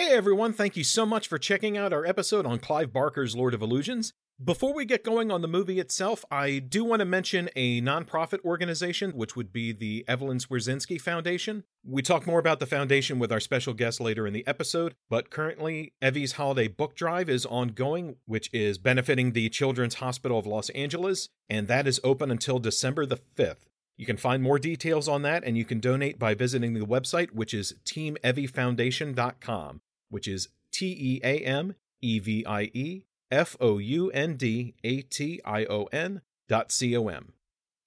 Hey 0.00 0.16
everyone, 0.16 0.54
thank 0.54 0.78
you 0.78 0.82
so 0.82 1.04
much 1.04 1.28
for 1.28 1.36
checking 1.36 1.76
out 1.76 1.92
our 1.92 2.06
episode 2.06 2.46
on 2.46 2.58
Clive 2.58 2.90
Barker's 2.90 3.36
Lord 3.36 3.52
of 3.52 3.60
Illusions. 3.60 4.14
Before 4.42 4.72
we 4.72 4.86
get 4.86 5.04
going 5.04 5.30
on 5.30 5.42
the 5.42 5.46
movie 5.46 5.78
itself, 5.78 6.24
I 6.30 6.58
do 6.58 6.86
want 6.86 7.00
to 7.00 7.04
mention 7.04 7.50
a 7.54 7.82
nonprofit 7.82 8.42
organization, 8.42 9.10
which 9.10 9.36
would 9.36 9.52
be 9.52 9.72
the 9.72 10.06
Evelyn 10.08 10.38
Swierczynski 10.38 10.98
Foundation. 10.98 11.64
We 11.84 12.00
talk 12.00 12.26
more 12.26 12.38
about 12.38 12.60
the 12.60 12.66
foundation 12.66 13.18
with 13.18 13.30
our 13.30 13.40
special 13.40 13.74
guest 13.74 14.00
later 14.00 14.26
in 14.26 14.32
the 14.32 14.46
episode, 14.46 14.94
but 15.10 15.28
currently, 15.28 15.92
Evie's 16.00 16.32
Holiday 16.32 16.68
Book 16.68 16.96
Drive 16.96 17.28
is 17.28 17.44
ongoing, 17.44 18.16
which 18.24 18.48
is 18.54 18.78
benefiting 18.78 19.32
the 19.32 19.50
Children's 19.50 19.96
Hospital 19.96 20.38
of 20.38 20.46
Los 20.46 20.70
Angeles, 20.70 21.28
and 21.50 21.68
that 21.68 21.86
is 21.86 22.00
open 22.02 22.30
until 22.30 22.58
December 22.58 23.04
the 23.04 23.20
5th. 23.36 23.68
You 23.98 24.06
can 24.06 24.16
find 24.16 24.42
more 24.42 24.58
details 24.58 25.08
on 25.08 25.20
that, 25.22 25.44
and 25.44 25.58
you 25.58 25.66
can 25.66 25.78
donate 25.78 26.18
by 26.18 26.32
visiting 26.32 26.72
the 26.72 26.86
website, 26.86 27.32
which 27.32 27.52
is 27.52 27.74
teameviefoundation.com, 27.84 29.82
which 30.10 30.28
is 30.28 30.48
T 30.70 30.86
E 30.86 31.20
A 31.24 31.38
M 31.38 31.74
E 32.02 32.18
V 32.18 32.44
I 32.44 32.70
E 32.74 33.04
F 33.30 33.56
O 33.60 33.78
U 33.78 34.10
N 34.10 34.36
D 34.36 34.74
A 34.84 35.02
T 35.02 35.40
I 35.44 35.64
O 35.64 35.84
N 35.92 36.20
dot 36.48 36.70
C 36.70 36.96
O 36.96 37.08
M. 37.08 37.32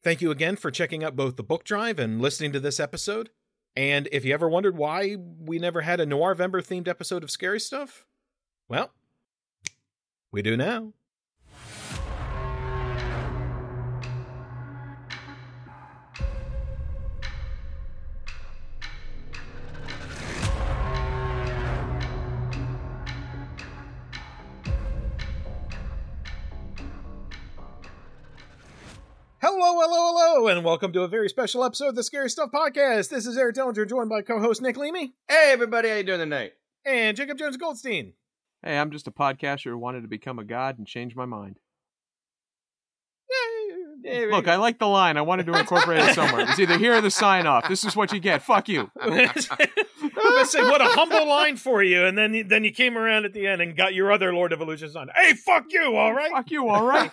Thank 0.01 0.21
you 0.21 0.31
again 0.31 0.55
for 0.55 0.71
checking 0.71 1.03
out 1.03 1.15
both 1.15 1.35
the 1.37 1.43
book 1.43 1.63
drive 1.63 1.99
and 1.99 2.21
listening 2.21 2.51
to 2.53 2.59
this 2.59 2.79
episode. 2.79 3.29
And 3.75 4.07
if 4.11 4.25
you 4.25 4.33
ever 4.33 4.49
wondered 4.49 4.77
why 4.77 5.15
we 5.15 5.59
never 5.59 5.81
had 5.81 5.99
a 5.99 6.05
Noirvember 6.05 6.61
themed 6.61 6.87
episode 6.87 7.23
of 7.23 7.31
Scary 7.31 7.59
Stuff, 7.59 8.05
well, 8.67 8.91
we 10.31 10.41
do 10.41 10.57
now. 10.57 10.93
Hello, 29.45 29.57
hello, 29.59 30.13
hello, 30.13 30.47
and 30.47 30.63
welcome 30.63 30.93
to 30.93 31.01
a 31.01 31.07
very 31.09 31.27
special 31.27 31.65
episode 31.65 31.89
of 31.89 31.95
the 31.95 32.03
Scary 32.03 32.29
Stuff 32.29 32.51
Podcast. 32.53 33.09
This 33.09 33.25
is 33.25 33.37
Eric 33.37 33.57
Dellinger, 33.57 33.85
joined 33.89 34.07
by 34.07 34.21
co-host 34.21 34.61
Nick 34.61 34.77
Leamy 34.77 35.15
Hey 35.27 35.49
everybody, 35.51 35.89
how 35.89 35.95
you 35.95 36.03
doing 36.03 36.19
tonight? 36.19 36.53
and 36.85 37.17
Jacob 37.17 37.37
Jones 37.37 37.57
Goldstein. 37.57 38.13
Hey, 38.63 38.77
I'm 38.77 38.89
just 38.89 39.05
a 39.05 39.11
podcaster 39.11 39.65
who 39.71 39.77
wanted 39.77 40.03
to 40.03 40.07
become 40.07 40.39
a 40.39 40.45
god 40.45 40.77
and 40.77 40.87
change 40.87 41.13
my 41.13 41.25
mind. 41.25 41.59
Hey, 44.05 44.31
Look, 44.31 44.47
I 44.47 44.55
like 44.55 44.79
the 44.79 44.87
line. 44.87 45.17
I 45.17 45.21
wanted 45.23 45.45
to 45.47 45.59
incorporate 45.59 45.99
it 46.07 46.13
somewhere. 46.15 46.45
It's 46.47 46.59
either 46.59 46.77
here 46.77 46.93
or 46.93 47.01
the 47.01 47.11
sign 47.11 47.45
off. 47.45 47.67
This 47.67 47.83
is 47.83 47.97
what 47.97 48.13
you 48.13 48.21
get. 48.21 48.43
Fuck 48.43 48.69
you. 48.69 48.91
I 49.01 50.45
say, 50.47 50.61
what 50.61 50.79
a 50.79 50.85
humble 50.85 51.27
line 51.27 51.57
for 51.57 51.83
you, 51.83 52.05
and 52.05 52.17
then 52.17 52.47
then 52.47 52.63
you 52.63 52.71
came 52.71 52.97
around 52.97 53.25
at 53.25 53.33
the 53.33 53.45
end 53.47 53.61
and 53.61 53.75
got 53.75 53.93
your 53.93 54.09
other 54.09 54.33
Lord 54.33 54.53
of 54.53 54.61
Illusions 54.61 54.95
on. 54.95 55.09
Hey, 55.13 55.33
fuck 55.33 55.65
you, 55.69 55.97
all 55.97 56.13
right? 56.13 56.31
Fuck 56.31 56.49
you, 56.49 56.69
all 56.69 56.85
right? 56.85 57.11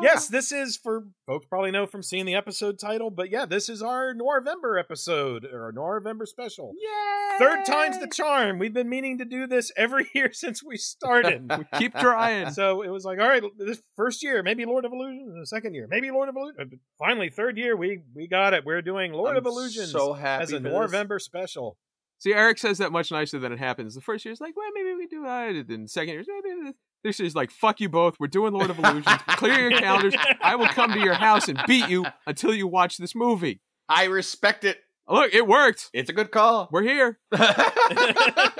Yes, 0.00 0.28
ah. 0.28 0.32
this 0.32 0.52
is 0.52 0.76
for 0.76 1.04
folks 1.26 1.46
probably 1.46 1.70
know 1.70 1.86
from 1.86 2.02
seeing 2.02 2.26
the 2.26 2.34
episode 2.34 2.78
title, 2.78 3.10
but 3.10 3.30
yeah, 3.30 3.46
this 3.46 3.68
is 3.68 3.82
our 3.82 4.14
Noirvember 4.14 4.78
episode 4.78 5.44
or 5.44 5.72
Noirvember 5.72 6.26
special. 6.26 6.72
Yay! 6.76 7.38
Third 7.38 7.64
time's 7.64 7.98
the 7.98 8.08
charm. 8.08 8.58
We've 8.58 8.72
been 8.72 8.88
meaning 8.88 9.18
to 9.18 9.24
do 9.24 9.46
this 9.46 9.70
every 9.76 10.08
year 10.14 10.32
since 10.32 10.62
we 10.62 10.76
started. 10.76 11.50
We 11.50 11.78
keep 11.78 11.94
trying. 11.94 12.50
so 12.52 12.82
it 12.82 12.88
was 12.88 13.04
like, 13.04 13.18
all 13.18 13.28
right, 13.28 13.42
this 13.56 13.82
first 13.96 14.22
year, 14.22 14.42
maybe 14.42 14.64
Lord 14.64 14.84
of 14.84 14.92
Illusions, 14.92 15.34
the 15.38 15.46
second 15.46 15.74
year, 15.74 15.86
maybe 15.88 16.10
Lord 16.10 16.28
of 16.28 16.36
Illusions. 16.36 16.72
Uh, 16.72 16.76
finally, 16.98 17.30
third 17.30 17.56
year, 17.58 17.76
we 17.76 18.00
we 18.14 18.26
got 18.26 18.54
it. 18.54 18.64
We're 18.64 18.82
doing 18.82 19.12
Lord 19.12 19.32
I'm 19.32 19.38
of 19.38 19.46
Illusions 19.46 19.90
So 19.90 20.12
happy 20.12 20.42
as 20.42 20.52
a 20.52 20.60
Noirvember 20.60 21.20
special. 21.20 21.76
See, 22.20 22.34
Eric 22.34 22.58
says 22.58 22.78
that 22.78 22.90
much 22.90 23.12
nicer 23.12 23.38
than 23.38 23.52
it 23.52 23.60
happens. 23.60 23.94
The 23.94 24.00
first 24.00 24.24
year's 24.24 24.40
like, 24.40 24.56
well, 24.56 24.66
maybe 24.74 24.94
we 24.96 25.06
do 25.06 25.24
it. 25.24 25.70
And 25.70 25.84
the 25.84 25.88
second 25.88 26.14
year's 26.14 26.26
maybe 26.28 26.72
this. 27.04 27.20
is 27.20 27.34
like, 27.34 27.50
fuck 27.50 27.80
you 27.80 27.88
both. 27.88 28.16
We're 28.18 28.26
doing 28.28 28.52
Lord 28.52 28.70
of 28.70 28.78
Illusions. 28.78 29.06
Clear 29.28 29.70
your 29.70 29.80
calendars. 29.80 30.14
I 30.40 30.56
will 30.56 30.68
come 30.68 30.92
to 30.92 31.00
your 31.00 31.14
house 31.14 31.48
and 31.48 31.58
beat 31.66 31.88
you 31.88 32.06
until 32.26 32.54
you 32.54 32.66
watch 32.66 32.98
this 32.98 33.14
movie. 33.14 33.60
I 33.88 34.04
respect 34.04 34.64
it. 34.64 34.78
Look, 35.08 35.32
it 35.32 35.46
worked. 35.46 35.88
It's 35.94 36.10
a 36.10 36.12
good 36.12 36.30
call. 36.30 36.68
We're 36.70 36.82
here. 36.82 37.18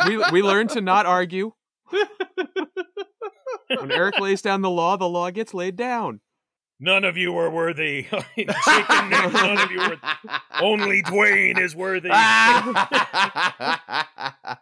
We 0.07 0.17
we 0.33 0.43
learned 0.43 0.71
to 0.71 0.81
not 0.81 1.05
argue. 1.05 1.53
When 3.69 3.93
Eric 3.93 4.19
lays 4.19 4.41
down 4.41 4.63
the 4.63 4.71
law, 4.71 4.97
the 4.97 5.09
law 5.09 5.31
gets 5.31 5.53
laid 5.53 5.77
down. 5.77 6.21
None 6.81 7.05
of 7.05 7.19
you 7.19 7.37
are 7.37 7.51
worthy. 7.51 8.03
Jake 8.37 8.91
and 8.91 9.11
none 9.11 9.59
of 9.59 9.71
you 9.71 9.81
are. 9.81 9.97
Only 10.63 11.03
Duane 11.03 11.59
is 11.59 11.77
worthy. 11.77 12.09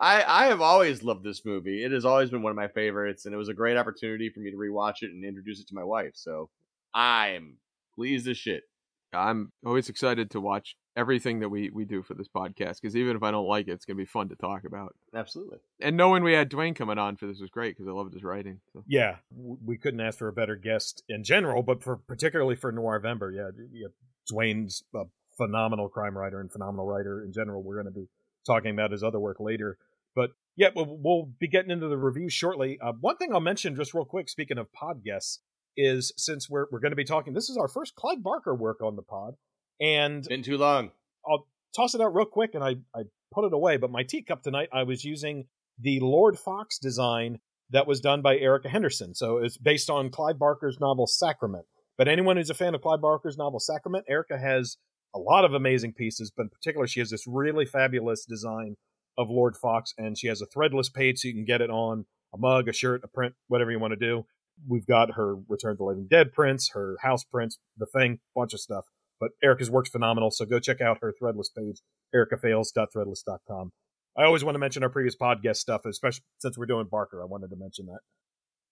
I 0.00 0.24
I 0.26 0.46
have 0.46 0.60
always 0.60 1.02
loved 1.02 1.24
this 1.24 1.44
movie. 1.44 1.84
It 1.84 1.92
has 1.92 2.04
always 2.04 2.30
been 2.30 2.42
one 2.42 2.50
of 2.50 2.56
my 2.56 2.68
favorites, 2.68 3.26
and 3.26 3.34
it 3.34 3.38
was 3.38 3.48
a 3.48 3.54
great 3.54 3.76
opportunity 3.76 4.30
for 4.30 4.40
me 4.40 4.50
to 4.50 4.56
rewatch 4.56 5.02
it 5.02 5.10
and 5.10 5.24
introduce 5.24 5.60
it 5.60 5.68
to 5.68 5.74
my 5.74 5.84
wife. 5.84 6.12
So 6.14 6.48
I'm 6.94 7.58
pleased 7.94 8.28
as 8.28 8.38
shit. 8.38 8.64
I'm 9.12 9.50
always 9.66 9.88
excited 9.88 10.30
to 10.30 10.40
watch 10.40 10.76
everything 10.96 11.40
that 11.40 11.48
we, 11.48 11.70
we 11.70 11.84
do 11.84 12.02
for 12.02 12.14
this 12.14 12.28
podcast 12.28 12.80
because 12.80 12.94
even 12.94 13.16
if 13.16 13.22
I 13.22 13.30
don't 13.30 13.46
like 13.46 13.66
it, 13.66 13.72
it's 13.72 13.84
gonna 13.84 13.96
be 13.96 14.04
fun 14.04 14.28
to 14.28 14.36
talk 14.36 14.64
about. 14.64 14.94
Absolutely. 15.14 15.58
And 15.80 15.96
knowing 15.96 16.22
we 16.22 16.32
had 16.32 16.48
Duane 16.48 16.74
coming 16.74 16.98
on 16.98 17.16
for 17.16 17.26
this 17.26 17.40
was 17.40 17.50
great 17.50 17.76
because 17.76 17.88
I 17.88 17.92
loved 17.92 18.14
his 18.14 18.22
writing. 18.22 18.60
So. 18.72 18.84
Yeah, 18.86 19.16
we 19.36 19.76
couldn't 19.76 20.00
ask 20.00 20.18
for 20.18 20.28
a 20.28 20.32
better 20.32 20.56
guest 20.56 21.02
in 21.08 21.24
general, 21.24 21.62
but 21.62 21.82
for 21.82 21.96
particularly 21.96 22.54
for 22.54 22.72
Noirvember, 22.72 23.34
yeah, 23.34 23.50
yeah 23.72 23.88
Duane's 24.28 24.84
a 24.94 25.04
phenomenal 25.36 25.88
crime 25.88 26.16
writer 26.16 26.40
and 26.40 26.50
phenomenal 26.50 26.86
writer 26.86 27.24
in 27.24 27.32
general. 27.32 27.62
We're 27.62 27.82
going 27.82 27.92
to 27.92 27.98
be 28.00 28.08
talking 28.46 28.70
about 28.70 28.92
his 28.92 29.02
other 29.02 29.18
work 29.18 29.40
later, 29.40 29.78
but 30.14 30.30
yeah, 30.56 30.68
we'll, 30.74 30.98
we'll 31.02 31.30
be 31.38 31.48
getting 31.48 31.70
into 31.70 31.88
the 31.88 31.96
review 31.96 32.28
shortly. 32.28 32.78
Uh, 32.82 32.92
one 33.00 33.16
thing 33.16 33.32
I'll 33.32 33.40
mention 33.40 33.76
just 33.76 33.94
real 33.94 34.04
quick, 34.04 34.28
speaking 34.28 34.58
of 34.58 34.72
pod 34.72 35.04
guests, 35.04 35.40
is 35.76 36.12
since 36.16 36.50
we're 36.50 36.66
we're 36.70 36.80
going 36.80 36.92
to 36.92 36.96
be 36.96 37.04
talking, 37.04 37.32
this 37.32 37.48
is 37.48 37.56
our 37.56 37.68
first 37.68 37.94
Clive 37.94 38.22
Barker 38.22 38.54
work 38.54 38.82
on 38.82 38.96
the 38.96 39.02
pod, 39.02 39.34
and 39.80 40.24
Been 40.24 40.42
too 40.42 40.58
long. 40.58 40.90
I'll 41.28 41.46
toss 41.74 41.94
it 41.94 42.00
out 42.00 42.14
real 42.14 42.26
quick 42.26 42.54
and 42.54 42.64
I, 42.64 42.76
I 42.94 43.02
put 43.32 43.44
it 43.44 43.52
away. 43.52 43.76
But 43.76 43.90
my 43.90 44.02
teacup 44.02 44.42
tonight, 44.42 44.68
I 44.72 44.82
was 44.82 45.04
using 45.04 45.46
the 45.78 46.00
Lord 46.00 46.38
Fox 46.38 46.78
design 46.78 47.38
that 47.70 47.86
was 47.86 48.00
done 48.00 48.20
by 48.22 48.36
Erica 48.36 48.68
Henderson. 48.68 49.14
So 49.14 49.38
it's 49.38 49.56
based 49.56 49.90
on 49.90 50.10
Clive 50.10 50.38
Barker's 50.38 50.78
novel 50.80 51.06
Sacrament. 51.06 51.66
But 51.96 52.08
anyone 52.08 52.36
who's 52.36 52.50
a 52.50 52.54
fan 52.54 52.74
of 52.74 52.82
Clive 52.82 53.00
Barker's 53.00 53.38
novel 53.38 53.60
Sacrament, 53.60 54.06
Erica 54.08 54.38
has 54.38 54.76
a 55.14 55.18
lot 55.18 55.44
of 55.44 55.54
amazing 55.54 55.92
pieces, 55.92 56.32
but 56.34 56.44
in 56.44 56.48
particular, 56.48 56.86
she 56.86 57.00
has 57.00 57.10
this 57.10 57.26
really 57.26 57.66
fabulous 57.66 58.24
design 58.24 58.76
of 59.20 59.28
Lord 59.28 59.54
Fox, 59.56 59.92
and 59.98 60.16
she 60.16 60.28
has 60.28 60.40
a 60.40 60.46
threadless 60.46 60.92
page 60.92 61.18
so 61.18 61.28
you 61.28 61.34
can 61.34 61.44
get 61.44 61.60
it 61.60 61.70
on 61.70 62.06
a 62.34 62.38
mug, 62.38 62.68
a 62.68 62.72
shirt, 62.72 63.02
a 63.04 63.08
print, 63.08 63.34
whatever 63.48 63.70
you 63.70 63.78
want 63.78 63.92
to 63.92 63.96
do. 63.96 64.24
We've 64.66 64.86
got 64.86 65.12
her 65.12 65.36
Return 65.48 65.76
to 65.76 65.84
Living 65.84 66.06
Dead 66.10 66.32
prints, 66.32 66.70
her 66.72 66.96
house 67.02 67.24
prints, 67.24 67.58
the 67.76 67.86
thing, 67.86 68.20
bunch 68.34 68.54
of 68.54 68.60
stuff. 68.60 68.86
But 69.20 69.32
Erica's 69.42 69.70
work's 69.70 69.90
phenomenal, 69.90 70.30
so 70.30 70.46
go 70.46 70.58
check 70.58 70.80
out 70.80 70.98
her 71.02 71.12
threadless 71.22 71.48
page, 71.54 71.82
ericafails.threadless.com. 72.14 73.72
I 74.16 74.24
always 74.24 74.42
want 74.42 74.54
to 74.54 74.58
mention 74.58 74.82
our 74.82 74.88
previous 74.88 75.16
podcast 75.16 75.56
stuff, 75.56 75.82
especially 75.84 76.24
since 76.38 76.56
we're 76.56 76.66
doing 76.66 76.86
Barker. 76.90 77.22
I 77.22 77.26
wanted 77.26 77.50
to 77.50 77.56
mention 77.56 77.86
that. 77.86 78.00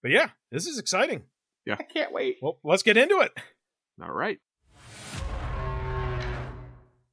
But 0.01 0.11
yeah, 0.11 0.29
this 0.51 0.65
is 0.67 0.79
exciting. 0.79 1.23
Yeah. 1.65 1.75
I 1.79 1.83
can't 1.83 2.11
wait. 2.11 2.37
Well, 2.41 2.59
let's 2.63 2.83
get 2.83 2.97
into 2.97 3.19
it. 3.19 3.31
All 4.01 4.11
right. 4.11 4.39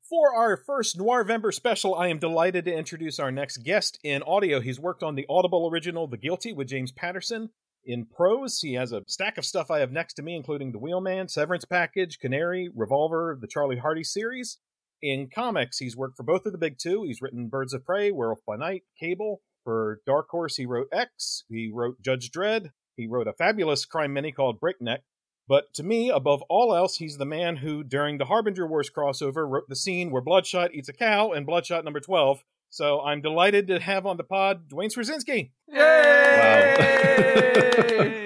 For 0.09 0.37
our 0.37 0.57
first 0.57 0.97
Noirvember 0.97 1.53
special, 1.53 1.97
I 1.97 2.07
am 2.07 2.21
delighted 2.21 2.65
to 2.67 2.73
introduce 2.73 3.19
our 3.19 3.33
next 3.33 3.65
guest 3.65 3.99
in 4.05 4.23
audio. 4.23 4.61
He's 4.61 4.79
worked 4.79 5.03
on 5.03 5.17
the 5.17 5.27
Audible 5.29 5.69
original 5.69 6.07
The 6.07 6.17
Guilty 6.17 6.53
with 6.53 6.69
James 6.69 6.93
Patterson. 6.93 7.51
In 7.85 8.07
prose, 8.07 8.61
he 8.61 8.75
has 8.75 8.93
a 8.93 9.03
stack 9.09 9.37
of 9.37 9.45
stuff 9.45 9.69
I 9.69 9.81
have 9.81 9.91
next 9.91 10.15
to 10.15 10.23
me, 10.23 10.37
including 10.37 10.71
The 10.71 10.79
Wheelman, 10.79 11.29
Severance 11.29 11.65
Package, 11.65 12.21
Canary, 12.21 12.71
Revolver, 12.73 13.37
the 13.41 13.49
Charlie 13.49 13.79
Hardy 13.79 14.05
series. 14.05 14.59
In 15.03 15.29
comics, 15.29 15.79
he's 15.79 15.97
worked 15.97 16.17
for 16.17 16.23
both 16.23 16.47
of 16.47 16.53
the 16.53 16.59
big 16.59 16.79
two. 16.79 17.03
He's 17.03 17.21
written 17.21 17.49
Birds 17.49 17.75
of 17.75 17.85
Prey, 17.85 18.13
Werewolf 18.13 18.45
by 18.47 18.55
Night, 18.55 18.85
Cable. 19.01 19.43
For 19.65 20.03
Dark 20.07 20.29
Horse, 20.31 20.55
he 20.55 20.67
wrote 20.67 20.87
X. 20.93 21.43
He 21.49 21.69
wrote 21.75 22.01
Judge 22.01 22.31
Dredd. 22.31 22.71
He 22.97 23.09
wrote 23.09 23.27
a 23.27 23.33
fabulous 23.33 23.85
crime 23.85 24.13
mini 24.13 24.31
called 24.31 24.61
Breakneck. 24.61 25.03
But 25.49 25.73
to 25.75 25.83
me, 25.83 26.11
above 26.11 26.43
all 26.49 26.75
else, 26.75 26.97
he's 26.97 27.19
the 27.19 27.25
man 27.25 27.57
who, 27.57 27.85
during 27.85 28.19
the 28.19 28.25
Harbinger 28.25 28.67
Wars 28.67 28.91
crossover, 28.91 29.49
wrote 29.49 29.69
the 29.69 29.77
scene 29.77 30.11
where 30.11 30.23
Bloodshot 30.23 30.75
eats 30.75 30.89
a 30.89 30.93
cow 30.93 31.33
in 31.33 31.45
Bloodshot 31.45 31.85
number 31.85 32.01
12. 32.01 32.43
So 32.71 33.01
I'm 33.01 33.21
delighted 33.23 33.69
to 33.69 33.79
have 33.79 34.07
on 34.07 34.17
the 34.17 34.25
pod 34.25 34.69
Duane 34.69 34.91
Swierczynski. 34.91 35.51
Yay! 35.69 37.17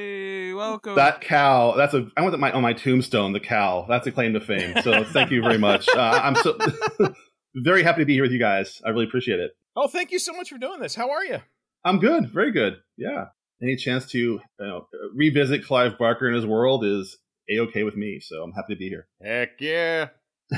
Welcome. 0.54 0.94
That 0.96 1.20
cow. 1.20 1.74
That's 1.76 1.94
a. 1.94 2.06
I 2.16 2.22
want 2.22 2.32
that 2.32 2.38
my 2.38 2.52
on 2.52 2.62
my 2.62 2.72
tombstone. 2.74 3.32
The 3.32 3.40
cow. 3.40 3.86
That's 3.88 4.06
a 4.06 4.12
claim 4.12 4.34
to 4.34 4.40
fame. 4.40 4.74
So 4.82 5.04
thank 5.04 5.30
you 5.30 5.42
very 5.42 5.58
much. 5.58 5.88
Uh, 5.88 6.20
I'm 6.22 6.34
so 6.34 6.58
very 7.54 7.82
happy 7.82 8.02
to 8.02 8.06
be 8.06 8.12
here 8.14 8.22
with 8.22 8.32
you 8.32 8.38
guys. 8.38 8.80
I 8.84 8.90
really 8.90 9.06
appreciate 9.06 9.40
it. 9.40 9.52
Oh, 9.74 9.88
thank 9.88 10.10
you 10.10 10.18
so 10.18 10.32
much 10.32 10.50
for 10.50 10.58
doing 10.58 10.80
this. 10.80 10.94
How 10.94 11.10
are 11.10 11.24
you? 11.24 11.38
I'm 11.84 11.98
good. 11.98 12.30
Very 12.30 12.52
good. 12.52 12.76
Yeah. 12.96 13.26
Any 13.62 13.76
chance 13.76 14.06
to 14.12 14.18
you 14.18 14.40
know, 14.58 14.86
revisit 15.14 15.64
Clive 15.64 15.98
Barker 15.98 16.26
and 16.26 16.34
his 16.34 16.46
world 16.46 16.84
is 16.84 17.18
a 17.50 17.60
okay 17.60 17.82
with 17.82 17.96
me. 17.96 18.20
So 18.20 18.42
I'm 18.42 18.52
happy 18.52 18.74
to 18.74 18.78
be 18.78 18.88
here. 18.88 19.06
Heck 19.22 19.60
yeah. 19.60 20.08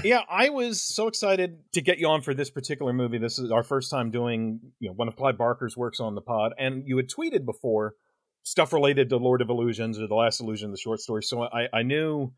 yeah, 0.04 0.22
I 0.30 0.48
was 0.48 0.80
so 0.80 1.06
excited 1.06 1.58
to 1.74 1.80
get 1.82 1.98
you 1.98 2.08
on 2.08 2.22
for 2.22 2.32
this 2.32 2.50
particular 2.50 2.92
movie. 2.92 3.18
This 3.18 3.38
is 3.38 3.50
our 3.50 3.62
first 3.62 3.90
time 3.90 4.10
doing 4.10 4.60
you 4.78 4.88
know 4.88 4.94
one 4.94 5.08
of 5.08 5.16
Clive 5.16 5.36
Barker's 5.36 5.76
works 5.76 6.00
on 6.00 6.14
the 6.14 6.22
pod, 6.22 6.52
and 6.58 6.84
you 6.86 6.96
had 6.96 7.08
tweeted 7.08 7.44
before 7.44 7.94
stuff 8.42 8.72
related 8.72 9.08
to 9.10 9.16
Lord 9.16 9.42
of 9.42 9.50
Illusions 9.50 10.00
or 10.00 10.06
The 10.06 10.14
Last 10.14 10.40
Illusion, 10.40 10.70
the 10.70 10.78
short 10.78 11.00
story. 11.00 11.22
So 11.22 11.42
I, 11.42 11.68
I 11.72 11.82
knew 11.82 12.32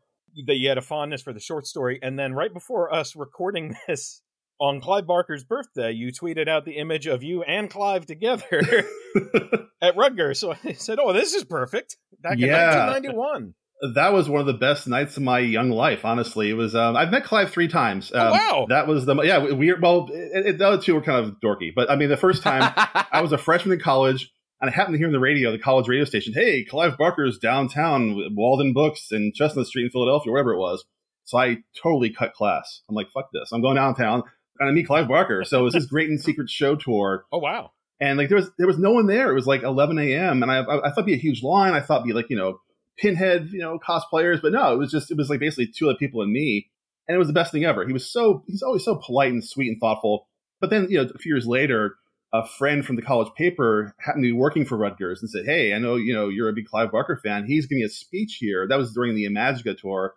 that 0.45 0.55
you 0.55 0.69
had 0.69 0.77
a 0.77 0.81
fondness 0.81 1.21
for 1.21 1.33
the 1.33 1.39
short 1.39 1.65
story, 1.65 1.99
and 2.01 2.19
then 2.19 2.33
right 2.33 2.53
before 2.53 2.93
us 2.93 3.15
recording 3.15 3.75
this 3.87 4.21
on 4.59 4.79
Clive 4.81 5.05
Barker's 5.05 5.43
birthday, 5.43 5.91
you 5.91 6.11
tweeted 6.11 6.47
out 6.47 6.65
the 6.65 6.77
image 6.77 7.07
of 7.07 7.23
you 7.23 7.43
and 7.43 7.69
Clive 7.69 8.05
together 8.05 8.85
at 9.81 9.95
Rutgers. 9.97 10.39
So 10.39 10.53
I 10.63 10.73
said, 10.73 10.99
"Oh, 10.99 11.13
this 11.13 11.33
is 11.33 11.43
perfect." 11.43 11.97
Back 12.21 12.37
Yeah. 12.37 12.71
in 12.87 13.03
1991. 13.03 13.53
that 13.93 14.13
was 14.13 14.29
one 14.29 14.39
of 14.39 14.47
the 14.47 14.53
best 14.53 14.87
nights 14.87 15.17
of 15.17 15.23
my 15.23 15.39
young 15.39 15.69
life. 15.69 16.05
Honestly, 16.05 16.49
it 16.49 16.53
was. 16.53 16.73
Um, 16.75 16.95
I've 16.95 17.11
met 17.11 17.23
Clive 17.25 17.51
three 17.51 17.67
times. 17.67 18.11
Oh, 18.15 18.19
Um, 18.27 18.31
wow. 18.31 18.65
That 18.69 18.87
was 18.87 19.05
the 19.05 19.15
yeah. 19.23 19.39
We 19.53 19.73
well, 19.73 20.07
it, 20.11 20.45
it, 20.45 20.57
the 20.57 20.67
other 20.67 20.81
two 20.81 20.95
were 20.95 21.01
kind 21.01 21.25
of 21.25 21.35
dorky, 21.43 21.71
but 21.75 21.89
I 21.91 21.95
mean, 21.95 22.09
the 22.09 22.17
first 22.17 22.41
time 22.41 22.71
I 23.11 23.21
was 23.21 23.31
a 23.33 23.37
freshman 23.37 23.73
in 23.73 23.79
college, 23.81 24.31
and 24.61 24.69
I 24.69 24.73
happened 24.73 24.93
to 24.93 24.97
hear 24.97 25.07
on 25.07 25.13
the 25.13 25.19
radio, 25.19 25.51
the 25.51 25.59
college 25.59 25.87
radio 25.89 26.05
station, 26.05 26.33
"Hey, 26.33 26.63
Clive 26.63 26.97
Barker's 26.97 27.37
downtown, 27.37 28.15
Waldenbooks 28.37 29.11
in 29.11 29.33
Chestnut 29.35 29.67
Street 29.67 29.83
in 29.85 29.89
Philadelphia, 29.91 30.31
wherever 30.31 30.53
it 30.53 30.57
was." 30.59 30.85
So 31.25 31.37
I 31.39 31.57
totally 31.81 32.11
cut 32.11 32.33
class. 32.33 32.81
I'm 32.87 32.95
like, 32.95 33.09
"Fuck 33.11 33.29
this! 33.33 33.51
I'm 33.51 33.61
going 33.61 33.75
downtown." 33.75 34.23
And 34.59 34.69
I 34.69 34.71
meet 34.71 34.87
Clive 34.87 35.07
Barker. 35.07 35.43
So 35.43 35.59
it 35.59 35.63
was 35.63 35.73
this 35.73 35.85
great 35.93 36.09
and 36.09 36.19
secret 36.21 36.49
show 36.49 36.75
tour 36.75 37.25
Oh 37.31 37.39
wow. 37.39 37.71
and 37.99 38.17
like 38.17 38.29
there 38.29 38.37
was 38.37 38.49
there 38.57 38.67
was 38.67 38.77
no 38.79 38.91
one 38.91 39.07
there. 39.07 39.29
It 39.29 39.35
was 39.35 39.47
like 39.47 39.63
11 39.63 39.97
a.m. 39.99 40.43
and 40.43 40.51
I 40.51 40.57
I, 40.59 40.77
I 40.77 40.89
thought 40.89 40.99
it'd 40.99 41.05
be 41.05 41.13
a 41.13 41.17
huge 41.17 41.43
line. 41.43 41.73
I 41.73 41.81
thought 41.81 41.97
it'd 42.01 42.07
be 42.07 42.13
like 42.13 42.29
you 42.29 42.37
know 42.37 42.59
pinhead 42.97 43.49
you 43.51 43.59
know 43.59 43.77
cosplayers, 43.79 44.41
but 44.41 44.51
no, 44.53 44.73
it 44.73 44.77
was 44.77 44.91
just 44.91 45.11
it 45.11 45.17
was 45.17 45.29
like 45.29 45.39
basically 45.39 45.67
two 45.67 45.89
other 45.89 45.97
people 45.97 46.21
and 46.21 46.31
me, 46.31 46.69
and 47.07 47.15
it 47.15 47.19
was 47.19 47.27
the 47.27 47.33
best 47.33 47.51
thing 47.51 47.65
ever. 47.65 47.85
He 47.85 47.93
was 47.93 48.09
so 48.11 48.43
he's 48.47 48.61
always 48.63 48.83
so 48.85 48.95
polite 48.95 49.31
and 49.31 49.43
sweet 49.43 49.69
and 49.69 49.79
thoughtful. 49.79 50.27
But 50.61 50.69
then 50.69 50.87
you 50.89 50.97
know 51.01 51.09
a 51.13 51.17
few 51.17 51.33
years 51.33 51.45
later, 51.45 51.95
a 52.33 52.47
friend 52.47 52.85
from 52.85 52.95
the 52.95 53.01
college 53.01 53.31
paper 53.37 53.93
happened 53.99 54.23
to 54.23 54.29
be 54.29 54.33
working 54.37 54.65
for 54.65 54.77
Rutgers 54.77 55.21
and 55.21 55.29
said, 55.29 55.45
"Hey, 55.45 55.73
I 55.73 55.79
know 55.79 55.95
you 55.95 56.13
know 56.13 56.29
you're 56.29 56.49
a 56.49 56.53
big 56.53 56.65
Clive 56.65 56.91
Barker 56.91 57.19
fan. 57.21 57.45
He's 57.45 57.65
giving 57.65 57.83
a 57.83 57.89
speech 57.89 58.37
here. 58.39 58.65
That 58.67 58.77
was 58.77 58.93
during 58.93 59.15
the 59.15 59.25
Imajica 59.25 59.77
tour." 59.77 60.13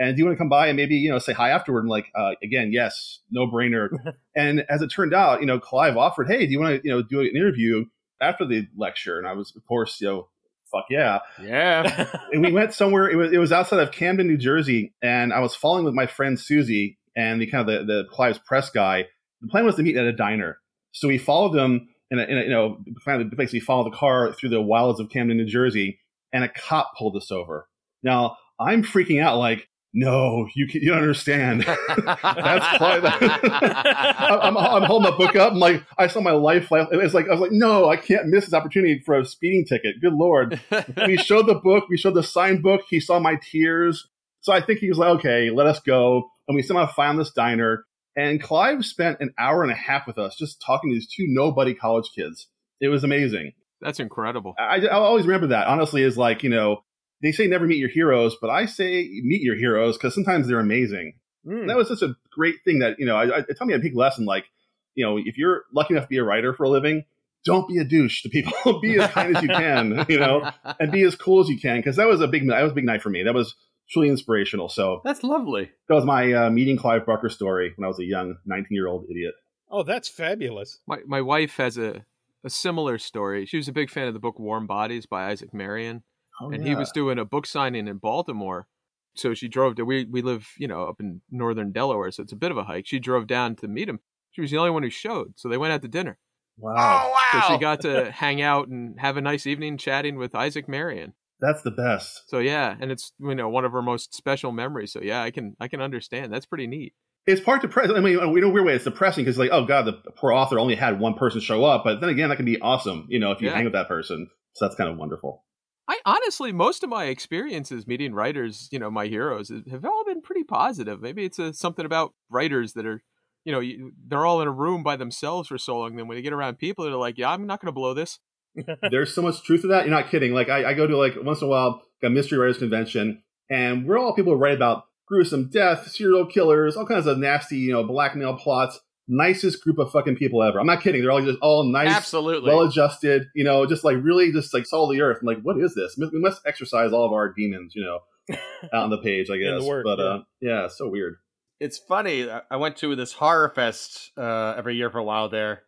And 0.00 0.16
do 0.16 0.20
you 0.20 0.24
want 0.24 0.36
to 0.36 0.38
come 0.38 0.48
by 0.48 0.68
and 0.68 0.76
maybe 0.78 0.96
you 0.96 1.10
know 1.10 1.18
say 1.18 1.34
hi 1.34 1.50
afterward? 1.50 1.80
And 1.80 1.90
like 1.90 2.06
uh, 2.14 2.30
again, 2.42 2.72
yes, 2.72 3.20
no 3.30 3.46
brainer. 3.46 3.90
and 4.34 4.64
as 4.70 4.80
it 4.80 4.88
turned 4.88 5.12
out, 5.12 5.40
you 5.40 5.46
know, 5.46 5.60
Clive 5.60 5.98
offered, 5.98 6.26
"Hey, 6.26 6.46
do 6.46 6.52
you 6.52 6.58
want 6.58 6.82
to 6.82 6.88
you 6.88 6.90
know 6.94 7.02
do 7.02 7.20
an 7.20 7.26
interview 7.36 7.84
after 8.20 8.46
the 8.46 8.66
lecture?" 8.74 9.18
And 9.18 9.28
I 9.28 9.34
was, 9.34 9.54
of 9.54 9.64
course, 9.66 10.00
you 10.00 10.08
know, 10.08 10.28
fuck 10.72 10.86
yeah. 10.88 11.18
yeah. 11.40 12.06
And 12.32 12.42
we 12.42 12.50
went 12.50 12.72
somewhere. 12.72 13.10
It 13.10 13.16
was 13.16 13.30
it 13.30 13.36
was 13.36 13.52
outside 13.52 13.80
of 13.80 13.92
Camden, 13.92 14.26
New 14.26 14.38
Jersey, 14.38 14.94
and 15.02 15.34
I 15.34 15.40
was 15.40 15.54
following 15.54 15.84
with 15.84 15.94
my 15.94 16.06
friend 16.06 16.40
Susie 16.40 16.98
and 17.14 17.38
the 17.38 17.46
kind 17.46 17.68
of 17.68 17.86
the, 17.86 17.92
the 17.92 18.04
Clive's 18.08 18.38
press 18.38 18.70
guy. 18.70 19.06
The 19.42 19.48
plan 19.48 19.66
was 19.66 19.76
to 19.76 19.82
meet 19.82 19.96
at 19.96 20.06
a 20.06 20.12
diner, 20.12 20.60
so 20.92 21.08
we 21.08 21.18
followed 21.18 21.52
them. 21.52 21.88
In 22.12 22.18
a, 22.18 22.24
in 22.24 22.38
you 22.38 22.48
know, 22.48 22.78
kind 23.04 23.22
of 23.22 23.30
basically 23.36 23.60
followed 23.60 23.92
the 23.92 23.96
car 23.96 24.32
through 24.32 24.48
the 24.48 24.60
wilds 24.60 24.98
of 24.98 25.10
Camden, 25.10 25.36
New 25.36 25.44
Jersey, 25.44 26.00
and 26.32 26.42
a 26.42 26.48
cop 26.48 26.92
pulled 26.98 27.16
us 27.16 27.30
over. 27.30 27.68
Now 28.02 28.36
I'm 28.58 28.82
freaking 28.82 29.22
out, 29.22 29.38
like, 29.38 29.68
no, 29.92 30.48
you 30.54 30.68
can, 30.68 30.82
you 30.82 30.90
don't 30.90 30.98
understand. 30.98 31.62
That's 31.88 32.78
Clive. 32.78 33.02
I'm, 33.04 34.56
I'm 34.56 34.82
holding 34.84 35.10
the 35.10 35.16
book 35.16 35.34
up. 35.34 35.52
I'm 35.52 35.58
like, 35.58 35.84
I 35.98 36.06
saw 36.06 36.20
my 36.20 36.30
life. 36.30 36.68
It's 36.70 37.14
like 37.14 37.26
I 37.28 37.32
was 37.32 37.40
like, 37.40 37.52
no, 37.52 37.88
I 37.88 37.96
can't 37.96 38.28
miss 38.28 38.44
this 38.44 38.54
opportunity 38.54 39.02
for 39.04 39.18
a 39.18 39.24
speeding 39.24 39.64
ticket. 39.64 39.96
Good 40.00 40.12
lord. 40.12 40.60
we 41.06 41.16
showed 41.16 41.46
the 41.46 41.56
book. 41.56 41.88
We 41.88 41.96
showed 41.96 42.14
the 42.14 42.22
signed 42.22 42.62
book. 42.62 42.82
He 42.88 43.00
saw 43.00 43.18
my 43.18 43.36
tears. 43.50 44.08
So 44.42 44.52
I 44.52 44.60
think 44.60 44.78
he 44.78 44.88
was 44.88 44.98
like, 44.98 45.18
okay, 45.18 45.50
let 45.50 45.66
us 45.66 45.80
go. 45.80 46.30
And 46.46 46.54
we 46.54 46.62
somehow 46.62 46.86
found 46.86 47.18
this 47.18 47.32
diner. 47.32 47.84
And 48.16 48.42
Clive 48.42 48.84
spent 48.84 49.18
an 49.20 49.32
hour 49.38 49.62
and 49.62 49.72
a 49.72 49.76
half 49.76 50.06
with 50.06 50.18
us 50.18 50.36
just 50.36 50.62
talking 50.64 50.90
to 50.90 50.94
these 50.94 51.08
two 51.08 51.24
nobody 51.26 51.74
college 51.74 52.10
kids. 52.14 52.46
It 52.80 52.88
was 52.88 53.02
amazing. 53.02 53.52
That's 53.80 53.98
incredible. 53.98 54.54
I, 54.58 54.86
I'll 54.86 55.02
always 55.02 55.26
remember 55.26 55.48
that. 55.48 55.66
Honestly, 55.66 56.02
is 56.02 56.16
like, 56.16 56.42
you 56.42 56.50
know, 56.50 56.84
they 57.22 57.32
say 57.32 57.46
never 57.46 57.66
meet 57.66 57.78
your 57.78 57.88
heroes, 57.88 58.36
but 58.40 58.50
I 58.50 58.66
say 58.66 59.08
meet 59.22 59.42
your 59.42 59.56
heroes 59.56 59.96
because 59.96 60.14
sometimes 60.14 60.48
they're 60.48 60.60
amazing. 60.60 61.14
Mm. 61.46 61.68
That 61.68 61.76
was 61.76 61.88
such 61.88 62.02
a 62.02 62.16
great 62.32 62.56
thing 62.64 62.80
that, 62.80 62.98
you 62.98 63.06
know, 63.06 63.16
I, 63.16 63.24
I 63.24 63.38
it 63.40 63.58
taught 63.58 63.68
me 63.68 63.74
a 63.74 63.78
big 63.78 63.96
lesson. 63.96 64.24
Like, 64.24 64.46
you 64.94 65.04
know, 65.04 65.18
if 65.18 65.38
you're 65.38 65.64
lucky 65.72 65.94
enough 65.94 66.04
to 66.04 66.08
be 66.08 66.18
a 66.18 66.24
writer 66.24 66.52
for 66.52 66.64
a 66.64 66.68
living, 66.68 67.04
don't 67.44 67.68
be 67.68 67.78
a 67.78 67.84
douche 67.84 68.22
to 68.22 68.28
people. 68.28 68.80
be 68.82 68.98
as 68.98 69.10
kind 69.10 69.36
as 69.36 69.42
you 69.42 69.48
can, 69.48 70.04
you 70.08 70.18
know, 70.18 70.50
and 70.80 70.92
be 70.92 71.02
as 71.02 71.14
cool 71.14 71.40
as 71.40 71.48
you 71.48 71.58
can. 71.58 71.78
Because 71.78 71.96
that 71.96 72.06
was 72.06 72.20
a 72.20 72.28
big, 72.28 72.46
that 72.48 72.62
was 72.62 72.72
a 72.72 72.74
big 72.74 72.84
night 72.84 73.02
for 73.02 73.10
me. 73.10 73.22
That 73.22 73.34
was 73.34 73.54
truly 73.90 74.08
inspirational. 74.08 74.68
So 74.68 75.00
That's 75.04 75.22
lovely. 75.22 75.70
that 75.88 75.94
was 75.94 76.04
my 76.04 76.32
uh, 76.32 76.50
meeting 76.50 76.76
Clive 76.76 77.06
Barker 77.06 77.28
story 77.28 77.72
when 77.76 77.84
I 77.84 77.88
was 77.88 77.98
a 77.98 78.04
young 78.04 78.36
19 78.46 78.68
year 78.70 78.86
old 78.86 79.06
idiot. 79.10 79.34
Oh, 79.70 79.82
that's 79.82 80.08
fabulous. 80.08 80.80
My 80.86 80.98
my 81.06 81.20
wife 81.20 81.56
has 81.56 81.78
a 81.78 82.04
a 82.42 82.50
similar 82.50 82.98
story. 82.98 83.46
She 83.46 83.56
was 83.56 83.68
a 83.68 83.72
big 83.72 83.90
fan 83.90 84.08
of 84.08 84.14
the 84.14 84.20
book 84.20 84.38
Warm 84.38 84.66
Bodies 84.66 85.06
by 85.06 85.30
Isaac 85.30 85.52
Marion, 85.52 86.02
Oh, 86.40 86.50
and 86.50 86.66
he 86.66 86.74
was 86.74 86.90
doing 86.92 87.18
a 87.18 87.24
book 87.24 87.46
signing 87.46 87.86
in 87.88 87.98
Baltimore. 87.98 88.66
So 89.14 89.34
she 89.34 89.48
drove 89.48 89.74
to 89.76 89.84
we 89.84 90.04
we 90.04 90.22
live, 90.22 90.48
you 90.56 90.68
know, 90.68 90.84
up 90.84 91.00
in 91.00 91.20
northern 91.30 91.72
Delaware, 91.72 92.10
so 92.10 92.22
it's 92.22 92.32
a 92.32 92.36
bit 92.36 92.50
of 92.50 92.56
a 92.56 92.64
hike. 92.64 92.86
She 92.86 92.98
drove 93.00 93.26
down 93.26 93.56
to 93.56 93.68
meet 93.68 93.88
him. 93.88 94.00
She 94.30 94.40
was 94.40 94.50
the 94.50 94.58
only 94.58 94.70
one 94.70 94.82
who 94.84 94.90
showed. 94.90 95.34
So 95.36 95.48
they 95.48 95.58
went 95.58 95.72
out 95.72 95.82
to 95.82 95.88
dinner. 95.88 96.18
wow. 96.56 97.12
Oh, 97.12 97.40
so 97.40 97.52
she 97.54 97.58
got 97.60 97.80
to 97.82 98.10
hang 98.14 98.40
out 98.40 98.68
and 98.68 98.98
have 99.00 99.16
a 99.16 99.20
nice 99.20 99.46
evening 99.46 99.76
chatting 99.78 100.16
with 100.16 100.34
Isaac 100.34 100.68
Marion. 100.68 101.14
That's 101.40 101.62
the 101.62 101.70
best. 101.72 102.28
So 102.28 102.38
yeah, 102.38 102.76
and 102.80 102.92
it's 102.92 103.12
you 103.18 103.34
know 103.34 103.48
one 103.48 103.64
of 103.64 103.72
her 103.72 103.82
most 103.82 104.14
special 104.14 104.52
memories. 104.52 104.92
So 104.92 105.00
yeah, 105.02 105.22
I 105.22 105.30
can 105.30 105.56
I 105.58 105.68
can 105.68 105.80
understand. 105.80 106.32
That's 106.32 106.46
pretty 106.46 106.66
neat. 106.66 106.94
It's 107.26 107.40
part 107.40 107.60
depressing. 107.62 107.96
I 107.96 108.00
mean, 108.00 108.18
uh, 108.18 108.32
in 108.32 108.44
a 108.44 108.48
weird 108.48 108.64
way, 108.64 108.74
it's 108.74 108.84
depressing 108.84 109.24
because, 109.24 109.38
like, 109.38 109.50
oh 109.52 109.66
god, 109.66 109.84
the 109.86 109.94
poor 110.16 110.32
author 110.32 110.58
only 110.58 110.74
had 110.74 110.98
one 111.00 111.14
person 111.14 111.40
show 111.40 111.64
up. 111.64 111.82
But 111.84 112.00
then 112.00 112.08
again, 112.10 112.28
that 112.30 112.36
can 112.36 112.46
be 112.46 112.60
awesome, 112.60 113.06
you 113.08 113.18
know, 113.18 113.32
if 113.32 113.40
you 113.42 113.48
Yeah. 113.48 113.56
hang 113.56 113.64
with 113.64 113.74
that 113.74 113.88
person. 113.88 114.28
So 114.54 114.64
that's 114.64 114.76
kind 114.76 114.88
of 114.90 114.96
wonderful. 114.96 115.44
I 115.90 115.98
honestly, 116.06 116.52
most 116.52 116.84
of 116.84 116.88
my 116.88 117.06
experiences 117.06 117.84
meeting 117.84 118.14
writers, 118.14 118.68
you 118.70 118.78
know, 118.78 118.92
my 118.92 119.08
heroes, 119.08 119.50
have 119.68 119.84
all 119.84 120.04
been 120.04 120.22
pretty 120.22 120.44
positive. 120.44 121.02
Maybe 121.02 121.24
it's 121.24 121.40
a, 121.40 121.52
something 121.52 121.84
about 121.84 122.14
writers 122.30 122.74
that 122.74 122.86
are, 122.86 123.02
you 123.44 123.50
know, 123.50 123.58
you, 123.58 123.90
they're 124.06 124.24
all 124.24 124.40
in 124.40 124.46
a 124.46 124.52
room 124.52 124.84
by 124.84 124.94
themselves 124.94 125.48
for 125.48 125.58
so 125.58 125.80
long. 125.80 125.96
Then 125.96 126.06
when 126.06 126.16
they 126.16 126.22
get 126.22 126.32
around 126.32 126.58
people, 126.58 126.84
they're 126.84 126.94
like, 126.94 127.18
"Yeah, 127.18 127.32
I'm 127.32 127.44
not 127.44 127.60
going 127.60 127.66
to 127.66 127.72
blow 127.72 127.92
this." 127.92 128.20
There's 128.90 129.12
so 129.12 129.20
much 129.20 129.42
truth 129.42 129.62
to 129.62 129.66
that. 129.68 129.84
You're 129.84 129.94
not 129.94 130.10
kidding. 130.10 130.32
Like, 130.32 130.48
I, 130.48 130.70
I 130.70 130.74
go 130.74 130.86
to 130.86 130.96
like 130.96 131.14
once 131.20 131.40
in 131.40 131.48
a 131.48 131.50
while 131.50 131.82
a 132.04 132.08
mystery 132.08 132.38
writers 132.38 132.58
convention, 132.58 133.24
and 133.50 133.84
we're 133.84 133.98
all 133.98 134.14
people 134.14 134.34
who 134.34 134.38
write 134.38 134.54
about 134.54 134.84
gruesome 135.08 135.50
death, 135.50 135.88
serial 135.88 136.24
killers, 136.24 136.76
all 136.76 136.86
kinds 136.86 137.08
of 137.08 137.18
nasty, 137.18 137.56
you 137.56 137.72
know, 137.72 137.82
blackmail 137.82 138.36
plots. 138.36 138.78
Nicest 139.12 139.62
group 139.62 139.78
of 139.78 139.90
fucking 139.90 140.14
people 140.16 140.42
ever. 140.42 140.60
I'm 140.60 140.66
not 140.66 140.80
kidding. 140.82 141.02
They're 141.02 141.10
all 141.10 141.20
just 141.24 141.38
all 141.42 141.64
nice, 141.64 141.88
Absolutely. 141.94 142.48
well 142.48 142.62
adjusted, 142.62 143.24
you 143.34 143.42
know, 143.44 143.66
just 143.66 143.82
like 143.84 143.96
really 144.00 144.30
just 144.32 144.54
like 144.54 144.64
salt 144.66 144.88
of 144.90 144.96
the 144.96 145.02
earth. 145.02 145.18
I'm 145.20 145.26
like, 145.26 145.42
what 145.42 145.58
is 145.58 145.74
this? 145.74 145.96
We 145.98 146.08
must 146.20 146.40
exercise 146.46 146.92
all 146.92 147.04
of 147.04 147.12
our 147.12 147.32
demons, 147.32 147.72
you 147.74 147.82
know, 147.84 147.98
out 148.72 148.84
on 148.84 148.90
the 148.90 148.98
page, 148.98 149.28
I 149.28 149.36
guess. 149.36 149.62
work, 149.62 149.84
but 149.84 149.98
yeah. 149.98 150.04
uh, 150.04 150.22
yeah, 150.40 150.68
so 150.68 150.88
weird. 150.88 151.16
it's 151.58 151.76
funny. 151.78 152.30
I- 152.30 152.42
I 152.50 152.56
went 152.56 152.76
to 152.78 152.94
this 152.94 153.12
horror 153.14 153.48
fest 153.54 154.12
uh, 154.16 154.54
every 154.56 154.76
year 154.76 154.90
for 154.90 154.98
a 154.98 155.04
while 155.04 155.28
there, 155.28 155.64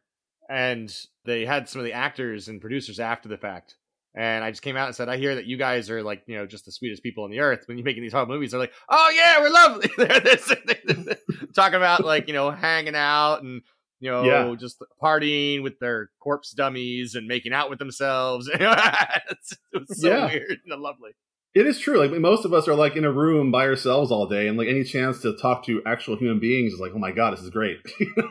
and 0.48 0.94
they 1.24 1.44
had 1.44 1.68
some 1.68 1.80
of 1.80 1.84
the 1.84 1.92
actors 1.92 2.46
and 2.48 2.60
producers 2.60 3.00
after 3.00 3.28
the 3.28 3.36
fact. 3.36 3.74
And 4.14 4.44
I 4.44 4.50
just 4.50 4.62
came 4.62 4.76
out 4.76 4.88
and 4.88 4.94
said, 4.96 5.08
"I 5.08 5.16
hear 5.16 5.34
that 5.36 5.46
you 5.46 5.56
guys 5.56 5.88
are 5.88 6.02
like, 6.02 6.22
you 6.26 6.36
know, 6.36 6.46
just 6.46 6.66
the 6.66 6.72
sweetest 6.72 7.02
people 7.02 7.24
on 7.24 7.30
the 7.30 7.40
earth. 7.40 7.64
When 7.66 7.78
you're 7.78 7.84
making 7.84 8.02
these 8.02 8.12
horror 8.12 8.26
movies, 8.26 8.50
they're 8.50 8.60
like, 8.60 8.72
oh 8.88 9.10
yeah, 9.14 9.40
we're 9.40 9.50
lovely. 9.50 9.90
they're 11.06 11.16
talking 11.54 11.76
about 11.76 12.04
like, 12.04 12.28
you 12.28 12.34
know, 12.34 12.50
hanging 12.50 12.94
out 12.94 13.42
and 13.42 13.62
you 14.00 14.10
know, 14.10 14.24
Yeah. 14.24 14.54
just 14.58 14.82
partying 15.00 15.62
with 15.62 15.78
their 15.78 16.10
corpse 16.20 16.50
dummies 16.50 17.14
and 17.14 17.26
making 17.28 17.52
out 17.52 17.70
with 17.70 17.78
themselves. 17.78 18.48
It's- 18.52 19.56
it 19.72 19.78
was 19.88 20.00
so 20.00 20.08
Yeah. 20.08 20.26
weird 20.26 20.58
and 20.66 20.82
lovely. 20.82 21.12
It 21.54 21.66
is 21.66 21.78
true. 21.78 21.98
Like 21.98 22.10
most 22.20 22.44
of 22.44 22.52
us 22.52 22.66
are 22.66 22.74
like 22.74 22.96
in 22.96 23.04
a 23.04 23.12
room 23.12 23.50
by 23.50 23.66
ourselves 23.66 24.10
all 24.10 24.26
day, 24.26 24.48
and 24.48 24.56
like 24.58 24.68
any 24.68 24.84
chance 24.84 25.20
to 25.22 25.36
talk 25.36 25.64
to 25.66 25.82
actual 25.86 26.16
human 26.16 26.40
beings 26.40 26.72
is 26.72 26.80
like, 26.80 26.92
oh 26.94 26.98
my 26.98 27.12
god, 27.12 27.32
this 27.34 27.42
is 27.42 27.50
great. 27.50 27.78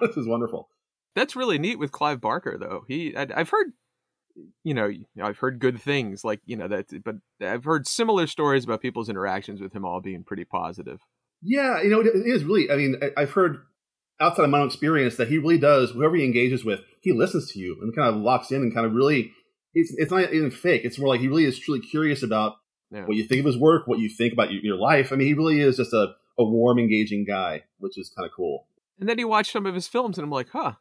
this 0.01 0.17
is 0.17 0.27
wonderful. 0.27 0.69
That's 1.15 1.35
really 1.35 1.59
neat 1.59 1.77
with 1.77 1.91
Clive 1.91 2.19
Barker, 2.21 2.57
though. 2.57 2.83
He, 2.87 3.15
I, 3.15 3.27
I've 3.35 3.49
heard, 3.49 3.73
you 4.63 4.73
know, 4.73 4.91
I've 5.21 5.37
heard 5.37 5.59
good 5.59 5.81
things, 5.81 6.23
like 6.23 6.41
you 6.45 6.55
know 6.55 6.67
that, 6.67 6.87
but 7.03 7.15
I've 7.41 7.63
heard 7.63 7.87
similar 7.87 8.27
stories 8.27 8.63
about 8.63 8.81
people's 8.81 9.09
interactions 9.09 9.61
with 9.61 9.73
him 9.73 9.85
all 9.85 10.01
being 10.01 10.23
pretty 10.23 10.45
positive. 10.45 10.99
Yeah, 11.41 11.81
you 11.81 11.89
know, 11.89 12.01
it 12.01 12.07
is 12.15 12.43
really. 12.43 12.69
I 12.69 12.75
mean, 12.75 12.99
I've 13.17 13.31
heard 13.31 13.57
outside 14.19 14.43
of 14.43 14.49
my 14.49 14.59
own 14.59 14.67
experience 14.67 15.15
that 15.17 15.27
he 15.29 15.37
really 15.37 15.57
does. 15.57 15.91
Whoever 15.91 16.15
he 16.15 16.23
engages 16.23 16.63
with, 16.63 16.81
he 17.01 17.11
listens 17.11 17.51
to 17.51 17.59
you 17.59 17.77
and 17.81 17.95
kind 17.95 18.09
of 18.13 18.21
locks 18.21 18.51
in 18.51 18.61
and 18.61 18.73
kind 18.73 18.85
of 18.85 18.93
really. 18.93 19.31
It's 19.73 19.93
it's 19.97 20.11
not 20.11 20.33
even 20.33 20.51
fake. 20.51 20.81
It's 20.83 20.99
more 20.99 21.07
like 21.07 21.21
he 21.21 21.27
really 21.29 21.45
is 21.45 21.57
truly 21.57 21.79
curious 21.79 22.21
about 22.23 22.55
Yeah. 22.91 23.05
what 23.05 23.15
you 23.15 23.23
think 23.23 23.39
of 23.39 23.45
his 23.45 23.57
work, 23.57 23.87
what 23.87 23.99
you 23.99 24.09
think 24.09 24.33
about 24.33 24.51
your, 24.51 24.61
your 24.61 24.75
life. 24.75 25.11
I 25.11 25.15
mean, 25.15 25.27
he 25.27 25.33
really 25.33 25.61
is 25.61 25.77
just 25.77 25.93
a, 25.93 26.13
a 26.37 26.43
warm, 26.43 26.77
engaging 26.77 27.25
guy, 27.25 27.63
which 27.79 27.97
is 27.97 28.11
kind 28.15 28.25
of 28.25 28.33
cool. 28.35 28.67
And 28.99 29.07
then 29.07 29.17
he 29.17 29.23
watched 29.23 29.53
some 29.53 29.65
of 29.65 29.73
his 29.73 29.87
films, 29.87 30.17
and 30.17 30.25
I'm 30.25 30.29
like, 30.31 30.49
huh. 30.49 30.73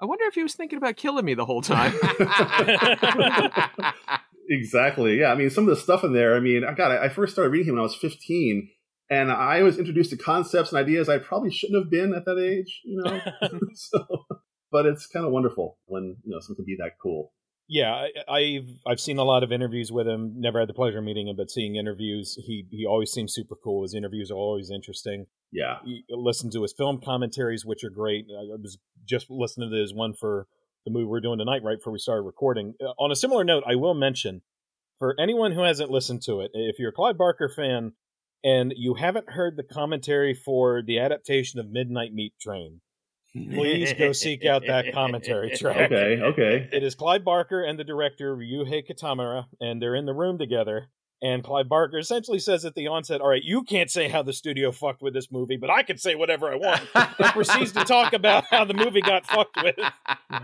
I 0.00 0.06
wonder 0.06 0.24
if 0.24 0.34
he 0.34 0.42
was 0.42 0.54
thinking 0.54 0.78
about 0.78 0.96
killing 0.96 1.24
me 1.24 1.34
the 1.34 1.44
whole 1.44 1.60
time. 1.60 1.92
exactly. 4.48 5.20
Yeah. 5.20 5.32
I 5.32 5.34
mean, 5.34 5.50
some 5.50 5.68
of 5.68 5.70
the 5.70 5.80
stuff 5.80 6.04
in 6.04 6.12
there. 6.12 6.36
I 6.36 6.40
mean, 6.40 6.64
I 6.64 6.72
got. 6.72 6.90
I 6.90 7.08
first 7.08 7.34
started 7.34 7.50
reading 7.50 7.68
him 7.68 7.74
when 7.74 7.80
I 7.80 7.82
was 7.82 7.94
15, 7.94 8.68
and 9.10 9.30
I 9.30 9.62
was 9.62 9.78
introduced 9.78 10.10
to 10.10 10.16
concepts 10.16 10.72
and 10.72 10.78
ideas 10.78 11.08
I 11.08 11.18
probably 11.18 11.50
shouldn't 11.50 11.82
have 11.82 11.90
been 11.90 12.14
at 12.14 12.24
that 12.24 12.38
age, 12.38 12.80
you 12.84 13.02
know. 13.02 13.20
so, 13.74 14.24
but 14.70 14.86
it's 14.86 15.06
kind 15.06 15.26
of 15.26 15.32
wonderful 15.32 15.78
when 15.86 16.16
you 16.24 16.30
know 16.32 16.40
something 16.40 16.64
can 16.64 16.64
be 16.64 16.76
that 16.78 16.92
cool. 17.02 17.32
Yeah, 17.72 18.08
I, 18.28 18.40
have 18.56 18.68
I've 18.84 19.00
seen 19.00 19.18
a 19.18 19.22
lot 19.22 19.44
of 19.44 19.52
interviews 19.52 19.92
with 19.92 20.08
him. 20.08 20.34
Never 20.36 20.58
had 20.58 20.68
the 20.68 20.74
pleasure 20.74 20.98
of 20.98 21.04
meeting 21.04 21.28
him, 21.28 21.36
but 21.36 21.52
seeing 21.52 21.76
interviews, 21.76 22.36
he 22.44 22.66
he 22.68 22.84
always 22.84 23.12
seems 23.12 23.32
super 23.32 23.54
cool. 23.54 23.82
His 23.82 23.94
interviews 23.94 24.28
are 24.32 24.34
always 24.34 24.72
interesting. 24.72 25.26
Yeah, 25.52 25.76
you 25.84 26.02
listen 26.10 26.50
to 26.50 26.62
his 26.62 26.72
film 26.72 27.00
commentaries, 27.00 27.64
which 27.64 27.84
are 27.84 27.90
great. 27.90 28.26
I 28.28 28.42
was 28.60 28.78
just 29.08 29.30
listening 29.30 29.70
to 29.70 29.76
his 29.76 29.94
one 29.94 30.14
for 30.14 30.48
the 30.84 30.90
movie 30.90 31.04
we're 31.04 31.20
doing 31.20 31.38
tonight, 31.38 31.62
right 31.62 31.78
before 31.78 31.92
we 31.92 32.00
started 32.00 32.22
recording. 32.22 32.74
Uh, 32.82 32.88
on 32.98 33.12
a 33.12 33.16
similar 33.16 33.44
note, 33.44 33.62
I 33.64 33.76
will 33.76 33.94
mention 33.94 34.42
for 34.98 35.14
anyone 35.20 35.52
who 35.52 35.62
hasn't 35.62 35.92
listened 35.92 36.22
to 36.22 36.40
it, 36.40 36.50
if 36.54 36.80
you're 36.80 36.90
a 36.90 36.92
Clive 36.92 37.18
Barker 37.18 37.48
fan 37.48 37.92
and 38.42 38.74
you 38.76 38.94
haven't 38.94 39.30
heard 39.30 39.56
the 39.56 39.62
commentary 39.62 40.34
for 40.34 40.82
the 40.82 40.98
adaptation 40.98 41.60
of 41.60 41.70
Midnight 41.70 42.12
Meat 42.12 42.34
Train, 42.40 42.80
please 43.32 43.92
go 43.94 44.12
seek 44.12 44.44
out 44.44 44.62
that 44.66 44.92
commentary 44.92 45.50
track. 45.56 45.90
Okay, 45.90 46.20
okay. 46.22 46.68
It 46.72 46.82
is 46.82 46.94
Clive 46.94 47.24
Barker 47.24 47.62
and 47.62 47.78
the 47.78 47.84
director 47.84 48.36
Ryuhei 48.36 48.88
Kitamura, 48.88 49.46
and 49.60 49.80
they're 49.80 49.94
in 49.94 50.06
the 50.06 50.14
room 50.14 50.38
together. 50.38 50.88
And 51.22 51.44
Clive 51.44 51.68
Barker 51.68 51.98
essentially 51.98 52.38
says 52.38 52.64
at 52.64 52.74
the 52.74 52.88
onset, 52.88 53.20
"All 53.20 53.28
right, 53.28 53.42
you 53.42 53.62
can't 53.62 53.90
say 53.90 54.08
how 54.08 54.22
the 54.22 54.32
studio 54.32 54.72
fucked 54.72 55.02
with 55.02 55.12
this 55.12 55.30
movie, 55.30 55.58
but 55.58 55.68
I 55.68 55.82
can 55.82 55.98
say 55.98 56.14
whatever 56.14 56.50
I 56.50 56.56
want." 56.56 56.82
and 56.94 57.08
proceeds 57.32 57.72
to 57.72 57.84
talk 57.84 58.14
about 58.14 58.44
how 58.44 58.64
the 58.64 58.72
movie 58.72 59.02
got 59.02 59.26
fucked 59.26 59.62
with. 59.62 59.76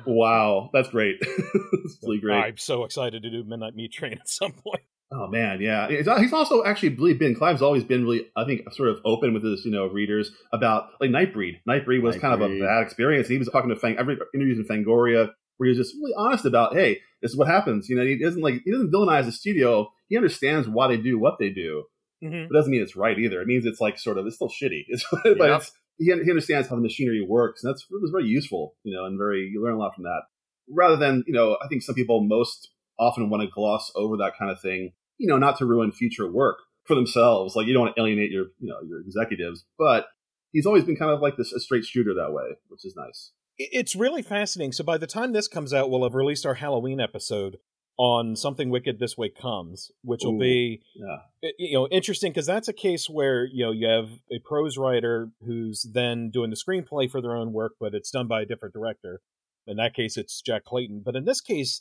Wow, 0.07 0.69
that's 0.75 0.91
great. 0.91 1.17
that's 1.21 1.99
really 2.03 2.21
great. 2.21 2.37
I'm 2.37 2.59
so 2.59 2.85
excited 2.85 3.23
to 3.23 3.31
do 3.31 3.43
Midnight 3.45 3.75
Meat 3.75 3.93
Train 3.93 4.19
at 4.21 4.29
some 4.29 4.53
point. 4.53 4.83
Oh 5.13 5.29
man, 5.29 5.61
yeah. 5.61 5.89
He's 5.89 6.33
also 6.33 6.65
actually 6.65 6.91
really 6.91 7.15
been 7.15 7.35
Clive's 7.35 7.63
always 7.63 7.85
been 7.85 8.05
really, 8.05 8.27
I 8.37 8.45
think, 8.45 8.63
sort 8.73 8.89
of 8.89 8.99
open 9.05 9.33
with 9.35 9.45
his, 9.45 9.65
you 9.65 9.71
know, 9.71 9.87
readers 9.87 10.33
about 10.53 10.89
like 11.01 11.11
Nightbreed. 11.11 11.61
Nightbreed 11.69 12.03
was 12.03 12.17
Nightbreed. 12.17 12.21
kind 12.21 12.43
of 12.43 12.51
a 12.51 12.61
bad 12.61 12.83
experience. 12.83 13.29
He 13.29 13.39
was 13.39 13.49
talking 13.49 13.71
to 13.71 13.77
Fang 13.77 13.97
every 13.99 14.19
interviews 14.35 14.59
in 14.59 14.65
Fangoria 14.65 15.31
where 15.57 15.67
he 15.69 15.77
was 15.77 15.87
just 15.87 15.97
really 15.97 16.13
honest 16.17 16.45
about, 16.45 16.75
hey, 16.75 17.01
this 17.23 17.31
is 17.31 17.37
what 17.37 17.49
happens. 17.49 17.89
You 17.89 17.97
know, 17.97 18.05
he 18.05 18.19
doesn't 18.19 18.43
like 18.43 18.63
he 18.65 18.71
doesn't 18.71 18.93
villainize 18.93 19.27
the 19.27 19.33
studio. 19.33 19.93
He 20.09 20.17
understands 20.17 20.69
why 20.69 20.89
they 20.89 20.97
do 20.97 21.19
what 21.19 21.39
they 21.39 21.51
do. 21.51 21.85
Mm-hmm. 22.23 22.35
It 22.35 22.53
doesn't 22.53 22.71
mean 22.71 22.83
it's 22.83 22.97
right 22.97 23.19
either. 23.19 23.41
It 23.41 23.47
means 23.47 23.65
it's 23.67 23.81
like 23.81 23.99
sort 23.99 24.19
of 24.19 24.27
it's 24.27 24.37
still 24.37 24.51
shitty. 24.51 24.85
It's, 24.89 25.05
but 25.11 25.51
it's, 25.51 25.73
he, 25.99 26.07
he 26.07 26.31
understands 26.31 26.69
how 26.69 26.77
the 26.77 26.83
machinery 26.83 27.25
works, 27.27 27.63
and 27.63 27.73
that's 27.73 27.83
it 27.83 28.03
was 28.03 28.11
very 28.11 28.27
useful. 28.27 28.75
You 28.83 28.95
know, 28.97 29.05
and 29.07 29.19
very 29.19 29.51
you 29.53 29.63
learn 29.63 29.75
a 29.75 29.79
lot 29.79 29.95
from 29.95 30.05
that. 30.05 30.23
Rather 30.69 30.97
than 30.97 31.25
you 31.27 31.33
know, 31.33 31.57
I 31.63 31.69
think 31.69 31.83
some 31.83 31.95
people 31.95 32.23
most 32.23 32.71
often 32.99 33.31
want 33.31 33.43
to 33.43 33.49
gloss 33.49 33.93
over 33.95 34.17
that 34.17 34.33
kind 34.39 34.51
of 34.51 34.61
thing 34.61 34.93
you 35.19 35.27
know, 35.27 35.39
not 35.39 35.59
to 35.59 35.67
ruin 35.67 35.93
future 35.93 36.31
work 36.31 36.59
for 36.85 36.95
themselves. 36.95 37.57
Like 37.57 37.67
you 37.67 37.73
don't 37.73 37.83
want 37.83 37.97
to 37.97 38.03
alienate 38.03 38.31
your, 38.31 38.47
you 38.59 38.69
know, 38.69 38.79
your 38.87 39.01
executives, 39.01 39.65
but 39.79 40.07
he's 40.53 40.67
always 40.67 40.85
been 40.85 40.97
kind 40.97 41.11
of 41.11 41.21
like 41.21 41.37
this 41.37 41.53
a 41.53 41.61
straight 41.61 41.85
shooter 41.85 42.15
that 42.15 42.33
way, 42.33 42.57
which 42.69 42.85
is 42.85 42.95
nice. 42.97 43.33
It's 43.59 43.97
really 43.97 44.23
fascinating. 44.23 44.73
So 44.73 44.85
by 44.85 44.99
the 44.99 45.07
time 45.07 45.33
this 45.33 45.49
comes 45.49 45.73
out, 45.73 45.91
we'll 45.91 46.03
have 46.03 46.15
released 46.15 46.45
our 46.45 46.55
Halloween 46.55 47.01
episode 47.01 47.57
on 47.99 48.37
something 48.37 48.69
wicked 48.69 48.99
this 48.99 49.17
way 49.17 49.31
comes, 49.31 49.91
which 50.03 50.21
will 50.23 50.39
be 50.39 50.83
yeah. 50.95 51.51
you 51.59 51.73
know 51.73 51.89
interesting 51.89 52.31
because 52.31 52.45
that's 52.45 52.69
a 52.69 52.75
case 52.75 53.09
where 53.09 53.47
you 53.47 53.65
know 53.65 53.73
you 53.73 53.89
have 53.89 54.11
a 54.31 54.39
prose 54.41 54.77
writer 54.77 55.31
who's 55.47 55.87
then 55.95 56.29
doing 56.29 56.51
the 56.51 56.57
screenplay 56.57 57.11
for 57.11 57.23
their 57.23 57.35
own 57.35 57.55
work, 57.55 57.73
but 57.81 57.95
it's 57.95 58.11
done 58.11 58.27
by 58.27 58.43
a 58.43 58.45
different 58.45 58.75
director. 58.75 59.23
In 59.67 59.79
that 59.79 59.95
case, 59.95 60.19
it's 60.19 60.43
Jack 60.43 60.65
Clayton. 60.65 61.01
But 61.03 61.17
in 61.17 61.25
this 61.25 61.41
case, 61.41 61.81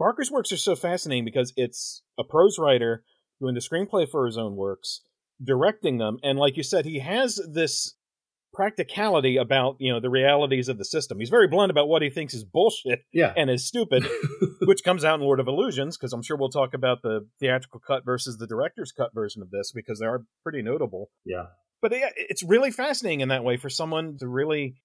Barker's 0.00 0.30
works 0.30 0.50
are 0.50 0.56
so 0.56 0.74
fascinating 0.74 1.26
because 1.26 1.52
it's 1.56 2.02
a 2.18 2.24
prose 2.24 2.58
writer 2.58 3.04
doing 3.38 3.54
the 3.54 3.60
screenplay 3.60 4.08
for 4.08 4.24
his 4.24 4.38
own 4.38 4.56
works, 4.56 5.02
directing 5.44 5.98
them, 5.98 6.16
and 6.22 6.38
like 6.38 6.56
you 6.56 6.62
said, 6.62 6.86
he 6.86 7.00
has 7.00 7.38
this 7.52 7.96
practicality 8.54 9.36
about 9.36 9.76
you 9.78 9.92
know 9.92 10.00
the 10.00 10.08
realities 10.08 10.70
of 10.70 10.78
the 10.78 10.86
system. 10.86 11.20
He's 11.20 11.28
very 11.28 11.48
blunt 11.48 11.70
about 11.70 11.86
what 11.86 12.00
he 12.00 12.08
thinks 12.08 12.32
is 12.32 12.44
bullshit 12.44 13.00
yeah. 13.12 13.34
and 13.36 13.50
is 13.50 13.66
stupid, 13.66 14.06
which 14.62 14.82
comes 14.82 15.04
out 15.04 15.20
in 15.20 15.20
Lord 15.20 15.38
of 15.38 15.48
Illusions 15.48 15.98
because 15.98 16.14
I'm 16.14 16.22
sure 16.22 16.38
we'll 16.38 16.48
talk 16.48 16.72
about 16.72 17.02
the 17.02 17.28
theatrical 17.38 17.80
cut 17.86 18.02
versus 18.02 18.38
the 18.38 18.46
director's 18.46 18.92
cut 18.92 19.10
version 19.14 19.42
of 19.42 19.50
this 19.50 19.70
because 19.70 19.98
they 20.00 20.06
are 20.06 20.24
pretty 20.42 20.62
notable. 20.62 21.10
Yeah, 21.26 21.48
but 21.82 21.92
yeah, 21.92 22.08
it's 22.16 22.42
really 22.42 22.70
fascinating 22.70 23.20
in 23.20 23.28
that 23.28 23.44
way 23.44 23.58
for 23.58 23.68
someone 23.68 24.16
to 24.20 24.26
really 24.26 24.76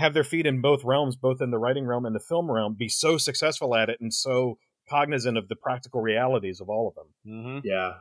have 0.00 0.14
their 0.14 0.24
feet 0.24 0.46
in 0.46 0.60
both 0.60 0.82
realms, 0.84 1.16
both 1.16 1.40
in 1.40 1.50
the 1.50 1.58
writing 1.58 1.86
realm 1.86 2.06
and 2.06 2.14
the 2.14 2.20
film 2.20 2.50
realm, 2.50 2.74
be 2.78 2.88
so 2.88 3.18
successful 3.18 3.76
at 3.76 3.88
it 3.88 3.98
and 4.00 4.12
so 4.12 4.58
cognizant 4.88 5.38
of 5.38 5.48
the 5.48 5.56
practical 5.56 6.00
realities 6.00 6.60
of 6.60 6.68
all 6.68 6.88
of 6.88 6.94
them. 6.94 7.06
Mm-hmm. 7.26 7.58
Yeah, 7.64 7.92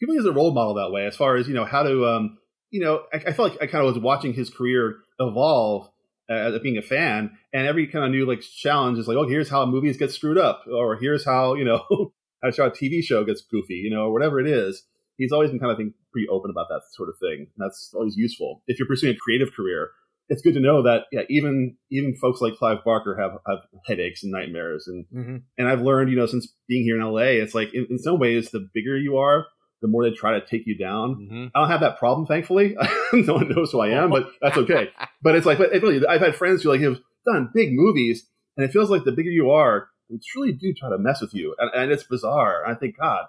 people 0.00 0.14
use 0.14 0.26
a 0.26 0.32
role 0.32 0.52
model 0.52 0.74
that 0.74 0.90
way 0.90 1.06
as 1.06 1.16
far 1.16 1.36
as 1.36 1.46
you 1.46 1.54
know 1.54 1.64
how 1.64 1.82
to, 1.82 2.06
um, 2.06 2.38
you 2.70 2.80
know, 2.80 3.02
I, 3.12 3.18
I 3.18 3.32
felt 3.32 3.52
like 3.52 3.62
I 3.62 3.66
kind 3.66 3.86
of 3.86 3.94
was 3.94 4.02
watching 4.02 4.32
his 4.32 4.50
career 4.50 4.96
evolve 5.20 5.88
uh, 6.28 6.34
as 6.34 6.58
being 6.60 6.78
a 6.78 6.82
fan, 6.82 7.36
and 7.52 7.66
every 7.66 7.86
kind 7.86 8.04
of 8.04 8.10
new 8.10 8.26
like 8.26 8.40
challenge 8.40 8.98
is 8.98 9.06
like, 9.06 9.16
oh, 9.16 9.28
here's 9.28 9.48
how 9.48 9.64
movies 9.66 9.96
get 9.96 10.10
screwed 10.10 10.38
up, 10.38 10.64
or 10.72 10.96
here's 10.96 11.24
how 11.24 11.54
you 11.54 11.64
know 11.64 11.84
how 12.42 12.48
a 12.48 12.70
TV 12.70 13.02
show 13.02 13.24
gets 13.24 13.42
goofy, 13.42 13.74
you 13.74 13.90
know, 13.90 14.06
or 14.06 14.12
whatever 14.12 14.40
it 14.40 14.46
is. 14.46 14.84
He's 15.18 15.32
always 15.32 15.50
been 15.50 15.60
kind 15.60 15.70
of 15.70 15.76
think 15.76 15.92
pretty 16.10 16.28
open 16.28 16.50
about 16.50 16.68
that 16.68 16.82
sort 16.92 17.08
of 17.08 17.14
thing. 17.20 17.48
That's 17.56 17.92
always 17.94 18.16
useful 18.16 18.62
if 18.66 18.78
you're 18.78 18.88
pursuing 18.88 19.14
a 19.14 19.18
creative 19.18 19.54
career 19.54 19.90
it's 20.32 20.40
good 20.40 20.54
to 20.54 20.60
know 20.60 20.82
that 20.82 21.02
yeah, 21.12 21.22
even 21.28 21.76
even 21.90 22.16
folks 22.16 22.40
like 22.40 22.56
Clive 22.56 22.78
Barker 22.86 23.18
have, 23.20 23.32
have 23.46 23.58
headaches 23.86 24.22
and 24.22 24.32
nightmares, 24.32 24.86
and 24.86 25.04
mm-hmm. 25.14 25.36
and 25.58 25.68
I've 25.68 25.82
learned 25.82 26.10
you 26.10 26.16
know 26.16 26.24
since 26.24 26.48
being 26.66 26.84
here 26.84 26.96
in 26.96 27.04
LA, 27.04 27.42
it's 27.42 27.54
like 27.54 27.74
in, 27.74 27.86
in, 27.90 27.98
some 27.98 28.18
ways 28.18 28.50
the 28.50 28.66
bigger 28.72 28.96
you 28.96 29.18
are, 29.18 29.44
the 29.82 29.88
more 29.88 30.02
they 30.02 30.16
try 30.16 30.32
to 30.32 30.46
take 30.46 30.62
you 30.66 30.76
down. 30.76 31.16
Mm-hmm. 31.16 31.46
I 31.54 31.60
don't 31.60 31.70
have 31.70 31.80
that 31.80 31.98
problem, 31.98 32.26
thankfully. 32.26 32.74
no 33.12 33.34
one 33.34 33.50
knows 33.50 33.72
who 33.72 33.80
I 33.80 33.90
am, 33.90 34.08
but 34.08 34.30
that's 34.40 34.56
okay. 34.56 34.88
but 35.22 35.36
it's 35.36 35.44
like, 35.44 35.58
but 35.58 35.70
really, 35.70 36.04
I've 36.06 36.22
had 36.22 36.34
friends 36.34 36.62
who 36.62 36.70
like 36.70 36.80
have 36.80 36.96
done 37.26 37.50
big 37.52 37.68
movies, 37.72 38.26
and 38.56 38.64
it 38.64 38.72
feels 38.72 38.88
like 38.88 39.04
the 39.04 39.12
bigger 39.12 39.30
you 39.30 39.50
are, 39.50 39.88
they 40.08 40.16
truly 40.32 40.52
do 40.52 40.72
try 40.72 40.88
to 40.88 40.98
mess 40.98 41.20
with 41.20 41.34
you, 41.34 41.54
and, 41.58 41.70
and 41.74 41.92
it's 41.92 42.04
bizarre. 42.04 42.66
I 42.66 42.74
think, 42.74 42.96
God, 42.98 43.26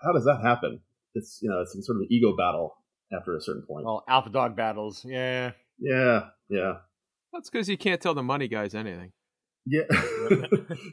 how 0.00 0.12
does 0.12 0.24
that 0.24 0.38
happen? 0.40 0.82
It's 1.16 1.40
you 1.42 1.50
know, 1.50 1.62
it's 1.62 1.72
sort 1.84 1.96
of 1.96 2.02
an 2.02 2.08
ego 2.12 2.36
battle 2.36 2.76
after 3.12 3.36
a 3.36 3.40
certain 3.40 3.64
point. 3.68 3.86
Well, 3.86 4.04
alpha 4.06 4.30
dog 4.30 4.54
battles, 4.54 5.04
yeah. 5.04 5.50
Yeah, 5.78 6.28
yeah. 6.48 6.74
That's 7.32 7.50
because 7.50 7.68
you 7.68 7.76
can't 7.76 8.00
tell 8.00 8.14
the 8.14 8.22
money 8.22 8.48
guys 8.48 8.74
anything. 8.74 9.12
Yeah, 9.66 9.84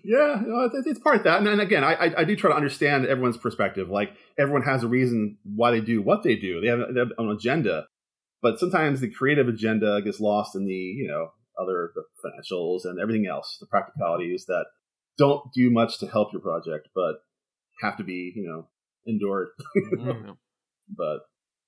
yeah, 0.04 0.42
it's 0.86 1.00
part 1.00 1.18
of 1.18 1.24
that. 1.26 1.46
And, 1.46 1.60
again, 1.60 1.84
I, 1.84 2.14
I 2.18 2.24
do 2.24 2.38
try 2.38 2.52
to 2.52 2.56
understand 2.56 3.06
everyone's 3.06 3.38
perspective. 3.38 3.90
Like 3.90 4.14
everyone 4.40 4.62
has 4.62 4.84
a 4.84 4.88
reason 4.88 5.38
why 5.44 5.72
they 5.72 5.82
do 5.82 6.02
what 6.02 6.24
they 6.24 6.38
do. 6.38 6.62
They 6.62 6.68
have, 6.68 6.80
they 6.94 7.00
have 7.00 7.10
an 7.18 7.30
agenda, 7.30 7.88
but 8.42 8.60
sometimes 8.60 9.02
the 9.02 9.12
creative 9.12 9.50
agenda 9.50 10.02
gets 10.02 10.22
lost 10.22 10.56
in 10.56 10.66
the 10.66 10.74
you 10.74 11.08
know 11.08 11.32
other 11.62 11.92
financials 12.24 12.86
and 12.86 12.98
everything 12.98 13.28
else, 13.28 13.58
the 13.60 13.68
practicalities 13.68 14.46
that 14.46 14.66
don't 15.18 15.52
do 15.54 15.70
much 15.70 16.00
to 16.00 16.08
help 16.08 16.32
your 16.32 16.42
project, 16.42 16.88
but 16.96 17.16
have 17.82 17.98
to 17.98 18.06
be 18.06 18.32
you 18.34 18.48
know 18.48 18.70
endured. 19.06 19.50
mm-hmm. 19.98 20.32
But 20.96 21.20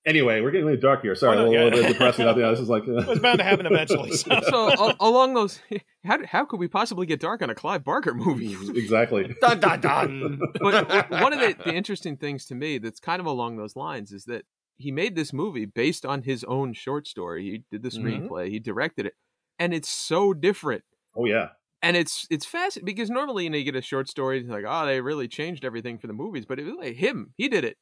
Anyway, 0.06 0.42
we're 0.42 0.52
getting 0.52 0.66
really 0.66 0.80
dark 0.80 1.02
here. 1.02 1.16
Sorry, 1.16 1.38
oh, 1.38 1.44
no, 1.44 1.48
a 1.48 1.50
little, 1.50 1.80
yeah. 1.80 1.88
bit 1.88 1.94
depressing. 1.94 2.28
I 2.28 2.34
think 2.34 2.46
this 2.46 2.60
is 2.60 2.68
like 2.68 2.84
uh... 2.88 2.92
it 2.98 3.08
was 3.08 3.20
bound 3.20 3.38
to 3.38 3.44
happen 3.44 3.66
eventually. 3.66 4.12
So, 4.12 4.42
so 4.50 4.94
along 5.00 5.34
those, 5.34 5.62
how 6.04 6.18
how 6.26 6.46
could 6.46 6.60
we 6.60 6.68
possibly 6.68 7.06
get 7.06 7.22
dark 7.22 7.42
on 7.42 7.50
a 7.50 7.56
Clive 7.56 7.86
Barker 7.86 8.14
movie? 8.14 8.54
exactly. 8.78 9.34
dun 9.40 9.60
dun 9.62 9.80
dun. 9.80 10.42
but 10.62 11.10
one 11.10 11.32
of 11.32 11.40
the, 11.40 11.56
the 11.64 11.74
interesting 11.74 12.18
things 12.18 12.46
to 12.48 12.56
me 12.56 12.80
that's 12.80 13.00
kind 13.00 13.22
of 13.22 13.26
along 13.26 13.56
those 13.56 13.78
lines 13.78 14.12
is 14.12 14.26
that 14.26 14.44
he 14.76 14.92
made 14.92 15.16
this 15.16 15.32
movie 15.32 15.66
based 15.66 16.06
on 16.06 16.24
his 16.24 16.44
own 16.44 16.74
short 16.74 17.08
story. 17.08 17.44
He 17.44 17.64
did 17.72 17.84
the 17.84 17.90
mm-hmm. 17.90 18.06
screenplay, 18.06 18.46
mm-hmm. 18.46 18.52
he 18.52 18.60
directed 18.60 19.06
it, 19.06 19.14
and 19.58 19.74
it's 19.74 19.90
so 19.90 20.34
different. 20.34 20.84
Oh 21.16 21.26
yeah. 21.26 21.50
And 21.82 21.96
it's 21.96 22.28
it's 22.30 22.46
fascinating 22.46 22.86
because 22.86 23.10
normally 23.10 23.46
you 23.46 23.50
know 23.50 23.58
you 23.58 23.64
get 23.64 23.76
a 23.76 23.82
short 23.82 24.10
story, 24.10 24.40
it's 24.40 24.50
like 24.50 24.66
oh 24.68 24.86
they 24.86 25.00
really 25.00 25.30
changed 25.30 25.64
everything 25.64 25.98
for 25.98 26.08
the 26.08 26.14
movies, 26.14 26.46
but 26.46 26.60
it 26.60 26.66
was 26.66 26.76
like 26.76 26.98
him, 26.98 27.34
he 27.38 27.48
did 27.48 27.64
it 27.64 27.78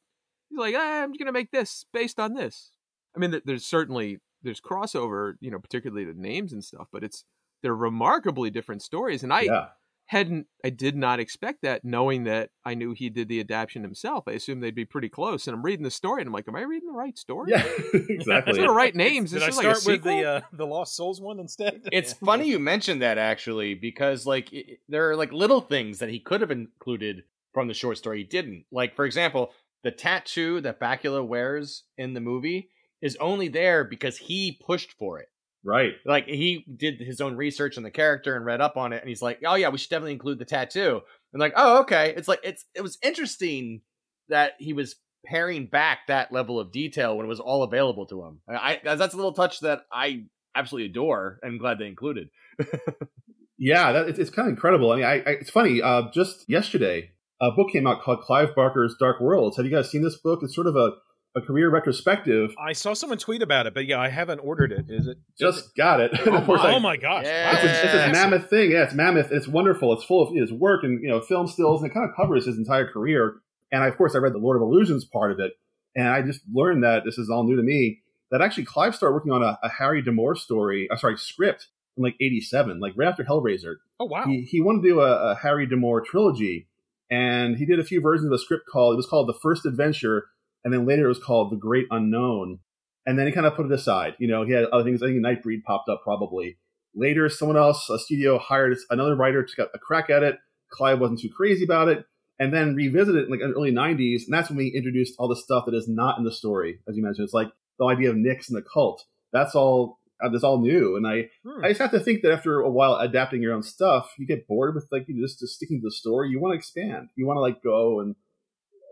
He's 0.52 0.58
like, 0.58 0.74
ah, 0.76 1.02
I'm 1.02 1.12
going 1.12 1.26
to 1.26 1.32
make 1.32 1.50
this 1.50 1.86
based 1.94 2.20
on 2.20 2.34
this. 2.34 2.72
I 3.16 3.18
mean, 3.18 3.40
there's 3.44 3.66
certainly 3.66 4.18
there's 4.42 4.60
crossover, 4.60 5.34
you 5.40 5.50
know, 5.50 5.58
particularly 5.58 6.04
the 6.04 6.14
names 6.14 6.52
and 6.52 6.62
stuff, 6.62 6.88
but 6.92 7.02
it's 7.02 7.24
they're 7.62 7.74
remarkably 7.74 8.50
different 8.50 8.82
stories. 8.82 9.22
And 9.22 9.32
I 9.32 9.42
yeah. 9.42 9.66
hadn't, 10.06 10.46
I 10.64 10.70
did 10.70 10.96
not 10.96 11.20
expect 11.20 11.62
that, 11.62 11.84
knowing 11.84 12.24
that 12.24 12.50
I 12.64 12.74
knew 12.74 12.92
he 12.92 13.08
did 13.08 13.28
the 13.28 13.40
adaptation 13.40 13.82
himself. 13.82 14.24
I 14.26 14.32
assumed 14.32 14.62
they'd 14.62 14.74
be 14.74 14.84
pretty 14.84 15.08
close. 15.08 15.46
And 15.46 15.54
I'm 15.54 15.62
reading 15.62 15.84
the 15.84 15.90
story, 15.90 16.20
and 16.20 16.28
I'm 16.28 16.34
like, 16.34 16.48
am 16.48 16.56
I 16.56 16.62
reading 16.62 16.88
the 16.88 16.98
right 16.98 17.16
story? 17.16 17.52
Yeah, 17.52 17.64
exactly. 17.94 18.52
These 18.52 18.58
are 18.58 18.66
the 18.66 18.74
right 18.74 18.94
names. 18.94 19.30
Did 19.30 19.42
I 19.42 19.50
start 19.50 19.76
like 19.76 19.86
with 19.86 20.02
the 20.02 20.24
uh, 20.24 20.40
the 20.52 20.66
Lost 20.66 20.96
Souls 20.96 21.20
one 21.20 21.38
instead? 21.38 21.82
It's 21.92 22.12
funny 22.12 22.48
you 22.48 22.58
mentioned 22.58 23.02
that 23.02 23.16
actually, 23.16 23.74
because 23.74 24.26
like 24.26 24.52
it, 24.52 24.80
there 24.88 25.10
are 25.10 25.16
like 25.16 25.32
little 25.32 25.60
things 25.60 26.00
that 26.00 26.10
he 26.10 26.18
could 26.18 26.40
have 26.40 26.50
included 26.50 27.22
from 27.52 27.68
the 27.68 27.74
short 27.74 27.98
story 27.98 28.18
he 28.18 28.24
didn't. 28.24 28.64
Like 28.72 28.96
for 28.96 29.04
example, 29.04 29.52
the 29.82 29.90
tattoo 29.90 30.60
that 30.60 30.80
Bakula 30.80 31.26
wears 31.26 31.84
in 31.96 32.14
the 32.14 32.20
movie 32.20 32.70
is 33.00 33.16
only 33.16 33.48
there 33.48 33.84
because 33.84 34.16
he 34.16 34.58
pushed 34.64 34.92
for 34.92 35.18
it. 35.18 35.28
Right. 35.64 35.92
Like 36.04 36.26
he 36.26 36.64
did 36.76 37.00
his 37.00 37.20
own 37.20 37.36
research 37.36 37.76
on 37.76 37.82
the 37.82 37.90
character 37.90 38.36
and 38.36 38.44
read 38.44 38.60
up 38.60 38.76
on 38.76 38.92
it 38.92 39.00
and 39.00 39.08
he's 39.08 39.22
like, 39.22 39.40
"Oh 39.46 39.54
yeah, 39.54 39.68
we 39.68 39.78
should 39.78 39.90
definitely 39.90 40.12
include 40.12 40.38
the 40.38 40.44
tattoo." 40.44 41.00
And 41.32 41.40
like, 41.40 41.52
"Oh, 41.56 41.80
okay." 41.80 42.12
It's 42.16 42.26
like 42.26 42.40
it's 42.42 42.64
it 42.74 42.82
was 42.82 42.98
interesting 43.02 43.82
that 44.28 44.52
he 44.58 44.72
was 44.72 44.96
paring 45.24 45.66
back 45.66 46.00
that 46.08 46.32
level 46.32 46.58
of 46.58 46.72
detail 46.72 47.16
when 47.16 47.26
it 47.26 47.28
was 47.28 47.38
all 47.38 47.62
available 47.62 48.06
to 48.06 48.24
him. 48.24 48.40
I, 48.48 48.80
I 48.84 48.96
that's 48.96 49.14
a 49.14 49.16
little 49.16 49.32
touch 49.32 49.60
that 49.60 49.82
I 49.92 50.24
absolutely 50.54 50.90
adore 50.90 51.38
and 51.42 51.60
glad 51.60 51.78
they 51.78 51.86
included. 51.86 52.28
yeah, 53.58 53.92
that, 53.92 54.08
it's, 54.08 54.18
it's 54.18 54.30
kind 54.30 54.48
of 54.48 54.54
incredible. 54.54 54.90
I 54.90 54.96
mean, 54.96 55.04
I, 55.04 55.14
I, 55.14 55.30
it's 55.40 55.50
funny. 55.50 55.80
Uh, 55.80 56.10
just 56.12 56.48
yesterday, 56.48 57.12
a 57.42 57.50
book 57.50 57.70
came 57.70 57.86
out 57.86 58.00
called 58.00 58.20
Clive 58.20 58.54
Barker's 58.54 58.94
Dark 58.98 59.20
Worlds. 59.20 59.56
Have 59.56 59.66
you 59.66 59.72
guys 59.72 59.90
seen 59.90 60.02
this 60.02 60.16
book? 60.16 60.40
It's 60.42 60.54
sort 60.54 60.68
of 60.68 60.76
a 60.76 60.92
a 61.34 61.40
career 61.40 61.70
retrospective. 61.70 62.54
I 62.62 62.74
saw 62.74 62.92
someone 62.92 63.18
tweet 63.18 63.42
about 63.42 63.66
it, 63.66 63.72
but 63.72 63.86
yeah, 63.86 63.98
I 63.98 64.10
haven't 64.10 64.40
ordered 64.40 64.70
it. 64.70 64.84
Is 64.88 65.06
it? 65.06 65.16
Just 65.38 65.58
is 65.58 65.64
it? 65.64 65.76
got 65.76 66.00
it. 66.00 66.12
Oh, 66.26 66.40
my, 66.46 66.74
oh 66.74 66.78
my 66.78 66.96
gosh! 66.96 67.24
Yeah. 67.24 67.54
It's, 67.54 67.64
a, 67.64 67.84
it's 67.84 67.92
this 67.92 68.12
mammoth 68.12 68.50
thing. 68.50 68.70
Yeah, 68.70 68.84
it's 68.84 68.94
mammoth. 68.94 69.32
It's 69.32 69.48
wonderful. 69.48 69.92
It's 69.94 70.04
full 70.04 70.22
of 70.22 70.34
his 70.34 70.52
work 70.52 70.84
and 70.84 71.02
you 71.02 71.08
know 71.08 71.20
film 71.20 71.46
stills, 71.46 71.82
and 71.82 71.90
it 71.90 71.94
kind 71.94 72.08
of 72.08 72.14
covers 72.14 72.46
his 72.46 72.58
entire 72.58 72.86
career. 72.86 73.36
And 73.72 73.82
of 73.82 73.96
course, 73.96 74.14
I 74.14 74.18
read 74.18 74.34
the 74.34 74.38
Lord 74.38 74.56
of 74.56 74.62
Illusions 74.62 75.04
part 75.04 75.32
of 75.32 75.40
it, 75.40 75.52
and 75.96 76.08
I 76.08 76.22
just 76.22 76.42
learned 76.52 76.84
that 76.84 77.04
this 77.04 77.18
is 77.18 77.30
all 77.30 77.44
new 77.44 77.56
to 77.56 77.62
me. 77.62 78.02
That 78.30 78.40
actually 78.40 78.64
Clive 78.64 78.94
started 78.94 79.14
working 79.14 79.32
on 79.32 79.42
a, 79.42 79.58
a 79.62 79.68
Harry 79.68 80.00
D'Amour 80.00 80.36
story. 80.36 80.88
I'm 80.90 80.98
sorry, 80.98 81.18
script 81.18 81.68
in 81.96 82.02
like 82.02 82.16
'87, 82.20 82.78
like 82.80 82.92
right 82.96 83.08
after 83.08 83.24
Hellraiser. 83.24 83.76
Oh 83.98 84.06
wow! 84.06 84.24
He, 84.26 84.42
he 84.42 84.60
wanted 84.60 84.82
to 84.82 84.88
do 84.88 85.00
a, 85.00 85.32
a 85.32 85.34
Harry 85.36 85.66
D'Amour 85.66 86.02
trilogy, 86.02 86.68
and 87.12 87.58
he 87.58 87.66
did 87.66 87.78
a 87.78 87.84
few 87.84 88.00
versions 88.00 88.26
of 88.26 88.32
a 88.32 88.38
script 88.38 88.64
called 88.72 88.94
it 88.94 88.96
was 88.96 89.06
called 89.06 89.28
The 89.28 89.38
First 89.42 89.66
Adventure, 89.66 90.28
and 90.64 90.72
then 90.72 90.86
later 90.86 91.04
it 91.04 91.08
was 91.08 91.22
called 91.22 91.52
The 91.52 91.56
Great 91.56 91.86
Unknown. 91.90 92.60
And 93.04 93.18
then 93.18 93.26
he 93.26 93.32
kind 93.32 93.44
of 93.44 93.54
put 93.54 93.66
it 93.66 93.72
aside. 93.72 94.14
You 94.18 94.28
know, 94.28 94.44
he 94.46 94.52
had 94.52 94.64
other 94.64 94.82
things. 94.82 95.02
I 95.02 95.08
think 95.08 95.22
Nightbreed 95.22 95.62
popped 95.64 95.90
up 95.90 96.00
probably. 96.02 96.56
Later, 96.94 97.28
someone 97.28 97.58
else, 97.58 97.90
a 97.90 97.98
studio, 97.98 98.38
hired 98.38 98.78
another 98.88 99.14
writer 99.14 99.42
to 99.42 99.56
get 99.56 99.68
a 99.74 99.78
crack 99.78 100.08
at 100.08 100.22
it. 100.22 100.36
Clive 100.70 101.00
wasn't 101.00 101.20
too 101.20 101.28
crazy 101.28 101.64
about 101.64 101.88
it, 101.88 102.06
and 102.38 102.52
then 102.52 102.74
revisited 102.74 103.16
it 103.16 103.24
in 103.26 103.30
like 103.30 103.40
the 103.40 103.52
early 103.54 103.72
'90s, 103.72 104.22
and 104.24 104.32
that's 104.32 104.48
when 104.48 104.56
we 104.56 104.68
introduced 104.68 105.14
all 105.18 105.28
the 105.28 105.36
stuff 105.36 105.66
that 105.66 105.74
is 105.74 105.88
not 105.88 106.16
in 106.16 106.24
the 106.24 106.32
story, 106.32 106.78
as 106.88 106.96
you 106.96 107.02
mentioned. 107.02 107.24
It's 107.24 107.34
like 107.34 107.48
the 107.78 107.86
idea 107.86 108.08
of 108.08 108.16
Nyx 108.16 108.48
and 108.48 108.56
the 108.56 108.64
cult. 108.72 109.04
That's 109.34 109.54
all. 109.54 109.98
Uh, 110.22 110.28
that's 110.28 110.44
all 110.44 110.60
new, 110.60 110.96
and 110.96 111.06
I, 111.06 111.30
Hmm. 111.44 111.64
I 111.64 111.68
just 111.68 111.80
have 111.80 111.90
to 111.90 112.00
think 112.00 112.22
that 112.22 112.32
after 112.32 112.60
a 112.60 112.70
while 112.70 112.94
adapting 112.94 113.42
your 113.42 113.54
own 113.54 113.62
stuff, 113.62 114.14
you 114.18 114.26
get 114.26 114.46
bored 114.46 114.74
with 114.74 114.86
like 114.92 115.06
you 115.08 115.20
just, 115.20 115.40
just 115.40 115.56
sticking 115.56 115.80
to 115.80 115.86
the 115.86 115.90
story. 115.90 116.28
You 116.30 116.40
want 116.40 116.52
to 116.52 116.58
expand. 116.58 117.08
You 117.16 117.26
want 117.26 117.38
to 117.38 117.40
like 117.40 117.62
go 117.62 118.00
and 118.00 118.14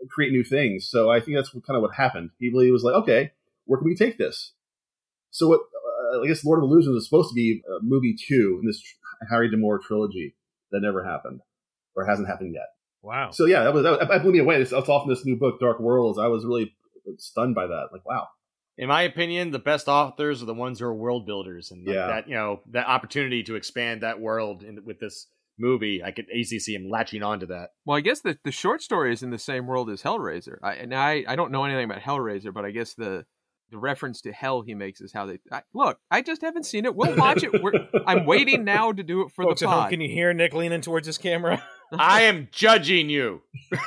create 0.09 0.31
new 0.31 0.43
things. 0.43 0.89
So 0.89 1.09
I 1.09 1.19
think 1.21 1.37
that's 1.37 1.53
what, 1.53 1.65
kind 1.65 1.77
of 1.77 1.83
what 1.83 1.95
happened. 1.95 2.31
He 2.39 2.49
really 2.49 2.71
was 2.71 2.83
like, 2.83 2.95
okay, 2.95 3.31
where 3.65 3.79
can 3.79 3.87
we 3.87 3.95
take 3.95 4.17
this? 4.17 4.53
So 5.29 5.47
what? 5.47 5.61
Uh, 5.61 6.21
I 6.21 6.27
guess 6.27 6.43
Lord 6.43 6.59
of 6.59 6.63
Illusions 6.63 6.93
was 6.93 7.05
supposed 7.05 7.29
to 7.29 7.35
be 7.35 7.61
uh, 7.69 7.79
movie 7.81 8.15
two 8.27 8.59
in 8.61 8.67
this 8.67 8.81
tr- 8.81 9.27
Harry 9.29 9.49
D'Amour 9.49 9.79
trilogy 9.79 10.35
that 10.71 10.81
never 10.81 11.05
happened 11.05 11.39
or 11.95 12.05
hasn't 12.05 12.27
happened 12.27 12.53
yet. 12.53 12.67
Wow. 13.01 13.31
So 13.31 13.45
yeah, 13.45 13.63
that 13.63 13.73
was 13.73 13.83
that, 13.83 14.07
that 14.09 14.21
blew 14.23 14.33
me 14.33 14.39
away. 14.39 14.61
It's, 14.61 14.71
it's 14.73 14.89
off 14.89 15.03
in 15.05 15.09
this 15.09 15.25
new 15.25 15.37
book, 15.37 15.59
Dark 15.59 15.79
Worlds. 15.79 16.19
I 16.19 16.27
was 16.27 16.43
really 16.45 16.75
stunned 17.17 17.55
by 17.55 17.67
that. 17.67 17.89
Like, 17.93 18.05
wow. 18.05 18.27
In 18.81 18.87
my 18.89 19.03
opinion, 19.03 19.51
the 19.51 19.59
best 19.59 19.87
authors 19.87 20.41
are 20.41 20.45
the 20.45 20.53
ones 20.53 20.79
who 20.79 20.85
are 20.85 20.93
world 20.93 21.25
builders, 21.25 21.69
and 21.71 21.85
like 21.87 21.95
Yeah. 21.95 22.07
that 22.07 22.27
you 22.27 22.33
know 22.33 22.61
that 22.71 22.87
opportunity 22.87 23.43
to 23.43 23.55
expand 23.55 24.01
that 24.01 24.19
world 24.19 24.63
in, 24.63 24.83
with 24.83 24.99
this 24.99 25.27
movie, 25.59 26.03
I 26.03 26.09
could 26.11 26.25
easily 26.33 26.57
see 26.59 26.73
him 26.73 26.89
latching 26.89 27.21
onto 27.21 27.45
that. 27.45 27.69
Well, 27.85 27.95
I 27.95 28.01
guess 28.01 28.21
the, 28.21 28.39
the 28.43 28.51
short 28.51 28.81
story 28.81 29.13
is 29.13 29.21
in 29.21 29.29
the 29.29 29.37
same 29.37 29.67
world 29.67 29.89
as 29.91 30.01
Hellraiser. 30.01 30.57
I, 30.63 30.73
and 30.73 30.95
I, 30.95 31.23
I 31.27 31.35
don't 31.35 31.51
know 31.51 31.63
anything 31.63 31.85
about 31.85 31.99
Hellraiser, 32.01 32.51
but 32.51 32.65
I 32.65 32.71
guess 32.71 32.95
the 32.95 33.25
the 33.69 33.77
reference 33.77 34.19
to 34.21 34.33
hell 34.33 34.63
he 34.63 34.73
makes 34.73 34.99
is 34.99 35.13
how 35.13 35.27
they 35.27 35.37
I, 35.51 35.61
look. 35.73 35.99
I 36.09 36.21
just 36.23 36.41
haven't 36.41 36.65
seen 36.65 36.83
it. 36.85 36.93
We'll 36.95 37.15
watch 37.15 37.43
it. 37.43 37.61
We're, 37.63 37.71
I'm 38.07 38.25
waiting 38.25 38.63
now 38.65 38.91
to 38.91 39.03
do 39.03 39.21
it 39.21 39.31
for 39.31 39.43
Folks 39.45 39.61
the 39.61 39.67
at 39.67 39.71
home, 39.71 39.81
pod. 39.83 39.89
can 39.91 40.01
you 40.01 40.09
hear 40.09 40.33
Nick 40.33 40.53
leaning 40.53 40.81
towards 40.81 41.05
his 41.07 41.17
camera? 41.19 41.63
I 41.93 42.23
am 42.23 42.47
judging 42.51 43.09
you, 43.09 43.43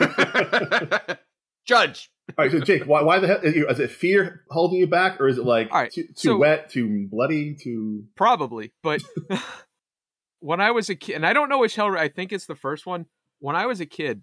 Judge. 1.66 2.10
All 2.38 2.44
right, 2.44 2.50
so 2.50 2.60
Jake, 2.60 2.84
why, 2.84 3.02
why 3.02 3.18
the 3.18 3.26
hell 3.26 3.40
is 3.42 3.80
it 3.80 3.90
fear 3.90 4.44
holding 4.50 4.78
you 4.78 4.86
back, 4.86 5.20
or 5.20 5.28
is 5.28 5.36
it 5.36 5.44
like 5.44 5.70
right, 5.70 5.92
too, 5.92 6.04
too 6.04 6.14
so- 6.16 6.36
wet, 6.38 6.70
too 6.70 7.06
bloody, 7.10 7.54
too? 7.54 8.04
Probably, 8.16 8.72
but 8.82 9.02
when 10.40 10.60
I 10.60 10.70
was 10.70 10.88
a 10.88 10.94
kid, 10.94 11.16
and 11.16 11.26
I 11.26 11.32
don't 11.32 11.48
know 11.48 11.58
which 11.58 11.76
Hellraiser. 11.76 11.98
I 11.98 12.08
think 12.08 12.32
it's 12.32 12.46
the 12.46 12.54
first 12.54 12.86
one. 12.86 13.06
When 13.40 13.56
I 13.56 13.66
was 13.66 13.80
a 13.80 13.86
kid, 13.86 14.22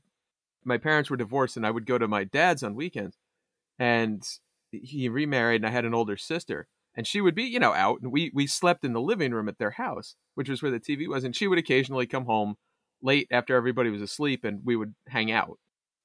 my 0.64 0.78
parents 0.78 1.10
were 1.10 1.18
divorced, 1.18 1.58
and 1.58 1.66
I 1.66 1.72
would 1.72 1.86
go 1.86 1.98
to 1.98 2.08
my 2.08 2.24
dad's 2.24 2.64
on 2.64 2.76
weekends, 2.76 3.18
and 3.78 4.24
he 4.72 5.08
remarried, 5.08 5.62
and 5.62 5.68
I 5.68 5.72
had 5.72 5.86
an 5.86 5.94
older 5.94 6.18
sister, 6.18 6.68
and 6.96 7.06
she 7.06 7.22
would 7.22 7.36
be, 7.36 7.44
you 7.44 7.60
know, 7.60 7.74
out, 7.74 8.02
and 8.02 8.12
we 8.12 8.32
we 8.34 8.48
slept 8.48 8.84
in 8.84 8.94
the 8.94 9.02
living 9.02 9.32
room 9.32 9.48
at 9.48 9.60
their 9.60 9.72
house, 9.72 10.16
which 10.34 10.50
was 10.50 10.62
where 10.64 10.72
the 10.72 10.80
TV 10.80 11.08
was, 11.08 11.24
and 11.24 11.36
she 11.36 11.48
would 11.48 11.60
occasionally 11.60 12.08
come 12.08 12.26
home 12.26 12.56
late 13.04 13.28
after 13.32 13.56
everybody 13.56 13.92
was 13.92 14.02
asleep, 14.02 14.44
and 14.44 14.62
we 14.64 14.76
would 14.76 14.96
hang 15.08 15.32
out. 15.32 15.60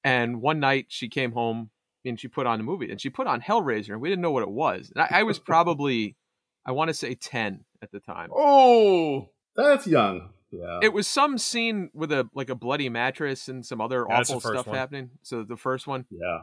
And 0.07 0.41
one 0.41 0.61
night 0.61 0.87
she 0.89 1.09
came 1.09 1.33
home 1.33 1.71
and 2.05 2.21
she 2.21 2.29
put 2.29 2.47
on 2.47 2.61
a 2.61 2.63
movie, 2.63 2.93
and 2.93 3.01
she 3.01 3.11
put 3.11 3.27
on 3.27 3.41
Hellraiser, 3.41 3.91
and 3.91 4.01
we 4.01 4.09
didn't 4.09 4.23
know 4.23 4.31
what 4.31 4.45
it 4.45 4.51
was. 4.51 4.93
And 4.95 5.03
I, 5.03 5.21
I 5.21 5.23
was 5.25 5.41
probably, 5.41 6.17
I 6.65 6.71
want 6.71 6.89
to 6.89 6.95
say 6.95 7.17
ten 7.17 7.65
at 7.83 7.91
the 7.91 7.99
time. 7.99 8.31
Oh, 8.33 9.31
That's 9.57 9.89
young. 9.89 10.31
Yeah. 10.53 10.79
It 10.81 10.93
was 10.93 11.09
some 11.09 11.39
scene 11.39 11.91
with 11.93 12.13
a 12.13 12.29
like 12.35 12.51
a 12.51 12.55
bloody 12.55 12.89
mattress 12.89 13.49
and 13.49 13.67
some 13.67 13.81
other 13.81 14.07
the 14.09 14.15
awful 14.15 14.41
stuff 14.41 14.69
one. 14.69 14.77
happening. 14.77 15.11
So 15.23 15.43
the 15.43 15.57
first 15.57 15.89
one, 15.89 16.07
yeah. 16.09 16.43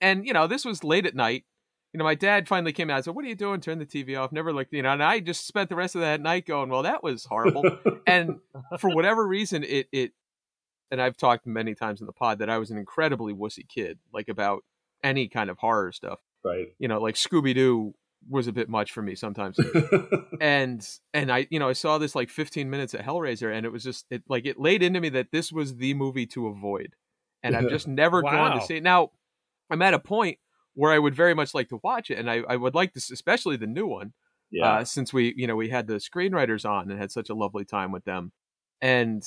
and 0.00 0.26
you 0.26 0.32
know, 0.32 0.48
this 0.48 0.64
was 0.64 0.82
late 0.82 1.06
at 1.06 1.14
night. 1.14 1.44
You 1.92 1.98
know, 1.98 2.04
my 2.04 2.16
dad 2.16 2.48
finally 2.48 2.72
came 2.72 2.90
out 2.90 2.96
and 2.96 3.04
said, 3.04 3.14
"What 3.14 3.24
are 3.24 3.28
you 3.28 3.36
doing? 3.36 3.60
Turn 3.60 3.78
the 3.78 3.86
TV 3.86 4.18
off." 4.20 4.32
Never 4.32 4.52
looked, 4.52 4.72
you 4.72 4.82
know, 4.82 4.90
and 4.90 5.02
I 5.04 5.20
just 5.20 5.46
spent 5.46 5.68
the 5.68 5.76
rest 5.76 5.94
of 5.94 6.00
that 6.00 6.20
night 6.20 6.46
going, 6.46 6.68
"Well, 6.68 6.82
that 6.82 7.04
was 7.04 7.26
horrible." 7.26 7.62
and 8.08 8.40
for 8.80 8.90
whatever 8.90 9.24
reason, 9.24 9.62
it 9.62 9.86
it, 9.92 10.12
and 10.94 11.02
I've 11.02 11.16
talked 11.16 11.44
many 11.44 11.74
times 11.74 12.00
in 12.00 12.06
the 12.06 12.12
pod 12.12 12.38
that 12.38 12.48
I 12.48 12.58
was 12.58 12.70
an 12.70 12.78
incredibly 12.78 13.34
wussy 13.34 13.68
kid, 13.68 13.98
like 14.12 14.28
about 14.28 14.62
any 15.02 15.26
kind 15.26 15.50
of 15.50 15.58
horror 15.58 15.90
stuff. 15.90 16.20
right. 16.44 16.68
You 16.78 16.86
know, 16.86 17.00
like 17.00 17.16
Scooby 17.16 17.52
Doo 17.52 17.94
was 18.30 18.46
a 18.46 18.52
bit 18.52 18.68
much 18.68 18.92
for 18.92 19.02
me 19.02 19.14
sometimes 19.14 19.58
and 20.40 20.88
and 21.12 21.30
I 21.30 21.46
you 21.50 21.58
know 21.58 21.68
I 21.68 21.74
saw 21.74 21.98
this 21.98 22.14
like 22.14 22.30
15 22.30 22.70
minutes 22.70 22.94
at 22.94 23.04
Hellraiser 23.04 23.54
and 23.54 23.66
it 23.66 23.68
was 23.68 23.84
just 23.84 24.06
it 24.08 24.22
like 24.30 24.46
it 24.46 24.58
laid 24.58 24.82
into 24.82 24.98
me 24.98 25.10
that 25.10 25.30
this 25.30 25.52
was 25.52 25.76
the 25.76 25.92
movie 25.92 26.24
to 26.28 26.46
avoid 26.46 26.94
and 27.42 27.54
I've 27.54 27.68
just 27.68 27.86
never 28.02 28.22
gone 28.22 28.58
to 28.58 28.64
see 28.64 28.76
it 28.76 28.82
now 28.82 29.10
I'm 29.70 29.82
at 29.82 29.92
a 29.92 29.98
point 29.98 30.38
where 30.72 30.90
I 30.90 30.98
would 30.98 31.14
very 31.14 31.34
much 31.34 31.52
like 31.52 31.68
to 31.68 31.80
watch 31.84 32.08
it 32.08 32.18
and 32.18 32.30
I, 32.30 32.40
I 32.48 32.56
would 32.56 32.74
like 32.74 32.94
to 32.94 32.98
s- 32.98 33.10
especially 33.10 33.58
the 33.58 33.66
new 33.66 33.86
one 33.86 34.14
yeah. 34.50 34.76
uh, 34.76 34.84
since 34.86 35.12
we 35.12 35.34
you 35.36 35.46
know 35.46 35.56
we 35.56 35.68
had 35.68 35.86
the 35.86 35.96
screenwriters 35.96 36.66
on 36.66 36.90
and 36.90 36.98
had 36.98 37.12
such 37.12 37.28
a 37.28 37.34
lovely 37.34 37.66
time 37.66 37.92
with 37.92 38.06
them 38.06 38.32
and 38.80 39.22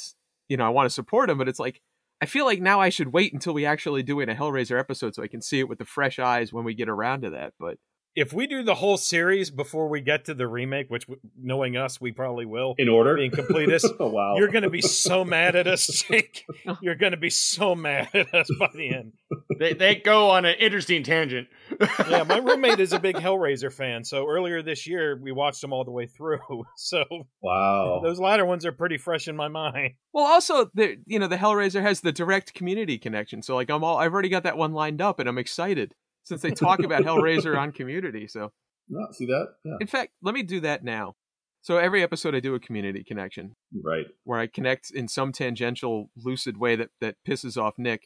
you 0.49 0.57
know 0.57 0.65
I 0.65 0.69
want 0.69 0.85
to 0.87 0.93
support 0.93 1.29
him, 1.29 1.37
but 1.37 1.47
it's 1.47 1.59
like 1.59 1.81
I 2.21 2.25
feel 2.25 2.45
like 2.45 2.61
now 2.61 2.79
I 2.79 2.89
should 2.89 3.13
wait 3.13 3.33
until 3.33 3.53
we 3.53 3.65
actually 3.65 4.03
do 4.03 4.19
it 4.19 4.29
a 4.29 4.33
Hellraiser 4.33 4.79
episode 4.79 5.15
so 5.15 5.23
I 5.23 5.27
can 5.27 5.41
see 5.41 5.59
it 5.59 5.69
with 5.69 5.77
the 5.77 5.85
fresh 5.85 6.19
eyes 6.19 6.51
when 6.51 6.65
we 6.65 6.73
get 6.73 6.89
around 6.89 7.21
to 7.21 7.29
that 7.31 7.53
but 7.59 7.77
if 8.17 8.33
we 8.33 8.47
do 8.47 8.63
the 8.63 8.73
whole 8.73 8.97
series 8.97 9.51
before 9.51 9.87
we 9.87 10.01
get 10.01 10.25
to 10.25 10.33
the 10.33 10.47
remake, 10.47 10.89
which 10.89 11.05
knowing 11.39 11.77
us, 11.77 12.01
we 12.01 12.11
probably 12.11 12.47
will, 12.47 12.73
In 12.79 12.89
order. 12.89 13.15
being 13.15 13.29
completists, 13.29 13.85
oh 13.99 14.07
wow. 14.07 14.35
you're 14.37 14.47
going 14.47 14.63
to 14.63 14.71
be 14.71 14.81
so 14.81 15.23
mad 15.23 15.55
at 15.55 15.67
us, 15.67 15.85
Jake. 16.09 16.43
You're 16.81 16.95
going 16.95 17.11
to 17.11 17.17
be 17.17 17.29
so 17.29 17.75
mad 17.75 18.09
at 18.15 18.33
us 18.33 18.49
by 18.59 18.69
the 18.73 18.89
end. 18.89 19.13
they 19.59 19.73
they 19.73 19.95
go 19.95 20.31
on 20.31 20.45
an 20.45 20.55
interesting 20.59 21.03
tangent. 21.03 21.47
Yeah, 22.09 22.23
my 22.23 22.37
roommate 22.37 22.79
is 22.79 22.93
a 22.93 22.99
big 22.99 23.17
Hellraiser 23.17 23.71
fan, 23.71 24.03
so 24.05 24.27
earlier 24.27 24.61
this 24.61 24.87
year 24.87 25.19
we 25.21 25.33
watched 25.33 25.61
them 25.61 25.73
all 25.73 25.83
the 25.83 25.91
way 25.91 26.07
through. 26.07 26.39
So 26.77 27.03
wow. 27.41 27.99
those 28.01 28.19
latter 28.19 28.45
ones 28.45 28.65
are 28.65 28.71
pretty 28.71 28.97
fresh 28.97 29.27
in 29.27 29.35
my 29.35 29.49
mind. 29.49 29.93
Well, 30.13 30.25
also 30.25 30.71
the 30.73 30.97
you 31.05 31.19
know 31.19 31.27
the 31.27 31.35
Hellraiser 31.37 31.81
has 31.81 32.01
the 32.01 32.11
direct 32.11 32.53
community 32.53 32.97
connection, 32.97 33.41
so 33.41 33.55
like 33.55 33.69
I'm 33.69 33.83
all 33.83 33.97
I've 33.97 34.13
already 34.13 34.29
got 34.29 34.43
that 34.43 34.57
one 34.57 34.73
lined 34.73 35.01
up, 35.01 35.19
and 35.19 35.27
I'm 35.29 35.37
excited 35.37 35.93
since 36.27 36.41
they 36.41 36.51
talk 36.51 36.79
about 36.83 37.03
Hellraiser 37.03 37.57
on 37.57 37.71
Community. 37.71 38.27
So 38.27 38.51
No, 38.89 39.07
see 39.11 39.25
that? 39.25 39.47
Yeah. 39.65 39.77
in 39.81 39.87
fact, 39.87 40.13
let 40.21 40.33
me 40.33 40.43
do 40.43 40.59
that 40.61 40.83
now. 40.83 41.15
So 41.61 41.77
every 41.77 42.01
episode 42.03 42.33
I 42.35 42.39
do 42.39 42.55
a 42.55 42.59
community 42.59 43.03
connection 43.03 43.55
Right. 43.83 44.05
where 44.23 44.39
I 44.39 44.47
connect 44.47 44.91
in 44.91 45.07
some 45.09 45.33
tangential, 45.33 46.09
lucid 46.15 46.57
way 46.57 46.75
that 46.77 46.89
that 47.01 47.15
pisses 47.27 47.61
off 47.61 47.73
Nick, 47.77 48.03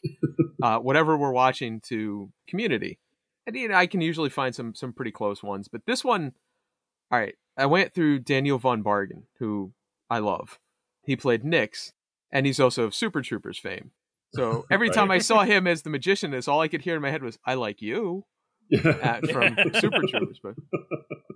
uh, 0.62 0.78
whatever 0.78 1.16
we're 1.16 1.32
watching 1.32 1.80
to 1.88 2.30
Community, 2.48 2.98
and 3.46 3.54
you 3.54 3.68
know 3.68 3.74
I 3.76 3.86
can 3.86 4.00
usually 4.00 4.30
find 4.30 4.54
some 4.54 4.74
some 4.74 4.92
pretty 4.92 5.12
close 5.12 5.42
ones, 5.42 5.68
but 5.68 5.82
this 5.86 6.02
one, 6.02 6.32
all 7.12 7.18
right, 7.20 7.34
I 7.56 7.66
went 7.66 7.94
through 7.94 8.20
Daniel 8.20 8.58
von 8.58 8.82
Bargen, 8.82 9.24
who 9.38 9.72
I 10.10 10.18
love. 10.18 10.58
He 11.04 11.14
played 11.14 11.44
Nyx, 11.44 11.92
and 12.32 12.46
he's 12.46 12.58
also 12.60 12.84
of 12.84 12.94
Super 12.94 13.22
Troopers 13.22 13.58
fame. 13.58 13.92
So 14.34 14.66
every 14.70 14.90
time 14.90 15.10
I 15.10 15.18
saw 15.18 15.44
him 15.44 15.66
as 15.66 15.82
the 15.82 15.90
magician, 15.90 16.34
is 16.34 16.48
all 16.48 16.60
I 16.60 16.68
could 16.68 16.82
hear 16.82 16.96
in 16.96 17.02
my 17.02 17.10
head 17.10 17.22
was 17.22 17.38
"I 17.44 17.54
like 17.54 17.82
you" 17.82 18.24
uh, 18.84 19.20
from 19.30 19.56
Super 19.74 20.02
Troopers. 20.08 20.40
But 20.42 20.54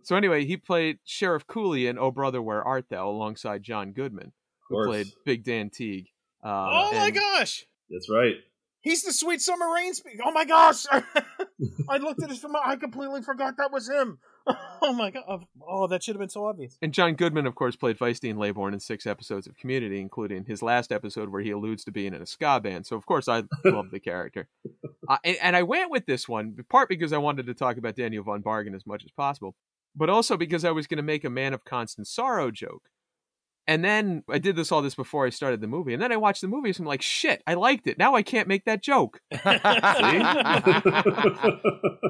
so 0.05 0.17
anyway, 0.17 0.45
he 0.45 0.57
played 0.57 0.99
Sheriff 1.05 1.47
Cooley 1.47 1.87
in 1.87 1.99
"Oh 1.99 2.11
Brother, 2.11 2.41
Where 2.41 2.63
Art 2.63 2.87
Thou" 2.91 3.09
alongside 3.09 3.63
John 3.63 3.93
Goodman, 3.93 4.33
who 4.69 4.87
played 4.87 5.07
Big 5.25 5.45
Dan 5.45 5.71
Teague. 5.71 6.07
Uh, 6.45 6.69
oh 6.71 6.93
my 6.93 7.11
gosh. 7.11 7.65
That's 7.91 8.09
right. 8.11 8.35
He's 8.81 9.03
the 9.03 9.13
sweet 9.13 9.41
summer 9.41 9.67
rain 9.75 9.95
speak. 9.95 10.21
Oh 10.25 10.31
my 10.31 10.45
gosh. 10.45 10.87
I 11.89 11.97
looked 11.99 12.23
at 12.23 12.31
his 12.31 12.39
film. 12.39 12.55
I 12.65 12.77
completely 12.77 13.23
forgot 13.23 13.57
that 13.59 13.73
was 13.73 13.89
him. 13.89 14.19
Oh 14.83 14.93
my 14.93 15.11
god! 15.11 15.45
Oh, 15.67 15.89
that 15.89 16.03
should 16.03 16.15
have 16.15 16.21
been 16.21 16.29
so 16.29 16.47
obvious. 16.47 16.79
And 16.81 16.93
John 16.93 17.15
Goodman, 17.15 17.47
of 17.47 17.55
course, 17.57 17.75
played 17.75 17.99
Vice 17.99 18.21
Dean 18.21 18.37
Laybourne 18.37 18.73
in 18.73 18.79
six 18.79 19.07
episodes 19.07 19.47
of 19.47 19.57
Community, 19.57 20.01
including 20.01 20.45
his 20.45 20.63
last 20.63 20.93
episode 20.93 21.31
where 21.31 21.43
he 21.43 21.51
alludes 21.51 21.83
to 21.85 21.91
being 21.91 22.15
in 22.15 22.23
a 22.23 22.27
ska 22.27 22.61
band. 22.61 22.87
So, 22.87 22.95
of 22.95 23.05
course, 23.07 23.27
I 23.27 23.45
love 23.65 23.91
the 23.91 23.99
character. 23.99 24.49
Uh, 25.09 25.17
and, 25.25 25.37
and 25.43 25.57
I 25.57 25.63
went 25.63 25.91
with 25.91 26.07
this 26.07 26.29
one, 26.29 26.55
part 26.69 26.89
because 26.89 27.13
I 27.13 27.19
wanted 27.19 27.47
to 27.47 27.55
talk 27.55 27.79
about 27.79 27.97
Daniel 27.97 28.23
von 28.23 28.43
Bargen 28.43 28.77
as 28.77 28.87
much 28.87 29.03
as 29.03 29.11
possible, 29.11 29.57
but 29.97 30.11
also 30.11 30.37
because 30.37 30.65
I 30.65 30.71
was 30.71 30.87
going 30.87 30.99
to 30.99 31.03
make 31.03 31.25
a 31.25 31.31
Man 31.31 31.55
of 31.55 31.65
Constant 31.65 32.07
Sorrow 32.07 32.51
joke. 32.53 32.91
And 33.69 33.85
then 33.85 34.23
I 34.31 34.39
did 34.39 34.55
this 34.55 34.71
all 34.71 34.81
this 34.81 34.95
before 34.95 35.27
I 35.27 35.31
started 35.31 35.61
the 35.61 35.67
movie. 35.67 35.93
And 35.93 36.01
then 36.01 36.13
I 36.13 36.17
watched 36.17 36.41
the 36.41 36.49
movie, 36.49 36.73
so 36.73 36.83
I'm 36.83 36.87
like, 36.87 37.03
shit, 37.03 37.43
I 37.47 37.55
liked 37.55 37.87
it. 37.87 37.99
Now 37.99 38.15
I 38.15 38.23
can't 38.23 38.47
make 38.47 38.65
that 38.67 38.83
joke. 38.83 39.21
I, 39.33 41.03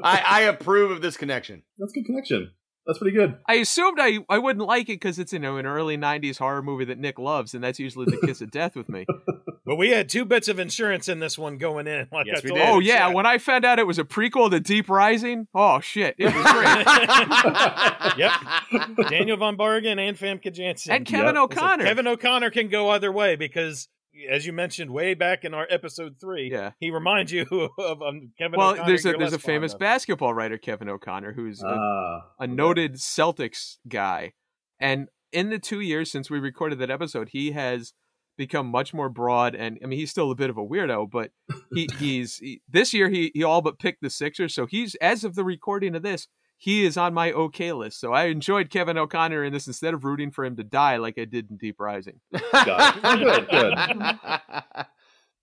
I 0.04 0.42
approve 0.48 0.90
of 0.90 1.00
this 1.00 1.16
connection. 1.16 1.62
That's 1.78 1.92
a 1.92 2.00
good 2.00 2.06
connection. 2.06 2.50
That's 2.86 2.98
pretty 2.98 3.16
good. 3.16 3.36
I 3.48 3.54
assumed 3.54 3.98
I, 4.00 4.18
I 4.28 4.38
wouldn't 4.38 4.66
like 4.66 4.88
it 4.88 5.00
because 5.00 5.18
it's 5.18 5.32
you 5.32 5.40
know 5.40 5.56
an 5.56 5.66
early 5.66 5.98
'90s 5.98 6.38
horror 6.38 6.62
movie 6.62 6.84
that 6.84 6.98
Nick 6.98 7.18
loves, 7.18 7.52
and 7.52 7.64
that's 7.64 7.80
usually 7.80 8.06
the 8.06 8.24
kiss 8.24 8.40
of 8.40 8.52
death 8.52 8.76
with 8.76 8.88
me. 8.88 9.06
But 9.66 9.76
we 9.76 9.90
had 9.90 10.08
two 10.08 10.24
bits 10.24 10.46
of 10.46 10.60
insurance 10.60 11.08
in 11.08 11.18
this 11.18 11.36
one 11.36 11.58
going 11.58 11.86
in. 11.88 12.06
Like 12.12 12.26
Yes, 12.26 12.44
we 12.44 12.52
did. 12.52 12.62
Oh 12.62 12.78
yeah, 12.78 13.08
Jack. 13.08 13.14
when 13.16 13.26
I 13.26 13.38
found 13.38 13.64
out 13.64 13.78
it 13.80 13.86
was 13.86 13.98
a 13.98 14.04
prequel 14.04 14.48
to 14.50 14.60
Deep 14.60 14.88
Rising, 14.88 15.48
oh 15.54 15.80
shit, 15.80 16.14
it 16.18 16.26
was 16.26 16.52
great. 16.52 16.86
Yep. 18.16 19.10
Daniel 19.10 19.36
von 19.36 19.56
Bargen 19.56 19.98
and 19.98 20.16
Famke 20.16 20.52
Janssen. 20.52 20.92
and 20.92 21.04
Kevin 21.04 21.34
Yep. 21.34 21.44
O'Connor. 21.44 21.84
Kevin 21.84 22.06
O'Connor 22.06 22.50
can 22.50 22.68
go 22.68 22.90
either 22.90 23.10
way 23.12 23.36
because, 23.36 23.88
as 24.30 24.46
you 24.46 24.52
mentioned 24.52 24.90
way 24.90 25.14
back 25.14 25.44
in 25.44 25.52
our 25.54 25.66
episode 25.70 26.16
three, 26.20 26.50
Yeah. 26.50 26.70
he 26.80 26.90
reminds 26.90 27.32
you 27.32 27.44
of 27.78 28.00
um, 28.02 28.30
Kevin 28.38 28.58
well, 28.58 28.70
O'Connor. 28.70 28.86
there's 28.86 29.04
a 29.06 29.12
there's 29.12 29.32
a 29.32 29.38
famous 29.38 29.74
of. 29.74 29.80
basketball 29.80 30.32
writer, 30.32 30.58
Kevin 30.58 30.88
O'Connor, 30.88 31.32
who's 31.34 31.62
a, 31.62 31.66
Ah, 31.66 32.26
a 32.38 32.46
noted 32.46 32.94
Celtics 32.94 33.76
guy, 33.88 34.32
and 34.80 35.08
in 35.32 35.50
the 35.50 35.58
two 35.58 35.80
years 35.80 36.10
since 36.10 36.30
we 36.30 36.38
recorded 36.38 36.78
that 36.78 36.90
episode, 36.90 37.30
he 37.32 37.50
has 37.52 37.92
become 38.36 38.66
much 38.66 38.92
more 38.94 39.08
broad. 39.08 39.54
And 39.54 39.78
I 39.82 39.86
mean, 39.86 39.98
he's 39.98 40.10
still 40.10 40.30
a 40.30 40.34
bit 40.34 40.50
of 40.50 40.56
a 40.58 40.64
weirdo, 40.64 41.10
but 41.10 41.30
he, 41.74 41.88
he's 41.98 42.36
he, 42.36 42.60
this 42.68 42.92
year 42.94 43.08
he 43.08 43.30
he 43.34 43.42
all 43.44 43.62
but 43.62 43.78
picked 43.78 44.02
the 44.02 44.10
Sixers. 44.10 44.54
So 44.54 44.66
he's 44.66 44.94
as 44.96 45.24
of 45.24 45.34
the 45.34 45.44
recording 45.44 45.94
of 45.94 46.02
this, 46.02 46.28
he 46.58 46.84
is 46.84 46.96
on 46.96 47.12
my 47.14 47.32
okay 47.32 47.72
list. 47.72 48.00
So 48.00 48.12
I 48.12 48.24
enjoyed 48.26 48.70
Kevin 48.70 48.96
O'Connor 48.98 49.44
in 49.44 49.52
this 49.52 49.66
instead 49.66 49.94
of 49.94 50.04
rooting 50.04 50.30
for 50.30 50.44
him 50.44 50.56
to 50.56 50.64
die 50.64 50.96
like 50.96 51.18
I 51.18 51.24
did 51.24 51.50
in 51.50 51.56
Deep 51.58 51.76
Rising. 51.78 52.20
Good, 52.32 53.48
good. 53.50 53.78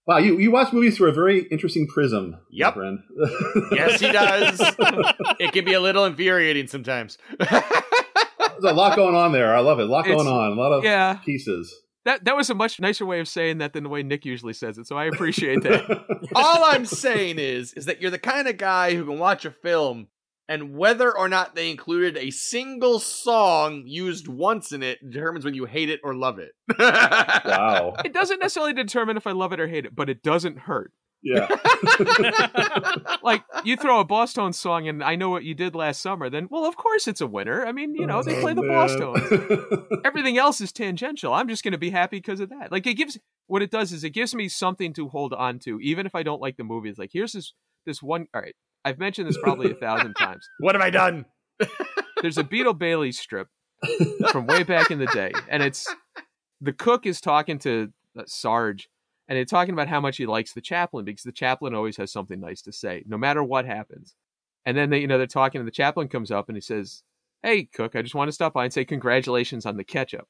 wow, 0.07 0.17
you, 0.17 0.37
you 0.37 0.51
watch 0.51 0.73
movies 0.73 0.97
through 0.97 1.09
a 1.09 1.13
very 1.13 1.43
interesting 1.51 1.87
prism, 1.87 2.31
my 2.31 2.37
Yep. 2.51 2.73
friend. 2.73 2.99
yes, 3.71 3.99
he 3.99 4.11
does. 4.11 4.59
it 5.39 5.51
can 5.53 5.63
be 5.65 5.73
a 5.73 5.79
little 5.79 6.05
infuriating 6.05 6.67
sometimes. 6.67 7.17
There's 7.39 7.51
a 8.65 8.73
lot 8.73 8.95
going 8.95 9.15
on 9.15 9.31
there. 9.31 9.55
I 9.55 9.59
love 9.59 9.79
it. 9.79 9.83
A 9.83 9.91
lot 9.91 10.05
It's- 10.05 10.15
going 10.15 10.27
on. 10.27 10.51
A 10.57 10.61
lot 10.61 10.71
of 10.73 10.83
Yeah, 10.83 11.15
pieces. 11.23 11.73
That 12.05 12.25
that 12.25 12.35
was 12.35 12.49
a 12.49 12.55
much 12.55 12.79
nicer 12.79 13.05
way 13.05 13.19
of 13.19 13.27
saying 13.27 13.59
that 13.59 13.73
than 13.73 13.83
the 13.83 13.89
way 13.89 14.03
Nick 14.03 14.25
usually 14.25 14.53
says 14.53 14.77
it. 14.77 14.87
So 14.87 14.97
I 14.97 15.05
appreciate 15.05 15.63
that. 15.63 16.29
All 16.35 16.63
I'm 16.65 16.85
saying 16.85 17.39
is, 17.39 17.73
is 17.73 17.85
that 17.85 18.01
you're 18.01 18.11
the 18.11 18.19
kind 18.19 18.47
of 18.47 18.57
guy 18.57 18.95
who 18.95 19.05
can 19.05 19.19
watch 19.19 19.45
a 19.45 19.51
film 19.51 20.07
and 20.49 20.75
whether 20.75 21.15
or 21.15 21.29
not 21.29 21.55
they 21.55 21.71
included 21.71 22.17
a 22.17 22.29
single 22.29 22.99
song 22.99 23.83
used 23.85 24.27
once 24.27 24.71
in 24.73 24.83
it 24.83 24.99
determines 25.09 25.45
whether 25.45 25.55
you 25.55 25.65
hate 25.65 25.89
it 25.89 26.01
or 26.03 26.13
love 26.13 26.39
it. 26.39 26.51
wow. 26.79 27.93
it 28.03 28.13
doesn't 28.13 28.39
necessarily 28.39 28.73
determine 28.73 29.15
if 29.15 29.25
I 29.25 29.31
love 29.31 29.53
it 29.53 29.59
or 29.59 29.67
hate 29.67 29.85
it, 29.85 29.95
but 29.95 30.09
it 30.09 30.21
doesn't 30.21 30.59
hurt. 30.59 30.91
Yeah. 31.23 31.47
like 33.23 33.43
you 33.63 33.77
throw 33.77 34.01
a 34.01 34.03
Boston 34.03 34.51
song 34.51 34.87
and 34.87 35.03
I 35.03 35.15
know 35.15 35.29
what 35.29 35.43
you 35.43 35.55
did 35.55 35.73
last 35.73 36.01
summer, 36.01 36.29
then 36.29 36.47
well, 36.51 36.65
of 36.65 36.75
course 36.75 37.07
it's 37.07 37.21
a 37.21 37.27
winner. 37.27 37.65
I 37.65 37.71
mean, 37.71 37.95
you 37.95 38.05
know, 38.05 38.21
they 38.23 38.41
play 38.41 38.53
the 38.53 38.61
Bosstones. 38.61 39.29
Tones. 39.29 40.01
Everything 40.05 40.37
else 40.37 40.59
is 40.59 40.71
tangential. 40.71 41.33
I'm 41.33 41.47
just 41.47 41.63
going 41.63 41.71
to 41.71 41.77
be 41.77 41.91
happy 41.91 42.17
because 42.17 42.41
of 42.41 42.49
that. 42.49 42.71
Like 42.71 42.85
it 42.85 42.95
gives 42.95 43.17
what 43.47 43.61
it 43.61 43.71
does 43.71 43.93
is 43.93 44.03
it 44.03 44.11
gives 44.11 44.35
me 44.35 44.49
something 44.49 44.93
to 44.93 45.07
hold 45.07 45.33
on 45.33 45.59
to, 45.59 45.79
even 45.79 46.05
if 46.05 46.13
I 46.13 46.23
don't 46.23 46.41
like 46.41 46.57
the 46.57 46.63
movie. 46.63 46.89
It's 46.89 46.99
like 46.99 47.11
here's 47.13 47.33
this 47.33 47.53
this 47.85 48.03
one. 48.03 48.27
All 48.33 48.41
right, 48.41 48.55
I've 48.83 48.99
mentioned 48.99 49.29
this 49.29 49.37
probably 49.41 49.71
a 49.71 49.75
thousand 49.75 50.13
times. 50.19 50.47
what 50.59 50.75
have 50.75 50.81
I 50.81 50.89
done? 50.89 51.25
There's 52.21 52.37
a 52.37 52.43
Beetle 52.43 52.73
Bailey 52.73 53.11
strip 53.11 53.47
from 54.31 54.47
way 54.47 54.63
back 54.63 54.91
in 54.91 54.99
the 54.99 55.07
day, 55.07 55.31
and 55.49 55.63
it's 55.63 55.93
the 56.61 56.73
cook 56.73 57.05
is 57.05 57.21
talking 57.21 57.59
to 57.59 57.91
uh, 58.17 58.23
Sarge, 58.25 58.89
and 59.27 59.37
they're 59.37 59.45
talking 59.45 59.73
about 59.73 59.87
how 59.87 60.01
much 60.01 60.17
he 60.17 60.25
likes 60.25 60.53
the 60.53 60.61
chaplain 60.61 61.05
because 61.05 61.23
the 61.23 61.31
chaplain 61.31 61.73
always 61.73 61.97
has 61.97 62.11
something 62.11 62.39
nice 62.39 62.61
to 62.63 62.73
say, 62.73 63.03
no 63.07 63.17
matter 63.17 63.43
what 63.43 63.65
happens. 63.65 64.15
And 64.65 64.77
then 64.77 64.89
they, 64.89 64.99
you 64.99 65.07
know, 65.07 65.17
they're 65.17 65.27
talking, 65.27 65.59
and 65.59 65.67
the 65.67 65.71
chaplain 65.71 66.07
comes 66.07 66.31
up 66.31 66.47
and 66.47 66.55
he 66.55 66.61
says, 66.61 67.03
"Hey, 67.41 67.65
cook, 67.65 67.95
I 67.95 68.01
just 68.01 68.15
want 68.15 68.29
to 68.29 68.33
stop 68.33 68.53
by 68.53 68.63
and 68.63 68.73
say 68.73 68.85
congratulations 68.85 69.65
on 69.65 69.75
the 69.75 69.83
ketchup." 69.83 70.27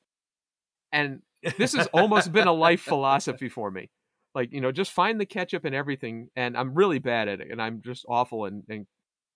And 0.91 1.21
this 1.58 1.73
has 1.73 1.88
almost 1.88 2.32
been 2.32 2.47
a 2.47 2.53
life 2.53 2.82
philosophy 2.82 3.49
for 3.49 3.69
me. 3.69 3.89
Like, 4.34 4.51
you 4.51 4.62
know, 4.62 4.71
just 4.71 4.91
find 4.91 5.19
the 5.21 5.25
ketchup 5.27 5.65
and 5.65 5.75
everything. 5.75 6.29
And 6.36 6.58
I'm 6.58 6.73
really 6.73 6.97
bad 6.97 7.27
at 7.27 7.41
it, 7.41 7.51
and 7.51 7.62
I'm 7.62 7.82
just 7.84 8.06
awful 8.10 8.45
and, 8.45 8.63
and 8.69 8.88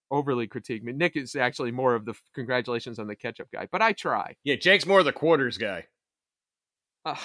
overly 0.10 0.48
critique 0.48 0.84
me. 0.84 0.94
Nick 0.94 1.16
is 1.16 1.36
actually 1.36 1.72
more 1.72 1.94
of 1.94 2.06
the 2.06 2.16
congratulations 2.34 2.98
on 2.98 3.06
the 3.06 3.16
ketchup 3.16 3.50
guy, 3.54 3.68
but 3.72 3.84
I 3.84 3.94
try. 3.94 4.36
Yeah, 4.44 4.56
Jake's 4.56 4.88
more 4.88 5.04
the 5.04 5.14
quarters 5.14 5.60
guy. 5.60 5.86
Uh, 7.06 7.16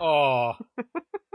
Oh, 0.00 0.54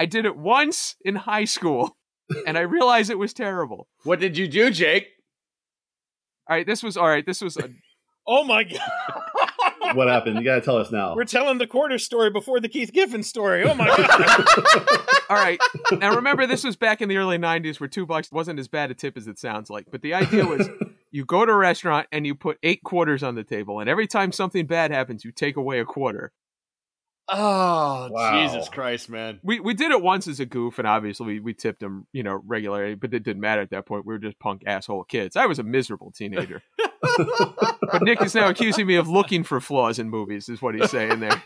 I 0.00 0.06
did 0.06 0.24
it 0.24 0.34
once 0.34 0.96
in 1.04 1.14
high 1.14 1.44
school, 1.44 1.98
and 2.46 2.56
I 2.56 2.62
realized 2.62 3.10
it 3.10 3.18
was 3.18 3.34
terrible. 3.34 3.86
What 4.04 4.18
did 4.18 4.38
you 4.38 4.48
do, 4.48 4.70
Jake? 4.70 5.08
All 6.48 6.56
right, 6.56 6.66
this 6.66 6.82
was 6.82 6.96
all 6.96 7.06
right. 7.06 7.24
This 7.24 7.42
was 7.42 7.58
a, 7.58 7.68
oh 8.26 8.42
my 8.44 8.64
god! 8.64 8.80
what 9.94 10.08
happened? 10.08 10.38
You 10.38 10.44
got 10.44 10.54
to 10.54 10.62
tell 10.62 10.78
us 10.78 10.90
now. 10.90 11.14
We're 11.14 11.26
telling 11.26 11.58
the 11.58 11.66
quarter 11.66 11.98
story 11.98 12.30
before 12.30 12.60
the 12.60 12.68
Keith 12.70 12.94
Giffen 12.94 13.22
story. 13.22 13.62
Oh 13.62 13.74
my 13.74 13.88
god! 13.88 14.88
all 15.28 15.36
right. 15.36 15.60
Now 15.92 16.16
remember, 16.16 16.46
this 16.46 16.64
was 16.64 16.76
back 16.76 17.02
in 17.02 17.10
the 17.10 17.18
early 17.18 17.36
'90s, 17.36 17.78
where 17.78 17.86
two 17.86 18.06
bucks 18.06 18.32
wasn't 18.32 18.58
as 18.58 18.68
bad 18.68 18.90
a 18.90 18.94
tip 18.94 19.18
as 19.18 19.26
it 19.26 19.38
sounds 19.38 19.68
like. 19.68 19.84
But 19.90 20.00
the 20.00 20.14
idea 20.14 20.46
was, 20.46 20.66
you 21.10 21.26
go 21.26 21.44
to 21.44 21.52
a 21.52 21.56
restaurant 21.56 22.06
and 22.10 22.26
you 22.26 22.34
put 22.34 22.56
eight 22.62 22.82
quarters 22.84 23.22
on 23.22 23.34
the 23.34 23.44
table, 23.44 23.80
and 23.80 23.90
every 23.90 24.06
time 24.06 24.32
something 24.32 24.66
bad 24.66 24.92
happens, 24.92 25.26
you 25.26 25.30
take 25.30 25.58
away 25.58 25.78
a 25.78 25.84
quarter. 25.84 26.32
Oh, 27.32 28.08
Wow. 28.10 28.42
Jesus 28.46 28.68
Christ, 28.68 29.08
man. 29.08 29.40
We 29.42 29.60
we 29.60 29.74
did 29.74 29.90
it 29.90 30.02
once 30.02 30.26
as 30.28 30.40
a 30.40 30.46
goof, 30.46 30.78
and 30.78 30.86
obviously 30.88 31.26
we, 31.26 31.40
we 31.40 31.54
tipped 31.54 31.82
him, 31.82 32.06
you 32.12 32.22
know, 32.22 32.40
regularly. 32.46 32.94
But 32.94 33.14
it 33.14 33.22
didn't 33.22 33.40
matter 33.40 33.60
at 33.62 33.70
that 33.70 33.86
point. 33.86 34.04
We 34.06 34.14
were 34.14 34.18
just 34.18 34.38
punk 34.38 34.62
asshole 34.66 35.04
kids. 35.04 35.36
I 35.36 35.46
was 35.46 35.58
a 35.58 35.62
miserable 35.62 36.10
teenager. 36.10 36.62
but 37.16 38.02
Nick 38.02 38.20
is 38.22 38.34
now 38.34 38.48
accusing 38.48 38.86
me 38.86 38.96
of 38.96 39.08
looking 39.08 39.44
for 39.44 39.60
flaws 39.60 39.98
in 39.98 40.10
movies, 40.10 40.48
is 40.48 40.60
what 40.60 40.74
he's 40.74 40.90
saying 40.90 41.20
there. 41.20 41.42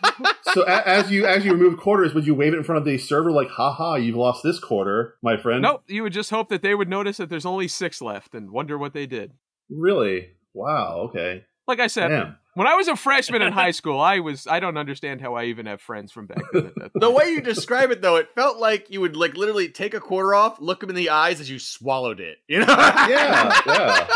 so 0.52 0.62
a- 0.66 0.86
as 0.88 1.10
you 1.10 1.26
as 1.26 1.44
you 1.44 1.52
remove 1.52 1.78
quarters, 1.78 2.14
would 2.14 2.26
you 2.26 2.34
wave 2.34 2.54
it 2.54 2.56
in 2.58 2.64
front 2.64 2.78
of 2.78 2.84
the 2.84 2.98
server 2.98 3.30
like, 3.30 3.48
"Ha 3.50 3.72
ha, 3.72 3.94
you've 3.96 4.16
lost 4.16 4.42
this 4.42 4.58
quarter, 4.58 5.16
my 5.22 5.36
friend"? 5.36 5.62
Nope. 5.62 5.82
You 5.86 6.02
would 6.02 6.12
just 6.12 6.30
hope 6.30 6.48
that 6.48 6.62
they 6.62 6.74
would 6.74 6.88
notice 6.88 7.18
that 7.18 7.28
there's 7.28 7.46
only 7.46 7.68
six 7.68 8.00
left 8.00 8.34
and 8.34 8.50
wonder 8.50 8.78
what 8.78 8.94
they 8.94 9.06
did. 9.06 9.32
Really? 9.70 10.28
Wow. 10.52 11.08
Okay. 11.08 11.44
Like 11.66 11.80
I 11.80 11.86
said, 11.86 12.08
Damn. 12.08 12.36
When 12.54 12.66
I 12.66 12.74
was 12.74 12.88
a 12.88 12.96
freshman 12.96 13.42
in 13.42 13.52
high 13.52 13.72
school, 13.72 14.00
I 14.00 14.20
was 14.20 14.46
I 14.46 14.60
don't 14.60 14.76
understand 14.76 15.20
how 15.20 15.34
I 15.34 15.44
even 15.44 15.66
have 15.66 15.80
friends 15.80 16.12
from 16.12 16.26
back 16.26 16.42
then. 16.52 16.72
The 16.94 17.10
way 17.10 17.30
you 17.30 17.40
describe 17.40 17.90
it, 17.90 18.00
though, 18.00 18.16
it 18.16 18.28
felt 18.34 18.58
like 18.58 18.90
you 18.90 19.00
would 19.00 19.16
like 19.16 19.36
literally 19.36 19.68
take 19.68 19.94
a 19.94 20.00
quarter 20.00 20.34
off, 20.34 20.60
look 20.60 20.82
him 20.82 20.88
in 20.88 20.94
the 20.94 21.10
eyes 21.10 21.40
as 21.40 21.50
you 21.50 21.58
swallowed 21.58 22.20
it. 22.20 22.38
You 22.48 22.60
know? 22.60 22.66
Yeah. 22.66 23.60
Yeah. 23.66 24.06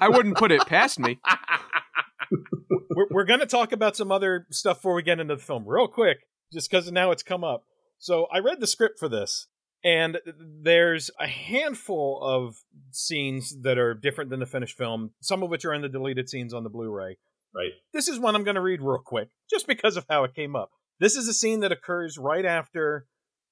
I 0.00 0.08
wouldn't 0.08 0.36
put 0.36 0.50
it 0.50 0.66
past 0.66 0.98
me. 0.98 1.20
we're, 2.90 3.06
we're 3.10 3.24
going 3.24 3.40
to 3.40 3.46
talk 3.46 3.72
about 3.72 3.96
some 3.96 4.10
other 4.10 4.46
stuff 4.50 4.78
before 4.78 4.94
we 4.94 5.02
get 5.02 5.20
into 5.20 5.36
the 5.36 5.42
film, 5.42 5.64
real 5.66 5.86
quick, 5.86 6.18
just 6.52 6.70
because 6.70 6.90
now 6.90 7.10
it's 7.10 7.22
come 7.22 7.44
up. 7.44 7.64
So 7.98 8.26
I 8.32 8.38
read 8.38 8.60
the 8.60 8.66
script 8.66 8.98
for 8.98 9.08
this, 9.08 9.46
and 9.84 10.18
there's 10.26 11.10
a 11.20 11.28
handful 11.28 12.20
of 12.22 12.56
scenes 12.90 13.54
that 13.62 13.78
are 13.78 13.94
different 13.94 14.30
than 14.30 14.40
the 14.40 14.46
finished 14.46 14.76
film. 14.76 15.12
Some 15.20 15.42
of 15.42 15.50
which 15.50 15.64
are 15.64 15.74
in 15.74 15.82
the 15.82 15.88
deleted 15.88 16.28
scenes 16.28 16.52
on 16.52 16.64
the 16.64 16.70
Blu-ray. 16.70 17.16
Right. 17.54 17.72
This 17.92 18.08
is 18.08 18.18
one 18.18 18.34
I'm 18.34 18.44
going 18.44 18.56
to 18.56 18.60
read 18.60 18.80
real 18.80 19.02
quick, 19.04 19.28
just 19.50 19.66
because 19.66 19.96
of 19.96 20.06
how 20.08 20.24
it 20.24 20.34
came 20.34 20.56
up. 20.56 20.70
This 21.00 21.16
is 21.16 21.28
a 21.28 21.34
scene 21.34 21.60
that 21.60 21.72
occurs 21.72 22.18
right 22.18 22.44
after 22.44 23.06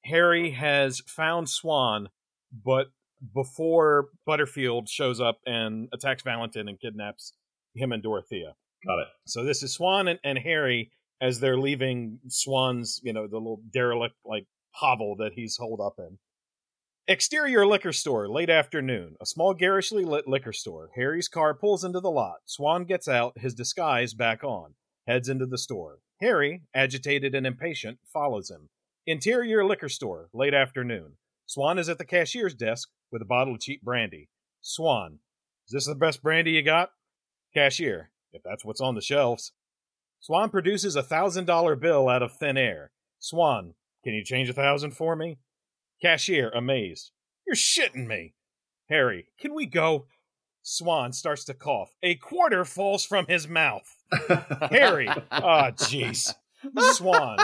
Harry 0.05 0.51
has 0.53 1.01
found 1.07 1.49
Swan, 1.49 2.09
but 2.65 2.87
before 3.35 4.09
Butterfield 4.27 4.89
shows 4.89 5.21
up 5.21 5.39
and 5.45 5.89
attacks 5.93 6.23
Valentin 6.23 6.69
and 6.69 6.81
kidnaps 6.81 7.35
him 7.75 7.93
and 7.93 8.03
Dorothea. 8.03 8.55
Got 8.87 9.01
it. 9.01 9.09
So 9.27 9.45
this 9.45 9.63
is 9.63 9.75
Swan 9.75 10.09
and, 10.09 10.19
and 10.25 10.39
Harry 10.39 10.91
as 11.21 11.41
they're 11.41 11.59
leaving 11.59 12.19
Swan's, 12.29 13.01
you 13.03 13.13
know, 13.13 13.27
the 13.27 13.37
little 13.37 13.61
derelict 13.73 14.15
like 14.25 14.47
hovel 14.73 15.17
that 15.19 15.33
he's 15.35 15.57
holed 15.59 15.81
up 15.85 15.95
in. 15.99 16.19
Exterior 17.11 17.67
liquor 17.67 17.93
store, 17.93 18.29
late 18.29 18.49
afternoon. 18.49 19.17
A 19.21 19.27
small 19.27 19.53
garishly 19.53 20.05
lit 20.05 20.29
liquor 20.29 20.53
store. 20.53 20.91
Harry's 20.95 21.27
car 21.27 21.55
pulls 21.55 21.83
into 21.83 21.99
the 21.99 22.09
lot. 22.09 22.37
Swan 22.45 22.85
gets 22.85 23.09
out, 23.09 23.37
his 23.37 23.53
disguise 23.53 24.15
back 24.15 24.45
on, 24.45 24.75
heads 25.09 25.29
into 25.29 25.45
the 25.45 25.59
store. 25.59 25.99
Harry, 26.21 26.63
agitated 26.73 27.35
and 27.35 27.49
impatient, 27.49 27.99
follows 28.13 28.49
him. 28.49 28.69
Interior 29.09 29.65
liquor 29.65 29.89
store, 29.89 30.29
late 30.33 30.55
afternoon. 30.55 31.15
Swan 31.47 31.81
is 31.81 31.89
at 31.89 31.99
the 31.99 32.05
cashier's 32.05 32.55
desk 32.55 32.89
with 33.11 33.23
a 33.23 33.25
bottle 33.25 33.55
of 33.55 33.61
cheap 33.61 33.83
brandy. 33.83 34.29
Swan, 34.61 35.19
is 35.67 35.73
this 35.73 35.87
the 35.87 35.97
best 35.97 36.23
brandy 36.23 36.53
you 36.53 36.63
got? 36.63 36.91
Cashier, 37.53 38.13
if 38.33 38.45
that's 38.45 38.65
what's 38.65 38.81
on 38.81 38.95
the 38.95 39.01
shelves. 39.01 39.51
Swan 40.21 40.49
produces 40.49 40.95
a 40.95 41.03
thousand 41.03 41.47
dollar 41.47 41.75
bill 41.75 42.09
out 42.09 42.23
of 42.23 42.37
thin 42.37 42.57
air. 42.57 42.93
Swan, 43.19 43.75
can 44.05 44.15
you 44.15 44.23
change 44.23 44.49
a 44.49 44.53
thousand 44.53 44.93
for 44.93 45.17
me? 45.17 45.39
Cashier, 46.03 46.51
amazed. 46.51 47.11
You're 47.47 47.57
shitting 47.57 48.07
me. 48.07 48.35
Harry, 48.89 49.27
can 49.39 49.55
we 49.55 49.67
go? 49.67 50.07
Swan 50.63 51.13
starts 51.13 51.45
to 51.45 51.55
cough. 51.55 51.95
A 52.03 52.17
quarter 52.17 52.65
falls 52.65 53.05
from 53.05 53.27
his 53.27 53.49
mouth. 53.49 53.97
Harry, 54.71 55.09
ah, 55.31 55.71
jeez. 55.73 56.35
Swan, 56.79 57.39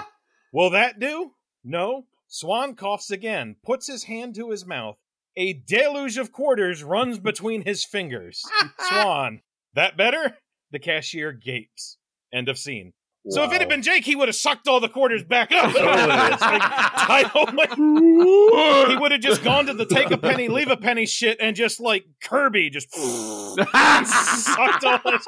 will 0.52 0.70
that 0.70 0.98
do? 0.98 1.32
No. 1.64 2.06
Swan 2.28 2.74
coughs 2.74 3.10
again, 3.10 3.56
puts 3.64 3.86
his 3.86 4.04
hand 4.04 4.34
to 4.34 4.50
his 4.50 4.66
mouth. 4.66 4.96
A 5.36 5.52
deluge 5.52 6.16
of 6.16 6.32
quarters 6.32 6.82
runs 6.82 7.18
between 7.18 7.62
his 7.64 7.84
fingers. 7.84 8.42
Swan, 8.80 9.42
that 9.74 9.96
better? 9.96 10.36
The 10.72 10.78
cashier 10.78 11.32
gapes. 11.32 11.98
End 12.32 12.48
of 12.48 12.58
scene. 12.58 12.92
So 13.28 13.42
if 13.42 13.52
it 13.52 13.60
had 13.60 13.68
been 13.68 13.82
Jake, 13.82 14.04
he 14.04 14.14
would 14.14 14.28
have 14.28 14.36
sucked 14.36 14.68
all 14.68 14.78
the 14.78 14.88
quarters 14.88 15.24
back 15.24 15.50
up. 15.50 15.72
Totally. 15.72 16.32
It's 16.32 16.40
like, 17.08 17.34
like, 17.54 17.74
he 17.76 18.96
would 18.96 19.12
have 19.12 19.20
just 19.20 19.42
gone 19.42 19.66
to 19.66 19.74
the 19.74 19.86
take 19.86 20.10
a 20.10 20.16
penny, 20.18 20.48
leave 20.48 20.70
a 20.70 20.76
penny 20.76 21.06
shit, 21.06 21.38
and 21.40 21.56
just 21.56 21.80
like 21.80 22.06
Kirby, 22.22 22.70
just 22.70 22.92
sucked 22.94 24.84
all 24.84 25.00
his. 25.12 25.26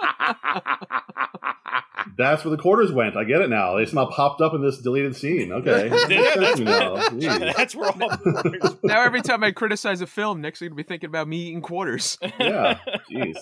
That's 2.16 2.44
where 2.44 2.50
the 2.50 2.61
quarters 2.61 2.92
went. 2.92 3.16
I 3.16 3.24
get 3.24 3.40
it 3.40 3.50
now. 3.50 3.76
They 3.76 3.84
somehow 3.84 4.11
popped 4.11 4.40
up 4.40 4.54
in 4.54 4.62
this 4.62 4.78
deleted 4.78 5.14
scene. 5.16 5.52
Okay. 5.52 5.88
Yeah, 5.88 6.34
that's, 6.37 6.58
to 6.58 6.64
me 6.64 6.64
now. 6.64 6.96
Jeez. 6.96 7.56
that's 7.56 7.74
where 7.74 7.90
all 7.90 8.08
the 8.08 8.16
quarters. 8.42 8.76
now 8.82 9.02
every 9.02 9.22
time 9.22 9.44
I 9.44 9.50
criticize 9.50 10.00
a 10.00 10.06
film, 10.06 10.40
next 10.40 10.61
thing 10.61 10.70
to 10.70 10.74
be 10.74 10.82
thinking 10.82 11.08
about 11.08 11.28
me 11.28 11.48
eating 11.48 11.62
quarters. 11.62 12.18
Yeah. 12.38 12.78
Jeez. 13.11 13.37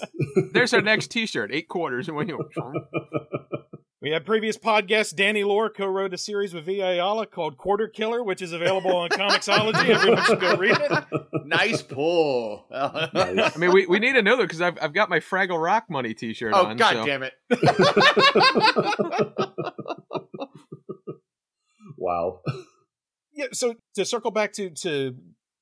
There's 0.53 0.75
our 0.75 0.83
next 0.83 1.11
T-shirt: 1.11 1.51
eight 1.53 1.69
quarters. 1.69 2.09
And 2.09 2.17
when 2.17 2.29
you 2.29 2.39
We 4.03 4.11
had 4.11 4.27
previous 4.27 4.59
podcast. 4.59 5.15
Danny 5.17 5.43
Lore 5.43 5.71
co-wrote 5.71 6.13
a 6.13 6.19
series 6.19 6.53
with 6.53 6.67
V. 6.67 6.81
Ayala 6.83 7.27
called 7.27 7.57
Quarter 7.57 7.89
Killer, 7.89 8.23
which 8.23 8.43
is 8.43 8.53
available 8.53 8.95
on 8.95 9.09
Comixology. 9.11 9.89
Everyone 9.89 10.23
should 10.25 10.39
go 10.41 10.55
read 10.57 10.77
it. 10.79 11.05
nice 11.47 11.81
pull. 11.81 12.67
Nice. 12.71 13.57
I 13.57 13.59
mean, 13.59 13.73
we, 13.73 13.87
we 13.87 13.99
need 13.99 14.17
another 14.17 14.43
because 14.45 14.61
I've 14.61 14.77
I've 14.83 14.93
got 14.93 15.09
my 15.09 15.21
Fraggle 15.21 15.63
Rock 15.63 15.85
money 15.89 16.13
T-shirt 16.13 16.53
oh 16.55 16.67
on. 16.67 16.77
god 16.77 16.93
so- 16.95 17.07
damn 17.07 17.23
it! 17.23 17.33
wow. 21.99 22.41
Yeah. 23.33 23.47
So 23.53 23.75
to 23.95 24.05
circle 24.05 24.31
back 24.31 24.53
to 24.55 24.71
to 24.71 25.17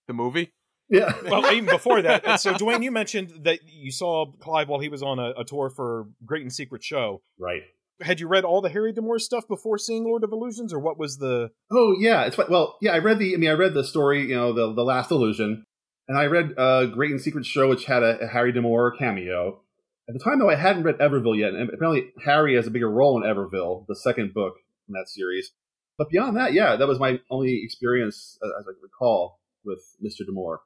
The 0.09 0.15
movie. 0.15 0.51
Yeah. 0.91 1.13
well, 1.25 1.51
even 1.53 1.67
before 1.71 2.03
that. 2.03 2.41
So 2.41 2.53
Duane, 2.59 2.83
you 2.83 2.91
mentioned 2.91 3.45
that 3.45 3.61
you 3.67 3.91
saw 3.91 4.27
Clive 4.41 4.69
while 4.69 4.81
he 4.81 4.89
was 4.91 5.03
on 5.03 5.19
a, 5.19 5.31
a 5.39 5.45
tour 5.45 5.71
for 5.71 6.09
Great 6.27 6.43
and 6.43 6.53
Secret 6.53 6.83
Show. 6.85 7.23
right. 7.39 7.63
Had 8.01 8.19
you 8.19 8.27
read 8.27 8.45
all 8.45 8.61
the 8.61 8.71
Harry 8.71 8.93
D'Amour 8.93 9.19
stuff 9.21 9.47
before 9.47 9.79
seeing 9.79 10.05
Lord 10.05 10.25
of 10.25 10.33
Illusions, 10.33 10.73
or 10.73 10.81
what 10.81 10.99
was 10.99 11.19
the? 11.19 11.51
Oh 11.71 11.95
yeah, 11.99 12.25
it's 12.25 12.37
well, 12.37 12.77
yeah. 12.81 12.93
I 12.93 12.99
read 12.99 13.19
the. 13.19 13.35
I 13.35 13.37
mean, 13.37 13.51
I 13.51 13.55
read 13.55 13.75
the 13.75 13.85
story. 13.85 14.23
You 14.23 14.35
know, 14.35 14.53
the 14.53 14.75
the 14.75 14.83
Last 14.83 15.11
Illusion, 15.11 15.65
and 16.09 16.19
I 16.19 16.25
read 16.27 16.55
uh, 16.59 16.87
Great 16.87 17.13
and 17.13 17.21
Secret 17.21 17.47
Show, 17.47 17.69
which 17.69 17.85
had 17.85 18.03
a, 18.03 18.19
a 18.21 18.27
Harry 18.27 18.53
D'Amour 18.53 18.97
cameo. 18.99 19.61
At 20.09 20.15
the 20.15 20.19
time, 20.19 20.39
though, 20.39 20.51
I 20.51 20.57
hadn't 20.57 20.83
read 20.83 20.99
Everville 20.99 21.39
yet, 21.39 21.55
and 21.55 21.71
apparently 21.71 22.11
Harry 22.25 22.57
has 22.57 22.67
a 22.67 22.71
bigger 22.71 22.91
role 22.91 23.17
in 23.17 23.29
Everville, 23.29 23.87
the 23.89 23.97
second 23.97 24.35
book 24.35 24.55
in 24.89 24.93
that 24.93 25.09
series. 25.09 25.53
But 25.97 26.11
beyond 26.11 26.37
that, 26.37 26.53
yeah, 26.53 26.77
that 26.77 26.89
was 26.89 26.99
my 26.99 27.21
only 27.31 27.63
experience, 27.65 28.37
as 28.43 28.67
I 28.67 28.73
recall, 28.83 29.39
with 29.65 29.79
Mister 30.01 30.25
D'Amour. 30.25 30.61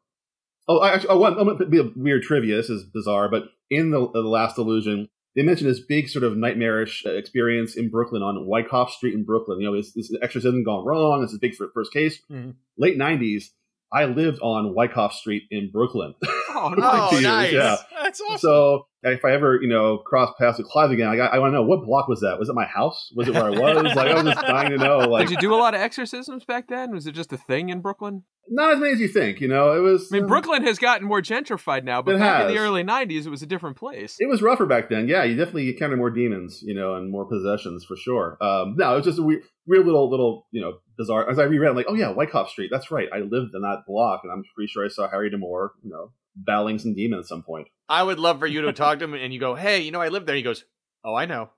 Oh, 0.67 0.79
I 0.79 0.95
actually, 0.95 1.11
oh, 1.11 1.19
one, 1.19 1.39
a 1.39 1.93
weird 1.95 2.23
trivia. 2.23 2.57
This 2.57 2.71
is 2.71 2.85
bizarre, 2.85 3.29
but 3.29 3.45
in 3.71 3.91
the, 3.91 4.11
the 4.11 4.23
Last 4.23 4.59
Illusion, 4.59 5.09
they 5.39 5.45
mentioned 5.45 5.71
this 5.71 5.79
big 5.79 6.09
sort 6.09 6.25
of 6.25 6.37
nightmarish 6.37 7.07
uh, 7.07 7.11
experience 7.11 7.77
in 7.77 7.91
Brooklyn 7.91 8.23
on 8.25 8.45
Wyckoff 8.45 8.91
Street 8.91 9.15
in 9.15 9.23
Brooklyn. 9.25 9.61
You 9.61 9.71
know, 9.71 9.77
this, 9.77 9.93
this 9.93 10.13
exorcism 10.21 10.65
gone 10.65 10.85
wrong. 10.85 11.23
This 11.23 11.31
is 11.31 11.39
big 11.39 11.55
for 11.55 11.71
first 11.73 11.93
case. 11.93 12.21
Mhm. 12.29 12.55
Late 12.77 12.99
'90s, 12.99 13.45
I 13.93 14.07
lived 14.07 14.41
on 14.43 14.75
Wyckoff 14.75 15.13
Street 15.13 15.45
in 15.53 15.71
Brooklyn. 15.71 16.15
Oh, 16.51 16.75
Oh, 16.77 17.21
nice. 17.21 17.53
Yeah. 17.53 17.77
That's 18.03 18.21
awesome. 18.21 18.39
So 18.39 18.87
if 19.03 19.25
I 19.25 19.33
ever, 19.33 19.59
you 19.61 19.69
know, 19.69 19.99
cross 19.99 20.33
paths 20.39 20.59
with 20.59 20.67
Clive 20.69 20.91
again, 20.91 21.09
I, 21.09 21.17
I 21.17 21.39
want 21.39 21.53
to 21.53 21.57
know 21.57 21.63
what 21.63 21.85
block 21.85 22.09
was 22.09 22.21
that? 22.21 22.39
Was 22.39 22.49
it 22.49 22.55
my 22.55 22.67
house? 22.67 23.13
Was 23.15 23.29
it 23.29 23.35
where 23.35 23.45
I 23.45 23.51
was? 23.51 23.85
like, 23.97 24.09
I 24.09 24.15
was 24.15 24.25
just 24.35 24.47
dying 24.47 24.71
to 24.71 24.79
know. 24.79 24.99
Like, 24.99 25.29
Did 25.29 25.37
you 25.37 25.49
do 25.49 25.55
a 25.55 25.57
lot 25.57 25.75
of 25.75 25.81
exorcisms 25.81 26.45
back 26.45 26.69
then? 26.69 26.93
Was 26.93 27.07
it 27.07 27.13
just 27.13 27.33
a 27.33 27.37
thing 27.37 27.69
in 27.69 27.81
Brooklyn? 27.81 28.25
not 28.51 28.73
as 28.73 28.79
many 28.79 28.93
as 28.93 29.01
you 29.01 29.09
think. 29.09 29.41
You 29.41 29.49
know, 29.49 29.77
it 29.77 29.81
was. 29.81 30.11
I 30.13 30.17
mean, 30.17 30.25
uh, 30.25 30.27
Brooklyn 30.27 30.63
has 30.65 30.79
gotten 30.79 31.07
more 31.07 31.21
gentrified 31.21 31.85
now, 31.85 32.03
but 32.03 32.15
It 32.15 32.19
back 32.19 32.43
in 32.43 32.55
the 32.55 32.59
early 32.59 32.83
'90s, 32.83 33.27
it 33.27 33.31
was 33.31 33.43
a 33.43 33.47
different 33.47 33.77
place. 33.77 34.17
It 34.19 34.29
was 34.29 34.43
rougher 34.43 34.67
back 34.67 34.89
then. 34.89 35.09
Yeah, 35.09 35.25
you 35.25 35.37
definitely 35.37 35.71
encountered 35.71 35.99
more 35.99 36.11
demons, 36.11 36.61
you 36.63 36.75
know, 36.75 36.95
and 36.95 37.11
more 37.11 37.27
possessions 37.27 37.85
for 37.85 37.97
sure. 37.97 38.39
Um, 38.41 38.75
no, 38.77 38.93
it 38.93 38.97
was 38.97 39.05
just 39.05 39.19
a 39.19 39.23
weird, 39.23 39.43
weird 39.67 39.87
little, 39.87 40.11
little, 40.11 40.47
you 40.51 40.61
know, 40.61 40.79
bizarre. 40.97 41.29
As 41.29 41.39
I 41.39 41.45
reread, 41.45 41.71
I'm 41.71 41.77
like, 41.77 41.87
oh 41.89 41.95
yeah, 41.95 42.11
Wyckoff 42.11 42.51
Street. 42.51 42.71
That's 42.73 42.91
right. 42.91 43.09
I 43.13 43.19
lived 43.19 43.55
in 43.55 43.63
that 43.63 43.83
block, 43.87 44.21
and 44.25 44.33
I'm 44.33 44.45
pretty 44.55 44.69
sure 44.69 44.85
I 44.85 44.89
saw 44.89 45.09
Harry 45.11 45.31
D'Amour, 45.31 45.73
you 45.83 45.91
know, 45.91 46.13
battling 46.45 46.79
some 46.79 46.95
demons 46.95 47.27
at 47.27 47.29
some 47.29 47.43
point. 47.43 47.69
I 47.89 48.03
would 48.03 48.19
love 48.19 48.39
for 48.39 48.47
you 48.47 48.63
to 48.63 48.73
talk 48.73 48.99
to 48.99 49.05
him 49.05 49.15
and 49.15 49.33
you 49.33 49.41
go, 49.41 49.55
"Hey, 49.55 49.81
you 49.81 49.91
know, 49.91 50.01
I 50.01 50.09
live 50.09 50.27
there." 50.27 50.37
He 50.37 50.43
goes, 50.43 50.65
"Oh, 51.05 51.15
I 51.15 51.27
know." 51.27 51.51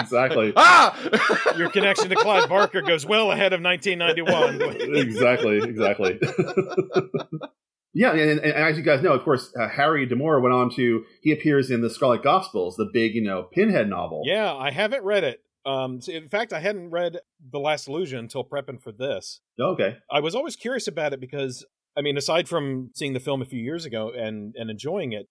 exactly. 0.00 0.52
ah! 0.56 1.54
Your 1.56 1.70
connection 1.70 2.08
to 2.08 2.16
Clive 2.16 2.48
Barker 2.48 2.82
goes 2.82 3.06
well 3.06 3.30
ahead 3.30 3.52
of 3.52 3.62
1991. 3.62 4.96
exactly, 4.96 5.58
exactly. 5.58 6.18
yeah, 7.94 8.10
and, 8.10 8.20
and, 8.20 8.40
and 8.40 8.52
as 8.52 8.76
you 8.76 8.82
guys 8.82 9.00
know, 9.02 9.12
of 9.12 9.22
course, 9.22 9.52
uh, 9.58 9.68
Harry 9.68 10.06
D'Amour 10.06 10.40
went 10.40 10.54
on 10.54 10.70
to 10.74 11.04
he 11.22 11.30
appears 11.30 11.70
in 11.70 11.82
the 11.82 11.90
Scarlet 11.90 12.24
Gospels, 12.24 12.74
the 12.76 12.90
big, 12.92 13.14
you 13.14 13.22
know, 13.22 13.44
Pinhead 13.44 13.88
novel. 13.88 14.22
yeah, 14.24 14.52
I 14.52 14.72
haven't 14.72 15.04
read 15.04 15.22
it. 15.22 15.40
Um, 15.66 16.00
in 16.08 16.28
fact, 16.28 16.52
I 16.52 16.60
hadn't 16.60 16.90
read 16.90 17.20
The 17.50 17.58
Last 17.58 17.88
Illusion 17.88 18.18
until 18.18 18.44
prepping 18.44 18.82
for 18.82 18.92
this. 18.92 19.40
Okay. 19.58 19.96
I 20.10 20.20
was 20.20 20.34
always 20.34 20.56
curious 20.56 20.88
about 20.88 21.14
it 21.14 21.20
because, 21.20 21.64
I 21.96 22.02
mean, 22.02 22.16
aside 22.16 22.48
from 22.48 22.90
seeing 22.94 23.12
the 23.12 23.20
film 23.20 23.40
a 23.42 23.44
few 23.44 23.60
years 23.60 23.84
ago 23.84 24.10
and, 24.14 24.54
and 24.56 24.70
enjoying 24.70 25.12
it, 25.12 25.26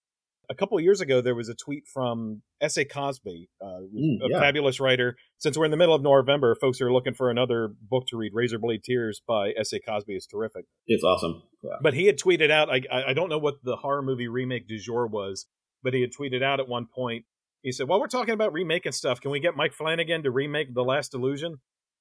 a 0.50 0.54
couple 0.54 0.76
of 0.76 0.84
years 0.84 1.00
ago 1.00 1.20
there 1.22 1.34
was 1.34 1.48
a 1.48 1.54
tweet 1.54 1.84
from 1.92 2.42
S.A. 2.60 2.84
Cosby, 2.84 3.48
uh, 3.62 3.80
Mm, 3.94 4.24
a 4.24 4.28
yeah. 4.30 4.40
fabulous 4.40 4.78
writer. 4.80 5.16
Since 5.38 5.56
we're 5.56 5.64
in 5.64 5.70
the 5.70 5.76
middle 5.76 5.94
of 5.94 6.02
November, 6.02 6.54
folks 6.60 6.80
are 6.80 6.92
looking 6.92 7.14
for 7.14 7.30
another 7.30 7.70
book 7.80 8.04
to 8.08 8.16
read. 8.16 8.32
Razorblade 8.34 8.82
Tears 8.82 9.22
by 9.26 9.52
S.A. 9.58 9.80
Cosby 9.80 10.14
is 10.14 10.26
terrific. 10.26 10.64
It's 10.86 11.02
awesome. 11.02 11.42
Yeah. 11.62 11.70
But 11.82 11.94
he 11.94 12.06
had 12.06 12.18
tweeted 12.18 12.50
out, 12.50 12.68
I, 12.70 12.82
I 12.92 13.10
I 13.10 13.12
don't 13.14 13.28
know 13.30 13.38
what 13.38 13.54
the 13.62 13.76
horror 13.76 14.02
movie 14.02 14.28
remake 14.28 14.68
du 14.68 14.78
jour 14.78 15.06
was, 15.06 15.46
but 15.82 15.94
he 15.94 16.02
had 16.02 16.10
tweeted 16.12 16.42
out 16.42 16.60
at 16.60 16.68
one 16.68 16.86
point. 16.94 17.24
He 17.62 17.72
said, 17.72 17.88
"While 17.88 18.00
we're 18.00 18.08
talking 18.08 18.34
about 18.34 18.52
remaking 18.52 18.92
stuff, 18.92 19.22
can 19.22 19.30
we 19.30 19.40
get 19.40 19.56
Mike 19.56 19.72
Flanagan 19.72 20.22
to 20.24 20.30
remake 20.30 20.74
The 20.74 20.84
Last 20.84 21.14
Illusion?" 21.14 21.56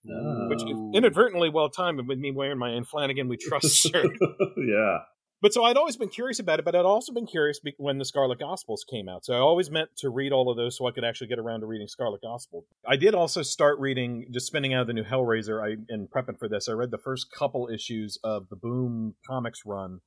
Which 0.06 0.62
inadvertently, 0.94 1.50
well 1.50 1.70
timed 1.70 2.08
with 2.08 2.20
me 2.20 2.32
wearing 2.32 2.58
my 2.58 2.70
Anne 2.72 2.86
Flanagan 2.86 3.28
We 3.28 3.38
Trust 3.38 3.76
shirt. 3.92 4.12
yeah. 4.58 5.00
But 5.42 5.54
so 5.54 5.66
I'd 5.66 5.76
always 5.76 5.98
been 5.98 6.08
curious 6.08 6.40
about 6.40 6.60
it, 6.60 6.66
but 6.66 6.74
I'd 6.74 6.86
also 6.86 7.12
been 7.12 7.28
curious 7.28 7.60
be- 7.60 7.76
when 7.78 7.98
the 7.98 8.06
Scarlet 8.06 8.40
Gospels 8.40 8.86
came 8.90 9.10
out. 9.10 9.26
So 9.26 9.34
I 9.34 9.40
always 9.40 9.70
meant 9.70 9.90
to 9.98 10.10
read 10.10 10.32
all 10.32 10.50
of 10.50 10.56
those 10.56 10.78
so 10.78 10.88
I 10.88 10.92
could 10.92 11.04
actually 11.04 11.28
get 11.28 11.38
around 11.38 11.60
to 11.60 11.66
reading 11.66 11.90
Scarlet 11.90 12.22
Gospel. 12.22 12.66
I 12.88 12.96
did 12.96 13.14
also 13.14 13.42
start 13.42 13.78
reading, 13.78 14.28
just 14.32 14.48
spinning 14.48 14.74
out 14.74 14.82
of 14.84 14.88
the 14.88 14.94
new 14.94 15.04
Hellraiser. 15.04 15.62
I 15.62 15.76
and 15.90 16.10
prepping 16.10 16.40
for 16.40 16.48
this, 16.48 16.70
I 16.70 16.72
read 16.72 16.92
the 16.92 16.98
first 16.98 17.30
couple 17.38 17.68
issues 17.68 18.18
of 18.24 18.48
the 18.48 18.56
Boom 18.56 19.16
Comics 19.28 19.66
run, 19.66 20.00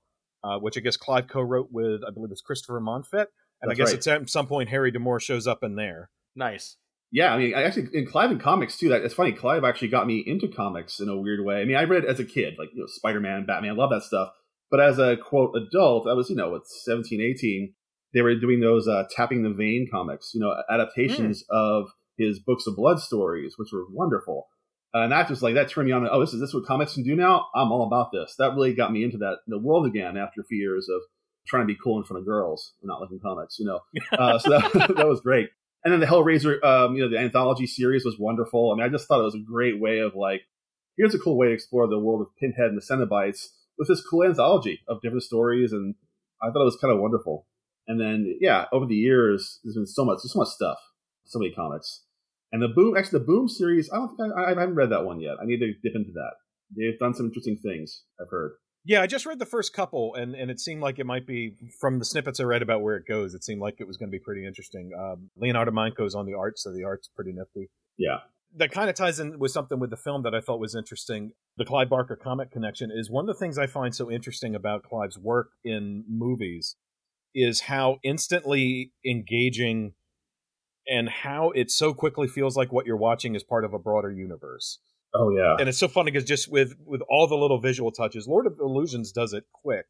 uh, 0.43 0.59
which 0.59 0.79
I 0.79 0.81
guess 0.81 0.97
Clive 0.97 1.29
co-wrote 1.29 1.69
with, 1.71 2.01
I 2.03 2.11
believe 2.13 2.33
it's 2.33 2.41
Christopher 2.41 2.81
Monfette, 2.81 3.29
and 3.61 3.71
I 3.71 3.75
guess 3.75 3.89
right. 3.89 3.97
it's 3.97 4.07
at 4.07 4.31
some 4.31 4.47
point 4.47 4.71
Harry 4.71 4.91
D'Amour 4.91 5.21
shows 5.21 5.47
up 5.47 5.63
in 5.63 5.77
there. 5.77 6.09
nice. 6.35 6.79
Yeah, 7.13 7.33
I 7.33 7.39
mean, 7.39 7.55
I 7.55 7.63
actually 7.63 7.89
in 7.93 8.07
Clive 8.07 8.31
and 8.31 8.41
comics 8.41 8.77
too. 8.77 8.89
That 8.89 9.03
it's 9.03 9.15
funny. 9.15 9.33
Clive 9.33 9.65
actually 9.65 9.89
got 9.89 10.07
me 10.07 10.23
into 10.27 10.49
comics 10.49 11.01
in 11.01 11.09
a 11.09 11.17
weird 11.17 11.45
way. 11.45 11.61
I 11.61 11.65
mean, 11.65 11.77
I 11.77 11.85
read 11.85 12.05
as 12.05 12.21
a 12.21 12.25
kid, 12.25 12.55
like 12.59 12.69
you 12.75 12.81
know, 12.81 12.87
Spider 12.89 13.21
Man, 13.21 13.47
Batman, 13.47 13.77
love 13.77 13.91
that 13.91 14.03
stuff. 14.03 14.31
But 14.71 14.81
as 14.81 14.99
a 14.99 15.17
quote 15.17 15.55
adult, 15.57 16.09
I 16.09 16.15
was 16.15 16.29
you 16.29 16.37
know, 16.37 16.51
what 16.51 16.67
17, 16.67 17.21
18, 17.21 17.73
They 18.13 18.23
were 18.23 18.35
doing 18.35 18.61
those 18.61 18.89
uh, 18.89 19.05
tapping 19.15 19.45
the 19.45 19.51
vein 19.55 19.87
comics, 19.91 20.33
you 20.35 20.41
know, 20.41 20.55
adaptations 20.69 21.45
of 21.51 21.87
his 22.19 22.41
books 22.41 22.67
of 22.67 22.75
blood 22.77 22.99
stories, 22.99 23.55
which 23.57 23.69
were 23.73 23.85
wonderful. 23.91 24.49
and 24.93 25.13
that 25.13 25.29
just 25.29 25.43
like 25.43 25.55
that 25.55 25.69
turned 25.69 25.87
me 25.87 25.93
on. 25.93 26.09
Oh, 26.11 26.21
this 26.21 26.33
is 26.35 26.41
this 26.41 26.53
what 26.53 26.67
comics 26.67 26.95
can 26.95 27.05
do 27.05 27.15
now? 27.15 27.47
I'm 27.55 27.71
all 27.71 27.87
about 27.87 28.11
this. 28.13 28.35
That 28.39 28.55
really 28.55 28.75
got 28.75 28.93
me 28.93 29.05
into 29.05 29.19
that 29.19 29.39
the 29.47 29.59
world 29.59 29.87
again 29.87 30.17
after 30.17 30.41
a 30.41 30.45
few 30.45 30.59
years 30.59 30.89
of 30.89 31.01
trying 31.47 31.63
to 31.63 31.73
be 31.73 31.79
cool 31.83 31.99
in 31.99 32.05
front 32.05 32.19
of 32.21 32.27
girls 32.27 32.73
and 32.83 32.89
not 32.89 33.01
liking 33.01 33.21
comics, 33.23 33.59
you 33.61 33.67
know. 33.67 33.81
Uh, 34.19 34.39
so 34.41 34.51
that, 34.51 34.73
that 34.97 35.07
was 35.07 35.21
great. 35.21 35.49
And 35.87 35.93
then 35.93 36.01
the 36.01 36.07
Hellraiser, 36.07 36.61
um, 36.65 36.97
you 36.97 37.03
know, 37.05 37.09
the 37.09 37.17
anthology 37.17 37.65
series 37.65 38.05
was 38.05 38.19
wonderful. 38.19 38.73
I 38.73 38.75
mean, 38.75 38.85
I 38.85 38.89
just 38.89 39.07
thought 39.07 39.21
it 39.21 39.31
was 39.31 39.37
a 39.37 39.49
great 39.49 39.81
way 39.81 40.01
of 40.01 40.17
like, 40.17 40.43
here's 40.97 41.15
a 41.15 41.19
cool 41.21 41.39
way 41.39 41.47
to 41.47 41.53
explore 41.53 41.87
the 41.87 41.97
world 41.97 42.23
of 42.23 42.35
Pinhead 42.41 42.71
and 42.71 42.77
the 42.77 42.83
Cenobites 42.83 43.51
with 43.79 43.87
this 43.87 44.05
cool 44.05 44.25
anthology 44.25 44.81
of 44.89 45.01
different 45.01 45.23
stories. 45.23 45.71
And 45.71 45.95
I 46.43 46.47
thought 46.47 46.63
it 46.63 46.65
was 46.65 46.79
kind 46.83 46.93
of 46.93 46.99
wonderful. 46.99 47.47
And 47.87 48.01
then, 48.01 48.37
yeah, 48.41 48.65
over 48.73 48.85
the 48.85 48.97
years, 48.97 49.61
there's 49.63 49.77
been 49.77 49.87
so 49.87 50.05
much, 50.05 50.19
so 50.23 50.41
much 50.41 50.49
stuff, 50.49 50.79
so 51.25 51.39
many 51.39 51.55
comics. 51.55 52.03
And 52.51 52.61
the 52.61 52.67
Boom, 52.67 52.97
actually, 52.97 53.21
the 53.21 53.27
Boom 53.27 53.49
series, 53.49 53.89
I 53.93 53.99
don't 53.99 54.17
think 54.17 54.33
I, 54.37 54.47
I 54.47 54.49
haven't 54.59 54.75
read 54.75 54.91
that 54.91 55.05
one 55.05 55.21
yet. 55.21 55.37
I 55.41 55.45
need 55.45 55.61
to 55.61 55.73
dip 55.85 55.95
into 55.95 56.11
that. 56.15 56.33
They've 56.77 56.99
done 56.99 57.15
some 57.15 57.27
interesting 57.27 57.59
things, 57.63 58.03
I've 58.21 58.29
heard. 58.29 58.55
Yeah, 58.87 59.03
I 59.03 59.09
just 59.09 59.27
read 59.27 59.41
the 59.41 59.47
first 59.47 59.73
couple, 59.73 60.15
and, 60.15 60.37
and 60.37 60.49
it 60.49 60.61
seemed 60.61 60.81
like 60.81 61.01
it 61.01 61.07
might 61.07 61.27
be 61.27 61.57
from 61.81 61.99
the 61.99 62.05
snippets 62.05 62.39
I 62.39 62.45
read 62.45 62.63
about 62.63 62.83
where 62.83 62.95
it 62.95 63.05
goes. 63.05 63.35
It 63.35 63.43
seemed 63.43 63.61
like 63.61 63.81
it 63.81 63.87
was 63.87 63.97
going 63.97 64.09
to 64.09 64.17
be 64.17 64.23
pretty 64.23 64.47
interesting. 64.47 64.93
Um, 64.97 65.29
Leonardo 65.37 65.73
Manco's 65.73 66.15
on 66.15 66.25
the 66.25 66.35
art, 66.35 66.57
so 66.57 66.73
the 66.73 66.85
art's 66.85 67.09
pretty 67.09 67.33
nifty. 67.33 67.69
Yeah. 67.99 68.19
That 68.55 68.71
kind 68.71 68.89
of 68.89 68.95
ties 68.95 69.19
in 69.19 69.41
with 69.41 69.51
something 69.51 69.81
with 69.81 69.91
the 69.91 69.97
film 69.97 70.23
that 70.23 70.37
I 70.37 70.41
thought 70.41 70.61
was 70.61 70.77
interesting. 70.77 71.33
The 71.57 71.65
Clive 71.65 71.89
Barker 71.89 72.15
comic 72.15 72.53
connection 72.53 72.93
is 72.95 73.11
one 73.11 73.29
of 73.29 73.35
the 73.35 73.39
things 73.39 73.59
I 73.59 73.67
find 73.67 73.93
so 73.93 74.09
interesting 74.09 74.55
about 74.55 74.85
Clive's 74.85 75.19
work 75.19 75.49
in 75.65 76.05
movies 76.09 76.77
is 77.35 77.63
how 77.63 77.99
instantly 78.05 78.93
engaging 79.05 79.95
and 80.89 81.09
how 81.09 81.51
it 81.51 81.73
so 81.73 81.93
quickly 81.93 82.29
feels 82.29 82.57
like 82.57 82.73
what 82.73 82.87
you're 82.87 82.97
watching 82.97 83.35
is 83.35 83.43
part 83.43 83.65
of 83.65 83.75
a 83.75 83.81
broader 83.81 84.13
universe. 84.13 84.79
Oh 85.19 85.31
yeah. 85.31 85.57
And 85.59 85.69
it's 85.69 85.79
so 85.79 85.89
funny 85.89 86.11
because 86.11 86.29
just 86.29 86.51
with 86.51 86.75
with 86.85 87.01
all 87.09 87.27
the 87.27 87.37
little 87.37 87.59
visual 87.59 87.91
touches, 87.91 88.27
Lord 88.27 88.47
of 88.47 88.59
Illusions 88.61 89.13
does 89.13 89.33
it 89.33 89.45
quick, 89.53 89.87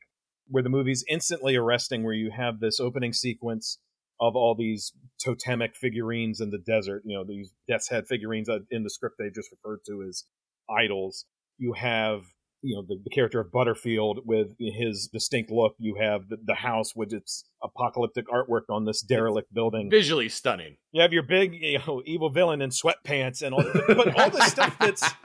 where 0.48 0.62
the 0.62 0.68
movie's 0.68 1.04
instantly 1.08 1.56
arresting, 1.56 2.04
where 2.04 2.14
you 2.14 2.30
have 2.30 2.60
this 2.60 2.80
opening 2.80 3.12
sequence 3.12 3.78
of 4.20 4.34
all 4.34 4.54
these 4.54 4.92
totemic 5.18 5.76
figurines 5.76 6.40
in 6.40 6.50
the 6.50 6.58
desert, 6.58 7.02
you 7.04 7.16
know, 7.16 7.24
these 7.24 7.52
death's 7.68 7.90
head 7.90 8.06
figurines 8.08 8.48
uh, 8.48 8.60
in 8.70 8.82
the 8.82 8.90
script 8.90 9.16
they 9.18 9.28
just 9.28 9.50
referred 9.50 9.80
to 9.86 10.02
as 10.08 10.24
idols. 10.70 11.26
You 11.58 11.74
have 11.74 12.22
you 12.66 12.74
know 12.74 12.82
the, 12.86 13.00
the, 13.04 13.10
character 13.10 13.40
of 13.40 13.52
Butterfield 13.52 14.20
with 14.24 14.48
his 14.58 15.08
distinct 15.12 15.50
look. 15.50 15.74
You 15.78 15.96
have 16.00 16.28
the, 16.28 16.36
the 16.44 16.54
house 16.54 16.94
with 16.96 17.12
its 17.12 17.44
apocalyptic 17.62 18.26
artwork 18.28 18.62
on 18.68 18.84
this 18.84 19.00
derelict 19.02 19.54
building, 19.54 19.88
visually 19.90 20.28
stunning. 20.28 20.76
You 20.92 21.02
have 21.02 21.12
your 21.12 21.22
big 21.22 21.54
you 21.54 21.78
know, 21.86 22.02
evil 22.04 22.30
villain 22.30 22.60
in 22.60 22.70
sweatpants 22.70 23.42
and 23.42 23.54
all, 23.54 23.64
but 23.86 24.18
all 24.18 24.30
the 24.30 24.42
stuff 24.46 24.76
that's. 24.78 25.08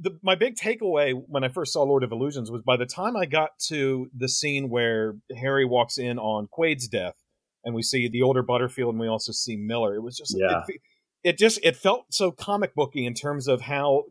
The, 0.00 0.16
my 0.22 0.36
big 0.36 0.54
takeaway 0.54 1.12
when 1.26 1.42
I 1.42 1.48
first 1.48 1.72
saw 1.72 1.82
Lord 1.82 2.04
of 2.04 2.12
Illusions 2.12 2.52
was 2.52 2.62
by 2.62 2.76
the 2.76 2.86
time 2.86 3.16
I 3.16 3.26
got 3.26 3.50
to 3.66 4.08
the 4.16 4.28
scene 4.28 4.70
where 4.70 5.16
Harry 5.36 5.64
walks 5.64 5.98
in 5.98 6.20
on 6.20 6.46
Quaid's 6.46 6.86
death, 6.86 7.16
and 7.64 7.74
we 7.74 7.82
see 7.82 8.08
the 8.08 8.22
older 8.22 8.44
Butterfield, 8.44 8.94
and 8.94 9.00
we 9.00 9.08
also 9.08 9.32
see 9.32 9.56
Miller. 9.56 9.96
It 9.96 10.02
was 10.02 10.16
just 10.16 10.36
yeah. 10.38 10.62
it, 10.68 10.80
it 11.24 11.36
just 11.36 11.58
it 11.64 11.74
felt 11.74 12.14
so 12.14 12.30
comic 12.30 12.76
booky 12.76 13.04
in 13.04 13.14
terms 13.14 13.48
of 13.48 13.62
how 13.62 14.04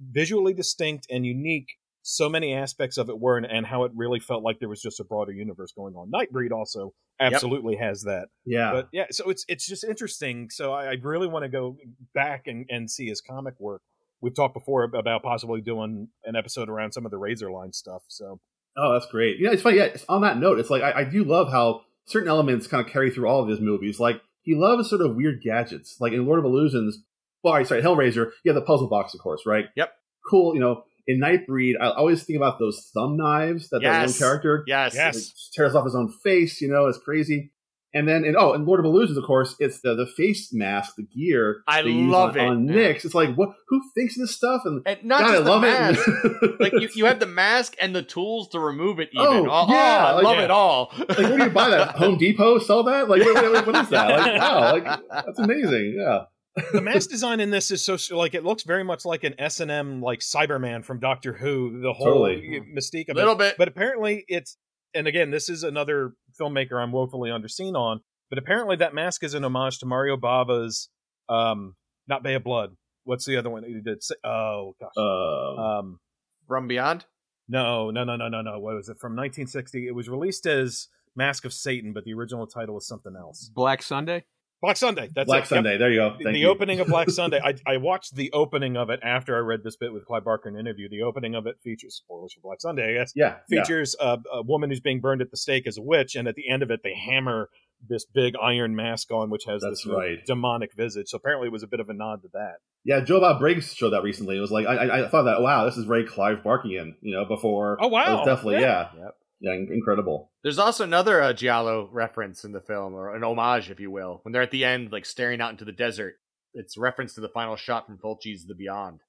visually 0.00 0.52
distinct 0.52 1.06
and 1.10 1.26
unique 1.26 1.68
so 2.02 2.28
many 2.28 2.54
aspects 2.54 2.96
of 2.96 3.10
it 3.10 3.20
were 3.20 3.36
and, 3.36 3.44
and, 3.44 3.66
how 3.66 3.84
it 3.84 3.92
really 3.94 4.18
felt 4.18 4.42
like 4.42 4.60
there 4.60 4.68
was 4.68 4.80
just 4.80 4.98
a 4.98 5.04
broader 5.04 5.32
universe 5.32 5.72
going 5.72 5.94
on. 5.94 6.10
Nightbreed 6.10 6.52
also 6.52 6.94
absolutely 7.20 7.74
yep. 7.74 7.82
has 7.82 8.02
that. 8.04 8.28
Yeah. 8.46 8.72
But 8.72 8.88
yeah, 8.92 9.06
so 9.10 9.28
it's 9.28 9.44
it's 9.46 9.66
just 9.66 9.84
interesting. 9.84 10.48
So 10.48 10.72
I, 10.72 10.86
I 10.86 10.96
really 11.02 11.26
want 11.26 11.42
to 11.42 11.50
go 11.50 11.76
back 12.14 12.46
and, 12.46 12.64
and 12.70 12.90
see 12.90 13.08
his 13.08 13.20
comic 13.20 13.54
work. 13.58 13.82
We've 14.22 14.34
talked 14.34 14.54
before 14.54 14.84
about 14.84 15.22
possibly 15.22 15.60
doing 15.60 16.08
an 16.24 16.34
episode 16.34 16.70
around 16.70 16.92
some 16.92 17.04
of 17.04 17.10
the 17.10 17.18
Razorline 17.18 17.74
stuff. 17.74 18.04
So 18.08 18.40
Oh, 18.78 18.92
that's 18.92 19.06
great. 19.06 19.38
Yeah, 19.40 19.50
it's 19.50 19.62
funny. 19.62 19.78
Yeah, 19.78 19.96
on 20.08 20.20
that 20.22 20.38
note, 20.38 20.60
it's 20.60 20.70
like 20.70 20.82
I, 20.82 21.00
I 21.00 21.04
do 21.04 21.24
love 21.24 21.50
how 21.50 21.82
certain 22.06 22.28
elements 22.28 22.68
kind 22.68 22.84
of 22.84 22.90
carry 22.90 23.10
through 23.10 23.28
all 23.28 23.42
of 23.42 23.48
his 23.48 23.60
movies. 23.60 23.98
Like 23.98 24.22
he 24.42 24.54
loves 24.54 24.88
sort 24.88 25.02
of 25.02 25.16
weird 25.16 25.42
gadgets. 25.42 25.96
Like 26.00 26.12
in 26.12 26.24
Lord 26.24 26.38
of 26.38 26.44
Illusions, 26.44 27.02
well, 27.42 27.64
sorry, 27.64 27.82
Hellraiser, 27.82 28.30
you 28.44 28.52
have 28.52 28.54
the 28.54 28.62
puzzle 28.62 28.88
box, 28.88 29.14
of 29.14 29.20
course, 29.20 29.42
right? 29.46 29.66
Yep. 29.76 29.92
Cool, 30.28 30.54
you 30.54 30.60
know, 30.60 30.84
in 31.08 31.20
Nightbreed, 31.20 31.74
I 31.80 31.88
always 31.88 32.22
think 32.22 32.36
about 32.36 32.58
those 32.58 32.90
thumb 32.92 33.16
knives 33.16 33.70
that 33.70 33.80
yes. 33.80 34.18
that 34.18 34.24
one 34.24 34.30
character 34.30 34.64
yes. 34.66 34.94
yes. 34.94 35.14
Like, 35.16 35.24
tears 35.54 35.74
off 35.74 35.84
his 35.86 35.94
own 35.94 36.12
face, 36.22 36.60
you 36.60 36.68
know, 36.68 36.86
it's 36.86 36.98
crazy. 36.98 37.50
And 37.94 38.06
then, 38.06 38.24
and 38.24 38.36
oh, 38.36 38.52
and 38.52 38.66
Lord 38.66 38.80
of 38.80 38.84
Illusions, 38.84 39.16
of 39.16 39.24
course, 39.24 39.56
it's 39.58 39.80
the 39.80 39.94
the 39.94 40.06
face 40.06 40.52
mask, 40.52 40.96
the 40.96 41.04
gear. 41.04 41.62
I 41.66 41.80
love 41.80 42.32
on, 42.32 42.36
it. 42.36 42.46
On 42.46 42.66
Nix, 42.66 43.06
it's 43.06 43.14
like, 43.14 43.34
what? 43.34 43.54
Who 43.68 43.80
thinks 43.94 44.18
this 44.18 44.36
stuff? 44.36 44.60
And, 44.66 44.82
and 44.84 45.02
not 45.04 45.20
God, 45.20 45.26
just 45.28 45.40
I 45.40 45.42
the 45.42 45.50
love 45.50 45.62
mask. 45.62 46.00
it. 46.06 46.60
like 46.60 46.72
you, 46.74 46.90
you 46.92 47.06
have 47.06 47.18
the 47.18 47.24
mask 47.24 47.76
and 47.80 47.96
the 47.96 48.02
tools 48.02 48.50
to 48.50 48.60
remove 48.60 49.00
it. 49.00 49.08
Even. 49.14 49.26
Oh, 49.26 49.46
oh, 49.46 49.66
oh 49.68 49.72
yeah, 49.72 50.04
I 50.04 50.12
like, 50.12 50.24
love 50.24 50.36
yeah. 50.36 50.44
it 50.44 50.50
all. 50.50 50.92
like, 50.98 51.18
where 51.18 51.38
do 51.38 51.44
you 51.44 51.50
buy 51.50 51.70
that? 51.70 51.96
Home 51.96 52.18
Depot 52.18 52.58
sell 52.58 52.82
that? 52.82 53.08
Like, 53.08 53.22
what, 53.22 53.52
what, 53.52 53.66
what 53.68 53.76
is 53.76 53.88
that? 53.88 54.10
Like, 54.10 54.38
wow, 54.42 54.72
like 54.72 55.00
that's 55.10 55.38
amazing. 55.38 55.96
Yeah 55.98 56.24
the 56.72 56.80
mask 56.80 57.10
design 57.10 57.40
in 57.40 57.50
this 57.50 57.70
is 57.70 57.84
so 57.84 57.96
like 58.16 58.34
it 58.34 58.44
looks 58.44 58.62
very 58.62 58.84
much 58.84 59.04
like 59.04 59.24
an 59.24 59.34
S 59.38 59.60
and 59.60 59.70
M 59.70 60.00
like 60.00 60.20
Cyberman 60.20 60.84
from 60.84 61.00
Doctor 61.00 61.32
Who. 61.32 61.80
The 61.80 61.92
whole 61.92 62.06
totally. 62.06 62.62
mystique 62.76 63.08
a 63.08 63.14
little 63.14 63.34
bit, 63.34 63.56
but 63.58 63.68
apparently 63.68 64.24
it's. 64.28 64.56
And 64.94 65.06
again, 65.06 65.30
this 65.30 65.50
is 65.50 65.64
another 65.64 66.14
filmmaker 66.40 66.82
I'm 66.82 66.92
woefully 66.92 67.28
underseen 67.28 67.74
on. 67.74 68.00
But 68.30 68.38
apparently 68.38 68.76
that 68.76 68.94
mask 68.94 69.22
is 69.22 69.34
an 69.34 69.44
homage 69.44 69.78
to 69.78 69.86
Mario 69.86 70.16
Bava's, 70.16 70.88
um, 71.28 71.74
not 72.06 72.22
Bay 72.22 72.34
of 72.34 72.44
Blood. 72.44 72.70
What's 73.04 73.24
the 73.24 73.36
other 73.36 73.50
one 73.50 73.64
he 73.64 73.80
did? 73.80 74.02
Oh 74.24 74.74
gosh, 74.80 74.90
uh, 74.96 75.62
um, 75.62 75.98
From 76.46 76.68
Beyond. 76.68 77.06
No, 77.48 77.90
no, 77.90 78.04
no, 78.04 78.16
no, 78.16 78.28
no, 78.28 78.42
no. 78.42 78.58
What 78.58 78.74
was 78.74 78.88
it 78.88 78.98
from 78.98 79.12
1960? 79.12 79.86
It 79.86 79.94
was 79.94 80.08
released 80.08 80.46
as 80.46 80.88
Mask 81.16 81.46
of 81.46 81.54
Satan, 81.54 81.92
but 81.94 82.04
the 82.04 82.12
original 82.12 82.46
title 82.46 82.74
was 82.74 82.86
something 82.86 83.14
else. 83.16 83.50
Black 83.54 83.82
Sunday. 83.82 84.24
Black 84.60 84.76
Sunday. 84.76 85.08
That's 85.14 85.26
Black 85.26 85.44
it. 85.44 85.48
Sunday. 85.48 85.72
Yep. 85.72 85.78
There 85.78 85.90
you 85.90 85.98
go. 85.98 86.16
the 86.32 86.38
you. 86.38 86.48
opening 86.48 86.80
of 86.80 86.88
Black 86.88 87.10
Sunday. 87.10 87.40
I, 87.42 87.54
I 87.66 87.76
watched 87.76 88.16
the 88.16 88.32
opening 88.32 88.76
of 88.76 88.90
it 88.90 89.00
after 89.02 89.36
I 89.36 89.40
read 89.40 89.62
this 89.62 89.76
bit 89.76 89.92
with 89.92 90.04
Clive 90.04 90.24
Barker 90.24 90.48
in 90.48 90.56
an 90.56 90.60
interview. 90.60 90.88
The 90.88 91.02
opening 91.02 91.34
of 91.34 91.46
it 91.46 91.60
features 91.62 91.94
spoilers 91.94 92.32
for 92.32 92.40
Black 92.40 92.60
Sunday, 92.60 92.90
I 92.90 92.98
guess. 92.98 93.12
Yeah. 93.14 93.36
Features 93.48 93.94
yeah. 94.00 94.16
A, 94.32 94.38
a 94.38 94.42
woman 94.42 94.70
who's 94.70 94.80
being 94.80 95.00
burned 95.00 95.22
at 95.22 95.30
the 95.30 95.36
stake 95.36 95.66
as 95.66 95.78
a 95.78 95.82
witch, 95.82 96.16
and 96.16 96.26
at 96.26 96.34
the 96.34 96.48
end 96.48 96.62
of 96.62 96.70
it, 96.70 96.80
they 96.82 96.94
hammer 96.94 97.50
this 97.86 98.04
big 98.04 98.34
iron 98.42 98.74
mask 98.74 99.12
on, 99.12 99.30
which 99.30 99.44
has 99.46 99.62
That's 99.62 99.84
this 99.84 99.92
right. 99.92 100.24
demonic 100.26 100.74
visage. 100.74 101.08
So 101.08 101.16
apparently, 101.16 101.48
it 101.48 101.52
was 101.52 101.62
a 101.62 101.68
bit 101.68 101.80
of 101.80 101.88
a 101.88 101.94
nod 101.94 102.22
to 102.22 102.28
that. 102.32 102.56
Yeah, 102.84 103.00
Joe 103.00 103.20
Bob 103.20 103.38
Briggs 103.38 103.74
showed 103.74 103.90
that 103.90 104.02
recently. 104.02 104.36
It 104.36 104.40
was 104.40 104.50
like 104.50 104.66
I, 104.66 105.04
I, 105.04 105.08
thought 105.08 105.24
that 105.24 105.42
wow, 105.42 105.64
this 105.66 105.76
is 105.76 105.84
very 105.84 106.06
Clive 106.06 106.38
Barkian, 106.38 106.94
you 107.00 107.14
know. 107.14 107.24
Before 107.24 107.76
oh 107.80 107.88
wow, 107.88 108.24
definitely 108.24 108.60
yeah, 108.60 108.88
Yep. 108.96 109.16
Yeah, 109.40 109.52
incredible. 109.52 110.30
There's 110.42 110.58
also 110.58 110.84
another 110.84 111.20
uh, 111.22 111.32
Giallo 111.32 111.88
reference 111.92 112.44
in 112.44 112.52
the 112.52 112.60
film, 112.60 112.94
or 112.94 113.14
an 113.14 113.22
homage, 113.24 113.70
if 113.70 113.78
you 113.80 113.90
will, 113.90 114.20
when 114.22 114.32
they're 114.32 114.42
at 114.42 114.50
the 114.50 114.64
end, 114.64 114.90
like 114.92 115.04
staring 115.06 115.40
out 115.40 115.50
into 115.50 115.64
the 115.64 115.72
desert. 115.72 116.14
It's 116.54 116.76
reference 116.78 117.14
to 117.14 117.20
the 117.20 117.28
final 117.28 117.56
shot 117.56 117.86
from 117.86 117.98
Fulci's 117.98 118.46
The 118.46 118.54
Beyond. 118.54 119.00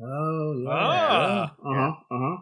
Oh 0.00 0.54
yeah, 0.62 0.68
Ah. 0.70 1.54
uh 1.64 1.74
huh, 1.74 1.92
uh 2.10 2.18
huh. 2.18 2.36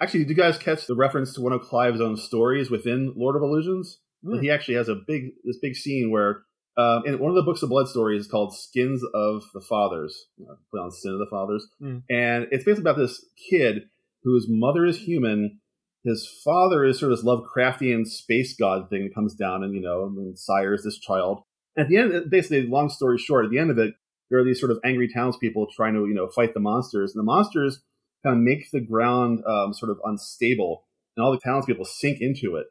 Actually, 0.00 0.20
did 0.20 0.30
you 0.30 0.36
guys 0.36 0.58
catch 0.58 0.86
the 0.86 0.94
reference 0.96 1.34
to 1.34 1.40
one 1.40 1.52
of 1.52 1.62
Clive's 1.62 2.00
own 2.00 2.16
stories 2.16 2.70
within 2.70 3.12
Lord 3.16 3.36
of 3.36 3.42
Illusions? 3.42 3.98
Mm. 4.24 4.40
He 4.42 4.50
actually 4.50 4.74
has 4.74 4.88
a 4.88 4.96
big 5.06 5.30
this 5.44 5.58
big 5.58 5.74
scene 5.76 6.10
where. 6.10 6.42
Um, 6.76 7.02
in 7.06 7.18
one 7.18 7.30
of 7.30 7.34
the 7.34 7.42
books 7.42 7.60
of 7.64 7.70
blood 7.70 7.88
stories 7.88 8.20
is 8.20 8.28
called 8.30 8.54
"Skins 8.56 9.02
of 9.12 9.42
the 9.52 9.60
Fathers," 9.60 10.26
uh, 10.48 10.54
put 10.70 10.78
on 10.78 10.92
"Sin 10.92 11.10
of 11.12 11.18
the 11.18 11.26
Fathers," 11.28 11.66
Mm. 11.82 12.04
and 12.08 12.46
it's 12.52 12.62
basically 12.62 12.82
about 12.88 12.96
this 12.98 13.26
kid 13.50 13.88
whose 14.22 14.46
mother 14.48 14.84
is 14.86 14.96
human, 14.98 15.58
his 16.04 16.28
father 16.44 16.84
is 16.84 16.98
sort 16.98 17.12
of 17.12 17.18
this 17.18 17.26
Lovecraftian 17.26 18.06
space 18.06 18.54
god 18.54 18.88
thing 18.88 19.04
that 19.04 19.14
comes 19.14 19.34
down 19.34 19.62
and 19.62 19.74
you 19.74 19.80
know 19.80 20.04
and 20.04 20.38
sires 20.38 20.82
this 20.82 20.98
child. 20.98 21.42
At 21.76 21.88
the 21.88 21.96
end, 21.96 22.30
basically, 22.30 22.66
long 22.66 22.88
story 22.88 23.18
short, 23.18 23.44
at 23.44 23.50
the 23.50 23.58
end 23.58 23.70
of 23.70 23.78
it, 23.78 23.94
there 24.30 24.38
are 24.38 24.44
these 24.44 24.60
sort 24.60 24.72
of 24.72 24.78
angry 24.84 25.08
townspeople 25.12 25.68
trying 25.74 25.94
to 25.94 26.06
you 26.06 26.14
know 26.14 26.28
fight 26.28 26.54
the 26.54 26.60
monsters, 26.60 27.14
and 27.14 27.20
the 27.20 27.24
monsters 27.24 27.82
kind 28.24 28.36
of 28.36 28.42
make 28.42 28.70
the 28.70 28.80
ground 28.80 29.42
um, 29.46 29.72
sort 29.72 29.90
of 29.90 29.98
unstable, 30.04 30.84
and 31.16 31.24
all 31.24 31.32
the 31.32 31.40
townspeople 31.40 31.84
sink 31.84 32.18
into 32.20 32.56
it, 32.56 32.66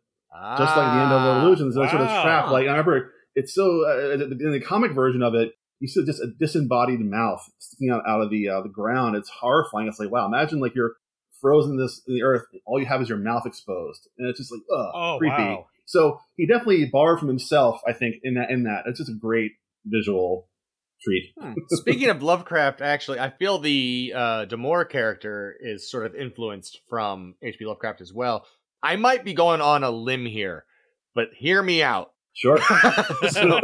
just 0.58 0.76
like 0.76 0.94
the 0.94 1.02
end 1.02 1.12
of 1.12 1.22
Ah, 1.22 1.42
Illusions. 1.42 1.76
They're 1.76 1.90
sort 1.90 2.02
of 2.02 2.08
wow. 2.08 2.24
trapped. 2.24 2.52
Like 2.52 2.68
I 2.68 2.72
remember, 2.72 3.14
it's 3.36 3.54
so 3.54 3.86
uh, 3.86 4.14
in 4.24 4.52
the 4.52 4.62
comic 4.62 4.92
version 4.94 5.22
of 5.22 5.36
it. 5.36 5.54
You 5.80 5.88
see 5.88 6.04
just 6.06 6.22
a 6.24 6.28
disembodied 6.40 7.02
mouth 7.02 7.48
sticking 7.60 7.92
out, 7.92 8.02
out 8.08 8.22
of 8.22 8.32
the 8.32 8.50
uh, 8.50 8.62
the 8.62 8.70
ground. 8.70 9.16
It's 9.16 9.30
horrifying. 9.30 9.88
It's 9.88 10.00
like 10.00 10.12
wow, 10.12 10.26
imagine 10.26 10.60
like 10.60 10.74
you're 10.74 10.96
frozen 11.42 11.78
this 11.78 12.02
in 12.08 12.16
the 12.16 12.24
earth. 12.24 12.44
All 12.66 12.80
you 12.80 12.86
have 12.86 13.02
is 13.02 13.10
your 13.10 13.18
mouth 13.18 13.44
exposed, 13.46 14.08
and 14.18 14.30
it's 14.30 14.40
just 14.40 14.52
like 14.52 14.62
ugh, 14.74 14.92
Oh 14.94 15.16
creepy. 15.20 15.36
wow. 15.36 15.66
So 15.86 16.20
he 16.36 16.46
definitely 16.46 16.90
borrowed 16.92 17.20
from 17.20 17.28
himself. 17.30 17.82
I 17.88 17.94
think 17.94 18.16
in 18.24 18.36
that 18.36 18.50
in 18.50 18.64
that 18.64 18.84
it's 18.88 19.00
just 19.00 19.10
a 19.12 19.18
great 19.20 19.52
visual 19.86 20.48
treat. 21.02 21.32
Hmm. 21.40 21.54
Speaking 21.70 22.10
of 22.10 22.24
Lovecraft, 22.24 22.82
actually, 22.82 23.20
I 23.20 23.30
feel 23.30 23.60
the 23.60 24.14
uh, 24.16 24.46
D'Amour 24.46 24.86
character 24.86 25.56
is 25.60 25.90
sort 25.90 26.06
of 26.06 26.16
influenced 26.16 26.80
from 26.90 27.36
H.P. 27.44 27.66
Lovecraft 27.66 28.02
as 28.02 28.14
well. 28.14 28.46
I 28.84 28.96
might 28.96 29.24
be 29.24 29.34
going 29.34 29.62
on 29.62 29.84
a 29.84 29.92
limb 29.92 30.26
here, 30.26 30.66
but 31.16 31.30
hear 31.36 31.62
me 31.62 31.84
out. 31.84 32.12
Sure. 32.34 32.60
so, 33.30 33.60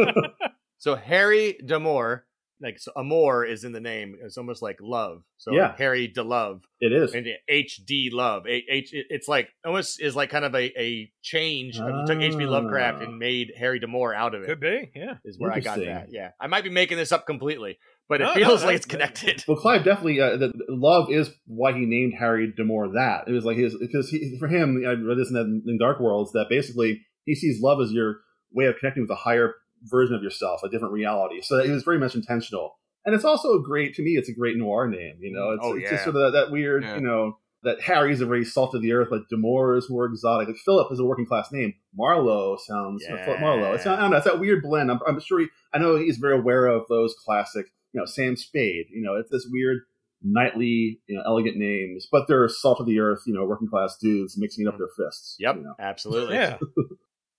so 0.77 0.95
Harry 0.95 1.57
D'Amour, 1.65 2.25
like 2.63 2.79
so 2.79 2.91
Amor 2.95 3.45
is 3.45 3.63
in 3.63 3.71
the 3.73 3.79
name. 3.81 4.15
It's 4.23 4.37
almost 4.37 4.61
like 4.61 4.77
love. 4.81 5.23
So 5.37 5.53
Yeah. 5.53 5.75
Harry 5.77 6.11
DeLove 6.15 6.61
it 6.79 6.91
is. 6.93 7.13
and 7.13 7.27
H 7.47 7.81
D 7.85 8.09
Love. 8.11 8.47
H, 8.47 8.63
H 8.69 8.89
it's 8.93 9.27
like 9.27 9.49
almost 9.65 10.01
is 10.01 10.15
like 10.15 10.29
kind 10.29 10.45
of 10.45 10.55
a, 10.55 10.81
a 10.81 11.11
change. 11.21 11.75
You 11.77 12.03
took 12.07 12.19
H.P. 12.19 12.45
Lovecraft 12.45 12.99
Ah. 13.01 13.03
and 13.05 13.19
made 13.19 13.51
Harry 13.57 13.79
D'Amour 13.79 14.13
out 14.15 14.33
of 14.35 14.43
it. 14.43 14.47
Could 14.47 14.59
be, 14.59 14.91
yeah. 14.95 15.15
Is 15.25 15.37
where 15.37 15.51
I 15.51 15.59
got 15.59 15.77
that. 15.79 16.07
Yeah, 16.11 16.31
I 16.39 16.47
might 16.47 16.63
be 16.63 16.69
making 16.69 16.97
this 16.97 17.11
up 17.11 17.25
completely, 17.27 17.77
but 18.09 18.21
it 18.21 18.23
No, 18.25 18.33
no, 18.33 18.45
feels 18.47 18.63
like 18.63 18.75
it's 18.77 18.85
connected. 18.85 19.43
Well, 19.47 19.57
Clive 19.57 19.83
definitely 19.83 20.19
uh, 20.21 20.37
the, 20.37 20.47
the 20.47 20.65
love 20.69 21.11
is 21.11 21.29
why 21.45 21.73
he 21.73 21.85
named 21.85 22.13
Harry 22.17 22.47
de 22.47 22.53
D'Amour 22.53 22.93
that. 22.93 23.25
It 23.27 23.31
was 23.33 23.45
like 23.45 23.57
his 23.57 23.75
because 23.79 24.09
he, 24.09 24.37
for 24.39 24.47
him, 24.47 24.83
I 24.87 24.91
read 24.93 25.17
this 25.17 25.29
in, 25.29 25.63
in 25.67 25.77
Dark 25.77 25.99
Worlds 25.99 26.31
that 26.33 26.45
basically 26.49 27.01
he 27.25 27.35
sees 27.35 27.61
love 27.61 27.79
as 27.81 27.91
your 27.91 28.17
way 28.51 28.65
of 28.65 28.75
connecting 28.79 29.03
with 29.03 29.09
a 29.11 29.15
higher 29.15 29.55
version 29.83 30.15
of 30.15 30.23
yourself, 30.23 30.61
a 30.63 30.69
different 30.69 30.93
reality. 30.93 31.41
So 31.41 31.57
it 31.59 31.69
was 31.69 31.83
very 31.83 31.99
much 31.99 32.15
intentional, 32.15 32.79
and 33.05 33.13
it's 33.15 33.25
also 33.25 33.53
a 33.53 33.61
great 33.61 33.93
to 33.95 34.01
me. 34.03 34.11
It's 34.11 34.29
a 34.29 34.33
great 34.33 34.57
noir 34.57 34.87
name. 34.87 35.17
You 35.19 35.31
know, 35.33 35.51
it's, 35.51 35.61
Oh, 35.63 35.73
it's 35.75 35.83
yeah. 35.83 35.89
just 35.91 36.03
sort 36.03 36.15
of 36.15 36.21
that, 36.33 36.39
that 36.39 36.51
weird, 36.51 36.83
Yeah. 36.83 36.95
you 36.95 37.01
know, 37.01 37.37
that 37.63 37.79
Harry's 37.81 38.19
a 38.19 38.25
very 38.25 38.43
salt 38.43 38.75
of 38.75 38.81
the 38.81 38.91
earth, 38.91 39.09
like 39.09 39.21
D'Amour 39.29 39.77
is 39.77 39.89
more 39.89 40.05
exotic. 40.05 40.47
Like 40.49 40.57
Philip 40.57 40.91
is 40.91 40.99
a 40.99 41.05
working 41.05 41.25
class 41.25 41.49
name. 41.51 41.73
Marlowe 41.95 42.57
sounds 42.57 43.05
Yeah. 43.07 43.23
Philip 43.23 43.39
Marlowe. 43.39 43.71
It's 43.73 43.85
not, 43.85 43.99
I 43.99 44.01
don't 44.01 44.11
know. 44.11 44.17
It's 44.17 44.25
that 44.25 44.39
weird 44.39 44.61
blend. 44.63 44.91
I'm, 44.91 44.99
I'm 45.07 45.19
sure. 45.21 45.39
He, 45.39 45.47
I 45.73 45.77
know 45.77 45.95
he's 45.95 46.17
very 46.17 46.37
aware 46.37 46.65
of 46.67 46.83
those 46.89 47.15
classic. 47.25 47.67
You 47.93 48.01
know, 48.01 48.05
Sam 48.05 48.35
Spade. 48.35 48.87
You 48.91 49.01
know, 49.01 49.15
it's 49.15 49.29
this 49.31 49.47
weird 49.49 49.79
knightly, 50.21 50.99
you 51.07 51.15
know, 51.15 51.23
elegant 51.25 51.55
names, 51.57 52.07
but 52.11 52.27
they're 52.27 52.47
salt 52.49 52.79
of 52.81 52.85
the 52.85 52.99
earth. 52.99 53.21
You 53.25 53.33
know, 53.33 53.45
working 53.45 53.67
class 53.69 53.95
dudes 54.01 54.35
mixing 54.37 54.65
it 54.65 54.67
up 54.67 54.77
with 54.77 54.89
their 54.97 55.05
fists. 55.07 55.35
Yep, 55.39 55.55
You 55.57 55.61
know? 55.63 55.75
absolutely. 55.79 56.35
Yeah. 56.35 56.57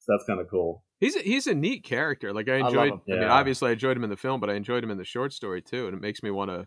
So 0.05 0.13
that's 0.13 0.25
kind 0.27 0.39
of 0.41 0.49
cool. 0.51 0.85
He's 1.01 1.17
a, 1.17 1.21
he's 1.21 1.47
a 1.47 1.55
neat 1.55 1.83
character. 1.85 2.33
Like 2.33 2.49
I 2.49 2.59
love 2.59 2.69
enjoyed. 2.69 2.93
him. 2.93 3.01
I, 3.09 3.21
mean, 3.21 3.29
obviously 3.29 3.71
I 3.71 3.73
enjoyed 3.73 3.97
him 3.97 4.05
in 4.05 4.11
the 4.11 4.17
film, 4.19 4.39
but 4.41 4.51
I 4.51 4.55
enjoyed 4.55 4.85
him 4.85 4.91
in 4.91 4.99
the 4.99 5.05
short 5.05 5.33
story 5.33 5.63
too, 5.63 5.87
and 5.87 5.95
it 5.97 6.01
makes 6.03 6.23
me 6.23 6.31
want 6.31 6.51
to 6.51 6.67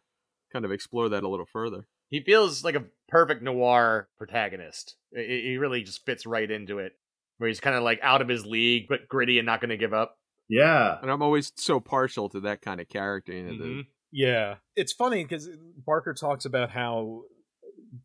kind 0.52 0.66
of 0.66 0.72
explore 0.72 1.08
that 1.10 1.24
a 1.24 1.28
little 1.30 1.46
further. 1.46 1.88
He 2.10 2.22
feels 2.24 2.64
like 2.64 2.76
a 2.76 2.86
perfect 3.10 3.44
noir 3.44 4.08
protagonist. 4.18 4.96
I- 5.16 5.22
I- 5.22 5.24
He 5.24 5.58
really 5.58 5.84
just 5.84 6.04
fits 6.06 6.26
right 6.26 6.50
into 6.50 6.80
it, 6.80 6.94
where 7.38 7.48
he's 7.48 7.60
kind 7.60 7.76
of 7.76 7.84
like 7.84 8.00
out 8.02 8.22
of 8.22 8.28
his 8.28 8.46
league, 8.46 8.88
but 8.90 9.08
gritty 9.08 9.38
and 9.40 9.46
not 9.46 9.62
going 9.62 9.70
to 9.70 9.78
give 9.78 9.94
up. 9.94 10.18
Yeah. 10.50 10.98
And 11.02 11.12
I'm 11.12 11.22
always 11.22 11.52
so 11.58 11.80
partial 11.80 12.30
to 12.30 12.40
that 12.42 12.62
kind 12.62 12.80
of 12.82 12.88
character. 12.90 13.34
You 13.34 13.44
know, 13.44 13.58
the- 13.58 13.64
Mhm. 13.70 13.86
Yeah, 14.12 14.56
it's 14.76 14.94
funny 14.94 15.24
because 15.26 15.50
Barker 15.86 16.14
talks 16.14 16.46
about 16.46 16.70
how, 16.72 17.24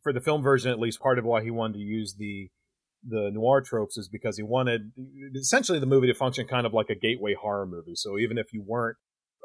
for 0.03 0.11
the 0.13 0.19
film 0.21 0.43
version 0.43 0.69
at 0.71 0.79
least, 0.79 0.99
part 0.99 1.17
of 1.17 1.23
why 1.25 1.41
he 1.43 1.49
wanted 1.49 1.73
to 1.75 1.79
use 1.79 2.15
the 2.15 2.49
the 3.07 3.29
noir 3.31 3.61
tropes 3.61 3.97
is 3.97 4.07
because 4.07 4.37
he 4.37 4.43
wanted 4.43 4.91
essentially 5.35 5.79
the 5.79 5.85
movie 5.85 6.07
to 6.07 6.13
function 6.13 6.47
kind 6.47 6.65
of 6.65 6.73
like 6.73 6.89
a 6.89 6.95
gateway 6.95 7.33
horror 7.33 7.65
movie. 7.65 7.95
So 7.95 8.17
even 8.17 8.37
if 8.37 8.53
you 8.53 8.63
weren't 8.65 8.97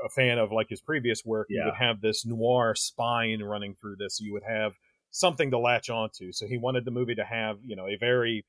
a 0.04 0.09
fan 0.09 0.38
of 0.38 0.52
like 0.52 0.68
his 0.68 0.80
previous 0.80 1.24
work, 1.24 1.48
you 1.50 1.64
would 1.64 1.74
have 1.74 2.00
this 2.00 2.24
noir 2.24 2.74
spine 2.74 3.42
running 3.42 3.74
through 3.80 3.96
this. 3.96 4.20
You 4.20 4.32
would 4.32 4.44
have 4.48 4.72
something 5.11 5.50
to 5.50 5.59
latch 5.59 5.90
onto. 5.90 6.32
So 6.32 6.46
he 6.46 6.56
wanted 6.59 6.84
the 6.84 6.90
movie 6.90 7.16
to 7.16 7.24
have 7.24 7.59
you 7.64 7.74
know 7.76 7.86
a 7.86 7.96
very 7.96 8.44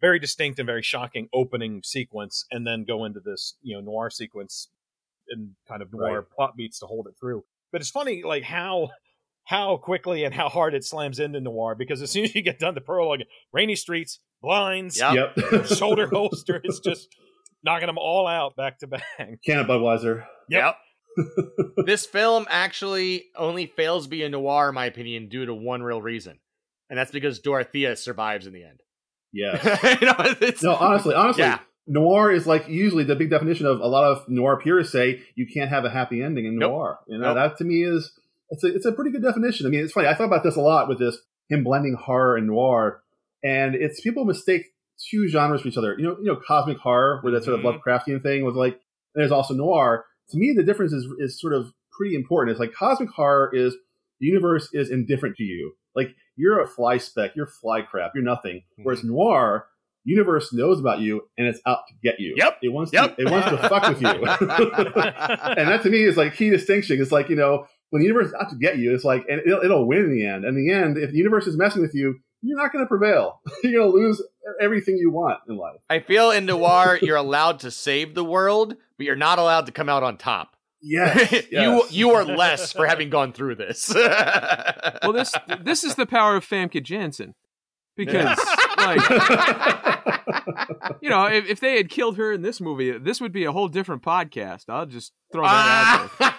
very 0.00 0.18
distinct 0.18 0.58
and 0.58 0.66
very 0.66 0.82
shocking 0.82 1.28
opening 1.32 1.82
sequence, 1.84 2.44
and 2.50 2.66
then 2.66 2.84
go 2.84 3.04
into 3.04 3.20
this 3.20 3.56
you 3.62 3.74
know 3.76 3.82
noir 3.82 4.10
sequence 4.10 4.68
and 5.28 5.50
kind 5.68 5.82
of 5.82 5.92
noir 5.92 6.20
Right. 6.20 6.30
plot 6.34 6.56
beats 6.56 6.78
to 6.80 6.86
hold 6.86 7.06
it 7.06 7.14
through. 7.20 7.44
But 7.72 7.80
it's 7.80 7.90
funny, 7.90 8.22
like 8.22 8.42
how 8.42 8.90
how 9.44 9.76
quickly 9.76 10.24
and 10.24 10.34
how 10.34 10.48
hard 10.48 10.74
it 10.74 10.84
slams 10.84 11.18
into 11.18 11.40
noir 11.40 11.74
because 11.74 12.02
as 12.02 12.10
soon 12.10 12.24
as 12.24 12.34
you 12.34 12.42
get 12.42 12.58
done 12.58 12.74
the 12.74 12.80
prologue, 12.80 13.20
rainy 13.52 13.74
streets, 13.76 14.20
blinds, 14.42 14.98
Yep. 14.98 15.36
Yep. 15.36 15.66
shoulder 15.66 16.06
holster, 16.12 16.60
it's 16.64 16.80
just 16.80 17.08
knocking 17.62 17.86
them 17.86 17.98
all 17.98 18.26
out 18.26 18.56
back 18.56 18.78
to 18.80 18.86
back. 18.86 19.02
Can 19.44 19.58
of 19.58 19.66
Budweiser. 19.66 20.24
Yep. 20.48 20.76
this 21.86 22.06
film 22.06 22.46
actually 22.48 23.26
only 23.36 23.66
fails 23.66 24.04
to 24.04 24.10
be 24.10 24.22
a 24.22 24.28
noir, 24.28 24.68
in 24.70 24.74
my 24.74 24.86
opinion, 24.86 25.28
due 25.28 25.44
to 25.46 25.54
one 25.54 25.82
real 25.82 26.00
reason, 26.00 26.38
and 26.88 26.98
that's 26.98 27.10
because 27.10 27.40
Dorothea 27.40 27.96
survives 27.96 28.46
in 28.46 28.52
the 28.52 28.62
end. 28.64 28.80
Yeah. 29.32 29.58
you 30.00 30.06
know, 30.06 30.14
it's, 30.40 30.62
No, 30.62 30.74
honestly, 30.76 31.14
honestly, 31.14 31.42
Yeah. 31.42 31.58
noir 31.86 32.32
is 32.32 32.46
like 32.46 32.68
usually 32.68 33.04
the 33.04 33.14
big 33.16 33.30
definition 33.30 33.66
of 33.66 33.80
a 33.80 33.86
lot 33.86 34.04
of 34.04 34.28
noir 34.28 34.58
purists 34.60 34.92
say 34.92 35.20
you 35.36 35.46
can't 35.52 35.70
have 35.70 35.84
a 35.84 35.90
happy 35.90 36.22
ending 36.22 36.46
in 36.46 36.58
Nope. 36.58 36.70
noir. 36.72 36.98
You 37.08 37.18
know, 37.18 37.34
Nope. 37.34 37.36
that 37.36 37.58
to 37.58 37.64
me 37.64 37.82
is 37.84 38.12
it's 38.50 38.64
a 38.64 38.74
it's 38.74 38.86
a 38.86 38.92
pretty 38.92 39.10
good 39.12 39.22
definition. 39.22 39.66
I 39.66 39.68
mean, 39.70 39.84
it's 39.84 39.92
funny. 39.92 40.08
I 40.08 40.14
thought 40.14 40.24
about 40.24 40.42
this 40.42 40.56
a 40.56 40.60
lot 40.60 40.88
with 40.88 40.98
this 40.98 41.18
him 41.48 41.62
blending 41.64 41.94
horror 42.00 42.36
and 42.36 42.46
noir, 42.48 43.02
and 43.42 43.74
it's 43.74 44.00
people 44.00 44.24
mistake 44.24 44.62
two 45.10 45.28
genres 45.28 45.62
for 45.62 45.68
each 45.68 45.76
other. 45.78 45.94
You 45.98 46.04
know, 46.04 46.16
you 46.18 46.26
know, 46.26 46.40
cosmic 46.46 46.78
horror, 46.78 47.20
where 47.22 47.32
that 47.32 47.44
sort 47.44 47.58
of 47.58 47.64
Mhm. 47.64 47.80
Lovecraftian 47.80 48.22
thing 48.22 48.44
was 48.44 48.54
like. 48.54 48.74
And 49.14 49.22
there's 49.22 49.32
also 49.32 49.54
noir. 49.54 50.04
To 50.30 50.38
me, 50.38 50.52
the 50.56 50.62
difference 50.62 50.92
is 50.92 51.06
is 51.18 51.40
sort 51.40 51.52
of 51.52 51.72
pretty 51.98 52.14
important. 52.14 52.52
It's 52.52 52.60
like 52.60 52.72
cosmic 52.72 53.08
horror 53.10 53.50
is 53.52 53.74
the 54.20 54.26
universe 54.26 54.68
is 54.72 54.88
indifferent 54.90 55.34
to 55.36 55.42
you. 55.42 55.72
Like 55.96 56.14
you're 56.36 56.60
a 56.60 56.66
fly 56.68 56.98
speck, 56.98 57.32
you're 57.34 57.48
fly 57.60 57.82
crap, 57.82 58.12
you're 58.14 58.22
nothing. 58.22 58.62
Whereas 58.84 59.02
noir, 59.02 59.66
universe 60.04 60.52
knows 60.52 60.78
about 60.78 61.00
you 61.00 61.22
and 61.36 61.48
it's 61.48 61.60
out 61.66 61.80
to 61.88 61.94
get 62.08 62.20
you. 62.20 62.34
Yep. 62.36 62.58
It 62.62 62.68
wants 62.72 62.92
Yep. 62.92 63.16
to 63.16 63.22
it 63.22 63.30
wants 63.30 63.48
to 63.48 63.56
fuck 63.68 63.88
with 63.88 64.00
you. 64.00 64.08
and 64.68 65.68
that 65.68 65.80
to 65.82 65.90
me 65.90 66.04
is 66.04 66.16
like 66.16 66.34
key 66.34 66.50
distinction. 66.50 67.00
It's 67.00 67.12
like, 67.12 67.28
you 67.28 67.36
know, 67.36 67.66
when 67.90 68.00
the 68.00 68.06
universe 68.06 68.28
is 68.28 68.34
out 68.40 68.50
to 68.50 68.56
get 68.56 68.78
you, 68.78 68.94
it's 68.94 69.04
like 69.04 69.24
and 69.28 69.40
it'll, 69.44 69.60
it'll 69.62 69.88
win 69.88 70.04
in 70.04 70.12
the 70.12 70.24
end. 70.26 70.44
In 70.44 70.54
the 70.54 70.70
end, 70.72 70.96
if 70.98 71.10
the 71.10 71.16
universe 71.18 71.46
is 71.46 71.56
messing 71.56 71.82
with 71.82 71.94
you, 71.94 72.20
you're 72.42 72.58
not 72.58 72.72
going 72.72 72.84
to 72.84 72.88
prevail. 72.88 73.40
you're 73.62 73.80
going 73.80 73.92
to 73.92 73.96
lose 73.96 74.22
everything 74.60 74.96
you 74.96 75.10
want 75.10 75.40
in 75.48 75.56
life. 75.56 75.80
I 75.88 76.00
feel 76.00 76.30
in 76.30 76.46
noir 76.46 76.98
you're 77.00 77.16
allowed 77.16 77.60
to 77.60 77.70
save 77.70 78.14
the 78.14 78.24
world, 78.24 78.76
but 78.96 79.06
you're 79.06 79.16
not 79.16 79.38
allowed 79.38 79.66
to 79.66 79.72
come 79.72 79.88
out 79.88 80.02
on 80.02 80.16
top. 80.16 80.56
Yes. 80.82 81.32
you 81.32 81.42
yes. 81.50 81.92
you 81.92 82.10
are 82.12 82.24
less 82.24 82.72
for 82.72 82.86
having 82.86 83.10
gone 83.10 83.32
through 83.32 83.56
this. 83.56 83.92
well, 85.02 85.12
this 85.12 85.34
this 85.60 85.84
is 85.84 85.94
the 85.94 86.06
power 86.06 86.36
of 86.36 86.46
Famke 86.46 86.82
Janssen, 86.82 87.34
because 87.96 88.38
like 88.78 90.19
you 91.00 91.10
know, 91.10 91.26
if, 91.26 91.46
if 91.48 91.60
they 91.60 91.76
had 91.76 91.88
killed 91.88 92.16
her 92.16 92.32
in 92.32 92.42
this 92.42 92.60
movie, 92.60 92.96
this 92.98 93.20
would 93.20 93.32
be 93.32 93.44
a 93.44 93.52
whole 93.52 93.68
different 93.68 94.02
podcast. 94.02 94.64
I'll 94.68 94.86
just 94.86 95.12
throw 95.32 95.42
that 95.42 96.10
out 96.18 96.18
there. 96.18 96.34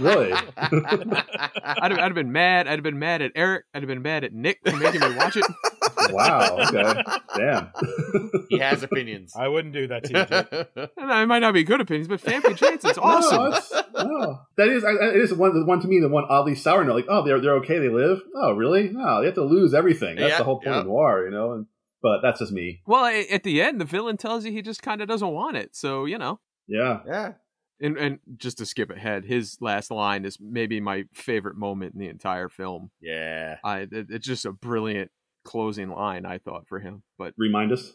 Really? 0.00 0.32
I'd 0.56 1.92
have, 1.92 1.92
I'd 1.92 1.98
have 1.98 2.14
been 2.14 2.32
mad. 2.32 2.66
I'd 2.66 2.72
have 2.72 2.82
been 2.82 2.98
mad 2.98 3.22
at 3.22 3.32
Eric. 3.36 3.64
I'd 3.72 3.82
have 3.82 3.88
been 3.88 4.02
mad 4.02 4.24
at 4.24 4.32
Nick 4.32 4.58
for 4.64 4.76
making 4.76 5.00
me 5.00 5.14
watch 5.16 5.36
it. 5.36 5.44
wow. 6.10 6.58
Okay. 6.68 7.02
Damn. 7.36 7.72
he 8.48 8.58
has 8.58 8.82
opinions. 8.82 9.34
I 9.38 9.46
wouldn't 9.48 9.74
do 9.74 9.86
that 9.88 10.04
to 10.04 10.66
you. 10.76 10.88
And 10.96 11.12
I 11.12 11.24
might 11.26 11.40
not 11.40 11.54
be 11.54 11.62
good 11.62 11.80
opinions, 11.80 12.08
but 12.08 12.20
Famke 12.20 12.56
Janssen's 12.56 12.98
awesome. 12.98 13.84
No, 13.94 14.04
no. 14.04 14.40
That 14.56 14.68
is, 14.68 14.84
I- 14.84 14.88
I- 14.90 15.10
it 15.10 15.20
is 15.20 15.32
one, 15.32 15.54
the 15.58 15.64
one 15.64 15.80
to 15.80 15.88
me, 15.88 16.00
the 16.00 16.08
one 16.08 16.24
oddly 16.28 16.54
sour 16.56 16.84
note. 16.84 16.94
Like, 16.96 17.06
oh, 17.08 17.24
they're 17.24 17.40
they're 17.40 17.56
okay, 17.58 17.78
they 17.78 17.88
live. 17.88 18.20
Oh, 18.34 18.52
really? 18.52 18.88
No, 18.88 19.20
they 19.20 19.26
have 19.26 19.34
to 19.36 19.44
lose 19.44 19.74
everything. 19.74 20.16
That's 20.16 20.30
Yeah, 20.32 20.38
the 20.38 20.44
whole 20.44 20.56
point 20.56 20.74
yeah. 20.74 20.80
of 20.80 20.86
noir, 20.86 21.24
you 21.24 21.30
know. 21.30 21.52
And, 21.52 21.66
but 22.02 22.20
that's 22.22 22.40
just 22.40 22.52
me. 22.52 22.80
Well, 22.86 23.06
at 23.30 23.42
the 23.42 23.60
end, 23.62 23.80
the 23.80 23.84
villain 23.84 24.16
tells 24.16 24.44
you 24.44 24.52
he 24.52 24.62
just 24.62 24.82
kind 24.82 25.00
of 25.00 25.08
doesn't 25.08 25.32
want 25.32 25.56
it. 25.56 25.74
So 25.76 26.04
you 26.04 26.18
know, 26.18 26.40
Yeah. 26.66 27.00
yeah. 27.06 27.32
and 27.80 27.96
and 27.96 28.18
just 28.36 28.58
to 28.58 28.66
skip 28.66 28.90
ahead, 28.90 29.24
his 29.24 29.56
last 29.60 29.90
line 29.90 30.24
is 30.24 30.38
maybe 30.40 30.80
my 30.80 31.04
favorite 31.14 31.56
moment 31.56 31.94
in 31.94 32.00
the 32.00 32.08
entire 32.08 32.48
film. 32.48 32.90
Yeah. 33.00 33.56
I 33.64 33.80
it, 33.90 34.06
it's 34.10 34.26
just 34.26 34.44
a 34.46 34.52
brilliant 34.52 35.10
closing 35.44 35.88
line 35.90 36.26
I 36.26 36.38
thought 36.38 36.66
for 36.68 36.78
him. 36.80 37.02
But 37.18 37.34
Remind 37.38 37.72
us. 37.72 37.92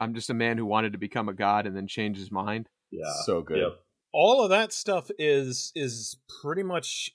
I'm 0.00 0.14
just 0.14 0.30
a 0.30 0.34
man 0.34 0.58
who 0.58 0.66
wanted 0.66 0.92
to 0.92 0.98
become 0.98 1.28
a 1.28 1.32
god 1.34 1.66
and 1.66 1.76
then 1.76 1.86
changed 1.86 2.18
his 2.18 2.30
mind. 2.32 2.68
Yeah. 2.90 3.12
So 3.24 3.42
good. 3.42 3.58
Yep. 3.58 3.72
all 4.12 4.42
of 4.44 4.50
that 4.50 4.72
stuff 4.72 5.10
is 5.18 5.72
is 5.74 6.16
pretty 6.42 6.62
much 6.62 7.10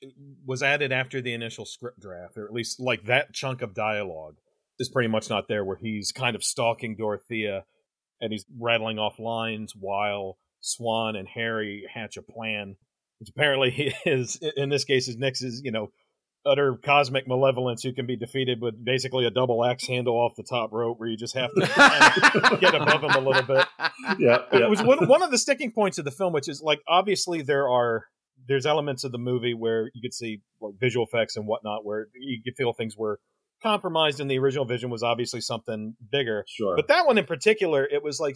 was 0.46 0.62
added 0.64 0.92
after 0.92 1.22
the 1.22 1.34
initial 1.34 1.66
script 1.66 2.00
draft 2.00 2.38
or 2.38 2.46
at 2.46 2.54
least 2.54 2.80
like 2.80 3.04
that 3.04 3.34
chunk 3.34 3.62
of 3.62 3.74
dialogue 3.74 4.38
is 4.80 4.90
pretty 4.90 5.10
much 5.10 5.30
not 5.30 5.48
there 5.48 5.64
where 5.64 5.78
he's 5.78 6.12
kind 6.12 6.36
of 6.36 6.44
stalking 6.44 6.96
dorothea 6.96 7.64
and 8.22 8.32
he's 8.32 8.46
rattling 8.60 9.00
off 9.00 9.20
lines 9.20 9.74
while 9.76 10.38
swan 10.62 11.16
and 11.16 11.28
harry 11.28 11.84
hatch 11.94 12.18
a 12.18 12.22
plan 12.22 12.76
which 13.20 13.30
apparently 13.30 13.94
is 14.06 14.40
in 14.56 14.70
this 14.70 14.86
case 14.86 15.08
is 15.08 15.18
is 15.42 15.62
you 15.64 15.72
know 15.72 15.92
utter 16.46 16.80
cosmic 16.84 17.28
malevolence 17.28 17.84
who 17.84 17.94
can 17.94 18.06
be 18.06 18.16
defeated 18.16 18.62
with 18.62 18.74
basically 18.84 19.26
a 19.26 19.30
double 19.30 19.66
axe 19.66 19.86
handle 19.86 20.16
off 20.16 20.36
the 20.38 20.44
top 20.44 20.72
rope 20.72 20.98
where 20.98 21.10
you 21.10 21.18
just 21.18 21.36
have 21.36 21.52
to 21.54 21.68
kind 21.68 22.54
of 22.54 22.60
get 22.62 22.74
above 22.74 23.04
him 23.04 23.12
a 23.12 23.20
little 23.20 23.44
bit 23.44 23.66
Yeah. 24.18 24.44
yeah. 24.54 24.66
it 24.66 24.70
was 24.70 24.82
one, 24.82 25.08
one 25.08 25.22
of 25.22 25.32
the 25.32 25.38
sticking 25.38 25.72
points 25.72 25.98
of 25.98 26.06
the 26.06 26.12
film, 26.12 26.34
which 26.34 26.48
is 26.48 26.62
like 26.62 26.80
obviously 26.88 27.42
there 27.42 27.68
are 27.70 28.06
there's 28.48 28.66
elements 28.66 29.04
of 29.04 29.12
the 29.12 29.18
movie 29.18 29.54
where 29.54 29.92
you 29.94 30.02
could 30.02 30.14
see 30.14 30.42
like 30.62 30.74
visual 30.80 31.06
effects 31.06 31.36
and 31.36 31.46
whatnot 31.46 31.86
where 31.86 32.08
you 32.20 32.42
could 32.44 32.56
feel 32.56 32.74
things 32.74 32.96
were 32.98 33.20
compromised, 33.62 34.20
in 34.20 34.28
the 34.28 34.38
original 34.40 34.66
vision 34.66 34.90
was 34.90 35.04
obviously 35.04 35.42
something 35.42 35.96
bigger. 36.12 36.46
Sure. 36.48 36.76
But 36.76 36.88
that 36.88 37.06
one 37.06 37.18
in 37.18 37.26
particular, 37.26 37.86
it 37.86 38.04
was 38.04 38.20
like 38.20 38.36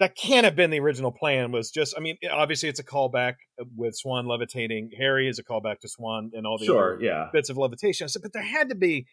that 0.00 0.16
can't 0.16 0.44
have 0.44 0.54
been 0.54 0.70
the 0.70 0.78
original 0.80 1.10
plan. 1.12 1.50
Was 1.52 1.70
just 1.70 1.94
I 1.96 2.00
mean, 2.00 2.16
obviously 2.30 2.68
it's 2.68 2.78
a 2.80 2.84
callback 2.84 3.34
with 3.76 3.96
Swan 3.96 4.26
levitating. 4.26 4.90
Harry 4.98 5.28
is 5.28 5.38
a 5.38 5.44
callback 5.44 5.80
to 5.80 5.88
Swan 5.88 6.30
and 6.34 6.46
all 6.46 6.58
the 6.58 6.66
sure. 6.66 6.94
other 6.94 7.04
Yeah. 7.04 7.28
bits 7.32 7.50
of 7.50 7.56
levitation. 7.56 8.04
I 8.04 8.08
said, 8.08 8.22
but 8.22 8.32
there 8.32 8.42
had 8.42 8.68
to 8.68 8.74
be 8.76 9.06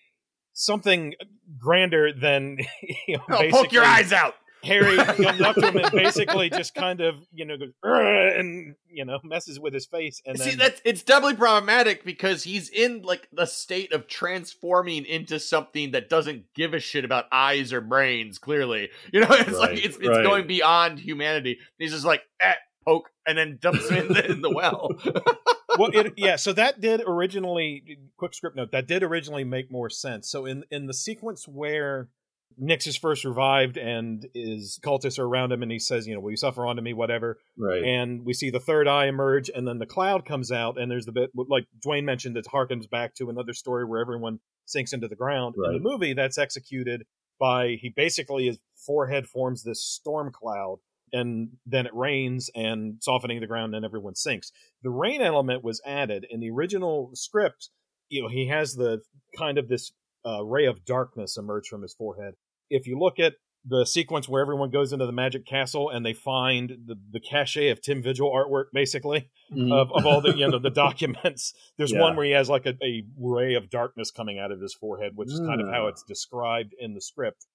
something 0.54 1.14
grander 1.60 2.12
than 2.14 2.58
you 3.08 3.18
know, 3.18 3.24
Oh, 3.30 3.50
poke 3.50 3.72
your 3.72 3.84
eyes 3.84 4.14
out. 4.14 4.36
Harry 4.66 4.98
comes 4.98 5.42
up 5.42 5.56
to 5.56 5.68
him 5.68 5.78
and 5.78 5.92
basically 5.92 6.50
just 6.50 6.74
kind 6.74 7.02
of, 7.02 7.16
you 7.34 7.46
know, 7.46 7.58
goes 7.58 7.74
and 7.84 8.76
you 8.88 9.06
know 9.06 9.20
messes 9.24 9.60
with 9.60 9.74
his 9.74 9.86
face, 9.86 10.22
and 10.26 10.40
See, 10.40 10.52
then 10.52 10.58
that's 10.58 10.82
it's 10.84 11.04
doubly 11.04 11.36
problematic 11.36 12.04
because 12.04 12.44
he's 12.44 12.70
in 12.70 13.04
like 13.04 13.28
the 13.32 13.46
state 13.46 13.94
of 13.94 14.08
transforming 14.08 15.06
into 15.06 15.40
something 15.40 15.92
that 15.92 16.10
doesn't 16.10 16.54
give 16.54 16.74
a 16.74 16.80
shit 16.80 17.06
about 17.06 17.26
eyes 17.32 17.72
or 17.72 17.82
brains. 17.82 18.40
Clearly, 18.40 18.90
you 19.14 19.22
know, 19.22 19.28
it's 19.30 19.58
like 19.58 19.76
Right, 19.76 19.86
it's 19.86 19.98
it's 19.98 20.08
right. 20.08 20.24
going 20.24 20.48
beyond 20.48 21.00
humanity. 21.00 21.60
He's 21.78 21.92
just 21.92 22.06
like 22.06 22.24
eh, 22.42 22.54
poke 22.86 23.10
and 23.28 23.38
then 23.38 23.58
dumps 23.62 23.90
him 23.90 24.08
in 24.08 24.14
the, 24.14 24.32
in 24.32 24.42
the 24.42 24.50
well. 24.50 24.90
well, 25.78 25.90
it, 25.94 26.14
yeah. 26.18 26.36
So 26.36 26.54
that 26.54 26.80
did 26.82 27.02
originally, 27.06 28.00
quick 28.18 28.34
script 28.34 28.56
note, 28.56 28.72
that 28.72 28.88
did 28.88 29.04
originally 29.04 29.44
make 29.44 29.72
more 29.72 29.90
sense. 29.90 30.30
So 30.30 30.46
in 30.46 30.64
in 30.72 30.88
the 30.88 30.94
sequence 30.94 31.48
where 31.48 32.10
Nix 32.58 32.88
is 32.88 32.96
first 32.96 33.26
revived 33.26 33.78
and 33.78 34.26
his 34.34 34.80
cultists 34.84 35.20
are 35.20 35.26
around 35.26 35.52
him 35.52 35.62
and 35.62 35.72
he 35.72 35.80
says, 35.80 36.08
you 36.08 36.14
know, 36.14 36.22
will 36.22 36.32
you 36.32 36.38
suffer 36.38 36.66
unto 36.66 36.82
me, 36.82 36.94
whatever. 36.94 37.38
Right. 37.58 37.84
And 37.84 38.26
we 38.26 38.34
see 38.34 38.50
the 38.50 38.60
third 38.60 38.88
eye 38.88 39.08
emerge 39.08 39.50
and 39.54 39.68
then 39.68 39.80
the 39.80 39.86
cloud 39.86 40.26
comes 40.26 40.52
out 40.52 40.80
and 40.80 40.90
there's 40.90 41.06
the 41.06 41.12
bit 41.12 41.32
like 41.36 41.66
Duane 41.82 42.06
mentioned 42.06 42.38
it 42.38 42.48
harkens 42.52 42.90
back 42.90 43.14
to 43.16 43.30
another 43.30 43.54
story 43.54 43.86
where 43.86 44.02
everyone 44.02 44.40
sinks 44.66 44.94
into 44.94 45.08
the 45.08 45.16
ground. 45.16 45.56
Right. 45.58 45.76
In 45.76 45.84
the 45.84 45.90
movie 45.90 46.14
that's 46.14 46.38
executed 46.38 47.04
by 47.40 47.78
he 47.82 47.90
basically 47.94 48.48
his 48.48 48.60
forehead 48.78 49.28
forms 49.28 49.64
this 49.64 49.84
storm 49.84 50.32
cloud 50.32 50.78
and 51.12 51.50
then 51.66 51.86
it 51.86 51.96
rains 51.96 52.50
and 52.56 52.98
softening 53.02 53.40
the 53.40 53.48
ground 53.48 53.76
and 53.76 53.86
everyone 53.86 54.16
sinks. 54.16 54.52
The 54.82 54.90
rain 54.90 55.22
element 55.22 55.64
was 55.64 55.82
added 55.86 56.26
in 56.30 56.40
the 56.40 56.52
original 56.52 57.12
script. 57.14 57.70
You 58.10 58.24
know, 58.24 58.30
he 58.30 58.48
has 58.48 58.76
the 58.76 59.02
kind 59.38 59.58
of 59.58 59.68
this 59.68 59.92
uh, 60.26 60.44
ray 60.44 60.66
of 60.66 60.86
darkness 60.86 61.38
emerge 61.38 61.68
from 61.68 61.82
his 61.82 61.94
forehead. 61.94 62.36
If 62.70 62.88
you 62.88 62.98
look 62.98 63.20
at 63.20 63.34
the 63.68 63.84
sequence 63.86 64.30
where 64.30 64.42
everyone 64.42 64.70
goes 64.70 64.94
into 64.94 65.06
the 65.08 65.12
magic 65.12 65.46
castle 65.46 65.90
and 65.90 66.06
they 66.06 66.14
find 66.14 66.70
the, 66.86 66.96
the 67.12 67.20
cachet 67.20 67.70
of 67.70 67.82
Tim 67.82 68.04
Vigil 68.04 68.32
artwork, 68.32 68.66
basically 68.74 69.30
Mhm. 69.52 69.72
of, 69.74 69.92
of 69.92 70.06
all 70.06 70.22
the 70.22 70.36
you 70.36 70.48
know 70.48 70.60
the 70.60 70.70
documents. 70.86 71.54
There's 71.78 71.92
Yeah. 71.92 72.02
one 72.02 72.16
where 72.16 72.26
he 72.26 72.32
has 72.34 72.50
like 72.50 72.66
a, 72.66 72.76
a 72.84 73.04
ray 73.20 73.54
of 73.56 73.70
darkness 73.70 74.12
coming 74.12 74.38
out 74.40 74.52
of 74.52 74.60
his 74.62 74.74
forehead, 74.74 75.14
which 75.16 75.32
is 75.32 75.40
kind 75.40 75.62
of 75.62 75.68
how 75.68 75.86
Ah. 75.86 75.90
it's 75.90 76.04
described 76.04 76.74
in 76.80 76.94
the 76.94 77.02
script. 77.02 77.46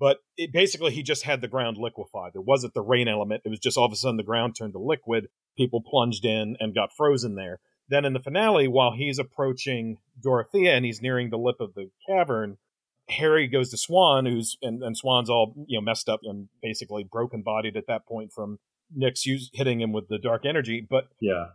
But 0.00 0.18
it 0.36 0.52
basically 0.52 0.92
he 0.92 1.02
just 1.02 1.24
had 1.24 1.40
the 1.40 1.48
ground 1.48 1.76
liquefied. 1.76 2.32
It 2.34 2.44
wasn't 2.44 2.72
the 2.74 2.82
rain 2.82 3.08
element. 3.08 3.42
It 3.44 3.48
was 3.48 3.58
just 3.58 3.76
all 3.76 3.84
of 3.86 3.92
a 3.92 3.96
sudden 3.96 4.16
the 4.16 4.22
ground 4.22 4.54
turned 4.56 4.74
to 4.74 4.78
liquid. 4.78 5.28
People 5.56 5.82
plunged 5.82 6.24
in 6.24 6.56
and 6.60 6.74
got 6.74 6.92
frozen 6.96 7.34
there. 7.34 7.60
Then 7.88 8.04
in 8.04 8.12
the 8.12 8.20
finale, 8.20 8.68
while 8.68 8.92
he's 8.92 9.18
approaching 9.18 9.98
Dorothea 10.22 10.74
and 10.74 10.84
he's 10.84 11.00
nearing 11.00 11.30
the 11.30 11.38
lip 11.38 11.56
of 11.60 11.74
the 11.74 11.90
cavern, 12.08 12.58
Harry 13.08 13.46
goes 13.46 13.70
to 13.70 13.78
Swan, 13.78 14.26
who's 14.26 14.56
and, 14.60 14.82
and 14.82 14.96
Swan's 14.96 15.30
all 15.30 15.54
you 15.66 15.78
know 15.78 15.82
messed 15.82 16.08
up 16.08 16.20
and 16.22 16.48
basically 16.62 17.04
broken 17.04 17.42
bodied 17.42 17.76
at 17.76 17.86
that 17.86 18.06
point 18.06 18.32
from 18.32 18.58
Nix's 18.94 19.26
use, 19.26 19.50
hitting 19.54 19.80
him 19.80 19.92
with 19.92 20.08
the 20.08 20.18
dark 20.18 20.44
energy. 20.44 20.86
But 20.88 21.08
yeah. 21.20 21.46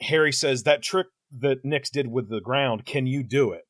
Harry 0.00 0.32
says 0.32 0.62
that 0.62 0.82
trick 0.82 1.08
that 1.30 1.64
Nix 1.64 1.90
did 1.90 2.06
with 2.10 2.30
the 2.30 2.40
ground, 2.40 2.86
can 2.86 3.06
you 3.06 3.22
do 3.22 3.52
it? 3.52 3.64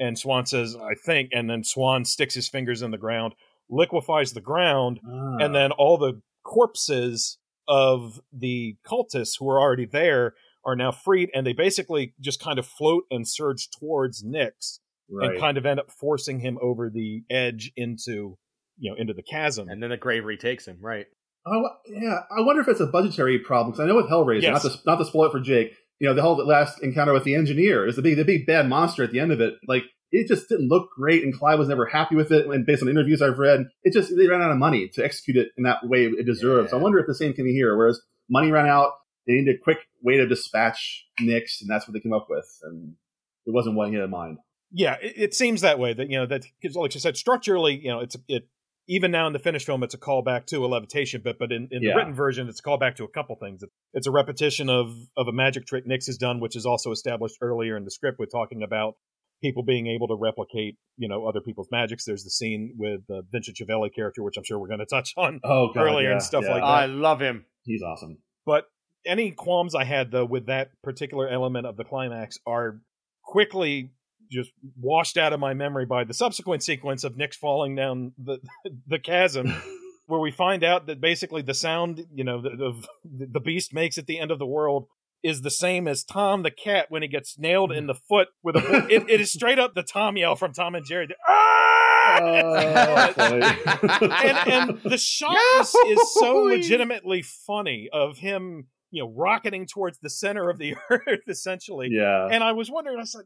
And 0.00 0.18
Swan 0.18 0.46
says, 0.46 0.74
I 0.74 0.94
think. 0.94 1.30
And 1.32 1.48
then 1.48 1.62
Swan 1.62 2.04
sticks 2.04 2.34
his 2.34 2.48
fingers 2.48 2.82
in 2.82 2.90
the 2.90 2.98
ground, 2.98 3.34
liquefies 3.70 4.32
the 4.32 4.40
ground, 4.40 4.98
Ah. 5.06 5.36
and 5.38 5.54
then 5.54 5.70
all 5.70 5.98
the 5.98 6.20
corpses 6.42 7.38
of 7.68 8.20
the 8.32 8.76
cultists 8.84 9.38
who 9.38 9.48
are 9.48 9.60
already 9.60 9.86
there 9.86 10.34
are 10.64 10.76
now 10.76 10.92
freed, 10.92 11.30
and 11.34 11.46
they 11.46 11.52
basically 11.52 12.14
just 12.20 12.40
kind 12.40 12.58
of 12.58 12.66
float 12.66 13.04
and 13.10 13.26
surge 13.26 13.68
towards 13.70 14.22
Nix 14.24 14.80
right. 15.10 15.30
and 15.30 15.40
kind 15.40 15.58
of 15.58 15.66
end 15.66 15.80
up 15.80 15.90
forcing 15.90 16.40
him 16.40 16.58
over 16.62 16.90
the 16.90 17.22
edge 17.30 17.72
into 17.76 18.38
you 18.78 18.90
know 18.90 18.96
into 18.96 19.14
the 19.14 19.22
chasm. 19.22 19.68
And 19.68 19.82
then 19.82 19.90
the 19.90 19.96
grave 19.96 20.24
retakes 20.24 20.66
him, 20.66 20.78
right? 20.80 21.06
Oh, 21.44 21.68
yeah. 21.88 22.20
I 22.30 22.40
wonder 22.42 22.62
if 22.62 22.68
it's 22.68 22.80
a 22.80 22.86
budgetary 22.86 23.38
problem 23.38 23.72
because 23.72 23.82
I 23.82 23.86
know 23.86 23.96
with 23.96 24.08
Hellraiser, 24.08 24.42
Yes. 24.42 24.64
not 24.64 24.72
to 24.72 24.78
not 24.86 24.96
to 24.96 25.04
spoil 25.04 25.26
it 25.26 25.32
for 25.32 25.40
Jake. 25.40 25.72
You 25.98 26.08
know, 26.08 26.14
the 26.14 26.22
whole 26.22 26.36
last 26.46 26.82
encounter 26.82 27.12
with 27.12 27.24
the 27.24 27.34
engineer 27.34 27.86
is 27.86 27.96
the 27.96 28.02
big 28.02 28.16
the 28.16 28.24
big 28.24 28.46
bad 28.46 28.68
monster 28.68 29.02
at 29.02 29.10
the 29.10 29.20
end 29.20 29.32
of 29.32 29.40
it. 29.40 29.54
Like 29.66 29.84
it 30.10 30.28
just 30.28 30.48
didn't 30.48 30.68
look 30.68 30.90
great, 30.96 31.22
and 31.24 31.34
Clive 31.34 31.58
was 31.58 31.68
never 31.68 31.86
happy 31.86 32.16
with 32.16 32.30
it. 32.30 32.46
And 32.46 32.66
based 32.66 32.82
on 32.82 32.88
interviews 32.88 33.22
I've 33.22 33.38
read, 33.38 33.66
it 33.82 33.92
just 33.92 34.12
they 34.16 34.28
ran 34.28 34.42
out 34.42 34.50
of 34.50 34.58
money 34.58 34.88
to 34.94 35.04
execute 35.04 35.36
it 35.36 35.48
in 35.56 35.64
that 35.64 35.78
way 35.82 36.04
it 36.04 36.26
deserves. 36.26 36.72
Yeah. 36.72 36.78
I 36.78 36.82
wonder 36.82 36.98
if 36.98 37.06
the 37.06 37.14
same 37.14 37.32
can 37.32 37.44
be 37.44 37.52
here. 37.52 37.76
Whereas 37.76 38.00
money 38.28 38.50
ran 38.52 38.66
out, 38.66 38.92
they 39.26 39.34
needed 39.34 39.56
a 39.56 39.58
quick 39.62 39.78
way 40.02 40.16
to 40.16 40.26
dispatch 40.26 41.06
Nix, 41.20 41.60
and 41.60 41.70
that's 41.70 41.86
what 41.86 41.94
they 41.94 42.00
came 42.00 42.12
up 42.12 42.26
with, 42.28 42.46
and 42.62 42.94
it 43.46 43.52
wasn't 43.54 43.76
what 43.76 43.88
he 43.88 43.94
had 43.94 44.04
in 44.04 44.10
mind. 44.10 44.38
yeah, 44.72 44.96
it, 45.02 45.12
it 45.16 45.34
seems 45.34 45.60
that 45.62 45.78
way. 45.78 45.92
That 45.94 46.10
you 46.10 46.18
know 46.18 46.26
that 46.26 46.44
because 46.60 46.76
like 46.76 46.94
you 46.94 47.00
said, 47.00 47.16
structurally, 47.16 47.78
you 47.82 47.90
know, 47.90 48.00
it's 48.00 48.16
it 48.28 48.48
even 48.88 49.10
now 49.12 49.28
in 49.28 49.32
the 49.32 49.38
finished 49.38 49.64
film, 49.64 49.82
it's 49.84 49.94
a 49.94 49.98
callback 49.98 50.44
to 50.46 50.64
a 50.64 50.66
levitation 50.66 51.20
bit, 51.24 51.38
but 51.38 51.52
in, 51.52 51.68
in 51.70 51.82
Yeah. 51.82 51.90
the 51.92 51.96
written 51.98 52.14
version, 52.14 52.48
it's 52.48 52.58
a 52.58 52.62
callback 52.64 52.96
to 52.96 53.04
a 53.04 53.08
couple 53.08 53.36
things. 53.36 53.62
It's 53.94 54.06
a 54.08 54.10
repetition 54.10 54.68
of 54.68 54.92
of 55.16 55.28
a 55.28 55.32
magic 55.32 55.66
trick 55.66 55.84
Nix 55.86 56.06
has 56.06 56.16
done, 56.18 56.40
which 56.40 56.56
is 56.56 56.66
also 56.66 56.90
established 56.90 57.36
earlier 57.40 57.76
in 57.76 57.84
the 57.84 57.90
script 57.92 58.18
with 58.18 58.30
talking 58.32 58.62
about 58.62 58.94
people 59.40 59.62
being 59.64 59.86
able 59.88 60.06
to 60.08 60.14
replicate, 60.14 60.76
you 60.96 61.08
know, 61.08 61.26
other 61.26 61.40
people's 61.40 61.68
magics. 61.72 62.04
There's 62.04 62.22
the 62.24 62.30
scene 62.30 62.74
with 62.78 63.00
the 63.08 63.22
Vincent 63.32 63.56
Schiavelli 63.56 63.90
character, 63.94 64.22
which 64.22 64.36
I'm 64.36 64.44
sure 64.44 64.58
we're 64.58 64.68
going 64.68 64.78
to 64.80 64.86
touch 64.86 65.12
on. 65.16 65.40
Oh, 65.44 65.70
Earlier 65.76 66.12
and 66.12 66.22
stuff 66.22 66.44
like 66.44 66.60
that. 66.60 66.64
I 66.64 66.86
love 66.86 67.20
him. 67.20 67.44
He's 67.64 67.82
awesome. 67.82 68.18
But 68.46 68.64
any 69.06 69.30
qualms 69.30 69.74
I 69.74 69.84
had 69.84 70.10
though 70.10 70.24
with 70.24 70.46
that 70.46 70.70
particular 70.82 71.28
element 71.28 71.66
of 71.66 71.76
the 71.76 71.84
climax 71.84 72.38
are 72.46 72.80
quickly 73.24 73.90
just 74.30 74.50
washed 74.80 75.16
out 75.16 75.32
of 75.32 75.40
my 75.40 75.54
memory 75.54 75.86
by 75.86 76.04
the 76.04 76.14
subsequent 76.14 76.62
sequence 76.62 77.04
of 77.04 77.16
Nix 77.16 77.36
falling 77.36 77.74
down 77.74 78.12
the 78.18 78.38
the 78.86 78.98
chasm, 78.98 79.54
where 80.06 80.20
we 80.20 80.30
find 80.30 80.64
out 80.64 80.86
that 80.86 81.00
basically 81.00 81.42
the 81.42 81.54
sound 81.54 82.04
you 82.14 82.24
know 82.24 82.40
the, 82.40 82.64
of 82.64 82.86
the 83.04 83.40
beast 83.40 83.74
makes 83.74 83.98
at 83.98 84.06
the 84.06 84.18
end 84.18 84.30
of 84.30 84.38
the 84.38 84.46
world 84.46 84.86
is 85.22 85.42
the 85.42 85.50
same 85.50 85.86
as 85.86 86.02
Tom 86.02 86.42
the 86.42 86.50
cat 86.50 86.86
when 86.88 87.02
he 87.02 87.08
gets 87.08 87.38
nailed 87.38 87.70
in 87.70 87.86
the 87.86 87.94
foot 87.94 88.28
with 88.42 88.56
a 88.56 88.86
it, 88.90 89.08
it 89.08 89.20
is 89.20 89.32
straight 89.32 89.58
up 89.58 89.74
the 89.74 89.82
Tom 89.82 90.16
yell 90.16 90.34
from 90.34 90.52
Tom 90.52 90.74
and 90.74 90.84
Jerry. 90.84 91.08
Ah! 91.28 91.38
Oh, 92.20 92.54
and 93.16 94.52
and 94.52 94.80
the 94.84 94.98
shot 94.98 95.36
is, 95.60 95.74
is 95.86 96.14
so 96.14 96.42
legitimately 96.42 97.22
funny 97.22 97.88
of 97.92 98.18
him, 98.18 98.66
you 98.92 99.02
know, 99.02 99.12
rocketing 99.16 99.66
towards 99.66 99.98
the 99.98 100.10
center 100.10 100.48
of 100.48 100.58
the 100.58 100.76
earth, 100.90 101.26
essentially. 101.26 101.88
yeah. 101.90 102.28
And 102.30 102.44
I 102.44 102.52
was 102.52 102.70
wondering, 102.70 103.00
I 103.00 103.04
said, 103.04 103.22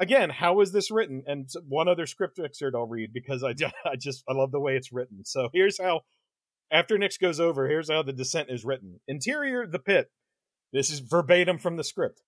again, 0.00 0.30
how 0.30 0.60
is 0.62 0.72
this 0.72 0.90
written? 0.90 1.22
And 1.26 1.48
one 1.68 1.86
other 1.86 2.06
script 2.06 2.40
excerpt 2.40 2.74
I'll 2.74 2.86
read 2.88 3.12
because 3.12 3.44
I, 3.44 3.50
I 3.88 3.96
just 3.96 4.24
I 4.28 4.32
love 4.32 4.50
the 4.50 4.60
way 4.60 4.74
it's 4.74 4.92
written. 4.92 5.24
So 5.24 5.48
here's 5.52 5.80
how. 5.80 6.00
After 6.72 6.98
Nix 6.98 7.16
goes 7.16 7.38
over, 7.38 7.68
here's 7.68 7.88
how 7.88 8.02
the 8.02 8.12
descent 8.12 8.48
is 8.50 8.64
written. 8.64 8.98
Interior 9.06 9.68
the 9.68 9.78
pit. 9.78 10.10
This 10.72 10.90
is 10.90 10.98
verbatim 10.98 11.58
from 11.58 11.76
the 11.76 11.84
script. 11.84 12.22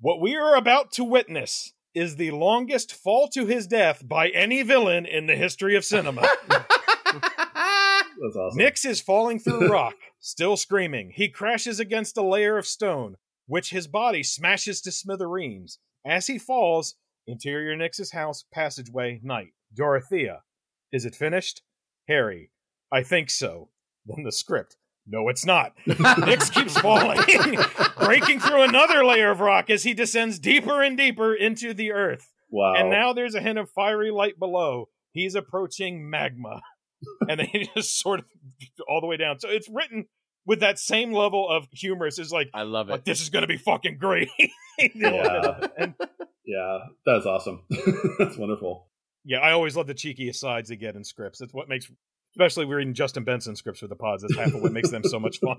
What 0.00 0.20
we 0.20 0.34
are 0.34 0.56
about 0.56 0.90
to 0.94 1.04
witness 1.04 1.72
is 1.94 2.16
the 2.16 2.32
longest 2.32 2.92
fall 2.92 3.28
to 3.28 3.46
his 3.46 3.68
death 3.68 4.06
by 4.06 4.28
any 4.30 4.62
villain 4.62 5.06
in 5.06 5.26
the 5.26 5.36
history 5.36 5.76
of 5.76 5.84
cinema. 5.84 6.26
That's 8.22 8.36
awesome. 8.36 8.58
Nix 8.58 8.84
is 8.84 9.00
falling 9.00 9.38
through 9.38 9.68
rock, 9.72 9.94
still 10.20 10.56
screaming. 10.56 11.12
He 11.14 11.28
crashes 11.28 11.80
against 11.80 12.16
a 12.16 12.22
layer 12.22 12.56
of 12.58 12.66
stone, 12.66 13.16
which 13.46 13.70
his 13.70 13.86
body 13.86 14.22
smashes 14.22 14.80
to 14.82 14.92
smithereens. 14.92 15.78
As 16.04 16.26
he 16.26 16.38
falls, 16.38 16.94
interior 17.26 17.76
Nix's 17.76 18.12
house, 18.12 18.44
passageway, 18.52 19.20
night. 19.22 19.52
Dorothea. 19.74 20.42
Is 20.92 21.04
it 21.04 21.14
finished? 21.14 21.62
Harry. 22.08 22.50
I 22.92 23.02
think 23.02 23.30
so. 23.30 23.70
Then 24.06 24.24
the 24.24 24.32
script. 24.32 24.76
No, 25.08 25.28
it's 25.28 25.44
not. 25.46 25.72
Nix 26.18 26.50
keeps 26.50 26.78
falling, 26.78 27.18
breaking 28.00 28.40
through 28.40 28.62
another 28.62 29.04
layer 29.04 29.30
of 29.30 29.40
rock 29.40 29.70
as 29.70 29.84
he 29.84 29.94
descends 29.94 30.38
deeper 30.38 30.82
and 30.82 30.96
deeper 30.96 31.34
into 31.34 31.74
the 31.74 31.92
earth. 31.92 32.32
wow. 32.50 32.74
And 32.76 32.90
now 32.90 33.12
there's 33.12 33.34
a 33.34 33.40
hint 33.40 33.58
of 33.58 33.70
fiery 33.70 34.10
light 34.10 34.38
below. 34.38 34.88
He's 35.12 35.34
approaching 35.34 36.08
magma. 36.10 36.62
And 37.28 37.40
they 37.40 37.68
just 37.76 37.98
sort 38.00 38.20
of 38.20 38.26
all 38.88 39.00
the 39.00 39.06
way 39.06 39.16
down. 39.16 39.38
So 39.40 39.48
it's 39.48 39.68
written 39.68 40.06
with 40.46 40.60
that 40.60 40.78
same 40.78 41.12
level 41.12 41.48
of 41.48 41.66
humor. 41.72 42.06
is 42.06 42.30
like, 42.32 42.48
I 42.54 42.62
love 42.62 42.88
like 42.88 43.00
it. 43.00 43.04
this 43.04 43.20
is 43.20 43.30
going 43.30 43.42
to 43.42 43.48
be 43.48 43.56
fucking 43.58 43.98
great. 43.98 44.28
Yeah. 44.94 45.68
and 45.78 45.94
yeah, 46.44 46.78
that's 47.06 47.24
awesome. 47.24 47.62
that's 48.18 48.36
wonderful. 48.36 48.88
yeah, 49.24 49.38
I 49.38 49.52
always 49.52 49.74
love 49.74 49.86
the 49.86 49.94
cheeky 49.94 50.28
asides 50.28 50.68
they 50.68 50.76
get 50.76 50.96
in 50.96 51.02
scripts. 51.02 51.40
It's 51.40 51.54
what 51.54 51.66
makes, 51.68 51.90
especially 52.34 52.66
reading 52.66 52.92
Justin 52.92 53.24
Benson 53.24 53.56
scripts 53.56 53.80
for 53.80 53.86
the 53.88 53.96
pods. 53.96 54.22
That's 54.22 54.36
half 54.36 54.54
of 54.54 54.60
what 54.60 54.72
makes 54.72 54.90
them 54.90 55.02
so 55.02 55.18
much 55.18 55.38
fun. 55.38 55.56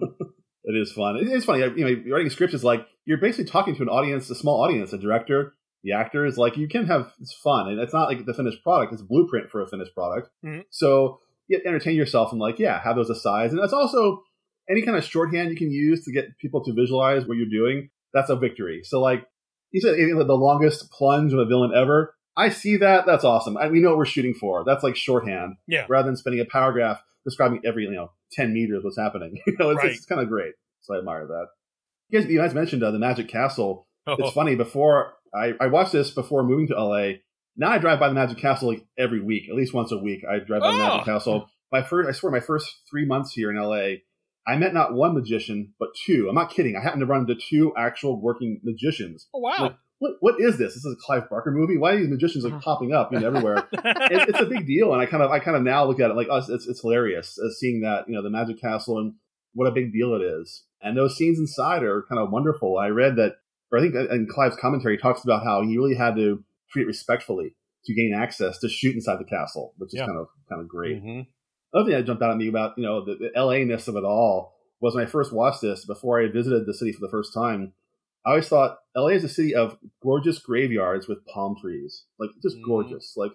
It 0.64 0.74
is 0.80 0.92
fun. 0.92 1.18
It 1.18 1.28
is 1.30 1.46
funny. 1.46 1.62
You 1.76 1.84
know, 2.06 2.14
writing 2.16 2.30
scripts 2.30 2.54
is 2.54 2.64
like 2.64 2.86
you're 3.06 3.18
basically 3.18 3.46
talking 3.46 3.76
to 3.78 3.82
an 3.82 3.90
audience, 3.90 4.30
a 4.30 4.36
small 4.36 4.62
audience, 4.64 4.94
a 4.94 4.98
director, 5.00 5.56
the 5.84 5.94
actors. 5.94 6.38
Like 6.38 6.56
you 6.58 6.68
can 6.68 6.86
have 6.86 7.12
it's 7.20 7.34
fun, 7.44 7.70
and 7.70 7.80
it's 7.80 7.94
not 7.94 8.06
like 8.08 8.24
the 8.26 8.34
finished 8.36 8.62
product. 8.64 8.94
It's 8.94 9.02
a 9.02 9.06
blueprint 9.06 9.50
for 9.50 9.64
a 9.64 9.68
finished 9.68 9.96
product. 9.96 10.30
Mhm. 10.46 10.64
So 10.70 11.22
you 11.48 11.62
entertain 11.66 11.96
yourself 11.96 12.32
and 12.32 12.40
like 12.42 12.60
yeah, 12.60 12.82
have 12.84 12.96
those 12.96 13.10
asides, 13.10 13.54
and 13.54 13.62
that's 13.62 13.74
also 13.74 14.24
any 14.70 14.82
kind 14.82 14.98
of 14.98 15.04
shorthand 15.04 15.50
you 15.50 15.56
can 15.56 15.72
use 15.72 16.04
to 16.06 16.12
get 16.12 16.38
people 16.40 16.64
to 16.66 16.74
visualize 16.74 17.26
what 17.26 17.38
you're 17.38 17.50
doing. 17.50 17.90
That's 18.14 18.30
a 18.30 18.36
victory. 18.36 18.82
So 18.84 19.00
like 19.02 19.26
you 19.72 19.82
said, 19.82 19.98
know, 19.98 20.24
the 20.24 20.34
longest 20.34 20.90
plunge 20.92 21.34
of 21.34 21.40
a 21.40 21.46
villain 21.46 21.72
ever. 21.76 22.14
I 22.36 22.50
see 22.50 22.78
that. 22.78 23.06
That's 23.08 23.24
awesome. 23.24 23.58
I, 23.58 23.68
we 23.68 23.80
know 23.80 23.90
what 23.90 23.98
we're 23.98 24.06
shooting 24.06 24.34
for. 24.36 24.64
That's 24.64 24.84
like 24.84 24.96
shorthand. 24.96 25.56
Yeah. 25.68 25.86
Rather 25.90 26.08
than 26.08 26.16
spending 26.18 26.40
a 26.40 26.46
paragraph 26.46 27.02
describing 27.26 27.62
every 27.66 27.84
you 27.86 27.92
know 27.92 28.12
ten 28.32 28.54
meters 28.54 28.84
what's 28.84 28.98
happening. 29.00 29.40
You 29.48 29.56
know, 29.60 29.70
it's, 29.72 29.78
Right. 29.84 29.92
it's 29.92 30.06
kind 30.06 30.22
of 30.22 30.30
great. 30.30 30.54
So 30.82 30.94
I 30.96 31.00
admire 31.00 31.26
that. 31.28 31.48
You 32.10 32.22
guys, 32.22 32.30
you 32.30 32.40
guys 32.40 32.54
mentioned 32.54 32.84
uh, 32.84 32.92
the 32.92 33.00
Magic 33.00 33.28
Castle. 33.28 33.88
Oh, 34.06 34.16
It's 34.20 34.34
funny. 34.34 34.56
Before 34.56 35.14
I, 35.36 35.54
I 35.60 35.68
watched 35.68 35.92
this 35.92 36.12
before 36.12 36.44
moving 36.44 36.68
to 36.68 36.76
LA. 36.82 37.10
Now 37.58 37.72
I 37.72 37.78
drive 37.80 38.00
by 38.00 38.08
the 38.08 38.14
Magic 38.14 38.38
Castle 38.38 38.70
like 38.70 38.86
every 38.98 39.22
week, 39.22 39.50
at 39.50 39.56
least 39.56 39.74
once 39.74 39.92
a 39.92 39.98
week. 39.98 40.24
I 40.30 40.40
drive 40.40 40.62
by 40.62 40.72
the 40.72 40.78
Oh. 40.78 40.88
Magic 40.88 41.06
Castle. 41.06 41.50
My 41.72 41.82
first, 41.82 42.08
I 42.08 42.12
swear, 42.14 42.32
my 42.32 42.40
first 42.40 42.82
three 42.90 43.06
months 43.06 43.34
here 43.34 43.50
in 43.50 43.58
LA, 43.58 43.98
I 44.48 44.56
met 44.58 44.74
not 44.74 44.94
one 44.94 45.14
magician 45.16 45.74
but 45.80 45.90
two. 46.06 46.28
I'm 46.30 46.36
not 46.36 46.52
kidding. 46.52 46.76
I 46.78 46.82
happened 46.84 47.02
to 47.02 47.06
run 47.06 47.22
into 47.22 47.36
two 47.36 47.74
actual 47.78 48.22
working 48.22 48.62
magicians. 48.64 49.28
oh, 49.34 49.40
wow. 49.40 49.76
what 50.00 50.14
what 50.22 50.36
is 50.40 50.58
this? 50.58 50.76
This 50.76 50.86
is 50.86 50.94
a 50.98 51.06
Clive 51.06 51.30
Barker 51.30 51.52
movie. 51.52 51.78
Why 51.78 51.94
are 51.94 51.98
these 51.98 52.08
magicians 52.10 52.46
like 52.46 52.62
popping 52.62 52.94
up 52.94 53.12
you 53.12 53.20
know, 53.20 53.28
everywhere? 53.28 53.68
it, 53.74 54.30
it's 54.30 54.40
a 54.40 54.46
big 54.46 54.66
deal, 54.66 54.94
and 54.94 55.02
I 55.02 55.06
kind 55.06 55.24
of 55.24 55.32
I 55.32 55.40
kind 55.40 55.58
of 55.58 55.64
now 55.64 55.84
look 55.86 56.00
at 56.00 56.12
it 56.12 56.16
like 56.16 56.30
us. 56.32 56.48
It's, 56.50 56.68
it's 56.68 56.82
hilarious 56.82 57.38
uh, 57.38 57.50
seeing 57.60 57.82
that 57.82 58.06
you 58.08 58.14
know 58.16 58.24
the 58.24 58.30
Magic 58.30 58.62
Castle 58.62 59.00
and 59.00 59.16
what 59.54 59.68
a 59.68 59.72
big 59.72 59.92
deal 59.92 60.14
it 60.14 60.22
is, 60.22 60.64
and 60.82 60.96
those 60.96 61.18
scenes 61.18 61.40
inside 61.40 61.84
are 61.84 62.06
kind 62.08 62.22
of 62.22 62.32
wonderful. 62.32 62.78
I 62.78 62.88
read 62.90 63.16
that, 63.18 63.38
or 63.72 63.80
I 63.80 63.82
think 63.82 63.96
in 63.96 64.28
Clive's 64.32 64.56
commentary 64.56 64.96
he 64.96 65.02
talks 65.02 65.24
about 65.26 65.44
how 65.44 65.64
he 65.64 65.78
really 65.78 65.96
had 65.96 66.16
to 66.16 66.44
treat 66.72 66.84
it 66.84 66.88
respectfully 66.88 67.56
to 67.86 67.94
gain 67.94 68.14
access 68.14 68.60
to 68.60 68.70
shoot 68.70 68.96
inside 68.96 69.20
the 69.20 69.26
castle, 69.26 69.74
which 69.78 69.90
is 69.94 70.00
Yeah. 70.00 70.06
kind 70.08 70.18
of 70.20 70.28
kind 70.50 70.62
of 70.62 70.68
great. 70.68 71.02
Mhm. 71.04 71.28
Another 71.74 71.90
thing 71.90 71.98
that 72.00 72.06
jumped 72.06 72.24
out 72.24 72.32
at 72.32 72.38
me 72.38 72.48
about 72.48 72.78
you 72.78 72.84
know 72.84 73.04
the, 73.06 73.16
the 73.16 73.32
LA 73.40 73.64
ness 73.64 73.88
of 73.88 73.96
it 73.96 74.04
all 74.04 74.56
was 74.80 74.96
when 74.96 75.04
I 75.04 75.08
first 75.08 75.32
watched 75.34 75.62
this 75.62 75.86
before 75.86 76.22
I 76.22 76.28
visited 76.28 76.66
the 76.66 76.74
city 76.74 76.92
for 76.92 77.00
the 77.02 77.10
first 77.12 77.34
time. 77.34 77.74
I 78.26 78.32
always 78.32 78.48
thought 78.50 78.80
LA 78.96 79.10
is 79.10 79.24
a 79.24 79.30
city 79.30 79.56
of 79.56 79.78
gorgeous 80.04 80.38
graveyards 80.40 81.08
with 81.08 81.26
palm 81.26 81.56
trees, 81.62 82.06
like 82.20 82.30
just 82.44 82.58
Mm. 82.58 82.66
gorgeous. 82.66 83.14
Like 83.16 83.32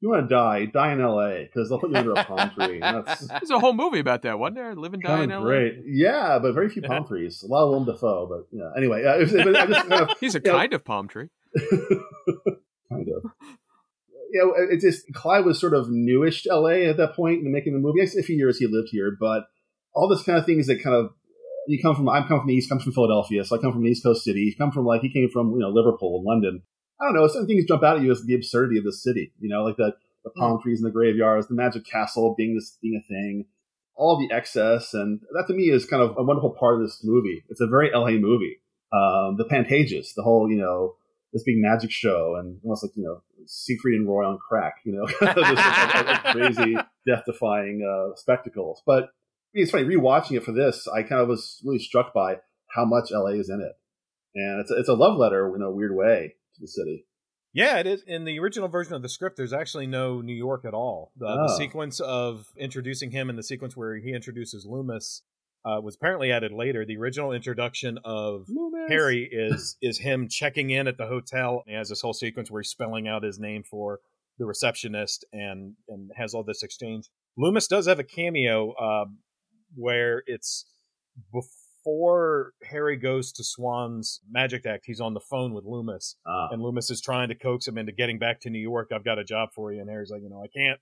you 0.00 0.10
want 0.10 0.28
to 0.28 0.34
die, 0.34 0.66
die 0.66 0.92
in 0.92 1.00
LA 1.00 1.44
because 1.44 1.68
they'll 1.68 1.78
put 1.80 1.90
you 1.90 1.96
under 1.96 2.12
a 2.12 2.22
palm 2.24 2.50
tree. 2.50 2.78
There's 3.30 3.50
a 3.50 3.58
whole 3.58 3.72
movie 3.72 3.98
about 3.98 4.22
that, 4.22 4.38
wasn't 4.38 4.56
there? 4.56 4.74
Live 4.74 4.92
and 4.94 5.02
die 5.02 5.24
in 5.24 5.30
LA. 5.30 5.40
great. 5.42 5.74
Yeah, 5.86 6.38
but 6.40 6.52
very 6.52 6.68
few 6.68 6.82
palm 6.82 7.06
trees. 7.06 7.42
A 7.42 7.46
lot 7.46 7.64
of 7.64 7.70
Willem 7.70 7.86
Dafoe, 7.86 8.26
but 8.28 8.46
yeah. 8.56 8.70
Anyway, 8.76 9.04
uh, 9.04 9.16
it 9.16 9.20
was, 9.20 9.34
it 9.34 9.46
was- 9.46 9.56
kind 9.88 9.92
of 10.10 10.18
He's 10.20 10.34
a 10.34 10.40
kind 10.40 10.72
of 10.74 10.84
palm 10.84 11.08
tree. 11.08 11.28
kind 13.06 13.24
of. 13.24 13.30
You 14.30 14.42
know, 14.42 14.74
it 14.74 14.80
just 14.80 15.04
Clive 15.14 15.44
was 15.44 15.60
sort 15.60 15.72
of 15.72 15.88
newish 15.88 16.42
to 16.42 16.54
LA 16.54 16.88
at 16.90 16.96
that 16.96 17.14
point 17.14 17.44
in 17.44 17.52
making 17.52 17.72
the 17.74 17.78
movie. 17.78 18.00
I 18.00 18.04
guess 18.04 18.16
a 18.16 18.22
few 18.22 18.36
years 18.36 18.58
he 18.58 18.66
lived 18.66 18.88
here, 18.90 19.16
but 19.18 19.44
all 19.94 20.08
this 20.08 20.22
kind 20.22 20.38
of 20.38 20.44
things 20.44 20.66
that 20.66 20.82
kind 20.82 20.96
of 20.96 21.10
you 21.68 21.80
come 21.80 21.94
from. 21.94 22.08
I'm 22.08 22.26
come 22.28 22.40
from 22.40 22.48
the 22.48 22.54
East, 22.54 22.68
comes 22.68 22.82
from 22.82 22.92
Philadelphia, 22.92 23.44
so 23.44 23.56
I 23.56 23.60
come 23.60 23.72
from 23.72 23.82
an 23.82 23.88
East 23.88 24.02
Coast 24.02 24.24
city. 24.24 24.40
You 24.40 24.54
come 24.56 24.72
from 24.72 24.84
like 24.84 25.00
he 25.00 25.12
came 25.12 25.30
from 25.30 25.52
you 25.52 25.60
know 25.60 25.70
Liverpool 25.70 26.18
and 26.18 26.24
London. 26.24 26.62
I 27.00 27.04
don't 27.06 27.14
know. 27.14 27.28
Some 27.28 27.46
things 27.46 27.66
jump 27.66 27.82
out 27.82 27.98
at 27.98 28.02
you 28.02 28.10
as 28.10 28.22
the 28.22 28.34
absurdity 28.34 28.78
of 28.78 28.84
the 28.84 28.92
city. 28.92 29.32
You 29.40 29.48
know, 29.48 29.64
like 29.64 29.76
the 29.76 29.92
the 30.24 30.30
palm 30.30 30.60
trees 30.60 30.80
and 30.80 30.86
the 30.86 30.92
graveyards, 30.92 31.48
the 31.48 31.54
magic 31.54 31.86
castle 31.86 32.34
being 32.36 32.54
this 32.54 32.76
being 32.82 33.00
a 33.02 33.06
thing, 33.06 33.46
all 33.94 34.18
the 34.18 34.34
excess, 34.34 34.92
and 34.94 35.20
that 35.32 35.46
to 35.48 35.54
me 35.54 35.64
is 35.64 35.86
kind 35.86 36.02
of 36.02 36.16
a 36.16 36.22
wonderful 36.22 36.50
part 36.58 36.74
of 36.74 36.80
this 36.82 37.00
movie. 37.04 37.44
It's 37.48 37.60
a 37.60 37.66
very 37.66 37.90
LA 37.92 38.18
movie. 38.18 38.60
Um, 38.92 39.36
the 39.36 39.46
Pantages, 39.50 40.14
the 40.14 40.22
whole 40.22 40.50
you 40.50 40.58
know 40.58 40.94
this 41.36 41.44
big 41.44 41.56
magic 41.58 41.90
show, 41.90 42.36
and 42.38 42.58
almost 42.64 42.82
like 42.84 42.92
you 42.96 43.04
know 43.04 43.22
Siegfried 43.46 43.94
and 44.00 44.08
Roy 44.08 44.24
on 44.26 44.38
crack, 44.48 44.76
you 44.84 44.92
know, 44.92 45.06
just 45.08 45.22
like, 45.22 46.06
like 46.06 46.22
crazy, 46.24 46.76
death-defying 47.06 47.82
uh, 47.86 48.16
spectacles. 48.16 48.82
But 48.86 49.04
I 49.04 49.06
mean, 49.54 49.62
it's 49.64 49.70
funny 49.70 49.84
rewatching 49.84 50.32
it 50.36 50.44
for 50.44 50.52
this. 50.52 50.88
I 50.88 51.02
kind 51.02 51.20
of 51.20 51.28
was 51.28 51.60
really 51.64 51.78
struck 51.78 52.12
by 52.14 52.36
how 52.74 52.84
much 52.84 53.10
LA 53.10 53.30
is 53.38 53.48
in 53.50 53.60
it, 53.60 53.72
and 54.34 54.60
it's 54.60 54.70
a, 54.70 54.74
it's 54.76 54.88
a 54.88 54.94
love 54.94 55.18
letter 55.18 55.54
in 55.54 55.62
a 55.62 55.70
weird 55.70 55.94
way 55.94 56.34
to 56.54 56.60
the 56.60 56.68
city. 56.68 57.06
Yeah, 57.52 57.78
it 57.78 57.86
is. 57.86 58.02
In 58.06 58.24
the 58.24 58.38
original 58.38 58.68
version 58.68 58.92
of 58.94 59.00
the 59.00 59.08
script, 59.08 59.38
there's 59.38 59.54
actually 59.54 59.86
no 59.86 60.20
New 60.20 60.34
York 60.34 60.66
at 60.66 60.74
all. 60.74 61.12
The, 61.16 61.26
the 61.26 61.48
Oh. 61.50 61.56
sequence 61.56 62.00
of 62.00 62.48
introducing 62.58 63.12
him 63.12 63.30
and 63.30 63.38
the 63.38 63.42
sequence 63.42 63.74
where 63.74 63.96
he 63.96 64.12
introduces 64.12 64.66
Loomis 64.66 65.22
uh, 65.66 65.80
was 65.80 65.96
apparently 65.96 66.30
added 66.30 66.52
later. 66.52 66.84
The 66.86 66.96
original 66.96 67.32
introduction 67.32 67.98
of 68.04 68.46
Harry 68.88 69.28
is 69.32 69.76
is 69.82 69.98
him 69.98 70.28
checking 70.28 70.70
in 70.70 70.86
at 70.86 70.96
the 70.96 71.06
hotel. 71.06 71.62
He 71.66 71.74
has 71.74 71.88
this 71.88 72.00
whole 72.00 72.12
sequence 72.14 72.50
where 72.50 72.62
he's 72.62 72.70
spelling 72.70 73.08
out 73.08 73.22
his 73.24 73.38
name 73.38 73.62
for 73.62 74.00
the 74.38 74.46
receptionist 74.46 75.24
and 75.32 75.74
and 75.88 76.10
has 76.16 76.34
all 76.34 76.44
this 76.44 76.62
exchange. 76.62 77.08
Loomis 77.36 77.66
does 77.66 77.86
have 77.86 77.98
a 77.98 78.04
cameo 78.04 78.72
uh, 78.72 79.06
where 79.74 80.22
it's 80.26 80.66
before 81.32 82.52
Harry 82.70 82.96
goes 82.96 83.32
to 83.32 83.44
Swan's 83.44 84.20
magic 84.30 84.66
act. 84.66 84.84
He's 84.86 85.00
on 85.00 85.14
the 85.14 85.20
phone 85.20 85.52
with 85.54 85.64
Loomis, 85.64 86.16
Ah. 86.26 86.48
and 86.50 86.62
Loomis 86.62 86.90
is 86.90 87.00
trying 87.00 87.28
to 87.28 87.34
coax 87.34 87.66
him 87.66 87.78
into 87.78 87.92
getting 87.92 88.18
back 88.18 88.40
to 88.42 88.50
New 88.50 88.58
York. 88.60 88.90
I've 88.94 89.04
got 89.04 89.18
a 89.18 89.24
job 89.24 89.50
for 89.54 89.72
you, 89.72 89.80
and 89.80 89.88
Harry's 89.90 90.10
like, 90.10 90.22
you 90.22 90.28
know, 90.30 90.42
I 90.42 90.48
can't. 90.48 90.80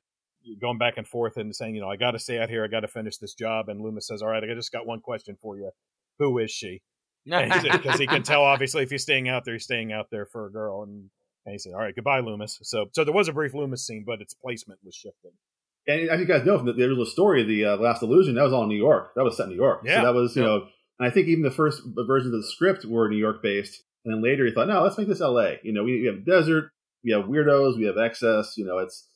Going 0.61 0.79
back 0.79 0.95
and 0.97 1.07
forth 1.07 1.37
and 1.37 1.55
saying, 1.55 1.75
you 1.75 1.81
know, 1.81 1.89
I 1.89 1.97
got 1.97 2.13
to 2.13 2.19
stay 2.19 2.39
out 2.39 2.51
here. 2.51 2.65
I 2.65 2.69
got 2.69 2.81
to 2.81 2.89
finish 2.89 3.17
this 3.19 3.35
job. 3.35 3.69
And 3.69 3.81
Loomis 3.81 4.07
says, 4.07 4.23
all 4.23 4.29
right, 4.29 4.43
I 4.45 4.55
just 4.55 4.73
got 4.73 4.87
one 4.87 5.01
question 5.01 5.37
for 5.41 5.57
you. 5.57 5.71
Who 6.19 6.39
is 6.39 6.51
she? 6.51 6.83
because 7.25 7.99
he 7.99 8.07
can 8.07 8.23
tell 8.25 8.43
obviously 8.43 8.83
if 8.83 8.91
he's 8.91 9.03
staying 9.03 9.29
out 9.29 9.45
there, 9.45 9.55
he's 9.55 9.65
staying 9.65 9.93
out 9.93 10.07
there 10.11 10.27
for 10.27 10.47
a 10.47 10.53
girl. 10.53 10.83
And, 10.83 11.09
and 11.47 11.53
he 11.53 11.59
said, 11.59 11.73
"All 11.73 11.81
right, 11.81 11.95
goodbye, 11.95 12.21
Loomis." 12.21 12.59
So, 12.63 12.87
so 12.93 13.05
there 13.05 13.15
was 13.15 13.29
a 13.29 13.33
brief 13.33 13.55
Loomis 13.55 13.87
scene, 13.87 14.05
but 14.07 14.21
its 14.21 14.35
placement 14.35 14.81
was 14.85 14.95
shifted. 14.95 15.33
And 15.87 16.09
as 16.09 16.21
you 16.21 16.27
guys 16.27 16.45
know 16.47 16.57
from 16.59 16.67
the, 16.67 16.73
the 16.73 16.85
original 16.85 17.05
story, 17.07 17.43
of 17.43 17.49
the 17.49 17.65
uh, 17.65 17.77
Last 17.77 18.03
Illusion, 18.03 18.35
that 18.35 18.43
was 18.43 18.53
all 18.53 18.63
in 18.63 18.69
New 18.69 18.77
York. 18.79 19.13
That 19.17 19.25
was 19.25 19.37
set 19.37 19.45
in 19.45 19.51
New 19.51 19.57
York. 19.57 19.83
Yeah. 19.85 19.97
So 20.01 20.05
that 20.07 20.15
was, 20.15 20.35
you 20.37 20.43
Yeah. 20.43 20.49
know, 20.49 20.67
and 20.99 21.09
I 21.09 21.11
think 21.11 21.29
even 21.29 21.43
the 21.43 21.51
first 21.51 21.83
versions 21.95 22.33
of 22.35 22.41
the 22.41 22.47
script 22.47 22.85
were 22.87 23.09
New 23.09 23.19
York 23.19 23.43
based. 23.43 23.83
And 24.05 24.15
then 24.15 24.23
later 24.23 24.47
he 24.47 24.53
thought, 24.53 24.69
no, 24.69 24.83
let's 24.83 24.97
make 24.97 25.09
this 25.09 25.21
LA. 25.21 25.53
You 25.63 25.73
know, 25.73 25.85
we, 25.85 26.01
we 26.01 26.07
have 26.07 26.25
desert, 26.25 26.71
we 27.05 27.13
have 27.13 27.25
weirdos, 27.25 27.77
we 27.77 27.85
have 27.85 27.99
excess. 27.99 28.55
You 28.57 28.65
know, 28.65 28.79
it's 28.79 29.07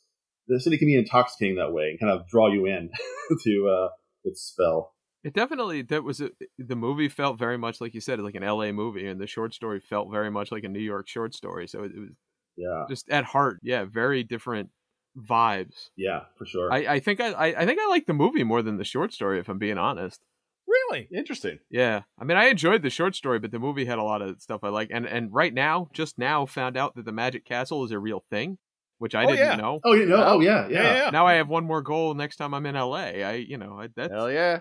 the 0.49 0.61
city 0.61 0.79
can 0.79 0.89
be 0.89 0.97
intoxicating 0.97 1.57
that 1.57 1.73
way 1.73 1.91
and 1.91 2.01
kind 2.01 2.13
of 2.13 2.27
draw 2.29 2.49
you 2.53 2.67
in 2.67 2.91
to 3.45 3.69
uh, 3.69 3.89
its 4.25 4.43
spell. 4.43 4.95
It 5.25 5.35
definitely 5.35 5.83
that 5.83 6.05
was 6.05 6.21
a, 6.21 6.31
the 6.59 6.77
movie 6.77 7.09
felt 7.09 7.39
very 7.39 7.59
much 7.59 7.81
like 7.81 7.95
you 7.95 8.01
said, 8.01 8.21
like 8.21 8.35
an 8.37 8.45
L.A. 8.45 8.73
movie, 8.73 9.07
and 9.07 9.21
the 9.21 9.27
short 9.27 9.53
story 9.53 9.81
felt 9.81 10.11
very 10.11 10.31
much 10.31 10.51
like 10.53 10.65
a 10.65 10.69
New 10.69 10.79
York 10.81 11.09
short 11.09 11.35
story. 11.35 11.67
So 11.67 11.83
it, 11.83 11.93
it 11.95 12.01
was 12.01 12.11
Yeah, 12.57 12.85
just 12.89 13.09
at 13.11 13.25
heart, 13.25 13.59
yeah, 13.63 13.85
very 13.85 14.23
different 14.23 14.71
vibes. 15.17 15.91
yeah, 15.97 16.21
for 16.37 16.47
sure. 16.47 16.73
I, 16.73 16.87
I 16.95 17.01
think 17.01 17.21
I, 17.21 17.33
I 17.33 17.47
I 17.63 17.67
think 17.67 17.81
I 17.81 17.89
like 17.89 18.07
the 18.07 18.15
movie 18.15 18.45
more 18.45 18.63
than 18.63 18.77
the 18.79 18.85
short 18.85 19.13
story, 19.13 19.41
if 19.41 19.49
I'm 19.49 19.59
being 19.59 19.79
honest. 19.79 20.21
Really? 20.67 21.09
Interesting. 21.15 21.59
Yeah, 21.71 22.03
I 22.19 22.25
mean, 22.25 22.37
I 22.37 22.47
enjoyed 22.47 22.83
the 22.83 22.91
short 22.91 23.15
story, 23.17 23.39
but 23.39 23.51
the 23.51 23.59
movie 23.59 23.87
had 23.87 23.99
a 23.99 24.03
lot 24.03 24.23
of 24.23 24.41
stuff 24.41 24.61
I 24.63 24.69
like. 24.69 24.91
And 24.93 25.07
and 25.07 25.33
right 25.33 25.53
now, 25.53 25.89
just 25.93 26.19
now, 26.19 26.47
found 26.47 26.77
out 26.77 26.95
that 26.95 27.05
the 27.05 27.13
Magic 27.13 27.45
Castle 27.45 27.85
is 27.85 27.91
a 27.91 27.99
real 27.99 28.23
thing, 28.31 28.59
which 28.99 29.15
I 29.15 29.25
Oh, 29.25 29.29
didn't 29.29 29.39
yeah. 29.47 29.57
know. 29.57 29.81
oh, 29.85 29.95
you 29.95 30.07
know, 30.07 30.23
oh 30.25 30.41
yeah, 30.41 30.69
yeah. 30.69 30.83
Yeah, 30.83 31.05
yeah. 31.05 31.11
Now 31.11 31.27
I 31.27 31.35
have 31.35 31.49
one 31.49 31.65
more 31.65 31.83
goal 31.83 32.15
next 32.15 32.37
time 32.37 32.55
I'm 32.55 32.67
in 32.67 32.75
LA. 32.75 32.97
I, 32.97 33.33
you 33.35 33.57
know, 33.57 33.79
I, 33.81 33.89
that's 33.95 34.13
Hell 34.13 34.31
yeah. 34.31 34.61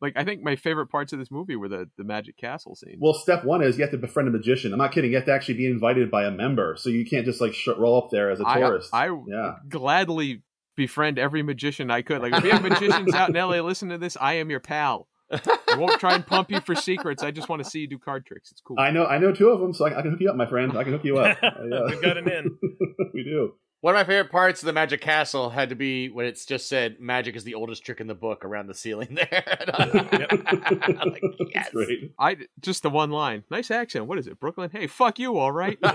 like 0.00 0.14
I 0.16 0.24
think 0.24 0.42
my 0.42 0.56
favorite 0.56 0.88
parts 0.88 1.12
of 1.12 1.18
this 1.18 1.30
movie 1.30 1.56
were 1.56 1.68
the 1.68 1.88
the 1.96 2.04
Magic 2.04 2.36
Castle 2.36 2.74
scene. 2.76 2.98
Well, 3.00 3.14
step 3.14 3.44
one 3.44 3.62
is 3.62 3.76
you 3.76 3.82
have 3.82 3.90
to 3.92 3.98
befriend 3.98 4.28
a 4.28 4.32
magician. 4.32 4.72
I'm 4.72 4.78
not 4.78 4.92
kidding. 4.92 5.10
You 5.10 5.16
have 5.16 5.26
to 5.26 5.32
actually 5.32 5.54
be 5.54 5.66
invited 5.66 6.10
by 6.10 6.24
a 6.24 6.30
member, 6.30 6.76
so 6.78 6.90
you 6.90 7.04
can't 7.06 7.24
just 7.24 7.40
like 7.40 7.54
sh- 7.54 7.68
roll 7.76 7.96
up 8.02 8.10
there 8.10 8.30
as 8.30 8.40
a 8.40 8.44
tourist. 8.44 8.90
I 8.92 9.08
yeah. 9.28 9.56
gladly 9.68 10.42
befriend 10.76 11.18
every 11.18 11.42
magician 11.42 11.90
I 11.90 12.02
could. 12.02 12.22
Like 12.22 12.32
if 12.34 12.44
you 12.44 12.50
have 12.50 12.62
magicians 12.68 13.14
out 13.14 13.30
in 13.30 13.34
LA, 13.34 13.60
listen 13.60 13.88
to 13.90 13.98
this. 13.98 14.16
I 14.20 14.34
am 14.34 14.50
your 14.50 14.60
pal. 14.60 15.08
I 15.30 15.76
won't 15.76 16.00
try 16.00 16.14
and 16.14 16.26
pump 16.26 16.50
you 16.50 16.60
for 16.60 16.74
secrets. 16.74 17.22
I 17.22 17.30
just 17.30 17.48
want 17.48 17.62
to 17.62 17.68
see 17.68 17.80
you 17.80 17.86
do 17.88 17.98
card 17.98 18.24
tricks. 18.24 18.50
It's 18.50 18.62
cool. 18.62 18.78
I 18.78 18.90
know, 18.90 19.04
I 19.04 19.18
know 19.18 19.30
two 19.32 19.50
of 19.50 19.60
them, 19.60 19.74
so 19.74 19.84
I, 19.86 19.98
I 19.98 20.02
can 20.02 20.12
hook 20.12 20.20
you 20.20 20.30
up, 20.30 20.36
my 20.36 20.46
friend. 20.46 20.76
I 20.76 20.84
can 20.84 20.92
hook 20.94 21.04
you 21.04 21.18
up. 21.18 21.36
Uh, 21.42 21.50
yeah. 21.70 21.80
We've 21.86 22.00
got 22.00 22.16
an 22.16 22.30
in. 22.30 22.58
we 23.14 23.24
do. 23.24 23.52
One 23.80 23.94
of 23.94 23.98
my 24.00 24.04
favorite 24.04 24.32
parts 24.32 24.60
of 24.60 24.66
the 24.66 24.72
Magic 24.72 25.00
Castle 25.00 25.50
had 25.50 25.68
to 25.68 25.76
be 25.76 26.08
when 26.08 26.26
it's 26.26 26.44
just 26.44 26.68
said 26.68 26.96
magic 26.98 27.36
is 27.36 27.44
the 27.44 27.54
oldest 27.54 27.84
trick 27.86 28.00
in 28.00 28.08
the 28.08 28.14
book 28.14 28.44
around 28.44 28.66
the 28.66 28.74
ceiling 28.74 29.14
there. 29.14 29.68
I'm 29.72 31.10
like, 31.10 31.22
yes. 31.54 31.70
I 32.18 32.36
just 32.60 32.82
the 32.82 32.90
one 32.90 33.10
line. 33.12 33.44
Nice 33.52 33.70
accent. 33.70 34.06
What 34.06 34.18
is 34.18 34.26
it? 34.26 34.40
Brooklyn. 34.40 34.70
Hey, 34.72 34.88
fuck 34.88 35.18
you. 35.20 35.38
All 35.38 35.52
right. 35.52 35.78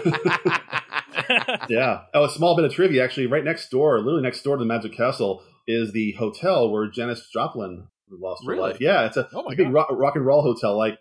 Yeah. 1.69 2.01
Oh, 2.13 2.25
a 2.25 2.29
small 2.29 2.55
bit 2.55 2.65
of 2.65 2.73
trivia. 2.73 3.03
Actually, 3.03 3.27
right 3.27 3.43
next 3.43 3.69
door, 3.69 3.97
literally 3.99 4.23
next 4.23 4.41
door 4.43 4.57
to 4.57 4.59
the 4.59 4.65
Magic 4.65 4.93
Castle, 4.95 5.41
is 5.67 5.93
the 5.93 6.13
hotel 6.13 6.69
where 6.69 6.88
Janis 6.89 7.29
Joplin 7.31 7.88
lost 8.09 8.43
her 8.45 8.55
life. 8.57 8.77
Yeah, 8.81 9.05
it's 9.05 9.15
a, 9.15 9.29
Oh 9.34 9.43
my 9.43 9.53
a 9.53 9.55
big 9.55 9.67
God. 9.67 9.73
rock, 9.73 9.88
rock 9.91 10.15
and 10.15 10.25
roll 10.25 10.41
hotel. 10.41 10.77
Like, 10.77 10.97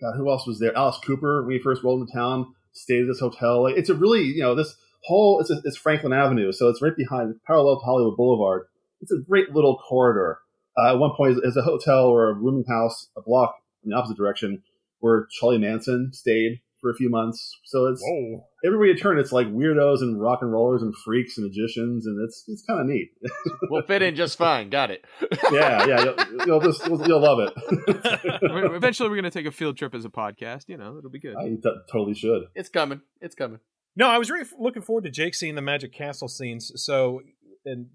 God, 0.00 0.14
who 0.16 0.30
else 0.30 0.46
was 0.46 0.60
there? 0.60 0.76
Alice 0.76 0.98
Cooper, 1.04 1.42
when 1.44 1.52
he 1.52 1.58
first 1.58 1.82
rolled 1.82 2.02
into 2.02 2.12
town, 2.12 2.46
stayed 2.72 3.02
at 3.02 3.06
this 3.08 3.20
hotel. 3.20 3.62
Like, 3.64 3.76
it's 3.76 3.88
a 3.88 3.94
really, 3.94 4.22
you 4.22 4.42
know, 4.42 4.54
this 4.54 4.76
whole, 5.04 5.40
it's, 5.40 5.50
a, 5.50 5.60
it's 5.64 5.76
Franklin 5.76 6.12
Avenue, 6.12 6.52
so 6.52 6.68
it's 6.68 6.82
right 6.82 6.96
behind, 6.96 7.34
parallel 7.46 7.78
to 7.80 7.84
Hollywood 7.84 8.16
Boulevard. 8.16 8.66
It's 9.00 9.12
a 9.12 9.20
great 9.28 9.50
little 9.50 9.76
corridor. 9.76 10.38
Uh, 10.76 10.92
at 10.92 10.98
one 10.98 11.10
point, 11.16 11.32
is 11.32 11.40
there's 11.42 11.56
a 11.56 11.62
hotel 11.62 12.06
or 12.06 12.30
a 12.30 12.34
rooming 12.34 12.64
house, 12.68 13.08
a 13.16 13.22
block 13.22 13.54
in 13.84 13.90
the 13.90 13.96
opposite 13.96 14.16
direction, 14.16 14.62
where 15.00 15.26
Charlie 15.30 15.58
Manson 15.58 16.10
stayed 16.12 16.60
for 16.84 16.90
a 16.90 16.94
few 16.94 17.08
months. 17.08 17.58
So 17.64 17.86
it's 17.86 18.02
Whoa. 18.04 18.44
everywhere 18.64 18.88
you 18.88 18.96
turn, 18.96 19.18
it's 19.18 19.32
like 19.32 19.46
weirdos 19.46 20.02
and 20.02 20.20
rock 20.20 20.40
and 20.42 20.52
rollers 20.52 20.82
and 20.82 20.94
freaks 20.94 21.38
and 21.38 21.46
magicians, 21.46 22.06
and 22.06 22.22
it's 22.22 22.44
it's 22.46 22.62
kind 22.62 22.78
of 22.78 22.86
neat. 22.86 23.10
we'll 23.70 23.82
fit 23.82 24.02
in 24.02 24.14
just 24.14 24.36
fine. 24.36 24.68
Got 24.68 24.90
it. 24.90 25.04
yeah, 25.50 25.86
yeah, 25.86 26.04
you'll, 26.04 26.46
you'll 26.46 26.60
just 26.60 26.86
you'll, 26.86 27.06
you'll 27.08 27.20
love 27.20 27.38
it. 27.40 28.42
Eventually, 28.74 29.08
we're 29.08 29.16
gonna 29.16 29.30
take 29.30 29.46
a 29.46 29.50
field 29.50 29.78
trip 29.78 29.94
as 29.94 30.04
a 30.04 30.10
podcast. 30.10 30.68
You 30.68 30.76
know, 30.76 30.98
it'll 30.98 31.10
be 31.10 31.20
good. 31.20 31.36
I 31.36 31.48
t- 31.48 31.62
totally 31.90 32.14
should. 32.14 32.44
It's 32.54 32.68
coming. 32.68 33.00
It's 33.22 33.34
coming. 33.34 33.60
No, 33.96 34.08
I 34.08 34.18
was 34.18 34.30
really 34.30 34.48
looking 34.58 34.82
forward 34.82 35.04
to 35.04 35.10
Jake 35.10 35.34
seeing 35.34 35.54
the 35.54 35.62
Magic 35.62 35.92
Castle 35.92 36.28
scenes. 36.28 36.72
So, 36.82 37.20
and 37.64 37.86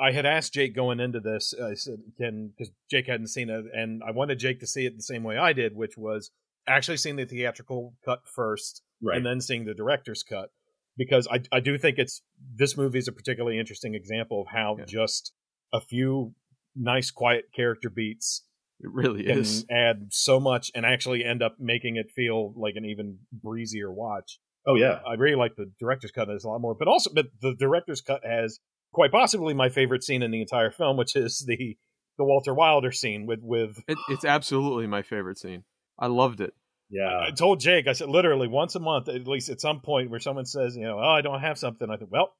I 0.00 0.12
had 0.12 0.24
asked 0.24 0.54
Jake 0.54 0.74
going 0.74 1.00
into 1.00 1.20
this. 1.20 1.52
Uh, 1.58 1.66
I 1.68 1.74
said, 1.74 1.98
"Can?" 2.16 2.48
Because 2.56 2.72
Jake 2.90 3.06
hadn't 3.08 3.26
seen 3.28 3.50
it, 3.50 3.64
and 3.74 4.02
I 4.06 4.12
wanted 4.12 4.38
Jake 4.38 4.60
to 4.60 4.66
see 4.66 4.86
it 4.86 4.96
the 4.96 5.02
same 5.02 5.24
way 5.24 5.36
I 5.36 5.52
did, 5.52 5.74
which 5.74 5.96
was 5.98 6.30
actually 6.68 6.98
seeing 6.98 7.16
the 7.16 7.24
theatrical 7.24 7.94
cut 8.04 8.20
first, 8.26 8.82
Right. 9.02 9.16
and 9.16 9.26
then 9.26 9.40
seeing 9.40 9.64
the 9.64 9.74
director's 9.74 10.22
cut. 10.22 10.50
Because 10.96 11.26
I, 11.30 11.40
I 11.50 11.60
do 11.60 11.78
think 11.78 11.98
it's 11.98 12.22
this 12.54 12.76
movie 12.76 12.98
is 12.98 13.08
a 13.08 13.12
particularly 13.12 13.58
interesting 13.58 13.94
example 13.94 14.42
of 14.42 14.48
how 14.48 14.76
Yeah. 14.78 14.84
just 14.84 15.32
a 15.72 15.80
few 15.80 16.34
nice, 16.76 17.10
quiet 17.10 17.46
character 17.54 17.88
beats 17.90 18.44
It 18.80 18.90
really 18.92 19.24
can 19.24 19.38
is. 19.38 19.64
add 19.70 20.08
so 20.12 20.38
much 20.38 20.70
and 20.74 20.84
actually 20.86 21.24
end 21.24 21.42
up 21.42 21.56
making 21.58 21.96
it 21.96 22.10
feel 22.10 22.52
like 22.56 22.74
an 22.76 22.84
even 22.84 23.18
breezier 23.32 23.90
watch. 23.90 24.38
Oh 24.66 24.74
yeah, 24.74 25.00
I 25.06 25.14
really 25.14 25.36
like 25.36 25.56
the 25.56 25.70
director's 25.78 26.10
cut. 26.10 26.28
There's 26.28 26.44
a 26.44 26.48
lot 26.48 26.60
more, 26.60 26.74
but 26.78 26.88
also, 26.88 27.10
but 27.14 27.26
the 27.40 27.54
director's 27.54 28.00
cut 28.00 28.20
has 28.24 28.60
quite 28.92 29.10
possibly 29.12 29.54
my 29.54 29.68
favorite 29.68 30.02
scene 30.04 30.22
in 30.22 30.30
the 30.30 30.40
entire 30.40 30.70
film, 30.70 30.96
which 30.96 31.16
is 31.16 31.44
the 31.46 31.76
the 32.18 32.24
Walter 32.24 32.52
Wilder 32.54 32.92
scene 32.92 33.26
with 33.26 33.40
with. 33.42 33.82
It, 33.88 33.98
it's 34.08 34.24
absolutely 34.24 34.86
my 34.86 35.02
favorite 35.02 35.38
scene. 35.38 35.64
I 35.98 36.06
loved 36.06 36.40
it. 36.40 36.54
yeah. 36.90 37.20
I 37.28 37.30
told 37.30 37.60
Jake, 37.60 37.86
I 37.86 37.92
said 37.92 38.08
literally 38.08 38.48
once 38.48 38.74
a 38.74 38.80
month, 38.80 39.08
at 39.08 39.26
least 39.26 39.48
at 39.48 39.60
some 39.60 39.80
point, 39.80 40.10
where 40.10 40.20
someone 40.20 40.46
says, 40.46 40.76
you 40.76 40.84
know, 40.84 40.98
oh, 40.98 41.10
I 41.10 41.20
don't 41.20 41.40
have 41.40 41.58
something. 41.58 41.88
I 41.90 41.96
think, 41.96 42.10
well, 42.10 42.32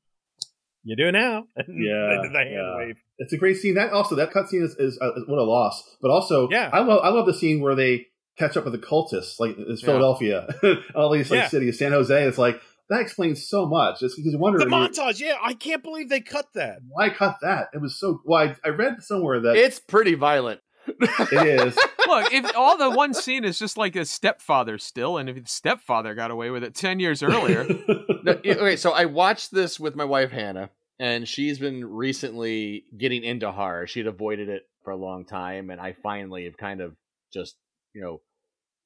you 0.82 0.96
do 0.96 1.12
now. 1.12 1.44
And 1.56 1.66
Yeah, 1.68 2.22
they 2.22 2.28
the 2.28 2.38
hand 2.38 2.50
yeah. 2.52 2.76
wave. 2.76 2.96
It's 3.18 3.32
a 3.32 3.36
great 3.36 3.56
scene. 3.58 3.74
That 3.74 3.92
also 3.92 4.16
that 4.16 4.32
cutscene 4.32 4.62
is, 4.62 4.76
is 4.78 4.98
uh, 5.00 5.10
what 5.26 5.38
a 5.38 5.44
loss. 5.44 5.82
But 6.00 6.10
also, 6.10 6.48
Yeah. 6.50 6.70
I 6.72 6.80
love 6.80 7.00
I 7.02 7.08
love 7.10 7.26
the 7.26 7.34
scene 7.34 7.60
where 7.60 7.74
they 7.74 8.06
catch 8.40 8.56
up 8.56 8.64
with 8.64 8.72
the 8.72 8.78
cultists, 8.78 9.38
like 9.38 9.54
it's 9.58 9.82
Yeah. 9.82 9.86
Philadelphia, 9.86 10.48
all 10.94 11.10
these 11.10 11.30
like 11.30 11.38
Yeah. 11.38 11.48
city 11.48 11.68
of 11.68 11.74
San 11.76 11.92
Jose. 11.92 12.24
It's 12.24 12.38
like 12.38 12.60
that 12.88 13.00
explains 13.00 13.46
so 13.48 13.66
much. 13.66 14.02
It's 14.02 14.16
because 14.16 14.32
you 14.32 14.38
wonder 14.38 14.58
The 14.58 14.64
montage, 14.66 15.20
yeah, 15.20 15.36
I 15.40 15.54
can't 15.54 15.82
believe 15.82 16.08
they 16.08 16.20
cut 16.20 16.46
that. 16.54 16.78
why 16.88 17.10
cut 17.10 17.36
that. 17.42 17.68
It 17.72 17.80
was 17.80 17.94
so. 18.00 18.20
Well, 18.24 18.48
I, 18.48 18.56
I 18.64 18.70
read 18.70 19.02
somewhere 19.02 19.38
that 19.40 19.54
It's 19.56 19.78
pretty 19.78 20.14
violent. 20.14 20.60
it 20.88 21.60
is. 21.66 21.76
Look, 22.08 22.32
if 22.32 22.56
all 22.56 22.76
the 22.76 22.90
one 22.90 23.14
scene 23.14 23.44
is 23.44 23.58
just 23.58 23.76
like 23.76 23.94
a 23.94 24.04
stepfather 24.04 24.78
still, 24.78 25.18
and 25.18 25.28
if 25.28 25.36
the 25.36 25.42
stepfather 25.48 26.14
got 26.16 26.32
away 26.32 26.50
with 26.50 26.64
it 26.64 26.74
ten 26.74 26.98
years 26.98 27.22
earlier, 27.22 27.64
No, 28.24 28.32
okay, 28.32 28.76
so 28.76 28.90
I 28.92 29.04
watched 29.04 29.52
this 29.52 29.78
with 29.78 29.94
my 29.94 30.04
wife 30.04 30.32
Hannah, 30.32 30.70
and 30.98 31.28
she's 31.28 31.58
been 31.60 31.84
recently 31.84 32.84
getting 32.98 33.22
into 33.22 33.52
horror. 33.52 33.86
She'd 33.86 34.06
avoided 34.08 34.48
it 34.48 34.62
for 34.82 34.90
a 34.90 34.96
long 34.96 35.24
time, 35.26 35.70
and 35.70 35.80
I 35.80 35.92
finally 36.02 36.44
have 36.46 36.56
kind 36.56 36.80
of 36.80 36.96
just, 37.32 37.54
you 37.94 38.00
know, 38.02 38.20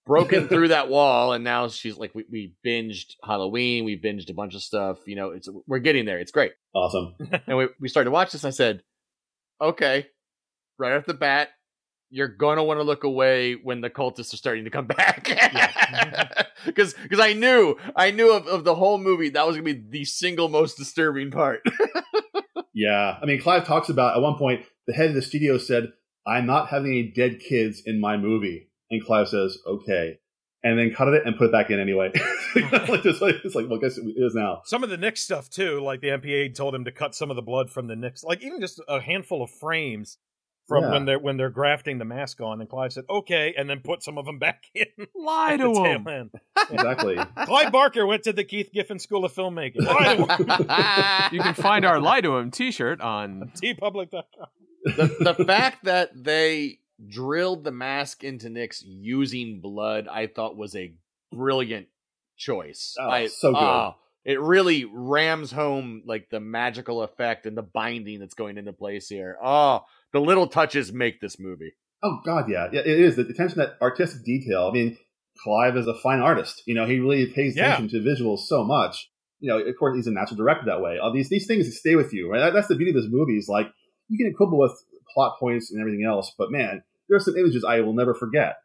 broken 0.07 0.49
through 0.49 0.69
that 0.69 0.89
wall. 0.89 1.33
And 1.33 1.45
now 1.45 1.69
she's 1.69 1.97
like, 1.97 2.15
we, 2.15 2.25
we 2.31 2.55
binged 2.65 3.15
Halloween, 3.25 3.85
we 3.85 3.99
binged 4.01 4.31
a 4.31 4.35
bunch 4.35 4.55
of 4.55 4.63
stuff. 4.63 4.99
You 5.07 5.17
know, 5.17 5.31
it's 5.31 5.49
we're 5.67 5.79
getting 5.79 6.05
there. 6.05 6.19
It's 6.19 6.33
great. 6.33 6.53
awesome. 6.75 7.15
And 7.47 7.57
we 7.57 7.69
we 7.81 7.89
started 7.89 8.07
to 8.07 8.11
watch 8.13 8.33
this. 8.33 8.45
I 8.45 8.51
said, 8.51 8.83
okay, 9.61 10.07
right 10.79 10.97
off 10.97 11.07
the 11.07 11.15
bat, 11.15 11.51
you're 12.11 12.29
gonna 12.29 12.63
want 12.63 12.79
to 12.79 12.85
look 12.85 13.05
away 13.05 13.55
when 13.55 13.81
the 13.81 13.91
cultists 13.91 14.33
are 14.33 14.37
starting 14.37 14.65
to 14.65 14.71
come 14.71 14.87
back. 14.87 15.25
Because 16.65 16.95
because 17.03 17.21
I 17.21 17.33
knew 17.33 17.77
I 17.97 18.11
knew 18.11 18.33
of, 18.33 18.47
of 18.47 18.65
the 18.65 18.75
whole 18.75 18.99
movie 18.99 19.31
that 19.31 19.47
was 19.47 19.57
gonna 19.57 19.65
be 19.65 19.85
the 19.89 20.05
single 20.05 20.49
most 20.49 20.77
disturbing 20.77 21.31
part. 21.31 21.63
Yeah, 22.77 23.19
I 23.23 23.25
mean, 23.25 23.41
Clive 23.41 23.67
talks 23.67 23.89
about 23.89 24.17
at 24.17 24.21
one 24.21 24.37
point 24.37 24.65
the 24.89 24.93
head 24.93 25.09
of 25.11 25.15
the 25.15 25.23
studio 25.23 25.59
said, 25.59 25.93
"I'm 26.27 26.45
not 26.45 26.69
having 26.71 26.91
any 26.91 27.13
dead 27.15 27.39
kids 27.39 27.81
in 27.87 28.01
my 28.01 28.17
movie," 28.17 28.69
and 28.95 29.05
Clive 29.05 29.29
says, 29.29 29.59
"Okay," 29.67 30.19
and 30.63 30.79
then 30.79 30.93
cut 30.95 31.09
it 31.09 31.23
and 31.27 31.37
put 31.37 31.47
it 31.47 31.53
back 31.53 31.71
in 31.71 31.79
anyway. 31.81 32.11
like, 32.55 33.05
it's 33.05 33.21
like, 33.21 33.37
it's 33.45 33.55
like, 33.55 33.69
well, 33.69 33.79
I 33.79 33.83
guess 33.83 33.99
it 33.99 34.05
is 34.17 34.35
now. 34.35 34.63
Some 34.65 34.83
of 34.83 34.91
the 34.91 34.97
Nix 34.97 35.21
stuff 35.21 35.51
too, 35.51 35.81
like 35.81 36.01
the 36.01 36.09
MPA 36.09 36.55
told 36.55 36.75
him 36.75 36.85
to 36.87 36.93
cut 36.93 37.15
some 37.15 37.31
of 37.31 37.37
the 37.37 37.43
blood 37.43 37.71
from 37.71 37.87
the 37.87 37.97
Nix, 37.97 38.25
like 38.25 38.43
even 38.43 38.61
just 38.61 38.81
a 38.89 39.01
handful 39.01 39.43
of 39.43 39.51
frames 39.51 40.19
from 40.67 40.85
Yeah. 40.85 40.91
when 40.93 41.05
they're 41.05 41.19
when 41.19 41.37
they're 41.37 41.51
grafting 41.51 41.99
the 41.99 42.07
mask 42.07 42.41
on. 42.41 42.61
And 42.63 42.71
Clive 42.71 42.93
said, 42.95 43.05
"Okay," 43.11 43.53
and 43.59 43.69
then 43.69 43.81
put 43.81 44.03
some 44.03 44.17
of 44.17 44.25
them 44.25 44.39
back 44.47 44.63
in. 44.75 44.87
lie 45.15 45.57
to 45.59 45.85
him. 45.85 46.31
Exactly. 46.71 47.17
Clive 47.45 47.71
Barker 47.71 48.07
went 48.07 48.23
to 48.23 48.33
the 48.33 48.45
Keith 48.45 48.71
Giffen 48.73 48.99
School 48.99 49.27
of 49.27 49.35
Filmmaking. 49.35 49.85
Lie 49.87 50.17
to 50.17 50.25
him. 50.25 51.35
You 51.37 51.41
can 51.43 51.53
find 51.55 51.85
our 51.85 52.01
"Lie 52.01 52.23
to 52.23 52.37
Him" 52.37 52.51
T-shirt 52.51 53.01
on. 53.03 53.53
teepublic.com. 53.63 54.23
the 54.85 55.35
the 55.37 55.45
fact 55.45 55.85
that 55.85 56.11
they 56.15 56.79
drilled 57.09 57.65
the 57.65 57.71
mask 57.73 58.25
into 58.25 58.49
Nix 58.49 58.83
using 58.87 59.61
blood, 59.61 60.09
I 60.09 60.27
thought 60.27 60.57
was 60.57 60.75
a 60.77 60.95
brilliant 61.33 61.87
choice. 62.37 62.95
Oh, 62.99 63.09
I, 63.09 63.27
so 63.27 63.53
good. 63.53 63.59
oh, 63.63 63.95
it 64.25 64.41
really 64.41 64.85
rams 64.85 65.53
home 65.53 66.03
like 66.07 66.31
the 66.31 66.41
magical 66.41 67.03
effect 67.03 67.47
and 67.47 67.57
the 67.57 67.63
binding 67.63 68.21
that's 68.21 68.35
going 68.35 68.59
into 68.59 68.73
place 68.73 69.09
here. 69.09 69.37
Oh, 69.43 69.85
the 70.13 70.21
little 70.21 70.47
touches 70.47 70.93
make 70.93 71.21
this 71.21 71.39
movie. 71.39 71.73
Oh 72.03 72.21
God, 72.25 72.49
yeah, 72.51 72.69
yeah, 72.73 72.81
it 72.81 72.87
is 73.01 73.17
the 73.17 73.23
attention 73.23 73.59
that 73.59 73.77
artistic 73.81 74.25
detail. 74.25 74.69
I 74.69 74.73
mean, 74.73 74.99
Clive 75.43 75.77
is 75.77 75.87
a 75.87 75.95
fine 75.95 76.21
artist. 76.21 76.63
You 76.67 76.75
know, 76.75 76.87
he 76.87 76.99
really 77.01 77.27
pays 77.27 77.57
Yeah. 77.57 77.75
attention 77.75 77.89
to 78.03 78.09
visuals 78.09 78.41
so 78.41 78.63
much. 78.65 79.11
You 79.41 79.51
know, 79.51 79.59
of 79.59 79.75
course, 79.79 79.97
he's 79.97 80.07
a 80.07 80.11
natural 80.13 80.37
director 80.37 80.67
that 80.67 80.81
way. 80.81 80.99
All 80.99 81.13
these 81.13 81.29
these 81.29 81.47
things 81.47 81.77
stay 81.79 81.97
with 81.97 82.13
you, 82.13 82.31
right? 82.31 82.39
That, 82.41 82.55
that's 82.55 82.69
the 82.69 82.77
beauty 82.77 82.91
of 82.91 82.97
this 82.97 83.11
movie. 83.11 83.37
Is 83.37 83.49
like 83.49 83.67
you 84.09 84.17
can 84.23 84.33
quibble 84.35 84.59
with 84.59 84.73
plot 85.15 85.39
points 85.41 85.71
and 85.73 85.81
everything 85.81 86.05
else, 86.07 86.33
but 86.39 86.51
man, 86.51 86.83
there 87.09 87.17
are 87.17 87.21
some 87.21 87.37
images 87.37 87.65
I 87.65 87.81
will 87.81 87.95
never 87.95 88.15
forget 88.15 88.57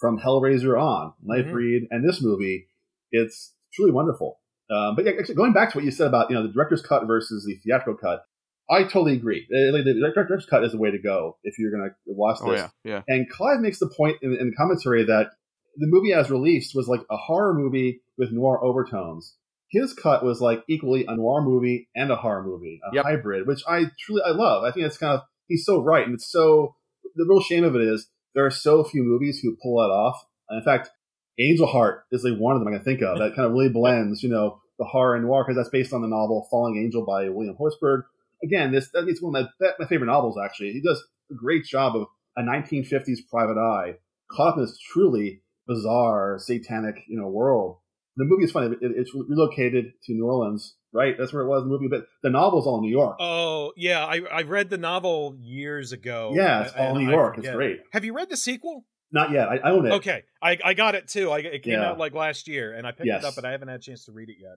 from 0.00 0.18
Hellraiser 0.18 0.80
on, 0.80 1.12
Nightbreed, 1.26 1.82
and 1.90 2.06
this 2.08 2.22
movie. 2.22 2.66
It's 3.12 3.54
truly 3.72 3.92
wonderful. 3.92 4.40
Um, 4.70 4.96
but 4.96 5.04
yeah, 5.04 5.12
actually, 5.18 5.34
going 5.36 5.52
back 5.52 5.70
to 5.72 5.78
what 5.78 5.84
you 5.84 5.90
said 5.90 6.06
about 6.08 6.30
you 6.30 6.36
know 6.36 6.42
the 6.46 6.52
director's 6.52 6.82
cut 6.82 7.06
versus 7.06 7.44
the 7.44 7.54
theatrical 7.64 7.96
cut, 7.96 8.24
I 8.70 8.84
totally 8.84 9.12
agree. 9.14 9.46
Uh, 9.52 9.72
like, 9.72 9.84
The 9.84 9.94
director's 10.14 10.46
cut 10.46 10.64
is 10.64 10.72
the 10.72 10.78
way 10.78 10.90
to 10.90 10.98
go 10.98 11.36
if 11.44 11.58
you're 11.58 11.70
going 11.70 11.88
to 11.88 11.94
watch 12.06 12.38
this. 12.38 12.48
Oh 12.48 12.52
yeah, 12.54 12.68
yeah. 12.82 13.02
And 13.06 13.28
Clive 13.28 13.60
makes 13.60 13.78
the 13.78 13.88
point 13.94 14.16
in, 14.22 14.32
in 14.34 14.50
the 14.50 14.56
commentary 14.56 15.04
that 15.04 15.30
the 15.76 15.86
movie 15.86 16.12
as 16.12 16.30
released 16.30 16.74
was 16.74 16.88
like 16.88 17.02
a 17.10 17.16
horror 17.16 17.52
movie 17.54 18.00
with 18.16 18.32
noir 18.32 18.62
overtones. 18.64 19.34
His 19.70 19.92
cut 19.92 20.24
was 20.24 20.40
like 20.40 20.62
equally 20.68 21.04
a 21.06 21.16
noir 21.16 21.42
movie 21.42 21.88
and 21.96 22.10
a 22.10 22.16
horror 22.16 22.44
movie, 22.44 22.80
a 22.90 22.94
Yep. 22.94 23.04
hybrid, 23.04 23.46
which 23.46 23.62
I 23.68 23.86
truly 24.00 24.22
I 24.24 24.30
love. 24.30 24.62
I 24.64 24.70
think 24.70 24.86
it's 24.86 24.98
kind 24.98 25.14
of 25.14 25.22
he's 25.48 25.64
so 25.64 25.82
right, 25.82 26.04
and 26.06 26.14
it's 26.14 26.30
so 26.30 26.74
the 27.14 27.26
real 27.28 27.40
shame 27.40 27.64
of 27.64 27.74
it 27.74 27.82
is 27.82 28.08
there 28.34 28.46
are 28.46 28.50
so 28.50 28.84
few 28.84 29.02
movies 29.02 29.40
who 29.40 29.56
pull 29.62 29.76
that 29.76 29.92
off. 29.92 30.24
In 30.50 30.62
fact, 30.62 30.90
Angel 31.38 31.66
Heart 31.66 32.04
is 32.12 32.24
like 32.24 32.38
one 32.38 32.56
of 32.56 32.60
them 32.60 32.72
I 32.72 32.76
can 32.76 32.84
think 32.84 33.02
of 33.02 33.18
that 33.18 33.34
kind 33.34 33.46
of 33.46 33.52
really 33.52 33.68
blends, 33.68 34.22
you 34.22 34.28
know, 34.28 34.60
the 34.78 34.84
horror 34.84 35.16
and 35.16 35.24
noir 35.24 35.44
because 35.44 35.56
that's 35.56 35.70
based 35.70 35.92
on 35.92 36.02
the 36.02 36.08
novel 36.08 36.46
Falling 36.50 36.82
Angel 36.82 37.04
by 37.04 37.28
William 37.28 37.56
Hjortsberg. 37.56 38.02
Again, 38.42 38.72
this 38.72 38.90
is 38.94 39.22
one 39.22 39.34
of 39.34 39.48
my, 39.60 39.70
my 39.78 39.86
favorite 39.86 40.08
novels. 40.08 40.38
Actually, 40.42 40.72
he 40.72 40.82
does 40.82 41.02
a 41.30 41.34
great 41.34 41.64
job 41.64 41.96
of 41.96 42.06
a 42.36 42.42
1950s 42.42 43.18
private 43.30 43.58
eye 43.58 43.94
caught 44.30 44.56
in 44.56 44.62
this 44.62 44.78
truly 44.78 45.42
bizarre 45.66 46.38
satanic 46.38 46.96
you 47.08 47.18
know 47.18 47.28
world. 47.28 47.78
The 48.16 48.24
movie 48.24 48.44
is 48.44 48.52
funny. 48.52 48.76
It, 48.80 48.92
it's 48.96 49.12
relocated 49.14 49.94
to 50.04 50.12
New 50.12 50.26
Orleans, 50.26 50.76
right? 50.94 51.14
That's 51.18 51.32
where 51.32 51.42
it 51.42 51.48
was 51.48 51.62
in 51.62 51.68
the 51.68 51.74
movie, 51.74 51.88
but 51.88 52.06
the 52.22 52.30
novel's 52.30 52.66
all 52.66 52.76
in 52.76 52.82
New 52.82 52.90
York. 52.90 53.16
Oh 53.20 53.72
yeah, 53.76 54.04
I 54.04 54.20
I 54.32 54.42
read 54.42 54.70
the 54.70 54.78
novel 54.78 55.36
years 55.38 55.92
ago. 55.92 56.32
yeah, 56.34 56.62
it's 56.64 56.72
all 56.74 56.94
New 56.96 57.10
York. 57.10 57.36
It's 57.38 57.50
great. 57.50 57.80
Have 57.92 58.04
you 58.04 58.14
read 58.14 58.30
the 58.30 58.36
sequel? 58.36 58.86
Not 59.12 59.30
yet. 59.30 59.48
I, 59.48 59.56
I 59.58 59.70
own 59.70 59.86
it. 59.86 59.92
Okay, 59.92 60.22
I 60.42 60.58
I 60.64 60.74
got 60.74 60.94
it 60.94 61.08
too. 61.08 61.30
I 61.30 61.38
it 61.40 61.62
came 61.62 61.74
Yeah. 61.74 61.90
out 61.90 61.98
like 61.98 62.14
last 62.14 62.48
year, 62.48 62.72
and 62.72 62.86
I 62.86 62.92
picked 62.92 63.06
Yes. 63.06 63.22
it 63.22 63.26
up, 63.26 63.34
but 63.34 63.44
I 63.44 63.50
haven't 63.52 63.68
had 63.68 63.80
a 63.80 63.82
chance 63.82 64.06
to 64.06 64.12
read 64.12 64.28
it 64.30 64.36
yet. 64.40 64.56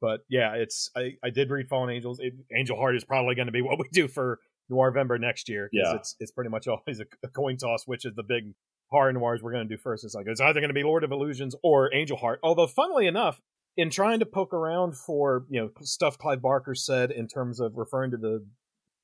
But 0.00 0.20
yeah, 0.28 0.54
it's 0.54 0.90
I 0.96 1.14
I 1.24 1.30
did 1.30 1.50
read 1.50 1.68
Fallen 1.68 1.90
Angels. 1.90 2.20
It, 2.20 2.34
Angel 2.56 2.76
Heart 2.76 2.96
is 2.96 3.04
probably 3.04 3.34
going 3.34 3.46
to 3.46 3.52
be 3.52 3.62
what 3.68 3.78
we 3.78 3.88
do 3.92 4.06
for 4.08 4.38
November 4.70 5.18
next 5.18 5.48
year. 5.48 5.68
Yeah. 5.72 5.94
it's 5.96 6.14
it's 6.20 6.30
pretty 6.30 6.50
much 6.50 6.68
always 6.68 7.00
a, 7.00 7.06
a 7.24 7.28
coin 7.28 7.56
toss, 7.56 7.86
which 7.86 8.04
is 8.04 8.14
the 8.14 8.22
big 8.22 8.52
horror 8.90 9.12
noirs 9.12 9.42
we're 9.42 9.52
going 9.52 9.68
to 9.68 9.76
do 9.76 9.80
first. 9.82 10.04
It's 10.04 10.14
like 10.14 10.26
it's 10.28 10.40
either 10.40 10.60
going 10.60 10.70
to 10.70 10.74
be 10.74 10.84
Lord 10.84 11.04
of 11.04 11.12
Illusions 11.12 11.54
or 11.62 11.92
Angel 11.94 12.16
Heart. 12.16 12.40
Although, 12.42 12.66
funnily 12.68 13.06
enough, 13.06 13.40
in 13.78 13.88
trying 13.90 14.18
to 14.18 14.26
poke 14.26 14.52
around 14.52 14.98
for 14.98 15.46
you 15.48 15.60
know 15.60 15.70
stuff 15.80 16.18
Clive 16.18 16.42
Barker 16.42 16.74
said 16.74 17.10
in 17.10 17.28
terms 17.28 17.60
of 17.60 17.76
referring 17.76 18.10
to 18.10 18.18
the 18.18 18.44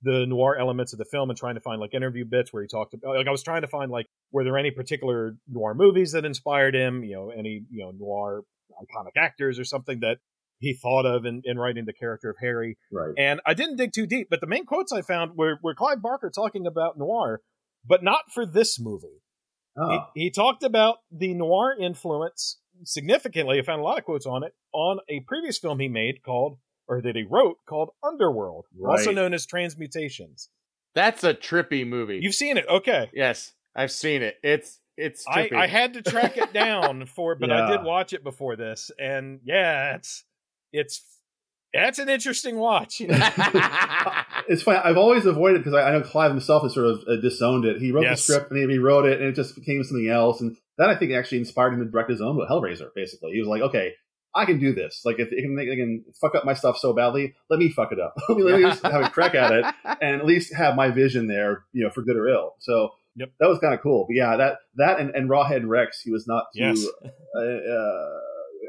the 0.03 0.27
noir 0.27 0.57
elements 0.59 0.93
of 0.93 0.99
the 0.99 1.07
film 1.07 1.31
and 1.31 1.39
trying 1.39 1.55
to 1.55 1.61
find 1.61 1.81
like 1.81 1.95
interview 1.95 2.27
bits 2.27 2.53
where 2.53 2.62
he 2.62 2.68
talked 2.68 2.93
about 2.93 3.16
like 3.16 3.27
I 3.27 3.31
was 3.31 3.43
trying 3.43 3.62
to 3.62 3.68
find 3.68 3.91
like 3.91 4.07
were 4.33 4.45
there 4.45 4.59
any 4.59 4.72
particular 4.72 5.37
noir 5.49 5.75
movies 5.75 6.12
that 6.12 6.27
inspired 6.27 6.75
him, 6.75 7.05
you 7.05 7.14
know, 7.14 7.31
any, 7.31 7.62
you 7.70 7.85
know, 7.85 7.93
noir 7.93 8.43
iconic 8.83 9.16
actors 9.16 9.59
or 9.59 9.64
something 9.64 10.01
that 10.01 10.18
he 10.59 10.75
thought 10.75 11.07
of 11.07 11.25
in, 11.25 11.43
in 11.45 11.59
writing 11.59 11.85
the 11.85 11.93
character 11.93 12.29
of 12.29 12.37
Harry. 12.41 12.77
Right. 12.93 13.14
And 13.16 13.41
I 13.47 13.55
didn't 13.55 13.77
dig 13.77 13.93
too 13.93 14.07
deep, 14.07 14.29
but 14.29 14.41
the 14.41 14.47
main 14.47 14.66
quotes 14.66 14.93
I 14.93 15.03
found 15.03 15.37
were, 15.37 15.59
were 15.62 15.75
Clive 15.75 16.03
Barker 16.03 16.31
talking 16.35 16.66
about 16.66 16.99
noir, 16.99 17.41
but 17.87 18.03
not 18.03 18.33
for 18.33 18.45
this 18.45 18.81
movie. 18.81 19.22
Oh. 19.79 20.07
He, 20.14 20.25
he 20.25 20.31
talked 20.31 20.62
about 20.62 20.99
the 21.11 21.35
noir 21.35 21.75
influence 21.79 22.59
significantly. 22.85 23.59
I 23.59 23.62
found 23.62 23.81
a 23.81 23.85
lot 23.85 23.99
of 23.99 24.05
quotes 24.05 24.27
on 24.27 24.43
it 24.43 24.55
on 24.72 24.99
a 25.09 25.20
previous 25.20 25.59
film 25.59 25.79
he 25.81 25.89
made 25.89 26.22
called, 26.22 26.59
or 26.89 27.01
that 27.03 27.16
he 27.16 27.22
wrote 27.22 27.59
called 27.66 27.91
Underworld, 28.03 28.66
also 28.85 29.12
known 29.12 29.33
as 29.35 29.47
Transmutations. 29.47 30.49
That's 30.95 31.25
a 31.25 31.35
trippy 31.35 31.87
movie. 31.87 32.20
You've 32.22 32.35
seen 32.35 32.57
it, 32.57 32.66
okay? 32.68 33.11
yes, 33.12 33.53
I've 33.75 33.91
seen 33.91 34.22
it. 34.22 34.37
It's 34.43 34.81
it's 34.97 35.25
I, 35.27 35.49
trippy. 35.49 35.57
I 35.57 35.66
had 35.66 35.95
to 35.95 36.03
track 36.03 36.37
it 36.37 36.53
down 36.53 37.07
for, 37.14 37.35
but 37.35 37.51
I 37.51 37.70
did 37.70 37.83
watch 37.83 38.12
it 38.12 38.22
before 38.22 38.57
this, 38.57 38.91
and 38.99 39.41
yeah, 39.45 39.97
it's 39.97 40.25
it's 40.72 41.03
that's 41.72 41.99
an 41.99 42.09
interesting 42.09 42.57
watch. 42.57 43.01
it's 44.49 44.62
funny. 44.62 44.79
I've 44.79 44.97
always 44.97 45.27
avoided 45.27 45.59
because 45.59 45.75
I, 45.75 45.89
I 45.89 45.91
know 45.93 46.03
Clive 46.03 46.31
himself 46.31 46.62
has 46.62 46.75
sort 46.75 46.87
of 46.87 47.01
uh, 47.09 47.16
disowned 47.20 47.64
it. 47.64 47.81
He 47.81 47.91
wrote 47.91 48.05
Yes. 48.05 48.25
the 48.25 48.33
script 48.33 48.53
and 48.53 48.61
he 48.61 48.66
rewrote 48.66 49.07
it, 49.07 49.20
and 49.20 49.29
it 49.29 49.35
just 49.35 49.57
became 49.57 49.83
something 49.83 50.09
else. 50.09 50.41
And 50.41 50.57
that 50.79 50.91
I 50.91 50.97
think 50.97 51.12
actually 51.12 51.39
inspired 51.39 51.75
him 51.75 51.81
to 51.81 51.91
direct 51.91 52.11
his 52.11 52.20
own 52.20 52.37
Hellraiser. 52.51 52.89
Basically, 52.95 53.33
he 53.33 53.41
was 53.41 53.49
like, 53.49 53.62
"Okay, 53.62 53.93
I 54.35 54.45
can 54.45 54.59
do 54.59 54.72
this. 54.75 55.03
Like, 55.05 55.18
if 55.18 55.29
it 55.33 55.43
can, 55.43 55.57
it 55.59 55.77
can 55.77 56.05
fuck 56.20 56.35
up 56.35 56.45
my 56.45 56.55
stuff 56.55 56.77
so 56.79 56.93
badly, 56.93 57.35
let 57.51 57.59
me 57.59 57.70
fuck 57.70 57.93
it 57.93 58.01
up. 58.01 58.14
let, 58.29 58.37
me, 58.39 58.43
let 58.45 58.61
me 58.61 58.62
just 58.62 58.83
have 58.83 59.03
a 59.05 59.11
crack 59.11 59.35
at 59.35 59.53
it, 59.53 59.64
and 60.03 60.20
at 60.20 60.27
least 60.27 60.55
have 60.55 60.75
my 60.77 60.91
vision 60.91 61.27
there, 61.29 61.64
you 61.72 61.85
know, 61.85 61.91
for 61.91 62.03
good 62.03 62.16
or 62.16 62.29
ill." 62.29 62.55
So. 62.61 62.91
Yep. 63.16 63.31
That 63.39 63.49
was 63.49 63.61
kind 63.61 63.72
of 63.72 63.81
cool, 63.81 64.07
but 64.09 64.16
yeah, 64.16 64.37
that 64.37 64.57
that 64.75 64.99
and, 64.99 65.14
and 65.14 65.31
Rawhead 65.31 65.62
Rex, 65.68 66.01
he 66.01 66.11
was 66.11 66.27
not 66.27 66.47
too 66.53 66.64
Yes. 66.64 66.85
uh, 67.07 67.41
uh, 67.41 68.20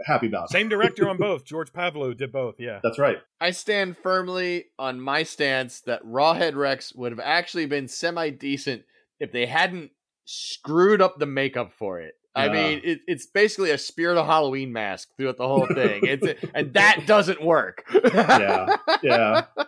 happy 0.05 0.27
about. 0.27 0.51
Same 0.51 0.69
director 0.69 1.09
on 1.09 1.17
both. 1.19 1.45
George 1.45 1.73
Pavlou 1.73 2.15
did 2.15 2.31
both. 2.31 2.55
Yeah. 2.59 2.79
That's 2.83 2.99
right. 2.99 3.17
I 3.41 3.49
stand 3.49 3.97
firmly 3.97 4.65
on 4.77 5.01
my 5.01 5.23
stance 5.23 5.81
that 5.87 6.03
Rawhead 6.05 6.55
Rex 6.55 6.93
would 6.93 7.11
have 7.11 7.19
actually 7.19 7.65
been 7.65 7.87
semi 7.87 8.29
decent 8.29 8.83
if 9.19 9.31
they 9.31 9.47
hadn't 9.47 9.89
screwed 10.25 11.01
up 11.01 11.17
the 11.19 11.25
makeup 11.25 11.71
for 11.77 11.99
it. 11.99 12.15
I 12.35 12.49
mean, 12.49 12.81
it, 12.83 12.99
it's 13.07 13.25
basically 13.27 13.71
a 13.71 13.77
Spirit 13.77 14.17
of 14.17 14.25
Halloween 14.25 14.73
mask 14.73 15.07
throughout 15.15 15.37
the 15.37 15.47
whole 15.47 15.67
thing. 15.67 16.01
It's 16.03 16.43
and 16.53 16.73
that 16.73 17.03
doesn't 17.07 17.41
work. 17.41 17.83
Yeah. 17.93 18.75
Yeah. 19.01 19.45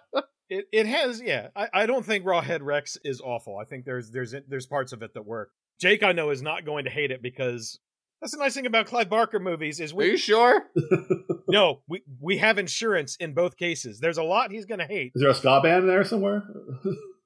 It 0.50 0.66
it 0.72 0.86
has 0.86 1.22
yeah. 1.22 1.50
I, 1.58 1.68
I 1.74 1.86
don't 1.88 2.06
think 2.06 2.24
Rawhead 2.24 2.62
Rex 2.62 2.98
is 3.04 3.20
awful. 3.20 3.58
I 3.58 3.66
think 3.66 3.84
there's 3.84 4.12
there's 4.12 4.34
there's 4.48 4.66
parts 4.66 4.94
of 4.94 5.02
it 5.02 5.14
that 5.14 5.26
work. 5.26 5.52
Jake 5.82 6.04
I 6.04 6.14
know 6.14 6.30
is 6.30 6.42
not 6.42 6.66
going 6.66 6.86
to 6.86 6.90
hate 6.90 7.12
it 7.12 7.22
because 7.22 7.80
that's 8.22 8.32
the 8.32 8.40
nice 8.40 8.54
thing 8.54 8.66
about 8.66 8.86
Clive 8.86 9.10
Barker 9.10 9.40
movies 9.40 9.82
is 9.82 9.94
we. 9.94 10.06
Are 10.06 10.08
we 10.08 10.12
you 10.12 10.18
sure? 10.18 10.64
no 11.50 11.82
we 11.90 12.02
we 12.22 12.38
have 12.38 12.58
insurance 12.58 13.18
in 13.18 13.34
both 13.34 13.58
cases. 13.58 14.00
There's 14.00 14.18
a 14.18 14.24
lot 14.24 14.52
he's 14.52 14.66
going 14.66 14.80
to 14.80 14.86
hate. 14.86 15.12
Is 15.16 15.22
there 15.22 15.32
a 15.32 15.36
ska 15.36 15.60
band 15.62 15.90
there 15.90 16.06
somewhere? 16.06 16.44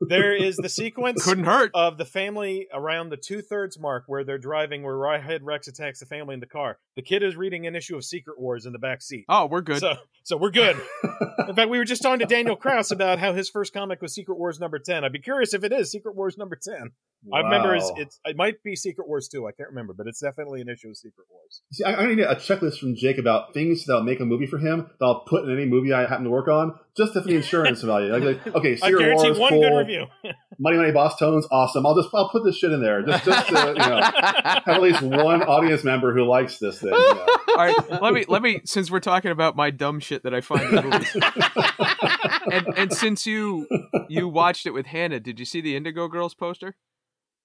There 0.08 0.36
is 0.36 0.58
the 0.58 0.70
sequence 0.70 1.24
Couldn't 1.24 1.46
hurt. 1.46 1.72
of 1.74 1.98
the 1.98 2.06
family 2.06 2.68
around 2.74 3.10
the 3.10 3.18
two 3.18 3.42
thirds 3.42 3.80
mark 3.80 4.04
where 4.08 4.24
they're 4.24 4.38
driving, 4.38 4.84
where 4.84 4.96
Rawhead 4.96 5.40
Rex 5.44 5.68
attacks 5.68 6.00
the 6.00 6.06
family 6.06 6.34
in 6.34 6.40
the 6.40 6.48
car. 6.48 6.78
The 6.96 7.02
kid 7.02 7.24
is 7.24 7.36
reading 7.36 7.68
an 7.68 7.76
issue 7.76 7.96
of 7.96 8.04
Secret 8.04 8.40
Wars 8.40 8.66
in 8.66 8.74
the 8.74 8.80
back 8.80 9.02
seat. 9.02 9.26
Oh, 9.30 9.46
we're 9.46 9.62
good. 9.62 9.80
So, 9.80 9.96
so 10.24 10.38
we're 10.38 10.52
good. 10.52 10.76
In 11.48 11.56
fact, 11.56 11.70
we 11.70 11.78
were 11.78 11.86
just 11.86 12.02
talking 12.02 12.20
to 12.20 12.26
Daniel 12.26 12.56
Kraus 12.56 12.92
about 12.92 13.20
how 13.20 13.34
his 13.34 13.50
first 13.50 13.74
comic 13.74 14.02
was 14.02 14.14
Secret 14.14 14.38
Wars 14.38 14.60
number 14.60 14.80
ten. 14.80 15.04
I'd 15.04 15.14
be 15.14 15.20
curious 15.20 15.54
if 15.54 15.64
it 15.64 15.72
is 15.72 15.92
Secret 15.92 16.16
Wars 16.16 16.38
number 16.38 16.58
ten. 16.62 16.92
I 17.32 17.42
remember 17.42 17.76
it's, 17.76 17.92
it's 17.98 18.20
it 18.26 18.36
might 18.36 18.64
be 18.64 18.76
Secret 18.76 19.08
Wars 19.08 19.28
two. 19.28 19.48
I 19.48 19.52
can't 19.52 19.70
remember, 19.70 19.94
but 19.94 20.08
it's 20.08 20.20
definitely 20.20 20.62
an 20.62 20.70
issue 20.70 20.90
of 20.90 20.98
Secret 20.98 21.28
Wars. 21.30 21.62
See, 21.72 21.84
I, 21.84 21.96
I 21.96 22.08
need 22.08 22.20
a 22.20 22.36
checklist 22.36 22.80
from 22.80 22.96
Jake 22.96 23.20
about 23.20 23.54
things 23.54 23.86
that'll 23.86 24.04
make 24.04 24.20
a 24.20 24.26
movie 24.26 24.48
for 24.48 24.58
him 24.58 24.90
that 25.00 25.06
I'll 25.06 25.20
put 25.22 25.44
in 25.44 25.54
any 25.54 25.66
movie 25.66 25.94
I 25.94 26.08
happen 26.08 26.24
to 26.24 26.32
work 26.32 26.48
on, 26.48 26.74
just 26.98 27.14
for 27.14 27.22
the 27.22 27.36
insurance 27.36 27.82
value. 27.82 28.12
Like, 28.12 28.24
like, 28.46 28.56
okay, 28.56 28.72
I 28.82 28.88
Secret 28.88 29.00
guarantee 29.00 29.28
Wars, 29.28 29.40
one 29.40 29.50
cool. 29.52 29.62
Good 29.92 30.08
review. 30.24 30.34
Mighty 30.60 30.78
Mighty 30.78 30.92
Bosstones, 30.92 31.44
awesome. 31.52 31.86
I'll 31.86 31.96
just 31.96 32.14
I'll 32.14 32.30
put 32.30 32.44
this 32.44 32.58
shit 32.58 32.72
in 32.72 32.82
there 32.82 33.02
just 33.04 33.26
just 33.26 33.48
to 33.48 33.54
you 33.54 33.74
know 33.74 34.02
have 34.02 34.64
at 34.68 34.82
least 34.82 35.02
one 35.02 35.44
audience 35.44 35.84
member 35.84 36.14
who 36.14 36.24
likes 36.26 36.60
this 36.60 36.80
thing. 36.80 36.92
You 36.94 37.14
know. 37.14 37.26
All 37.50 37.56
right, 37.58 38.02
let 38.02 38.14
me 38.14 38.26
let 38.28 38.42
me 38.42 38.62
since 38.66 38.90
we're 38.90 39.00
talking 39.00 39.32
about 39.32 39.56
my 39.56 39.72
dumb 39.72 40.00
shit 40.00 40.24
that 40.24 40.34
I 40.34 40.42
find 40.42 40.62
in 40.74 40.90
movies, 40.90 41.16
and 42.52 42.68
and 42.78 42.94
since 42.94 43.26
you 43.26 43.68
you 44.08 44.28
watched 44.28 44.66
it 44.66 44.72
with 44.72 44.86
Hannah, 44.86 45.20
did 45.20 45.40
you 45.40 45.46
see 45.46 45.62
the 45.62 45.76
Indigo 45.76 46.08
Girls 46.08 46.34
poster? 46.34 46.76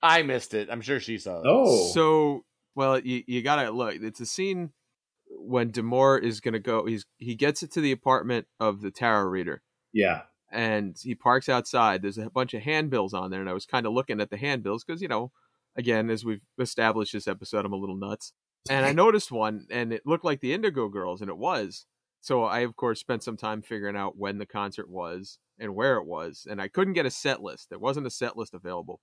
I 0.03 0.23
missed 0.23 0.55
it. 0.55 0.69
I'm 0.71 0.81
sure 0.83 1.01
she 1.01 1.19
saw 1.19 1.39
it. 1.39 1.45
Oh, 1.47 1.91
So, 1.93 2.45
well, 2.75 2.99
you 2.99 3.23
you 3.27 3.43
gotta 3.43 3.71
look. 3.71 3.95
It's 3.97 4.21
a 4.21 4.27
scene 4.27 4.71
when 5.29 5.71
D'Amour 5.71 6.19
is 6.19 6.41
gonna 6.41 6.59
go. 6.61 6.87
He's 6.87 7.05
he 7.19 7.35
gets 7.35 7.63
it 7.63 7.73
to 7.73 7.81
the 7.81 7.93
apartment 7.93 8.47
of 8.61 8.83
the 8.83 8.91
tarot 8.91 9.25
reader, 9.25 9.63
yeah. 9.93 10.23
And 10.57 10.97
he 11.01 11.15
parks 11.15 11.51
outside. 11.51 12.01
There's 12.01 12.17
a 12.17 12.31
bunch 12.31 12.55
of 12.55 12.63
handbills 12.63 13.13
on 13.13 13.31
there, 13.31 13.41
and 13.41 13.51
I 13.51 13.53
was 13.53 13.67
kind 13.67 13.87
of 13.87 13.93
looking 13.93 14.21
at 14.21 14.31
the 14.31 14.39
handbills 14.39 14.83
because 14.83 15.03
you 15.03 15.09
know, 15.09 15.31
again, 15.77 16.09
as 16.11 16.25
we've 16.25 16.41
established 16.59 17.13
this 17.13 17.29
episode, 17.29 17.67
I'm 17.67 17.75
a 17.75 17.77
little 17.77 17.97
nuts, 17.97 18.33
and 18.69 18.85
I 18.87 18.93
noticed 19.05 19.31
one, 19.31 19.67
and 19.71 19.93
it 19.93 20.07
looked 20.07 20.25
like 20.25 20.41
the 20.41 20.55
Indigo 20.55 20.89
Girls, 20.89 21.21
and 21.21 21.31
it 21.31 21.37
was. 21.37 21.85
So 22.23 22.43
I, 22.43 22.61
of 22.61 22.75
course, 22.75 22.99
spent 22.99 23.23
some 23.23 23.37
time 23.37 23.63
figuring 23.63 23.97
out 23.97 24.17
when 24.17 24.39
the 24.39 24.47
concert 24.47 24.91
was 24.91 25.39
and 25.61 25.77
where 25.77 25.99
it 25.99 26.07
was, 26.07 26.47
and 26.51 26.61
I 26.61 26.69
couldn't 26.69 26.95
get 26.95 27.07
a 27.07 27.11
set 27.11 27.43
list. 27.43 27.69
There 27.69 27.79
wasn't 27.79 28.07
a 28.07 28.11
set 28.11 28.37
list 28.37 28.55
available, 28.55 29.01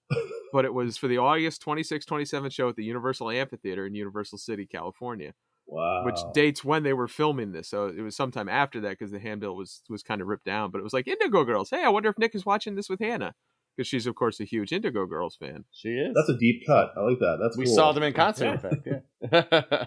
but 0.52 0.66
it 0.66 0.74
was 0.74 0.98
for 0.98 1.08
the 1.08 1.20
August 1.20 1.62
26, 1.62 2.04
27 2.04 2.50
show 2.50 2.70
at 2.70 2.76
the 2.76 2.84
Universal 2.84 3.30
Amphitheater 3.30 3.86
in 3.86 3.96
Universal 3.96 4.40
City, 4.40 4.66
California 4.66 5.34
Wow. 5.74 6.06
which 6.06 6.20
dates 6.34 6.64
when 6.64 6.84
they 6.84 6.94
were 6.94 7.08
filming 7.08 7.52
this. 7.52 7.68
So 7.68 7.88
it 7.88 8.02
was 8.02 8.16
sometime 8.16 8.48
after 8.48 8.80
that 8.82 8.92
because 8.92 9.12
the 9.12 9.20
handbill 9.20 9.56
was 9.56 9.82
was 9.90 10.04
kind 10.04 10.22
of 10.22 10.28
ripped 10.28 10.46
down. 10.46 10.72
But 10.72 10.80
it 10.80 10.84
was 10.84 10.94
like 10.94 11.08
Indigo 11.08 11.44
Girls. 11.44 11.70
Hey, 11.70 11.84
I 11.84 11.90
wonder 11.90 12.10
if 12.10 12.18
Nick 12.18 12.36
is 12.36 12.46
watching 12.46 12.76
this 12.76 12.90
with 12.90 13.00
Hannah 13.00 13.34
because 13.76 13.88
she's 13.88 14.06
of 14.06 14.16
course 14.16 14.40
a 14.40 14.44
huge 14.46 14.72
Indigo 14.72 15.06
Girls 15.06 15.36
fan. 15.36 15.66
She 15.72 15.90
is. 15.90 16.14
That's 16.16 16.30
a 16.30 16.38
deep 16.38 16.64
cut. 16.68 16.92
I 16.96 17.02
like 17.02 17.20
that. 17.20 17.40
That's 17.42 17.58
we 17.58 17.66
cool. 17.66 17.76
saw 17.76 17.92
them 17.92 18.04
in 18.04 18.14
concert, 18.14 18.54
in 18.54 18.60
fact. 18.60 18.88
Yeah. 19.32 19.44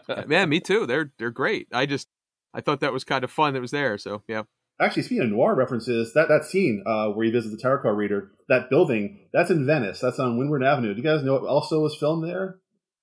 Uh, 0.08 0.24
Man, 0.26 0.48
me 0.48 0.60
too. 0.60 0.86
They're 0.86 1.12
they're 1.18 1.30
great. 1.30 1.68
I 1.72 1.86
just 1.86 2.08
I 2.52 2.60
thought 2.60 2.80
that 2.80 2.92
was 2.92 3.04
kind 3.04 3.22
of 3.22 3.30
fun 3.30 3.54
that 3.54 3.60
was 3.60 3.70
there. 3.70 3.98
So 3.98 4.22
yeah. 4.28 4.42
Actually, 4.78 5.04
speaking 5.04 5.24
of 5.24 5.30
noir 5.30 5.54
references, 5.54 6.12
that, 6.12 6.28
that 6.28 6.44
scene 6.44 6.84
uh, 6.86 7.08
where 7.08 7.24
he 7.24 7.32
visits 7.32 7.54
the 7.54 7.58
tarot 7.58 7.80
card 7.80 7.96
reader, 7.96 8.32
that 8.50 8.68
building, 8.68 9.26
that's 9.32 9.50
in 9.50 9.64
Venice. 9.64 10.00
That's 10.00 10.18
on 10.18 10.36
Windward 10.36 10.62
Avenue. 10.62 10.92
Do 10.92 11.00
you 11.00 11.02
guys 11.02 11.22
know 11.24 11.32
what 11.32 11.48
also 11.48 11.80
was 11.80 11.96
filmed 11.96 12.28
there? 12.28 12.58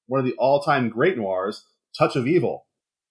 One 0.05 0.19
of 0.19 0.25
the 0.27 0.35
all-time 0.37 0.89
great 0.89 1.17
noirs, 1.17 1.65
Touch 1.97 2.15
of 2.15 2.27
Evil. 2.27 2.67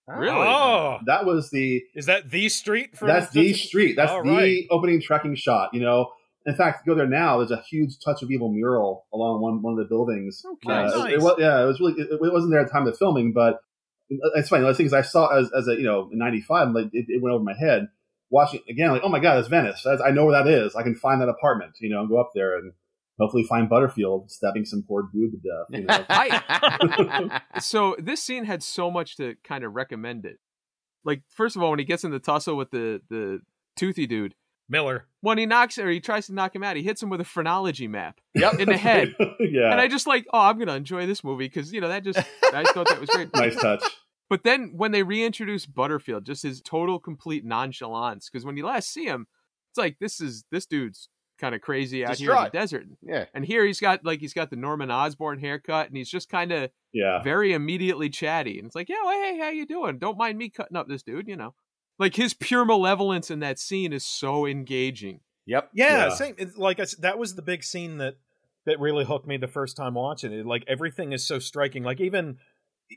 Really? 0.09 0.36
Oh, 0.36 0.98
That 1.07 1.24
was 1.24 1.50
the 1.50 1.82
is 1.94 2.07
that 2.07 2.30
the 2.30 2.48
street? 2.48 2.96
For 2.96 3.07
that's 3.07 3.32
the 3.32 3.53
street. 3.55 3.94
That's 3.96 4.11
All 4.11 4.22
the 4.24 4.30
right. 4.30 4.66
opening 4.70 5.00
tracking 5.00 5.34
shot. 5.36 5.72
You 5.72 5.80
know, 5.80 6.11
in 6.44 6.55
fact, 6.57 6.84
go 6.86 6.94
there 6.94 7.07
now. 7.07 7.38
There's 7.38 7.53
a 7.53 7.62
huge 7.70 7.94
Touch 8.05 8.22
of 8.22 8.30
Evil 8.30 8.53
mural 8.53 9.07
along 9.12 9.40
one 9.40 9.62
one 9.62 9.72
of 9.74 9.78
the 9.78 9.84
buildings. 9.84 10.42
Okay, 10.44 10.72
Uh, 10.72 10.98
nice. 11.05 11.12
it, 11.12 11.20
was, 11.20 11.36
yeah, 11.38 11.62
it 11.62 11.66
was 11.66 11.78
really. 11.80 11.94
It, 12.00 12.09
it 12.11 12.32
wasn't 12.32 12.50
there 12.53 12.61
at 12.61 12.66
the 12.66 12.72
time 12.72 12.86
of 12.86 12.98
filming, 12.98 13.32
but 13.32 13.61
it's 14.34 14.48
funny. 14.48 14.64
The 14.66 14.74
things 14.74 14.92
I 14.92 15.03
saw 15.03 15.28
as 15.28 15.50
as 15.57 15.68
a 15.68 15.74
you 15.74 15.84
know 15.84 16.09
in 16.12 16.18
'95, 16.18 16.70
like 16.72 16.86
it, 16.92 17.07
it 17.09 17.22
went 17.22 17.34
over 17.34 17.44
my 17.44 17.55
head. 17.59 17.88
Watching 18.28 18.61
again, 18.68 18.90
like 18.90 19.03
oh 19.05 19.09
my 19.11 19.20
god, 19.20 19.36
that's 19.36 19.48
Venice. 19.48 19.82
That's, 19.84 20.00
I 20.03 20.11
know 20.11 20.24
where 20.24 20.42
that 20.42 20.50
is. 20.50 20.74
I 20.74 20.82
can 20.82 20.94
find 20.94 21.20
that 21.20 21.28
apartment. 21.28 21.72
You 21.80 21.90
know, 21.90 22.00
and 22.00 22.09
go 22.09 22.18
up 22.18 22.30
there 22.34 22.57
and 22.57 22.72
hopefully 23.22 23.44
find 23.44 23.68
Butterfield 23.68 24.30
stabbing 24.30 24.64
some 24.64 24.84
poor 24.86 25.08
dude 25.12 25.32
to 25.32 25.38
death. 25.38 25.66
You 25.70 27.28
know. 27.28 27.38
So 27.60 27.96
this 27.98 28.22
scene 28.22 28.44
had 28.44 28.62
so 28.62 28.90
much 28.90 29.16
to 29.16 29.36
kind 29.44 29.64
of 29.64 29.74
recommend 29.74 30.26
it. 30.26 30.38
Like 31.04 31.22
first 31.28 31.56
of 31.56 31.62
all, 31.62 31.70
when 31.70 31.78
he 31.78 31.84
gets 31.84 32.04
in 32.04 32.10
the 32.10 32.18
tussle 32.18 32.56
with 32.56 32.70
the 32.70 33.00
the 33.08 33.40
toothy 33.76 34.06
dude, 34.06 34.34
Miller. 34.68 35.06
when 35.20 35.38
he 35.38 35.46
knocks 35.46 35.78
or 35.78 35.88
he 35.90 36.00
tries 36.00 36.26
to 36.26 36.34
knock 36.34 36.54
him 36.54 36.62
out, 36.62 36.76
he 36.76 36.82
hits 36.82 37.02
him 37.02 37.10
with 37.10 37.20
a 37.20 37.24
phrenology 37.24 37.88
map 37.88 38.20
yep. 38.34 38.58
in 38.58 38.68
the 38.68 38.76
head. 38.76 39.14
yeah, 39.40 39.70
And 39.70 39.80
I 39.80 39.88
just 39.88 40.06
like, 40.06 40.26
oh, 40.32 40.40
I'm 40.40 40.58
gonna 40.58 40.74
enjoy 40.74 41.06
this 41.06 41.22
movie 41.22 41.46
because 41.46 41.72
you 41.72 41.80
know 41.80 41.88
that 41.88 42.04
just 42.04 42.18
I 42.52 42.62
just 42.62 42.74
thought 42.74 42.88
that 42.88 43.00
was 43.00 43.10
great. 43.10 43.30
nice 43.34 43.56
touch. 43.56 43.84
But 44.28 44.44
then 44.44 44.72
when 44.74 44.92
they 44.92 45.02
reintroduce 45.02 45.66
Butterfield, 45.66 46.24
just 46.24 46.42
his 46.42 46.62
total 46.62 46.98
complete 46.98 47.44
nonchalance, 47.44 48.30
because 48.30 48.46
when 48.46 48.56
you 48.56 48.64
last 48.64 48.90
see 48.90 49.04
him, 49.04 49.26
it's 49.70 49.78
like 49.78 49.98
this 50.00 50.20
is 50.20 50.44
this 50.50 50.66
dude's 50.66 51.08
kind 51.43 51.55
of 51.55 51.61
crazy 51.61 52.05
out 52.07 52.16
here 52.16 52.32
in 52.34 52.45
the 52.45 52.51
desert. 52.51 52.86
Yeah. 53.03 53.26
And 53.34 53.45
here 53.45 53.66
he's 53.66 53.80
got 53.80 54.05
like 54.05 54.20
he's 54.20 54.32
got 54.32 54.49
the 54.49 54.57
Norman 54.57 54.90
Osborn 54.90 55.40
haircut, 55.40 55.88
and 55.88 55.97
he's 55.97 56.09
just 56.09 56.30
kind 56.30 56.53
of 56.53 56.70
Yeah, 56.93 57.22
very 57.22 57.53
immediately 57.53 58.09
chatty. 58.09 58.59
And 58.59 58.66
it's 58.66 58.74
like, 58.76 58.88
yeah, 58.88 59.03
well, 59.05 59.20
hey, 59.22 59.38
how 59.38 59.51
you 59.51 59.66
doing? 59.66 59.99
Don't 59.99 60.16
mind 60.16 60.38
me 60.38 60.49
cutting 60.49 60.76
up 60.76 60.88
this 60.88 61.03
dude, 61.03 61.28
you 61.28 61.36
know. 61.36 61.55
Like 61.99 62.14
his 62.14 62.32
pure 62.32 62.64
malevolence 62.64 63.30
in 63.30 63.40
that 63.40 63.59
scene 63.59 63.93
is 63.93 64.07
so 64.07 64.47
engaging. 64.47 65.20
Yep. 65.47 65.70
Yeah, 65.74 66.05
Yeah. 66.05 66.09
same. 66.11 66.34
It's 66.38 66.57
like 66.57 66.78
I 66.78 66.84
s 66.84 66.95
that 66.97 67.18
was 67.18 67.34
the 67.34 67.43
big 67.43 67.64
scene 67.64 67.99
that 67.99 68.14
that 68.64 68.78
really 68.78 69.05
hooked 69.05 69.26
me 69.26 69.36
the 69.36 69.49
first 69.49 69.76
time 69.76 69.95
watching 69.95 70.32
it. 70.32 70.47
Like 70.47 70.64
everything 70.68 71.12
is 71.12 71.26
so 71.26 71.38
striking. 71.40 71.82
Like 71.82 72.01
even 72.01 72.38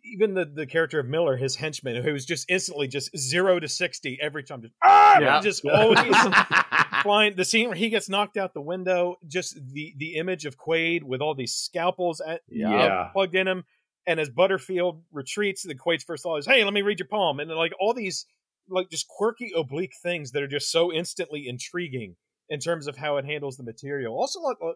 even 0.03 0.33
the 0.33 0.45
the 0.45 0.65
character 0.65 0.99
of 0.99 1.07
Miller, 1.07 1.37
his 1.37 1.55
henchman, 1.55 2.03
who 2.03 2.13
was 2.13 2.25
just 2.25 2.49
instantly 2.49 2.87
just 2.87 3.15
zero 3.17 3.59
to 3.59 3.67
sixty 3.67 4.17
every 4.21 4.43
time, 4.43 4.61
just 4.61 4.73
ah, 4.83 5.19
Yeah. 5.19 5.41
just 5.41 5.63
Yeah. 5.63 5.71
always 5.71 6.15
flying. 7.03 7.35
The 7.35 7.45
scene 7.45 7.67
where 7.67 7.77
he 7.77 7.89
gets 7.89 8.09
knocked 8.09 8.37
out 8.37 8.53
the 8.53 8.61
window, 8.61 9.15
just 9.27 9.57
the 9.73 9.93
the 9.97 10.15
image 10.15 10.45
of 10.45 10.57
Quaid 10.57 11.03
with 11.03 11.21
all 11.21 11.35
these 11.35 11.53
scalpels 11.53 12.21
at, 12.21 12.41
Yeah. 12.49 13.09
plugged 13.13 13.35
in 13.35 13.47
him. 13.47 13.63
And 14.07 14.19
as 14.19 14.29
Butterfield 14.29 15.03
retreats, 15.11 15.63
the 15.63 15.73
Quaid's 15.75 16.03
first 16.03 16.23
thought 16.23 16.37
is, 16.37 16.45
"Hey, 16.45 16.63
let 16.63 16.73
me 16.73 16.81
read 16.83 16.99
your 16.99 17.07
palm." 17.07 17.39
And 17.39 17.49
then, 17.49 17.57
like 17.57 17.73
all 17.79 17.93
these, 17.93 18.25
like 18.69 18.89
just 18.89 19.07
quirky, 19.07 19.51
oblique 19.55 19.93
things 20.03 20.31
that 20.31 20.43
are 20.43 20.47
just 20.47 20.69
so 20.71 20.93
instantly 20.93 21.47
intriguing 21.47 22.15
in 22.49 22.59
terms 22.59 22.87
of 22.87 22.97
how 22.97 23.17
it 23.17 23.25
handles 23.25 23.57
the 23.57 23.63
material. 23.63 24.15
Also, 24.15 24.39
like, 24.41 24.57
uh, 24.63 24.73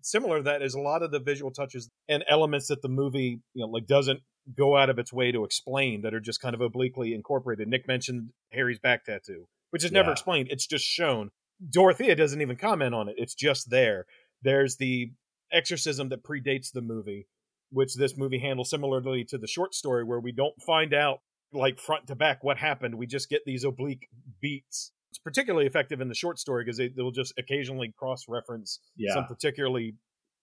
similar 0.00 0.38
to 0.38 0.42
that 0.44 0.62
is 0.62 0.74
a 0.74 0.80
lot 0.80 1.02
of 1.02 1.10
the 1.10 1.20
visual 1.20 1.50
touches 1.50 1.88
and 2.08 2.24
elements 2.28 2.68
that 2.68 2.82
the 2.82 2.88
movie, 2.88 3.40
you 3.54 3.64
know, 3.64 3.68
like 3.70 3.86
doesn't 3.86 4.20
go 4.56 4.76
out 4.76 4.90
of 4.90 4.98
its 4.98 5.12
way 5.12 5.30
to 5.30 5.44
explain 5.44 6.02
that 6.02 6.14
are 6.14 6.20
just 6.20 6.40
kind 6.40 6.54
of 6.54 6.60
obliquely 6.60 7.14
incorporated. 7.14 7.68
Nick 7.68 7.86
mentioned 7.86 8.30
Harry's 8.52 8.78
back 8.80 9.04
tattoo, 9.04 9.46
which 9.70 9.84
is 9.84 9.92
never 9.92 10.08
Yeah. 10.08 10.12
explained; 10.12 10.48
it's 10.50 10.66
just 10.66 10.84
shown. 10.84 11.30
Dorothea 11.70 12.16
doesn't 12.16 12.40
even 12.40 12.56
comment 12.56 12.94
on 12.94 13.08
it; 13.08 13.14
it's 13.18 13.34
just 13.34 13.70
there. 13.70 14.06
There's 14.42 14.76
the 14.78 15.12
exorcism 15.52 16.08
that 16.08 16.24
predates 16.24 16.72
the 16.72 16.80
movie, 16.82 17.28
which 17.70 17.94
this 17.94 18.16
movie 18.16 18.38
handles 18.40 18.70
similarly 18.70 19.24
to 19.26 19.38
the 19.38 19.46
short 19.46 19.74
story, 19.74 20.02
where 20.02 20.18
we 20.18 20.32
don't 20.32 20.60
find 20.62 20.92
out 20.92 21.20
like 21.52 21.78
front 21.78 22.06
to 22.08 22.16
back 22.16 22.42
what 22.42 22.56
happened. 22.56 22.96
We 22.96 23.06
just 23.06 23.28
get 23.28 23.42
these 23.44 23.62
oblique 23.62 24.08
beats. 24.40 24.90
It's 25.12 25.18
particularly 25.18 25.66
effective 25.66 26.00
in 26.00 26.08
the 26.08 26.14
short 26.14 26.38
story 26.38 26.64
because 26.64 26.78
they, 26.78 26.88
they'll 26.88 27.10
just 27.10 27.34
occasionally 27.38 27.92
cross 27.98 28.24
reference 28.28 28.80
Yeah. 28.96 29.12
some 29.12 29.26
particularly 29.26 29.96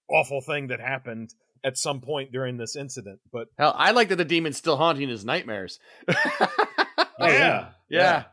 awful 0.08 0.42
thing 0.42 0.68
that 0.68 0.80
happened 0.80 1.34
at 1.64 1.76
some 1.76 2.02
point 2.02 2.32
during 2.32 2.58
this 2.58 2.76
incident. 2.76 3.20
But 3.34 3.48
Hell, 3.58 3.74
I 3.76 3.90
like 3.90 4.10
that 4.10 4.18
the 4.18 4.26
demon's 4.26 4.58
still 4.58 4.78
haunting 4.78 5.10
his 5.10 5.26
nightmares. 5.26 5.80
Oh, 6.08 7.28
yeah. 7.28 7.70
yeah. 7.90 8.26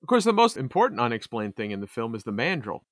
Of 0.00 0.06
course, 0.06 0.22
the 0.22 0.32
most 0.32 0.56
important 0.56 1.00
unexplained 1.00 1.56
thing 1.56 1.72
in 1.72 1.80
the 1.80 1.88
film 1.88 2.14
is 2.14 2.22
the 2.22 2.30
mandrill. 2.30 2.84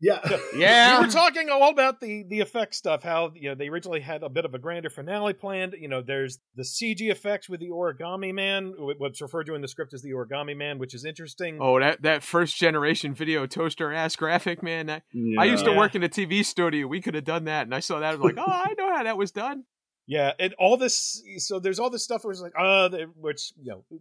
Yeah. 0.00 0.20
Yeah. 0.54 0.98
we 1.00 1.06
were 1.06 1.12
talking 1.12 1.50
all 1.50 1.70
about 1.70 2.00
the 2.00 2.24
the 2.28 2.40
effect 2.40 2.74
stuff. 2.74 3.02
How 3.02 3.32
you 3.34 3.48
know 3.48 3.54
they 3.54 3.68
originally 3.68 4.00
had 4.00 4.22
a 4.22 4.28
bit 4.28 4.44
of 4.44 4.54
a 4.54 4.58
grander 4.58 4.90
finale 4.90 5.32
planned. 5.32 5.74
You 5.78 5.88
know, 5.88 6.02
there's 6.02 6.38
the 6.56 6.62
CG 6.62 7.10
effects 7.10 7.48
with 7.48 7.60
the 7.60 7.68
Origami 7.68 8.34
Man, 8.34 8.74
what's 8.76 9.20
referred 9.20 9.44
to 9.44 9.54
in 9.54 9.62
the 9.62 9.68
script 9.68 9.94
as 9.94 10.02
the 10.02 10.10
Origami 10.10 10.56
Man, 10.56 10.78
which 10.78 10.94
is 10.94 11.04
interesting. 11.04 11.58
Oh, 11.60 11.78
that 11.78 12.02
that 12.02 12.22
first 12.22 12.56
generation 12.56 13.14
video 13.14 13.46
toaster 13.46 13.92
ass 13.92 14.16
graphic, 14.16 14.62
man. 14.62 14.90
I, 14.90 15.02
I 15.38 15.44
used 15.44 15.64
to 15.64 15.72
work 15.72 15.94
in 15.94 16.02
a 16.02 16.08
TV 16.08 16.44
studio. 16.44 16.86
We 16.86 17.00
could 17.00 17.14
have 17.14 17.24
done 17.24 17.44
that, 17.44 17.62
and 17.66 17.74
I 17.74 17.80
saw 17.80 18.00
that. 18.00 18.08
I 18.08 18.14
was 18.14 18.20
like, 18.20 18.38
oh, 18.38 18.50
I 18.50 18.74
know 18.76 18.94
how 18.94 19.02
that 19.04 19.18
was 19.18 19.30
done. 19.30 19.64
Yeah, 20.10 20.32
and 20.40 20.54
all 20.58 20.78
this. 20.78 21.22
So 21.36 21.60
there's 21.60 21.78
all 21.78 21.90
this 21.90 22.02
stuff 22.02 22.24
where 22.24 22.32
it's 22.32 22.40
like, 22.40 22.54
uh, 22.58 22.88
which 23.14 23.52
you 23.62 23.72
know, 23.72 23.84
it, 23.90 24.00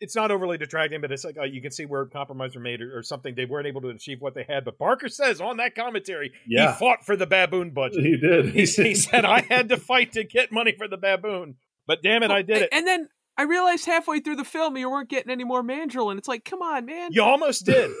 it's 0.00 0.14
not 0.16 0.30
overly 0.30 0.58
detracting, 0.58 1.00
but 1.00 1.10
it's 1.12 1.24
like 1.24 1.36
uh, 1.38 1.44
you 1.44 1.60
can 1.62 1.70
see 1.70 1.84
where 1.86 2.04
compromises 2.06 2.54
were 2.56 2.62
made 2.62 2.80
or, 2.82 2.98
or 2.98 3.02
something. 3.02 3.34
They 3.34 3.44
weren't 3.44 3.66
able 3.66 3.80
to 3.82 3.88
achieve 3.88 4.20
what 4.20 4.34
they 4.34 4.44
had. 4.48 4.64
But 4.64 4.78
Barker 4.78 5.08
says 5.08 5.40
on 5.40 5.56
that 5.58 5.74
commentary, 5.74 6.32
Yeah. 6.46 6.72
he 6.72 6.78
fought 6.78 7.04
for 7.04 7.16
the 7.16 7.26
baboon 7.26 7.70
budget. 7.70 8.04
He 8.04 8.16
did. 8.16 8.46
he, 8.46 8.64
he 8.66 8.94
said, 8.94 9.24
I 9.24 9.40
had 9.42 9.68
to 9.70 9.76
fight 9.76 10.12
to 10.12 10.24
get 10.24 10.52
money 10.52 10.74
for 10.76 10.88
the 10.88 10.96
baboon, 10.96 11.56
but 11.86 12.02
damn 12.02 12.22
it, 12.22 12.30
I 12.30 12.42
did 12.42 12.58
it. 12.62 12.68
And 12.72 12.86
then 12.86 13.08
I 13.36 13.42
realized 13.42 13.84
halfway 13.86 14.20
through 14.20 14.36
the 14.36 14.44
film 14.44 14.76
you 14.76 14.88
weren't 14.90 15.10
getting 15.10 15.30
any 15.30 15.44
more 15.44 15.62
Mandrill, 15.62 16.10
and 16.10 16.18
it's 16.18 16.28
like, 16.28 16.44
come 16.44 16.62
on, 16.62 16.86
man. 16.86 17.10
You 17.12 17.22
almost 17.22 17.66
did. 17.66 17.90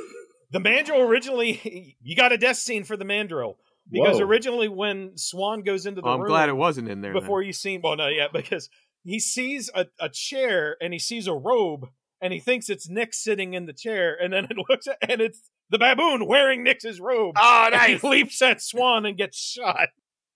The 0.52 0.60
mandrill 0.60 1.00
originally, 1.00 1.96
you 2.04 2.14
got 2.14 2.30
a 2.30 2.38
death 2.38 2.56
scene 2.58 2.84
for 2.84 2.96
the 2.96 3.04
mandrill 3.04 3.58
because 3.90 4.18
Whoa. 4.20 4.26
originally 4.26 4.68
when 4.68 5.18
Swan 5.18 5.62
goes 5.62 5.86
into 5.86 6.00
the 6.02 6.06
Oh, 6.06 6.12
I'm 6.12 6.20
room 6.20 6.28
glad 6.28 6.48
it 6.48 6.52
wasn't 6.56 6.88
in 6.88 7.00
there. 7.00 7.12
then. 7.12 7.20
before 7.20 7.42
you 7.42 7.52
see, 7.52 7.78
well, 7.78 7.96
no, 7.96 8.06
yeah, 8.06 8.28
because 8.32 8.70
he 9.06 9.18
sees 9.20 9.70
a, 9.74 9.86
a 10.00 10.08
chair 10.08 10.76
and 10.80 10.92
he 10.92 10.98
sees 10.98 11.26
a 11.26 11.32
robe 11.34 11.88
and 12.20 12.32
he 12.32 12.40
thinks 12.40 12.68
it's 12.68 12.88
Nix 12.88 13.22
sitting 13.22 13.52
in 13.54 13.66
the 13.66 13.72
chair, 13.74 14.16
and 14.20 14.32
then 14.32 14.46
it 14.50 14.56
looks 14.70 14.86
at, 14.86 14.96
and 15.08 15.20
it's 15.20 15.50
the 15.70 15.78
baboon 15.78 16.26
wearing 16.26 16.62
Nix's 16.64 16.98
robe. 17.00 17.34
Oh, 17.38 17.62
And 17.66 17.74
nice. 17.74 18.00
he 18.00 18.08
leaps 18.08 18.40
at 18.42 18.62
Swan 18.62 19.04
and 19.04 19.16
gets 19.18 19.36
shot. 19.38 19.88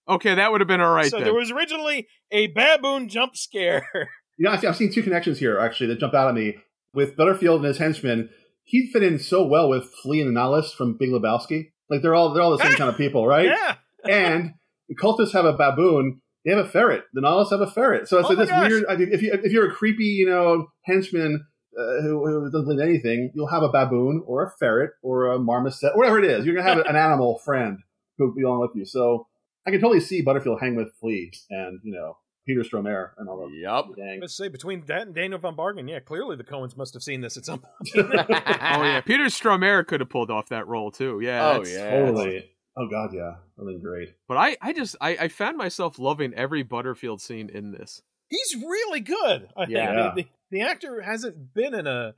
Okay, 0.07 0.35
that 0.35 0.51
would 0.51 0.61
have 0.61 0.67
been 0.67 0.81
all 0.81 0.93
right 0.93 1.09
so 1.09 1.17
then. 1.17 1.25
there 1.25 1.33
was 1.33 1.51
originally 1.51 2.07
a 2.31 2.47
baboon 2.47 3.09
jump 3.09 3.35
scare. 3.35 3.87
You 4.37 4.45
know, 4.47 4.53
I've 4.53 4.65
I've 4.65 4.75
seen 4.77 4.91
two 4.91 5.03
connections 5.03 5.37
here 5.37 5.59
actually 5.59 5.87
that 5.87 5.99
jump 5.99 6.15
out 6.15 6.29
at 6.29 6.33
me. 6.33 6.55
With 6.95 7.15
Butterfield 7.15 7.57
and 7.59 7.65
his 7.67 7.77
henchmen, 7.77 8.29
he'd 8.63 8.89
fit 8.91 9.03
in 9.03 9.19
so 9.19 9.45
well 9.45 9.69
with 9.69 9.91
Flea 10.01 10.21
and 10.21 10.29
the 10.29 10.39
Nihilist 10.39 10.73
from 10.75 10.97
Big 10.97 11.09
Lebowski. 11.11 11.65
Like 11.91 12.01
they're 12.01 12.15
all 12.15 12.33
they're 12.33 12.41
all 12.41 12.57
the 12.57 12.63
same 12.63 12.73
kind 12.73 12.89
of 12.89 12.97
people, 12.97 13.27
right? 13.27 13.45
Yeah. 13.45 13.75
And 14.09 14.53
the 14.87 14.95
cultists 14.95 15.33
have 15.33 15.45
a 15.45 15.53
baboon. 15.53 16.21
They 16.45 16.51
have 16.55 16.65
a 16.65 16.69
ferret. 16.69 17.03
The 17.13 17.21
Nihilists 17.21 17.51
have 17.51 17.61
a 17.61 17.69
ferret. 17.69 18.07
So 18.07 18.17
it's 18.17 18.25
Oh 18.25 18.29
like 18.29 18.37
this 18.39 18.49
gosh. 18.49 18.69
weird. 18.69 18.85
I 18.89 18.95
mean, 18.95 19.09
if 19.11 19.21
you 19.21 19.31
if 19.33 19.51
you're 19.51 19.69
a 19.69 19.73
creepy, 19.73 20.05
you 20.05 20.27
know, 20.29 20.67
henchman 20.85 21.45
uh, 21.77 22.01
who, 22.01 22.25
who 22.25 22.49
doesn't 22.51 22.65
believe 22.65 22.79
anything, 22.89 23.31
you'll 23.35 23.47
have 23.47 23.63
a 23.63 23.69
baboon 23.69 24.23
or 24.25 24.43
a 24.45 24.51
ferret 24.59 24.91
or 25.03 25.27
a 25.31 25.39
marmoset, 25.39 25.95
whatever 25.95 26.17
it 26.19 26.25
is. 26.25 26.45
You're 26.45 26.55
gonna 26.55 26.67
have 26.67 26.79
an 26.87 26.95
animal 26.95 27.39
friend 27.45 27.77
who'll 28.17 28.33
be 28.35 28.43
along 28.43 28.61
with 28.61 28.71
you. 28.75 28.85
So 28.85 29.27
I 29.67 29.71
can 29.71 29.79
totally 29.79 29.99
see 29.99 30.21
Butterfield 30.21 30.59
hang 30.59 30.75
with 30.75 30.89
Flea 30.99 31.31
and 31.51 31.79
you 31.83 31.93
know 31.93 32.17
Peter 32.47 32.61
Stormare 32.61 33.11
and 33.19 33.29
all 33.29 33.47
the 33.47 33.55
Yup. 33.55 33.95
gang. 33.95 34.17
Let's 34.19 34.35
say 34.35 34.47
between 34.47 34.83
that 34.87 35.03
and 35.03 35.13
Daniel 35.13 35.37
von 35.39 35.55
Bargen, 35.55 35.87
yeah, 35.87 35.99
clearly 35.99 36.35
the 36.35 36.43
Coens 36.43 36.75
must 36.75 36.95
have 36.95 37.03
seen 37.03 37.21
this 37.21 37.37
at 37.37 37.45
some 37.45 37.59
point. 37.95 38.07
oh 38.09 38.83
yeah, 38.83 39.01
Peter 39.01 39.25
Stormare 39.25 39.85
could 39.85 39.99
have 39.99 40.09
pulled 40.09 40.31
off 40.31 40.49
that 40.49 40.67
role 40.67 40.89
too. 40.89 41.19
Yeah. 41.21 41.57
Oh, 41.59 41.63
yeah. 41.65 41.89
Totally. 41.91 42.49
Oh 42.77 42.87
god, 42.89 43.13
yeah, 43.13 43.35
really 43.57 43.77
great. 43.79 44.15
But 44.27 44.37
I, 44.37 44.55
I 44.61 44.73
just, 44.73 44.95
I, 45.01 45.17
I 45.21 45.27
found 45.27 45.57
myself 45.57 45.99
loving 45.99 46.33
every 46.33 46.63
Butterfield 46.63 47.21
scene 47.21 47.49
in 47.49 47.71
this. 47.71 48.01
He's 48.29 48.55
really 48.55 49.01
good. 49.01 49.49
I 49.57 49.65
Yeah. 49.67 50.13
think 50.13 50.29
the, 50.51 50.57
the 50.59 50.61
actor 50.63 51.01
hasn't 51.01 51.53
been 51.53 51.73
in 51.73 51.85
a 51.85 52.15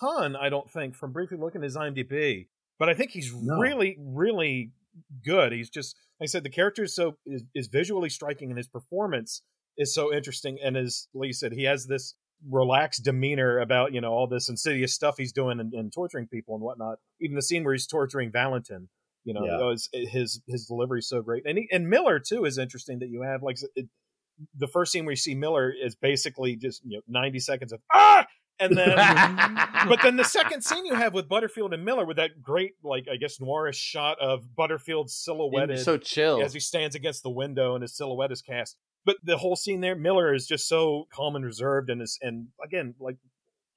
ton, 0.00 0.36
I 0.36 0.50
don't 0.50 0.70
think, 0.70 0.94
from 0.94 1.12
briefly 1.12 1.38
looking 1.38 1.62
at 1.62 1.64
his 1.64 1.76
IMDb. 1.76 2.48
But 2.78 2.88
I 2.90 2.94
think 2.94 3.12
he's 3.12 3.32
No. 3.34 3.56
really, 3.58 3.96
really 3.98 4.72
good. 5.24 5.52
He's 5.52 5.70
just, 5.70 5.96
like 6.20 6.26
I 6.26 6.30
said, 6.30 6.44
the 6.44 6.50
character 6.50 6.84
is 6.84 6.94
so 6.94 7.16
is, 7.24 7.44
is 7.54 7.68
visually 7.68 8.10
striking, 8.10 8.50
and 8.50 8.58
his 8.58 8.68
performance 8.68 9.42
is 9.78 9.94
so 9.94 10.12
interesting. 10.14 10.58
And 10.62 10.76
as 10.76 11.08
like 11.14 11.28
you 11.28 11.32
said, 11.32 11.52
he 11.52 11.64
has 11.64 11.86
this 11.86 12.14
relaxed 12.48 13.04
demeanor 13.04 13.58
about 13.58 13.92
you 13.92 14.00
know 14.00 14.12
all 14.12 14.26
this 14.28 14.48
insidious 14.48 14.94
stuff 14.94 15.16
he's 15.16 15.32
doing 15.32 15.58
and, 15.60 15.72
and 15.72 15.92
torturing 15.92 16.26
people 16.28 16.54
and 16.54 16.62
whatnot. 16.62 16.98
Even 17.20 17.34
the 17.36 17.42
scene 17.42 17.64
where 17.64 17.72
he's 17.74 17.86
torturing 17.86 18.30
Valentin, 18.30 18.88
you 19.28 19.34
know, 19.34 19.44
Yeah. 19.44 19.58
was, 19.58 19.88
his 19.92 20.40
his 20.46 20.66
delivery 20.66 21.00
is 21.00 21.08
so 21.08 21.20
great. 21.20 21.44
And 21.46 21.58
he, 21.58 21.68
and 21.70 21.88
Miller 21.88 22.18
too 22.18 22.44
is 22.46 22.56
interesting 22.56 23.00
that 23.00 23.10
you 23.10 23.22
have 23.22 23.42
like 23.42 23.58
it, 23.76 23.86
the 24.56 24.66
first 24.66 24.90
scene 24.90 25.04
where 25.04 25.12
you 25.12 25.16
see 25.16 25.34
Miller 25.34 25.70
is 25.70 25.94
basically 25.94 26.56
just 26.56 26.82
you 26.84 26.96
know 26.96 27.02
90 27.08 27.40
seconds 27.40 27.72
of 27.72 27.80
ah 27.92 28.26
and 28.60 28.76
then 28.76 28.96
but 29.88 30.00
then 30.02 30.16
the 30.16 30.24
second 30.24 30.62
scene 30.62 30.86
you 30.86 30.94
have 30.94 31.12
with 31.12 31.28
Butterfield 31.28 31.74
and 31.74 31.84
Miller 31.84 32.06
with 32.06 32.16
that 32.16 32.42
great 32.42 32.72
like 32.82 33.06
I 33.12 33.16
guess 33.16 33.38
noirish 33.38 33.74
shot 33.74 34.18
of 34.20 34.54
Butterfield 34.56 35.10
silhouetted 35.10 35.80
so 35.80 35.98
chill. 35.98 36.42
as 36.42 36.54
he 36.54 36.60
stands 36.60 36.94
against 36.94 37.22
the 37.22 37.30
window 37.30 37.74
and 37.74 37.82
his 37.82 37.94
silhouette 37.96 38.32
is 38.32 38.40
cast. 38.42 38.76
But 39.04 39.16
the 39.22 39.38
whole 39.38 39.56
scene 39.56 39.80
there, 39.80 39.96
Miller 39.96 40.34
is 40.34 40.46
just 40.46 40.68
so 40.68 41.06
calm 41.12 41.36
and 41.36 41.44
reserved 41.44 41.90
and 41.90 42.00
is 42.00 42.18
and 42.22 42.48
again 42.64 42.94
like 42.98 43.16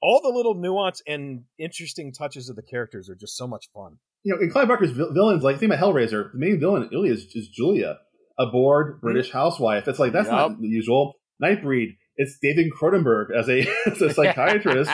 all 0.00 0.20
the 0.22 0.28
little 0.30 0.54
nuance 0.54 1.02
and 1.06 1.44
interesting 1.58 2.12
touches 2.12 2.48
of 2.48 2.56
the 2.56 2.62
characters 2.62 3.08
are 3.10 3.14
just 3.14 3.36
so 3.36 3.46
much 3.46 3.68
fun. 3.74 3.98
You 4.24 4.34
know, 4.34 4.40
in 4.40 4.50
Clive 4.50 4.68
Barker's 4.68 4.92
vil- 4.92 5.12
villains, 5.12 5.42
like 5.42 5.58
think 5.58 5.72
about 5.72 5.84
Hellraiser. 5.84 6.32
The 6.32 6.38
main 6.38 6.60
villain 6.60 6.88
really 6.92 7.08
is, 7.08 7.24
is 7.34 7.48
Julia, 7.48 7.98
a 8.38 8.46
bored 8.46 9.00
British 9.00 9.28
mm-hmm. 9.28 9.38
housewife. 9.38 9.88
It's 9.88 9.98
like 9.98 10.12
that's 10.12 10.28
not 10.28 10.60
the 10.60 10.68
usual. 10.68 11.14
Nightbreed. 11.42 11.96
It's 12.16 12.38
David 12.40 12.72
Cronenberg 12.72 13.34
as 13.36 13.48
a 13.48 13.66
as 13.90 14.00
a 14.00 14.12
psychiatrist 14.12 14.90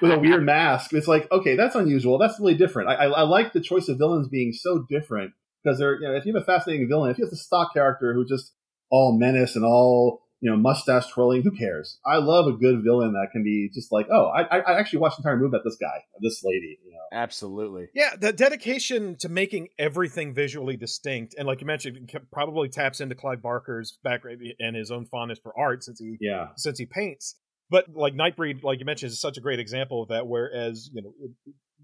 with 0.00 0.12
a 0.12 0.18
weird 0.18 0.44
mask. 0.44 0.92
It's 0.92 1.08
like, 1.08 1.30
okay, 1.30 1.56
that's 1.56 1.74
unusual. 1.74 2.18
That's 2.18 2.38
really 2.38 2.54
different. 2.54 2.88
I, 2.88 2.94
I, 2.94 3.06
I 3.06 3.22
like 3.22 3.52
the 3.52 3.60
choice 3.60 3.88
of 3.88 3.98
villains 3.98 4.28
being 4.28 4.52
so 4.52 4.86
different 4.88 5.32
because 5.62 5.78
they're, 5.78 6.00
you 6.00 6.08
know, 6.08 6.14
if 6.14 6.24
you 6.24 6.32
have 6.32 6.42
a 6.42 6.46
fascinating 6.46 6.88
villain, 6.88 7.10
if 7.10 7.18
you 7.18 7.24
have 7.24 7.32
a 7.32 7.36
stock 7.36 7.74
character 7.74 8.14
who 8.14 8.24
just 8.24 8.54
all 8.90 9.18
menace 9.18 9.56
and 9.56 9.64
all, 9.64 10.22
you 10.40 10.50
know, 10.50 10.56
mustache 10.56 11.08
twirling, 11.12 11.42
who 11.42 11.50
cares? 11.50 11.98
I 12.04 12.16
love 12.16 12.46
a 12.46 12.52
good 12.56 12.82
villain 12.82 13.12
that 13.12 13.28
can 13.32 13.42
be 13.44 13.70
just 13.74 13.92
like, 13.92 14.06
oh, 14.10 14.26
I, 14.34 14.42
I- 14.42 14.60
I 14.72 14.78
actually 14.78 15.00
watched 15.00 15.16
the 15.18 15.22
entire 15.22 15.36
movie 15.36 15.48
about 15.48 15.64
this 15.64 15.76
guy, 15.80 16.02
this 16.22 16.42
lady, 16.44 16.78
you 16.84 16.92
know. 16.92 16.98
Absolutely. 17.12 17.88
Yeah, 17.94 18.10
the 18.18 18.32
dedication 18.32 19.16
to 19.20 19.28
making 19.28 19.68
everything 19.78 20.32
visually 20.32 20.76
distinct, 20.76 21.34
and 21.36 21.46
like 21.46 21.60
you 21.60 21.66
mentioned, 21.66 22.10
probably 22.32 22.68
taps 22.68 23.00
into 23.00 23.14
Clive 23.14 23.42
Barker's 23.42 23.98
background 24.02 24.40
and 24.58 24.76
his 24.76 24.90
own 24.90 25.06
fondness 25.06 25.38
for 25.42 25.52
art 25.58 25.82
since 25.84 25.98
he 25.98 26.16
Yeah. 26.20 26.48
since 26.56 26.78
he 26.78 26.86
paints. 26.86 27.36
But 27.68 27.86
like 27.94 28.14
Nightbreed, 28.14 28.62
like 28.62 28.78
you 28.80 28.84
mentioned, 28.84 29.12
is 29.12 29.20
such 29.20 29.36
a 29.38 29.40
great 29.40 29.60
example 29.60 30.02
of 30.02 30.08
that. 30.08 30.26
Whereas 30.26 30.88
you 30.92 31.02
know 31.02 31.12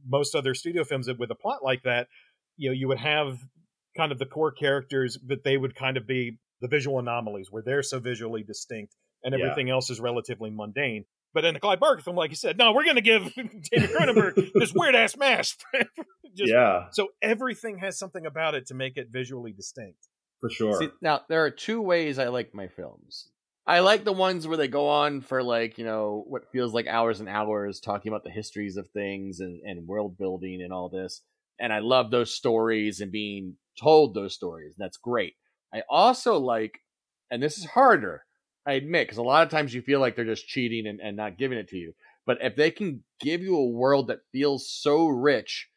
most 0.08 0.34
other 0.34 0.54
studio 0.54 0.84
films 0.84 1.08
with 1.18 1.30
a 1.30 1.34
plot 1.34 1.64
like 1.64 1.82
that, 1.82 2.06
you 2.56 2.70
know, 2.70 2.74
you 2.74 2.88
would 2.88 2.98
have 2.98 3.38
kind 3.96 4.12
of 4.12 4.18
the 4.18 4.26
core 4.26 4.52
characters, 4.52 5.16
but 5.18 5.42
they 5.44 5.56
would 5.56 5.74
kind 5.74 5.96
of 5.96 6.06
be 6.06 6.38
the 6.60 6.68
visual 6.68 6.98
anomalies 6.98 7.48
where 7.50 7.62
they're 7.62 7.82
so 7.82 7.98
visually 8.00 8.42
distinct, 8.42 8.94
and 9.22 9.34
Yeah. 9.36 9.44
everything 9.46 9.70
else 9.70 9.90
is 9.90 10.00
relatively 10.00 10.50
mundane. 10.50 11.04
But 11.34 11.44
in 11.44 11.52
the 11.54 11.60
Clive 11.60 11.80
Barker 11.80 12.00
film, 12.02 12.16
like 12.16 12.30
you 12.30 12.36
said, 12.36 12.56
no, 12.56 12.72
we're 12.72 12.84
going 12.84 12.96
to 12.96 13.02
give 13.02 13.24
David 13.34 13.90
Cronenberg 13.90 14.52
this 14.54 14.72
weird 14.74 14.94
ass 14.94 15.16
mask. 15.16 15.60
Just- 16.34 16.50
yeah, 16.52 16.86
So 16.92 17.08
everything 17.22 17.78
has 17.78 17.98
something 17.98 18.24
about 18.26 18.54
it 18.54 18.66
to 18.68 18.74
make 18.74 18.96
it 18.96 19.08
visually 19.10 19.52
distinct. 19.52 19.98
for 20.40 20.48
sure. 20.50 20.78
See, 20.78 20.88
now 21.02 21.20
there 21.28 21.44
are 21.44 21.50
two 21.50 21.80
ways 21.82 22.18
I 22.18 22.28
like 22.28 22.54
my 22.54 22.68
films. 22.68 23.28
I 23.66 23.80
like 23.80 24.04
the 24.04 24.12
ones 24.12 24.46
where 24.46 24.56
they 24.56 24.68
go 24.68 24.88
on 24.88 25.20
for 25.22 25.42
like 25.42 25.76
you 25.76 25.84
know 25.84 26.24
what 26.28 26.50
feels 26.52 26.72
like 26.72 26.86
hours 26.86 27.18
and 27.20 27.28
hours 27.28 27.80
talking 27.80 28.12
about 28.12 28.22
the 28.22 28.30
histories 28.30 28.76
of 28.76 28.88
things 28.90 29.40
and, 29.40 29.60
and 29.64 29.88
world 29.88 30.16
building 30.16 30.62
and 30.62 30.72
all 30.72 30.88
this. 30.88 31.20
And 31.58 31.72
I 31.72 31.80
love 31.80 32.10
those 32.10 32.32
stories 32.34 33.00
and 33.00 33.10
being 33.10 33.56
told 33.82 34.14
those 34.14 34.34
stories. 34.34 34.74
That's 34.78 34.98
great. 34.98 35.34
I 35.76 35.82
also 35.88 36.38
like, 36.38 36.80
and 37.30 37.42
this 37.42 37.58
is 37.58 37.64
harder, 37.64 38.24
I 38.66 38.72
admit, 38.72 39.06
because 39.06 39.18
a 39.18 39.22
lot 39.22 39.42
of 39.42 39.50
times 39.50 39.74
you 39.74 39.82
feel 39.82 40.00
like 40.00 40.16
they're 40.16 40.24
just 40.24 40.48
cheating 40.48 40.86
and, 40.86 41.00
and 41.00 41.16
not 41.16 41.38
giving 41.38 41.58
it 41.58 41.68
to 41.68 41.76
you. 41.76 41.92
But 42.26 42.38
if 42.40 42.56
they 42.56 42.70
can 42.70 43.04
give 43.20 43.42
you 43.42 43.56
a 43.56 43.66
world 43.70 44.08
that 44.08 44.20
feels 44.32 44.70
so 44.70 45.06
rich 45.06 45.68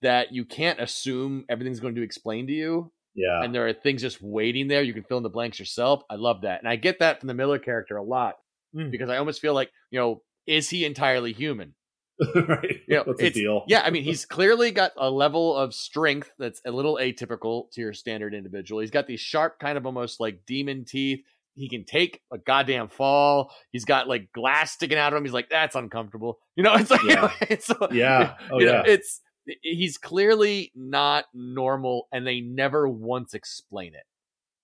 that 0.00 0.32
you 0.32 0.44
can't 0.44 0.80
assume 0.80 1.44
everything's 1.48 1.80
going 1.80 1.94
to 1.94 2.00
be 2.00 2.04
explained 2.04 2.48
to 2.48 2.54
you, 2.54 2.92
yeah. 3.14 3.42
and 3.42 3.54
there 3.54 3.68
are 3.68 3.72
things 3.72 4.02
just 4.02 4.20
waiting 4.22 4.66
there. 4.68 4.82
You 4.82 4.94
can 4.94 5.04
fill 5.04 5.18
in 5.18 5.22
the 5.22 5.28
blanks 5.28 5.58
yourself. 5.58 6.02
I 6.10 6.16
love 6.16 6.42
that. 6.42 6.60
And 6.60 6.68
I 6.68 6.76
get 6.76 6.98
that 6.98 7.20
from 7.20 7.28
the 7.28 7.34
Miller 7.34 7.58
character 7.58 7.96
a 7.96 8.02
lot 8.02 8.34
Mm. 8.74 8.90
because 8.90 9.10
I 9.10 9.18
almost 9.18 9.42
feel 9.42 9.52
like, 9.52 9.70
you 9.90 9.98
know, 9.98 10.22
is 10.46 10.70
he 10.70 10.86
entirely 10.86 11.34
human? 11.34 11.74
right. 12.48 12.80
You 12.86 12.96
know, 12.96 13.02
What's 13.04 13.20
the 13.20 13.26
it's- 13.26 13.32
deal? 13.34 13.64
Yeah, 13.68 13.82
I 13.84 13.90
mean, 13.90 14.02
he's 14.04 14.24
clearly 14.24 14.70
got 14.70 14.92
a 14.96 15.10
level 15.10 15.56
of 15.56 15.74
strength 15.74 16.30
that's 16.38 16.60
a 16.66 16.70
little 16.70 16.96
atypical 16.96 17.70
to 17.72 17.80
your 17.80 17.92
standard 17.92 18.34
individual. 18.34 18.80
He's 18.80 18.90
got 18.90 19.06
these 19.06 19.20
sharp, 19.20 19.58
kind 19.58 19.76
of 19.78 19.86
almost 19.86 20.20
like 20.20 20.40
demon 20.46 20.84
teeth. 20.84 21.20
He 21.54 21.68
can 21.68 21.84
take 21.84 22.20
a 22.32 22.38
goddamn 22.38 22.88
fall. 22.88 23.52
He's 23.72 23.84
got 23.84 24.08
like 24.08 24.32
glass 24.32 24.72
sticking 24.72 24.96
out 24.98 25.12
of 25.12 25.16
him. 25.18 25.24
He's 25.24 25.34
like, 25.34 25.48
that's 25.50 25.74
uncomfortable. 25.76 26.38
You 26.56 26.64
know, 26.64 26.74
it's 26.74 26.90
like, 26.90 27.02
Yeah. 27.04 27.32
it's, 27.42 27.70
Yeah. 27.92 28.34
Oh, 28.50 28.58
you 28.60 28.66
know, 28.66 28.82
yeah. 28.86 28.92
it's 28.92 29.20
he's 29.62 29.96
clearly 29.98 30.70
not 30.76 31.24
normal, 31.34 32.06
and 32.12 32.26
they 32.26 32.40
never 32.40 32.88
once 32.88 33.34
explain 33.34 33.94
it 33.94 34.04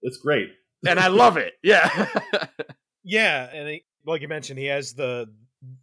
It's 0.02 0.18
great. 0.18 0.50
and 0.86 1.00
I 1.00 1.08
love 1.08 1.36
it. 1.38 1.54
Yeah. 1.62 2.06
Yeah, 3.04 3.48
and 3.52 3.68
he, 3.68 3.84
like 4.06 4.20
you 4.20 4.28
mentioned, 4.28 4.58
he 4.58 4.66
has 4.66 4.92
the 4.92 5.26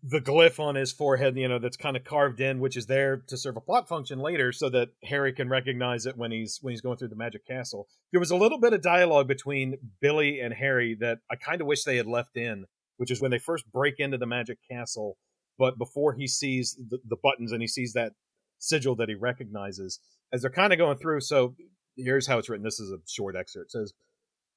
the 0.04 0.22
glyph 0.22 0.60
on 0.60 0.76
his 0.76 0.92
forehead, 0.92 1.36
you 1.36 1.48
know, 1.48 1.60
that's 1.60 1.76
kind 1.76 1.98
of 1.98 2.04
carved 2.04 2.40
in, 2.40 2.60
which 2.60 2.78
is 2.78 2.86
there 2.86 3.18
to 3.28 3.38
serve 3.38 3.58
a 3.58 3.62
plot 3.62 3.90
function 3.90 4.20
later, 4.20 4.52
so 4.52 4.70
that 4.70 4.90
Harry 5.04 5.34
can 5.34 5.50
recognize 5.50 6.06
it 6.06 6.18
when 6.18 6.32
he's 6.32 6.60
when 6.62 6.72
he's 6.72 6.82
going 6.82 6.98
through 6.98 7.10
the 7.10 7.16
magic 7.16 7.46
castle. 7.46 7.88
There 8.12 8.20
was 8.20 8.32
a 8.32 8.38
little 8.38 8.60
bit 8.60 8.74
of 8.74 8.82
dialogue 8.82 9.28
between 9.28 9.76
Billy 10.00 10.40
and 10.40 10.54
Harry 10.54 10.96
that 11.02 11.20
I 11.30 11.36
kind 11.36 11.60
of 11.60 11.68
wish 11.68 11.84
they 11.84 11.98
had 11.98 12.08
left 12.08 12.38
in, 12.38 12.66
which 12.98 13.12
is 13.12 13.22
when 13.22 13.32
they 13.32 13.40
first 13.40 13.70
break 13.72 13.96
into 14.00 14.18
the 14.18 14.26
magic 14.26 14.60
castle, 14.70 15.18
but 15.58 15.78
before 15.78 16.14
he 16.14 16.28
sees 16.28 16.78
the, 16.90 17.00
the 17.06 17.18
buttons 17.22 17.52
and 17.52 17.62
he 17.62 17.68
sees 17.68 17.94
that 17.94 18.14
sigil 18.60 18.96
that 18.96 19.10
he 19.10 19.16
recognizes 19.16 20.00
as 20.32 20.42
they're 20.42 20.52
kind 20.52 20.72
of 20.72 20.80
going 20.80 20.98
through. 20.98 21.20
So 21.20 21.56
here's 21.98 22.28
how 22.28 22.38
it's 22.38 22.50
written. 22.50 22.64
This 22.64 22.80
is 22.80 22.92
a 22.92 23.00
short 23.08 23.36
excerpt. 23.36 23.68
It 23.68 23.72
says. 23.72 23.94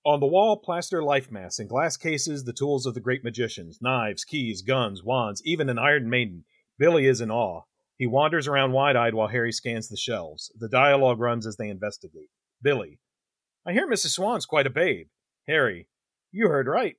On 0.06 0.20
the 0.20 0.26
wall, 0.26 0.56
plaster 0.56 1.02
life 1.02 1.30
masks. 1.30 1.58
In 1.58 1.66
glass 1.66 1.96
cases, 1.96 2.44
the 2.44 2.52
tools 2.52 2.86
of 2.86 2.94
the 2.94 3.00
great 3.00 3.24
magicians 3.24 3.80
knives, 3.82 4.24
keys, 4.24 4.62
guns, 4.62 5.02
wands, 5.02 5.42
even 5.44 5.68
an 5.68 5.78
Iron 5.78 6.08
Maiden. 6.08 6.44
Billy 6.78 7.06
is 7.06 7.20
in 7.20 7.30
awe. 7.30 7.62
He 7.96 8.06
wanders 8.06 8.46
around 8.46 8.72
wide 8.72 8.94
eyed 8.94 9.14
while 9.14 9.28
Harry 9.28 9.52
scans 9.52 9.88
the 9.88 9.96
shelves. 9.96 10.52
The 10.56 10.68
dialogue 10.68 11.18
runs 11.18 11.46
as 11.46 11.56
they 11.56 11.68
investigate. 11.68 12.30
Billy. 12.62 13.00
I 13.66 13.72
hear 13.72 13.88
Mrs. 13.88 14.10
Swann's 14.10 14.46
quite 14.46 14.68
a 14.68 14.70
babe. 14.70 15.08
Harry. 15.48 15.88
You 16.30 16.48
heard 16.48 16.68
right. 16.68 16.96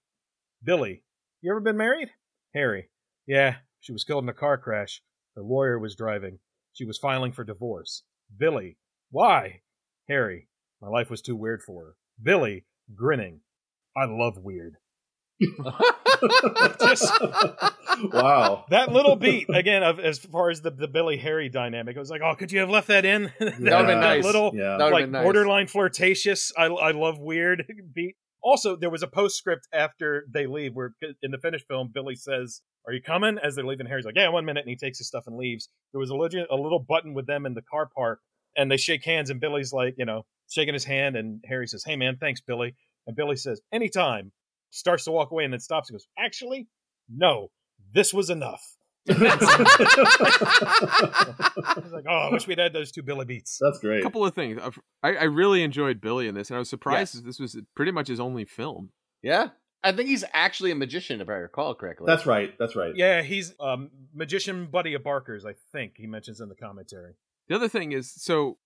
Billy. 0.61 1.03
You 1.41 1.51
ever 1.51 1.61
been 1.61 1.77
married? 1.77 2.09
Harry. 2.53 2.89
Yeah, 3.25 3.55
she 3.79 3.93
was 3.93 4.03
killed 4.03 4.25
in 4.25 4.29
a 4.29 4.33
car 4.33 4.57
crash. 4.57 5.01
Her 5.35 5.41
lawyer 5.41 5.79
was 5.79 5.95
driving. 5.95 6.39
She 6.73 6.83
was 6.83 6.97
filing 6.97 7.31
for 7.31 7.45
divorce. 7.45 8.03
Billy. 8.35 8.77
Why? 9.09 9.61
Harry. 10.09 10.49
My 10.81 10.89
life 10.89 11.09
was 11.09 11.21
too 11.21 11.35
weird 11.35 11.61
for 11.63 11.85
her. 11.85 11.95
Billy 12.21 12.65
grinning. 12.95 13.41
I 13.95 14.05
love 14.05 14.37
weird. 14.37 14.75
Just 16.79 17.11
wow. 18.13 18.65
that 18.69 18.91
little 18.91 19.15
beat 19.15 19.47
again 19.53 19.83
of 19.83 19.99
as 19.99 20.19
far 20.19 20.49
as 20.49 20.61
the, 20.61 20.71
the 20.71 20.87
Billy 20.87 21.17
Harry 21.17 21.49
dynamic. 21.49 21.95
It 21.95 21.99
was 21.99 22.09
like, 22.09 22.21
oh, 22.23 22.35
could 22.35 22.51
you 22.51 22.59
have 22.59 22.69
left 22.69 22.87
that 22.87 23.05
in? 23.05 23.23
that, 23.39 23.39
That 23.39 23.59
would've 23.59 23.87
been 23.87 23.99
nice. 24.01 24.23
little 24.23 24.51
Yeah. 24.53 24.75
Like 24.77 25.09
nice. 25.09 25.23
borderline 25.23 25.67
flirtatious. 25.67 26.51
I 26.57 26.65
I 26.65 26.91
love 26.91 27.19
weird 27.19 27.63
beat. 27.93 28.15
Also, 28.41 28.75
there 28.75 28.89
was 28.89 29.03
a 29.03 29.07
postscript 29.07 29.67
after 29.73 30.25
they 30.33 30.45
leave 30.45 30.73
where 30.73 30.93
uh, 31.03 31.07
in 31.21 31.31
the 31.31 31.37
finished 31.37 31.65
film, 31.67 31.89
Billy 31.93 32.15
says, 32.15 32.61
"Are 32.87 32.93
you 32.93 33.01
coming?" 33.01 33.37
As 33.43 33.55
they're 33.55 33.65
leaving, 33.65 33.85
Harry's 33.87 34.05
like, 34.05 34.15
"Yeah, 34.15 34.29
one 34.29 34.45
minute," 34.45 34.61
and 34.65 34.69
he 34.69 34.77
takes 34.77 34.97
his 34.97 35.07
stuff 35.07 35.25
and 35.27 35.37
leaves. 35.37 35.67
There 35.93 35.99
was 35.99 36.09
a 36.09 36.15
legit 36.15 36.47
a 36.49 36.55
little 36.55 36.79
button 36.79 37.13
with 37.13 37.27
them 37.27 37.45
in 37.45 37.53
the 37.53 37.61
car 37.61 37.89
park, 37.93 38.19
and 38.55 38.71
they 38.71 38.77
shake 38.77 39.03
hands, 39.03 39.29
and 39.29 39.41
Billy's 39.41 39.73
like, 39.73 39.95
you 39.97 40.05
know, 40.05 40.25
shaking 40.49 40.73
his 40.73 40.83
hand, 40.85 41.15
and 41.15 41.43
Harry 41.47 41.67
says, 41.67 41.83
"Hey, 41.85 41.95
man, 41.95 42.17
thanks, 42.19 42.41
Billy." 42.41 42.75
And 43.07 43.15
Billy 43.15 43.35
says, 43.37 43.61
"Anytime." 43.71 44.31
Starts 44.71 45.05
to 45.05 45.11
walk 45.11 45.31
away 45.31 45.45
and 45.45 45.51
then 45.53 45.59
stops 45.59 45.89
and 45.89 45.95
goes, 45.95 46.05
"Actually, 46.17 46.67
no, 47.09 47.49
this 47.93 48.13
was 48.13 48.29
enough." 48.29 48.61
I 49.09 49.13
was 51.83 51.91
like, 51.91 52.05
"Oh, 52.07 52.13
I 52.15 52.29
wish 52.31 52.47
we'd 52.47 52.59
had 52.59 52.73
those 52.73 52.91
two 52.91 53.01
Billy 53.03 53.25
beats." 53.25 53.57
That's 53.61 53.79
great. 53.79 53.99
A 54.01 54.03
couple 54.03 54.25
of 54.25 54.33
things. 54.35 54.59
I've- 54.61 54.79
I, 55.01 55.15
I 55.15 55.23
really 55.23 55.63
enjoyed 55.63 56.01
Billy 56.01 56.27
in 56.27 56.35
this, 56.35 56.49
and 56.49 56.55
I 56.55 56.59
was 56.59 56.69
surprised 56.69 57.15
Yes. 57.15 57.23
this 57.23 57.39
was 57.39 57.57
pretty 57.75 57.91
much 57.91 58.07
his 58.07 58.19
only 58.19 58.45
film. 58.45 58.91
Yeah. 59.21 59.49
I 59.81 59.93
think 59.93 60.09
he's 60.09 60.25
actually 60.33 60.71
a 60.71 60.75
magician, 60.75 61.21
if 61.21 61.29
I 61.29 61.33
recall 61.33 61.73
correctly. 61.73 62.05
That's 62.07 62.25
right. 62.25 62.53
That's 62.59 62.75
right. 62.75 62.93
Yeah, 62.95 63.21
he's 63.21 63.53
um 63.61 63.89
magician 64.13 64.65
buddy 64.67 64.93
of 64.93 65.03
Barker's, 65.03 65.45
I 65.45 65.53
think 65.71 65.93
he 65.95 66.05
mentions 66.05 66.41
in 66.41 66.49
the 66.49 66.55
commentary. 66.55 67.13
The 67.47 67.55
other 67.55 67.69
thing 67.69 67.93
is, 67.93 68.11
so, 68.11 68.57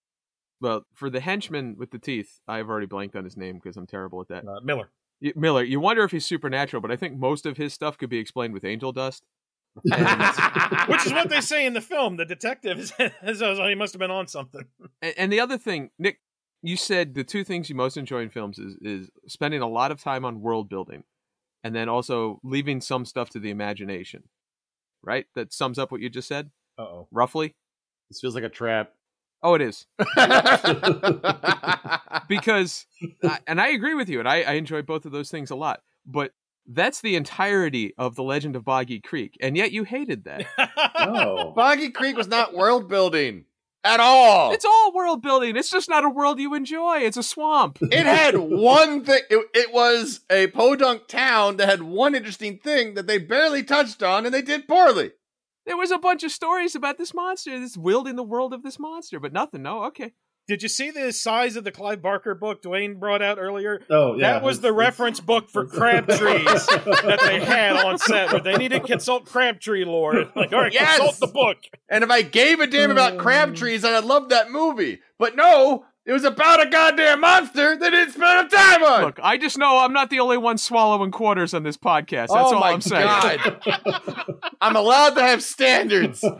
well, 0.63 0.85
for 0.93 1.09
the 1.09 1.19
henchman 1.19 1.75
with 1.77 1.91
the 1.91 1.99
teeth, 1.99 2.39
I've 2.47 2.69
already 2.69 2.87
blanked 2.87 3.15
on 3.15 3.23
his 3.25 3.35
name 3.37 3.55
because 3.61 3.75
I'm 3.77 3.85
terrible 3.85 4.21
at 4.21 4.29
that. 4.29 4.47
Uh, 4.47 4.61
Miller. 4.63 4.89
Y- 5.21 5.33
Miller, 5.35 5.61
you 5.63 5.79
wonder 5.79 6.03
if 6.03 6.11
he's 6.11 6.25
supernatural, 6.25 6.81
but 6.81 6.89
I 6.89 6.95
think 6.95 7.17
most 7.17 7.45
of 7.45 7.57
his 7.57 7.73
stuff 7.73 7.97
could 7.97 8.09
be 8.09 8.17
explained 8.17 8.53
with 8.53 8.63
angel 8.63 8.91
dust. 8.93 9.25
Which 9.83 11.05
is 11.05 11.11
what 11.13 11.29
they 11.29 11.41
say 11.41 11.65
in 11.65 11.73
the 11.73 11.81
film. 11.81 12.15
The 12.17 12.25
detective 12.25 12.93
so 13.35 13.67
he 13.67 13.75
must 13.75 13.93
have 13.93 13.99
been 13.99 14.11
on 14.11 14.27
something. 14.27 14.65
And, 15.01 15.13
and 15.17 15.33
the 15.33 15.39
other 15.41 15.57
thing, 15.57 15.89
Nick, 15.99 16.19
you 16.61 16.77
said 16.77 17.13
the 17.13 17.23
two 17.25 17.43
things 17.43 17.69
you 17.69 17.75
most 17.75 17.97
enjoy 17.97 18.21
in 18.21 18.29
films 18.29 18.57
is, 18.57 18.75
is 18.81 19.09
spending 19.27 19.61
a 19.61 19.67
lot 19.67 19.91
of 19.91 20.01
time 20.01 20.23
on 20.23 20.39
world 20.41 20.69
building 20.69 21.03
and 21.63 21.75
then 21.75 21.89
also 21.89 22.39
leaving 22.43 22.79
some 22.81 23.03
stuff 23.05 23.29
to 23.31 23.39
the 23.39 23.49
imagination. 23.49 24.23
Right? 25.01 25.25
That 25.35 25.51
sums 25.51 25.77
up 25.77 25.91
what 25.91 25.99
you 25.99 26.09
just 26.09 26.27
said, 26.29 26.51
Uh 26.77 26.83
oh. 26.83 27.07
roughly? 27.11 27.53
this 28.09 28.21
feels 28.21 28.35
like 28.35 28.43
a 28.45 28.49
trap. 28.49 28.93
Oh, 29.43 29.53
it 29.55 29.61
is. 29.61 29.85
Because, 32.27 32.85
I- 33.23 33.39
and 33.47 33.59
I 33.59 33.69
agree 33.69 33.93
with 33.95 34.09
you, 34.09 34.19
and 34.19 34.27
I, 34.27 34.41
I 34.43 34.53
enjoy 34.53 34.81
both 34.81 35.05
of 35.05 35.11
those 35.11 35.29
things 35.29 35.51
a 35.51 35.55
lot, 35.55 35.81
but 36.05 36.31
that's 36.65 37.01
the 37.01 37.15
entirety 37.15 37.93
of 37.97 38.15
The 38.15 38.23
Legend 38.23 38.55
of 38.55 38.63
Boggy 38.63 39.01
Creek, 39.01 39.37
and 39.41 39.57
yet 39.57 39.71
you 39.71 39.83
hated 39.83 40.23
that. 40.25 40.45
Oh. 41.05 41.51
Boggy 41.51 41.89
Creek 41.89 42.15
was 42.15 42.29
not 42.29 42.53
world 42.53 42.87
building 42.87 43.43
at 43.83 43.99
all. 43.99 44.53
It's 44.53 44.63
all 44.63 44.93
world 44.93 45.21
building. 45.21 45.57
It's 45.57 45.69
just 45.69 45.89
not 45.89 46.05
a 46.05 46.09
world 46.09 46.39
you 46.39 46.53
enjoy. 46.55 46.99
It's 46.99 47.17
a 47.17 47.23
swamp. 47.23 47.77
It 47.81 48.05
had 48.05 48.37
one 48.37 49.03
thing. 49.03 49.21
It, 49.29 49.45
it 49.53 49.73
was 49.73 50.21
a 50.31 50.47
podunk 50.47 51.07
town 51.09 51.57
that 51.57 51.67
had 51.67 51.83
one 51.83 52.15
interesting 52.15 52.57
thing 52.59 52.93
that 52.93 53.05
they 53.07 53.17
barely 53.17 53.63
touched 53.63 54.01
on, 54.01 54.25
and 54.25 54.33
they 54.33 54.41
did 54.41 54.65
poorly. 54.67 55.11
There 55.65 55.77
was 55.77 55.91
a 55.91 55.97
bunch 55.97 56.23
of 56.23 56.31
stories 56.31 56.75
about 56.75 56.97
this 56.97 57.13
monster, 57.13 57.57
this 57.59 57.77
wielding 57.77 58.15
the 58.15 58.23
world 58.23 58.53
of 58.53 58.63
this 58.63 58.79
monster, 58.79 59.19
but 59.19 59.33
nothing. 59.33 59.61
No, 59.61 59.83
okay. 59.85 60.13
Did 60.45 60.61
you 60.61 60.67
see 60.67 60.91
the 60.91 61.13
size 61.13 61.55
of 61.55 61.63
the 61.63 61.71
Clive 61.71 62.01
Barker 62.01 62.35
book 62.35 62.61
Duane 62.61 62.99
brought 62.99 63.21
out 63.21 63.37
earlier? 63.39 63.81
Oh, 63.89 64.15
yeah. 64.15 64.33
that 64.33 64.43
was 64.43 64.59
the 64.59 64.73
reference 64.73 65.21
book 65.21 65.49
for 65.49 65.65
crab 65.65 66.05
trees 66.07 66.65
that 66.67 67.19
they 67.23 67.39
had 67.39 67.77
on 67.77 67.97
set 67.97 68.33
where 68.33 68.41
they 68.41 68.57
needed 68.57 68.81
to 68.81 68.87
consult 68.87 69.25
crabtree 69.25 69.85
lore. 69.85 70.31
Like, 70.35 70.51
all 70.51 70.59
right, 70.59 70.73
Yes! 70.73 70.97
consult 70.97 71.19
the 71.19 71.27
book. 71.27 71.59
And 71.89 72.03
if 72.03 72.09
I 72.09 72.23
gave 72.23 72.59
a 72.59 72.67
damn 72.67 72.91
about 72.91 73.17
crab 73.17 73.53
mm. 73.53 73.55
trees, 73.55 73.85
I'd 73.85 73.91
have 73.91 74.03
loved 74.03 74.31
that 74.31 74.51
movie. 74.51 74.99
But 75.17 75.37
no, 75.37 75.85
it 76.05 76.11
was 76.11 76.23
about 76.25 76.65
a 76.65 76.69
goddamn 76.69 77.21
monster 77.21 77.77
they 77.77 77.89
didn't 77.89 78.13
spend 78.13 78.39
enough 78.39 78.51
time 78.51 78.83
on. 78.83 79.03
Look, 79.03 79.19
I 79.23 79.37
just 79.37 79.57
know 79.57 79.79
I'm 79.79 79.93
not 79.93 80.09
the 80.09 80.19
only 80.19 80.37
one 80.37 80.57
swallowing 80.57 81.11
quarters 81.11 81.53
on 81.53 81.63
this 81.63 81.77
podcast. 81.77 82.27
That's 82.27 82.31
oh 82.31 82.55
all 82.55 82.59
my 82.59 82.71
I'm 82.71 82.81
saying. 82.81 83.05
god, 83.05 84.41
I'm 84.61 84.75
allowed 84.75 85.11
to 85.15 85.21
have 85.21 85.41
standards. 85.43 86.23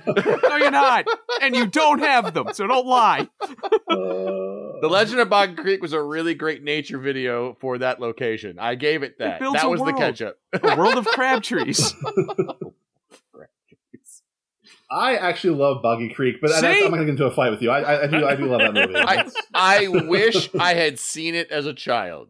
No, 0.44 0.58
you're 0.58 0.72
not. 0.72 1.06
And 1.42 1.56
you 1.56 1.66
don't 1.66 2.00
have 2.00 2.34
them, 2.34 2.48
so 2.54 2.68
don't 2.68 2.86
lie. 2.86 3.28
Uh, 3.42 3.48
the 3.88 4.88
Legend 4.90 5.20
of 5.22 5.30
Boggy 5.30 5.56
Creek 5.56 5.82
was 5.82 5.94
a 5.94 6.02
really 6.02 6.36
great 6.36 6.62
nature 6.64 7.00
video 7.00 7.56
for 7.60 7.78
that 7.80 8.00
location. 8.00 8.60
I 8.60 8.76
gave 8.76 9.02
it 9.04 9.18
that. 9.20 9.40
builds 9.40 9.62
that 9.62 9.66
a 9.66 9.70
was 9.70 9.80
the 9.80 9.86
world. 9.86 9.98
catch 9.98 10.22
up. 10.22 10.38
A 10.62 10.76
world 10.78 10.96
of 10.98 11.06
crab 11.06 11.42
trees. 11.42 11.94
I 14.94 15.16
actually 15.16 15.56
love 15.58 15.82
Boggy 15.82 16.10
Creek, 16.14 16.36
but 16.42 16.52
See? 16.52 16.58
I'm 16.58 16.64
not 16.64 16.90
going 16.90 17.00
to 17.00 17.06
get 17.06 17.10
into 17.10 17.26
a 17.26 17.32
fight 17.32 17.50
with 17.50 17.62
you. 17.62 17.72
I, 17.72 17.80
I, 17.82 18.04
I 18.04 18.08
do. 18.08 18.26
I 18.28 18.36
do 18.36 18.46
love 18.46 18.60
that 18.60 18.74
movie. 18.74 18.94
I, 18.96 19.26
I 19.54 19.88
wish 19.88 20.50
I 20.60 20.74
had 20.76 21.00
seen 21.00 21.34
it 21.36 21.50
as 21.52 21.66
a 21.66 21.74
child. 21.74 22.30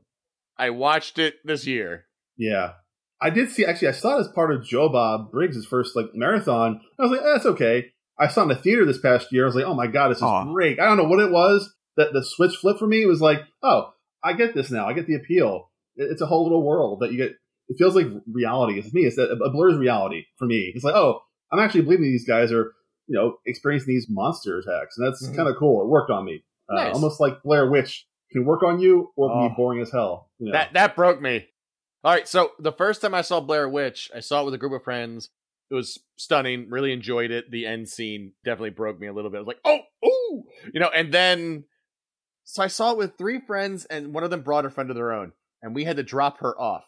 I 0.58 0.70
watched 0.70 1.20
it 1.20 1.36
this 1.44 1.68
year. 1.68 2.06
Yeah. 2.38 2.74
I 3.22 3.30
did 3.30 3.50
see, 3.52 3.66
actually, 3.66 3.88
I 3.90 3.92
saw 3.92 4.18
it 4.18 4.22
as 4.22 4.28
part 4.30 4.54
of 4.54 4.64
Joe 4.66 4.90
Bob 4.90 5.32
Briggs' 5.32 5.66
first 5.66 5.96
like 5.96 6.08
marathon. 6.14 6.82
I 7.00 7.04
was 7.04 7.12
like, 7.12 7.22
eh, 7.22 7.34
that's 7.34 7.46
okay. 7.46 7.86
I 8.20 8.28
saw 8.28 8.42
it 8.42 8.44
in 8.44 8.50
the 8.50 8.56
theater 8.56 8.86
this 8.86 9.00
past 9.00 9.32
year. 9.32 9.44
I 9.44 9.48
was 9.48 9.56
like, 9.56 9.66
oh 9.66 9.74
my 9.74 9.88
God, 9.88 10.10
this 10.10 10.18
is 10.18 10.24
Aw. 10.24 10.52
great. 10.54 10.80
I 10.80 10.86
don't 10.86 10.98
know 10.98 11.06
what 11.06 11.20
it 11.20 11.32
was 11.32 11.74
that 11.98 12.14
the 12.14 12.24
switch 12.24 12.56
flipped 12.56 12.80
for 12.80 12.88
me. 12.88 13.02
It 13.02 13.08
was 13.08 13.22
like, 13.22 13.42
oh, 13.62 13.92
I 14.24 14.34
get 14.34 14.54
this 14.56 14.70
now. 14.72 14.88
I 14.88 14.94
get 14.94 15.08
the 15.08 15.16
appeal. 15.16 15.72
It- 15.96 16.10
It's 16.12 16.22
a 16.22 16.26
whole 16.26 16.44
little 16.44 16.64
world 16.66 17.00
that 17.02 17.12
you 17.12 17.18
get. 17.18 17.32
It 17.70 17.78
feels 17.78 17.96
like 17.96 18.08
reality. 18.32 18.78
It's 18.78 18.94
me. 18.94 19.02
It's 19.04 19.16
that 19.16 19.32
a 19.32 19.50
blur's 19.50 19.78
reality 19.78 20.24
for 20.38 20.46
me. 20.46 20.72
It's 20.76 20.84
like, 20.84 20.96
oh, 20.96 21.22
I'm 21.54 21.60
actually 21.60 21.82
believing 21.82 22.06
these 22.06 22.26
guys 22.28 22.52
are, 22.52 22.74
you 23.08 23.16
know, 23.18 23.38
experiencing 23.46 23.94
these 23.94 24.08
monster 24.10 24.58
attacks. 24.60 24.98
And 24.98 25.06
that's 25.08 25.26
Mhm. 25.28 25.36
kind 25.36 25.48
of 25.48 25.56
cool. 25.58 25.84
It 25.84 25.88
worked 25.88 26.10
on 26.12 26.26
me. 26.26 26.44
Uh, 26.70 26.76
Nice. 26.76 26.96
Almost 26.96 27.20
like 27.22 27.44
Blair 27.44 27.70
Witch 27.70 28.08
can 28.32 28.46
work 28.46 28.64
on 28.64 28.80
you 28.80 29.12
or 29.16 29.30
can 29.30 29.48
be 29.50 29.54
Oh. 29.54 29.58
boring 29.58 29.82
as 29.82 29.92
hell. 29.92 30.32
You 30.40 30.48
know? 30.48 30.52
That 30.54 30.74
that 30.74 30.96
broke 30.96 31.22
me. 31.22 31.48
All 32.04 32.12
right, 32.12 32.28
so 32.28 32.52
the 32.60 32.72
first 32.74 33.02
time 33.02 33.14
I 33.14 33.22
saw 33.22 33.40
Blair 33.40 33.70
Witch, 33.70 34.12
I 34.14 34.20
saw 34.20 34.42
it 34.42 34.46
with 34.46 34.54
a 34.56 34.58
group 34.58 34.74
of 34.74 34.84
friends. 34.84 35.30
It 35.70 35.76
was 35.76 36.00
stunning. 36.18 36.70
Really 36.70 36.92
enjoyed 36.92 37.32
it. 37.32 37.50
The 37.52 37.66
end 37.66 37.88
scene 37.88 38.34
definitely 38.44 38.72
broke 38.72 39.00
me 39.00 39.08
a 39.08 39.14
little 39.14 39.32
bit. 39.32 39.38
I 39.38 39.42
was 39.42 39.48
like, 39.48 39.62
oh, 39.64 39.80
ooh, 40.06 40.44
you 40.74 40.80
know. 40.80 40.90
And 40.90 41.14
then, 41.14 41.66
so 42.44 42.62
I 42.64 42.68
saw 42.68 42.92
it 42.92 42.98
with 42.98 43.18
three 43.18 43.40
friends, 43.40 43.86
and 43.86 44.14
one 44.14 44.24
of 44.24 44.32
them 44.32 44.42
brought 44.42 44.66
a 44.66 44.70
friend 44.70 44.90
of 44.90 44.96
their 44.96 45.14
own, 45.14 45.32
and 45.62 45.74
we 45.74 45.86
had 45.86 45.96
to 45.98 46.04
drop 46.04 46.40
her 46.40 46.60
off. 46.60 46.84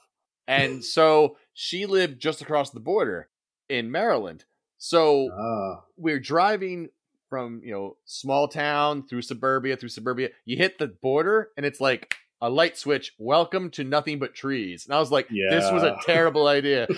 And 0.48 0.84
so 0.84 1.38
she 1.54 1.86
lived 1.86 2.20
just 2.22 2.42
across 2.42 2.72
the 2.72 2.80
border 2.82 3.30
in 3.70 3.90
Maryland. 3.92 4.44
So 4.88 5.32
Ah. 5.34 5.82
we're 5.98 6.20
driving 6.20 6.90
from 7.28 7.60
you 7.64 7.72
know 7.74 7.98
small 8.06 8.48
town 8.48 9.08
through 9.08 9.24
suburbia 9.24 9.76
through 9.76 9.90
suburbia 9.90 10.30
you 10.46 10.58
hit 10.58 10.78
the 10.78 10.86
border 10.88 11.50
and 11.58 11.66
it's 11.66 11.82
like 11.82 12.14
a 12.40 12.52
light 12.52 12.78
switch 12.78 13.14
welcome 13.18 13.72
to 13.72 13.84
nothing 13.84 14.20
but 14.20 14.36
trees 14.36 14.86
and 14.86 14.94
i 14.96 15.00
was 15.00 15.10
like 15.12 15.28
this 15.30 15.72
was 15.72 15.82
a 15.82 15.98
terrible 16.06 16.46
idea 16.48 16.86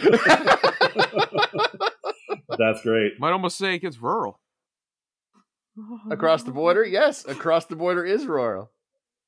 That's 2.57 2.81
great. 2.81 3.19
Might 3.19 3.31
almost 3.31 3.57
say 3.57 3.75
it 3.75 3.79
gets 3.79 4.01
rural. 4.01 4.39
across 6.11 6.43
the 6.43 6.51
border 6.51 6.83
yes 6.83 7.23
across 7.25 7.67
the 7.67 7.77
border 7.77 8.03
is 8.05 8.25
rural 8.25 8.69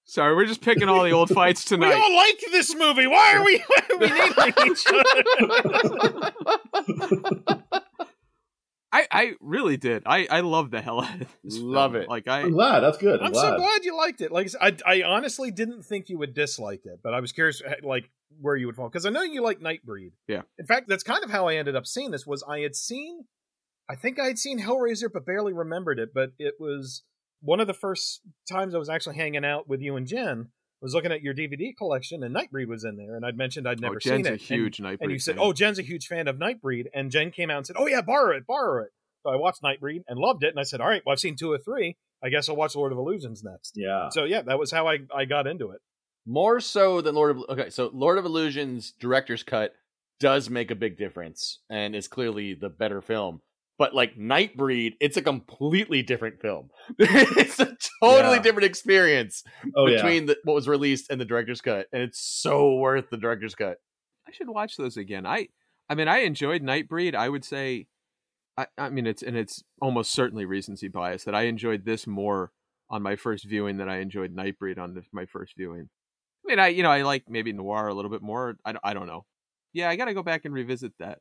Sorry, 0.06 0.36
we're 0.36 0.45
just 0.48 0.61
picking 0.61 0.90
all 0.90 1.03
the 1.03 1.11
old 1.11 1.30
fights 1.30 1.64
tonight. 1.64 1.90
We 1.90 1.94
tonight. 1.94 2.03
all 2.03 2.15
like 2.18 2.40
this 2.52 2.73
movie. 2.73 3.06
Why 3.06 3.36
are 3.36 3.45
we, 3.45 3.60
why 3.68 3.84
are 3.91 3.98
we 3.99 4.07
naming 4.10 4.53
each 4.72 4.84
other? 7.30 7.64
I, 8.91 9.07
I 9.11 9.34
really 9.40 9.78
did. 9.78 10.03
I, 10.06 10.28
I 10.30 10.40
love 10.40 10.72
the 10.72 10.82
hell 10.82 11.02
out 11.02 11.22
of 11.22 11.28
this. 11.44 11.57
Love 11.57 11.91
film. 11.91 12.03
it. 12.03 12.10
Like 12.10 12.28
I 12.28 12.41
I'm 12.41 12.52
glad. 12.52 12.80
That's 12.80 12.98
good. 12.98 13.20
I'm, 13.20 13.28
I'm 13.28 13.32
glad. 13.34 13.52
so 13.52 13.57
glad 13.57 13.86
you 13.86 13.95
liked 13.95 14.22
it. 14.22 14.32
Like 14.32 14.49
I, 14.60 14.76
I, 14.86 15.02
I 15.02 15.03
honestly 15.03 15.52
didn't 15.52 15.84
think 15.84 16.10
you 16.10 16.18
would 16.18 16.34
dislike 16.34 16.82
it, 16.86 16.99
but 17.03 17.14
I 17.14 17.20
was 17.20 17.32
curious, 17.32 17.61
eh, 17.66 17.76
like 17.84 18.10
where 18.41 18.56
you 18.56 18.66
would 18.66 18.76
fall 18.76 18.90
because 18.90 19.06
I 19.06 19.10
know 19.10 19.22
you 19.22 19.44
like 19.44 19.60
Nightbreed. 19.60 20.14
Yeah. 20.28 20.41
In 20.57 20.66
fact, 20.66 20.88
that's 20.88 21.03
kind 21.03 21.24
of 21.24 21.30
how 21.30 21.48
I 21.48 21.56
ended 21.56 21.76
up 21.76 21.86
seeing 21.86 22.11
this. 22.11 22.26
Was 22.26 22.44
I 22.48 22.60
had 22.60 22.76
seen, 22.76 23.26
I 23.90 23.95
think 23.95 24.20
I 24.20 24.26
had 24.26 24.40
seen 24.40 24.60
Hellraiser, 24.60 25.10
but 25.14 25.26
barely 25.26 25.53
remembered 25.53 25.99
it. 25.99 26.10
But 26.14 26.32
it 26.40 26.56
was 26.60 27.03
one 27.41 27.60
of 27.60 27.68
the 27.68 27.74
first 27.74 28.22
times 28.49 28.74
I 28.74 28.80
was 28.80 28.90
actually 28.90 29.18
hanging 29.18 29.45
out 29.45 29.68
with 29.68 29.82
you 29.82 29.95
and 29.95 30.07
Jen. 30.07 30.49
Was 30.82 30.94
looking 30.94 31.12
at 31.12 31.22
your 31.22 31.34
DVD 31.34 31.76
collection, 31.78 32.24
and 32.24 32.34
Nightbreed 32.34 32.68
was 32.68 32.86
in 32.86 32.96
there, 32.96 33.16
and 33.16 33.26
I'd 33.26 33.36
mentioned 33.36 33.68
I'd 33.68 33.80
oh, 33.80 33.82
never 33.82 33.96
oh, 33.96 34.00
Jen's 34.00 34.26
seen 34.26 34.26
a 34.26 34.30
it. 34.30 34.32
and- 34.32 34.42
huge 34.42 34.78
Nightbreed. 34.78 34.98
and 35.02 35.12
you 35.12 35.20
said, 35.20 35.36
fan. 35.36 35.44
"Oh, 35.44 35.52
Jen's 35.52 35.78
a 35.78 35.82
huge 35.84 36.08
fan 36.08 36.28
of 36.30 36.38
Nightbreed," 36.38 36.86
and 36.94 37.12
Jen 37.12 37.32
came 37.32 37.50
out 37.50 37.58
and 37.58 37.68
said, 37.68 37.76
"Oh 37.78 37.88
yeah, 37.88 38.02
borrow 38.02 38.36
it, 38.36 38.48
borrow 38.48 38.84
it." 38.84 38.92
So 39.24 39.32
I 39.32 39.36
watched 39.36 39.62
Nightbreed 39.62 40.04
and 40.08 40.18
loved 40.18 40.44
it, 40.44 40.50
and 40.52 40.60
I 40.60 40.64
said, 40.64 40.80
"All 40.80 40.88
right, 40.88 41.02
well 41.06 41.14
I've 41.14 41.20
seen 41.20 41.36
two 41.36 41.52
or 41.52 41.58
three. 41.58 41.98
I 42.24 42.30
guess 42.30 42.48
I'll 42.48 42.56
watch 42.56 42.76
Lord 42.76 42.94
of 42.94 42.98
Illusions 42.98 43.44
next." 43.44 43.74
Yeah. 43.76 44.10
So 44.10 44.24
yeah, 44.24 44.42
that 44.44 44.58
was 44.58 44.72
how 44.72 44.88
I 44.88 45.00
I 45.14 45.26
got 45.26 45.48
into 45.48 45.72
it. 45.72 45.82
More 46.26 46.60
so 46.62 47.02
than 47.02 47.16
Lord 47.16 47.32
of 47.36 47.44
okay, 47.50 47.70
so 47.70 47.90
Lord 47.94 48.18
of 48.18 48.26
Illusions 48.26 48.94
director's 49.00 49.44
cut 49.44 49.74
does 50.20 50.50
make 50.50 50.72
a 50.72 50.76
big 50.76 50.98
difference 50.98 51.60
and 51.70 51.96
is 51.96 52.08
clearly 52.08 52.54
the 52.54 52.70
better 52.70 53.02
film. 53.02 53.42
But 53.80 53.96
like 53.96 54.16
Nightbreed, 54.18 54.94
it's 55.00 55.18
a 55.18 55.22
completely 55.24 56.04
different 56.04 56.40
film. 56.42 56.70
it's 57.00 57.60
a 57.60 57.76
totally 58.04 58.36
Yeah. 58.36 58.42
different 58.44 58.66
experience 58.66 59.44
Oh 59.76 59.88
yeah. 59.88 59.96
between 59.96 60.26
the, 60.28 60.38
what 60.44 60.54
was 60.54 60.68
released 60.68 61.10
and 61.10 61.20
the 61.20 61.26
director's 61.26 61.62
cut, 61.62 61.88
and 61.92 62.04
it's 62.04 62.20
so 62.22 62.76
worth 62.76 63.10
the 63.10 63.18
director's 63.18 63.56
cut. 63.56 63.78
I 64.28 64.32
should 64.32 64.50
watch 64.50 64.76
those 64.78 64.98
again. 64.98 65.26
I 65.26 65.48
I 65.90 65.96
mean, 65.96 66.08
I 66.08 66.20
enjoyed 66.20 66.62
Nightbreed. 66.62 67.16
I 67.16 67.28
would 67.30 67.44
say, 67.46 67.88
I 68.58 68.68
I 68.78 68.90
mean, 68.90 69.08
it's 69.08 69.24
and 69.24 69.36
it's 69.38 69.64
almost 69.82 70.12
certainly 70.12 70.46
recency 70.46 70.88
bias 70.90 71.24
that 71.24 71.34
I 71.34 71.44
enjoyed 71.44 71.86
this 71.86 72.06
more 72.06 72.52
on 72.92 73.02
my 73.02 73.16
first 73.16 73.46
viewing 73.48 73.78
than 73.78 73.88
I 73.90 74.02
enjoyed 74.02 74.36
Nightbreed 74.36 74.78
on 74.78 74.94
the, 74.94 75.04
my 75.14 75.26
first 75.26 75.54
viewing. 75.58 75.90
I 76.46 76.50
mean, 76.50 76.60
I 76.60 76.68
you 76.68 76.84
know 76.84 76.92
I 76.92 77.04
like 77.04 77.24
maybe 77.30 77.54
Noir 77.54 77.88
a 77.88 77.94
little 77.94 78.12
bit 78.12 78.22
more. 78.22 78.58
I 78.66 78.76
I 78.84 78.94
don't 78.94 79.08
know. 79.08 79.26
Yeah, 79.74 79.90
I 79.90 79.96
got 79.96 80.06
to 80.06 80.14
go 80.14 80.24
back 80.24 80.46
and 80.46 80.54
revisit 80.54 80.92
that. 81.00 81.20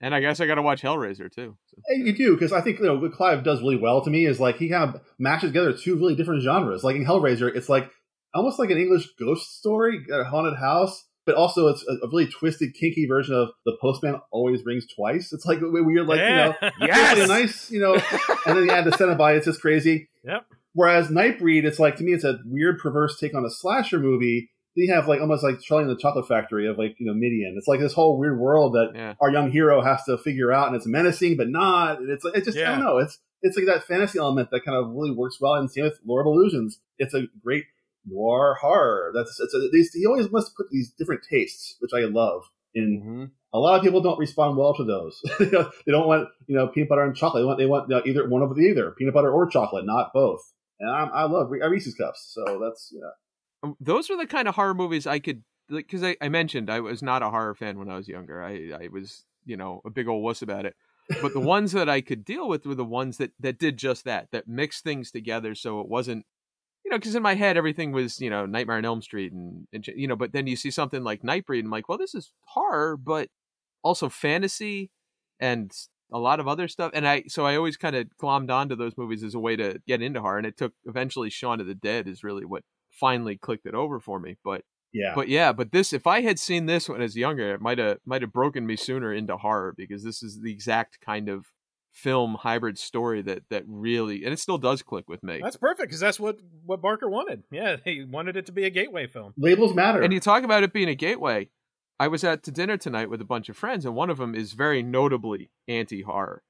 And 0.00 0.14
I 0.14 0.20
guess 0.20 0.40
I 0.40 0.46
got 0.46 0.54
to 0.54 0.62
watch 0.62 0.82
Hellraiser 0.82 1.30
too. 1.30 1.56
So. 1.66 1.76
You 1.90 2.12
do 2.14 2.34
because 2.34 2.52
I 2.52 2.62
think 2.62 2.78
you 2.78 2.86
know 2.86 2.96
what 2.96 3.12
Clive 3.12 3.44
does 3.44 3.60
really 3.60 3.76
well 3.76 4.02
to 4.02 4.10
me 4.10 4.26
is 4.26 4.40
like 4.40 4.56
he 4.56 4.70
kind 4.70 4.94
of 4.94 5.00
mashes 5.18 5.50
together 5.50 5.72
two 5.72 5.96
really 5.96 6.14
different 6.14 6.42
genres. 6.42 6.82
Like 6.82 6.96
in 6.96 7.04
Hellraiser, 7.04 7.54
it's 7.54 7.68
like 7.68 7.90
almost 8.34 8.58
like 8.58 8.70
an 8.70 8.78
English 8.78 9.08
ghost 9.18 9.58
story, 9.58 10.00
a 10.10 10.24
haunted 10.24 10.58
house, 10.58 11.04
but 11.26 11.34
also 11.34 11.68
it's 11.68 11.84
a, 11.86 12.06
a 12.06 12.08
really 12.08 12.26
twisted, 12.26 12.74
kinky 12.74 13.06
version 13.06 13.34
of 13.34 13.50
the 13.66 13.76
postman 13.80 14.20
always 14.30 14.64
rings 14.64 14.86
twice. 14.94 15.32
It's 15.32 15.44
like 15.44 15.60
a 15.60 15.68
weird, 15.68 16.06
like 16.06 16.20
you 16.20 16.24
know, 16.24 16.54
Yes! 16.80 17.18
it's 17.18 17.24
a 17.24 17.28
nice, 17.28 17.70
you 17.70 17.80
know, 17.80 17.94
and 18.46 18.56
then 18.56 18.64
you 18.64 18.70
add 18.70 18.84
the 18.84 18.90
Cenobite, 18.90 19.36
it's 19.36 19.46
just 19.46 19.60
crazy. 19.60 20.08
Yep. 20.24 20.46
Whereas 20.72 21.08
Nightbreed, 21.08 21.64
it's 21.64 21.78
like 21.78 21.96
to 21.96 22.04
me, 22.04 22.12
it's 22.12 22.24
a 22.24 22.38
weird, 22.44 22.78
perverse 22.78 23.18
take 23.18 23.34
on 23.34 23.44
a 23.44 23.50
slasher 23.50 23.98
movie. 23.98 24.50
Then 24.76 24.84
you 24.86 24.94
have 24.94 25.08
like 25.08 25.20
almost 25.20 25.42
like 25.42 25.60
Charlie 25.60 25.84
and 25.84 25.90
the 25.90 26.00
Chocolate 26.00 26.28
Factory 26.28 26.68
of 26.68 26.78
like 26.78 26.94
you 26.98 27.06
know 27.06 27.14
Midian. 27.14 27.54
It's 27.58 27.66
like 27.68 27.80
this 27.80 27.92
whole 27.92 28.18
weird 28.18 28.38
world 28.38 28.74
that 28.74 28.92
Yeah. 28.94 29.14
our 29.20 29.30
young 29.30 29.50
hero 29.50 29.82
has 29.82 30.02
to 30.04 30.16
figure 30.18 30.52
out, 30.52 30.68
and 30.68 30.76
it's 30.76 30.86
menacing 30.86 31.36
but 31.36 31.48
not. 31.48 31.98
It's 32.02 32.24
it's 32.24 32.46
just 32.46 32.58
I 32.58 32.70
don't 32.76 32.80
know. 32.84 32.98
It's 32.98 33.18
it's 33.42 33.56
like 33.56 33.66
that 33.66 33.84
fantasy 33.84 34.18
element 34.18 34.50
that 34.52 34.64
kind 34.64 34.76
of 34.76 34.90
really 34.94 35.10
works 35.12 35.38
well. 35.40 35.54
And 35.54 35.70
same 35.70 35.84
with 35.84 35.98
Lord 36.06 36.26
of 36.26 36.30
Illusions. 36.32 36.78
It's 36.98 37.14
a 37.14 37.22
great 37.42 37.64
noir 38.06 38.56
horror. 38.60 39.12
That's 39.14 39.38
it's 39.40 39.54
a, 39.54 39.68
these, 39.72 39.92
he 39.92 40.06
always 40.06 40.30
must 40.30 40.56
put 40.56 40.66
these 40.70 40.92
different 40.98 41.22
tastes, 41.28 41.76
which 41.80 41.92
I 41.94 42.00
love. 42.06 42.42
In 42.72 43.02
Mm-hmm. 43.02 43.24
a 43.52 43.58
lot 43.58 43.76
of 43.78 43.82
people 43.82 44.00
don't 44.00 44.18
respond 44.20 44.56
well 44.56 44.74
to 44.74 44.84
those. 44.84 45.20
they 45.40 45.90
don't 45.92 46.06
want 46.06 46.28
you 46.46 46.54
know 46.54 46.68
peanut 46.68 46.88
butter 46.88 47.02
and 47.02 47.16
chocolate. 47.16 47.42
They 47.42 47.46
want 47.46 47.58
they 47.58 47.66
want 47.66 47.88
you 47.88 47.96
know, 47.96 48.02
either 48.06 48.28
one 48.28 48.42
of 48.42 48.54
the 48.54 48.62
either 48.62 48.92
peanut 48.96 49.14
butter 49.14 49.32
or 49.32 49.48
chocolate, 49.48 49.84
not 49.84 50.12
both. 50.14 50.40
And 50.78 50.88
I, 50.88 51.04
I 51.06 51.22
love 51.24 51.50
Re- 51.50 51.60
Reese's 51.68 51.94
cups, 51.96 52.30
so 52.32 52.60
that's 52.62 52.92
yeah. 52.94 53.10
Um, 53.62 53.76
Those 53.80 54.10
were 54.10 54.16
the 54.16 54.26
kind 54.26 54.48
of 54.48 54.54
horror 54.54 54.74
movies 54.74 55.06
I 55.06 55.18
could 55.18 55.42
because 55.68 56.02
I, 56.02 56.16
I 56.20 56.28
mentioned 56.28 56.68
I 56.68 56.80
was 56.80 57.02
not 57.02 57.22
a 57.22 57.30
horror 57.30 57.54
fan 57.54 57.78
when 57.78 57.88
I 57.88 57.96
was 57.96 58.08
younger. 58.08 58.42
I 58.42 58.72
I 58.84 58.88
was 58.90 59.24
you 59.44 59.56
know 59.56 59.80
a 59.84 59.90
big 59.90 60.08
old 60.08 60.22
wuss 60.22 60.42
about 60.42 60.66
it. 60.66 60.76
But 61.22 61.32
the 61.32 61.40
ones 61.56 61.72
that 61.72 61.88
I 61.88 62.00
could 62.00 62.24
deal 62.24 62.48
with 62.48 62.66
were 62.66 62.74
the 62.74 62.84
ones 62.84 63.18
that 63.18 63.32
that 63.40 63.58
did 63.58 63.76
just 63.76 64.04
that, 64.04 64.28
that 64.32 64.48
mixed 64.48 64.84
things 64.84 65.10
together, 65.10 65.54
so 65.54 65.80
it 65.80 65.88
wasn't 65.88 66.24
you 66.84 66.90
know, 66.90 66.98
because 66.98 67.14
in 67.14 67.22
my 67.22 67.34
head 67.34 67.56
everything 67.56 67.92
was 67.92 68.20
you 68.20 68.30
know 68.30 68.46
Nightmare 68.46 68.76
on 68.76 68.84
Elm 68.84 69.02
Street 69.02 69.32
and, 69.32 69.66
and 69.72 69.86
you 69.86 70.08
know, 70.08 70.16
but 70.16 70.32
then 70.32 70.46
you 70.46 70.56
see 70.56 70.70
something 70.70 71.04
like 71.04 71.22
Nightbreed, 71.22 71.58
and 71.58 71.66
I'm 71.66 71.70
like, 71.70 71.88
well, 71.88 71.98
this 71.98 72.14
is 72.14 72.32
horror, 72.46 72.96
but 72.96 73.28
also 73.82 74.08
fantasy 74.08 74.90
and 75.38 75.72
a 76.12 76.18
lot 76.18 76.40
of 76.40 76.48
other 76.48 76.68
stuff. 76.68 76.90
And 76.94 77.06
I 77.06 77.24
so 77.28 77.46
I 77.46 77.56
always 77.56 77.76
kind 77.76 77.96
of 77.96 78.06
glommed 78.20 78.50
onto 78.50 78.76
those 78.76 78.96
movies 78.96 79.22
as 79.22 79.34
a 79.34 79.38
way 79.38 79.56
to 79.56 79.80
get 79.86 80.02
into 80.02 80.20
horror, 80.20 80.38
and 80.38 80.46
it 80.46 80.56
took 80.56 80.72
eventually 80.84 81.30
Shaun 81.30 81.60
of 81.60 81.66
the 81.66 81.74
Dead 81.74 82.08
is 82.08 82.24
really 82.24 82.44
what 82.44 82.64
finally 82.90 83.36
clicked 83.36 83.66
it 83.66 83.74
over 83.74 84.00
for 84.00 84.20
me. 84.20 84.36
But 84.44 84.62
Yeah, 84.92 85.12
but 85.14 85.28
yeah, 85.28 85.52
but 85.52 85.72
this 85.72 85.92
if 85.92 86.06
I 86.06 86.22
had 86.22 86.38
seen 86.38 86.66
this 86.66 86.88
when 86.88 87.00
I 87.00 87.04
was 87.04 87.16
younger, 87.16 87.54
it 87.54 87.60
might 87.60 87.78
have 87.78 87.98
might 88.04 88.22
have 88.22 88.32
broken 88.32 88.66
me 88.66 88.76
sooner 88.76 89.12
into 89.12 89.36
horror 89.36 89.74
because 89.76 90.02
this 90.04 90.22
is 90.22 90.40
the 90.40 90.52
exact 90.52 91.00
kind 91.00 91.28
of 91.28 91.46
film 91.92 92.36
hybrid 92.40 92.78
story 92.78 93.20
that 93.20 93.42
that 93.50 93.64
really 93.66 94.24
and 94.24 94.32
it 94.32 94.38
still 94.38 94.58
does 94.58 94.82
click 94.82 95.08
with 95.08 95.22
me. 95.22 95.40
That's 95.42 95.56
perfect 95.56 95.88
because 95.88 96.00
that's 96.00 96.20
what 96.20 96.38
what 96.64 96.80
Barker 96.80 97.08
wanted. 97.08 97.44
Yeah, 97.50 97.76
he 97.84 98.04
wanted 98.04 98.36
it 98.36 98.46
to 98.46 98.52
be 98.52 98.64
a 98.64 98.70
gateway 98.70 99.06
film. 99.06 99.34
labels 99.36 99.74
matter. 99.74 100.02
And 100.02 100.12
you 100.12 100.20
talk 100.20 100.44
about 100.44 100.62
it 100.62 100.72
being 100.72 100.88
a 100.88 100.94
gateway. 100.94 101.48
I 101.98 102.08
was 102.08 102.24
at 102.24 102.42
to 102.44 102.50
dinner 102.50 102.78
tonight 102.78 103.10
with 103.10 103.20
a 103.20 103.26
bunch 103.26 103.50
of 103.50 103.58
friends, 103.58 103.84
and 103.84 103.94
one 103.94 104.08
of 104.08 104.16
them 104.16 104.34
is 104.34 104.54
very 104.54 104.82
notably 104.82 105.50
anti-horror. 105.68 106.42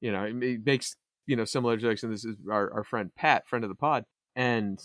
You 0.00 0.12
know, 0.12 0.24
it 0.24 0.64
makes 0.64 0.96
you 1.26 1.36
know 1.36 1.44
similar 1.44 1.76
jokes, 1.76 2.02
and 2.02 2.12
this 2.12 2.24
is 2.24 2.36
our, 2.50 2.72
our 2.72 2.84
friend 2.84 3.10
Pat, 3.14 3.46
friend 3.46 3.64
of 3.64 3.68
the 3.68 3.74
pod, 3.74 4.06
and 4.34 4.80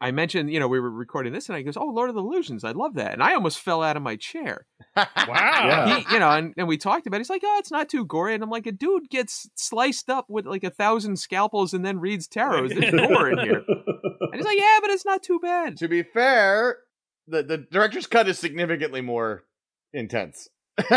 I 0.00 0.10
mentioned 0.10 0.50
you 0.52 0.60
know 0.60 0.68
we 0.68 0.80
were 0.80 0.90
recording 0.90 1.32
this, 1.32 1.48
and 1.48 1.56
he 1.56 1.64
goes, 1.64 1.76
"Oh, 1.76 1.86
Lord 1.86 2.08
of 2.08 2.14
the 2.14 2.22
Illusions, 2.22 2.64
I 2.64 2.72
love 2.72 2.94
that," 2.94 3.12
and 3.12 3.22
I 3.22 3.34
almost 3.34 3.58
fell 3.60 3.82
out 3.82 3.96
of 3.96 4.02
my 4.02 4.16
chair. 4.16 4.66
Wow. 4.96 5.06
Yeah. 5.26 5.98
He, 5.98 6.12
you 6.12 6.18
know, 6.20 6.30
and, 6.30 6.52
and 6.56 6.68
we 6.68 6.76
talked 6.76 7.06
about. 7.06 7.16
it. 7.16 7.20
He's 7.20 7.30
like, 7.30 7.42
"Oh, 7.44 7.56
it's 7.58 7.70
not 7.70 7.88
too 7.88 8.04
gory," 8.04 8.34
and 8.34 8.42
I'm 8.44 8.50
like, 8.50 8.66
"A 8.66 8.72
dude 8.72 9.08
gets 9.08 9.48
sliced 9.54 10.08
up 10.10 10.26
with 10.28 10.46
like 10.46 10.62
a 10.62 10.70
thousand 10.70 11.18
scalpels 11.18 11.72
and 11.74 11.84
then 11.84 11.98
reads 11.98 12.28
tarots. 12.28 12.78
There's 12.78 12.92
gore 12.92 13.30
in 13.30 13.38
here." 13.38 13.62
And 14.20 14.36
he's 14.36 14.44
like, 14.44 14.58
"Yeah, 14.58 14.78
but 14.80 14.90
it's 14.90 15.04
not 15.04 15.22
too 15.22 15.38
bad." 15.40 15.76
To 15.78 15.88
be 15.88 16.02
fair, 16.02 16.78
the 17.26 17.42
the 17.42 17.58
director's 17.58 18.06
cut 18.06 18.28
is 18.28 18.38
significantly 18.38 19.00
more 19.00 19.44
intense. 19.92 20.48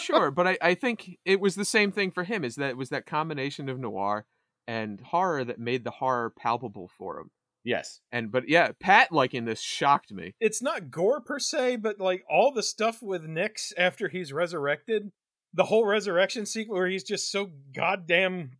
sure, 0.00 0.30
but 0.30 0.46
I, 0.46 0.58
I 0.60 0.74
think 0.74 1.18
it 1.24 1.40
was 1.40 1.54
the 1.54 1.64
same 1.64 1.92
thing 1.92 2.10
for 2.10 2.24
him. 2.24 2.44
Is 2.44 2.56
that 2.56 2.70
it 2.70 2.76
was 2.76 2.90
that 2.90 3.06
combination 3.06 3.68
of 3.68 3.78
noir 3.78 4.26
and 4.66 5.00
horror 5.00 5.44
that 5.44 5.58
made 5.58 5.84
the 5.84 5.90
horror 5.92 6.30
palpable 6.36 6.90
for 6.98 7.18
him. 7.20 7.30
Yes. 7.64 8.00
And 8.12 8.30
but 8.30 8.48
yeah, 8.48 8.72
Pat 8.78 9.10
liking 9.10 9.44
this 9.46 9.60
shocked 9.60 10.12
me. 10.12 10.34
It's 10.40 10.62
not 10.62 10.90
gore 10.90 11.20
per 11.20 11.38
se, 11.38 11.76
but 11.76 11.98
like 11.98 12.22
all 12.30 12.52
the 12.52 12.62
stuff 12.62 13.02
with 13.02 13.24
Nix 13.24 13.72
after 13.78 14.08
he's 14.08 14.32
resurrected, 14.32 15.10
the 15.54 15.64
whole 15.64 15.86
resurrection 15.86 16.46
sequence 16.46 16.76
where 16.76 16.86
he's 16.86 17.04
just 17.04 17.30
so 17.32 17.50
goddamn 17.74 18.50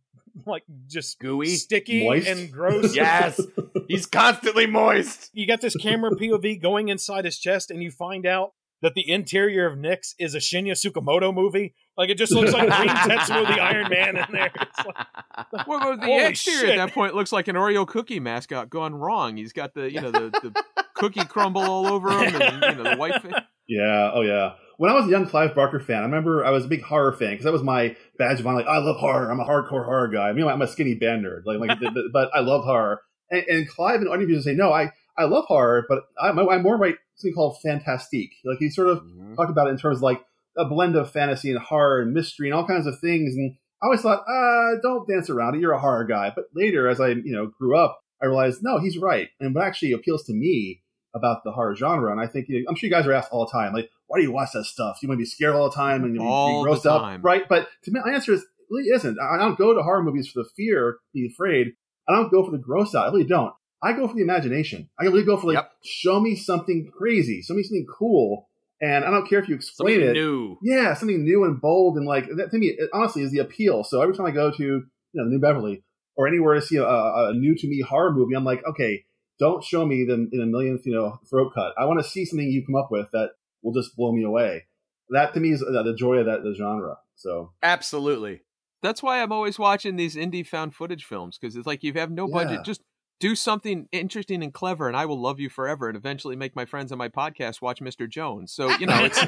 like 0.45 0.63
just 0.87 1.19
Gooey. 1.19 1.55
sticky 1.55 2.03
Moist? 2.05 2.27
and 2.27 2.51
gross. 2.51 2.95
Yes. 2.95 3.39
He's 3.87 4.05
constantly 4.07 4.65
moist. 4.65 5.29
you 5.33 5.45
got 5.45 5.61
this 5.61 5.75
camera 5.75 6.11
POV 6.11 6.59
going 6.61 6.89
inside 6.89 7.25
his 7.25 7.37
chest, 7.37 7.69
and 7.69 7.83
you 7.83 7.91
find 7.91 8.25
out 8.25 8.53
that 8.85 8.93
the 8.93 9.09
interior 9.09 9.65
of 9.65 9.79
Nix 9.79 10.13
is 10.19 10.35
a 10.35 10.37
Shinya 10.37 10.73
Tsukamoto 10.73 11.33
movie. 11.33 11.73
Like 11.97 12.11
it 12.11 12.19
just 12.19 12.31
looks 12.31 12.53
like 12.53 12.69
Green 12.69 12.87
Tetsuo 12.95 13.47
the 13.47 13.59
Iron 13.59 13.89
Man 13.89 14.15
in 14.15 14.25
there. 14.31 14.51
It's 14.61 14.85
like, 14.85 15.67
Well, 15.67 15.79
well, 15.79 15.97
the 15.97 16.05
Holy 16.05 16.25
exterior 16.25 16.59
shit. 16.59 16.77
at 16.77 16.85
that 16.85 16.93
point 16.93 17.15
looks 17.15 17.31
like 17.31 17.47
an 17.47 17.55
Oreo 17.55 17.87
cookie 17.87 18.19
mascot 18.19 18.69
gone 18.69 18.93
wrong. 18.93 19.37
He's 19.37 19.53
got 19.53 19.73
the 19.73 19.91
you 19.91 20.01
know 20.01 20.11
the, 20.11 20.29
the 20.29 20.63
cookie 20.93 21.25
crumble 21.25 21.63
all 21.63 21.87
over 21.87 22.11
him, 22.11 22.39
and 22.39 22.63
you 22.77 22.83
know 22.83 22.91
the 22.91 22.97
white 22.97 23.19
face. 23.23 23.33
Yeah, 23.67 24.11
oh 24.13 24.21
yeah. 24.21 24.51
When 24.77 24.91
I 24.91 24.93
was 24.93 25.07
a 25.07 25.09
young 25.09 25.25
Clive 25.25 25.55
Barker 25.55 25.79
fan, 25.79 26.01
I 26.01 26.05
remember 26.05 26.45
I 26.45 26.51
was 26.51 26.65
a 26.65 26.67
big 26.67 26.83
horror 26.83 27.13
fan 27.13 27.31
because 27.31 27.45
that 27.45 27.53
was 27.53 27.63
my 27.63 27.95
badge 28.19 28.39
of 28.39 28.45
honor. 28.45 28.57
Like, 28.57 28.67
I 28.67 28.77
love 28.77 28.97
horror. 28.97 29.31
I'm 29.31 29.39
a 29.39 29.45
hardcore 29.45 29.85
horror 29.85 30.09
guy. 30.09 30.29
I 30.29 30.33
mean, 30.33 30.45
I'm 30.45 30.61
a 30.61 30.67
skinny 30.67 30.93
band 30.93 31.25
nerd, 31.25 31.41
like, 31.45 31.57
like, 31.59 31.79
but, 31.81 31.93
but 32.13 32.29
I 32.35 32.41
love 32.41 32.65
horror. 32.65 33.01
And, 33.31 33.41
Clive 33.43 33.55
and 33.57 33.69
Clive 33.69 34.01
in 34.01 34.07
interviews 34.07 34.43
say, 34.43 34.53
no, 34.53 34.71
I, 34.71 34.91
I 35.17 35.25
love 35.25 35.45
horror, 35.45 35.85
but 35.87 36.03
I'm, 36.21 36.37
I'm 36.37 36.63
more 36.63 36.77
like 36.77 36.97
something 37.15 37.33
called 37.33 37.57
fantastique. 37.61 38.33
Like 38.43 38.57
he 38.59 38.69
sort 38.69 38.87
of 38.87 39.03
talked 39.35 39.49
about 39.49 39.67
it 39.67 39.71
in 39.71 39.77
terms 39.77 39.97
of 39.99 40.03
like 40.03 40.21
a 40.57 40.65
blend 40.65 40.95
of 40.95 41.11
fantasy 41.11 41.51
and 41.51 41.59
horror 41.59 42.01
and 42.01 42.13
mystery 42.13 42.49
and 42.49 42.55
all 42.55 42.67
kinds 42.67 42.87
of 42.87 42.99
things. 42.99 43.35
And 43.35 43.55
I 43.81 43.87
always 43.87 44.01
thought, 44.01 44.23
uh, 44.27 44.79
don't 44.81 45.07
dance 45.07 45.29
around 45.29 45.55
it. 45.55 45.61
You're 45.61 45.73
a 45.73 45.79
horror 45.79 46.05
guy. 46.05 46.31
But 46.35 46.45
later, 46.53 46.87
as 46.87 46.99
I 46.99 47.09
you 47.09 47.33
know 47.33 47.51
grew 47.57 47.77
up, 47.77 47.99
I 48.21 48.25
realized 48.25 48.59
no, 48.61 48.79
he's 48.79 48.97
right. 48.97 49.29
And 49.39 49.53
what 49.53 49.65
actually 49.65 49.91
appeals 49.91 50.23
to 50.25 50.33
me 50.33 50.81
about 51.13 51.43
the 51.45 51.51
horror 51.51 51.75
genre, 51.75 52.11
and 52.11 52.19
I 52.19 52.27
think 52.27 52.47
you 52.49 52.59
know, 52.59 52.65
I'm 52.69 52.75
sure 52.75 52.87
you 52.87 52.93
guys 52.93 53.07
are 53.07 53.13
asked 53.13 53.31
all 53.31 53.45
the 53.45 53.51
time, 53.51 53.73
like, 53.73 53.89
why 54.07 54.17
do 54.17 54.23
you 54.23 54.31
watch 54.31 54.49
that 54.53 54.65
stuff? 54.65 54.97
You 55.01 55.07
want 55.07 55.19
to 55.19 55.21
be 55.23 55.25
scared 55.25 55.55
all 55.55 55.69
the 55.69 55.75
time 55.75 56.03
and 56.03 56.13
know, 56.13 56.23
All 56.27 56.63
be 56.63 56.69
grossed 56.69 56.85
up, 56.85 57.01
right? 57.23 57.47
But 57.47 57.67
to 57.83 57.91
me, 57.91 58.01
my 58.03 58.13
answer 58.13 58.33
is 58.33 58.45
really 58.69 58.89
isn't. 58.89 59.17
I 59.19 59.35
I 59.35 59.37
don't 59.37 59.57
go 59.57 59.73
to 59.73 59.81
horror 59.81 60.03
movies 60.03 60.27
for 60.27 60.43
the 60.43 60.49
fear, 60.55 60.97
be 61.13 61.27
afraid. 61.31 61.73
I 62.07 62.13
don't 62.13 62.31
go 62.31 62.43
for 62.45 62.51
the 62.51 62.57
gross 62.57 62.93
out. 62.93 63.07
I 63.07 63.11
really 63.11 63.23
don't. 63.23 63.53
I 63.83 63.93
go 63.93 64.07
for 64.07 64.15
the 64.15 64.21
imagination. 64.21 64.89
I 64.99 65.03
really 65.05 65.23
go 65.23 65.37
for 65.37 65.47
like, 65.47 65.55
Yep. 65.55 65.71
show 65.83 66.19
me 66.19 66.35
something 66.35 66.89
crazy, 66.97 67.41
show 67.41 67.53
me 67.53 67.63
something 67.63 67.85
cool, 67.97 68.49
and 68.81 69.05
I 69.05 69.11
don't 69.11 69.27
care 69.27 69.39
if 69.39 69.47
you 69.49 69.55
explain 69.55 69.95
Something 69.95 70.09
it. 70.09 70.13
new. 70.13 70.57
Yeah, 70.63 70.93
something 70.93 71.23
new 71.23 71.43
and 71.43 71.61
bold, 71.61 71.97
and 71.97 72.05
like 72.05 72.25
that 72.37 72.51
to 72.51 72.57
me, 72.57 72.67
it 72.67 72.89
honestly 72.93 73.21
is 73.21 73.31
the 73.31 73.39
appeal. 73.39 73.83
So 73.83 74.01
every 74.01 74.15
time 74.15 74.25
I 74.25 74.31
go 74.31 74.51
to 74.51 74.63
you 74.63 74.83
know 75.13 75.25
New 75.25 75.39
Beverly 75.39 75.83
or 76.15 76.27
anywhere 76.27 76.55
to 76.55 76.61
see 76.61 76.77
a, 76.77 76.83
a, 76.83 77.29
a 77.31 77.33
new 77.33 77.55
to 77.55 77.67
me 77.67 77.81
horror 77.81 78.13
movie, 78.13 78.35
I'm 78.35 78.45
like, 78.45 78.63
okay, 78.65 79.03
don't 79.39 79.63
show 79.63 79.85
me 79.85 80.05
the 80.05 80.13
in 80.31 80.41
a 80.41 80.45
millionth 80.45 80.85
you 80.85 80.93
know 80.93 81.19
throat 81.29 81.51
cut. 81.53 81.73
I 81.77 81.85
want 81.85 82.01
to 82.03 82.09
see 82.09 82.25
something 82.25 82.47
you 82.47 82.65
come 82.65 82.75
up 82.75 82.87
with 82.89 83.09
that 83.11 83.31
will 83.61 83.73
just 83.73 83.95
blow 83.95 84.11
me 84.11 84.23
away. 84.23 84.63
That 85.09 85.33
to 85.35 85.39
me 85.39 85.51
is 85.51 85.59
the 85.59 85.95
joy 85.97 86.17
of 86.17 86.25
that 86.27 86.41
the 86.43 86.55
genre. 86.57 86.97
So 87.15 87.51
Absolutely. 87.61 88.41
That's 88.81 89.01
why 89.03 89.21
I'm 89.21 89.31
always 89.31 89.57
watching 89.59 89.95
these 89.95 90.15
indie 90.15 90.45
found 90.45 90.75
footage 90.75 91.05
films 91.05 91.37
because 91.37 91.55
it's 91.55 91.67
like 91.67 91.83
you 91.83 91.93
have 91.93 92.11
no 92.11 92.27
Yeah. 92.27 92.33
budget. 92.33 92.63
Just 92.63 92.81
do 93.19 93.35
something 93.35 93.87
interesting 93.91 94.43
and 94.43 94.53
clever, 94.53 94.87
and 94.87 94.97
I 94.97 95.05
will 95.05 95.19
love 95.19 95.39
you 95.39 95.49
forever, 95.49 95.87
and 95.87 95.97
eventually 95.97 96.35
make 96.35 96.55
my 96.55 96.65
friends 96.65 96.91
on 96.91 96.97
my 96.97 97.09
podcast 97.09 97.61
watch 97.61 97.79
Mr. 97.79 98.09
Jones. 98.09 98.51
So 98.51 98.69
you 98.77 98.87
know, 98.87 98.99
it's 99.03 99.19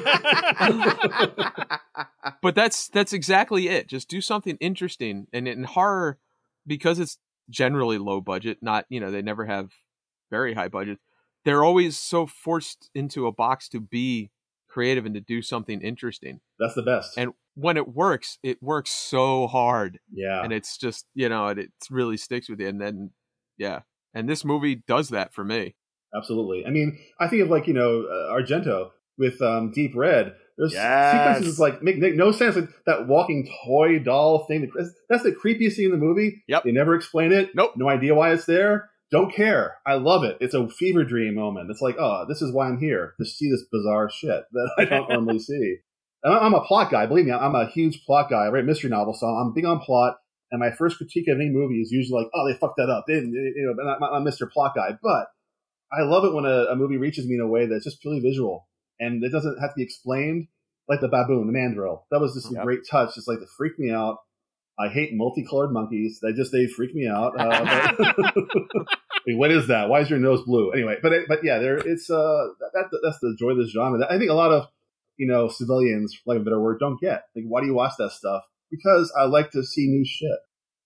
but 2.42 2.54
that's 2.54 2.88
that's 2.88 3.12
exactly 3.12 3.68
it. 3.68 3.88
Just 3.88 4.08
do 4.08 4.20
something 4.20 4.56
interesting, 4.60 5.26
and 5.32 5.48
in 5.48 5.64
horror, 5.64 6.18
because 6.66 6.98
it's 6.98 7.18
generally 7.48 7.98
low 7.98 8.20
budget, 8.20 8.58
not 8.60 8.84
you 8.88 9.00
know 9.00 9.10
they 9.10 9.22
never 9.22 9.46
have 9.46 9.70
very 10.30 10.54
high 10.54 10.68
budget. 10.68 10.98
They're 11.44 11.64
always 11.64 11.98
so 11.98 12.26
forced 12.26 12.90
into 12.94 13.26
a 13.26 13.32
box 13.32 13.68
to 13.70 13.80
be 13.80 14.30
creative 14.68 15.06
and 15.06 15.14
to 15.14 15.20
do 15.20 15.40
something 15.40 15.80
interesting. 15.80 16.40
that's 16.58 16.74
the 16.74 16.82
best. 16.82 17.16
And 17.16 17.32
when 17.54 17.76
it 17.76 17.88
works, 17.88 18.38
it 18.42 18.62
works 18.62 18.90
so 18.90 19.46
hard 19.46 19.98
yeah, 20.12 20.44
and 20.44 20.52
it's 20.52 20.76
just 20.76 21.06
you 21.14 21.28
know 21.28 21.48
it, 21.48 21.58
it 21.58 21.70
really 21.90 22.18
sticks 22.18 22.50
with 22.50 22.60
you 22.60 22.68
and 22.68 22.80
then 22.80 23.10
yeah 23.58 23.80
and 24.14 24.28
this 24.28 24.44
movie 24.44 24.76
does 24.86 25.08
that 25.10 25.32
for 25.34 25.44
me 25.44 25.74
Absolutely. 26.16 26.64
I 26.66 26.70
mean, 26.70 26.98
I 27.20 27.28
think 27.28 27.42
of 27.42 27.50
like 27.50 27.66
you 27.66 27.74
know 27.74 28.04
uh, 28.04 28.32
Argento 28.32 28.92
with 29.18 29.42
um, 29.42 29.72
Deep 29.72 29.94
Red. 29.94 30.34
There's 30.56 30.72
Yes. 30.72 31.12
sequences 31.36 31.60
like 31.60 31.82
make, 31.82 31.98
make 31.98 32.14
no 32.14 32.32
sense. 32.32 32.56
Like 32.56 32.70
that 32.86 33.06
walking 33.06 33.46
toy 33.66 33.98
doll 33.98 34.46
thing. 34.46 34.62
the- 34.74 34.90
That's 35.10 35.22
the 35.22 35.32
creepiest 35.32 35.76
thing 35.76 35.84
in 35.84 35.90
the 35.90 35.98
movie. 35.98 36.42
Yep. 36.48 36.64
They 36.64 36.72
never 36.72 36.94
explain 36.94 37.30
it. 37.30 37.50
Nope. 37.54 37.72
No 37.76 37.90
idea 37.90 38.14
why 38.14 38.32
it's 38.32 38.46
there. 38.46 38.88
Don't 39.10 39.30
care. 39.34 39.76
I 39.86 39.96
love 39.96 40.24
it. 40.24 40.38
It's 40.40 40.54
a 40.54 40.66
fever 40.70 41.04
dream 41.04 41.34
moment. 41.34 41.70
It's 41.70 41.82
like, 41.82 41.96
oh, 41.98 42.24
this 42.26 42.40
is 42.40 42.54
why 42.54 42.68
I'm 42.68 42.80
here 42.80 43.12
to 43.20 43.26
see 43.26 43.50
this 43.50 43.64
bizarre 43.70 44.08
shit 44.10 44.44
that 44.52 44.70
I 44.78 44.84
don't 44.86 45.10
normally 45.10 45.40
see. 45.40 45.76
And 46.24 46.32
I- 46.32 46.38
I'm 46.38 46.54
a 46.54 46.64
plot 46.64 46.90
guy. 46.90 47.04
Believe 47.04 47.26
me, 47.26 47.32
I'm 47.32 47.54
a 47.54 47.66
huge 47.68 48.02
plot 48.06 48.30
guy. 48.30 48.46
I 48.46 48.48
write 48.48 48.64
mystery 48.64 48.88
novels, 48.88 49.20
so 49.20 49.26
I'm 49.26 49.52
big 49.52 49.66
on 49.66 49.80
plot. 49.80 50.16
And 50.50 50.60
my 50.60 50.70
first 50.70 50.96
critique 50.96 51.28
of 51.28 51.36
any 51.36 51.50
movie 51.50 51.80
is 51.80 51.90
usually 51.92 52.22
like, 52.22 52.30
oh, 52.34 52.48
they 52.48 52.58
fucked 52.58 52.76
that 52.78 52.88
up. 52.88 53.04
They 53.06 53.14
didn't, 53.14 53.32
you 53.32 53.74
know, 53.76 53.90
I'm, 53.90 54.02
I'm 54.02 54.24
Mr. 54.24 54.50
Plot 54.50 54.74
guy. 54.74 54.90
But 55.02 55.26
I 55.92 56.02
love 56.02 56.24
it 56.24 56.34
when 56.34 56.44
a, 56.46 56.66
a 56.72 56.76
movie 56.76 56.96
reaches 56.96 57.26
me 57.26 57.34
in 57.34 57.40
a 57.40 57.46
way 57.46 57.66
that's 57.66 57.84
just 57.84 58.00
purely 58.00 58.20
visual 58.20 58.66
and 59.00 59.22
it 59.22 59.30
doesn't 59.30 59.58
have 59.60 59.70
to 59.70 59.76
be 59.76 59.82
explained. 59.82 60.48
Like 60.88 61.00
the 61.00 61.08
baboon, 61.08 61.46
the 61.46 61.52
mandrill. 61.52 62.06
That 62.10 62.20
was 62.20 62.32
just 62.32 62.50
a 62.50 62.54
great 62.64 62.80
touch. 62.90 63.14
Just 63.14 63.28
like 63.28 63.40
to 63.40 63.46
freak 63.58 63.78
me 63.78 63.90
out. 63.90 64.18
I 64.80 64.88
hate 64.88 65.10
multicolored 65.12 65.70
monkeys. 65.70 66.18
They 66.22 66.32
just 66.32 66.50
they 66.50 66.66
freak 66.66 66.94
me 66.94 67.06
out. 67.06 67.38
Uh, 67.38 67.92
but- 67.98 68.34
Wait, 69.26 69.36
what 69.36 69.50
is 69.50 69.66
that? 69.66 69.90
Why 69.90 70.00
is 70.00 70.08
your 70.08 70.18
nose 70.18 70.42
blue? 70.46 70.70
Anyway, 70.70 70.96
but 71.02 71.12
it, 71.12 71.28
but 71.28 71.40
yeah, 71.44 71.58
there 71.58 71.76
it's 71.76 72.08
uh 72.08 72.46
that, 72.60 72.70
that 72.72 73.00
that's 73.04 73.18
the 73.20 73.36
joy 73.38 73.50
of 73.50 73.58
this 73.58 73.70
genre. 73.70 74.00
I 74.08 74.16
think 74.16 74.30
a 74.30 74.34
lot 74.34 74.50
of 74.52 74.68
you 75.18 75.26
know 75.26 75.48
civilians, 75.48 76.16
like 76.24 76.38
a 76.38 76.42
better 76.42 76.58
word, 76.60 76.78
don't 76.80 76.98
get. 76.98 77.24
Like, 77.36 77.44
why 77.46 77.60
do 77.60 77.66
you 77.66 77.74
watch 77.74 77.92
that 77.98 78.12
stuff? 78.12 78.44
Because 78.70 79.12
I 79.18 79.24
like 79.24 79.50
to 79.52 79.62
see 79.62 79.86
new 79.86 80.04
shit. 80.04 80.38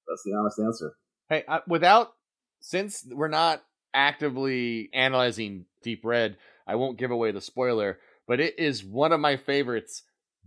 That's 0.08 0.22
the 0.24 0.36
honest 0.38 0.58
answer. 0.58 0.94
Hey, 1.28 1.44
uh, 1.48 1.60
without 1.66 2.12
since 2.60 3.06
we're 3.10 3.28
not 3.28 3.62
actively 3.94 4.88
analyzing 4.92 5.66
Deep 5.82 6.04
Red, 6.04 6.36
I 6.66 6.76
won't 6.76 6.98
give 6.98 7.10
away 7.10 7.32
the 7.32 7.40
spoiler, 7.40 7.98
but 8.26 8.40
it 8.40 8.58
is 8.58 8.84
one 8.84 9.12
of 9.12 9.20
my 9.20 9.36
favorites 9.36 10.02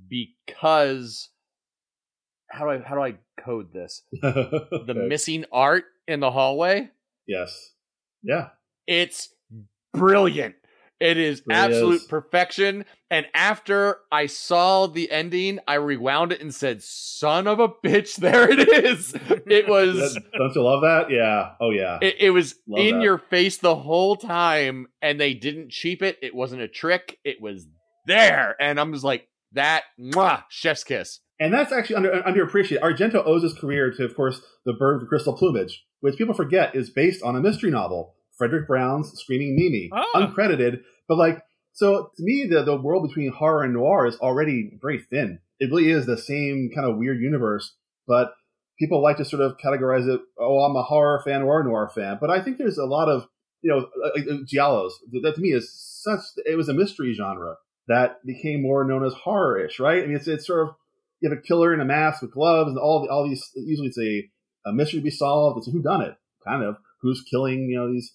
because 0.10 1.30
how 2.50 2.66
do 2.66 2.72
I 2.72 2.80
how 2.80 2.96
do 2.96 3.02
I 3.02 3.16
code 3.40 3.74
this? 3.74 4.02
The 4.22 5.06
missing 5.08 5.46
art 5.52 5.86
in 6.08 6.20
the 6.20 6.32
hallway, 6.32 6.92
yes, 7.28 7.72
yeah, 8.24 8.50
it's 8.88 9.30
brilliant. 9.94 10.56
It 11.00 11.18
is 11.18 11.42
Really 11.46 11.60
absolute 11.60 12.02
is. 12.02 12.08
perfection. 12.08 12.86
And 13.12 13.26
after 13.34 13.98
I 14.12 14.26
saw 14.28 14.88
the 14.88 15.12
ending, 15.12 15.60
I 15.68 15.76
rewound 15.76 16.32
it 16.32 16.42
and 16.42 16.54
said, 16.54 16.82
"Son 16.84 17.48
of 17.48 17.60
a 17.60 17.68
bitch, 17.68 18.16
there 18.18 18.50
it 18.50 18.86
is." 18.86 19.14
It 19.46 19.68
was 19.70 20.18
don't 20.38 20.56
you 20.56 20.64
love 20.64 20.82
that? 20.82 21.12
Yeah. 21.12 21.52
Oh 21.60 21.72
yeah. 21.72 22.00
It, 22.02 22.16
it 22.20 22.30
was 22.32 22.56
Love 22.68 22.86
in 22.86 22.96
that. 22.98 23.04
your 23.04 23.18
face 23.18 23.58
the 23.58 23.76
whole 23.76 24.16
time, 24.16 24.88
and 25.02 25.20
they 25.20 25.34
didn't 25.34 25.70
cheap 25.72 26.02
it. 26.02 26.18
It 26.22 26.34
wasn't 26.34 26.62
a 26.62 26.68
trick. 26.68 27.20
It 27.24 27.42
was 27.42 27.68
there, 28.08 28.56
and 28.60 28.80
I'm 28.80 28.94
just 28.94 29.04
like 29.06 29.28
that. 29.54 29.84
Mwah, 30.00 30.44
chef's 30.50 30.84
kiss. 30.84 31.20
And 31.40 31.54
that's 31.54 31.74
actually 31.74 31.98
under, 31.98 32.12
underappreciated. 32.22 32.80
Argento 32.80 33.22
owes 33.26 33.44
his 33.44 33.54
career 33.54 33.92
to, 33.92 34.06
of 34.06 34.16
course, 34.16 34.40
The 34.66 34.72
Bird 34.72 35.02
with 35.02 35.10
Crystal 35.10 35.36
Plumage, 35.36 35.84
which 36.00 36.16
people 36.18 36.34
forget 36.34 36.74
is 36.76 36.90
based 36.90 37.22
on 37.24 37.36
a 37.36 37.42
mystery 37.42 37.72
novel, 37.72 38.16
Fredric 38.40 38.68
Brown's 38.68 39.12
Screaming 39.20 39.56
Mimi, 39.56 39.90
Ah. 39.94 40.06
uncredited. 40.16 40.82
But 41.08 41.18
like, 41.18 41.42
so 41.74 42.12
to 42.16 42.24
me, 42.24 42.48
the 42.50 42.64
the 42.64 42.76
world 42.80 43.08
between 43.08 43.32
horror 43.32 43.64
and 43.64 43.74
noir 43.74 44.06
is 44.08 44.18
already 44.18 44.78
very 44.82 45.00
thin. 45.00 45.40
It 45.60 45.70
really 45.72 45.90
is 45.90 46.06
the 46.06 46.18
same 46.18 46.70
kind 46.74 46.90
of 46.90 46.98
weird 46.98 47.20
universe, 47.22 47.76
but 48.08 48.34
people 48.80 49.02
like 49.02 49.18
to 49.18 49.26
sort 49.26 49.42
of 49.42 49.58
categorize 49.58 50.08
it. 50.14 50.20
Oh, 50.40 50.60
I'm 50.60 50.76
a 50.76 50.84
horror 50.84 51.22
fan 51.24 51.44
or 51.44 51.62
a 51.62 51.64
noir 51.64 51.90
fan, 51.94 52.18
but 52.20 52.30
I 52.30 52.42
think 52.42 52.58
there's 52.58 52.78
a 52.78 52.86
lot 52.86 53.08
of 53.10 53.28
you 53.62 53.72
know, 53.72 53.88
like, 54.14 54.28
uh, 54.28 54.44
giallos. 54.46 54.92
That 55.24 55.34
to 55.36 55.42
me 55.42 55.50
is 55.54 55.74
such. 55.74 56.20
It 56.46 56.56
was 56.56 56.70
a 56.70 56.74
mystery 56.74 57.14
genre 57.14 57.56
that 57.88 58.24
became 58.26 58.62
more 58.62 58.84
known 58.86 59.04
as 59.06 59.14
horror-ish, 59.14 59.80
right? 59.80 60.04
I 60.04 60.06
mean, 60.08 60.16
it's 60.18 60.28
it's 60.28 60.46
sort 60.46 60.68
of 60.68 60.76
you 61.20 61.30
have 61.30 61.38
a 61.38 61.42
killer 61.42 61.74
in 61.74 61.80
a 61.80 61.86
mask 61.86 62.22
with 62.22 62.32
gloves 62.32 62.70
and 62.70 62.78
all 62.78 63.02
the, 63.04 63.10
all 63.10 63.28
these. 63.28 63.44
Usually, 63.56 63.88
it's 63.88 63.98
a, 63.98 64.70
a 64.70 64.74
mystery 64.74 65.00
to 65.00 65.04
be 65.04 65.10
solved. 65.10 65.58
It's 65.58 65.68
who 65.72 65.82
done 65.82 66.02
it, 66.02 66.16
kind 66.46 66.64
of 66.64 66.78
who's 67.02 67.24
killing 67.30 67.70
you 67.70 67.78
know 67.78 67.92
these 67.92 68.14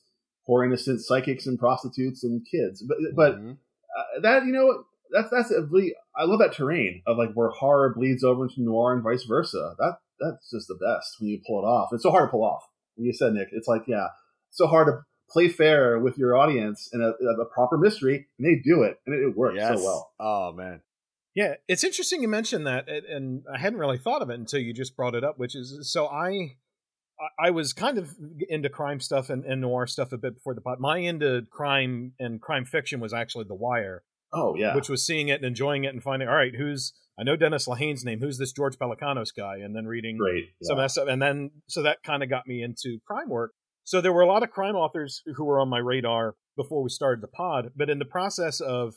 poor 0.50 0.64
innocent 0.64 1.00
psychics 1.00 1.46
and 1.46 1.58
prostitutes 1.58 2.24
and 2.24 2.44
kids. 2.50 2.82
But 2.82 2.96
but 3.14 3.36
Mhm. 3.38 3.52
uh, 3.96 4.20
that 4.22 4.44
you 4.46 4.52
know 4.52 4.84
that's 5.12 5.30
that's 5.30 5.50
a 5.52 5.62
really 5.62 5.94
I 6.16 6.24
love 6.24 6.40
that 6.40 6.52
terrain 6.54 7.02
of 7.06 7.16
like 7.18 7.32
where 7.34 7.50
horror 7.50 7.94
bleeds 7.94 8.24
over 8.24 8.44
into 8.44 8.62
noir 8.62 8.92
and 8.94 9.02
vice 9.02 9.22
versa. 9.24 9.74
That 9.78 9.98
that's 10.18 10.50
just 10.50 10.66
the 10.68 10.74
best 10.74 11.16
when 11.20 11.28
you 11.30 11.40
pull 11.46 11.60
it 11.60 11.66
off. 11.66 11.90
It's 11.92 12.02
so 12.02 12.10
hard 12.10 12.28
to 12.28 12.30
pull 12.32 12.44
off. 12.44 12.64
When 12.96 13.06
you 13.06 13.12
said 13.12 13.32
Nick, 13.34 13.48
it's 13.52 13.68
like 13.68 13.82
yeah, 13.86 14.08
so 14.50 14.66
hard 14.66 14.88
to 14.88 15.04
play 15.30 15.48
fair 15.48 15.98
with 16.00 16.18
your 16.18 16.36
audience 16.36 16.90
in 16.92 17.00
a, 17.00 17.10
a 17.42 17.44
proper 17.46 17.78
mystery, 17.78 18.26
and 18.38 18.44
they 18.46 18.56
do 18.68 18.82
it, 18.82 18.98
and 19.06 19.14
it, 19.14 19.22
it 19.28 19.36
works 19.36 19.54
yes. 19.56 19.78
so 19.78 19.84
well. 19.84 20.10
Oh 20.18 20.52
man. 20.52 20.80
Yeah, 21.32 21.54
it's 21.68 21.84
interesting 21.84 22.22
you 22.22 22.28
mentioned 22.28 22.66
that, 22.66 22.88
and- 22.88 23.06
and 23.06 23.44
I 23.54 23.56
hadn't 23.58 23.78
really 23.78 23.98
thought 23.98 24.20
of 24.20 24.30
it 24.30 24.40
until 24.40 24.58
you 24.58 24.72
just 24.74 24.96
brought 24.96 25.14
it 25.14 25.22
up. 25.22 25.38
Which 25.38 25.54
is, 25.54 25.88
so 25.92 26.08
I, 26.08 26.56
I- 27.38 27.50
was 27.50 27.72
kind 27.72 27.98
of 27.98 28.14
into 28.48 28.68
crime 28.68 29.00
stuff 29.00 29.30
and, 29.30 29.44
and 29.44 29.60
noir 29.60 29.86
stuff 29.86 30.12
a 30.12 30.18
bit 30.18 30.34
before 30.34 30.54
the 30.54 30.60
pod. 30.60 30.80
My 30.80 30.98
into 30.98 31.42
crime 31.50 32.12
and 32.18 32.40
crime 32.40 32.64
fiction 32.64 33.00
was 33.00 33.12
actually 33.12 33.44
The 33.44 33.54
Wire, 33.54 34.02
Oh 34.32 34.54
yeah, 34.56 34.74
which 34.74 34.88
was 34.88 35.04
seeing 35.04 35.28
it 35.28 35.34
and 35.36 35.44
enjoying 35.44 35.84
it 35.84 35.88
and 35.94 36.02
finding, 36.02 36.28
all 36.28 36.34
right, 36.34 36.54
who's 36.56 36.92
I 37.18 37.22
know 37.22 37.36
Dennis 37.36 37.66
Lehane's 37.68 38.04
name, 38.04 38.20
who's 38.20 38.38
this 38.38 38.52
George 38.52 38.78
Pelecanos 38.78 39.34
guy, 39.36 39.56
and 39.58 39.76
then 39.76 39.86
reading 39.86 40.16
great. 40.18 40.44
some 40.62 40.78
of 40.78 40.82
that 40.84 40.90
stuff, 40.90 41.08
and 41.08 41.20
then 41.20 41.50
so 41.68 41.82
that 41.82 42.02
kind 42.02 42.22
of 42.22 42.30
got 42.30 42.46
me 42.46 42.62
into 42.62 42.98
crime 43.06 43.28
work. 43.28 43.52
So 43.84 44.00
there 44.00 44.12
were 44.12 44.22
a 44.22 44.26
lot 44.26 44.42
of 44.42 44.50
crime 44.50 44.76
authors 44.76 45.22
who 45.34 45.44
were 45.44 45.58
on 45.60 45.68
my 45.68 45.78
radar 45.78 46.36
before 46.56 46.82
we 46.82 46.88
started 46.90 47.22
the 47.22 47.28
pod, 47.28 47.72
but 47.76 47.90
in 47.90 47.98
the 47.98 48.04
process 48.04 48.60
of 48.60 48.94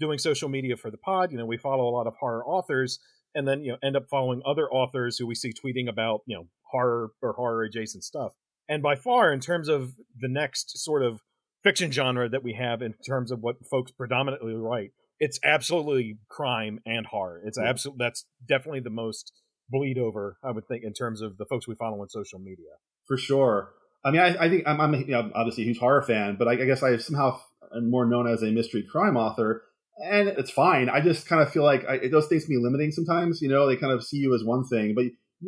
doing 0.00 0.18
social 0.18 0.48
media 0.48 0.76
for 0.76 0.90
the 0.90 0.98
pod, 0.98 1.32
you 1.32 1.38
know, 1.38 1.46
we 1.46 1.56
follow 1.56 1.88
a 1.88 1.94
lot 1.94 2.06
of 2.06 2.14
horror 2.20 2.44
authors, 2.44 2.98
and 3.34 3.46
then 3.48 3.62
you 3.64 3.72
know 3.72 3.78
end 3.82 3.96
up 3.96 4.06
following 4.10 4.42
other 4.46 4.68
authors 4.70 5.18
who 5.18 5.26
we 5.26 5.34
see 5.34 5.52
tweeting 5.52 5.88
about 5.88 6.20
you 6.26 6.36
know 6.36 6.46
horror 6.70 7.10
or 7.22 7.32
horror 7.34 7.62
adjacent 7.64 8.04
stuff. 8.04 8.32
And 8.68 8.82
by 8.82 8.96
far, 8.96 9.32
in 9.32 9.40
terms 9.40 9.68
of 9.68 9.92
the 10.18 10.28
next 10.28 10.78
sort 10.78 11.02
of 11.02 11.20
fiction 11.62 11.90
genre 11.90 12.28
that 12.28 12.42
we 12.42 12.54
have, 12.54 12.82
in 12.82 12.94
terms 13.06 13.30
of 13.30 13.40
what 13.40 13.56
folks 13.70 13.92
predominantly 13.92 14.54
write, 14.54 14.92
it's 15.20 15.38
absolutely 15.44 16.18
crime 16.28 16.80
and 16.86 17.06
horror. 17.06 17.40
It's 17.44 17.58
Yeah. 17.58 17.68
absolute. 17.68 17.98
That's 17.98 18.24
definitely 18.46 18.80
the 18.80 18.90
most 18.90 19.32
bleed 19.68 19.98
over, 19.98 20.36
I 20.42 20.50
would 20.50 20.66
think, 20.66 20.82
in 20.84 20.92
terms 20.92 21.20
of 21.22 21.36
the 21.38 21.44
folks 21.46 21.66
we 21.68 21.74
follow 21.74 22.00
on 22.00 22.08
social 22.08 22.38
media. 22.38 22.72
for 23.06 23.16
sure. 23.18 23.72
I 24.02 24.10
mean, 24.10 24.20
I, 24.22 24.44
I 24.44 24.48
think 24.50 24.64
I'm, 24.66 24.80
I'm 24.80 24.94
you 24.94 25.06
know, 25.06 25.30
obviously 25.34 25.64
a 25.64 25.66
huge 25.66 25.78
horror 25.78 26.02
fan, 26.02 26.36
but 26.38 26.48
I, 26.48 26.52
I 26.52 26.64
guess 26.64 26.82
I 26.82 26.96
somehow 26.96 27.38
am 27.74 27.90
more 27.90 28.06
known 28.06 28.26
as 28.26 28.42
a 28.42 28.50
mystery 28.50 28.82
crime 28.82 29.16
author, 29.16 29.62
and 29.96 30.28
it's 30.28 30.50
fine. 30.50 30.88
I 30.88 31.00
just 31.00 31.26
kind 31.26 31.42
of 31.42 31.52
feel 31.52 31.62
like 31.62 31.84
I, 31.86 32.08
those 32.08 32.26
things 32.26 32.44
can 32.44 32.54
be 32.54 32.62
limiting 32.62 32.90
sometimes. 32.90 33.40
You 33.40 33.48
know, 33.48 33.66
they 33.66 33.76
kind 33.76 33.92
of 33.92 34.04
see 34.04 34.18
you 34.18 34.34
as 34.34 34.42
one 34.44 34.64
thing, 34.64 34.94
but 34.94 35.04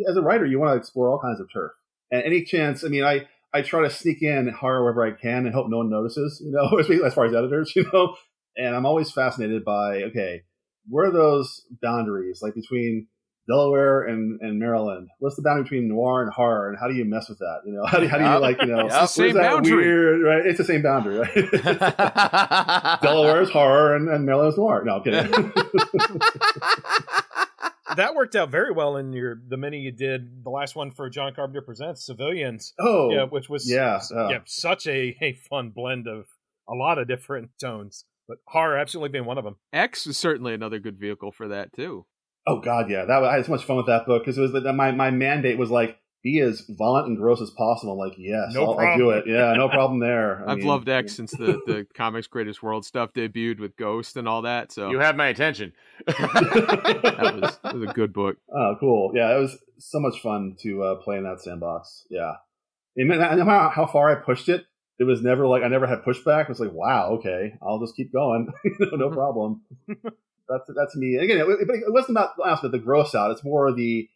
as 0.09 0.17
a 0.17 0.23
writer, 0.23 0.47
you 0.47 0.59
want 0.59 0.73
to 0.73 0.79
explore 0.79 1.11
all 1.11 1.21
kinds 1.21 1.41
of 1.41 1.49
turf. 1.53 1.73
And 2.11 2.23
any 2.23 2.45
chance, 2.45 2.85
I 2.85 2.89
mean, 2.89 3.05
I 3.05 3.27
I 3.53 3.63
try 3.63 3.83
to 3.83 3.91
sneak 3.91 4.23
in 4.23 4.49
horror 4.49 4.83
wherever 4.83 5.05
I 5.05 5.19
can 5.19 5.47
and 5.47 5.55
hope 5.55 5.69
no 5.69 5.79
one 5.79 5.91
notices. 5.91 6.43
You 6.45 6.53
know, 6.53 6.79
as 7.07 7.15
far 7.15 7.27
as 7.27 7.35
editors, 7.35 7.73
you 7.75 7.89
know. 7.93 8.17
And 8.57 8.75
I'm 8.75 8.87
always 8.87 9.11
fascinated 9.11 9.65
by 9.65 10.03
okay, 10.05 10.43
where 10.89 11.07
are 11.07 11.13
those 11.13 11.63
boundaries 11.83 12.41
like 12.43 12.55
between 12.55 13.09
Delaware 13.49 14.03
and, 14.03 14.41
and 14.41 14.59
Maryland. 14.59 15.09
What's 15.19 15.37
the 15.37 15.43
boundary 15.43 15.63
between 15.65 15.89
noir 15.89 16.23
and 16.23 16.33
horror, 16.33 16.69
and 16.69 16.79
how 16.79 16.89
do 16.89 16.95
you 16.95 17.05
mess 17.05 17.29
with 17.29 17.39
that? 17.39 17.61
You 17.65 17.75
know, 17.75 17.87
how 17.87 17.99
do, 17.99 18.09
how 18.09 18.19
do 18.19 18.25
you 18.25 18.39
like 18.39 18.61
you 18.61 18.67
know? 18.67 18.87
It's 18.87 18.95
the 18.95 19.07
same 19.07 19.35
that 19.35 19.53
boundary. 19.53 19.85
Weird, 19.85 20.23
right? 20.23 20.47
It's 20.47 20.59
the 20.59 20.65
same 20.65 20.83
boundary, 20.83 21.19
right? 21.19 23.01
Delaware 23.03 23.43
is 23.43 23.51
horror 23.51 23.95
and, 23.95 24.09
and 24.09 24.27
Maryland 24.27 24.53
is 24.53 24.59
noir. 24.59 24.83
No, 24.85 24.97
I'm 24.97 25.03
kidding. 25.05 25.31
that 27.97 28.15
worked 28.15 28.35
out 28.35 28.51
very 28.51 28.73
well 28.73 28.97
in 28.97 29.13
your 29.13 29.41
the 29.49 29.57
mini 29.57 29.79
you 29.79 29.93
did 29.93 30.43
the 30.45 30.51
last 30.51 30.75
one 30.75 30.91
for 30.91 31.09
John 31.09 31.33
Carpenter 31.35 31.63
presents 31.63 32.05
Civilians, 32.05 32.75
oh, 32.81 33.11
yeah, 33.13 33.25
which 33.25 33.49
was 33.49 33.71
yeah, 33.71 34.01
uh, 34.15 34.29
yeah, 34.29 34.41
such 34.45 34.87
a, 34.87 35.17
a 35.23 35.35
fun 35.49 35.71
blend 35.71 36.09
of 36.09 36.27
a 36.69 36.75
lot 36.75 36.99
of 36.99 37.07
different 37.07 37.51
tones, 37.61 38.05
but 38.27 38.39
horror 38.47 38.77
absolutely 38.77 39.11
being 39.11 39.25
one 39.25 39.39
of 39.39 39.45
them. 39.45 39.57
X 39.73 40.07
is 40.07 40.19
certainly 40.19 40.53
another 40.53 40.81
good 40.81 40.99
vehicle 40.99 41.31
for 41.31 41.47
that 41.49 41.73
too. 41.73 42.07
Oh 42.47 42.61
God, 42.61 42.91
yeah. 42.91 43.05
That 43.07 43.21
was, 43.21 43.29
I 43.29 43.37
had 43.37 43.47
so 43.47 43.53
much 43.53 43.65
fun 43.65 43.77
with 43.77 43.87
that 43.87 44.07
book 44.07 44.23
because 44.23 44.39
it 44.39 44.43
was 44.43 44.53
that 44.53 44.73
my 44.73 44.93
my 44.93 45.11
mandate 45.11 45.59
was 45.59 45.71
like 45.71 45.99
be 46.23 46.41
as 46.41 46.63
violent 46.69 47.07
and 47.07 47.17
gross 47.17 47.41
as 47.41 47.51
possible. 47.51 47.93
I'm 47.93 47.99
like, 47.99 48.19
yes, 48.19 48.53
No 48.53 48.73
I'll, 48.73 48.79
I'll 48.81 48.99
do 48.99 49.11
it. 49.11 49.25
Yeah, 49.29 49.53
no 49.55 49.69
problem 49.69 50.01
there. 50.01 50.43
I 50.47 50.53
I've 50.53 50.59
mean, 50.59 50.67
loved 50.67 50.89
X 50.89 51.15
since 51.15 51.31
the, 51.31 51.61
the 51.67 51.87
comics 51.95 52.27
greatest 52.27 52.63
world 52.63 52.85
stuff 52.85 53.13
debuted 53.13 53.61
with 53.61 53.77
Ghost 53.77 54.17
and 54.17 54.29
all 54.29 54.43
that. 54.43 54.73
So 54.73 54.91
you 54.91 54.99
have 54.99 55.17
my 55.17 55.29
attention. 55.29 55.73
that 56.07 57.39
was 57.41 57.59
that 57.63 57.75
was 57.75 57.89
a 57.89 57.93
good 57.93 58.13
book. 58.13 58.39
Oh, 58.53 58.75
cool. 58.81 59.13
Yeah, 59.15 59.37
it 59.37 59.41
was 59.41 59.57
so 59.79 60.01
much 60.01 60.21
fun 60.21 60.57
to 60.63 60.83
uh, 60.83 60.95
play 60.97 61.17
in 61.17 61.25
that 61.25 61.41
sandbox. 61.41 62.07
Yeah, 62.11 62.33
and 62.97 63.09
no 63.09 63.17
no 63.17 63.45
matter 63.45 63.69
how 63.69 63.87
far 63.87 64.11
I 64.11 64.17
pushed 64.17 64.49
it, 64.49 64.65
it 64.99 65.05
was 65.05 65.23
never 65.23 65.47
like 65.47 65.63
I 65.63 65.69
never 65.69 65.87
had 65.87 66.03
pushback. 66.03 66.43
It 66.43 66.49
was 66.49 66.61
like, 66.61 66.73
wow, 66.73 67.19
okay, 67.19 67.55
I'll 67.63 67.81
just 67.81 67.95
keep 67.97 68.13
going, 68.13 68.49
no 68.81 69.11
problem. 69.11 69.63
That's 70.49 70.71
that's 70.75 70.97
me. 70.97 71.17
Again, 71.17 71.39
it, 71.39 71.47
but 71.67 71.77
it 71.77 71.93
wasn't 71.93 72.19
about 72.19 72.31
honestly, 72.43 72.71
the 72.71 72.79
gross 72.79 73.15
out. 73.15 73.31
It's 73.31 73.45
more 73.45 73.73
the 73.73 74.09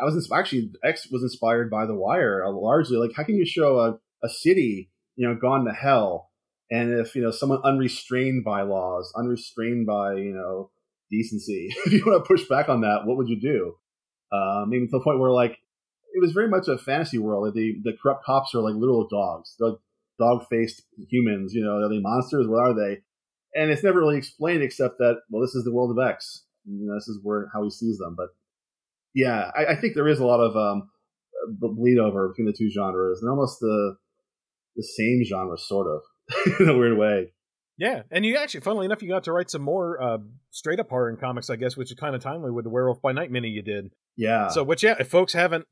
I 0.00 0.04
was 0.04 0.30
actually 0.32 0.72
X 0.84 1.08
was 1.10 1.22
inspired 1.22 1.70
by 1.70 1.86
The 1.86 1.94
Wire 1.94 2.44
uh, 2.44 2.50
largely. 2.50 2.96
Like, 2.96 3.12
how 3.16 3.24
can 3.24 3.36
you 3.36 3.46
show 3.46 3.78
a, 3.78 3.98
a 4.24 4.28
city 4.28 4.90
you 5.16 5.28
know 5.28 5.34
gone 5.34 5.64
to 5.64 5.72
hell, 5.72 6.30
and 6.70 6.92
if 6.98 7.14
you 7.14 7.22
know 7.22 7.30
someone 7.30 7.60
unrestrained 7.64 8.44
by 8.44 8.62
laws, 8.62 9.12
unrestrained 9.16 9.86
by 9.86 10.14
you 10.14 10.32
know 10.32 10.70
decency, 11.10 11.68
if 11.86 11.92
you 11.92 12.04
want 12.06 12.24
to 12.24 12.28
push 12.28 12.48
back 12.48 12.68
on 12.68 12.82
that, 12.82 13.00
what 13.04 13.16
would 13.16 13.28
you 13.28 13.40
do? 13.40 13.74
Um, 14.32 14.70
maybe 14.70 14.86
to 14.86 14.90
the 14.90 15.04
point 15.04 15.20
where 15.20 15.30
like 15.30 15.58
it 16.14 16.20
was 16.20 16.32
very 16.32 16.48
much 16.48 16.68
a 16.68 16.78
fantasy 16.78 17.18
world. 17.18 17.44
Like 17.44 17.54
the 17.54 17.76
the 17.82 17.96
corrupt 18.02 18.24
cops 18.24 18.54
are 18.54 18.60
like 18.62 18.74
literal 18.74 19.08
dogs, 19.08 19.54
They're 19.58 19.70
like 19.70 19.78
dog 20.18 20.46
faced 20.48 20.82
humans. 21.10 21.52
You 21.54 21.64
know, 21.64 21.78
are 21.78 21.88
they 21.88 22.00
monsters? 22.00 22.46
What 22.46 22.62
are 22.62 22.74
they? 22.74 23.02
And 23.54 23.70
it's 23.70 23.84
never 23.84 24.00
really 24.00 24.18
explained 24.18 24.62
except 24.62 24.98
that 24.98 25.16
well, 25.30 25.42
this 25.42 25.54
is 25.54 25.64
the 25.64 25.72
world 25.72 25.96
of 25.96 26.04
X. 26.04 26.44
You 26.64 26.86
know, 26.86 26.94
this 26.94 27.08
is 27.08 27.18
where 27.22 27.48
how 27.52 27.62
he 27.64 27.70
sees 27.70 27.98
them. 27.98 28.14
But 28.16 28.28
yeah, 29.14 29.50
I, 29.56 29.72
I 29.72 29.76
think 29.80 29.94
there 29.94 30.08
is 30.08 30.20
a 30.20 30.26
lot 30.26 30.40
of 30.40 30.56
um, 30.56 30.90
bleed 31.60 31.98
over 31.98 32.28
between 32.28 32.46
the 32.46 32.56
two 32.56 32.70
genres, 32.70 33.20
and 33.20 33.30
almost 33.30 33.60
the 33.60 33.96
the 34.76 34.82
same 34.82 35.22
genre, 35.24 35.58
sort 35.58 35.86
of, 35.86 36.00
in 36.60 36.68
a 36.68 36.78
weird 36.78 36.96
way. 36.96 37.32
Yeah, 37.78 38.02
and 38.10 38.24
you 38.24 38.36
actually, 38.36 38.60
funnily 38.60 38.86
enough, 38.86 39.02
you 39.02 39.08
got 39.08 39.24
to 39.24 39.32
write 39.32 39.50
some 39.50 39.62
more 39.62 40.00
uh, 40.00 40.18
straight 40.50 40.78
up 40.78 40.88
horror 40.88 41.10
in 41.10 41.16
comics, 41.16 41.50
I 41.50 41.56
guess, 41.56 41.76
which 41.76 41.90
is 41.90 41.96
kind 41.98 42.14
of 42.14 42.22
timely 42.22 42.50
with 42.50 42.64
the 42.64 42.70
Werewolf 42.70 43.00
by 43.02 43.12
Night 43.12 43.30
mini 43.30 43.48
you 43.48 43.62
did. 43.62 43.90
Yeah. 44.16 44.48
So, 44.48 44.62
which 44.62 44.82
yeah, 44.82 44.94
if 45.00 45.08
folks 45.08 45.32
haven't 45.32 45.66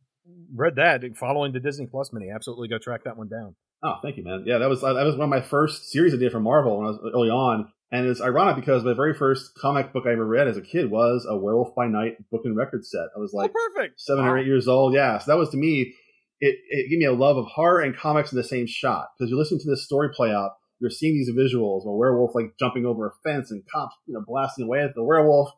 read 0.55 0.77
that, 0.77 1.02
following 1.16 1.52
the 1.52 1.61
Disney 1.61 1.86
Plus 1.86 2.12
mini, 2.12 2.31
absolutely 2.35 2.69
go 2.69 2.78
track 2.78 3.05
that 3.05 3.16
one 3.16 3.28
down. 3.28 3.55
Oh, 3.82 3.94
thank 4.02 4.16
you, 4.16 4.24
man. 4.24 4.44
Yeah, 4.47 4.59
that 4.59 4.69
was 4.69 4.82
that 4.82 4.93
was 4.93 5.16
one 5.16 5.24
of 5.24 5.31
my 5.31 5.40
first 5.40 5.90
series 5.90 6.12
I 6.12 6.19
did 6.19 6.32
for 6.32 6.40
Marvel 6.40 6.78
when 6.78 6.86
I 6.86 6.90
was 6.90 7.12
early 7.15 7.31
on, 7.31 7.73
and 7.90 8.07
it's 8.07 8.20
ironic 8.20 8.57
because 8.57 8.85
my 8.85 8.93
very 8.93 9.15
first 9.15 9.55
comic 9.55 9.93
book 9.93 10.05
I 10.07 10.12
ever 10.12 10.27
read 10.27 10.48
as 10.48 10.59
a 10.59 10.62
kid 10.62 10.90
was 10.90 11.27
a 11.28 11.36
Werewolf 11.36 11.74
by 11.74 11.86
Night 11.86 12.16
book 12.31 12.43
and 12.44 12.57
record 12.57 12.85
set. 12.85 13.07
I 13.16 13.19
was 13.19 13.32
like 13.32 13.51
oh, 13.51 13.69
perfect. 13.74 14.01
seven 14.01 14.27
or 14.27 14.39
eight 14.39 14.47
years 14.47 14.69
old. 14.69 14.93
Yeah, 14.93 15.19
so 15.19 15.31
that 15.31 15.39
was 15.39 15.48
to 15.51 15.57
me, 15.57 15.94
it, 16.40 16.57
it 16.69 16.90
gave 16.90 16.98
me 16.98 17.07
a 17.07 17.12
love 17.12 17.39
of 17.39 17.47
horror 17.47 17.81
and 17.81 17.97
comics 17.97 18.32
in 18.32 18.36
the 18.36 18.44
same 18.44 18.66
shot 18.66 19.09
because 19.16 19.31
you're 19.31 19.39
listening 19.39 19.61
to 19.61 19.70
this 19.70 19.85
story 19.85 20.11
play 20.15 20.31
out. 20.31 20.52
You're 20.78 20.90
seeing 20.90 21.15
these 21.15 21.31
visuals, 21.31 21.86
a 21.86 21.90
werewolf 21.90 22.35
like 22.35 22.55
jumping 22.59 22.85
over 22.85 23.07
a 23.07 23.12
fence 23.23 23.51
and 23.51 23.62
cops, 23.73 23.97
you 24.07 24.15
know, 24.15 24.24
blasting 24.27 24.66
away 24.66 24.81
at 24.81 24.94
the 24.94 25.05
werewolf, 25.05 25.51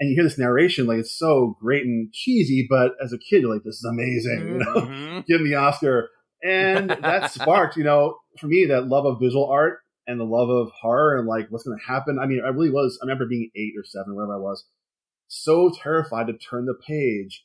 and 0.00 0.10
you 0.10 0.16
hear 0.16 0.24
this 0.24 0.38
narration 0.38 0.86
like 0.86 0.98
it's 0.98 1.16
so 1.16 1.56
great 1.60 1.84
and 1.84 2.12
cheesy, 2.12 2.66
but 2.68 2.92
as 3.02 3.12
a 3.12 3.18
kid 3.18 3.42
you're 3.42 3.52
like, 3.52 3.62
this 3.62 3.76
is 3.76 3.88
amazing. 3.88 4.48
You 4.48 4.58
know? 4.58 4.74
Mhm. 4.74 5.26
give 5.28 5.40
him 5.40 5.48
the 5.48 5.54
Oscar. 5.54 6.08
And 6.42 6.90
that 6.90 7.30
sparked, 7.32 7.76
you 7.76 7.84
know, 7.84 8.16
for 8.38 8.46
me, 8.46 8.66
that 8.66 8.88
love 8.88 9.06
of 9.06 9.20
visual 9.20 9.48
art 9.48 9.80
and 10.06 10.18
the 10.18 10.24
love 10.24 10.48
of 10.48 10.70
horror 10.80 11.18
and 11.18 11.26
like 11.26 11.48
what's 11.50 11.64
going 11.64 11.78
to 11.78 11.92
happen. 11.92 12.18
I 12.20 12.26
mean, 12.26 12.42
I 12.44 12.48
really 12.48 12.70
was, 12.70 12.98
I 13.02 13.06
remember 13.06 13.26
being 13.26 13.50
eight 13.54 13.74
or 13.78 13.84
seven, 13.84 14.14
wherever 14.14 14.34
I 14.34 14.38
was, 14.38 14.64
so 15.28 15.70
terrified 15.70 16.26
to 16.26 16.32
turn 16.34 16.66
the 16.66 16.74
page. 16.86 17.44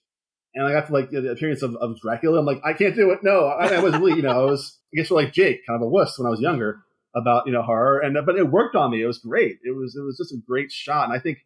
And 0.53 0.65
I 0.65 0.71
got 0.71 0.87
to 0.87 0.93
like 0.93 1.11
the 1.11 1.31
appearance 1.31 1.61
of, 1.61 1.75
of 1.75 1.99
Dracula. 1.99 2.39
I'm 2.39 2.45
like, 2.45 2.61
I 2.63 2.73
can't 2.73 2.95
do 2.95 3.11
it. 3.11 3.19
No, 3.23 3.45
I, 3.45 3.75
I 3.75 3.79
was 3.79 3.93
really, 3.97 4.15
you 4.15 4.21
know, 4.21 4.31
I 4.31 4.49
was, 4.49 4.79
I 4.93 4.97
guess, 4.97 5.11
we're 5.11 5.21
like 5.21 5.33
Jake, 5.33 5.65
kind 5.67 5.75
of 5.75 5.85
a 5.85 5.89
wuss 5.89 6.17
when 6.17 6.25
I 6.25 6.29
was 6.29 6.39
younger 6.39 6.81
about, 7.13 7.45
you 7.45 7.51
know, 7.51 7.61
horror. 7.61 7.99
And, 7.99 8.17
but 8.25 8.37
it 8.37 8.49
worked 8.49 8.75
on 8.75 8.91
me. 8.91 9.01
It 9.01 9.07
was 9.07 9.17
great. 9.17 9.57
It 9.63 9.75
was, 9.75 9.95
it 9.95 10.01
was 10.01 10.17
just 10.17 10.31
a 10.31 10.41
great 10.47 10.71
shot. 10.71 11.09
And 11.09 11.13
I 11.13 11.19
think 11.19 11.39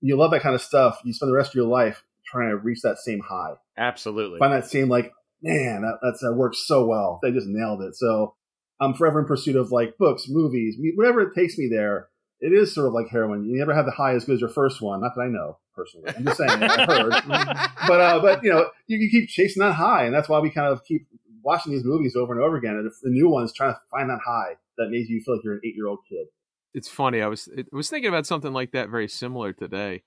you 0.00 0.16
love 0.16 0.32
that 0.32 0.42
kind 0.42 0.54
of 0.54 0.60
stuff. 0.60 1.00
You 1.04 1.12
spend 1.12 1.30
the 1.30 1.36
rest 1.36 1.50
of 1.50 1.54
your 1.54 1.66
life 1.66 2.02
trying 2.26 2.50
to 2.50 2.56
reach 2.56 2.80
that 2.82 2.98
same 2.98 3.20
high 3.20 3.54
Absolutely. 3.78 4.38
find 4.38 4.52
that 4.52 4.68
same 4.68 4.88
like 4.88 5.12
man 5.46 5.82
that 5.82 5.98
that's 6.02 6.20
that 6.20 6.34
works 6.34 6.66
so 6.66 6.86
well. 6.86 7.20
They 7.22 7.32
just 7.32 7.46
nailed 7.48 7.82
it. 7.82 7.94
So 7.94 8.34
i'm 8.78 8.92
forever 8.92 9.18
in 9.20 9.24
pursuit 9.24 9.56
of 9.56 9.72
like 9.72 9.96
books 9.96 10.26
movies 10.28 10.76
mu- 10.78 10.92
whatever 10.96 11.22
it 11.22 11.34
takes 11.34 11.56
me 11.56 11.66
there 11.66 12.08
it 12.40 12.52
is 12.52 12.74
sort 12.74 12.86
of 12.86 12.92
like 12.92 13.08
heroin. 13.08 13.48
You 13.48 13.58
never 13.58 13.74
have 13.74 13.86
the 13.86 13.92
high 13.92 14.14
as 14.14 14.26
good 14.26 14.34
as 14.34 14.40
your 14.42 14.50
first 14.50 14.82
one. 14.82 15.00
Not 15.00 15.12
that 15.16 15.22
i 15.22 15.28
know 15.28 15.56
personally. 15.74 16.12
I'm 16.14 16.24
just 16.24 16.36
saying 16.36 16.62
i 16.62 16.84
heard. 16.84 17.12
But 17.88 18.00
uh 18.00 18.20
but 18.20 18.44
you 18.44 18.50
know 18.50 18.68
you, 18.86 18.98
you 18.98 19.10
keep 19.10 19.28
chasing 19.28 19.60
that 19.60 19.72
high 19.72 20.04
and 20.04 20.14
that's 20.14 20.28
why 20.28 20.38
we 20.40 20.50
kind 20.50 20.66
of 20.66 20.84
keep 20.84 21.06
watching 21.42 21.72
these 21.72 21.84
movies 21.84 22.16
over 22.16 22.34
and 22.34 22.42
over 22.42 22.56
again. 22.56 22.74
And 22.76 22.90
the 23.02 23.10
new 23.10 23.28
ones 23.28 23.52
trying 23.52 23.72
to 23.72 23.80
find 23.90 24.10
that 24.10 24.20
high 24.26 24.56
that 24.78 24.90
makes 24.90 25.08
you 25.08 25.22
feel 25.22 25.36
like 25.36 25.44
you're 25.44 25.54
an 25.54 25.60
eight 25.64 25.76
year 25.76 25.86
old 25.86 26.00
kid. 26.08 26.26
It's 26.74 26.88
funny. 26.88 27.22
I 27.22 27.28
was 27.28 27.48
I 27.56 27.64
was 27.72 27.88
thinking 27.88 28.08
about 28.08 28.26
something 28.26 28.52
like 28.52 28.72
that 28.72 28.90
very 28.90 29.08
similar 29.08 29.52
today. 29.52 30.02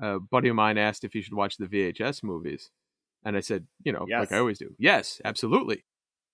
A 0.00 0.20
buddy 0.20 0.48
of 0.48 0.56
mine 0.56 0.78
asked 0.78 1.04
if 1.04 1.14
you 1.14 1.22
should 1.22 1.34
watch 1.34 1.56
the 1.56 1.66
VHS 1.66 2.22
movies, 2.22 2.70
and 3.24 3.36
I 3.36 3.40
said, 3.40 3.66
you 3.84 3.92
know, 3.92 4.06
Yes. 4.08 4.20
like 4.20 4.32
I 4.32 4.38
always 4.38 4.58
do, 4.58 4.74
yes, 4.78 5.20
absolutely. 5.24 5.84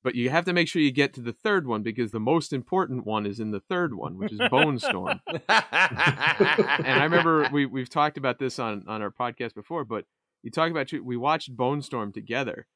But 0.04 0.14
you 0.14 0.30
have 0.30 0.44
to 0.44 0.52
make 0.52 0.68
sure 0.68 0.80
you 0.80 0.92
get 0.92 1.12
to 1.14 1.20
the 1.20 1.32
third 1.32 1.66
one 1.66 1.82
because 1.82 2.12
the 2.12 2.20
most 2.20 2.52
important 2.52 3.04
one 3.04 3.26
is 3.26 3.40
in 3.40 3.50
the 3.50 3.60
third 3.60 3.94
one, 3.94 4.16
which 4.16 4.32
is 4.32 4.38
Bonestorm. 4.38 5.18
and 5.28 7.00
I 7.00 7.04
remember 7.04 7.48
we 7.52 7.66
we've 7.66 7.90
talked 7.90 8.16
about 8.16 8.38
this 8.38 8.58
on 8.58 8.84
on 8.86 9.02
our 9.02 9.10
podcast 9.10 9.54
before, 9.54 9.84
but 9.84 10.04
you 10.42 10.50
talk 10.50 10.70
about 10.70 10.92
we 11.02 11.16
watched 11.16 11.56
Bonestorm 11.56 12.14
together, 12.14 12.66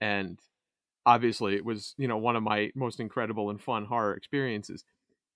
and 0.00 0.38
obviously 1.04 1.54
it 1.56 1.64
was 1.64 1.94
you 1.98 2.08
know 2.08 2.16
one 2.16 2.36
of 2.36 2.42
my 2.42 2.70
most 2.74 3.00
incredible 3.00 3.50
and 3.50 3.60
fun 3.60 3.84
horror 3.86 4.14
experiences. 4.14 4.84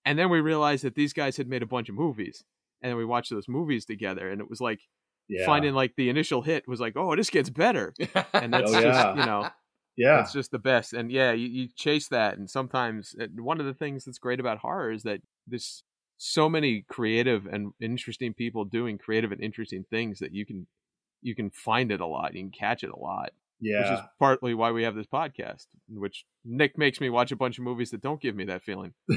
And 0.05 0.19
then 0.19 0.31
we 0.31 0.41
realized 0.41 0.85
that 0.85 0.95
these 0.95 1.13
guys 1.13 1.37
had 1.37 1.49
made 1.49 1.63
a 1.63 1.67
bunch 1.67 1.89
of 1.89 1.97
movies, 1.97 2.45
and 2.81 2.91
then 2.91 2.97
we 2.97 3.05
watched 3.05 3.31
those 3.31 3.49
movies 3.49 3.85
together, 3.85 4.31
and 4.31 4.41
it 4.41 4.49
was 4.49 4.61
like 4.61 4.81
yeah 5.29 5.45
finding 5.47 5.75
like 5.75 5.95
the 5.97 6.09
initial 6.09 6.43
hit 6.43 6.67
was 6.69 6.81
like, 6.81 6.95
oh, 6.97 7.15
this 7.17 7.31
gets 7.31 7.51
better, 7.51 7.95
and 8.33 8.53
that's 8.53 8.71
Oh, 8.71 8.81
just 8.81 8.85
yeah. 8.85 9.11
you 9.17 9.27
know 9.27 9.49
yeah 9.97 10.21
it's 10.21 10.33
just 10.33 10.51
the 10.51 10.59
best. 10.59 10.93
And 10.93 11.11
yeah, 11.11 11.33
you, 11.33 11.49
you 11.49 11.69
chase 11.77 12.09
that, 12.09 12.37
and 12.39 12.49
sometimes 12.51 13.15
and 13.19 13.41
one 13.41 13.61
of 13.61 13.67
the 13.67 13.75
things 13.75 14.05
that's 14.05 14.19
great 14.19 14.41
about 14.41 14.59
horror 14.59 14.91
is 14.93 15.03
that 15.05 15.21
there's 15.47 15.83
so 16.19 16.49
many 16.49 16.83
creative 16.89 17.45
and 17.47 17.73
interesting 17.81 18.33
people 18.35 18.65
doing 18.65 18.97
creative 18.99 19.33
and 19.33 19.41
interesting 19.43 19.85
things 19.91 20.19
that 20.21 20.33
you 20.35 20.47
can 20.47 20.67
you 21.23 21.35
can 21.35 21.51
find 21.51 21.91
it 21.93 22.01
a 22.01 22.07
lot, 22.07 22.35
you 22.35 22.43
can 22.43 22.51
catch 22.51 22.85
it 22.85 22.91
a 22.91 22.99
lot, 22.99 23.31
Yeah. 23.61 23.81
which 23.91 23.99
is 24.01 24.05
partly 24.19 24.55
why 24.55 24.71
we 24.71 24.83
have 24.85 24.95
this 24.95 25.07
podcast, 25.07 25.67
which 25.89 26.25
Nick 26.45 26.79
makes 26.79 27.01
me 27.01 27.11
watch 27.11 27.33
a 27.33 27.37
bunch 27.37 27.59
of 27.59 27.65
movies 27.65 27.91
that 27.91 28.01
don't 28.03 28.21
give 28.21 28.37
me 28.37 28.45
that 28.45 28.63
feeling. 28.63 28.93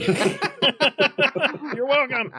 You're 1.76 1.86
welcome. 1.86 2.31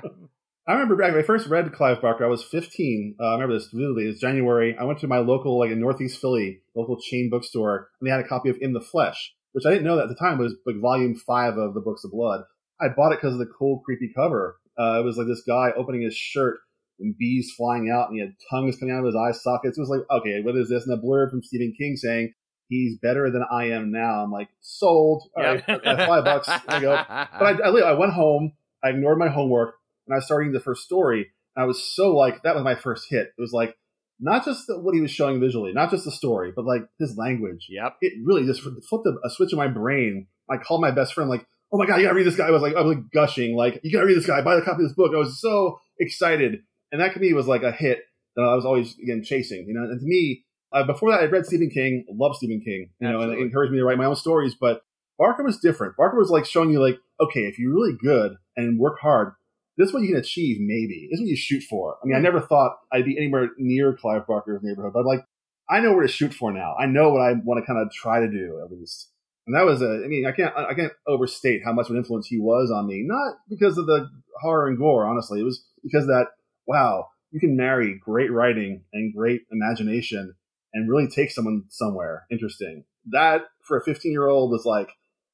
I 0.70 0.74
remember 0.74 0.94
back 0.94 1.10
when 1.10 1.20
I 1.20 1.26
first 1.26 1.48
read 1.48 1.72
Clive 1.72 2.00
Barker. 2.00 2.24
I 2.24 2.28
was 2.28 2.44
15. 2.44 3.16
Uh, 3.18 3.24
I 3.24 3.32
remember 3.32 3.54
this 3.54 3.70
vividly. 3.72 4.04
It 4.04 4.10
was 4.10 4.20
January. 4.20 4.76
I 4.78 4.84
went 4.84 5.00
to 5.00 5.08
my 5.08 5.18
local, 5.18 5.58
like 5.58 5.72
in 5.72 5.80
Northeast 5.80 6.20
Philly, 6.20 6.60
local 6.76 6.96
chain 7.00 7.28
bookstore, 7.28 7.88
and 7.98 8.06
they 8.06 8.12
had 8.12 8.20
a 8.20 8.28
copy 8.28 8.50
of 8.50 8.58
In 8.60 8.72
the 8.72 8.80
Flesh, 8.80 9.34
which 9.50 9.66
I 9.66 9.70
didn't 9.70 9.82
know 9.82 9.96
that 9.96 10.04
at 10.04 10.08
the 10.10 10.14
time 10.14 10.38
was 10.38 10.54
like 10.64 10.76
volume 10.80 11.16
five 11.16 11.56
of 11.56 11.74
the 11.74 11.80
Books 11.80 12.04
of 12.04 12.12
Blood. 12.12 12.42
I 12.80 12.86
bought 12.86 13.10
it 13.10 13.18
because 13.20 13.32
of 13.32 13.40
the 13.40 13.50
cool, 13.58 13.80
creepy 13.84 14.12
cover. 14.14 14.60
Uh, 14.78 15.00
it 15.00 15.04
was 15.04 15.16
like 15.16 15.26
this 15.26 15.42
guy 15.44 15.72
opening 15.76 16.02
his 16.02 16.14
shirt 16.14 16.60
and 17.00 17.18
bees 17.18 17.52
flying 17.56 17.90
out, 17.92 18.08
and 18.08 18.14
he 18.16 18.20
had 18.20 18.36
tongues 18.48 18.76
coming 18.76 18.94
out 18.94 19.00
of 19.00 19.06
his 19.06 19.16
eye 19.16 19.32
sockets. 19.32 19.76
It 19.76 19.80
was 19.80 19.90
like, 19.90 20.06
okay, 20.08 20.40
what 20.44 20.54
is 20.54 20.68
this? 20.68 20.86
And 20.86 20.96
a 20.96 21.02
blurb 21.02 21.30
from 21.30 21.42
Stephen 21.42 21.74
King 21.76 21.96
saying 21.96 22.32
he's 22.68 22.96
better 23.02 23.28
than 23.28 23.42
I 23.50 23.70
am 23.70 23.90
now. 23.90 24.22
I'm 24.22 24.30
like, 24.30 24.50
sold. 24.60 25.24
All 25.36 25.42
right, 25.42 25.64
five 25.66 26.24
bucks. 26.24 26.46
There 26.46 26.76
you 26.76 26.80
go. 26.82 27.04
But 27.08 27.60
I, 27.60 27.70
I, 27.70 27.90
I 27.90 27.92
went 27.94 28.12
home. 28.12 28.52
I 28.84 28.90
ignored 28.90 29.18
my 29.18 29.28
homework, 29.28 29.74
and 30.10 30.16
I 30.16 30.18
was 30.18 30.26
starting 30.26 30.50
the 30.50 30.60
first 30.60 30.82
story. 30.82 31.30
And 31.54 31.62
I 31.62 31.66
was 31.66 31.82
so 31.82 32.14
like 32.14 32.42
that 32.42 32.56
was 32.56 32.64
my 32.64 32.74
first 32.74 33.06
hit. 33.08 33.28
It 33.38 33.40
was 33.40 33.52
like 33.52 33.76
not 34.18 34.44
just 34.44 34.66
the, 34.66 34.78
what 34.78 34.94
he 34.94 35.00
was 35.00 35.12
showing 35.12 35.40
visually, 35.40 35.72
not 35.72 35.90
just 35.90 36.04
the 36.04 36.10
story, 36.10 36.52
but 36.54 36.64
like 36.64 36.82
his 36.98 37.16
language. 37.16 37.68
Yep. 37.70 37.96
It 38.00 38.14
really 38.24 38.44
just 38.44 38.60
flipped 38.60 39.06
a, 39.06 39.14
a 39.24 39.30
switch 39.30 39.52
in 39.52 39.58
my 39.58 39.68
brain. 39.68 40.26
I 40.50 40.56
called 40.56 40.80
my 40.80 40.90
best 40.90 41.14
friend, 41.14 41.30
like, 41.30 41.46
"Oh 41.72 41.78
my 41.78 41.86
god, 41.86 41.96
you 41.96 42.02
gotta 42.02 42.16
read 42.16 42.26
this 42.26 42.36
guy!" 42.36 42.48
I 42.48 42.50
was 42.50 42.60
like, 42.60 42.74
I 42.74 42.82
was 42.82 42.96
like 42.96 43.10
gushing, 43.12 43.54
like, 43.56 43.80
"You 43.84 43.92
gotta 43.92 44.06
read 44.06 44.16
this 44.16 44.26
guy! 44.26 44.42
Buy 44.42 44.56
the 44.56 44.62
copy 44.62 44.82
of 44.82 44.88
this 44.88 44.96
book!" 44.96 45.12
I 45.14 45.18
was 45.18 45.40
so 45.40 45.78
excited, 46.00 46.62
and 46.90 47.00
that 47.00 47.14
to 47.14 47.20
me 47.20 47.32
was 47.32 47.46
like 47.46 47.62
a 47.62 47.70
hit. 47.70 48.00
that 48.34 48.42
I 48.42 48.54
was 48.56 48.64
always 48.64 48.98
again 48.98 49.22
chasing. 49.22 49.64
You 49.68 49.74
know, 49.74 49.84
and 49.84 50.00
to 50.00 50.06
me, 50.06 50.44
uh, 50.72 50.84
before 50.84 51.12
that, 51.12 51.20
I 51.20 51.26
read 51.26 51.46
Stephen 51.46 51.70
King, 51.70 52.04
loved 52.10 52.36
Stephen 52.36 52.60
King. 52.60 52.90
You 52.98 53.10
know, 53.10 53.20
and 53.20 53.32
it 53.32 53.38
encouraged 53.38 53.72
me 53.72 53.78
to 53.78 53.84
write 53.84 53.98
my 53.98 54.06
own 54.06 54.16
stories. 54.16 54.56
But 54.60 54.82
Barker 55.18 55.44
was 55.44 55.58
different. 55.58 55.96
Barker 55.96 56.18
was 56.18 56.30
like 56.30 56.46
showing 56.46 56.70
you 56.70 56.80
like, 56.80 56.98
okay, 57.20 57.40
if 57.40 57.58
you're 57.58 57.74
really 57.74 57.96
good 58.02 58.36
and 58.56 58.78
work 58.78 58.98
hard, 59.00 59.34
this 59.80 59.88
is 59.88 59.94
what 59.94 60.02
you 60.02 60.08
can 60.08 60.18
achieve. 60.18 60.58
Maybe 60.60 61.08
this 61.10 61.18
is 61.18 61.22
what 61.22 61.30
you 61.30 61.36
shoot 61.36 61.62
for. 61.62 61.96
I 62.02 62.06
mean, 62.06 62.16
I 62.16 62.20
never 62.20 62.40
thought 62.40 62.76
I'd 62.92 63.06
be 63.06 63.16
anywhere 63.16 63.48
near 63.56 63.96
Clive 63.96 64.26
Barker's 64.26 64.60
neighborhood, 64.62 64.92
but 64.92 65.06
like, 65.06 65.24
I 65.70 65.80
know 65.80 65.92
where 65.92 66.06
to 66.06 66.12
shoot 66.12 66.34
for 66.34 66.52
now. 66.52 66.74
I 66.78 66.84
know 66.84 67.10
what 67.10 67.22
I 67.22 67.32
want 67.32 67.60
to 67.62 67.66
kind 67.66 67.80
of 67.80 67.90
try 67.90 68.20
to 68.20 68.30
do 68.30 68.60
at 68.62 68.70
least. 68.70 69.08
And 69.46 69.56
that 69.56 69.64
was 69.64 69.80
a, 69.80 70.02
I 70.04 70.08
mean, 70.08 70.26
I 70.26 70.32
can't, 70.32 70.54
I 70.54 70.74
can't 70.74 70.92
overstate 71.06 71.62
how 71.64 71.72
much 71.72 71.86
of 71.86 71.92
an 71.92 71.96
influence 71.96 72.26
he 72.26 72.38
was 72.38 72.70
on 72.70 72.86
me. 72.86 73.02
Not 73.06 73.36
because 73.48 73.78
of 73.78 73.86
the 73.86 74.10
horror 74.42 74.68
and 74.68 74.76
gore, 74.76 75.08
honestly. 75.08 75.40
It 75.40 75.44
was 75.44 75.64
because 75.82 76.06
that, 76.06 76.26
wow, 76.66 77.08
you 77.30 77.40
can 77.40 77.56
marry 77.56 77.98
great 77.98 78.30
writing 78.30 78.82
and 78.92 79.14
great 79.14 79.42
imagination 79.50 80.34
and 80.74 80.90
really 80.90 81.08
take 81.08 81.30
someone 81.30 81.64
somewhere 81.68 82.26
interesting. 82.30 82.84
That 83.06 83.42
for 83.62 83.78
a 83.78 83.82
15 83.82 84.12
year 84.12 84.28
old 84.28 84.50
was 84.50 84.66
like, 84.66 84.90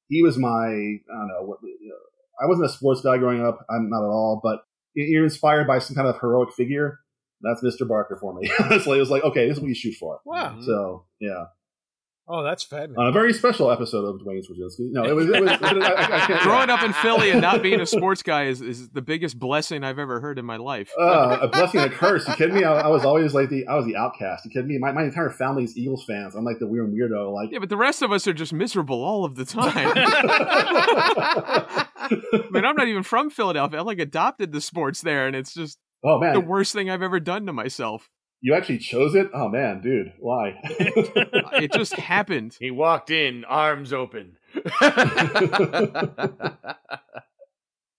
he 0.09 0.23
was 0.23 0.39
my, 0.39 0.49
I 0.49 1.01
don't 1.09 1.29
know, 1.29 1.43
what, 1.43 1.59
you 1.63 1.89
know, 1.89 1.97
I 2.41 2.47
wasn't 2.47 2.67
a 2.67 2.73
sports 2.73 3.01
guy 3.01 3.19
growing 3.19 3.45
up. 3.45 3.65
I'm 3.71 3.89
not 3.91 4.05
at 4.05 4.11
all, 4.11 4.41
but 4.43 4.61
you're 4.95 5.25
inspired 5.25 5.67
by 5.67 5.79
some 5.79 5.95
kind 5.95 6.09
of 6.09 6.19
heroic 6.21 6.53
figure. 6.53 7.01
That's 7.43 7.63
Mr. 7.63 7.87
Barker 7.87 8.17
for 8.21 8.35
me. 8.35 8.51
Honestly, 8.61 8.97
it 8.97 9.01
was 9.01 9.11
like, 9.11 9.25
okay, 9.25 9.47
this 9.47 9.57
is 9.57 9.61
what 9.61 9.69
you 9.69 9.75
shoot 9.75 9.95
for. 9.95 10.21
Wow. 10.25 10.59
So, 10.61 11.05
yeah. 11.21 11.45
Oh, 12.29 12.43
that's 12.43 12.65
fabulous. 12.65 12.97
On 12.99 13.07
a 13.07 13.13
very 13.13 13.33
special 13.33 13.71
episode 13.71 14.05
of 14.05 14.19
Duane 14.19 14.43
Swierczynski. 14.43 14.91
No, 14.91 15.05
it 15.05 15.15
was, 15.15 15.29
it 15.29 15.41
was, 15.41 15.51
I, 15.51 15.55
I, 15.55 16.17
I 16.17 16.27
can't, 16.27 16.43
Growing 16.43 16.71
up 16.71 16.83
in 16.83 16.93
Philly 16.95 17.31
and 17.31 17.41
not 17.41 17.63
being 17.63 17.81
a 17.81 17.87
sports 17.87 18.25
guy 18.25 18.47
is, 18.47 18.61
is 18.61 18.89
the 18.89 19.01
biggest 19.01 19.39
blessing 19.39 19.85
I've 19.85 20.01
ever 20.01 20.21
heard 20.21 20.37
in 20.39 20.45
my 20.45 20.57
life. 20.57 20.91
uh, 20.99 21.39
a 21.43 21.47
blessing 21.49 21.81
and 21.83 21.93
a 21.93 21.95
curse. 21.95 22.27
You 22.27 22.35
kidding 22.35 22.57
me? 22.57 22.65
I, 22.65 22.81
I 22.81 22.89
was 22.89 23.05
always 23.05 23.33
like 23.33 23.49
the 23.49 23.67
I 23.69 23.77
was 23.77 23.87
the 23.87 23.95
outcast. 23.95 24.45
You 24.45 24.51
kidding 24.51 24.67
me? 24.67 24.79
My, 24.79 24.91
my 24.91 25.05
entire 25.05 25.31
family's 25.31 25.77
Eagles 25.77 26.05
fans. 26.05 26.35
I'm 26.35 26.45
like 26.45 26.59
the 26.59 26.67
weird 26.67 26.93
weirdo. 26.93 27.33
Like, 27.33 27.53
Yeah, 27.53 27.61
but 27.61 27.69
the 27.69 27.77
rest 27.77 28.03
of 28.03 28.11
us 28.11 28.27
are 28.27 28.35
just 28.35 28.53
miserable 28.53 29.05
all 29.05 29.25
of 29.25 29.37
the 29.37 29.45
time. 29.45 29.93
I 29.97 31.87
mean, 32.51 32.65
I'm 32.65 32.77
not 32.77 32.89
even 32.89 33.03
from 33.03 33.31
Philadelphia. 33.31 33.79
I 33.79 33.83
like 33.83 33.99
adopted 33.99 34.53
the 34.53 34.61
sports 34.61 35.01
there, 35.01 35.27
and 35.27 35.37
it's 35.37 35.55
just 35.55 35.79
oh 36.05 36.21
the 36.33 36.41
worst 36.41 36.73
thing 36.73 36.91
I've 36.91 37.03
ever 37.03 37.21
done 37.21 37.47
to 37.47 37.53
myself. 37.53 38.09
You 38.41 38.55
actually 38.55 38.79
chose 38.79 39.15
it. 39.15 39.31
Oh 39.35 39.49
man, 39.49 39.81
dude, 39.81 40.13
why? 40.19 40.61
It 41.59 41.73
just 41.73 41.95
happened. 41.95 42.57
He 42.61 42.71
walked 42.71 43.11
in, 43.11 43.45
arms 43.45 43.93
open. 43.93 44.37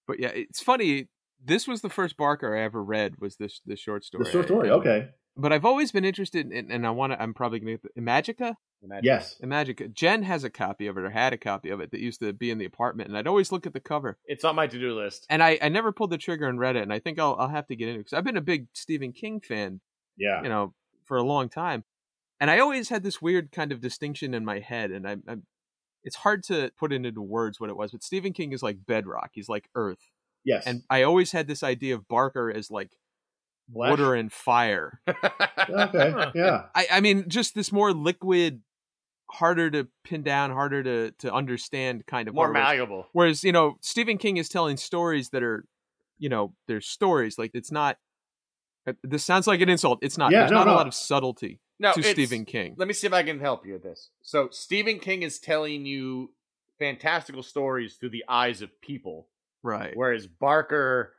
But 0.07 0.19
yeah, 0.19 0.30
it's 0.30 0.61
funny. 0.61 1.09
This 1.43 1.68
was 1.68 1.81
the 1.81 1.89
first 1.89 2.18
Barker 2.18 2.55
I 2.55 2.64
ever 2.64 2.84
read. 2.84 3.15
Was 3.19 3.35
this 3.35 3.61
this 3.65 3.80
short 3.80 4.03
story? 4.03 4.23
the 4.23 4.31
short 4.31 4.45
story. 4.45 4.72
Okay. 4.72 5.09
But 5.35 5.53
I've 5.53 5.65
always 5.65 5.91
been 5.91 6.05
interested 6.05 6.51
in, 6.51 6.72
and 6.72 6.88
I 6.88 6.89
want 6.89 7.14
to. 7.14 7.22
I'm 7.22 7.34
probably 7.34 7.59
going 7.59 7.77
to 7.77 8.01
Imajica. 8.01 8.55
Yes. 9.03 9.35
Imajica. 9.43 9.93
Jen 9.93 10.23
has 10.23 10.43
a 10.43 10.49
copy 10.49 10.88
of 10.88 10.97
it, 10.97 11.03
or 11.03 11.09
had 11.09 11.34
a 11.34 11.38
copy 11.38 11.69
of 11.69 11.80
it 11.80 11.91
that 11.91 11.99
used 11.99 12.22
to 12.22 12.34
be 12.34 12.49
in 12.49 12.57
the 12.57 12.65
apartment, 12.65 13.09
and 13.09 13.18
I'd 13.18 13.27
always 13.27 13.51
look 13.51 13.68
at 13.68 13.73
the 13.73 13.80
cover. 13.80 14.18
It's 14.26 14.43
on 14.43 14.55
my 14.55 14.65
to-do 14.65 14.95
list. 14.95 15.26
And 15.30 15.43
I, 15.43 15.59
I 15.61 15.69
never 15.69 15.91
pulled 15.91 16.11
the 16.11 16.18
trigger 16.18 16.47
and 16.47 16.59
read 16.59 16.76
it, 16.76 16.84
and 16.84 16.93
I 16.93 16.99
think 16.99 17.19
I'll 17.19 17.35
I'll 17.38 17.49
have 17.49 17.68
to 17.68 17.76
get 17.76 17.88
into 17.88 17.99
it 17.99 18.03
because 18.05 18.14
I've 18.14 18.23
been 18.23 18.38
a 18.38 18.41
big 18.41 18.68
Stephen 18.73 19.11
King 19.11 19.41
fan, 19.41 19.81
Yeah. 20.18 20.41
you 20.44 20.49
know, 20.49 20.73
for 21.06 21.18
a 21.18 21.23
long 21.23 21.49
time, 21.49 21.84
and 22.39 22.49
I 22.52 22.60
always 22.60 22.89
had 22.89 23.03
this 23.03 23.22
weird 23.22 23.52
kind 23.52 23.72
of 23.72 23.81
distinction 23.81 24.34
in 24.34 24.44
my 24.45 24.60
head, 24.60 24.91
and 24.91 25.07
I, 25.07 25.18
I 25.27 25.35
it's 26.03 26.18
hard 26.18 26.44
to 26.44 26.72
put 26.77 26.94
it 26.94 27.06
into 27.06 27.22
words 27.22 27.60
what 27.60 27.69
it 27.69 27.76
was, 27.77 27.91
but 27.91 28.03
Stephen 28.03 28.31
King 28.34 28.52
is 28.53 28.64
like 28.64 28.85
bedrock. 28.85 29.31
He's 29.34 29.49
like 29.49 29.69
earth, 29.76 30.11
Yes. 30.45 30.64
and 30.65 30.84
I 30.89 31.03
always 31.03 31.31
had 31.31 31.48
this 31.48 31.64
idea 31.64 31.95
of 31.95 32.07
Barker 32.07 32.52
as 32.52 32.69
like 32.72 32.91
Flesh? 33.73 33.89
water 33.89 34.14
and 34.15 34.31
fire. 34.31 35.02
okay. 35.07 36.31
Yeah. 36.35 36.64
I, 36.76 36.88
I 36.91 36.99
mean, 37.02 37.27
just 37.27 37.56
this 37.56 37.72
more 37.72 37.91
liquid, 37.94 38.61
harder 39.30 39.69
to 39.72 39.88
pin 40.03 40.23
down, 40.23 40.52
harder 40.52 40.84
to 40.84 41.11
to 41.19 41.34
understand 41.34 42.06
kind 42.06 42.27
of 42.27 42.35
More 42.35 42.45
horror. 42.45 42.53
Whereas- 42.53 42.65
malleable. 42.77 43.07
Whereas, 43.14 43.44
you 43.44 43.52
know, 43.52 43.77
Stephen 43.81 44.18
King 44.18 44.38
is 44.38 44.48
telling 44.49 44.77
stories 44.77 45.30
that 45.31 45.44
are, 45.44 45.65
you 46.18 46.30
know, 46.30 46.53
they're 46.68 46.81
stories. 46.81 47.38
Like 47.38 47.52
it's 47.53 47.72
not. 47.72 47.98
Uh, 48.88 48.93
This 49.03 49.23
sounds 49.23 49.45
like 49.47 49.61
an 49.61 49.69
insult. 49.69 49.99
It's 50.01 50.18
not. 50.18 50.31
Yeah, 50.31 50.39
There's 50.39 50.51
no, 50.51 50.57
not 50.59 50.68
no. 50.68 50.73
a 50.73 50.76
lot 50.76 50.88
of 50.88 50.93
subtlety 50.93 51.59
No, 51.80 51.93
to 51.93 52.01
Stephen 52.03 52.45
King. 52.45 52.76
Let 52.77 52.88
me 52.88 52.93
see 52.93 53.07
if 53.07 53.14
I 53.14 53.23
can 53.23 53.39
help 53.39 53.65
you 53.65 53.73
with 53.73 53.84
this. 53.84 54.09
So 54.23 54.49
Stephen 54.51 54.99
King 54.99 55.23
is 55.23 55.39
telling 55.39 55.85
you 55.85 56.31
fantastical 56.80 57.43
stories 57.43 57.95
through 57.95 58.09
the 58.11 58.23
eyes 58.30 58.61
of 58.61 58.69
people, 58.81 59.27
Right. 59.64 59.91
whereas 59.95 60.27
Barker 60.27 61.14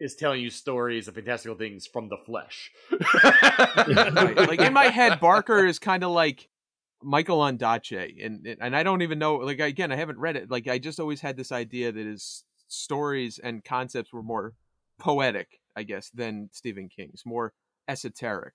is 0.00 0.16
telling 0.16 0.40
you 0.42 0.50
stories 0.50 1.06
of 1.08 1.14
fantastical 1.14 1.56
things 1.56 1.86
from 1.86 2.08
the 2.08 2.16
flesh. 2.26 2.70
right. 3.24 4.36
Like 4.36 4.60
in 4.60 4.72
my 4.72 4.86
head, 4.86 5.20
Barker 5.20 5.64
is 5.66 5.78
kind 5.90 6.02
of 6.04 6.10
like 6.10 6.48
Michael 7.02 7.38
Ondaatje, 7.38 8.24
and 8.24 8.46
and 8.60 8.74
I 8.74 8.82
don't 8.82 9.02
even 9.02 9.18
know. 9.18 9.36
Like 9.36 9.60
again, 9.60 9.92
I 9.92 9.96
haven't 9.96 10.18
read 10.18 10.36
it. 10.36 10.50
Like 10.50 10.66
I 10.68 10.78
just 10.78 10.98
always 10.98 11.20
had 11.20 11.36
this 11.36 11.52
idea 11.52 11.92
that 11.92 12.06
his 12.06 12.44
stories 12.68 13.38
and 13.38 13.64
concepts 13.64 14.12
were 14.12 14.22
more 14.22 14.54
poetic, 14.98 15.60
I 15.76 15.82
guess, 15.82 16.10
than 16.10 16.48
Stephen 16.52 16.88
King's, 16.88 17.22
more 17.26 17.52
esoteric. 17.88 18.54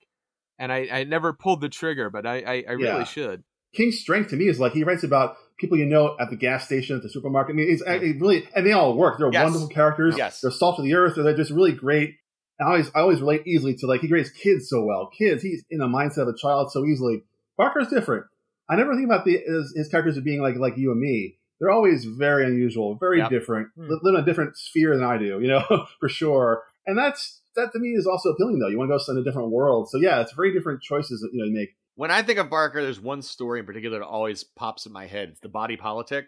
And 0.58 0.72
I, 0.72 0.88
I 0.92 1.04
never 1.06 1.32
pulled 1.34 1.62
the 1.62 1.70
trigger, 1.70 2.10
but 2.10 2.26
I, 2.26 2.38
I, 2.40 2.64
I 2.68 2.72
really 2.74 2.86
Yeah. 3.00 3.04
should. 3.06 3.44
King's 3.74 4.00
strength 4.00 4.32
to 4.32 4.36
me 4.36 4.48
is 4.48 4.60
like 4.60 4.74
he 4.74 4.84
writes 4.84 5.04
about 5.04 5.36
people 5.60 5.78
you 5.78 5.86
know 5.86 6.16
at 6.20 6.30
the 6.32 6.36
gas 6.36 6.66
station, 6.66 6.96
at 6.96 7.04
the 7.04 7.10
supermarket. 7.10 7.54
I 7.54 7.56
mean, 7.56 7.68
it's 7.70 7.84
it 7.86 8.20
really, 8.20 8.48
and 8.56 8.66
they 8.66 8.72
all 8.72 8.96
work. 8.98 9.20
They're 9.20 9.32
Yes. 9.32 9.44
wonderful 9.44 9.68
characters. 9.70 10.16
Yes. 10.18 10.42
They're 10.42 10.50
salt 10.52 10.80
of 10.80 10.86
the 10.86 10.96
earth. 10.96 11.14
They're 11.16 11.36
just 11.36 11.52
really 11.52 11.72
great. 11.72 12.16
I 12.60 12.66
always, 12.66 12.90
I 12.96 13.00
always 13.02 13.20
relate 13.22 13.44
easily 13.46 13.76
to 13.76 13.86
like 13.88 14.02
he 14.02 14.08
raised 14.08 14.36
kids 14.36 14.68
so 14.70 14.84
well. 14.84 15.10
Kids, 15.18 15.44
he's 15.44 15.64
in 15.70 15.78
the 15.80 15.86
mindset 15.88 16.24
of 16.24 16.30
a 16.30 16.36
child 16.38 16.72
so 16.72 16.84
easily. 16.84 17.24
Barker's 17.58 17.88
different. 17.88 18.26
I 18.68 18.76
never 18.76 18.94
think 18.96 19.06
about 19.06 19.24
the 19.24 19.38
his, 19.46 19.74
his 19.76 19.88
characters 19.88 20.18
as 20.18 20.24
being 20.24 20.42
like 20.42 20.56
like 20.58 20.76
you 20.78 20.92
and 20.92 21.00
me. 21.00 21.38
They're 21.60 21.70
always 21.72 22.06
very 22.06 22.46
unusual, 22.46 22.96
very 22.96 23.20
Yep. 23.20 23.30
different, 23.30 23.68
hmm. 23.76 23.84
li- 23.90 24.00
live 24.02 24.16
in 24.16 24.22
a 24.22 24.26
different 24.26 24.58
sphere 24.58 24.96
than 24.96 25.06
I 25.06 25.18
do, 25.18 25.40
you 25.42 25.48
know, 25.48 25.86
for 26.00 26.10
sure. 26.10 26.64
And 26.90 26.98
that's 26.98 27.42
that 27.56 27.72
to 27.74 27.80
me 27.80 27.90
is 27.90 28.08
also 28.08 28.30
appealing 28.30 28.58
though. 28.58 28.68
You 28.68 28.80
want 28.80 28.90
to 28.90 28.98
go 28.98 29.12
in 29.14 29.22
a 29.22 29.24
different 29.24 29.52
world, 29.52 29.90
so 29.90 30.00
yeah, 30.00 30.22
it's 30.22 30.34
very 30.34 30.52
different 30.52 30.82
choices 30.82 31.22
that 31.22 31.30
you 31.32 31.40
know 31.40 31.46
you 31.46 31.54
make. 31.54 31.70
when 31.96 32.10
I 32.10 32.24
think 32.24 32.40
of 32.40 32.50
Barker, 32.50 32.82
there's 32.82 33.00
one 33.00 33.22
story 33.22 33.60
in 33.60 33.68
particular 33.68 34.00
that 34.00 34.06
always 34.06 34.44
pops 34.44 34.88
in 34.88 34.92
my 34.92 35.06
head. 35.06 35.30
It's 35.30 35.40
the 35.40 35.50
body 35.50 35.78
politic, 35.78 36.26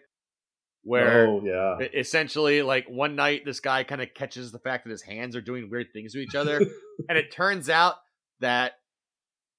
where 0.84 1.26
oh 1.26 1.42
yeah, 1.44 1.88
essentially, 1.92 2.62
like 2.62 2.86
one 2.88 3.16
night, 3.16 3.42
this 3.44 3.58
guy 3.58 3.82
kind 3.82 4.00
of 4.00 4.14
catches 4.14 4.52
the 4.52 4.60
fact 4.60 4.84
that 4.84 4.90
his 4.90 5.02
hands 5.02 5.34
are 5.34 5.40
doing 5.40 5.68
weird 5.68 5.88
things 5.92 6.12
to 6.12 6.20
each 6.20 6.36
other, 6.36 6.58
and 7.08 7.18
it 7.18 7.32
turns 7.32 7.68
out 7.68 7.96
that 8.38 8.74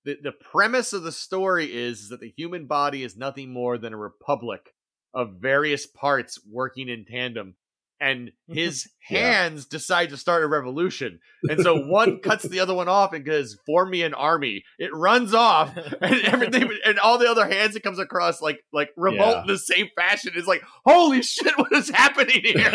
the 0.06 0.16
the 0.24 0.32
premise 0.32 0.94
of 0.94 1.04
the 1.04 1.12
story 1.12 1.66
is, 1.66 2.04
is 2.04 2.10
that 2.10 2.22
the 2.22 2.34
human 2.38 2.66
body 2.66 3.04
is 3.04 3.18
nothing 3.18 3.52
more 3.52 3.78
than 3.78 3.94
a 3.94 3.98
republic 3.98 4.74
of 5.14 5.36
various 5.42 5.86
parts 5.86 6.40
working 6.50 6.88
in 6.88 7.04
tandem. 7.04 7.56
And 8.02 8.32
his 8.48 8.90
Yeah. 9.10 9.20
hands 9.44 9.66
decide 9.66 10.10
to 10.10 10.18
start 10.18 10.44
a 10.44 10.48
revolution. 10.48 11.20
And 11.50 11.62
so 11.62 11.76
one 11.88 12.20
cuts 12.24 12.44
the 12.44 12.60
other 12.60 12.74
one 12.74 12.88
off 12.90 13.14
and 13.14 13.26
goes, 13.26 13.58
Form 13.66 13.90
me 13.92 14.02
an 14.04 14.14
army. 14.14 14.64
It 14.80 14.94
runs 14.94 15.34
off 15.34 15.76
and 16.02 16.22
everything 16.26 16.70
and 16.86 17.00
all 17.00 17.18
the 17.18 17.30
other 17.30 17.48
hands 17.48 17.76
it 17.76 17.84
comes 17.84 18.00
across 18.00 18.42
like 18.42 18.60
like 18.74 18.90
revolt 18.98 19.36
Yeah. 19.36 19.42
in 19.42 19.48
the 19.48 19.58
same 19.58 19.88
fashion. 19.98 20.34
It's 20.36 20.48
like, 20.48 20.64
holy 20.86 21.22
shit, 21.22 21.58
what 21.58 21.72
is 21.74 21.90
happening 21.90 22.42
here? 22.44 22.70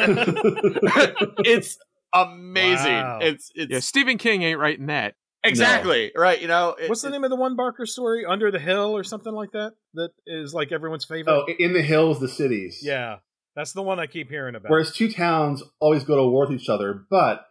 it's 1.45 1.79
amazing. 2.15 2.93
Wow. 2.93 3.19
It's 3.23 3.51
it's 3.55 3.71
Yeah, 3.73 3.81
Stephen 3.81 4.19
King 4.19 4.43
ain't 4.43 4.59
writing 4.59 4.87
that. 4.87 5.15
exactly 5.45 6.13
right. 6.17 6.41
You 6.41 6.49
know, 6.49 6.71
it- 6.79 6.89
What's 6.89 7.03
the 7.03 7.09
it- 7.09 7.13
name 7.13 7.25
of 7.25 7.31
the 7.31 7.37
one 7.37 7.57
Barker 7.57 7.87
story? 7.87 8.25
Under 8.27 8.51
the 8.51 8.59
Hill 8.59 8.97
or 8.97 9.05
something 9.05 9.33
like 9.33 9.53
that? 9.53 9.73
That 9.95 10.11
is 10.27 10.53
like 10.55 10.73
everyone's 10.73 11.05
favorite. 11.05 11.33
oh, 11.33 11.47
in 11.59 11.73
the 11.73 11.83
hills, 11.83 12.21
the 12.21 12.29
cities. 12.29 12.81
yeah, 12.83 13.17
that's 13.59 13.73
the 13.73 13.83
one 13.83 13.99
I 13.99 14.07
keep 14.07 14.31
hearing 14.31 14.55
about. 14.55 14.71
Whereas 14.71 14.93
two 14.93 15.11
towns 15.11 15.65
always 15.81 16.05
go 16.05 16.15
to 16.15 16.23
war 16.29 16.47
with 16.49 16.61
each 16.61 16.69
other, 16.69 17.05
but 17.11 17.45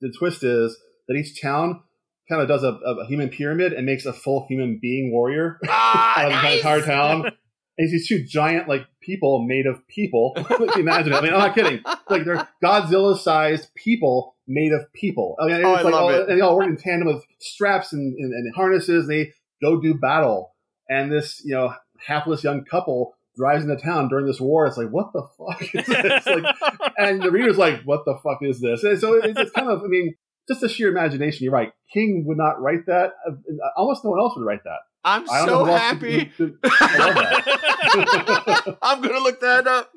the 0.00 0.10
twist 0.18 0.42
is 0.42 0.78
that 1.06 1.14
each 1.14 1.42
town 1.42 1.82
kind 2.26 2.40
of 2.40 2.48
does 2.48 2.62
a, 2.64 2.68
a 2.72 3.06
human 3.06 3.28
pyramid 3.28 3.74
and 3.74 3.84
makes 3.84 4.06
a 4.06 4.14
full 4.14 4.46
human 4.48 4.78
being 4.80 5.12
warrior 5.12 5.58
Ah, 5.68 6.14
out 6.24 6.32
of 6.32 6.40
the 6.42 6.56
entire 6.56 6.80
town. 6.80 7.26
And 7.26 7.34
it's 7.76 7.92
these 7.92 8.08
two 8.08 8.24
giant 8.24 8.66
like 8.66 8.86
people 9.02 9.44
made 9.46 9.66
of 9.66 9.86
people. 9.88 10.32
imagine 10.76 11.12
it? 11.12 11.16
I 11.16 11.20
mean, 11.20 11.34
I'm 11.34 11.40
not 11.40 11.54
kidding. 11.54 11.82
Like 12.08 12.24
they're 12.24 12.48
Godzilla-sized 12.64 13.74
people 13.74 14.36
made 14.48 14.72
of 14.72 14.90
people. 14.94 15.36
I 15.38 15.46
mean, 15.48 15.56
it's 15.56 15.64
Oh, 15.66 15.74
I 15.74 15.82
like 15.82 15.92
love 15.92 15.94
all, 16.02 16.08
it. 16.10 16.28
and 16.30 16.38
they 16.38 16.42
all 16.42 16.56
work 16.56 16.66
in 16.68 16.78
tandem 16.78 17.08
with 17.08 17.22
straps 17.40 17.92
and, 17.92 18.14
and, 18.16 18.32
and 18.32 18.54
harnesses. 18.54 19.06
They 19.06 19.32
go 19.62 19.80
do 19.80 19.92
battle, 19.94 20.54
and 20.88 21.12
this 21.12 21.42
you 21.44 21.54
know 21.54 21.74
hapless 22.06 22.42
young 22.42 22.64
couple 22.64 23.14
drives 23.36 23.64
into 23.64 23.76
town 23.76 24.08
during 24.08 24.26
this 24.26 24.40
war. 24.40 24.66
It's 24.66 24.76
like, 24.76 24.90
what 24.90 25.12
the 25.12 25.26
fuck 25.38 25.62
is 25.74 25.86
this? 25.86 26.26
like, 26.26 26.56
and 26.98 27.22
the 27.22 27.30
reader's 27.30 27.58
like, 27.58 27.82
what 27.82 28.04
the 28.04 28.18
fuck 28.22 28.38
is 28.42 28.60
this? 28.60 28.84
And 28.84 28.98
so 28.98 29.14
it's, 29.14 29.38
it's 29.38 29.50
kind 29.52 29.68
of, 29.68 29.82
I 29.82 29.86
mean, 29.86 30.14
just 30.48 30.62
a 30.62 30.68
sheer 30.68 30.88
imagination. 30.88 31.44
You're 31.44 31.52
right. 31.52 31.72
King 31.92 32.24
would 32.26 32.38
not 32.38 32.60
write 32.60 32.86
that. 32.86 33.12
Uh, 33.26 33.32
Almost 33.76 34.04
no 34.04 34.10
one 34.10 34.20
else 34.20 34.34
would 34.36 34.44
write 34.44 34.64
that. 34.64 34.78
I'm 35.04 35.26
so 35.26 35.46
know 35.46 35.64
who 35.64 35.70
else 35.70 35.80
happy. 35.80 36.30
I 36.38 36.98
love 36.98 37.14
that. 37.14 38.76
I'm 38.82 39.02
gonna 39.02 39.18
look 39.18 39.40
that 39.40 39.66
up. 39.66 39.90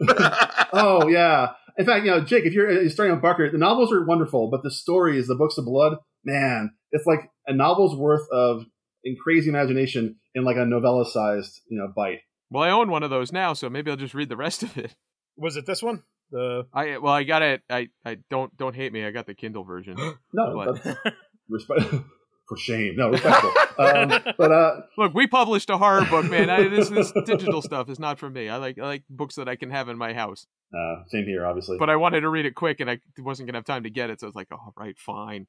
oh 0.74 1.08
yeah. 1.08 1.52
In 1.78 1.86
fact, 1.86 2.06
you 2.06 2.12
know, 2.12 2.22
Jake, 2.22 2.46
if 2.46 2.54
you're, 2.54 2.72
you're 2.72 2.90
starting 2.90 3.14
on 3.14 3.22
Barker, 3.22 3.52
the 3.52 3.58
novels 3.58 3.92
are 3.92 4.04
wonderful, 4.06 4.50
but 4.50 4.64
the 4.64 4.72
stories, 4.72 5.28
the 5.28 5.36
books 5.36 5.58
of 5.58 5.66
blood, 5.66 5.98
man, 6.24 6.72
it's 6.92 7.06
like 7.06 7.30
a 7.46 7.54
novel's 7.54 7.96
worth 7.96 8.28
of 8.32 8.64
in 9.04 9.16
crazy 9.22 9.50
imagination 9.50 10.16
in 10.34 10.44
like 10.44 10.58
a 10.58 10.66
novella 10.66 11.06
sized 11.06 11.62
you 11.70 11.78
know 11.78 11.92
bite. 11.96 12.22
Well, 12.50 12.64
I 12.64 12.70
own 12.70 12.90
one 12.90 13.04
of 13.04 13.10
those 13.10 13.32
now, 13.32 13.54
so 13.54 13.70
maybe 13.70 13.90
I'll 13.92 13.98
just 13.98 14.14
read 14.14 14.30
the 14.30 14.38
rest 14.38 14.64
of 14.64 14.78
it. 14.78 14.96
Was 15.38 15.58
it 15.58 15.66
this 15.66 15.82
one? 15.84 16.04
The 16.32 16.66
I 16.74 16.98
well, 16.98 17.14
I 17.14 17.24
got 17.24 17.42
it. 17.42 17.62
I 17.70 17.90
I 18.04 18.18
don't 18.30 18.56
don't 18.58 18.76
hate 18.76 18.92
me. 18.94 19.06
I 19.06 19.12
got 19.12 19.28
the 19.28 19.34
Kindle 19.36 19.64
version. 19.64 19.96
No, 20.34 20.56
What? 20.56 20.82
respect 21.50 21.82
for 22.50 22.58
shame. 22.58 22.96
No, 22.96 23.10
respectful. 23.10 23.52
um, 23.78 24.10
but 24.38 24.52
uh, 24.52 24.82
Look, 24.98 25.14
we 25.14 25.28
published 25.28 25.70
a 25.70 25.78
horror 25.78 26.06
book, 26.06 26.26
man. 26.30 26.50
I, 26.50 26.68
this 26.68 26.90
this 26.90 27.12
digital 27.26 27.62
stuff 27.62 27.90
is 27.90 28.00
not 28.00 28.18
for 28.20 28.30
me. 28.30 28.50
I 28.50 28.58
like 28.58 28.80
I 28.80 28.86
like 28.86 29.04
books 29.10 29.36
that 29.36 29.48
I 29.48 29.56
can 29.56 29.70
have 29.70 29.88
in 29.90 29.98
my 29.98 30.14
house. 30.14 30.48
uh, 30.74 31.04
same 31.08 31.26
here, 31.26 31.46
obviously. 31.46 31.78
But 31.78 31.90
I 31.90 31.96
wanted 31.96 32.22
to 32.22 32.30
read 32.30 32.46
it 32.46 32.56
quick, 32.56 32.80
and 32.80 32.90
I 32.90 33.00
wasn't 33.20 33.48
gonna 33.48 33.58
have 33.60 33.66
time 33.66 33.84
to 33.84 33.90
get 33.90 34.10
it, 34.10 34.20
so 34.20 34.28
I 34.28 34.30
was 34.30 34.36
like, 34.36 34.48
"All 34.52 34.74
right, 34.78 34.98
fine." 34.98 35.48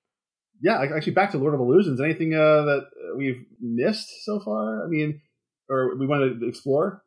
yeah, 0.63 0.83
actually, 0.95 1.13
back 1.13 1.31
to 1.33 1.39
Lord 1.39 1.55
of 1.55 1.61
Illusions. 1.61 2.01
Anything 2.01 2.33
uh, 2.35 2.63
that 2.65 2.83
we've 3.17 3.45
missed 3.61 4.09
so 4.25 4.41
far? 4.41 4.85
I 4.85 4.89
mean, 4.89 5.21
or 5.69 5.97
we 5.97 6.07
want 6.07 6.41
to 6.41 6.47
explore? 6.47 7.03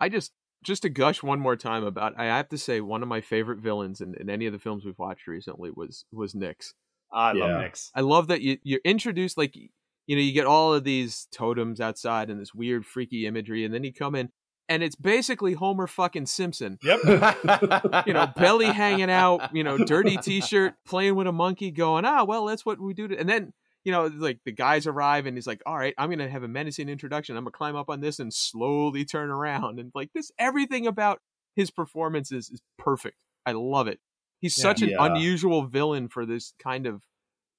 I 0.00 0.08
just 0.08 0.32
just 0.64 0.82
to 0.82 0.88
gush 0.88 1.22
one 1.22 1.40
more 1.40 1.56
time 1.56 1.84
about. 1.84 2.14
I 2.18 2.26
have 2.26 2.48
to 2.50 2.58
say, 2.58 2.80
one 2.80 3.02
of 3.02 3.08
my 3.08 3.20
favorite 3.20 3.58
villains 3.58 4.00
in, 4.00 4.14
in 4.14 4.28
any 4.28 4.46
of 4.46 4.52
the 4.52 4.58
films 4.58 4.84
we've 4.84 4.98
watched 4.98 5.26
recently 5.26 5.70
was 5.74 6.04
was 6.12 6.34
Nix. 6.34 6.74
I 7.12 7.32
love 7.32 7.50
Yeah. 7.50 7.60
Nix. 7.60 7.90
I 7.94 8.00
love 8.00 8.28
that 8.28 8.42
you 8.42 8.58
you're 8.62 8.80
introduced 8.84 9.38
like 9.38 9.56
you 9.56 10.16
know 10.16 10.22
you 10.22 10.32
get 10.32 10.46
all 10.46 10.74
of 10.74 10.84
these 10.84 11.26
totems 11.32 11.80
outside 11.80 12.30
and 12.30 12.40
this 12.40 12.54
weird 12.54 12.84
freaky 12.86 13.26
imagery, 13.26 13.64
and 13.64 13.72
then 13.74 13.84
you 13.84 13.92
come 13.92 14.14
in 14.14 14.30
and 14.70 14.84
it's 14.84 14.94
basically 14.94 15.54
Homer 15.54 15.88
fucking 15.88 16.26
Simpson. 16.26 16.78
yep. 16.82 17.00
You 18.06 18.14
know, 18.14 18.28
belly 18.36 18.66
hanging 18.66 19.10
out, 19.10 19.54
you 19.54 19.64
know, 19.64 19.76
dirty 19.76 20.16
t-shirt, 20.16 20.74
playing 20.86 21.16
with 21.16 21.26
a 21.26 21.32
monkey, 21.32 21.72
going, 21.72 22.04
ah, 22.04 22.22
well, 22.22 22.46
that's 22.46 22.64
what 22.64 22.80
we 22.80 22.94
do. 22.94 23.08
To... 23.08 23.18
And 23.18 23.28
then 23.28 23.52
you 23.84 23.92
know, 23.92 24.06
like 24.06 24.38
the 24.44 24.52
guys 24.52 24.86
arrive 24.86 25.26
and 25.26 25.36
he's 25.36 25.46
like, 25.46 25.62
all 25.66 25.76
right, 25.76 25.94
I'm 25.96 26.10
gonna 26.10 26.28
have 26.28 26.42
a 26.42 26.48
menacing 26.48 26.88
introduction. 26.88 27.36
I'm 27.36 27.44
gonna 27.44 27.52
climb 27.52 27.76
up 27.76 27.88
on 27.88 28.00
this 28.00 28.18
and 28.18 28.32
slowly 28.32 29.04
turn 29.04 29.30
around, 29.30 29.78
and 29.78 29.90
like 29.94 30.10
this, 30.14 30.30
everything 30.38 30.86
about 30.86 31.20
his 31.56 31.70
performances 31.70 32.50
is 32.50 32.60
perfect. 32.78 33.16
I 33.46 33.52
love 33.52 33.88
it. 33.88 34.00
He's 34.40 34.56
Yeah. 34.58 34.62
such 34.62 34.82
an 34.82 34.90
Yeah. 34.90 35.04
unusual 35.06 35.62
villain 35.66 36.08
for 36.08 36.24
this 36.26 36.54
kind 36.62 36.86
of 36.86 37.02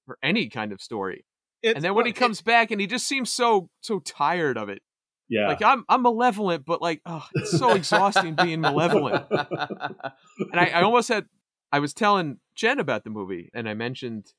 for 0.05 0.17
any 0.23 0.49
kind 0.49 0.71
of 0.71 0.81
story. 0.81 1.25
It's- 1.61 1.75
and 1.75 1.83
then 1.83 1.93
when 1.93 2.05
he 2.07 2.11
well, 2.11 2.19
comes 2.19 2.41
back 2.41 2.71
and 2.71 2.81
he 2.81 2.87
just 2.87 3.07
seems 3.07 3.31
so 3.31 3.69
so 3.81 3.99
tired 3.99 4.57
of 4.57 4.69
it. 4.69 4.81
Yeah. 5.29 5.47
Like 5.47 5.61
I'm 5.61 5.85
I'm 5.89 6.01
malevolent, 6.01 6.65
but 6.65 6.81
like 6.81 7.01
oh, 7.05 7.27
it's 7.35 7.51
so 7.57 7.71
exhausting 7.75 8.35
being 8.35 8.61
malevolent. 8.61 9.25
And 10.51 10.59
I, 10.59 10.65
I 10.67 10.81
almost 10.81 11.09
had 11.09 11.25
I 11.71 11.79
was 11.79 11.93
telling 11.93 12.39
Jen 12.55 12.79
about 12.79 13.03
the 13.03 13.09
movie 13.09 13.49
and 13.53 13.67
I 13.69 13.73
mentioned 13.73 14.33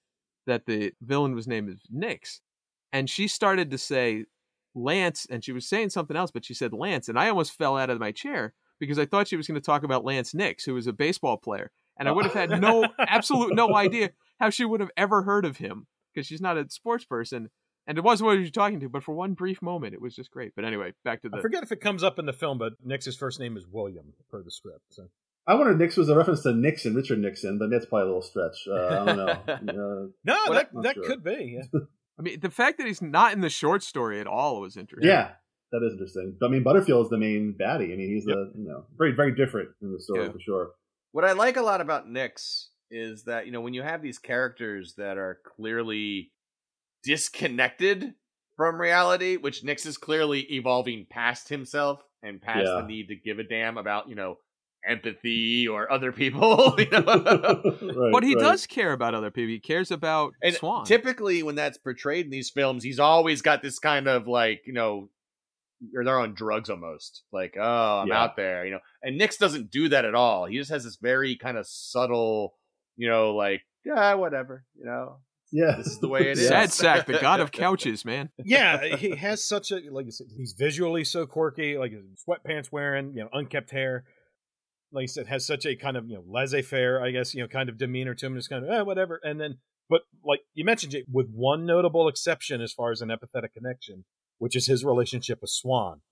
that 0.47 0.66
the 0.66 0.93
villain 1.01 1.35
was 1.35 1.47
named 1.47 1.78
Nix. 1.90 2.40
And 2.93 3.09
she 3.09 3.28
started 3.28 3.70
to 3.70 3.78
say 3.78 4.24
Lance 4.74 5.27
and 5.31 5.44
she 5.44 5.52
was 5.52 5.69
saying 5.69 5.90
something 5.90 6.16
else, 6.16 6.31
but 6.31 6.44
she 6.44 6.55
said 6.55 6.73
Lance, 6.73 7.09
and 7.09 7.19
I 7.19 7.28
almost 7.28 7.52
fell 7.52 7.77
out 7.77 7.90
of 7.90 8.01
my 8.01 8.12
chair 8.12 8.55
because 8.81 8.98
I 8.98 9.06
thought 9.06 9.28
she 9.28 9.36
was 9.36 9.47
going 9.47 9.60
to 9.60 9.64
talk 9.64 9.82
about 9.82 10.05
Lance 10.05 10.35
Nix, 10.35 10.64
who 10.64 10.74
was 10.74 10.86
a 10.86 10.93
baseball 10.93 11.36
player. 11.36 11.70
And 11.98 12.09
I 12.09 12.12
oh. 12.12 12.14
would 12.14 12.24
have 12.24 12.35
had 12.35 12.60
no 12.60 12.86
absolute 12.98 13.55
no 13.55 13.74
idea 13.77 14.10
how 14.40 14.51
she 14.51 14.64
would 14.64 14.81
have 14.81 14.90
ever 14.97 15.23
heard 15.23 15.44
of 15.44 15.59
him 15.59 15.86
because 16.12 16.27
she's 16.27 16.40
not 16.40 16.56
a 16.56 16.69
sports 16.69 17.05
person. 17.05 17.51
And 17.86 17.98
it 17.98 18.05
wasn't 18.05 18.28
what 18.28 18.35
she 18.35 18.43
was 18.43 18.51
talking 18.51 18.81
to, 18.81 18.89
but 18.89 19.02
for 19.02 19.12
one 19.12 19.35
brief 19.35 19.60
moment, 19.60 19.94
it 19.94 20.01
was 20.01 20.14
just 20.14 20.31
great. 20.31 20.52
But 20.55 20.64
anyway, 20.64 20.93
back 21.05 21.23
to 21.23 21.28
the. 21.28 21.39
I 21.39 21.40
forget 21.40 21.64
if 21.64 21.73
it 21.73 21.81
comes 21.81 22.05
up 22.05 22.19
in 22.19 22.27
the 22.27 22.32
film, 22.32 22.59
but 22.59 22.74
Nix's 22.85 23.16
first 23.16 23.40
name 23.40 23.56
is 23.56 23.66
William 23.66 24.14
per 24.31 24.43
the 24.43 24.52
script. 24.52 24.85
So 24.90 25.09
I 25.47 25.55
wonder 25.55 25.73
if 25.73 25.78
Nix 25.78 25.97
was 25.97 26.09
a 26.09 26.16
reference 26.16 26.43
to 26.43 26.52
Nixon, 26.55 26.94
Richard 26.94 27.19
Nixon, 27.19 27.59
but 27.59 27.70
that's 27.70 27.86
probably 27.86 28.02
a 28.02 28.06
little 28.06 28.23
stretch. 28.23 28.66
Uh, 28.69 28.74
I 28.86 29.05
don't 29.05 29.16
know. 29.16 29.27
Uh, 29.73 30.06
no, 30.24 30.52
that 30.55 30.70
that 30.82 30.94
sure. 30.94 31.05
could 31.05 31.24
be. 31.24 31.59
Yeah. 31.59 31.81
I 32.19 32.23
mean, 32.23 32.40
the 32.40 32.51
fact 32.51 32.78
that 32.78 32.86
he's 32.86 33.02
not 33.02 33.32
in 33.32 33.40
the 33.40 33.48
short 33.51 33.82
story 33.82 34.20
at 34.20 34.27
all 34.27 34.60
was 34.60 34.77
interesting. 34.77 35.09
yeah, 35.09 35.32
that 35.73 35.82
is 35.85 35.93
interesting. 35.94 36.36
But 36.39 36.47
I 36.47 36.51
mean, 36.51 36.62
Butterfield 36.62 37.06
is 37.06 37.10
the 37.10 37.19
main 37.19 37.55
baddie. 37.59 37.93
I 37.93 37.97
mean, 37.97 38.12
he's 38.14 38.24
the 38.24 38.52
you 38.56 38.69
know 38.69 38.85
very 38.97 39.12
very 39.12 39.35
different 39.35 39.70
in 39.81 39.93
the 39.93 40.01
story 40.01 40.27
Yeah. 40.27 40.32
for 40.32 40.40
sure. 40.40 40.70
What 41.12 41.24
I 41.24 41.32
like 41.32 41.56
a 41.56 41.62
lot 41.62 41.81
about 41.81 42.09
Nix 42.09 42.70
is 42.90 43.24
that, 43.24 43.47
you 43.47 43.52
know, 43.52 43.60
when 43.62 43.74
you 43.74 43.82
have 43.82 44.02
these 44.02 44.19
characters 44.19 44.94
that 44.98 45.16
are 45.19 45.39
clearly 45.56 46.31
disconnected 47.02 48.14
from 48.56 48.81
reality, 48.81 49.36
which 49.36 49.64
Nix 49.64 49.86
is 49.86 49.97
clearly 49.98 50.40
evolving 50.52 51.06
past 51.10 51.48
himself 51.48 52.01
and 52.23 52.40
past 52.40 52.64
Yeah. 52.66 52.81
the 52.81 52.86
need 52.86 53.09
to 53.09 53.16
give 53.16 53.39
a 53.39 53.44
damn 53.44 53.77
about, 53.78 54.09
you 54.09 54.14
know, 54.14 54.39
empathy 54.89 55.67
or 55.69 55.91
other 55.91 56.13
people. 56.13 56.75
you 56.79 56.89
know? 56.91 57.03
Right, 57.03 58.13
But 58.13 58.23
he 58.25 58.35
right. 58.35 58.41
does 58.41 58.67
care 58.67 58.93
about 58.93 59.15
other 59.15 59.31
people. 59.31 59.49
He 59.51 59.61
cares 59.61 59.91
about 59.91 60.35
And 60.43 60.55
Swann. 60.55 60.85
typically, 60.85 61.43
when 61.43 61.55
that's 61.55 61.79
portrayed 61.79 62.25
in 62.27 62.31
these 62.31 62.51
films, 62.51 62.83
he's 62.85 62.99
always 62.99 63.43
got 63.43 63.63
this 63.63 63.79
kind 63.79 64.09
of 64.09 64.27
like, 64.27 64.63
you 64.67 64.73
know, 64.73 65.09
or 65.97 66.05
they're 66.05 66.19
on 66.21 66.35
drugs 66.35 66.71
almost. 66.71 67.23
Like, 67.33 67.57
oh, 67.59 68.01
I'm 68.03 68.09
Yeah. 68.09 68.23
out 68.23 68.37
there, 68.37 68.65
you 68.65 68.71
know. 68.73 68.81
And 69.03 69.19
Nix 69.19 69.37
doesn't 69.37 69.71
do 69.71 69.89
that 69.89 70.05
at 70.05 70.15
all. 70.15 70.47
He 70.47 70.57
just 70.59 70.71
has 70.71 70.85
this 70.85 70.97
very 71.01 71.37
kind 71.37 71.57
of 71.57 71.67
subtle, 71.67 72.55
you 72.97 73.09
know, 73.09 73.35
like, 73.35 73.63
yeah, 73.85 74.15
whatever, 74.15 74.65
you 74.79 74.85
know. 74.85 75.17
Yeah, 75.55 75.75
This 75.77 75.89
is 75.89 75.99
the 76.01 76.09
way 76.09 76.31
it 76.31 76.39
is. 76.39 76.49
Sad 76.49 76.73
sack, 76.73 77.07
the 77.07 77.19
god 77.19 77.41
of 77.41 77.53
couches, 77.53 78.05
man. 78.07 78.31
yeah, 78.43 78.97
he 78.97 79.17
has 79.17 79.45
such 79.45 79.71
a 79.71 79.81
like 79.91 80.07
you 80.07 80.13
said, 80.13 80.29
he's 80.35 80.55
visually 80.59 81.05
so 81.05 81.27
quirky, 81.27 81.77
like 81.77 81.93
sweatpants 82.27 82.73
wearing, 82.73 83.13
you 83.15 83.23
know, 83.25 83.29
unkept 83.35 83.71
hair. 83.71 84.05
Like 84.93 85.02
you 85.02 85.09
said, 85.09 85.27
has 85.28 85.47
such 85.47 85.64
a 85.66 85.74
kind 85.77 85.97
of 85.97 86.06
you 86.06 86.16
know 86.16 86.24
laissez-faire, 86.27 87.02
I 87.02 87.10
guess, 87.10 87.35
you 87.35 87.43
know, 87.43 87.48
kind 87.48 87.69
of 87.69 87.78
demeanor 87.78 88.14
to 88.14 88.27
him, 88.27 88.35
just 88.36 88.51
kind 88.51 88.64
of 88.64 88.70
eh, 88.70 88.82
whatever. 88.82 89.20
And 89.24 89.40
then, 89.40 89.59
but 89.89 90.02
like 90.24 90.40
you 90.55 90.64
mentioned, 90.64 90.93
Jay, 90.93 91.05
with 91.10 91.28
one 91.32 91.64
notable 91.66 92.09
exception 92.09 92.60
as 92.60 92.73
far 92.73 92.90
as 92.93 93.01
an 93.01 93.09
empathetic 93.09 93.52
connection, 93.55 94.05
which 94.39 94.55
is 94.56 94.66
his 94.66 94.85
relationship 94.85 95.39
with 95.40 95.51
Swann, 95.51 96.02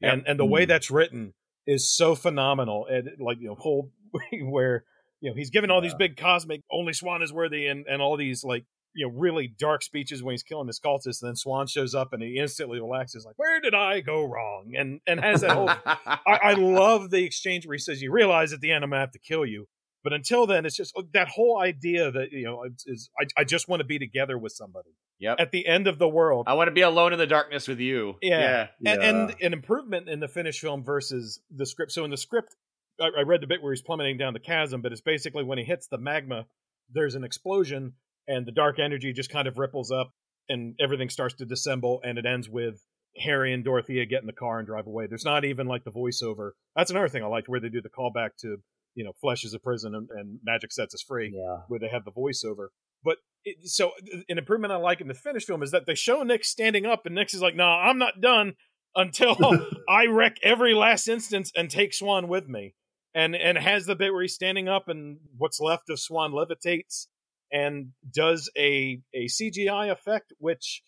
Yep. 0.00 0.12
and 0.12 0.22
and 0.26 0.40
the 0.40 0.46
way 0.46 0.64
Mm. 0.64 0.68
that's 0.68 0.90
written 0.90 1.34
is 1.66 1.94
so 1.94 2.14
phenomenal, 2.14 2.86
and 2.86 3.10
like 3.20 3.38
you 3.40 3.48
know, 3.48 3.56
whole 3.56 3.92
where 4.42 4.84
you 5.20 5.30
know 5.30 5.36
he's 5.36 5.50
giving 5.50 5.70
all 5.70 5.80
these 5.82 5.94
big 5.94 6.16
cosmic 6.16 6.62
only 6.70 6.92
Swann 6.94 7.22
is 7.22 7.32
worthy, 7.32 7.66
and 7.66 7.84
and 7.86 8.00
all 8.00 8.16
these 8.16 8.42
like 8.44 8.64
you 8.94 9.06
know 9.06 9.12
really 9.14 9.46
dark 9.48 9.82
speeches 9.82 10.22
when 10.22 10.32
he's 10.32 10.42
killing 10.42 10.66
this 10.66 10.80
cultist. 10.80 11.22
And 11.22 11.28
then 11.28 11.36
Swann 11.36 11.66
shows 11.66 11.94
up 11.94 12.12
and 12.12 12.22
he 12.22 12.38
instantly 12.38 12.80
relaxes, 12.80 13.24
like, 13.24 13.38
"Where 13.38 13.60
did 13.60 13.74
I 13.74 14.00
go 14.00 14.24
wrong?" 14.24 14.72
And 14.76 15.00
and 15.06 15.20
has 15.20 15.42
that 15.42 15.52
whole. 15.52 15.68
I, 15.86 16.18
I 16.26 16.52
love 16.54 17.10
the 17.10 17.24
exchange 17.24 17.66
where 17.66 17.74
he 17.74 17.78
says, 17.80 18.02
"You 18.02 18.12
realize 18.12 18.52
at 18.52 18.60
the 18.60 18.72
end 18.72 18.84
I'm 18.84 18.90
gonna 18.90 19.00
have 19.00 19.12
to 19.12 19.18
kill 19.18 19.44
you." 19.46 19.66
But 20.02 20.14
until 20.14 20.46
then, 20.46 20.64
it's 20.64 20.76
just 20.76 20.94
oh, 20.96 21.02
that 21.12 21.28
whole 21.28 21.60
idea 21.60 22.10
that 22.10 22.32
you 22.32 22.44
know 22.44 22.62
it's, 22.62 22.86
is 22.86 23.10
I, 23.20 23.26
I 23.42 23.44
just 23.44 23.68
want 23.68 23.80
to 23.80 23.84
be 23.86 23.98
together 23.98 24.38
with 24.38 24.52
somebody 24.52 24.90
Yep. 25.18 25.36
at 25.38 25.50
the 25.52 25.66
end 25.66 25.86
of 25.86 25.98
the 25.98 26.08
world. 26.08 26.46
I 26.48 26.54
want 26.54 26.68
to 26.68 26.72
be 26.72 26.80
alone 26.80 27.12
in 27.12 27.18
the 27.18 27.26
darkness 27.26 27.68
with 27.68 27.78
you. 27.80 28.16
Yeah. 28.22 28.68
and, 28.86 29.02
and 29.02 29.28
Yeah. 29.38 29.46
an 29.48 29.52
improvement 29.52 30.08
in 30.08 30.18
the 30.20 30.28
finished 30.28 30.60
film 30.62 30.82
versus 30.82 31.38
the 31.54 31.66
script. 31.66 31.92
So 31.92 32.06
in 32.06 32.10
the 32.10 32.16
script, 32.16 32.56
I, 32.98 33.10
I 33.18 33.22
read 33.24 33.42
the 33.42 33.46
bit 33.46 33.62
where 33.62 33.70
he's 33.74 33.82
plummeting 33.82 34.16
down 34.16 34.32
the 34.32 34.40
chasm, 34.40 34.80
but 34.80 34.92
it's 34.92 35.02
basically 35.02 35.44
when 35.44 35.58
he 35.58 35.64
hits 35.64 35.88
the 35.88 35.98
magma, 35.98 36.46
there's 36.90 37.14
an 37.16 37.22
explosion, 37.24 37.92
and 38.28 38.46
the 38.46 38.52
dark 38.52 38.78
energy 38.78 39.12
just 39.12 39.30
kind 39.30 39.48
of 39.48 39.58
ripples 39.58 39.90
up, 39.90 40.12
and 40.48 40.74
everything 40.80 41.08
starts 41.08 41.34
to 41.36 41.46
dissemble, 41.46 42.00
and 42.02 42.18
it 42.18 42.26
ends 42.26 42.48
with 42.48 42.84
Harry 43.18 43.52
and 43.52 43.64
Dorothea 43.64 44.06
get 44.06 44.20
in 44.20 44.26
the 44.26 44.32
car 44.32 44.58
and 44.58 44.66
drive 44.66 44.86
away. 44.86 45.06
There's 45.06 45.24
not 45.24 45.44
even 45.44 45.66
like 45.66 45.84
the 45.84 45.90
voiceover. 45.90 46.52
That's 46.76 46.90
another 46.90 47.08
thing 47.08 47.22
I 47.22 47.26
liked 47.26 47.48
where 47.48 47.60
they 47.60 47.68
do 47.68 47.82
the 47.82 47.88
callback 47.88 48.30
to 48.40 48.58
you 48.94 49.04
know 49.04 49.12
flesh 49.20 49.44
is 49.44 49.54
a 49.54 49.58
prison 49.58 49.94
and, 49.94 50.08
and 50.10 50.40
magic 50.44 50.72
sets 50.72 50.94
us 50.94 51.02
free 51.02 51.32
yeah. 51.34 51.62
where 51.68 51.78
they 51.80 51.88
have 51.88 52.04
the 52.04 52.12
voiceover. 52.12 52.68
But 53.02 53.18
it, 53.44 53.68
so 53.68 53.92
an 54.28 54.38
improvement 54.38 54.72
I 54.72 54.76
like 54.76 55.00
in 55.00 55.08
the 55.08 55.14
finished 55.14 55.46
film 55.46 55.62
is 55.62 55.70
that 55.70 55.86
they 55.86 55.94
show 55.94 56.22
Nix 56.22 56.48
standing 56.50 56.86
up, 56.86 57.06
and 57.06 57.14
Nix 57.14 57.34
is 57.34 57.42
like, 57.42 57.56
"Nah, 57.56 57.88
I'm 57.88 57.98
not 57.98 58.20
done 58.20 58.54
until 58.94 59.36
I 59.88 60.06
wreck 60.06 60.36
every 60.42 60.74
last 60.74 61.08
instance 61.08 61.50
and 61.56 61.70
take 61.70 61.94
Swann 61.94 62.28
with 62.28 62.48
me." 62.48 62.74
And 63.12 63.34
and 63.34 63.58
has 63.58 63.86
the 63.86 63.96
bit 63.96 64.12
where 64.12 64.22
he's 64.22 64.34
standing 64.34 64.68
up, 64.68 64.88
and 64.88 65.18
what's 65.36 65.58
left 65.58 65.90
of 65.90 65.98
Swann 65.98 66.32
levitates 66.32 67.06
and 67.52 67.88
does 68.12 68.50
a 68.56 69.00
a 69.14 69.26
CGI 69.26 69.90
effect, 69.90 70.32
which 70.38 70.82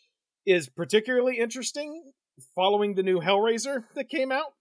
is 0.47 0.68
particularly 0.68 1.39
interesting 1.39 2.02
following 2.55 2.94
the 2.94 3.02
new 3.02 3.20
Hellraiser 3.20 3.84
that 3.94 4.09
came 4.09 4.32
out. 4.32 4.55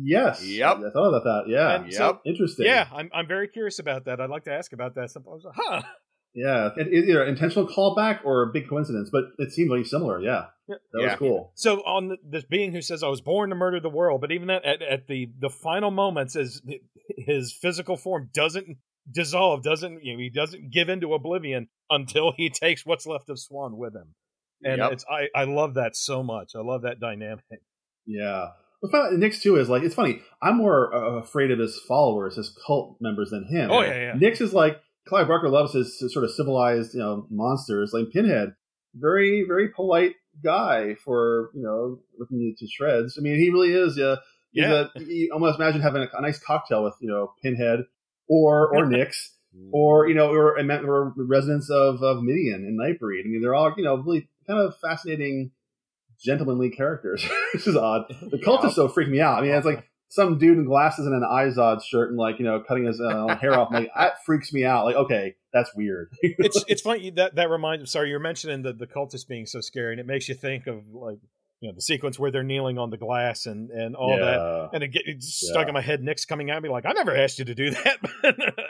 Yes. 0.00 0.44
Yep. 0.46 0.76
I 0.76 0.90
thought 0.90 1.08
about 1.08 1.24
that. 1.24 1.44
Yeah. 1.48 1.74
And 1.82 1.92
so- 1.92 2.20
Interesting. 2.24 2.66
Yeah, 2.66 2.86
I'm 2.94 3.10
I'm 3.12 3.26
very 3.26 3.48
curious 3.48 3.78
about 3.78 4.04
that. 4.04 4.20
I'd 4.20 4.30
like 4.30 4.44
to 4.44 4.52
ask 4.52 4.72
about 4.72 4.94
that. 4.96 5.10
Some- 5.10 5.24
I 5.26 5.30
was 5.30 5.44
like, 5.44 5.54
huh. 5.56 5.82
Yeah. 6.36 6.70
It, 6.76 6.88
it, 6.88 7.08
either 7.08 7.24
intentional 7.24 7.66
callback 7.66 8.24
or 8.24 8.42
a 8.42 8.52
big 8.52 8.68
coincidence, 8.68 9.08
but 9.10 9.24
it 9.38 9.52
seemed 9.52 9.70
really 9.70 9.84
similar. 9.84 10.20
Yeah. 10.20 10.46
Yeah. 10.68 10.76
That 10.92 11.00
Yeah. 11.00 11.06
was 11.10 11.18
cool. 11.18 11.52
So 11.54 11.76
on 11.80 12.08
the, 12.08 12.16
this 12.28 12.44
being 12.44 12.72
who 12.72 12.82
says 12.82 13.02
I 13.02 13.08
was 13.08 13.20
born 13.20 13.50
to 13.50 13.56
murder 13.56 13.80
the 13.80 13.88
world, 13.90 14.20
but 14.20 14.30
even 14.32 14.48
that 14.48 14.64
at, 14.64 14.82
at 14.82 15.06
the 15.08 15.30
the 15.38 15.50
final 15.50 15.90
moments, 15.90 16.36
as 16.36 16.60
his 17.16 17.52
physical 17.60 17.96
form 17.96 18.30
doesn't 18.34 18.76
dissolve, 19.10 19.62
doesn't 19.62 20.04
you 20.04 20.14
know, 20.14 20.18
he 20.18 20.30
doesn't 20.30 20.70
give 20.70 20.88
into 20.88 21.14
oblivion 21.14 21.68
until 21.90 22.32
he 22.36 22.50
takes 22.50 22.84
what's 22.86 23.06
left 23.06 23.28
of 23.30 23.38
Swann 23.38 23.76
with 23.76 23.94
him, 23.94 24.14
and 24.62 24.78
Yep. 24.78 24.92
it's 24.92 25.04
I 25.10 25.28
I 25.34 25.44
love 25.44 25.74
that 25.74 25.96
so 25.96 26.22
much. 26.22 26.52
I 26.56 26.60
love 26.60 26.82
that 26.82 27.00
dynamic. 27.00 27.44
Yeah. 28.06 28.48
I 28.86 28.90
found 28.90 29.32
too 29.40 29.56
is 29.56 29.70
like 29.70 29.82
it's 29.82 29.94
funny. 29.94 30.20
I'm 30.42 30.58
more 30.58 30.94
uh, 30.94 31.12
afraid 31.20 31.50
of 31.50 31.58
his 31.58 31.80
followers, 31.88 32.36
his 32.36 32.54
cult 32.66 32.98
members, 33.00 33.30
than 33.30 33.46
him. 33.46 33.70
Oh, 33.70 33.80
yeah, 33.80 33.94
yeah. 33.94 34.12
Nix 34.14 34.42
is 34.42 34.52
like 34.52 34.78
Clive 35.08 35.26
Barker 35.26 35.48
loves 35.48 35.72
his, 35.72 35.98
his 35.98 36.12
sort 36.12 36.24
of 36.26 36.30
civilized, 36.32 36.92
you 36.92 37.00
know, 37.00 37.26
monsters 37.30 37.92
like 37.94 38.10
Pinhead. 38.12 38.54
very 38.94 39.44
very 39.48 39.68
polite 39.70 40.14
guy 40.42 40.94
for 40.96 41.50
you 41.54 41.62
know 41.62 41.98
ripping 42.18 42.38
you 42.38 42.54
to 42.58 42.66
shreds. 42.66 43.16
I 43.18 43.22
mean, 43.22 43.38
he 43.38 43.48
really 43.50 43.72
is. 43.72 43.96
Yeah. 43.96 44.16
A, 44.94 45.00
you 45.00 45.30
almost 45.32 45.58
imagine 45.58 45.80
having 45.80 46.02
a, 46.02 46.08
a 46.18 46.20
nice 46.20 46.38
cocktail 46.38 46.84
with 46.84 46.94
you 47.00 47.08
know 47.08 47.32
Pinhead 47.42 47.80
or 48.28 48.74
or 48.74 48.86
Nix 48.86 49.34
or 49.72 50.08
you 50.08 50.14
know 50.14 50.30
or, 50.30 50.58
or 50.58 51.14
residents 51.16 51.70
of 51.70 52.02
of 52.02 52.22
Midian 52.22 52.64
and 52.64 52.78
Nightbreed. 52.78 53.20
I 53.24 53.28
mean, 53.28 53.40
they're 53.42 53.54
all 53.54 53.72
you 53.76 53.84
know 53.84 53.96
really 53.96 54.28
kind 54.46 54.60
of 54.60 54.74
fascinating, 54.80 55.52
gentlemanly 56.22 56.70
characters. 56.70 57.24
Which 57.52 57.66
is 57.66 57.76
odd. 57.76 58.04
The 58.08 58.38
cultists 58.38 58.76
though 58.76 58.88
freak 58.88 59.08
me 59.08 59.20
out. 59.20 59.38
I 59.38 59.42
mean, 59.42 59.54
it's 59.54 59.66
like 59.66 59.88
some 60.08 60.38
dude 60.38 60.58
in 60.58 60.64
glasses 60.64 61.06
and 61.06 61.14
an 61.14 61.28
Izod 61.28 61.82
shirt 61.82 62.10
and 62.10 62.18
like 62.18 62.38
you 62.38 62.44
know 62.44 62.62
cutting 62.66 62.86
his 62.86 63.00
uh, 63.00 63.36
hair 63.36 63.58
off. 63.58 63.68
I'm 63.70 63.82
like 63.82 63.90
that 63.96 64.24
freaks 64.24 64.52
me 64.52 64.64
out. 64.64 64.84
Like 64.84 64.96
okay, 64.96 65.36
that's 65.52 65.74
weird. 65.74 66.10
it's 66.22 66.64
it's 66.68 66.82
funny 66.82 67.10
that 67.10 67.36
that 67.36 67.50
reminds. 67.50 67.82
Me. 67.82 67.86
Sorry, 67.86 68.10
you're 68.10 68.18
mentioning 68.18 68.62
the 68.62 68.72
the 68.72 68.86
cultists 68.86 69.26
being 69.26 69.46
so 69.46 69.60
scary, 69.60 69.92
and 69.92 70.00
it 70.00 70.06
makes 70.06 70.28
you 70.28 70.34
think 70.34 70.66
of 70.66 70.82
like 70.92 71.18
you 71.64 71.70
know 71.70 71.74
the 71.74 71.80
sequence 71.80 72.18
where 72.18 72.30
they're 72.30 72.42
kneeling 72.42 72.76
on 72.76 72.90
the 72.90 72.98
glass 72.98 73.46
and 73.46 73.70
and 73.70 73.96
all 73.96 74.16
that. 74.18 74.68
And 74.74 74.82
it, 74.84 74.88
get, 74.88 75.02
it 75.06 75.14
just 75.20 75.40
stuck 75.40 75.62
Yeah. 75.64 75.68
in 75.68 75.74
my 75.74 75.80
head. 75.80 76.02
Nix 76.02 76.26
coming 76.26 76.50
at 76.50 76.62
me 76.62 76.68
like, 76.68 76.84
I 76.84 76.92
never 76.92 77.16
asked 77.16 77.38
you 77.38 77.46
to 77.46 77.54
do 77.54 77.70
that. 77.76 77.96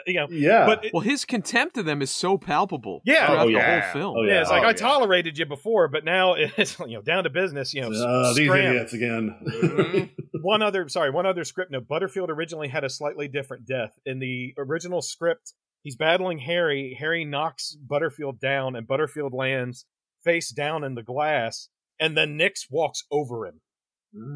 you 0.07 0.13
know, 0.13 0.27
Yeah. 0.29 0.65
but 0.65 0.85
it, 0.85 0.93
Well, 0.93 1.01
his 1.03 1.25
contempt 1.25 1.77
of 1.77 1.83
them 1.85 2.01
is 2.01 2.09
so 2.09 2.37
palpable. 2.37 3.01
Yeah. 3.05 3.27
throughout 3.27 3.41
Oh, 3.43 3.47
the 3.47 3.51
yeah. 3.53 3.81
whole 3.81 3.91
film. 4.01 4.15
Oh, 4.17 4.23
yeah, 4.23 4.39
it's 4.41 4.49
like 4.49 4.63
Oh, 4.63 4.67
I 4.67 4.69
yeah. 4.69 4.73
tolerated 4.73 5.37
you 5.37 5.45
before, 5.45 5.89
but 5.89 6.05
now 6.05 6.33
it's 6.37 6.79
you 6.79 6.93
know 6.95 7.01
down 7.01 7.25
to 7.25 7.29
business. 7.29 7.73
You 7.73 7.81
know, 7.81 7.91
Uh, 7.91 8.33
these 8.33 8.49
idiots 8.49 8.93
again. 8.93 9.35
Mhm. 9.45 10.09
one 10.41 10.61
other 10.61 10.87
sorry 10.87 11.09
one 11.11 11.25
other 11.25 11.43
script 11.43 11.71
note 11.71 11.87
butterfield 11.87 12.29
originally 12.29 12.67
had 12.69 12.83
a 12.85 12.89
slightly 12.89 13.27
different 13.27 13.65
death 13.67 13.97
in 14.05 14.19
the 14.19 14.53
original 14.57 15.01
script 15.01 15.53
he's 15.81 15.95
battling 15.95 16.37
harry 16.39 16.95
harry 16.99 17.25
knocks 17.25 17.75
butterfield 17.75 18.39
down 18.39 18.75
and 18.75 18.85
butterfield 18.87 19.33
lands 19.33 19.85
face 20.23 20.51
down 20.51 20.83
in 20.83 20.93
the 20.95 21.01
glass 21.03 21.69
and 21.99 22.15
then 22.17 22.37
Nix 22.37 22.67
walks 22.69 23.03
over 23.11 23.45
him 23.47 23.61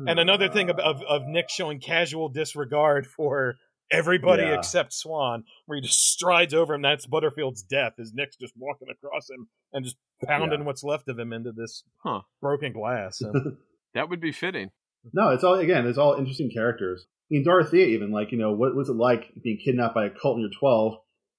and 0.08 0.20
another 0.20 0.50
thing 0.50 0.70
of, 0.70 0.78
of, 0.78 1.02
of 1.08 1.22
Nix 1.26 1.54
showing 1.54 1.80
casual 1.80 2.28
disregard 2.28 3.08
for 3.08 3.56
everybody 3.90 4.44
Yeah. 4.44 4.56
except 4.56 4.92
Swann, 4.92 5.44
where 5.68 5.78
he 5.78 5.82
just 5.82 6.00
strides 6.12 6.54
over 6.54 6.74
him. 6.74 6.82
That's 6.82 7.06
Butterfield's 7.06 7.64
death, 7.64 7.94
is 7.98 8.12
Nix 8.14 8.36
just 8.36 8.54
walking 8.58 8.90
across 8.92 9.30
him 9.30 9.48
and 9.72 9.86
just 9.86 9.96
pounding 10.26 10.66
what's 10.66 10.84
left 10.84 11.08
of 11.08 11.18
him 11.18 11.32
into 11.32 11.54
this 11.54 11.84
Huh. 12.04 12.22
broken 12.42 12.74
glass. 12.74 13.20
So, 13.20 13.32
That 13.94 14.10
would 14.10 14.20
be 14.20 14.34
fitting. 14.34 14.70
No, 15.14 15.30
it's 15.30 15.44
all 15.46 15.56
again. 15.56 15.88
It's 15.88 15.98
all 15.98 16.16
interesting 16.16 16.52
characters. 16.54 17.06
I 17.08 17.36
mean, 17.36 17.44
Dorothea, 17.46 17.86
even 17.88 18.12
like 18.12 18.32
you 18.34 18.38
know, 18.38 18.52
what 18.52 18.76
was 18.76 18.90
it 18.90 18.98
like 18.98 19.32
being 19.42 19.60
kidnapped 19.64 19.96
by 19.96 20.08
a 20.08 20.10
cult 20.10 20.36
when 20.36 20.42
you're 20.42 20.60
12, 20.60 20.96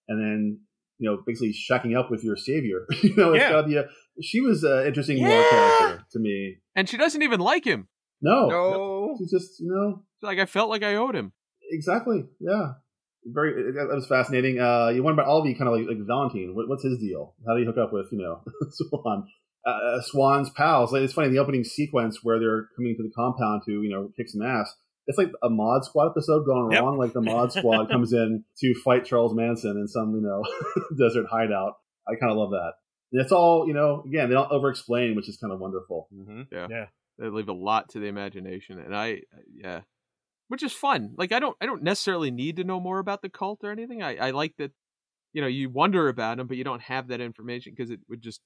and 0.09 0.19
then 0.19 0.61
you 0.99 1.11
know, 1.11 1.23
basically 1.27 1.53
shacking 1.53 1.95
up 1.97 2.11
with 2.11 2.25
your 2.25 2.37
savior? 2.37 2.87
you 3.03 3.15
know, 3.17 3.35
it's 3.35 3.43
Yeah. 3.43 3.51
gotta 3.51 3.67
be 3.69 3.77
a. 3.77 3.85
She 4.23 4.41
was 4.41 4.63
an 4.65 4.87
interesting 4.87 5.19
lore 5.19 5.29
Yeah. 5.31 5.51
character 5.51 6.05
to 6.13 6.19
me. 6.19 6.57
And 6.77 6.89
she 6.89 6.97
doesn't 6.97 7.23
even 7.23 7.41
like 7.41 7.65
him. 7.65 7.89
No, 8.23 8.49
No. 8.49 9.17
she's 9.19 9.31
just 9.31 9.61
you 9.61 9.69
know 9.73 10.03
she's 10.19 10.27
Like 10.27 10.39
I 10.39 10.47
felt 10.47 10.69
like 10.71 10.83
I 10.83 10.95
owed 10.97 11.15
him. 11.15 11.33
exactly 11.71 12.25
yeah. 12.41 12.73
Very 13.25 13.53
that 13.73 13.87
that 13.89 13.95
was 13.95 14.07
fascinating. 14.07 14.59
Uh, 14.61 14.89
you 14.89 15.03
wonder 15.03 15.21
about 15.21 15.31
Albie, 15.31 15.57
kind 15.57 15.69
of 15.69 15.77
like, 15.79 15.87
like 15.87 16.07
Valentine. 16.07 16.55
What, 16.55 16.69
what's 16.69 16.83
his 16.85 16.99
deal? 16.99 17.35
How 17.47 17.55
do 17.55 17.61
you 17.61 17.67
hook 17.67 17.77
up 17.79 17.93
with 17.93 18.07
you 18.13 18.19
know 18.19 18.43
Swann? 18.71 19.25
Uh, 19.67 19.71
uh, 19.71 20.01
Swann's 20.01 20.49
pals. 20.51 20.91
Like, 20.91 21.03
it's 21.03 21.13
funny 21.13 21.29
the 21.29 21.39
opening 21.39 21.63
sequence 21.65 22.21
where 22.23 22.39
they're 22.41 22.69
coming 22.77 22.95
to 22.97 23.03
the 23.03 23.13
compound 23.15 23.61
to 23.67 23.73
you 23.83 23.91
know 23.91 24.11
kick 24.17 24.29
some 24.31 24.41
ass. 24.41 24.73
It's 25.07 25.19
like 25.19 25.33
a 25.43 25.51
Mod 25.51 25.85
Squad 25.85 26.11
episode 26.13 26.47
gone 26.47 26.71
Yep. 26.71 26.83
wrong. 26.83 26.99
Like 26.99 27.13
the 27.13 27.21
Mod 27.21 27.53
Squad 27.57 27.91
comes 27.91 28.13
in 28.15 28.45
to 28.61 28.75
fight 28.83 29.05
Charles 29.05 29.35
Manson 29.35 29.73
in 29.77 29.87
some 29.87 30.15
you 30.15 30.23
know 30.23 30.43
desert 30.99 31.27
hideout. 31.31 31.75
I 32.09 32.15
kind 32.19 32.33
of 32.33 32.39
love 32.39 32.51
that. 32.53 32.73
And 33.13 33.21
it's 33.21 33.33
all 33.33 33.67
you 33.67 33.75
know. 33.75 34.03
Again, 34.07 34.29
they 34.29 34.35
don't 34.35 34.51
over-explain, 34.51 35.17
which 35.17 35.29
is 35.29 35.37
kind 35.37 35.53
of 35.53 35.61
wonderful. 35.61 36.09
Mhm. 36.15 36.47
They 37.19 37.29
leave 37.29 37.49
a 37.49 37.53
lot 37.53 37.91
to 37.91 37.99
the 37.99 38.07
imagination, 38.07 38.79
and 38.79 38.97
I, 38.97 39.23
yeah, 39.55 39.83
which 40.49 40.63
is 40.63 40.73
fun. 40.73 41.15
Like 41.19 41.33
I 41.33 41.39
don't, 41.39 41.55
I 41.61 41.67
don't 41.67 41.83
necessarily 41.83 42.31
need 42.31 42.57
to 42.57 42.65
know 42.65 42.81
more 42.81 42.99
about 42.99 43.21
the 43.21 43.29
cult 43.29 43.61
or 43.63 43.71
anything. 43.71 44.03
I, 44.03 44.17
I 44.17 44.31
like 44.31 44.55
that, 44.57 44.73
you 45.35 45.43
know, 45.43 45.47
you 45.47 45.69
wonder 45.69 46.09
about 46.09 46.39
them, 46.39 46.47
but 46.47 46.57
you 46.57 46.65
don't 46.65 46.81
have 46.81 47.09
that 47.09 47.21
information 47.21 47.75
because 47.77 47.91
it 47.91 48.01
would 48.09 48.23
just, 48.23 48.41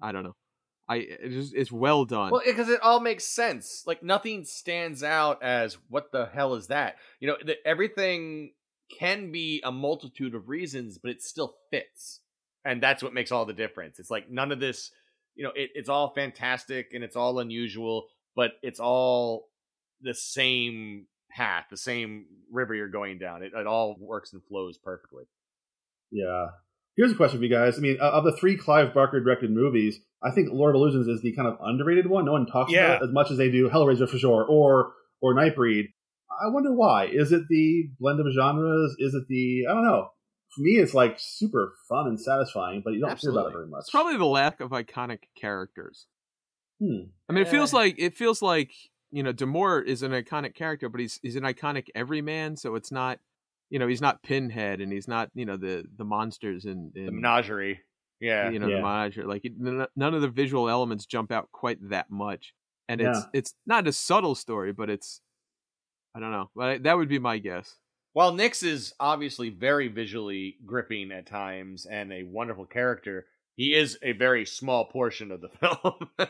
I 0.00 0.12
don't 0.12 0.24
know. 0.24 0.36
I, 0.88 0.96
it 0.96 1.28
just, 1.28 1.54
it's 1.54 1.70
well 1.70 2.06
done. 2.06 2.30
Well, 2.30 2.42
because 2.44 2.70
it 2.70 2.80
all 2.80 3.00
makes 3.00 3.24
sense. 3.24 3.84
Like 3.86 4.02
nothing 4.02 4.44
stands 4.44 5.02
out 5.02 5.42
as 5.42 5.76
what 5.90 6.10
the 6.10 6.24
hell 6.32 6.54
is 6.54 6.68
that? 6.68 6.96
You 7.20 7.28
know, 7.28 7.36
the, 7.44 7.56
everything 7.66 8.54
can 8.98 9.30
be 9.30 9.60
a 9.62 9.70
multitude 9.70 10.34
of 10.34 10.48
reasons, 10.48 10.98
but 10.98 11.10
it 11.10 11.22
still 11.22 11.54
fits, 11.70 12.20
and 12.64 12.82
that's 12.82 13.02
what 13.02 13.14
makes 13.14 13.32
all 13.32 13.46
the 13.46 13.52
difference. 13.52 13.98
It's 13.98 14.10
like 14.10 14.30
none 14.30 14.52
of 14.52 14.60
this. 14.60 14.90
You 15.34 15.44
know, 15.44 15.52
it, 15.54 15.70
it's 15.74 15.88
all 15.88 16.12
fantastic 16.14 16.88
and 16.92 17.02
it's 17.04 17.16
all 17.16 17.38
unusual, 17.38 18.06
but 18.36 18.52
it's 18.62 18.80
all 18.80 19.46
the 20.02 20.14
same 20.14 21.06
path, 21.30 21.66
the 21.70 21.76
same 21.76 22.26
river 22.50 22.74
you're 22.74 22.88
going 22.88 23.18
down. 23.18 23.42
It, 23.42 23.52
it 23.56 23.66
all 23.66 23.96
works 24.00 24.32
and 24.32 24.42
flows 24.48 24.76
perfectly. 24.76 25.24
Yeah. 26.10 26.46
Here's 26.96 27.12
a 27.12 27.14
question 27.14 27.38
for 27.38 27.44
you 27.44 27.50
guys. 27.50 27.78
I 27.78 27.80
mean, 27.80 27.96
of 28.00 28.24
the 28.24 28.36
three 28.36 28.56
Clive 28.56 28.92
Barker 28.92 29.20
directed 29.20 29.50
movies, 29.50 30.00
I 30.22 30.32
think 30.32 30.48
Lord 30.50 30.74
of 30.74 30.80
Illusions 30.80 31.06
is 31.06 31.22
the 31.22 31.32
kind 31.34 31.48
of 31.48 31.56
underrated 31.62 32.08
one. 32.08 32.24
No 32.26 32.32
one 32.32 32.46
talks 32.46 32.72
Yeah. 32.72 32.86
about 32.86 33.02
it 33.02 33.04
as 33.06 33.12
much 33.12 33.30
as 33.30 33.38
they 33.38 33.50
do 33.50 33.70
Hellraiser 33.70 34.08
for 34.08 34.18
sure, 34.18 34.44
or 34.44 34.92
or 35.22 35.34
Nightbreed. 35.34 35.84
I 36.42 36.48
wonder 36.48 36.74
why. 36.74 37.06
Is 37.06 37.32
it 37.32 37.42
the 37.48 37.90
blend 37.98 38.20
of 38.20 38.26
genres? 38.34 38.96
Is 38.98 39.14
it 39.14 39.24
the 39.28 39.66
I 39.70 39.74
don't 39.74 39.84
know. 39.84 40.08
For 40.54 40.62
me, 40.62 40.72
it's 40.78 40.94
like 40.94 41.16
super 41.18 41.74
fun 41.88 42.08
and 42.08 42.20
satisfying, 42.20 42.82
but 42.84 42.92
you 42.92 43.00
don't 43.00 43.18
hear 43.18 43.30
about 43.30 43.48
it 43.48 43.52
very 43.52 43.68
much. 43.68 43.80
it's 43.82 43.90
probably 43.90 44.16
the 44.16 44.26
lack 44.26 44.60
of 44.60 44.70
iconic 44.70 45.20
characters. 45.36 46.06
Hmm. 46.80 47.04
I 47.28 47.32
mean, 47.32 47.42
it 47.42 47.48
feels 47.48 47.72
like 47.72 47.94
it 47.98 48.14
feels 48.14 48.42
like 48.42 48.72
you 49.12 49.22
know 49.22 49.32
D'Amour 49.32 49.82
is 49.82 50.02
an 50.02 50.12
iconic 50.12 50.54
character, 50.54 50.88
but 50.88 51.00
he's 51.00 51.20
he's 51.22 51.36
an 51.36 51.42
iconic 51.44 51.88
everyman. 51.94 52.56
So 52.56 52.74
it's 52.74 52.90
not, 52.90 53.18
you 53.68 53.78
know, 53.78 53.86
he's 53.86 54.00
not 54.00 54.22
Pinhead, 54.22 54.80
and 54.80 54.92
he's 54.92 55.06
not 55.06 55.30
you 55.34 55.44
know 55.46 55.56
the 55.56 55.84
the 55.96 56.04
monsters 56.04 56.64
and 56.64 56.92
The 56.94 57.10
menagerie. 57.10 57.80
Yeah. 58.20 58.50
you 58.50 58.58
know 58.58 58.66
Yeah. 58.66 58.76
the 58.76 58.82
monitor. 58.82 59.26
Like 59.26 59.44
none 59.58 60.14
of 60.14 60.20
the 60.20 60.28
visual 60.28 60.68
elements 60.68 61.06
jump 61.06 61.30
out 61.32 61.48
quite 61.52 61.78
that 61.90 62.10
much, 62.10 62.54
and 62.88 63.00
it's 63.00 63.18
Yeah. 63.18 63.24
it's 63.34 63.54
not 63.66 63.86
a 63.86 63.92
subtle 63.92 64.34
story, 64.34 64.72
but 64.72 64.90
it's 64.90 65.20
I 66.14 66.20
don't 66.20 66.32
know, 66.32 66.50
but 66.56 66.82
that 66.82 66.96
would 66.96 67.08
be 67.08 67.18
my 67.20 67.38
guess. 67.38 67.76
While 68.12 68.32
Nix 68.32 68.62
is 68.62 68.92
obviously 68.98 69.50
very 69.50 69.88
visually 69.88 70.56
gripping 70.66 71.12
at 71.12 71.26
times 71.26 71.86
and 71.86 72.12
a 72.12 72.24
wonderful 72.24 72.66
character, 72.66 73.26
he 73.56 73.74
is 73.74 73.98
a 74.02 74.12
very 74.12 74.44
small 74.46 74.86
portion 74.86 75.30
of 75.30 75.40
the 75.40 75.48
film. 75.60 76.28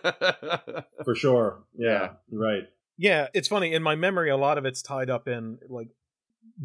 For 1.04 1.14
sure. 1.14 1.64
Yeah. 1.74 1.88
Yeah. 1.88 2.08
Right. 2.30 2.62
Yeah, 2.98 3.28
it's 3.32 3.48
funny. 3.48 3.72
In 3.72 3.82
my 3.82 3.94
memory, 3.94 4.28
a 4.28 4.36
lot 4.36 4.58
of 4.58 4.66
it's 4.66 4.82
tied 4.82 5.08
up 5.08 5.26
in 5.26 5.58
like 5.68 5.88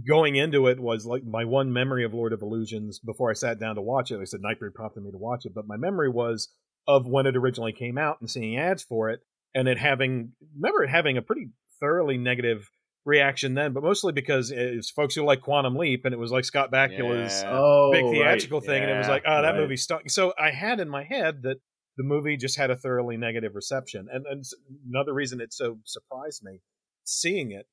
going 0.05 0.35
into 0.35 0.67
it 0.67 0.79
was 0.79 1.05
like 1.05 1.23
my 1.23 1.45
one 1.45 1.71
memory 1.71 2.03
of 2.03 2.13
Lord 2.13 2.33
of 2.33 2.41
Illusions 2.41 2.99
before 2.99 3.29
I 3.29 3.33
sat 3.33 3.59
down 3.59 3.75
to 3.75 3.81
watch 3.81 4.11
it. 4.11 4.19
I 4.19 4.25
said 4.25 4.41
Nightbreed 4.41 4.73
prompted 4.73 5.03
me 5.03 5.11
to 5.11 5.17
watch 5.17 5.45
it, 5.45 5.53
but 5.55 5.67
my 5.67 5.77
memory 5.77 6.09
was 6.09 6.49
of 6.87 7.07
when 7.07 7.25
it 7.25 7.37
originally 7.37 7.71
came 7.71 7.97
out 7.97 8.17
and 8.19 8.29
seeing 8.29 8.57
ads 8.57 8.83
for 8.83 9.09
it, 9.09 9.21
and 9.53 9.67
it 9.67 9.77
having 9.77 10.33
remember 10.55 10.83
it 10.83 10.89
having 10.89 11.17
a 11.17 11.21
pretty 11.21 11.49
thoroughly 11.79 12.17
negative 12.17 12.69
reaction 13.05 13.53
then, 13.53 13.71
but 13.73 13.83
mostly 13.83 14.11
because 14.11 14.51
it's 14.51 14.89
folks 14.89 15.15
who 15.15 15.23
like 15.23 15.41
Quantum 15.41 15.75
Leap, 15.75 16.05
and 16.05 16.13
it 16.13 16.17
was 16.17 16.31
like 16.31 16.43
Scott 16.43 16.71
Bakula's 16.71 17.43
uh, 17.43 17.47
Yeah. 17.47 17.57
Oh, 17.57 17.89
big 17.91 18.03
right. 18.05 18.11
theatrical 18.13 18.61
thing, 18.61 18.81
and 18.81 18.91
it 18.91 18.97
was 18.97 19.07
like, 19.07 19.23
oh, 19.25 19.41
that 19.41 19.51
right. 19.51 19.59
movie 19.59 19.77
stunk. 19.77 20.09
So 20.09 20.33
I 20.39 20.51
had 20.51 20.79
in 20.79 20.89
my 20.89 21.03
head 21.03 21.43
that 21.43 21.57
the 21.97 22.03
movie 22.03 22.35
just 22.35 22.57
had 22.57 22.71
a 22.71 22.75
thoroughly 22.75 23.15
negative 23.17 23.53
reception, 23.55 24.07
and, 24.11 24.25
and 24.25 24.43
another 24.91 25.13
reason 25.13 25.39
it 25.39 25.53
so 25.53 25.77
surprised 25.85 26.43
me 26.43 26.59
seeing 27.05 27.51
it. 27.51 27.67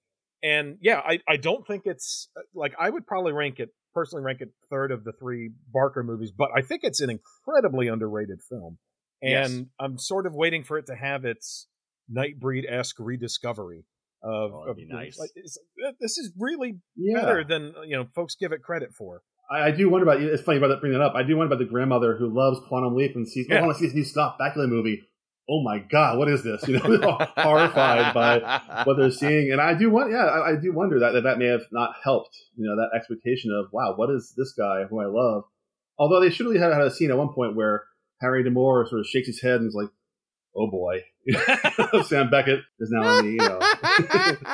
And 0.45 0.77
yeah, 0.81 0.99
I 1.01 1.21
I 1.27 1.37
don't 1.37 1.67
think 1.67 1.83
it's 1.87 2.29
uh, 2.37 2.43
like 2.55 2.75
I 2.79 2.91
would 2.91 3.07
probably 3.07 3.33
rank 3.33 3.59
it 3.59 3.71
personally 3.95 4.25
rank 4.25 4.41
it 4.41 4.51
third 4.71 4.91
of 4.91 5.05
the 5.05 5.13
three 5.13 5.51
Barker 5.73 6.03
movies, 6.03 6.31
but 6.37 6.51
I 6.57 6.63
think 6.63 6.83
it's 6.85 7.01
an 7.01 7.11
incredibly 7.11 7.89
underrated 7.89 8.41
film, 8.49 8.79
Yes. 9.23 9.51
and 9.51 9.67
I'm 9.79 9.99
sort 9.99 10.27
of 10.27 10.35
waiting 10.35 10.65
for 10.65 10.79
it 10.79 10.87
to 10.87 10.95
have 10.95 11.25
its 11.25 11.69
Nightbreed 12.15 12.71
esque 12.71 12.97
rediscovery. 12.99 13.85
Of, 14.24 14.53
Oh, 14.55 14.70
of 14.70 14.77
be 14.77 14.86
nice. 14.89 15.19
like, 15.19 15.31
this 15.35 16.16
is 16.19 16.32
really 16.39 16.78
Yeah. 16.97 17.20
better 17.23 17.44
than 17.44 17.74
uh, 17.77 17.82
you 17.82 17.97
know 17.97 18.07
folks 18.15 18.36
give 18.36 18.53
it 18.53 18.62
credit 18.62 18.94
for. 18.94 19.23
I, 19.51 19.65
I 19.69 19.70
do 19.73 19.90
wonder 19.90 20.09
about 20.09 20.23
It's 20.23 20.43
funny 20.43 20.59
about 20.59 20.69
that 20.69 20.81
bringing 20.81 20.99
that 20.99 21.05
up. 21.05 21.15
I 21.16 21.24
do 21.24 21.36
wonder 21.36 21.53
about 21.53 21.62
the 21.65 21.69
grandmother 21.70 22.16
who 22.16 22.32
loves 22.32 22.61
Quantum 22.69 22.94
Leap 22.94 23.16
and 23.16 23.27
sees. 23.28 23.47
Oh, 23.51 23.55
yeah. 23.55 23.61
I 23.61 23.66
want 23.66 23.74
to 23.77 23.81
see 23.81 23.86
this 23.86 23.94
new 23.97 24.05
Scott 24.05 24.36
Bakula 24.40 24.69
movie. 24.69 25.03
Oh 25.51 25.61
my 25.65 25.81
god, 25.81 26.19
what 26.19 26.28
is 26.28 26.44
this? 26.44 26.66
You 26.69 26.74
know, 26.78 27.19
horrified 27.36 28.15
by 28.15 28.61
what 28.85 28.97
they're 28.97 29.11
seeing, 29.11 29.51
and 29.51 29.61
I 29.61 29.74
do 29.74 29.90
want. 29.90 30.12
Yeah, 30.12 30.19
I, 30.24 30.53
I 30.53 30.57
do 30.57 30.73
wonder 30.73 31.01
that, 31.01 31.12
that 31.12 31.23
that 31.24 31.39
may 31.39 31.47
have 31.47 31.62
not 31.73 31.97
helped. 32.05 32.36
You 32.57 32.69
know, 32.69 32.77
that 32.77 32.97
expectation 32.97 33.51
of 33.51 33.66
wow, 33.73 33.94
what 33.97 34.09
is 34.11 34.32
this 34.36 34.53
guy 34.57 34.85
who 34.89 35.01
I 35.01 35.07
love? 35.07 35.43
Although 35.99 36.20
they 36.20 36.31
should 36.31 36.47
have 36.57 36.73
had 36.73 36.81
a 36.81 36.90
scene 36.93 37.11
at 37.11 37.19
one 37.19 37.35
point 37.35 37.57
where 37.57 37.82
Harry 38.20 38.44
D'Amour 38.44 38.86
sort 38.89 39.01
of 39.01 39.07
shakes 39.07 39.27
his 39.27 39.43
head 39.43 39.57
and 39.57 39.66
is 39.66 39.74
like, 39.74 39.90
"Oh 40.57 40.70
boy, 40.70 41.05
Sam 42.05 42.31
Beckett 42.31 42.61
is 42.79 42.91
now 42.91 43.19
in 43.19 43.27
the." 43.27 43.33
You 43.33 43.39
know, 43.39 43.59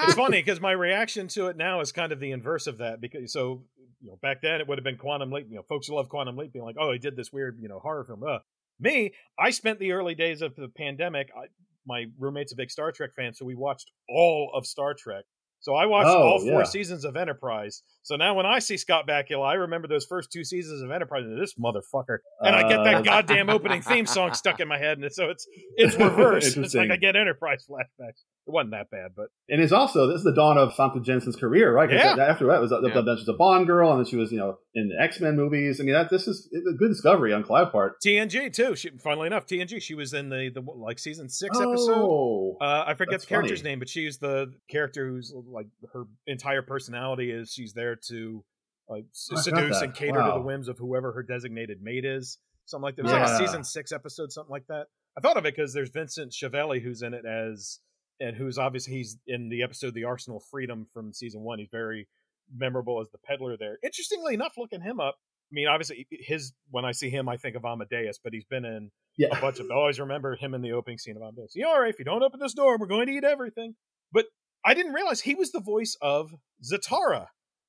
it's 0.05 0.15
funny 0.15 0.39
because 0.45 0.61
my 0.61 0.73
reaction 0.73 1.29
to 1.29 1.47
it 1.47 1.57
now 1.57 1.81
is 1.81 1.93
kind 1.93 2.13
of 2.13 2.21
the 2.21 2.33
inverse 2.33 2.67
of 2.67 2.79
that 2.79 3.01
because 3.01 3.33
so 3.33 3.65
you 4.01 4.11
know 4.11 4.19
back 4.23 4.43
then 4.43 4.61
it 4.61 4.69
would 4.69 4.79
have 4.79 4.85
been 4.85 4.97
quantum 4.97 5.31
leap 5.31 5.47
you 5.49 5.57
know 5.57 5.65
folks 5.69 5.89
who 5.89 5.97
love 5.97 6.09
quantum 6.09 6.37
leap 6.37 6.53
being 6.53 6.65
like 6.65 6.77
oh 6.79 6.93
he 6.93 6.99
did 6.99 7.17
this 7.17 7.33
weird 7.33 7.59
you 7.61 7.69
know 7.69 7.79
horror 7.79 8.05
film 8.05 8.23
uh. 8.23 8.39
Me, 8.81 9.13
I 9.37 9.51
spent 9.51 9.81
the 9.81 9.91
early 9.91 10.15
days 10.15 10.41
of 10.41 10.55
the 10.55 10.69
pandemic. 10.69 11.31
I, 11.37 11.47
my 11.85 12.07
roommate's 12.17 12.53
a 12.53 12.57
big 12.57 12.71
Star 12.71 12.93
Trek 12.93 13.11
fan, 13.13 13.35
so 13.35 13.45
we 13.45 13.57
watched 13.57 13.91
all 14.09 14.53
of 14.55 14.67
Star 14.67 14.95
Trek. 14.95 15.25
So 15.61 15.75
I 15.75 15.87
watched 15.87 16.09
Oh, 16.09 16.23
all 16.23 16.39
four 16.41 16.61
yeah. 16.61 16.65
seasons 16.65 17.05
of 17.05 17.17
Enterprise. 17.17 17.83
So 18.03 18.17
now 18.17 18.35
when 18.35 18.47
I 18.47 18.59
see 18.61 18.77
Scott 18.77 19.07
Bakula, 19.09 19.45
I 19.47 19.55
remember 19.55 19.89
those 19.89 20.07
first 20.07 20.31
two 20.33 20.45
seasons 20.45 20.83
of 20.83 20.91
Enterprise. 20.91 21.25
This 21.39 21.55
motherfucker, 21.55 22.19
and 22.41 22.55
I 22.55 22.69
get 22.69 22.79
Uh, 22.81 22.85
that 22.85 23.05
goddamn 23.05 23.51
opening 23.51 23.83
theme 23.83 24.07
song 24.07 24.35
stuck 24.35 24.61
in 24.61 24.69
my 24.69 24.79
head, 24.79 24.99
and 24.99 25.13
so 25.13 25.31
it's 25.31 25.47
it's 25.77 25.97
reversed. 25.99 26.57
it's 26.57 26.75
like 26.75 26.91
I 26.91 26.97
get 26.97 27.17
Enterprise 27.17 27.67
flashbacks. 27.69 28.23
It 28.49 28.53
wasn't 28.53 28.71
that 28.71 28.91
bad, 28.91 29.11
but 29.15 29.27
And 29.51 29.61
it's 29.61 29.73
also 29.73 30.07
this 30.07 30.17
is 30.19 30.25
the 30.25 30.33
dawn 30.33 30.57
of 30.57 30.73
Famke 30.73 31.05
Janssen's 31.05 31.37
career, 31.37 31.71
right? 31.71 31.91
Yeah. 31.91 32.17
that- 32.17 32.31
After 32.31 32.47
that, 32.47 32.63
was 32.63 32.73
uh, 32.73 32.81
Yeah. 32.83 32.95
then 32.95 33.05
she 33.17 33.21
was 33.21 33.29
a 33.29 33.35
Bond 33.35 33.67
girl, 33.67 33.91
and 33.93 34.01
then 34.01 34.07
she 34.11 34.17
was 34.17 34.33
you 34.33 34.39
know 34.39 34.59
in 34.75 34.89
the 34.89 34.99
X 35.01 35.21
Men 35.21 35.37
movies. 35.37 35.81
I 35.81 35.85
mean, 35.85 35.93
that 35.93 36.09
this 36.09 36.27
is 36.27 36.49
a 36.55 36.73
good 36.73 36.89
discovery 36.89 37.35
on 37.35 37.45
Clive 37.45 37.71
part. 37.71 38.01
TNG 38.05 38.51
too. 38.53 38.75
She, 38.75 38.91
funnily 38.99 39.27
enough, 39.27 39.47
TNG. 39.47 39.83
She 39.83 39.95
was 39.95 40.15
in 40.15 40.31
the 40.31 40.51
the 40.53 40.63
like 40.63 40.99
season 40.99 41.29
six 41.29 41.61
episode. 41.61 41.93
Oh, 41.95 42.57
Uh, 42.61 42.85
I 42.87 42.95
forget 42.95 43.21
the 43.21 43.27
character's 43.27 43.61
funny. 43.61 43.71
name, 43.73 43.79
but 43.81 43.89
she's 43.91 44.17
the 44.19 44.53
character 44.71 45.07
who's 45.09 45.31
like 45.47 45.67
her 45.93 46.05
entire 46.27 46.63
personality 46.63 47.31
is 47.31 47.53
she's 47.53 47.75
there 47.75 47.97
to 48.09 48.43
like 48.89 49.05
s- 49.11 49.29
I 49.31 49.41
seduce 49.43 49.81
and 49.83 49.95
cater 49.95 50.23
to 50.23 50.33
the 50.37 50.41
whims 50.41 50.69
of 50.69 50.79
whoever 50.79 51.13
her 51.13 51.23
designated 51.23 51.83
mate 51.83 52.07
is. 52.07 52.39
Something 52.65 52.83
like 52.85 52.97
that. 52.97 53.03
It 53.03 53.05
was 53.05 53.13
like 53.13 53.29
a 53.31 53.37
season 53.37 53.63
six 53.65 53.93
episode, 53.93 54.33
something 54.33 54.51
like 54.51 54.67
that. 54.69 54.87
I 55.17 55.21
thought 55.21 55.37
of 55.37 55.45
it 55.47 55.55
because 55.57 55.73
there's 55.75 55.91
Vincent 55.91 56.33
Schiavelli 56.33 56.81
who's 56.81 57.03
in 57.03 57.13
it 57.13 57.25
as 57.27 57.81
and 58.21 58.37
who's 58.37 58.59
obviously 58.59 58.95
he's 58.95 59.19
in 59.27 59.49
the 59.49 59.63
episode 59.63 59.95
The 59.95 60.05
Arsenal 60.05 60.41
Freedom 60.51 60.87
from 60.93 61.13
season 61.13 61.43
one. 61.43 61.59
He's 61.59 61.69
very 61.71 62.09
memorable 62.55 63.01
as 63.01 63.09
the 63.11 63.19
peddler 63.19 63.57
there. 63.57 63.79
Interestingly 63.83 64.35
enough, 64.35 64.55
looking 64.57 64.81
him 64.81 65.01
up. 65.01 65.17
I 65.51 65.53
mean, 65.53 65.69
obviously, 65.69 66.07
his 66.11 66.53
when 66.71 66.85
I 66.85 66.93
see 66.93 67.09
him, 67.09 67.29
I 67.29 67.37
think 67.37 67.57
of 67.57 67.65
Amadeus, 67.65 68.19
but 68.23 68.33
he's 68.35 68.45
been 68.45 68.65
in 68.65 68.91
yeah. 69.17 69.29
a 69.37 69.41
bunch 69.41 69.61
of. 69.61 69.71
I 69.71 69.75
always 69.75 69.99
remember 69.99 70.37
him 70.37 70.55
in 70.55 70.61
the 70.61 70.73
opening 70.73 70.99
scene 70.99 71.17
of 71.17 71.23
Amadeus. 71.23 71.53
You 71.55 71.67
all 71.67 71.81
right? 71.81 71.91
If 71.91 71.99
you 71.99 72.05
don't 72.05 72.23
open 72.23 72.41
this 72.41 72.55
door, 72.55 72.77
we're 72.79 72.87
going 72.87 73.07
to 73.07 73.13
eat 73.13 73.25
everything. 73.25 73.75
But 74.13 74.27
I 74.65 74.75
didn't 74.75 74.93
realize 74.93 75.21
he 75.21 75.35
was 75.35 75.53
the 75.53 75.61
voice 75.61 75.97
of 76.03 76.35
Zatara 76.63 77.29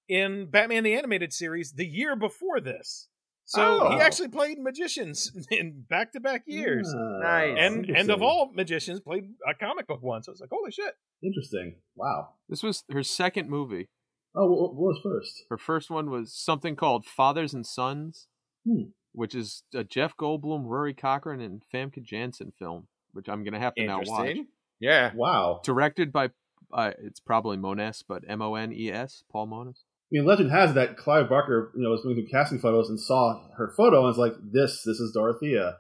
in 0.10 0.50
Batman 0.50 0.84
the 0.84 0.96
Animated 0.96 1.32
Series 1.32 1.74
the 1.74 1.86
year 1.86 2.16
before 2.16 2.60
this. 2.60 3.08
So 3.52 3.62
Oh. 3.82 3.90
he 3.90 4.00
actually 4.00 4.28
played 4.28 4.60
magicians 4.60 5.32
in 5.52 5.86
back 5.90 6.12
to 6.14 6.20
back 6.20 6.44
years, 6.46 6.94
Ah, 6.96 7.18
Nice. 7.20 7.58
and 7.60 7.90
and 7.90 8.12
of 8.12 8.22
all 8.22 8.52
magicians, 8.54 9.00
played 9.00 9.34
a 9.48 9.56
comic 9.56 9.88
book 9.88 10.04
one. 10.04 10.22
So 10.22 10.32
it's 10.32 10.40
like, 10.40 10.52
holy 10.52 10.72
shit! 10.72 10.94
interesting. 11.24 11.76
Wow. 11.96 12.30
This 12.48 12.62
was 12.64 12.84
her 12.92 13.02
second 13.04 13.50
movie. 13.50 13.88
Oh, 14.36 14.46
what, 14.46 14.76
what 14.76 14.94
was 14.94 15.00
first? 15.04 15.44
Her 15.50 15.58
first 15.58 15.90
one 15.90 16.12
was 16.12 16.32
something 16.32 16.76
called 16.76 17.06
Fathers 17.06 17.54
and 17.56 17.66
Sons, 17.66 18.28
Hmm. 18.66 18.92
which 19.14 19.34
is 19.34 19.64
a 19.74 19.84
Jeff 19.84 20.16
Goldblum, 20.16 20.66
Rory 20.68 20.94
Cochrane, 20.94 21.42
and 21.42 21.64
Famke 21.74 22.04
Janssen 22.04 22.52
film, 22.60 22.88
which 23.14 23.28
I'm 23.28 23.44
gonna 23.44 23.60
have 23.60 23.74
to 23.76 23.86
now 23.86 24.02
watch. 24.06 24.38
Yeah. 24.80 25.12
Wow. 25.16 25.62
Directed 25.64 26.12
by, 26.12 26.30
uh, 26.72 26.92
it's 27.00 27.20
probably 27.20 27.58
Mones, 27.58 28.04
but 28.08 28.24
M 28.28 28.44
O 28.44 28.54
N 28.54 28.72
E 28.72 28.92
S, 28.92 29.24
Paul 29.32 29.48
Mones. 29.48 29.86
I 30.12 30.18
mean, 30.18 30.26
legend 30.26 30.52
has 30.52 30.74
that 30.74 30.98
Clive 30.98 31.30
Barker, 31.30 31.72
you 31.76 31.84
know, 31.84 31.92
was 31.92 32.02
going 32.02 32.16
through 32.16 32.28
casting 32.28 32.58
photos 32.58 32.90
and 32.90 33.00
saw 33.00 33.42
her 33.58 33.72
photo 33.78 33.98
and 33.98 34.08
was 34.08 34.18
like, 34.18 34.34
"This, 34.42 34.82
this 34.84 35.00
is 35.00 35.12
Dorothea." 35.14 35.78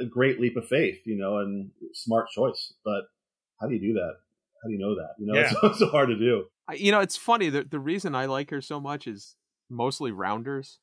A 0.00 0.06
great 0.06 0.40
leap 0.40 0.56
of 0.56 0.66
faith, 0.66 1.00
you 1.04 1.16
know, 1.16 1.38
and 1.38 1.70
smart 1.92 2.28
choice. 2.28 2.74
But 2.84 3.02
how 3.60 3.66
do 3.66 3.74
you 3.74 3.80
do 3.80 3.92
that? 3.94 4.14
How 4.62 4.68
do 4.68 4.72
you 4.72 4.78
know 4.78 4.94
that? 4.94 5.14
You 5.18 5.26
know, 5.26 5.34
Yeah. 5.34 5.50
it's 5.62 5.78
so, 5.78 5.86
so 5.86 5.90
hard 5.90 6.08
to 6.08 6.18
do. 6.18 6.44
I, 6.68 6.74
you 6.74 6.92
know, 6.92 7.00
it's 7.00 7.16
funny. 7.16 7.48
The 7.48 7.64
the 7.64 7.80
reason 7.80 8.14
I 8.14 8.26
like 8.26 8.50
her 8.50 8.60
so 8.60 8.80
much 8.80 9.06
is 9.06 9.36
mostly 9.70 10.12
Rounders. 10.12 10.78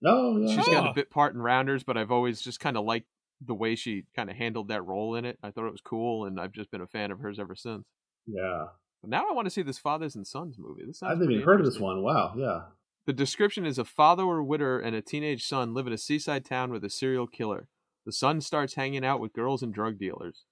No, 0.00 0.38
yeah. 0.38 0.56
She's 0.56 0.66
got 0.66 0.86
a 0.86 0.90
oh. 0.90 0.92
bit 0.94 1.10
part 1.10 1.34
in 1.34 1.42
Rounders, 1.42 1.82
but 1.82 1.96
I've 1.96 2.10
always 2.10 2.40
just 2.40 2.60
kind 2.60 2.76
of 2.76 2.84
liked 2.84 3.06
the 3.44 3.54
way 3.54 3.74
she 3.74 4.04
kind 4.14 4.30
of 4.30 4.36
handled 4.36 4.68
that 4.68 4.84
role 4.84 5.14
in 5.14 5.24
it. 5.24 5.38
I 5.42 5.50
thought 5.50 5.66
it 5.66 5.72
was 5.72 5.82
cool, 5.82 6.24
and 6.24 6.40
I've 6.40 6.52
just 6.52 6.70
been 6.70 6.80
a 6.80 6.86
fan 6.86 7.10
of 7.10 7.20
hers 7.20 7.38
ever 7.38 7.54
since. 7.54 7.84
yeah. 8.26 8.66
But 9.00 9.10
now 9.10 9.24
I 9.28 9.32
want 9.32 9.46
to 9.46 9.50
see 9.50 9.62
this 9.62 9.78
Fathers 9.78 10.14
and 10.14 10.26
Sons 10.26 10.56
movie. 10.58 10.82
This 10.86 10.98
sounds 10.98 11.12
I've 11.12 11.18
never 11.18 11.30
even 11.30 11.44
heard 11.44 11.60
of 11.60 11.66
this 11.66 11.78
one. 11.78 12.02
Wow. 12.02 12.34
Yeah. 12.36 12.60
The 13.06 13.12
description 13.12 13.64
is 13.64 13.78
a 13.78 13.84
father 13.84 14.24
or 14.24 14.42
widower 14.42 14.78
and 14.78 14.94
a 14.94 15.00
teenage 15.00 15.46
son 15.46 15.74
live 15.74 15.86
in 15.86 15.92
a 15.92 15.98
seaside 15.98 16.44
town 16.44 16.70
with 16.70 16.84
a 16.84 16.90
serial 16.90 17.26
killer. 17.26 17.68
The 18.04 18.12
son 18.12 18.40
starts 18.40 18.74
hanging 18.74 19.04
out 19.04 19.20
with 19.20 19.32
girls 19.32 19.62
and 19.62 19.72
drug 19.72 19.98
dealers. 19.98 20.44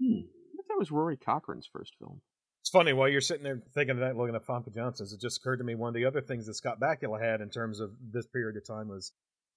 Hmm. 0.00 0.20
I 0.20 0.56
think 0.56 0.68
that 0.68 0.78
was 0.78 0.90
Rory 0.90 1.16
Cochrane's 1.16 1.68
first 1.70 1.94
film. 1.98 2.22
It's 2.62 2.70
funny 2.70 2.92
while 2.92 3.08
you're 3.08 3.20
sitting 3.20 3.42
there 3.42 3.60
thinking 3.74 3.96
of 3.96 4.00
that, 4.00 4.16
looking 4.16 4.34
at 4.34 4.46
Famke 4.46 4.74
Janssen's. 4.74 5.12
It 5.12 5.20
just 5.20 5.38
occurred 5.38 5.58
to 5.58 5.64
me 5.64 5.74
one 5.74 5.88
of 5.88 5.94
the 5.94 6.04
other 6.04 6.20
things 6.20 6.46
that 6.46 6.54
Scott 6.54 6.78
Bakula 6.80 7.20
had 7.20 7.40
in 7.40 7.50
terms 7.50 7.80
of 7.80 7.90
this 8.12 8.26
period 8.26 8.56
of 8.56 8.66
time 8.66 8.88
was, 8.88 9.12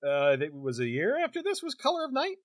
uh, 0.06 0.36
it 0.40 0.54
was 0.54 0.80
a 0.80 0.88
year 0.88 1.18
after 1.24 1.44
this 1.44 1.62
was 1.62 1.76
Color 1.76 2.06
of 2.06 2.14
Night. 2.14 2.38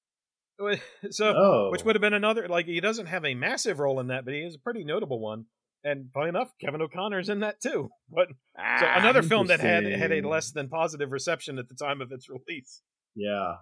So, 1.10 1.34
Oh. 1.36 1.68
which 1.70 1.84
would 1.84 1.94
have 1.96 2.00
been 2.02 2.12
another 2.14 2.48
like 2.48 2.66
he 2.66 2.80
doesn't 2.80 3.06
have 3.06 3.24
a 3.24 3.34
massive 3.34 3.78
role 3.78 4.00
in 4.00 4.08
that, 4.08 4.24
but 4.24 4.34
he 4.34 4.40
is 4.40 4.54
a 4.54 4.58
pretty 4.58 4.84
notable 4.84 5.20
one. 5.20 5.46
And 5.82 6.10
funny 6.12 6.28
enough, 6.28 6.52
Kevin 6.60 6.82
O'Connor's 6.82 7.28
in 7.30 7.40
that 7.40 7.60
too. 7.60 7.90
But 8.10 8.28
so 8.28 8.34
Ah, 8.58 8.98
another 8.98 9.22
film 9.22 9.46
that 9.48 9.60
had 9.60 9.84
had 9.84 10.12
a 10.12 10.20
less 10.22 10.50
than 10.52 10.68
positive 10.68 11.12
reception 11.12 11.58
at 11.58 11.68
the 11.68 11.74
time 11.74 12.00
of 12.00 12.12
its 12.12 12.28
release. 12.28 12.82
Yeah. 13.14 13.54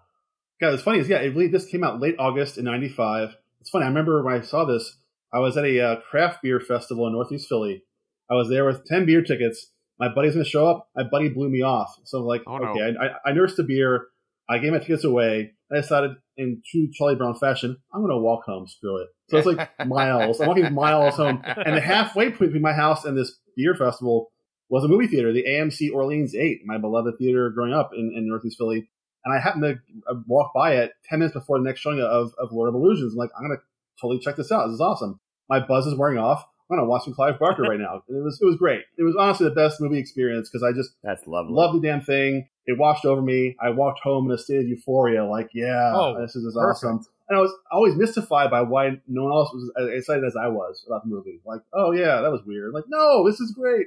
God, 0.61 0.75
it's 0.75 0.83
funny 0.83 0.99
is 0.99 1.09
yeah, 1.09 1.19
it 1.19 1.29
really 1.29 1.47
this 1.49 1.67
came 1.67 1.85
out 1.85 2.01
late 2.01 2.17
August 2.19 2.59
in 2.59 2.65
'95. 2.65 3.37
It's 3.61 3.71
funny. 3.71 3.85
I 3.85 3.89
remember 3.89 4.23
when 4.25 4.35
I 4.35 4.41
saw 4.41 4.65
this, 4.65 4.97
I 5.33 5.39
was 5.39 5.57
at 5.57 5.65
a 5.65 5.81
uh, 5.81 5.97
craft 6.11 6.43
beer 6.43 6.59
festival 6.61 7.07
in 7.07 7.13
Northeast 7.13 7.49
Philly. 7.49 7.83
I 8.31 8.35
was 8.35 8.49
there 8.49 8.65
with 8.65 8.85
ten 8.85 9.07
beer 9.07 9.23
tickets. 9.23 9.71
My 10.01 10.09
buddy's 10.13 10.35
going 10.35 10.45
to 10.45 10.51
show 10.51 10.67
up. 10.69 10.89
My 10.97 11.03
buddy 11.05 11.29
blew 11.29 11.49
me 11.49 11.63
off. 11.63 11.95
So 12.05 12.19
I'm 12.19 12.25
like, 12.25 12.43
Oh, 12.47 12.59
no. 12.59 12.69
okay, 12.71 12.95
I, 13.01 13.31
I 13.31 13.33
nursed 13.33 13.59
a 13.59 13.65
beer. 13.65 14.07
I 14.49 14.59
gave 14.59 14.73
my 14.73 14.79
tickets 14.79 15.03
away. 15.05 15.55
I 15.71 15.77
decided, 15.77 16.13
in 16.37 16.63
true 16.65 16.89
Charlie 16.93 17.17
Brown 17.17 17.35
fashion, 17.35 17.77
I'm 17.93 18.01
going 18.01 18.13
to 18.13 18.19
walk 18.19 18.45
home. 18.45 18.67
Screw 18.67 19.03
it. 19.03 19.09
So 19.29 19.37
it's 19.37 19.47
like 19.47 19.71
miles. 19.87 20.41
I'm 20.41 20.49
walking 20.49 20.73
miles 20.73 21.17
home, 21.17 21.43
and 21.45 21.77
the 21.77 21.81
halfway 21.81 22.31
point 22.31 22.39
between 22.39 22.63
my 22.63 22.73
house 22.73 23.05
and 23.05 23.17
this 23.17 23.39
beer 23.57 23.75
festival 23.75 24.31
was 24.71 24.85
a 24.85 24.89
movie 24.89 25.07
theater, 25.07 25.33
the 25.33 25.45
AMC 25.45 25.93
Orleans 25.93 26.35
8, 26.35 26.61
my 26.65 26.79
beloved 26.79 27.15
theater 27.19 27.51
growing 27.51 27.73
up 27.73 27.91
in, 27.95 28.13
in 28.15 28.29
Northeast 28.29 28.59
Philly. 28.59 28.89
And 29.25 29.35
I 29.35 29.41
happened 29.41 29.65
to 29.65 29.73
uh, 30.11 30.21
walk 30.27 30.53
by 30.55 30.77
it 30.77 30.93
10 31.09 31.19
minutes 31.19 31.35
before 31.35 31.59
the 31.59 31.65
next 31.65 31.81
showing 31.81 32.01
of, 32.01 32.33
of 32.39 32.53
Lord 32.53 32.69
of 32.69 32.75
Illusions. 32.75 33.13
I'm 33.13 33.19
like, 33.19 33.31
I'm 33.37 33.47
going 33.47 33.59
to 33.59 33.63
totally 34.01 34.21
check 34.21 34.37
this 34.37 34.53
out. 34.53 34.67
This 34.67 34.75
is 34.75 34.81
awesome. 34.81 35.21
My 35.49 35.61
buzz 35.61 35.87
is 35.87 35.95
wearing 35.95 36.19
off. 36.19 36.45
I'm 36.71 36.77
going 36.77 36.85
to 36.87 36.89
watch 36.89 37.05
Clive 37.15 37.39
Barker 37.39 37.63
right 37.63 37.79
now. 37.79 38.03
And 38.09 38.19
it 38.19 38.23
was, 38.23 38.39
it 38.43 38.45
was 38.45 38.57
great. 38.57 38.83
It 38.99 39.03
was 39.03 39.17
honestly 39.19 39.49
the 39.49 39.55
best 39.55 39.81
movie 39.81 39.99
experience 39.99 40.51
because 40.51 40.63
I 40.63 40.73
just 40.77 40.91
That's 41.03 41.27
lovely. 41.27 41.53
loved 41.55 41.83
the 41.83 41.87
damn 41.89 42.03
thing. 42.03 42.49
It 42.67 42.79
washed 42.79 43.07
over 43.07 43.23
me. 43.23 43.57
I 43.63 43.71
walked 43.71 44.01
home 44.01 44.27
in 44.27 44.33
a 44.35 44.39
state 44.39 44.59
of 44.61 44.69
euphoria, 44.69 45.25
like, 45.25 45.49
yeah, 45.55 45.93
Oh, 45.95 46.21
this 46.21 46.37
is 46.37 46.45
just 46.45 46.57
perfect. 46.57 46.85
awesome. 46.85 47.07
And 47.31 47.39
I 47.39 47.41
was 47.41 47.53
always 47.71 47.95
mystified 47.95 48.51
by 48.51 48.61
why 48.63 49.01
no 49.07 49.25
one 49.25 49.33
else 49.33 49.51
was 49.53 49.71
as 49.81 49.89
excited 49.99 50.25
as 50.25 50.37
I 50.37 50.49
was 50.49 50.83
about 50.87 51.05
the 51.05 51.09
movie. 51.11 51.41
Like, 51.47 51.61
oh 51.73 51.93
yeah, 51.93 52.21
that 52.21 52.31
was 52.31 52.43
weird. 52.47 52.73
Like, 52.75 52.85
no, 52.89 53.27
this 53.27 53.41
is 53.41 53.53
great. 53.53 53.87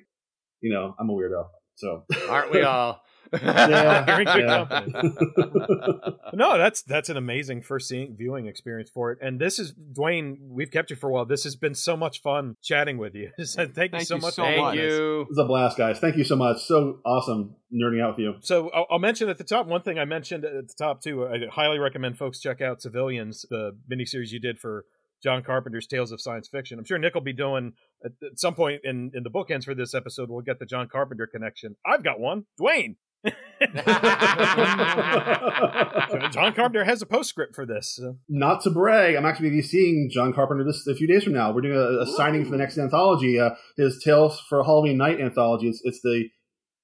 You 0.61 0.71
know, 0.73 0.95
I'm 0.99 1.09
a 1.09 1.13
weirdo. 1.13 1.47
So 1.75 2.05
Aren't 2.29 2.51
we 2.51 2.61
all? 2.63 3.01
Yeah, 3.33 4.05
You're 4.17 4.25
good 4.25 4.45
yeah. 4.45 4.65
company. 4.65 6.17
No, 6.33 6.57
that's 6.57 6.81
that's 6.83 7.09
an 7.09 7.17
amazing 7.17 7.61
first 7.61 7.87
seeing, 7.87 8.15
viewing 8.15 8.47
experience 8.47 8.89
for 8.89 9.11
it. 9.11 9.19
And 9.21 9.39
this 9.39 9.59
is 9.59 9.73
Duane. 9.73 10.37
We've 10.49 10.71
kept 10.71 10.89
you 10.89 10.95
for 10.95 11.09
a 11.09 11.13
while. 11.13 11.25
This 11.25 11.43
has 11.43 11.55
been 11.55 11.75
so 11.75 11.95
much 11.95 12.21
fun 12.21 12.55
chatting 12.61 12.97
with 12.97 13.15
you. 13.15 13.31
So 13.43 13.67
Thank, 13.67 13.93
you 13.93 14.01
so 14.01 14.15
you 14.15 14.21
much. 14.21 14.33
so 14.35 14.43
Thank 14.43 14.61
much. 14.61 14.75
you. 14.75 15.21
It 15.21 15.27
was 15.29 15.37
a 15.37 15.45
blast, 15.45 15.77
guys. 15.77 15.99
Thank 15.99 16.15
you 16.15 16.23
so 16.23 16.35
much. 16.35 16.63
So 16.63 16.99
awesome 17.05 17.55
nerding 17.73 18.01
out 18.01 18.11
with 18.11 18.19
you. 18.19 18.35
So 18.41 18.69
I'll, 18.69 18.85
I'll 18.91 18.99
mention 18.99 19.29
at 19.29 19.37
the 19.37 19.43
top 19.43 19.67
one 19.67 19.81
thing 19.81 19.97
I 19.99 20.05
mentioned 20.05 20.45
at 20.45 20.67
the 20.67 20.73
top 20.77 21.01
too. 21.01 21.25
I 21.25 21.37
highly 21.51 21.79
recommend 21.79 22.17
folks 22.17 22.39
check 22.39 22.61
out 22.61 22.81
Civilians, 22.81 23.45
the 23.49 23.71
miniseries 23.91 24.31
you 24.31 24.39
did 24.39 24.59
for 24.59 24.85
John 25.23 25.43
Carpenter's 25.43 25.87
Tales 25.87 26.11
of 26.11 26.21
Science 26.21 26.47
Fiction. 26.47 26.79
I'm 26.79 26.85
sure 26.85 26.97
Nick 26.97 27.13
will 27.13 27.21
be 27.21 27.33
doing 27.33 27.73
at, 28.03 28.11
at 28.23 28.39
some 28.39 28.55
point 28.55 28.81
in 28.83 29.11
in 29.13 29.23
the 29.23 29.29
bookends 29.29 29.65
for 29.65 29.75
this 29.75 29.93
episode. 29.93 30.29
We'll 30.29 30.41
get 30.41 30.59
the 30.59 30.65
John 30.65 30.87
Carpenter 30.91 31.27
connection. 31.27 31.75
I've 31.85 32.03
got 32.03 32.19
one, 32.19 32.45
Duane. 32.57 32.95
John 36.31 36.53
Carpenter 36.53 36.83
has 36.83 37.01
a 37.01 37.05
postscript 37.05 37.55
for 37.55 37.65
this. 37.65 37.95
so- 37.95 38.17
Not 38.27 38.61
to 38.63 38.69
brag, 38.71 39.15
I'm 39.15 39.25
actually 39.25 39.49
going 39.49 39.61
to 39.61 39.63
be 39.63 39.67
seeing 39.67 40.09
John 40.11 40.33
Carpenter 40.33 40.63
this 40.63 40.85
a 40.87 40.95
few 40.95 41.07
days 41.07 41.23
from 41.23 41.33
now. 41.33 41.53
We're 41.53 41.61
doing 41.61 41.77
a, 41.77 42.01
a 42.03 42.05
signing 42.15 42.45
for 42.45 42.51
the 42.51 42.57
next 42.57 42.77
anthology, 42.77 43.39
uh, 43.39 43.51
his 43.77 44.01
Tales 44.03 44.41
for 44.49 44.63
Halloween 44.63 44.97
Night 44.97 45.19
anthology. 45.21 45.67
It's, 45.69 45.81
it's 45.83 46.01
the 46.01 46.25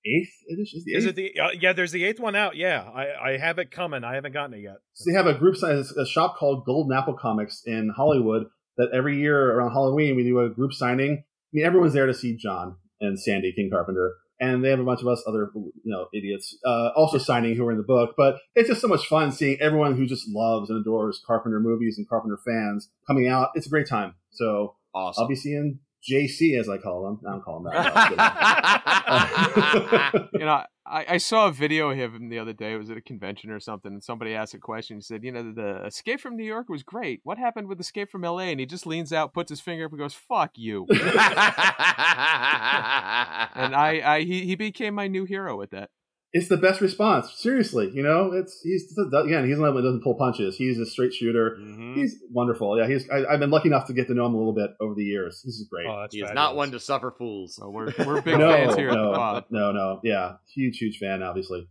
eighth 0.06 0.30
edition. 0.52 0.84
Is 0.88 1.06
eighth? 1.06 1.10
it 1.10 1.16
the 1.16 1.40
uh, 1.40 1.50
yeah? 1.60 1.74
There's 1.74 1.92
the 1.92 2.06
eighth 2.06 2.20
one 2.20 2.36
out. 2.36 2.56
Yeah, 2.56 2.84
I 2.84 3.32
I 3.32 3.38
have 3.38 3.60
it 3.60 3.72
coming. 3.72 4.04
I 4.04 4.16
haven't 4.16 4.32
gotten 4.34 4.54
it 4.54 4.62
yet. 4.62 4.78
So 4.94 5.10
they 5.12 5.18
have 5.18 5.26
a 5.28 5.34
group 5.38 5.56
size 5.58 5.92
a 5.92 6.06
shop 6.06 6.38
called 6.38 6.66
Golden 6.66 6.96
Apple 6.98 7.16
Comics 7.20 7.62
in 7.66 7.92
Hollywood 7.96 8.44
that 8.78 8.90
every 8.94 9.18
year 9.20 9.52
around 9.54 9.72
Halloween 9.72 10.16
we 10.16 10.24
do 10.24 10.40
a 10.40 10.50
group 10.50 10.72
signing. 10.74 11.24
I 11.24 11.52
mean 11.52 11.66
everyone's 11.66 11.94
there 11.94 12.06
to 12.06 12.14
see 12.14 12.38
John 12.38 12.76
and 13.02 13.20
Sandy 13.20 13.52
King 13.54 13.70
Carpenter, 13.72 14.14
and 14.40 14.64
they 14.64 14.70
have 14.70 14.80
a 14.80 14.84
bunch 14.84 15.02
of 15.02 15.08
us 15.08 15.24
other 15.28 15.52
you 15.56 15.72
know 15.86 16.08
idiots 16.14 16.58
uh, 16.66 16.90
also 16.96 17.18
signing 17.18 17.56
who 17.56 17.66
are 17.66 17.72
in 17.72 17.78
the 17.78 17.84
book. 17.84 18.16
But 18.18 18.38
it's 18.56 18.70
just 18.70 18.82
so 18.82 18.88
much 18.88 19.08
fun 19.08 19.32
seeing 19.32 19.60
everyone 19.60 19.96
who 19.96 20.06
just 20.06 20.28
loves 20.28 20.70
and 20.70 20.80
adores 20.80 21.22
Carpenter 21.26 21.60
movies 21.60 21.98
and 21.98 22.08
Carpenter 22.08 22.40
fans 22.46 22.90
coming 23.08 23.28
out. 23.28 23.50
It's 23.56 23.68
a 23.68 23.70
great 23.70 23.88
time. 23.88 24.16
So 24.32 24.76
Awesome. 24.94 25.24
I'll 25.24 25.28
be 25.28 25.36
seeing 25.36 25.80
JC, 26.10 26.60
as 26.60 26.70
I 26.70 26.78
call 26.78 27.08
him. 27.08 27.20
I 27.28 27.32
don't 27.32 27.44
call 27.44 27.58
him 27.58 27.66
that. 27.66 27.84
you 30.34 30.40
know, 30.40 30.64
I, 30.86 31.06
I 31.10 31.18
saw 31.18 31.48
a 31.48 31.52
video 31.52 31.90
of 31.90 31.98
him 31.98 32.30
the 32.30 32.40
other 32.40 32.54
day. 32.54 32.74
It 32.74 32.78
was 32.78 32.90
at 32.90 32.98
a 32.98 33.02
convention 33.02 33.50
or 33.52 33.60
something, 33.60 33.92
and 33.92 34.02
somebody 34.04 34.34
asked 34.34 34.54
a 34.54 34.60
question. 34.60 34.98
He 34.98 35.02
said, 35.02 35.24
"You 35.24 35.32
know, 35.34 35.52
the 35.52 35.86
Escape 35.86 36.22
from 36.22 36.38
New 36.38 36.46
York 36.46 36.70
was 36.70 36.84
great. 36.84 37.20
What 37.24 37.38
happened 37.38 37.68
with 37.68 37.80
Escape 37.80 38.10
from 38.10 38.24
L.A.?" 38.24 38.52
And 38.52 38.60
he 38.60 38.66
just 38.66 38.86
leans 38.86 39.12
out, 39.12 39.34
puts 39.34 39.50
his 39.50 39.60
finger 39.60 39.86
up, 39.86 39.92
and 39.92 40.00
goes, 40.00 40.14
"Fuck 40.14 40.52
you." 40.56 40.86
and 40.90 41.00
I, 43.76 44.02
I, 44.04 44.22
he, 44.22 44.46
he 44.46 44.56
became 44.56 44.96
my 44.96 45.08
new 45.08 45.26
hero 45.26 45.58
with 45.58 45.72
that. 45.72 45.90
It's 46.34 46.50
the 46.50 46.58
best 46.58 46.82
response. 46.82 47.32
Seriously, 47.38 47.90
you 47.94 48.04
know, 48.04 48.32
it's 48.34 48.60
he's 48.62 48.94
again 49.14 49.48
he's 49.48 49.58
not 49.58 49.74
one 49.74 49.76
that 49.78 49.82
doesn't 49.84 50.04
pull 50.04 50.16
punches. 50.16 50.58
He's 50.58 50.78
a 50.80 50.86
straight 50.86 51.14
shooter. 51.14 51.58
Mhm. 51.60 51.96
He's 51.96 52.16
wonderful. 52.32 52.78
Yeah, 52.80 52.88
he's. 52.88 53.10
I, 53.10 53.26
I've 53.26 53.40
been 53.40 53.50
lucky 53.50 53.70
enough 53.70 53.88
to 53.88 53.94
get 53.94 54.08
to 54.08 54.14
know 54.14 54.26
him 54.26 54.34
a 54.34 54.38
little 54.38 54.54
bit 54.54 54.72
over 54.82 54.94
the 54.94 55.04
years. 55.04 55.42
He's 55.44 55.58
just 55.60 55.70
great. 55.70 55.88
Oh, 55.88 56.02
that's 56.02 56.14
He 56.14 56.20
is 56.22 56.28
fabulous. 56.28 56.36
not 56.36 56.56
one 56.56 56.72
to 56.72 56.80
suffer 56.80 57.12
fools. 57.18 57.56
So 57.56 57.70
we're 57.70 57.94
we're 58.06 58.22
big 58.22 58.38
no, 58.40 58.52
fans 58.52 58.76
here 58.76 58.90
at 58.90 58.96
no, 58.96 59.12
the 59.12 59.18
pod. 59.18 59.46
no, 59.50 59.72
no. 59.72 60.00
Yeah, 60.04 60.34
huge, 60.54 60.78
huge 60.80 60.98
fan. 60.98 61.24
Obviously. 61.24 61.68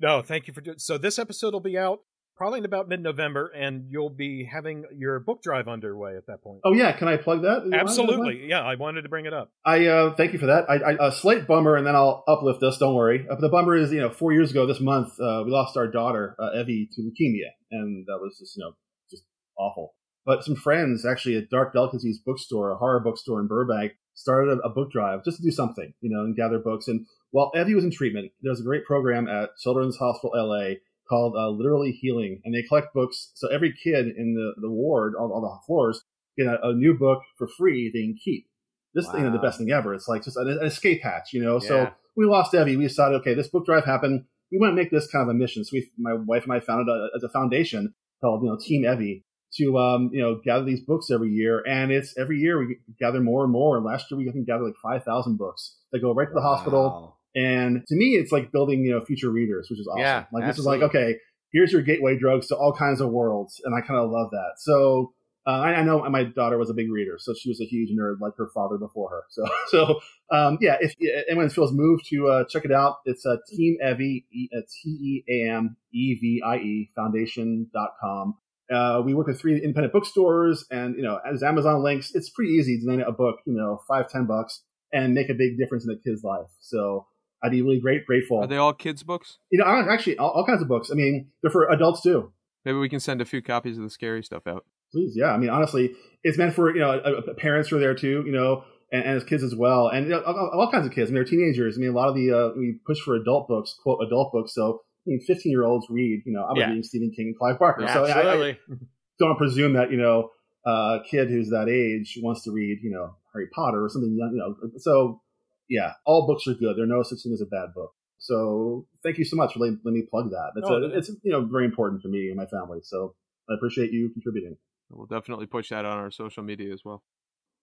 No, 0.00 0.22
thank 0.22 0.46
you 0.46 0.54
for 0.54 0.60
doing. 0.60 0.78
So 0.78 0.96
this 0.96 1.18
episode 1.18 1.52
will 1.52 1.60
be 1.60 1.76
out 1.76 1.98
probably 2.38 2.60
in 2.60 2.64
about 2.64 2.88
mid-November, 2.88 3.48
and 3.48 3.86
you'll 3.90 4.08
be 4.08 4.48
having 4.50 4.84
your 4.96 5.18
book 5.18 5.42
drive 5.42 5.66
underway 5.66 6.16
at 6.16 6.26
that 6.28 6.40
point. 6.40 6.60
Oh 6.64 6.72
yeah, 6.72 6.92
can 6.92 7.08
I 7.08 7.16
plug 7.16 7.42
that? 7.42 7.66
You? 7.66 7.74
Absolutely, 7.74 8.48
yeah. 8.48 8.62
I 8.62 8.76
wanted 8.76 9.02
to 9.02 9.08
bring 9.08 9.26
it 9.26 9.34
up. 9.34 9.50
I 9.66 9.86
uh, 9.86 10.14
thank 10.14 10.32
you 10.32 10.38
for 10.38 10.46
that. 10.46 10.70
I, 10.70 10.92
I 10.92 11.08
a 11.08 11.12
slight 11.12 11.46
bummer, 11.46 11.74
and 11.74 11.86
then 11.86 11.96
I'll 11.96 12.24
uplift 12.28 12.62
us. 12.62 12.78
Don't 12.78 12.94
worry. 12.94 13.26
Uh, 13.28 13.34
the 13.34 13.48
bummer 13.48 13.76
is, 13.76 13.92
you 13.92 14.00
know, 14.00 14.10
four 14.10 14.32
years 14.32 14.52
ago 14.52 14.66
this 14.66 14.80
month, 14.80 15.08
uh, 15.20 15.42
we 15.44 15.50
lost 15.50 15.76
our 15.76 15.88
daughter 15.88 16.36
uh, 16.38 16.58
Evie 16.58 16.88
to 16.92 17.02
leukemia, 17.02 17.50
and 17.72 18.06
that 18.06 18.18
was 18.20 18.38
just, 18.38 18.56
you 18.56 18.64
know, 18.64 18.72
just 19.10 19.24
awful. 19.58 19.94
But 20.24 20.44
some 20.44 20.54
friends 20.54 21.04
actually 21.04 21.36
at 21.36 21.50
Dark 21.50 21.72
Delicacies 21.72 22.20
bookstore, 22.24 22.70
a 22.70 22.76
horror 22.76 23.00
bookstore 23.00 23.40
in 23.40 23.48
Burbank, 23.48 23.92
started 24.14 24.58
a, 24.58 24.66
a 24.66 24.70
book 24.70 24.92
drive 24.92 25.24
just 25.24 25.38
to 25.38 25.42
do 25.42 25.50
something, 25.50 25.92
you 26.00 26.10
know, 26.10 26.20
and 26.20 26.36
gather 26.36 26.58
books. 26.58 26.86
And 26.86 27.06
while 27.30 27.50
Evie 27.58 27.74
was 27.74 27.84
in 27.84 27.90
treatment, 27.90 28.30
there's 28.42 28.60
a 28.60 28.64
great 28.64 28.84
program 28.84 29.28
at 29.28 29.56
Children's 29.62 29.96
Hospital 29.96 30.32
LA 30.34 30.74
called 31.08 31.34
uh, 31.36 31.48
Literally 31.50 31.92
Healing, 31.92 32.40
and 32.44 32.54
they 32.54 32.62
collect 32.62 32.94
books. 32.94 33.30
So 33.34 33.48
every 33.48 33.72
kid 33.72 34.06
in 34.16 34.34
the 34.34 34.60
the 34.60 34.70
ward, 34.70 35.14
on 35.18 35.30
all 35.30 35.40
the 35.40 35.66
floors, 35.66 36.02
get 36.36 36.46
a, 36.46 36.68
a 36.68 36.74
new 36.74 36.94
book 36.94 37.22
for 37.36 37.48
free 37.48 37.90
they 37.92 38.02
can 38.02 38.16
keep. 38.22 38.46
This 38.94 39.10
thing 39.10 39.26
is 39.26 39.32
the 39.32 39.38
best 39.38 39.58
thing 39.58 39.70
ever. 39.70 39.94
It's 39.94 40.08
like 40.08 40.24
just 40.24 40.36
an, 40.36 40.48
an 40.48 40.66
escape 40.66 41.02
hatch, 41.02 41.32
you 41.32 41.42
know. 41.42 41.60
Yeah. 41.62 41.68
So 41.68 41.90
we 42.16 42.26
lost 42.26 42.54
Evie. 42.54 42.76
We 42.76 42.88
decided, 42.88 43.16
okay, 43.20 43.34
this 43.34 43.48
book 43.48 43.64
drive 43.66 43.84
happened. 43.84 44.24
We 44.50 44.58
want 44.58 44.72
to 44.72 44.74
make 44.74 44.90
this 44.90 45.06
kind 45.10 45.22
of 45.22 45.28
a 45.28 45.34
mission. 45.34 45.64
So 45.64 45.70
we, 45.74 45.90
my 45.98 46.14
wife 46.14 46.44
and 46.44 46.52
I 46.52 46.60
founded 46.60 46.88
a, 46.88 47.08
as 47.14 47.22
a 47.22 47.28
foundation 47.28 47.94
called, 48.20 48.42
you 48.42 48.48
know, 48.48 48.58
Team 48.58 48.84
Evie 48.84 49.24
to, 49.54 49.78
um, 49.78 50.10
you 50.12 50.20
know, 50.20 50.40
gather 50.44 50.64
these 50.64 50.80
books 50.80 51.10
every 51.12 51.30
year. 51.30 51.62
And 51.66 51.92
it's 51.92 52.16
every 52.18 52.38
year 52.38 52.58
we 52.58 52.78
gather 52.98 53.20
more 53.20 53.44
and 53.44 53.52
more. 53.52 53.76
And 53.76 53.84
last 53.84 54.10
year 54.10 54.18
we 54.18 54.28
I 54.28 54.32
think 54.32 54.46
gathered 54.46 54.64
like 54.64 54.74
5,000 54.82 55.36
books 55.36 55.76
that 55.92 56.00
go 56.00 56.12
right 56.12 56.26
to 56.26 56.34
the 56.34 56.40
hospital. 56.42 57.17
And 57.38 57.86
to 57.86 57.94
me, 57.94 58.16
it's 58.16 58.32
like 58.32 58.50
building, 58.50 58.84
you 58.84 58.90
know, 58.92 59.04
future 59.04 59.30
readers, 59.30 59.68
which 59.70 59.78
is 59.80 59.86
awesome. 59.86 60.00
Yeah, 60.00 60.24
like 60.32 60.42
this 60.48 60.58
is 60.58 60.66
like, 60.66 60.80
okay, 60.82 61.16
here's 61.52 61.72
your 61.72 61.82
gateway 61.82 62.18
drugs 62.18 62.48
to 62.48 62.56
all 62.56 62.72
kinds 62.72 63.00
of 63.00 63.10
worlds, 63.10 63.60
and 63.64 63.74
I 63.74 63.86
kind 63.86 64.00
of 64.00 64.10
love 64.10 64.30
that. 64.32 64.52
So 64.58 65.12
uh, 65.46 65.60
I, 65.60 65.74
I 65.76 65.82
know 65.82 66.02
my 66.10 66.24
daughter 66.24 66.58
was 66.58 66.68
a 66.68 66.74
big 66.74 66.90
reader, 66.90 67.16
so 67.18 67.32
she 67.38 67.48
was 67.48 67.60
a 67.60 67.64
huge 67.64 67.90
nerd, 67.98 68.16
like 68.20 68.34
her 68.36 68.48
father 68.54 68.76
before 68.76 69.08
her. 69.10 69.22
So, 69.30 69.44
so 69.68 70.00
um, 70.36 70.58
yeah, 70.60 70.76
if 70.80 70.94
anyone 71.28 71.48
feels 71.48 71.72
moved 71.72 72.06
to 72.10 72.28
uh, 72.28 72.44
check 72.50 72.64
it 72.64 72.72
out, 72.72 72.96
it's 73.04 73.24
uh, 73.24 73.36
Team 73.48 73.76
Evie, 73.86 74.26
E- 74.32 74.48
uh, 74.56 74.60
T 74.82 74.88
E 74.90 75.24
A 75.28 75.50
M 75.50 75.76
E 75.92 76.14
V 76.20 76.42
I 76.44 76.56
E 76.56 76.90
Foundation.com. 76.96 78.34
Uh, 78.70 79.00
we 79.04 79.14
work 79.14 79.26
with 79.26 79.40
three 79.40 79.54
independent 79.54 79.92
bookstores, 79.94 80.66
and 80.70 80.96
you 80.96 81.02
know, 81.02 81.18
as 81.30 81.42
Amazon 81.42 81.82
links, 81.82 82.10
it's 82.14 82.28
pretty 82.28 82.52
easy 82.52 82.78
to 82.78 82.86
donate 82.86 83.06
a 83.06 83.12
book, 83.12 83.36
you 83.46 83.54
know, 83.54 83.80
five 83.88 84.10
ten 84.10 84.26
bucks, 84.26 84.62
and 84.92 85.14
make 85.14 85.30
a 85.30 85.34
big 85.34 85.56
difference 85.56 85.86
in 85.86 85.90
a 85.90 85.96
kid's 85.98 86.22
life. 86.22 86.48
So 86.60 87.06
I'd 87.42 87.50
be 87.52 87.62
really 87.62 87.80
great 87.80 88.04
grateful. 88.06 88.38
Are 88.40 88.46
they 88.46 88.56
all 88.56 88.72
kids' 88.72 89.02
books? 89.02 89.38
you 89.50 89.58
know, 89.58 89.64
actually, 89.66 90.18
all, 90.18 90.30
all 90.30 90.44
kinds 90.46 90.62
of 90.62 90.68
books. 90.68 90.90
I 90.90 90.94
mean, 90.94 91.28
they're 91.42 91.50
for 91.50 91.68
adults 91.70 92.02
too. 92.02 92.32
Maybe 92.64 92.78
we 92.78 92.88
can 92.88 93.00
send 93.00 93.20
a 93.20 93.24
few 93.24 93.40
copies 93.40 93.78
of 93.78 93.84
the 93.84 93.90
scary 93.90 94.22
stuff 94.22 94.46
out. 94.46 94.64
Please, 94.92 95.12
yeah. 95.16 95.26
I 95.32 95.36
mean, 95.38 95.50
honestly, 95.50 95.94
it's 96.22 96.36
meant 96.38 96.54
for 96.54 96.72
you 96.74 96.80
know 96.80 96.90
uh, 96.90 97.20
uh, 97.30 97.34
parents 97.34 97.68
who 97.68 97.76
are 97.76 97.80
there 97.80 97.94
too, 97.94 98.22
you 98.26 98.32
know, 98.32 98.64
and, 98.90 99.04
and 99.04 99.16
as 99.16 99.24
kids 99.24 99.42
as 99.42 99.54
well, 99.54 99.88
and 99.88 100.06
you 100.06 100.12
know, 100.12 100.22
all, 100.22 100.50
all 100.54 100.70
kinds 100.70 100.86
of 100.86 100.92
kids. 100.92 101.10
I 101.10 101.14
mean, 101.14 101.22
they're 101.22 101.24
teenagers. 101.30 101.76
I 101.76 101.80
mean, 101.80 101.90
a 101.90 101.92
lot 101.92 102.08
of 102.08 102.14
the 102.16 102.32
uh, 102.32 102.50
we 102.58 102.78
push 102.86 102.98
for 103.00 103.14
adult 103.14 103.48
books, 103.48 103.74
quote 103.82 104.00
adult 104.06 104.32
books. 104.32 104.54
So, 104.54 104.80
I 105.06 105.10
mean, 105.10 105.20
fifteen 105.26 105.52
year 105.52 105.64
olds 105.64 105.86
read. 105.90 106.22
You 106.26 106.32
know, 106.32 106.44
I'm 106.44 106.56
Yeah. 106.56 106.68
reading 106.68 106.82
Stephen 106.82 107.12
King 107.14 107.28
and 107.28 107.38
Clive 107.38 107.58
Barker. 107.58 107.86
so 107.88 108.04
I, 108.04 108.34
I 108.50 108.58
don't 109.18 109.36
presume 109.36 109.74
that 109.74 109.90
you 109.90 109.96
know 109.98 110.30
uh, 110.66 110.98
a 110.98 111.02
kid 111.08 111.28
who's 111.28 111.50
that 111.50 111.68
age 111.68 112.18
wants 112.22 112.42
to 112.44 112.50
read 112.50 112.78
you 112.82 112.90
know 112.90 113.14
Harry 113.34 113.48
Potter 113.54 113.84
or 113.84 113.88
something. 113.88 114.16
young, 114.18 114.32
You 114.32 114.38
know, 114.38 114.70
so 114.78 115.20
yeah, 115.68 115.92
all 116.06 116.26
books 116.26 116.46
are 116.46 116.54
good. 116.54 116.76
There's 116.76 116.88
no 116.88 117.02
such 117.02 117.22
thing 117.22 117.32
as 117.32 117.40
a 117.40 117.46
bad 117.46 117.74
book. 117.74 117.92
So 118.18 118.86
thank 119.02 119.18
you 119.18 119.24
so 119.24 119.36
much 119.36 119.52
for 119.54 119.60
letting, 119.60 119.80
letting 119.84 120.00
me 120.00 120.06
plug 120.10 120.30
that. 120.30 120.52
It's 120.56 120.68
Oh, 120.68 120.74
a, 120.82 120.88
it's 120.98 121.08
you 121.22 121.32
know 121.32 121.46
very 121.50 121.64
important 121.64 122.02
for 122.02 122.08
me 122.08 122.28
and 122.28 122.36
my 122.36 122.46
family. 122.46 122.80
So 122.82 123.14
I 123.48 123.54
appreciate 123.54 123.92
you 123.92 124.10
contributing. 124.12 124.56
We'll 124.90 125.06
definitely 125.06 125.46
push 125.46 125.68
that 125.70 125.84
on 125.84 125.98
our 125.98 126.10
social 126.10 126.42
media 126.42 126.72
as 126.72 126.84
well. 126.84 127.02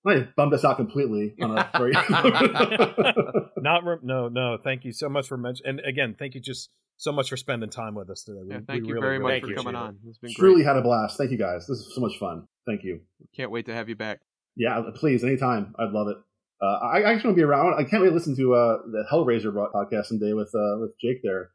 I 0.08 0.28
bummed 0.38 0.54
us 0.54 0.64
out 0.64 0.78
completely 0.78 1.34
on 1.42 1.58
a 1.58 1.70
very. 1.76 1.92
Not 3.58 3.84
re- 3.84 3.98
no 4.04 4.28
no. 4.30 4.58
Thank 4.64 4.86
you 4.86 4.92
so 4.92 5.10
much 5.10 5.28
for 5.28 5.38
mentioning. 5.38 5.80
And 5.80 5.88
again, 5.88 6.16
thank 6.18 6.36
you 6.36 6.42
just 6.42 6.70
so 6.98 7.12
much 7.12 7.30
for 7.30 7.38
spending 7.38 7.70
time 7.70 7.96
with 7.96 8.10
us 8.10 8.24
today. 8.24 8.40
We- 8.44 8.52
Yeah, 8.54 8.60
we 8.60 8.66
thank 8.66 8.86
you 8.88 8.94
really, 8.94 9.02
very 9.02 9.18
really 9.20 9.34
much 9.42 9.50
for 9.50 9.56
coming 9.56 9.76
appreciate 9.76 9.88
on. 9.88 9.98
It's 10.08 10.18
been 10.20 10.34
Truly 10.36 10.56
great. 10.64 10.68
had 10.68 10.78
a 10.78 10.82
blast. 10.82 11.18
Thank 11.18 11.32
you 11.32 11.38
guys. 11.38 11.66
This 11.68 11.80
is 11.80 11.92
so 11.96 12.02
much 12.02 12.18
fun. 12.20 12.48
Thank 12.68 12.84
you. 12.84 13.02
Can't 13.36 13.52
wait 13.52 13.66
to 13.66 13.74
have 13.74 13.90
you 13.90 13.96
back. 13.96 14.22
Yeah, 14.56 14.82
please, 14.96 15.24
anytime. 15.24 15.74
I'd 15.78 15.92
love 15.92 16.08
it. 16.08 16.18
Uh, 16.62 16.66
I, 16.66 17.02
I 17.02 17.14
actually 17.14 17.30
want 17.30 17.38
to 17.38 17.42
be 17.42 17.44
around. 17.44 17.74
I 17.78 17.84
can't 17.84 18.02
wait 18.02 18.10
to 18.10 18.16
listen 18.16 18.36
to 18.38 18.54
uh, 18.54 18.78
the 18.92 19.04
Hellraiser 19.12 19.52
podcast 19.74 20.06
someday 20.06 20.34
with 20.34 20.50
uh, 20.56 20.78
with 20.80 20.92
Jake 21.02 21.22
there, 21.24 21.50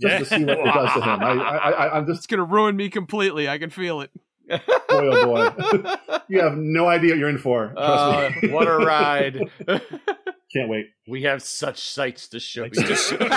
just 0.00 0.30
to 0.30 0.36
see 0.38 0.44
what 0.44 0.58
it 0.58 0.64
does 0.64 0.92
to 0.94 1.00
him. 1.02 1.22
I, 1.22 1.32
I, 1.32 1.70
I, 1.70 1.96
I'm 1.96 2.08
It's 2.08 2.18
just 2.20 2.28
gonna 2.28 2.44
ruin 2.44 2.76
me 2.76 2.88
completely. 2.88 3.48
I 3.48 3.58
can 3.58 3.70
feel 3.70 4.00
it. 4.00 4.10
boy, 4.48 4.60
oh 4.90 5.50
boy. 5.50 5.94
you 6.28 6.40
have 6.40 6.56
no 6.56 6.86
idea 6.86 7.10
what 7.12 7.18
you're 7.18 7.28
in 7.30 7.38
for. 7.38 7.72
Trust 7.74 7.82
Uh, 7.82 8.30
me. 8.42 8.48
what 8.52 8.68
a 8.68 8.76
ride. 8.76 9.40
Can't 9.66 10.68
wait. 10.68 10.86
we 11.08 11.22
have 11.22 11.42
such 11.42 11.80
sights 11.80 12.28
to 12.28 12.38
show 12.38 12.68
Sights 12.70 13.10
you. 13.10 13.18
to 13.18 13.24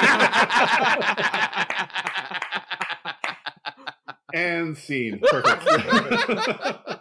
And 4.34 4.77
scene. 4.77 5.19
Perfect. 5.23 6.94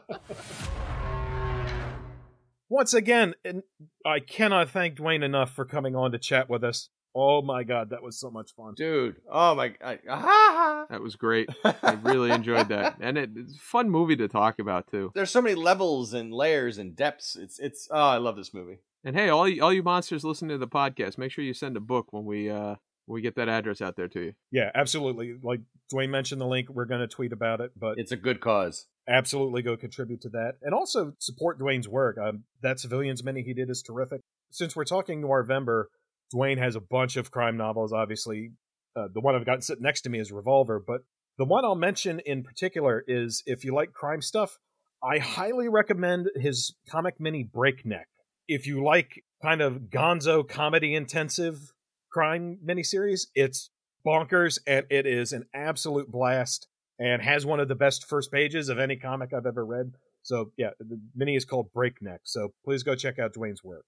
Once 2.69 2.95
again, 2.95 3.35
and 3.45 3.63
I 4.05 4.21
cannot 4.21 4.71
thank 4.71 4.97
Duane 4.97 5.23
enough 5.23 5.53
for 5.53 5.65
coming 5.65 5.95
on 5.95 6.13
to 6.13 6.19
chat 6.19 6.49
with 6.49 6.65
us. 6.65 6.89
Oh 7.15 7.41
my 7.41 7.63
god, 7.63 7.91
that 7.91 8.03
was 8.03 8.19
so 8.21 8.31
much 8.31 8.55
fun. 8.55 8.75
Dude, 8.77 9.17
oh 9.31 9.55
my 9.55 9.69
god. 9.69 10.01
Ah, 10.09 10.85
That 10.91 11.01
was 11.01 11.17
great. 11.17 11.49
I 11.65 11.97
really 12.03 12.31
enjoyed 12.31 12.69
that, 12.69 12.97
and 13.01 13.17
it, 13.17 13.31
it's 13.35 13.57
a 13.57 13.59
fun 13.59 13.89
movie 13.89 14.17
to 14.17 14.29
talk 14.29 14.59
about 14.59 14.91
too. 14.91 15.13
There's 15.15 15.31
so 15.31 15.41
many 15.41 15.55
levels 15.55 16.13
and 16.13 16.33
layers 16.33 16.77
and 16.79 16.95
depths. 16.95 17.37
It's 17.37 17.59
it's 17.59 17.89
oh, 17.91 17.97
I 17.99 18.19
love 18.19 18.37
this 18.37 18.53
movie. 18.53 18.79
And 19.05 19.17
hey, 19.17 19.29
all 19.29 19.49
you, 19.49 19.63
all 19.63 19.73
you 19.73 19.83
monsters 19.83 20.25
listening 20.25 20.51
to 20.51 20.59
the 20.59 20.69
podcast, 20.69 21.17
make 21.17 21.31
sure 21.31 21.45
you 21.45 21.55
send 21.55 21.77
a 21.77 21.81
book 21.81 22.09
when 22.11 22.25
we 22.25 22.51
uh 22.51 22.75
when 23.07 23.15
we 23.15 23.23
get 23.23 23.37
that 23.37 23.49
address 23.49 23.81
out 23.81 23.97
there 23.97 24.09
to 24.09 24.21
you. 24.21 24.33
Yeah, 24.51 24.71
absolutely. 24.75 25.37
Like 25.43 25.61
Duane 25.89 26.11
mentioned 26.11 26.41
the 26.41 26.47
link, 26.47 26.69
we're 26.69 26.85
going 26.85 27.01
to 27.01 27.07
tweet 27.07 27.33
about 27.33 27.61
it, 27.61 27.71
but 27.79 27.99
It's 27.99 28.13
a 28.13 28.17
good 28.17 28.41
cause. 28.41 28.87
Absolutely 29.09 29.62
go 29.62 29.77
contribute 29.77 30.20
to 30.23 30.28
that 30.31 30.55
and 30.62 30.74
also 30.74 31.12
support 31.19 31.61
Duane's 31.61 31.89
work. 31.89 32.19
Um, 32.19 32.45
that 32.62 32.81
Civilians 32.81 33.23
Mini 33.23 33.43
he 33.43 33.55
did 33.55 33.70
is 33.70 33.83
terrific. 33.83 34.20
Since 34.51 34.74
we're 34.74 34.85
talking 34.85 35.23
Noirvember, 35.23 35.85
Dwayne 36.35 36.59
has 36.59 36.74
a 36.74 36.81
bunch 36.81 37.16
of 37.16 37.31
crime 37.31 37.57
novels. 37.57 37.93
Obviously, 37.93 38.51
uh, 38.97 39.09
the 39.12 39.20
one 39.20 39.35
I've 39.35 39.47
got 39.47 39.62
sitting 39.62 39.83
next 39.83 40.03
to 40.03 40.11
me 40.11 40.19
is 40.19 40.33
Revolver, 40.33 40.83
but 40.85 41.03
the 41.39 41.45
one 41.45 41.65
I'll 41.65 41.74
mention 41.74 42.20
in 42.20 42.43
particular 42.43 43.05
is 43.07 43.43
if 43.47 43.65
you 43.65 43.74
like 43.74 43.93
crime 43.93 44.23
stuff, 44.23 44.59
I 45.03 45.19
highly 45.19 45.69
recommend 45.69 46.31
his 46.35 46.74
comic 46.89 47.20
mini 47.20 47.45
Breakneck. 47.45 48.09
If 48.49 48.66
you 48.66 48.83
like 48.83 49.23
kind 49.43 49.61
of 49.61 49.91
gonzo 49.91 50.49
comedy 50.49 50.95
intensive 50.95 51.73
crime 52.11 52.59
miniseries, 52.66 53.27
it's 53.35 53.70
bonkers 54.05 54.59
and 54.66 54.87
it 54.89 55.07
is 55.07 55.33
an 55.33 55.45
absolute 55.55 56.11
blast 56.11 56.69
and 56.98 57.23
has 57.23 57.44
one 57.44 57.60
of 57.60 57.68
the 57.68 57.74
best 57.74 58.06
first 58.06 58.32
pages 58.32 58.68
of 58.68 58.78
any 58.78 58.97
comic 58.97 59.32
I've 59.32 59.47
ever 59.47 59.64
read. 59.64 59.93
So 60.23 60.52
yeah, 60.56 60.70
the 60.78 61.01
mini 61.14 61.36
is 61.36 61.44
called 61.44 61.73
Breakneck. 61.73 62.20
So 62.24 62.52
please 62.64 62.82
go 62.82 62.94
check 62.94 63.18
out 63.18 63.35
Duane's 63.35 63.62
work. 63.62 63.85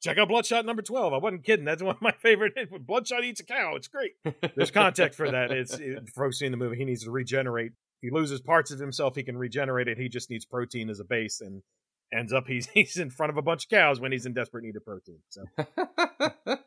Check 0.00 0.16
out 0.16 0.28
Bloodshot 0.28 0.64
number 0.64 0.82
twelve. 0.82 1.12
I 1.12 1.18
wasn't 1.18 1.44
kidding. 1.44 1.64
That's 1.64 1.82
one 1.82 1.96
of 1.96 2.02
my 2.02 2.12
favorite. 2.22 2.54
Bloodshot 2.86 3.24
eats 3.24 3.40
a 3.40 3.44
cow. 3.44 3.74
It's 3.74 3.88
great. 3.88 4.12
There's 4.54 4.70
context 4.70 5.16
for 5.16 5.30
that. 5.30 5.50
It's 5.50 5.74
it, 5.74 6.08
for 6.14 6.24
folks 6.24 6.38
seeing 6.38 6.52
the 6.52 6.56
movie. 6.56 6.76
He 6.76 6.84
needs 6.84 7.04
to 7.04 7.10
regenerate. 7.10 7.72
He 8.00 8.10
loses 8.10 8.40
parts 8.40 8.70
of 8.70 8.78
himself, 8.78 9.16
he 9.16 9.24
can 9.24 9.36
regenerate 9.36 9.88
it. 9.88 9.98
He 9.98 10.08
just 10.08 10.30
needs 10.30 10.44
protein 10.44 10.88
as 10.88 11.00
a 11.00 11.04
base, 11.04 11.40
and 11.40 11.62
ends 12.12 12.32
up 12.32 12.46
he's 12.48 12.66
he's 12.68 12.96
in 12.96 13.10
front 13.10 13.30
of 13.30 13.36
a 13.36 13.42
bunch 13.42 13.64
of 13.64 13.70
cows 13.70 14.00
when 14.00 14.12
he's 14.12 14.26
in 14.26 14.32
desperate 14.32 14.64
need 14.64 14.76
of 14.76 14.84
protein. 14.84 15.18
So 15.28 15.44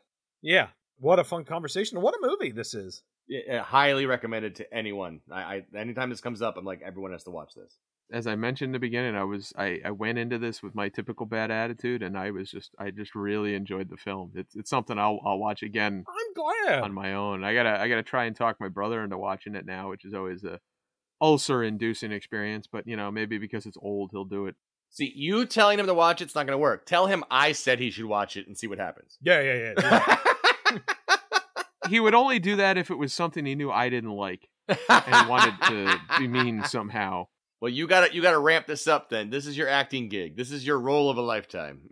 yeah, 0.42 0.68
what 0.98 1.18
a 1.18 1.24
fun 1.24 1.44
conversation. 1.44 2.00
What 2.00 2.14
a 2.14 2.26
movie 2.26 2.52
this 2.52 2.74
is. 2.74 3.02
Yeah, 3.28 3.62
highly 3.62 4.06
recommended 4.06 4.56
to 4.56 4.74
anyone. 4.74 5.20
I, 5.30 5.40
I 5.40 5.62
anytime 5.76 6.10
this 6.10 6.20
comes 6.20 6.42
up, 6.42 6.56
I'm 6.56 6.64
like, 6.64 6.80
everyone 6.84 7.12
has 7.12 7.24
to 7.24 7.30
watch 7.30 7.54
this. 7.54 7.76
as 8.12 8.26
I 8.26 8.34
mentioned 8.36 8.68
in 8.68 8.72
the 8.72 8.78
beginning, 8.78 9.14
I 9.16 9.24
was 9.24 9.52
I, 9.56 9.80
I 9.84 9.90
went 9.92 10.18
into 10.18 10.38
this 10.38 10.62
with 10.62 10.74
my 10.74 10.88
typical 10.88 11.24
bad 11.26 11.50
attitude, 11.50 12.02
and 12.02 12.16
I 12.18 12.30
was 12.30 12.50
just 12.50 12.70
I 12.78 12.90
just 12.90 13.14
really 13.14 13.54
enjoyed 13.54 13.88
the 13.88 13.96
film. 13.96 14.32
It's 14.34 14.54
it's 14.54 14.70
something 14.70 14.98
I'll 14.98 15.20
I'll 15.24 15.38
watch 15.38 15.62
again 15.62 16.04
I'm 16.06 16.34
glad. 16.34 16.82
on 16.82 16.92
my 16.92 17.14
own. 17.14 17.42
I 17.44 17.54
gotta 17.54 17.80
I 17.80 17.88
gotta 17.88 18.02
try 18.02 18.24
and 18.24 18.36
talk 18.36 18.56
my 18.60 18.68
brother 18.68 19.02
into 19.02 19.16
watching 19.16 19.54
it 19.54 19.64
now, 19.66 19.90
which 19.90 20.04
is 20.04 20.14
always 20.14 20.44
a 20.44 20.60
ulcer 21.20 21.62
inducing 21.62 22.12
experience. 22.12 22.66
But 22.70 22.86
you 22.86 22.96
know 22.96 23.10
maybe 23.10 23.38
because 23.38 23.64
it's 23.66 23.78
old, 23.80 24.10
he'll 24.12 24.24
do 24.24 24.46
it. 24.46 24.56
See, 24.90 25.10
you 25.14 25.46
telling 25.46 25.78
him 25.78 25.86
to 25.86 25.94
watch 25.94 26.20
it's 26.20 26.34
not 26.34 26.46
going 26.46 26.52
to 26.54 26.58
work. 26.58 26.84
Tell 26.84 27.06
him 27.06 27.24
I 27.30 27.52
said 27.52 27.78
he 27.78 27.90
should 27.90 28.04
watch 28.04 28.36
it 28.36 28.46
and 28.46 28.58
see 28.58 28.66
what 28.66 28.78
happens. 28.78 29.16
yeah, 29.22 29.40
yeah, 29.40 29.54
yeah. 29.54 29.72
yeah. 30.26 30.31
He 31.92 32.00
would 32.00 32.14
only 32.14 32.38
do 32.38 32.56
that 32.56 32.78
if 32.78 32.90
it 32.90 32.96
was 32.96 33.12
something 33.12 33.44
he 33.44 33.54
knew 33.54 33.70
I 33.70 33.90
didn't 33.90 34.12
like 34.12 34.48
and 34.66 35.28
wanted 35.28 35.54
to 35.68 36.00
be 36.18 36.26
mean 36.26 36.64
somehow. 36.64 37.26
well, 37.60 37.68
you 37.70 37.86
got 37.86 38.08
to 38.08 38.14
you 38.14 38.22
got 38.22 38.30
to 38.30 38.38
ramp 38.38 38.66
this 38.66 38.86
up. 38.88 39.10
Then 39.10 39.28
this 39.28 39.46
is 39.46 39.58
your 39.58 39.68
acting 39.68 40.08
gig. 40.08 40.34
This 40.34 40.50
is 40.50 40.66
your 40.66 40.80
role 40.80 41.10
of 41.10 41.18
a 41.18 41.20
lifetime. 41.20 41.82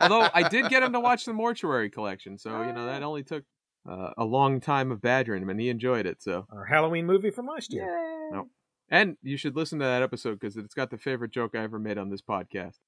Although 0.00 0.28
I 0.32 0.48
did 0.48 0.68
get 0.68 0.84
him 0.84 0.92
to 0.92 1.00
watch 1.08 1.24
the 1.24 1.32
Mortuary 1.32 1.90
Collection, 1.90 2.38
so 2.38 2.50
you 2.62 2.72
know 2.72 2.86
that 2.86 3.02
only 3.02 3.24
took 3.24 3.42
uh, 3.90 4.10
a 4.16 4.24
long 4.24 4.60
time 4.60 4.92
of 4.92 5.02
badgering 5.02 5.42
him, 5.42 5.50
and 5.50 5.60
he 5.60 5.68
enjoyed 5.70 6.06
it. 6.06 6.22
So, 6.22 6.46
Our 6.52 6.64
Halloween 6.66 7.04
movie 7.04 7.30
from 7.30 7.46
last 7.46 7.72
year. 7.72 7.84
No. 8.30 8.48
and 8.90 9.16
you 9.24 9.36
should 9.36 9.56
listen 9.56 9.80
to 9.80 9.84
that 9.86 10.02
episode 10.02 10.38
because 10.38 10.56
it's 10.56 10.74
got 10.74 10.90
the 10.90 10.98
favorite 10.98 11.32
joke 11.32 11.56
I 11.56 11.64
ever 11.64 11.80
made 11.80 11.98
on 11.98 12.10
this 12.10 12.22
podcast. 12.22 12.78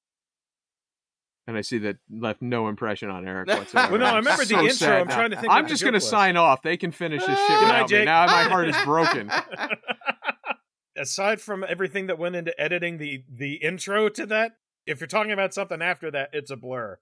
And 1.47 1.55
I 1.57 1.61
see 1.61 1.77
that 1.79 1.97
left 2.09 2.41
no 2.41 2.67
impression 2.69 3.09
on 3.09 3.27
Eric 3.27 3.47
whatsoever. 3.49 3.91
Well, 3.91 3.99
no, 3.99 4.05
I 4.05 4.09
I'm 4.11 4.15
remember 4.17 4.43
the 4.45 4.49
so 4.49 4.59
intro. 4.61 4.73
sad 4.73 5.01
I'm 5.01 5.07
now. 5.07 5.15
trying 5.15 5.29
to 5.31 5.35
think. 5.37 5.53
I'm 5.53 5.67
just 5.67 5.83
gonna 5.83 6.01
sign 6.01 6.37
off. 6.37 6.61
They 6.63 6.75
can 6.77 6.91
finish 6.91 7.23
this 7.25 7.37
shit 7.39 7.59
without 7.61 7.89
me. 7.91 8.05
Now 8.05 8.25
my 8.25 8.43
heart 8.43 8.67
is 8.69 8.75
broken. 8.83 9.29
Aside 10.97 11.41
from 11.41 11.65
everything 11.67 12.07
that 12.07 12.17
went 12.17 12.35
into 12.35 12.59
editing 12.59 12.97
the 12.97 13.23
the 13.29 13.55
intro 13.55 14.07
to 14.09 14.25
that, 14.27 14.53
if 14.87 15.01
you're 15.01 15.07
talking 15.07 15.33
about 15.33 15.53
something 15.53 15.81
after 15.81 16.09
that, 16.11 16.29
it's 16.31 16.49
a 16.49 16.55
blur. 16.55 16.97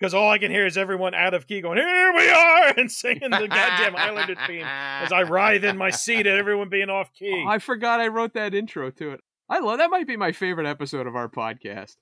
Because 0.00 0.14
all 0.14 0.30
I 0.30 0.38
can 0.38 0.50
hear 0.50 0.66
is 0.66 0.76
everyone 0.76 1.14
out 1.14 1.34
of 1.34 1.46
key 1.46 1.60
going, 1.60 1.76
"Here 1.78 2.12
we 2.16 2.28
are," 2.30 2.68
and 2.78 2.90
singing 2.90 3.30
the 3.30 3.46
goddamn 3.46 3.92
Highlander 3.94 4.36
theme 4.46 4.64
as 4.64 5.12
I 5.12 5.22
writhe 5.22 5.64
in 5.64 5.76
my 5.76 5.90
seat 5.90 6.26
at 6.26 6.38
everyone 6.38 6.70
being 6.70 6.88
off 6.90 7.12
key. 7.12 7.44
Oh, 7.46 7.48
I 7.50 7.58
forgot 7.58 8.00
I 8.00 8.08
wrote 8.08 8.32
that 8.34 8.54
intro 8.54 8.90
to 8.92 9.12
it. 9.12 9.20
I 9.48 9.60
love 9.60 9.78
that. 9.78 9.90
Might 9.90 10.06
be 10.06 10.16
my 10.16 10.32
favorite 10.32 10.66
episode 10.66 11.06
of 11.06 11.14
our 11.14 11.28
podcast. 11.28 11.96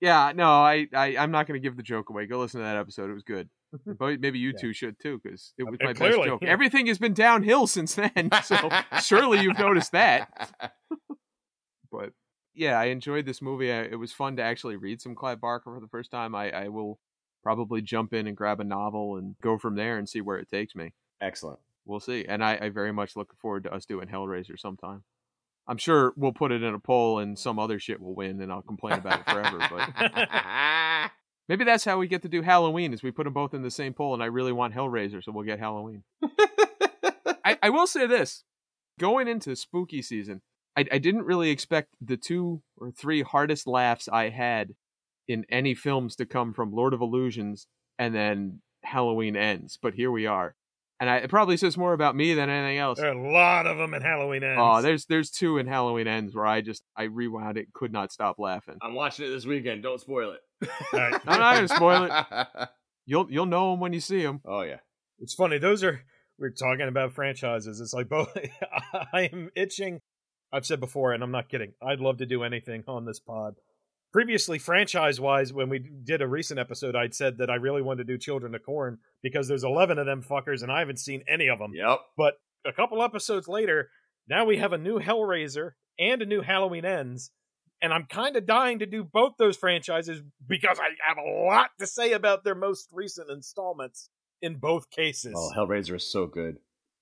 Yeah, 0.00 0.32
no, 0.34 0.48
I, 0.48 0.86
I 0.94 1.16
I'm 1.18 1.30
not 1.30 1.46
going 1.46 1.60
to 1.60 1.62
give 1.66 1.76
the 1.76 1.82
joke 1.82 2.08
away. 2.10 2.26
Go 2.26 2.40
listen 2.40 2.60
to 2.60 2.64
that 2.64 2.76
episode. 2.76 3.10
It 3.10 3.14
was 3.14 3.22
good. 3.22 3.48
But 3.98 4.18
maybe 4.20 4.38
you 4.38 4.48
Yeah. 4.50 4.60
two 4.60 4.72
should 4.72 4.98
too, 5.00 5.20
because 5.22 5.52
it 5.58 5.62
was 5.64 5.78
Uh, 5.80 5.84
my 5.86 5.92
clearly, 5.92 6.16
best 6.18 6.26
joke. 6.28 6.42
yeah. 6.42 6.48
Everything 6.48 6.86
has 6.86 6.98
been 6.98 7.14
downhill 7.14 7.66
since 7.66 7.94
then, 7.94 8.30
so 8.44 8.56
surely 9.02 9.40
you've 9.42 9.58
noticed 9.58 9.92
that. 9.92 10.50
But 11.92 12.12
yeah, 12.54 12.78
I 12.78 12.86
enjoyed 12.86 13.26
this 13.26 13.40
movie. 13.42 13.70
I, 13.72 13.82
it 13.82 13.98
was 13.98 14.12
fun 14.12 14.36
to 14.36 14.42
actually 14.42 14.76
read 14.76 15.00
some 15.00 15.14
Clive 15.14 15.40
Barker 15.40 15.72
for 15.74 15.80
the 15.80 15.88
first 15.88 16.10
time. 16.10 16.34
I, 16.34 16.50
I 16.50 16.68
will 16.68 16.98
probably 17.42 17.80
jump 17.82 18.12
in 18.12 18.26
and 18.26 18.36
grab 18.36 18.60
a 18.60 18.64
novel 18.64 19.16
and 19.16 19.36
go 19.40 19.56
from 19.58 19.76
there 19.76 19.98
and 19.98 20.08
see 20.08 20.20
where 20.20 20.38
it 20.38 20.48
takes 20.50 20.74
me. 20.74 20.92
Excellent. 21.20 21.58
We'll 21.84 22.00
see. 22.00 22.24
And 22.28 22.44
I, 22.44 22.58
I 22.60 22.68
very 22.70 22.92
much 22.92 23.16
look 23.16 23.34
forward 23.40 23.64
to 23.64 23.72
us 23.72 23.86
doing 23.86 24.08
Hellraiser 24.08 24.58
sometime. 24.58 25.04
I'm 25.70 25.78
sure 25.78 26.12
we'll 26.16 26.32
put 26.32 26.50
it 26.50 26.64
in 26.64 26.74
a 26.74 26.80
poll 26.80 27.20
and 27.20 27.38
some 27.38 27.60
other 27.60 27.78
shit 27.78 28.00
will 28.00 28.16
win 28.16 28.40
and 28.40 28.50
I'll 28.50 28.60
complain 28.60 28.94
about 28.94 29.20
it 29.20 29.30
forever. 29.30 29.58
But 29.70 31.10
maybe 31.48 31.64
that's 31.64 31.84
how 31.84 31.96
we 31.96 32.08
get 32.08 32.22
to 32.22 32.28
do 32.28 32.42
Halloween 32.42 32.92
is 32.92 33.04
we 33.04 33.12
put 33.12 33.22
them 33.22 33.32
both 33.32 33.54
in 33.54 33.62
the 33.62 33.70
same 33.70 33.94
poll 33.94 34.12
and 34.12 34.20
I 34.20 34.26
really 34.26 34.50
want 34.50 34.74
Hellraiser, 34.74 35.22
so 35.22 35.30
we'll 35.30 35.44
get 35.44 35.60
Halloween. 35.60 36.02
I, 37.44 37.56
I 37.62 37.70
will 37.70 37.86
say 37.86 38.08
this. 38.08 38.42
Going 38.98 39.28
into 39.28 39.54
spooky 39.54 40.02
season, 40.02 40.42
I, 40.76 40.86
I 40.90 40.98
didn't 40.98 41.22
really 41.22 41.50
expect 41.50 41.94
the 42.00 42.16
two 42.16 42.62
or 42.76 42.90
three 42.90 43.22
hardest 43.22 43.68
laughs 43.68 44.08
I 44.08 44.30
had 44.30 44.74
in 45.28 45.46
any 45.48 45.76
films 45.76 46.16
to 46.16 46.26
come 46.26 46.52
from 46.52 46.72
Lord 46.72 46.94
of 46.94 47.00
Illusions 47.00 47.68
and 47.96 48.12
then 48.12 48.60
Halloween 48.82 49.36
ends. 49.36 49.78
But 49.80 49.94
here 49.94 50.10
we 50.10 50.26
are. 50.26 50.56
And 51.00 51.08
I, 51.08 51.16
it 51.16 51.30
probably 51.30 51.56
says 51.56 51.78
more 51.78 51.94
about 51.94 52.14
me 52.14 52.34
than 52.34 52.50
anything 52.50 52.76
else. 52.76 52.98
there 52.98 53.08
are 53.08 53.14
a 53.16 53.32
lot 53.32 53.66
of 53.66 53.78
them 53.78 53.94
in 53.94 54.02
Halloween 54.02 54.42
ends. 54.44 54.60
Oh, 54.62 54.82
there's 54.82 55.06
there's 55.06 55.30
two 55.30 55.56
in 55.56 55.66
Halloween 55.66 56.06
ends 56.06 56.34
where 56.34 56.46
I 56.46 56.60
just 56.60 56.82
I 56.94 57.04
rewound 57.04 57.56
it, 57.56 57.72
could 57.72 57.90
not 57.90 58.12
stop 58.12 58.38
laughing. 58.38 58.76
I'm 58.82 58.94
watching 58.94 59.24
it 59.26 59.30
this 59.30 59.46
weekend. 59.46 59.82
Don't 59.82 60.00
spoil 60.00 60.32
it. 60.32 60.68
All 60.92 61.00
right. 61.00 61.14
I'm 61.26 61.40
not 61.40 61.54
gonna 61.54 61.68
spoil 61.68 62.04
it. 62.04 62.68
You'll 63.06 63.26
you'll 63.30 63.46
know 63.46 63.70
them 63.72 63.80
when 63.80 63.92
you 63.94 64.00
see 64.00 64.22
them. 64.22 64.40
oh 64.46 64.60
yeah. 64.60 64.76
It's 65.18 65.34
funny. 65.34 65.58
Those 65.58 65.82
are 65.82 66.02
we're 66.38 66.50
talking 66.50 66.86
about 66.86 67.12
franchises. 67.12 67.80
It's 67.80 67.92
like 67.92 68.08
both. 68.08 68.36
I 69.12 69.30
am 69.32 69.50
itching. 69.56 70.00
I've 70.52 70.66
said 70.66 70.80
before, 70.80 71.12
and 71.12 71.22
I'm 71.22 71.30
not 71.30 71.48
kidding. 71.48 71.72
I'd 71.82 72.00
love 72.00 72.18
to 72.18 72.26
do 72.26 72.42
anything 72.44 72.84
on 72.86 73.06
this 73.06 73.18
pod. 73.20 73.54
Previously, 74.12 74.58
franchise 74.58 75.20
wise, 75.20 75.52
when 75.52 75.68
we 75.68 75.78
did 75.78 76.20
a 76.20 76.26
recent 76.26 76.58
episode, 76.58 76.96
I'd 76.96 77.14
said 77.14 77.38
that 77.38 77.50
I 77.50 77.54
really 77.54 77.82
wanted 77.82 78.06
to 78.06 78.12
do 78.12 78.18
Children 78.18 78.54
of 78.54 78.64
Corn 78.64 78.98
because 79.22 79.46
there's 79.46 79.62
11 79.62 79.98
of 79.98 80.06
them 80.06 80.22
fuckers, 80.22 80.62
and 80.62 80.72
I 80.72 80.80
haven't 80.80 80.98
seen 80.98 81.22
any 81.28 81.48
of 81.48 81.60
them. 81.60 81.72
Yep. 81.74 81.98
But 82.16 82.34
a 82.66 82.72
couple 82.72 83.02
episodes 83.02 83.46
later, 83.46 83.90
now 84.28 84.44
we 84.44 84.56
have 84.56 84.72
a 84.72 84.78
new 84.78 84.98
Hellraiser 84.98 85.72
and 85.98 86.22
a 86.22 86.26
new 86.26 86.40
Halloween 86.40 86.84
Ends. 86.84 87.30
And 87.82 87.94
I'm 87.94 88.04
kind 88.04 88.36
of 88.36 88.46
dying 88.46 88.80
to 88.80 88.86
do 88.86 89.04
both 89.04 89.34
those 89.38 89.56
franchises 89.56 90.20
because 90.46 90.78
I 90.78 90.88
have 91.06 91.16
a 91.16 91.46
lot 91.46 91.70
to 91.78 91.86
say 91.86 92.12
about 92.12 92.44
their 92.44 92.54
most 92.54 92.88
recent 92.92 93.30
installments 93.30 94.10
in 94.42 94.56
both 94.56 94.90
cases. 94.90 95.34
Oh, 95.36 95.52
Hellraiser 95.56 95.94
is 95.96 96.10
so 96.10 96.26
good. 96.26 96.56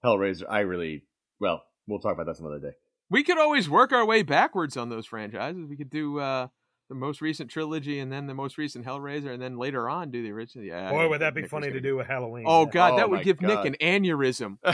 Hellraiser, 0.05 0.44
I 0.48 0.60
really 0.60 1.05
well, 1.40 1.62
we'll 1.86 2.01
talk 2.01 2.14
about 2.14 2.26
that 2.26 2.36
some 2.36 2.47
other 2.47 2.60
day. 2.60 2.72
We 3.10 3.24
could 3.24 3.39
always 3.39 3.68
work 3.70 3.93
our 3.93 4.05
way 4.05 4.22
backwards 4.22 4.76
on 4.76 4.90
those 4.90 5.06
franchises. 5.06 5.64
We 5.68 5.76
could 5.76 5.90
do 5.90 6.20
uh, 6.20 6.48
the 6.89 6.94
most 6.94 7.20
recent 7.20 7.51
trilogy 7.51 8.01
and 8.01 8.10
then 8.10 8.27
the 8.27 8.35
most 8.35 8.56
recent 8.56 8.86
Hellraiser, 8.86 9.32
and 9.32 9.43
then 9.43 9.59
later 9.59 9.89
on 9.89 10.10
do 10.10 10.23
the 10.23 10.31
original. 10.32 10.65
Yeah, 10.65 10.90
Boy, 10.90 11.09
would 11.09 11.20
that 11.20 11.35
be 11.35 11.43
Nick 11.43 11.51
funny 11.51 11.70
to 11.70 11.81
do 11.81 11.97
with 11.97 12.06
Halloween. 12.06 12.44
Oh 12.47 12.65
God, 12.66 12.94
Oh, 12.94 12.97
that 12.97 13.10
would 13.10 13.23
give 13.24 13.39
God. 13.39 13.65
Nick 13.65 13.81
an 13.81 14.02
aneurysm. 14.02 14.59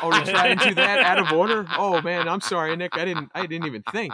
Oh, 0.00 0.10
to 0.10 0.30
try 0.30 0.48
and 0.48 0.60
do 0.60 0.74
that 0.74 1.00
out 1.00 1.18
of 1.18 1.32
order. 1.32 1.66
Oh 1.76 2.00
man, 2.02 2.28
I'm 2.28 2.40
sorry, 2.40 2.74
Nick. 2.76 2.96
I 2.96 3.04
didn't. 3.04 3.30
I 3.34 3.46
didn't 3.46 3.66
even 3.66 3.82
think. 3.90 4.12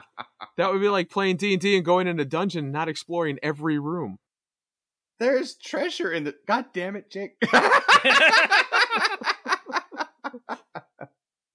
That 0.57 0.73
would 0.73 0.81
be 0.81 0.89
like 0.89 1.11
playing 1.11 1.37
D 1.37 1.53
and 1.53 1.61
D 1.61 1.77
and 1.77 1.85
going 1.85 2.07
in 2.07 2.19
a 2.19 2.25
dungeon, 2.25 2.65
and 2.65 2.73
not 2.73 2.89
exploring 2.89 3.39
every 3.43 3.79
room. 3.79 4.19
There's 5.21 5.55
treasure 5.55 6.11
in 6.11 6.25
the. 6.25 6.35
God 6.47 6.67
damn 6.73 6.97
it, 6.97 7.11
Jake. 7.11 7.37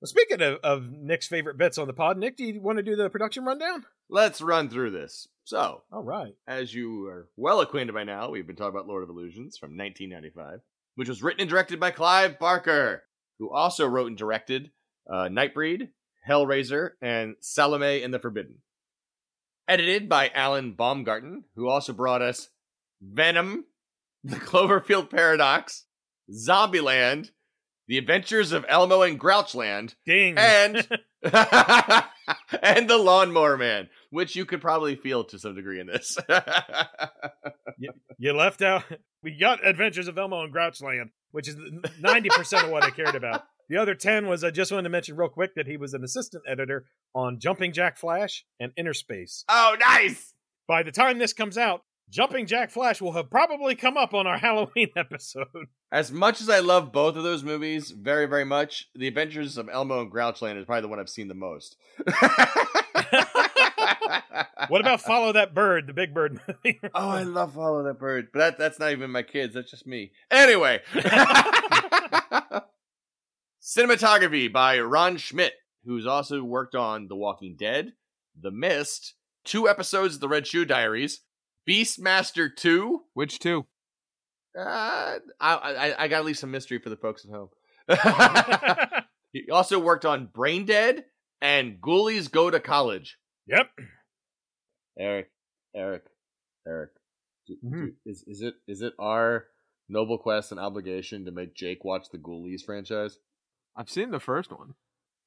Well, 0.01 0.07
speaking 0.07 0.41
of, 0.41 0.59
of 0.63 0.91
Nick's 0.93 1.27
favorite 1.27 1.57
bits 1.57 1.77
on 1.77 1.87
the 1.87 1.93
pod, 1.93 2.17
Nick, 2.17 2.37
do 2.37 2.45
you 2.45 2.61
want 2.61 2.77
to 2.77 2.83
do 2.83 2.95
the 2.95 3.09
production 3.09 3.43
rundown? 3.43 3.83
Let's 4.09 4.41
run 4.41 4.69
through 4.69 4.91
this. 4.91 5.27
So, 5.49 5.81
All 5.91 6.03
right. 6.03 6.35
as 6.47 6.75
you 6.75 7.07
are 7.07 7.27
well 7.35 7.61
acquainted 7.61 7.93
by 7.93 8.03
now, 8.03 8.29
we've 8.29 8.45
been 8.45 8.55
talking 8.55 8.69
about 8.69 8.87
Lord 8.87 9.01
of 9.01 9.09
Illusions 9.09 9.57
from 9.57 9.75
1995, 9.75 10.59
which 10.93 11.09
was 11.09 11.23
written 11.23 11.41
and 11.41 11.49
directed 11.49 11.79
by 11.79 11.89
Clive 11.89 12.37
Barker, 12.37 13.01
who 13.39 13.49
also 13.49 13.87
wrote 13.87 14.05
and 14.05 14.15
directed 14.15 14.69
uh, 15.11 15.27
Nightbreed, 15.27 15.89
Hellraiser, 16.29 16.91
and 17.01 17.35
Salome 17.39 18.03
and 18.03 18.13
the 18.13 18.19
Forbidden. 18.19 18.59
Edited 19.67 20.07
by 20.07 20.29
Alan 20.35 20.73
Baumgarten, 20.73 21.45
who 21.55 21.67
also 21.67 21.93
brought 21.93 22.21
us 22.21 22.49
Venom, 23.01 23.65
The 24.23 24.35
Cloverfield 24.35 25.09
Paradox, 25.09 25.85
Zombieland, 26.31 27.31
The 27.87 27.97
Adventures 27.97 28.51
of 28.51 28.67
Elmo 28.69 29.01
and 29.01 29.19
Grouchland, 29.19 29.95
Ding. 30.05 30.37
and 30.37 30.87
and 31.23 32.87
the 32.87 32.97
lawnmower 32.97 33.57
man, 33.57 33.89
which 34.09 34.35
you 34.35 34.45
could 34.45 34.61
probably 34.61 34.95
feel 34.95 35.23
to 35.25 35.39
some 35.39 35.55
degree 35.55 35.79
in 35.79 35.87
this. 35.87 36.17
you 38.17 38.33
left 38.33 38.61
out. 38.61 38.83
We 39.21 39.37
got 39.37 39.67
Adventures 39.67 40.07
of 40.07 40.17
Elmo 40.17 40.45
and 40.45 40.53
Grouchland, 40.53 41.09
which 41.31 41.49
is 41.49 41.57
90% 41.57 42.63
of 42.63 42.71
what 42.71 42.85
I 42.85 42.89
cared 42.89 43.15
about. 43.15 43.43
The 43.67 43.75
other 43.75 43.93
10 43.93 44.27
was 44.27 44.45
I 44.45 44.49
just 44.49 44.71
wanted 44.71 44.83
to 44.83 44.89
mention 44.89 45.17
real 45.17 45.27
quick 45.27 45.55
that 45.55 45.67
he 45.67 45.75
was 45.75 45.93
an 45.93 46.05
assistant 46.05 46.43
editor 46.47 46.85
on 47.13 47.37
Jumping 47.37 47.73
Jack 47.73 47.97
Flash 47.97 48.45
and 48.61 48.71
Inner 48.77 48.93
Space. 48.93 49.43
oh, 49.49 49.75
nice! 49.77 50.33
By 50.69 50.83
the 50.83 50.93
time 50.93 51.17
this 51.17 51.33
comes 51.33 51.57
out, 51.57 51.81
Jumping 52.09 52.45
Jack 52.47 52.71
Flash 52.71 53.01
will 53.01 53.11
have 53.11 53.29
probably 53.29 53.75
come 53.75 53.97
up 53.97 54.13
on 54.13 54.25
our 54.25 54.37
Halloween 54.39 54.87
episode. 54.95 55.47
As 55.91 56.09
much 56.11 56.39
as 56.39 56.49
I 56.49 56.59
love 56.59 56.93
both 56.93 57.17
of 57.17 57.23
those 57.23 57.43
movies 57.43 57.91
very, 57.91 58.25
very 58.25 58.45
much, 58.45 58.87
The 58.95 59.09
Adventures 59.09 59.57
of 59.57 59.67
Elmo 59.69 59.99
and 59.99 60.09
Grouchland 60.09 60.57
is 60.57 60.63
probably 60.65 60.83
the 60.83 60.87
one 60.87 60.99
I've 60.99 61.09
seen 61.09 61.27
the 61.27 61.35
most. 61.35 61.75
What 64.67 64.81
about 64.81 65.01
Follow 65.01 65.31
That 65.33 65.53
Bird, 65.53 65.87
the 65.87 65.93
Big 65.93 66.13
Bird 66.13 66.39
movie? 66.47 66.79
Oh, 66.93 67.09
I 67.09 67.23
love 67.23 67.53
Follow 67.53 67.83
That 67.83 67.99
Bird, 67.99 68.27
but 68.33 68.39
that, 68.39 68.57
that's 68.57 68.79
not 68.79 68.91
even 68.91 69.11
my 69.11 69.23
kids. 69.23 69.53
That's 69.53 69.71
just 69.71 69.87
me. 69.87 70.11
Anyway, 70.31 70.81
cinematography 73.61 74.51
by 74.51 74.77
Ronn 74.77 75.17
Schmidt, 75.19 75.53
who's 75.85 76.05
also 76.05 76.43
worked 76.43 76.75
on 76.75 77.07
The 77.07 77.15
Walking 77.15 77.55
Dead, 77.57 77.93
The 78.39 78.51
Mist, 78.51 79.15
two 79.43 79.67
episodes 79.69 80.15
of 80.15 80.21
The 80.21 80.27
Red 80.27 80.47
Shoe 80.47 80.65
Diaries, 80.65 81.21
Beastmaster 81.67 82.49
Two. 82.55 83.01
Which 83.13 83.39
two? 83.39 83.65
Uh, 84.57 85.19
I, 85.39 85.53
I 85.53 85.95
I 86.03 86.07
gotta 86.07 86.23
leave 86.23 86.37
some 86.37 86.51
mystery 86.51 86.79
for 86.79 86.89
the 86.89 86.97
folks 86.97 87.25
at 87.25 87.31
home. 87.31 87.49
he 89.31 89.49
also 89.51 89.79
worked 89.79 90.05
on 90.05 90.25
Brain 90.33 90.65
Dead 90.65 91.05
and 91.41 91.79
Ghoulies 91.79 92.31
Go 92.31 92.49
to 92.49 92.59
College. 92.59 93.17
yep. 93.45 93.69
Eric, 94.99 95.31
Eric, 95.75 96.05
Eric. 96.67 96.91
do- 97.47 97.55
do- 97.55 97.67
Mhm. 97.67 97.95
is 98.05 98.23
is 98.27 98.41
it 98.41 98.55
is 98.67 98.81
it 98.81 98.93
our 98.99 99.47
noble 99.87 100.19
quest 100.19 100.51
and 100.51 100.59
obligation 100.59 101.25
to 101.25 101.31
make 101.31 101.55
Jake 101.55 101.83
watch 101.83 102.09
the 102.09 102.19
Ghoulies 102.19 102.63
franchise? 102.63 103.17
I've 103.75 103.89
seen 103.89 104.11
the 104.11 104.19
first 104.19 104.51
one. 104.51 104.75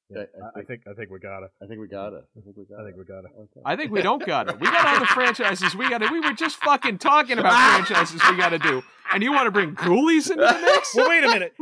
Yeah, 0.09 0.19
I- 0.19 0.21
I 0.21 0.59
I, 0.59 0.59
I 0.59 0.63
think 0.63 0.81
I 0.89 0.93
think 0.93 1.09
we 1.11 1.19
got 1.19 1.43
it. 1.43 1.51
I 1.61 1.65
think 1.65 1.79
we 1.79 1.87
got 1.87 2.13
it. 2.13 2.23
I 2.37 2.41
think 2.41 2.57
we 2.57 2.65
got 2.65 2.79
I 2.79 2.81
it. 2.81 2.85
think 2.85 2.97
we 2.97 3.03
got 3.05 3.19
it. 3.25 3.31
Okay. 3.39 3.61
I 3.65 3.75
think 3.75 3.91
we 3.91 4.01
don't 4.01 4.25
got 4.25 4.49
it. 4.49 4.59
We 4.59 4.65
got 4.67 4.85
all 4.85 4.99
the 4.99 5.05
franchises 5.07 5.75
we 5.75 5.89
got 5.89 5.99
to. 5.99 6.09
We 6.11 6.19
were 6.19 6.33
just 6.33 6.57
fucking 6.57 6.97
talking 6.99 7.37
about 7.39 7.53
franchises 7.85 8.21
we 8.29 8.37
got 8.37 8.49
to 8.49 8.59
do, 8.59 8.83
and 9.13 9.23
you 9.23 9.31
want 9.31 9.47
to 9.47 9.51
bring 9.51 9.75
Ghoulies 9.75 10.29
into 10.29 10.43
the 10.45 10.59
mix? 10.61 10.93
Well, 10.95 11.09
wait 11.09 11.23
a 11.23 11.27
minute. 11.27 11.53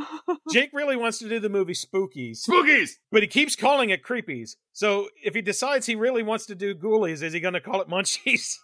Jake 0.51 0.71
really 0.73 0.95
wants 0.97 1.19
to 1.19 1.29
do 1.29 1.39
the 1.39 1.49
movie 1.49 1.73
Spookies, 1.73 2.39
Spookies. 2.47 2.91
but 3.11 3.21
he 3.21 3.27
keeps 3.27 3.55
calling 3.55 3.89
it 3.91 4.03
Creepies. 4.03 4.55
So 4.73 5.07
if 5.23 5.33
he 5.35 5.41
decides 5.41 5.85
he 5.85 5.95
really 5.95 6.23
wants 6.23 6.45
to 6.47 6.55
do 6.55 6.73
Ghoulies, 6.75 7.21
is 7.21 7.33
he 7.33 7.39
going 7.39 7.53
to 7.53 7.61
call 7.61 7.79
it 7.81 7.87
Munchies? 7.89 8.55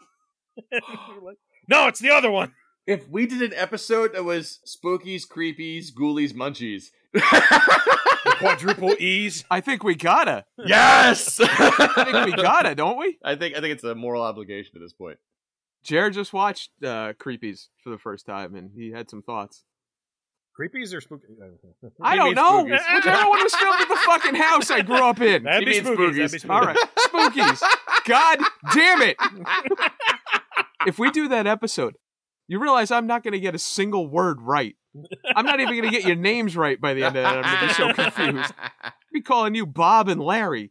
no, 1.70 1.88
it's 1.88 2.00
the 2.00 2.10
other 2.10 2.32
one. 2.32 2.54
If 2.88 3.08
we 3.10 3.28
did 3.28 3.42
an 3.42 3.54
episode 3.54 4.14
that 4.14 4.24
was 4.24 4.60
Spookies, 4.66 5.24
Creepies, 5.28 5.94
Ghoulies, 5.94 6.34
Munchies. 6.34 6.86
The 8.30 8.36
quadruple 8.38 8.96
E's. 9.00 9.46
I 9.50 9.62
think 9.62 9.84
we 9.84 9.96
gotta. 9.96 10.46
yes. 10.64 11.40
I 11.44 12.04
think 12.12 12.38
we 12.38 12.42
gotta, 12.44 12.76
don't 12.76 12.98
we? 12.98 13.18
I 13.24 13.36
think 13.36 13.56
I 13.56 13.62
think 13.62 13.74
it's 13.74 13.84
a 13.84 13.96
moral 13.96 14.22
obligation 14.24 14.72
at 14.76 14.82
this 14.82 14.94
point. 14.94 15.18
Jared 15.84 16.14
just 16.14 16.34
watched 16.34 16.72
uh, 16.84 17.14
Creepies 17.14 17.68
for 17.84 17.90
the 17.90 17.98
first 17.98 18.26
time, 18.26 18.56
and 18.56 18.72
he 18.76 18.92
had 18.92 19.10
some 19.10 19.22
thoughts. 19.22 19.64
Creepies 20.60 20.94
or 20.94 21.02
spooky? 21.02 21.28
I 22.02 22.16
don't 22.16 22.34
know. 22.36 22.66
Spookies. 22.66 22.96
Whichever 22.96 23.30
one 23.30 23.44
was 23.44 23.56
filmed 23.56 23.80
at 23.82 23.88
the 23.88 23.96
fucking 24.06 24.36
house 24.36 24.72
I 24.72 24.82
grew 24.82 24.98
up 24.98 25.22
in. 25.22 25.44
That'd 25.44 25.66
be 25.66 25.72
means 25.72 25.88
spookies. 25.88 26.16
That'd 26.16 26.32
be 26.32 26.38
spookies. 26.40 26.46
spookies. 26.46 26.50
All 26.50 26.62
right, 26.62 26.78
Spookies. 26.98 27.62
God 28.08 28.40
damn 28.74 29.02
it! 29.02 29.18
If 30.88 30.98
we 30.98 31.12
do 31.12 31.28
that 31.30 31.46
episode, 31.48 31.96
you 32.48 32.60
realize 32.60 32.92
I'm 32.92 33.08
not 33.08 33.24
going 33.24 33.34
to 33.34 33.40
get 33.40 33.56
a 33.56 33.60
single 33.60 34.08
word 34.08 34.42
right. 34.42 34.76
I'm 35.36 35.46
not 35.46 35.60
even 35.60 35.74
going 35.74 35.92
to 35.92 35.92
get 35.92 36.06
your 36.06 36.16
names 36.16 36.56
right 36.58 36.80
by 36.80 36.94
the 36.94 37.04
end 37.04 37.16
of 37.18 37.24
that. 37.24 37.38
I'm 37.38 37.44
going 37.44 37.60
to 37.60 37.68
be 37.68 37.74
so 37.74 37.94
confused. 38.12 38.54
I'll 38.84 38.92
be 39.14 39.22
calling 39.22 39.54
you 39.54 39.66
Bob 39.66 40.08
and 40.08 40.22
Larry. 40.22 40.70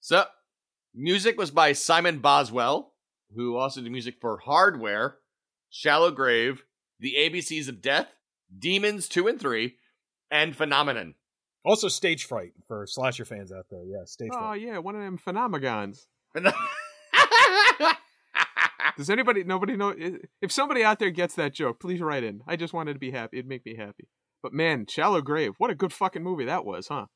so, 0.00 0.24
music 0.94 1.38
was 1.38 1.50
by 1.50 1.72
Simon 1.72 2.18
Boswell, 2.18 2.92
who 3.34 3.56
also 3.56 3.80
did 3.80 3.90
music 3.90 4.16
for 4.20 4.38
Hardware, 4.38 5.16
Shallow 5.70 6.10
Grave, 6.10 6.64
The 7.00 7.14
ABCs 7.18 7.68
of 7.68 7.80
Death, 7.80 8.08
Demons 8.58 9.08
2 9.08 9.28
and 9.28 9.40
3, 9.40 9.76
and 10.30 10.54
Phenomenon. 10.54 11.14
Also, 11.64 11.88
stage 11.88 12.24
fright 12.24 12.52
for 12.68 12.86
slasher 12.86 13.24
fans 13.24 13.50
out 13.50 13.66
there. 13.70 13.82
Yeah, 13.84 14.04
stage 14.04 14.30
Oh 14.32 14.38
fright. 14.38 14.50
Oh, 14.50 14.52
yeah, 14.52 14.78
one 14.78 14.94
of 14.94 15.00
them 15.00 15.18
phenomenons. 15.18 16.06
Does 18.96 19.10
anybody, 19.10 19.44
nobody 19.44 19.76
know? 19.76 19.94
If 20.40 20.50
somebody 20.50 20.82
out 20.82 20.98
there 20.98 21.10
gets 21.10 21.34
that 21.34 21.52
joke, 21.52 21.80
please 21.80 22.00
write 22.00 22.24
in. 22.24 22.42
I 22.46 22.56
just 22.56 22.72
wanted 22.72 22.94
to 22.94 22.98
be 22.98 23.10
happy. 23.10 23.38
It'd 23.38 23.48
make 23.48 23.66
me 23.66 23.76
happy. 23.76 24.08
But 24.42 24.52
man, 24.52 24.86
Shallow 24.86 25.20
Grave, 25.20 25.54
what 25.58 25.70
a 25.70 25.74
good 25.74 25.92
fucking 25.92 26.22
movie 26.22 26.46
that 26.46 26.64
was, 26.64 26.88
huh? 26.88 27.06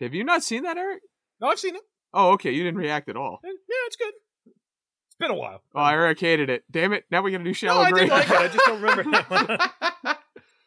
Have 0.00 0.14
you 0.14 0.24
not 0.24 0.42
seen 0.42 0.64
that, 0.64 0.76
Eric? 0.76 1.02
No, 1.40 1.48
I've 1.48 1.58
seen 1.58 1.74
it. 1.74 1.82
Oh, 2.12 2.32
okay. 2.32 2.50
You 2.50 2.64
didn't 2.64 2.78
react 2.78 3.08
at 3.08 3.16
all. 3.16 3.40
Yeah, 3.42 3.50
it's 3.86 3.96
good. 3.96 4.12
It's 4.46 5.16
been 5.18 5.30
a 5.30 5.34
while. 5.34 5.62
Oh, 5.74 5.84
Eric 5.86 6.20
hated 6.20 6.50
it. 6.50 6.64
Damn 6.70 6.92
it. 6.92 7.04
Now 7.10 7.22
we're 7.22 7.30
going 7.30 7.44
to 7.44 7.44
do 7.44 7.50
no, 7.50 7.54
Shallow 7.54 7.82
I 7.82 7.90
Grave. 7.90 8.08
did 8.08 8.12
like 8.12 8.30
it. 8.30 8.36
I 8.36 8.48
just 8.48 8.66
don't 8.66 8.82
remember 8.82 9.10
that 9.12 9.30
one. 9.30 10.16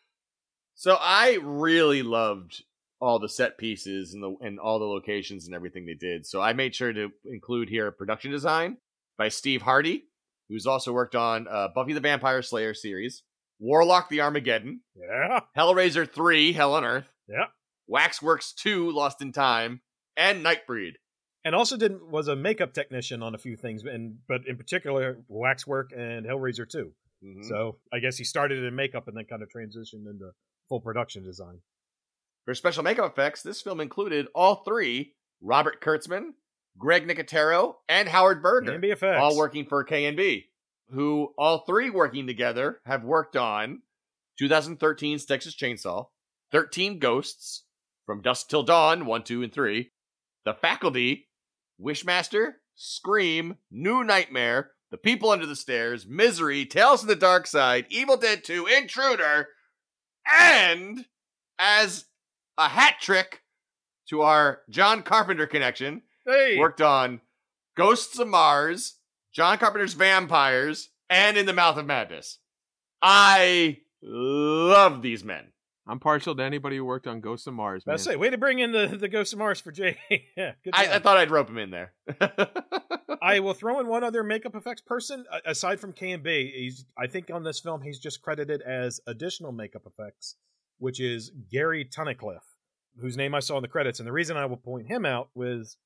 so 0.73 0.97
I 0.99 1.37
really 1.43 2.01
loved 2.01 2.63
all 2.99 3.19
the 3.19 3.29
set 3.29 3.57
pieces 3.57 4.13
and 4.13 4.23
the 4.23 4.35
and 4.41 4.59
all 4.59 4.79
the 4.79 4.85
locations 4.85 5.45
and 5.45 5.55
everything 5.55 5.85
they 5.85 5.93
did. 5.93 6.25
So 6.25 6.41
I 6.41 6.53
made 6.53 6.75
sure 6.75 6.91
to 6.91 7.09
include 7.25 7.69
here 7.69 7.91
production 7.91 8.31
design 8.31 8.77
by 9.19 9.27
Steve 9.29 9.61
Hardie, 9.61 10.03
who's 10.47 10.65
also 10.65 10.91
worked 10.93 11.13
on 11.15 11.47
uh, 11.47 11.67
Buffy 11.75 11.93
the 11.93 11.99
Vampire 11.99 12.41
Slayer 12.41 12.73
series, 12.73 13.21
Warlock 13.59 14.09
the 14.09 14.21
Armageddon, 14.21 14.81
Yeah. 14.95 15.41
Hellraiser 15.55 16.09
3, 16.11 16.53
Hell 16.53 16.73
on 16.73 16.83
Earth, 16.85 17.11
Yeah. 17.27 17.45
Waxworks 17.87 18.53
2, 18.53 18.89
Lost 18.91 19.21
in 19.21 19.31
Time, 19.31 19.81
and 20.17 20.43
Nightbreed. 20.43 20.93
And 21.45 21.53
also 21.55 21.77
did 21.77 22.01
was 22.01 22.27
a 22.27 22.35
makeup 22.35 22.73
technician 22.73 23.21
on 23.21 23.35
a 23.35 23.37
few 23.37 23.55
things, 23.55 23.83
and 23.83 24.17
but 24.27 24.41
in 24.47 24.57
particular 24.57 25.19
Waxwork 25.27 25.91
and 25.95 26.25
Hellraiser 26.25 26.67
2. 26.69 26.93
Mhm. 27.23 27.45
So 27.45 27.79
I 27.93 27.99
guess 27.99 28.17
he 28.17 28.23
started 28.23 28.63
in 28.63 28.75
makeup 28.75 29.07
and 29.07 29.15
then 29.17 29.25
kind 29.25 29.43
of 29.43 29.49
transitioned 29.49 30.07
into 30.09 30.31
full 30.69 30.81
production 30.81 31.23
design. 31.23 31.61
For 32.45 32.53
special 32.55 32.83
makeup 32.83 33.11
effects, 33.11 33.43
this 33.43 33.61
film 33.61 33.79
included 33.81 34.27
all 34.33 34.63
three 34.63 35.15
Robert 35.41 35.81
Kurtzman, 35.81 36.33
Greg 36.79 37.07
Nicotero, 37.07 37.75
and 37.87 38.07
Howard 38.07 38.41
Berger. 38.41 38.73
And 38.73 38.83
BFX. 38.83 39.19
all 39.19 39.37
working 39.37 39.65
for 39.65 39.83
K&B, 39.83 40.45
who 40.91 41.33
all 41.37 41.59
three 41.65 41.89
working 41.89 42.25
together 42.25 42.79
have 42.85 43.03
worked 43.03 43.35
on 43.35 43.81
2013's 44.41 45.25
Texas 45.25 45.55
Chainsaw, 45.55 46.07
13 46.51 46.97
Ghosts, 46.97 47.65
From 48.05 48.21
Dusk 48.21 48.47
Till 48.49 48.63
Dawn, 48.63 49.05
1, 49.05 49.23
2, 49.23 49.43
and 49.43 49.53
3, 49.53 49.91
The 50.45 50.53
Faculty, 50.53 51.27
Wishmaster, 51.79 52.53
Scream, 52.75 53.57
New 53.69 54.03
Nightmare, 54.03 54.71
The 54.89 54.97
People 54.97 55.29
Under 55.29 55.45
the 55.45 55.55
Stairs, 55.55 56.07
Misery, 56.07 56.65
Tales 56.65 57.01
from 57.01 57.09
the 57.09 57.15
Dark 57.15 57.45
Side, 57.45 57.85
Evil 57.89 58.15
Dead 58.17 58.43
2, 58.43 58.67
Intruder, 58.67 59.49
and 60.39 61.05
as 61.59 62.05
a 62.57 62.69
hat 62.69 62.95
trick 63.01 63.41
to 64.07 64.21
our 64.21 64.61
John 64.69 65.03
Carpenter 65.03 65.45
connection, 65.45 66.03
Hey. 66.29 66.57
worked 66.57 66.81
on 66.81 67.21
Ghosts 67.75 68.19
of 68.19 68.27
Mars, 68.27 68.95
John 69.33 69.57
Carpenter's 69.57 69.93
Vampires, 69.93 70.89
and 71.09 71.37
In 71.37 71.45
the 71.45 71.53
Mouth 71.53 71.77
of 71.77 71.85
Madness. 71.85 72.39
I 73.01 73.79
love 74.01 75.01
these 75.01 75.23
men. 75.23 75.51
I'm 75.87 75.99
partial 75.99 76.35
to 76.35 76.43
anybody 76.43 76.77
who 76.77 76.85
worked 76.85 77.07
on 77.07 77.19
Ghosts 77.19 77.47
of 77.47 77.55
Mars, 77.55 77.83
man. 77.85 77.93
Let's 77.93 78.03
say, 78.03 78.15
way 78.15 78.29
to 78.29 78.37
bring 78.37 78.59
in 78.59 78.71
the, 78.71 78.85
the 78.85 79.07
Ghost 79.07 79.33
of 79.33 79.39
Mars 79.39 79.59
for 79.59 79.71
Jay. 79.71 79.97
yeah, 80.37 80.51
I. 80.71 80.95
I 80.95 80.99
thought 80.99 81.17
I'd 81.17 81.31
rope 81.31 81.49
him 81.49 81.57
in 81.57 81.71
there. 81.71 81.93
I 83.21 83.39
will 83.39 83.55
throw 83.55 83.79
in 83.79 83.87
one 83.87 84.03
other 84.03 84.23
makeup 84.23 84.55
effects 84.55 84.81
person 84.81 85.25
aside 85.45 85.79
from 85.79 85.93
K 85.93 86.11
and 86.11 86.21
B. 86.21 86.51
He's 86.55 86.85
I 86.97 87.07
think 87.07 87.31
on 87.31 87.43
this 87.43 87.59
film 87.59 87.81
he's 87.81 87.97
just 87.97 88.21
credited 88.21 88.61
as 88.61 89.01
additional 89.07 89.51
makeup 89.51 89.87
effects, 89.87 90.35
which 90.77 90.99
is 90.99 91.31
Gary 91.51 91.85
Tunnicliffe, 91.85 92.45
whose 93.01 93.17
name 93.17 93.33
I 93.33 93.39
saw 93.39 93.57
in 93.57 93.63
the 93.63 93.67
credits. 93.67 93.99
And 93.99 94.07
the 94.07 94.13
reason 94.13 94.37
I 94.37 94.45
will 94.45 94.57
point 94.57 94.87
him 94.87 95.07
out 95.07 95.29
was 95.33 95.77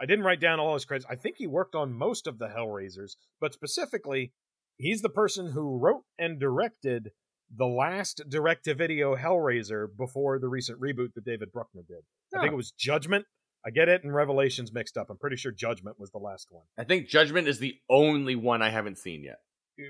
I 0.00 0.06
didn't 0.06 0.24
write 0.24 0.40
down 0.40 0.60
all 0.60 0.74
his 0.74 0.84
credits. 0.84 1.06
I 1.08 1.14
think 1.14 1.36
he 1.38 1.46
worked 1.46 1.74
on 1.74 1.92
most 1.92 2.26
of 2.26 2.38
the 2.38 2.48
Hellraisers, 2.48 3.12
but 3.40 3.54
specifically, 3.54 4.32
he's 4.76 5.02
the 5.02 5.08
person 5.08 5.52
who 5.52 5.78
wrote 5.78 6.02
and 6.18 6.40
directed 6.40 7.10
the 7.54 7.66
last 7.66 8.22
direct-to-video 8.28 9.16
Hellraiser 9.16 9.86
before 9.96 10.38
the 10.38 10.48
recent 10.48 10.80
reboot 10.80 11.14
that 11.14 11.24
David 11.24 11.52
Bruckner 11.52 11.82
did. 11.86 12.02
I 12.34 12.40
think 12.40 12.52
it 12.52 12.56
was 12.56 12.72
Judgment. 12.72 13.26
I 13.64 13.70
get 13.70 13.88
it 13.88 14.02
and 14.02 14.14
Revelations 14.14 14.72
mixed 14.72 14.96
up. 14.96 15.08
I'm 15.10 15.18
pretty 15.18 15.36
sure 15.36 15.52
Judgment 15.52 15.98
was 15.98 16.10
the 16.10 16.18
last 16.18 16.48
one. 16.50 16.64
I 16.76 16.84
think 16.84 17.08
Judgment 17.08 17.48
is 17.48 17.58
the 17.58 17.76
only 17.88 18.34
one 18.34 18.60
I 18.60 18.70
haven't 18.70 18.98
seen 18.98 19.22
yet. 19.22 19.38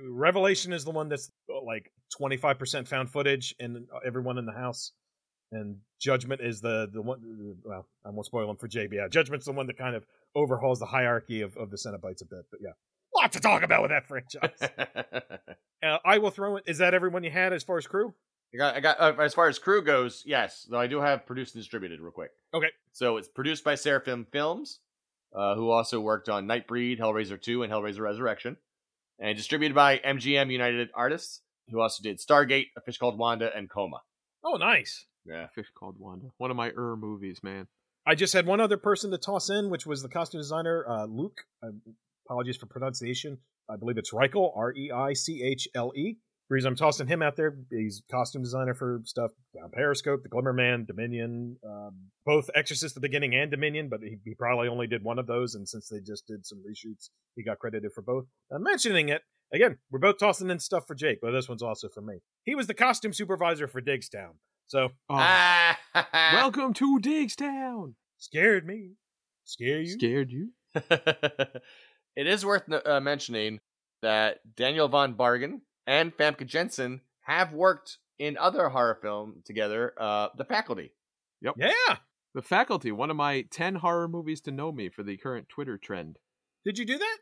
Revelation 0.08 0.72
is 0.72 0.84
the 0.84 0.90
one 0.90 1.08
that's 1.08 1.30
like 1.64 1.90
25% 2.20 2.86
found 2.86 3.10
footage 3.10 3.54
and 3.58 3.86
everyone 4.06 4.38
in 4.38 4.46
the 4.46 4.52
house. 4.52 4.92
And 5.54 5.78
Judgment 6.00 6.40
is 6.40 6.60
the 6.60 6.88
the 6.92 7.00
one. 7.00 7.56
Well, 7.64 7.86
I 8.04 8.10
won't 8.10 8.26
spoil 8.26 8.46
them 8.46 8.56
for 8.56 8.68
JB. 8.68 8.94
Yeah, 8.94 9.08
Judgment's 9.08 9.46
the 9.46 9.52
one 9.52 9.66
that 9.68 9.78
kind 9.78 9.96
of 9.96 10.04
overhauls 10.34 10.80
the 10.80 10.86
hierarchy 10.86 11.40
of, 11.40 11.56
of 11.56 11.70
the 11.70 11.76
Cenobites 11.76 12.22
a 12.22 12.26
bit. 12.26 12.44
But 12.50 12.60
yeah, 12.60 12.72
lot 13.14 13.32
to 13.32 13.40
talk 13.40 13.62
about 13.62 13.82
with 13.82 13.90
that 13.90 14.06
franchise. 14.06 14.60
uh, 15.82 15.98
I 16.04 16.18
will 16.18 16.30
throw 16.30 16.56
it. 16.56 16.64
Is 16.66 16.78
that 16.78 16.94
everyone 16.94 17.24
you 17.24 17.30
had 17.30 17.52
as 17.52 17.62
far 17.62 17.78
as 17.78 17.86
crew? 17.86 18.14
I 18.52 18.56
got, 18.56 18.76
I 18.76 18.80
got 18.80 19.00
uh, 19.00 19.22
as 19.22 19.34
far 19.34 19.48
as 19.48 19.58
crew 19.58 19.82
goes, 19.82 20.22
yes. 20.26 20.66
Though 20.70 20.78
I 20.78 20.86
do 20.86 21.00
have 21.00 21.26
produced 21.26 21.54
and 21.54 21.62
distributed 21.62 22.00
real 22.00 22.12
quick. 22.12 22.30
Okay. 22.52 22.68
So 22.92 23.16
it's 23.16 23.28
produced 23.28 23.64
by 23.64 23.74
Seraphim 23.74 24.26
Films, 24.30 24.80
uh, 25.34 25.54
who 25.54 25.70
also 25.70 26.00
worked 26.00 26.28
on 26.28 26.46
Nightbreed, 26.46 27.00
Hellraiser 27.00 27.40
2, 27.40 27.62
and 27.62 27.72
Hellraiser 27.72 28.00
Resurrection, 28.00 28.56
and 29.18 29.36
distributed 29.36 29.74
by 29.74 29.98
MGM 29.98 30.52
United 30.52 30.90
Artists, 30.94 31.40
who 31.70 31.80
also 31.80 32.02
did 32.02 32.18
Stargate, 32.18 32.66
A 32.76 32.80
Fish 32.80 32.98
Called 32.98 33.18
Wanda, 33.18 33.50
and 33.56 33.68
Coma. 33.68 34.02
Oh, 34.44 34.56
nice. 34.56 35.06
Yeah. 35.26 35.46
Fish 35.54 35.66
called 35.78 35.96
Wanda. 35.98 36.26
One 36.38 36.50
of 36.50 36.56
my 36.56 36.70
er 36.76 36.96
movies, 36.96 37.40
man. 37.42 37.66
I 38.06 38.14
just 38.14 38.34
had 38.34 38.46
one 38.46 38.60
other 38.60 38.76
person 38.76 39.10
to 39.12 39.18
toss 39.18 39.48
in, 39.48 39.70
which 39.70 39.86
was 39.86 40.02
the 40.02 40.08
costume 40.08 40.40
designer, 40.40 40.84
uh, 40.88 41.06
Luke. 41.06 41.38
Uh, 41.62 41.70
apologies 42.26 42.56
for 42.56 42.66
pronunciation. 42.66 43.38
I 43.68 43.76
believe 43.76 43.96
it's 43.96 44.12
Reichle, 44.12 44.52
R 44.54 44.72
E 44.74 44.90
I 44.90 45.14
C 45.14 45.42
H 45.42 45.68
L 45.74 45.92
E. 45.96 46.18
Reason 46.50 46.68
I'm 46.68 46.76
tossing 46.76 47.06
him 47.06 47.22
out 47.22 47.36
there, 47.36 47.56
he's 47.70 48.02
costume 48.10 48.42
designer 48.42 48.74
for 48.74 49.00
stuff 49.04 49.30
down 49.54 49.70
Periscope, 49.72 50.22
The 50.22 50.28
Glimmer 50.28 50.52
Man, 50.52 50.84
Dominion, 50.84 51.56
um, 51.66 52.10
both 52.26 52.50
Exorcist 52.54 52.94
the 52.94 53.00
Beginning 53.00 53.34
and 53.34 53.50
Dominion, 53.50 53.88
but 53.88 54.00
he, 54.02 54.18
he 54.24 54.34
probably 54.34 54.68
only 54.68 54.86
did 54.86 55.02
one 55.02 55.18
of 55.18 55.26
those, 55.26 55.54
and 55.54 55.66
since 55.66 55.88
they 55.88 56.00
just 56.00 56.26
did 56.26 56.44
some 56.44 56.58
reshoots, 56.58 57.08
he 57.34 57.42
got 57.42 57.58
credited 57.60 57.92
for 57.94 58.02
both. 58.02 58.26
I'm 58.52 58.62
mentioning 58.62 59.08
it 59.08 59.22
again. 59.54 59.78
We're 59.90 60.00
both 60.00 60.18
tossing 60.18 60.50
in 60.50 60.58
stuff 60.58 60.86
for 60.86 60.94
Jake, 60.94 61.20
but 61.22 61.30
this 61.30 61.48
one's 61.48 61.62
also 61.62 61.88
for 61.88 62.02
me. 62.02 62.18
He 62.44 62.54
was 62.54 62.66
the 62.66 62.74
costume 62.74 63.14
supervisor 63.14 63.66
for 63.66 63.80
Diggstown, 63.80 64.34
so 64.66 64.88
Oh, 65.08 65.16
Ah, 65.18 65.78
welcome 66.34 66.72
to 66.74 66.98
Diggstown. 67.00 67.94
scared 68.18 68.66
me, 68.66 68.92
scare 69.44 69.80
you. 69.80 69.90
Scared 69.92 70.30
you? 70.30 70.50
it 70.74 72.26
is 72.26 72.44
worth 72.44 72.64
uh, 72.72 73.00
mentioning 73.00 73.60
that 74.02 74.38
Daniel 74.56 74.88
von 74.88 75.14
Bargen 75.14 75.60
and 75.86 76.16
Famke 76.16 76.46
Janssen 76.46 77.00
have 77.22 77.52
worked 77.52 77.98
in 78.18 78.36
other 78.38 78.68
horror 78.68 78.98
film 79.00 79.42
together, 79.44 79.92
uh, 79.98 80.28
The 80.36 80.44
Faculty. 80.44 80.92
Yep. 81.42 81.54
Yeah. 81.58 81.96
The 82.34 82.42
Faculty, 82.42 82.90
one 82.92 83.10
of 83.10 83.16
my 83.16 83.42
10 83.50 83.76
horror 83.76 84.08
movies 84.08 84.40
to 84.42 84.50
know 84.50 84.72
me 84.72 84.88
for 84.88 85.02
the 85.02 85.16
current 85.16 85.48
Twitter 85.48 85.78
trend. 85.78 86.18
Did 86.64 86.78
you 86.78 86.84
do 86.84 86.98
that? 86.98 87.18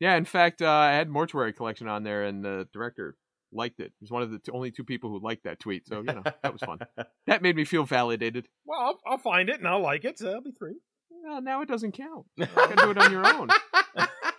Yeah, 0.00 0.16
in 0.16 0.24
fact, 0.24 0.60
uh, 0.60 0.68
I 0.70 0.92
had 0.92 1.08
Mortuary 1.08 1.52
Collection 1.52 1.88
on 1.88 2.02
there, 2.02 2.24
and 2.24 2.44
the 2.44 2.68
director 2.72 3.16
liked 3.52 3.80
it. 3.80 3.92
He's 4.00 4.10
one 4.10 4.22
of 4.22 4.30
the 4.30 4.38
t- 4.38 4.52
only 4.52 4.70
two 4.70 4.84
people 4.84 5.10
who 5.10 5.20
liked 5.20 5.44
that 5.44 5.60
tweet, 5.60 5.86
so, 5.86 5.98
you 5.98 6.12
know, 6.14 6.22
that 6.24 6.52
was 6.52 6.62
fun. 6.62 6.78
That 7.26 7.42
made 7.42 7.56
me 7.56 7.64
feel 7.64 7.82
validated. 7.82 8.46
Well, 8.64 8.78
I'll, 8.78 9.00
I'll 9.04 9.18
find 9.18 9.48
it 9.48 9.58
and 9.58 9.66
I'll 9.66 9.80
like 9.80 10.04
it, 10.04 10.16
so 10.16 10.26
that'll 10.26 10.42
be 10.42 10.52
three. 10.52 10.76
Well, 11.24 11.42
now 11.42 11.60
it 11.62 11.68
doesn't 11.68 11.92
count. 11.92 12.26
You 12.36 12.46
can 12.46 12.76
do 12.76 12.90
it 12.90 12.98
on 12.98 13.10
your 13.10 13.26
own. 13.26 13.48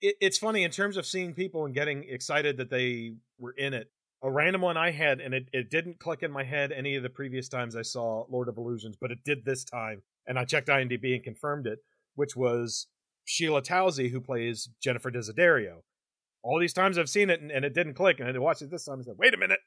it, 0.00 0.16
it's 0.20 0.38
funny 0.38 0.64
in 0.64 0.70
terms 0.70 0.96
of 0.96 1.04
seeing 1.04 1.34
people 1.34 1.66
and 1.66 1.74
getting 1.74 2.04
excited 2.08 2.56
that 2.56 2.70
they 2.70 3.16
were 3.38 3.52
in 3.52 3.74
it. 3.74 3.90
A 4.22 4.30
random 4.30 4.62
one 4.62 4.78
I 4.78 4.90
had, 4.90 5.20
and 5.20 5.34
it, 5.34 5.48
it 5.52 5.70
didn't 5.70 6.00
click 6.00 6.22
in 6.22 6.30
my 6.32 6.44
head 6.44 6.72
any 6.72 6.96
of 6.96 7.02
the 7.02 7.10
previous 7.10 7.48
times 7.48 7.76
I 7.76 7.82
saw 7.82 8.24
Lord 8.30 8.48
of 8.48 8.56
Illusions, 8.56 8.96
but 8.98 9.10
it 9.10 9.18
did 9.22 9.44
this 9.44 9.64
time. 9.64 10.02
And 10.26 10.38
I 10.38 10.46
checked 10.46 10.68
IMDb 10.68 11.14
and 11.14 11.22
confirmed 11.22 11.66
it, 11.66 11.80
which 12.14 12.34
was 12.34 12.86
Sheila 13.26 13.60
Tousey, 13.60 14.10
who 14.10 14.22
plays 14.22 14.70
Jennifer 14.82 15.10
Desiderio. 15.10 15.82
All 16.44 16.60
these 16.60 16.74
times 16.74 16.98
I've 16.98 17.08
seen 17.08 17.30
it 17.30 17.40
and, 17.40 17.50
and 17.50 17.64
it 17.64 17.72
didn't 17.74 17.94
click, 17.94 18.20
and 18.20 18.28
I 18.28 18.38
watched 18.38 18.62
it 18.62 18.70
this 18.70 18.84
time 18.84 18.96
and 18.96 19.04
said, 19.04 19.14
wait 19.18 19.32
a 19.34 19.38
minute. 19.38 19.60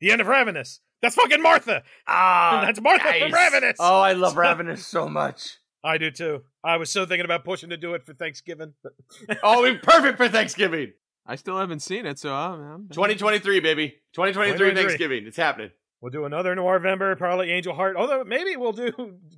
The 0.00 0.12
end 0.12 0.20
of 0.20 0.26
Ravenous. 0.26 0.80
That's 1.00 1.14
fucking 1.14 1.40
Martha. 1.40 1.82
Ah, 2.06 2.62
That's 2.66 2.80
Martha 2.80 3.12
from. 3.18 3.32
Ravenous. 3.32 3.76
Oh, 3.80 4.00
I 4.00 4.12
love 4.12 4.36
Ravenous 4.36 4.86
so 4.86 5.08
much. 5.08 5.56
I 5.82 5.96
do 5.98 6.10
too. 6.10 6.42
I 6.62 6.76
was 6.76 6.90
so 6.90 7.06
thinking 7.06 7.24
about 7.24 7.44
pushing 7.44 7.70
to 7.70 7.76
do 7.76 7.94
it 7.94 8.04
for 8.04 8.12
Thanksgiving. 8.12 8.74
But 8.82 8.92
Oh, 9.42 9.64
it'd 9.64 9.80
be 9.80 9.84
perfect 9.84 10.18
for 10.18 10.28
Thanksgiving. 10.28 10.92
I 11.26 11.36
still 11.36 11.56
haven't 11.58 11.80
seen 11.80 12.04
it, 12.04 12.18
so 12.18 12.34
I'm, 12.34 12.60
I'm 12.60 12.88
2023, 12.88 13.60
baby. 13.60 13.88
2023 14.12 14.52
2023. 14.58 14.74
Thanksgiving. 14.82 15.26
It's 15.26 15.36
happening. 15.36 15.70
We'll 16.00 16.10
do 16.10 16.24
another 16.24 16.54
Noirvember, 16.56 17.16
probably 17.16 17.50
Angel 17.52 17.74
Heart. 17.74 17.96
Although 17.96 18.24
maybe 18.24 18.56
we'll 18.56 18.72
do 18.72 18.90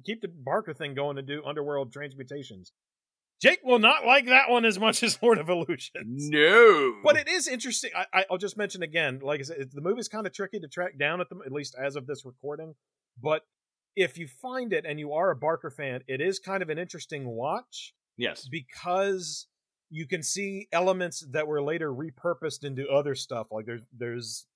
keep 0.05 0.23
the 0.23 0.29
Barker 0.29 0.73
thing 0.73 0.95
going 0.95 1.19
and 1.19 1.27
do 1.27 1.43
Underworld 1.45 1.93
Transmutations. 1.93 2.73
Jake 3.41 3.61
will 3.65 3.79
not 3.79 4.07
like 4.07 4.27
that 4.27 4.49
one 4.49 4.65
as 4.65 4.79
much 4.79 5.03
as 5.03 5.19
Lord 5.23 5.39
of 5.39 5.49
Illusions. 5.49 6.31
No. 6.31 6.97
But 7.03 7.17
it 7.17 7.29
is 7.29 7.47
interesting. 7.49 7.91
I, 7.97 8.07
I, 8.13 8.25
I'll 8.31 8.39
just 8.39 8.57
mention 8.57 8.83
again, 8.83 9.21
like 9.23 9.41
I 9.41 9.43
said, 9.45 9.71
the 9.73 9.81
movie's 9.81 10.09
kind 10.09 10.27
of 10.27 10.33
tricky 10.33 10.61
to 10.61 10.69
track 10.69 10.99
down 10.99 11.21
at 11.21 11.29
the 11.29 11.37
at 11.45 11.53
least 11.53 11.75
as 11.79 11.97
of 11.97 12.07
this 12.07 12.25
recording. 12.25 12.75
But 13.21 13.43
if 13.97 14.19
you 14.19 14.27
find 14.27 14.73
it 14.73 14.85
and 14.87 14.99
you 14.99 15.13
are 15.13 15.31
a 15.31 15.37
Barker 15.37 15.71
fan, 15.71 16.03
it 16.09 16.21
is 16.21 16.39
kind 16.39 16.63
of 16.63 16.71
an 16.71 16.79
interesting 16.79 17.27
watch 17.27 17.95
yes. 18.17 18.49
because 18.49 19.47
you 19.91 20.07
can 20.07 20.23
see 20.23 20.69
elements 20.73 21.25
that 21.31 21.47
were 21.47 21.63
later 21.63 21.93
repurposed 21.93 22.65
into 22.65 22.89
other 22.89 23.15
stuff. 23.15 23.49
Like 23.51 23.67
there's 23.67 23.83
there's 23.97 24.47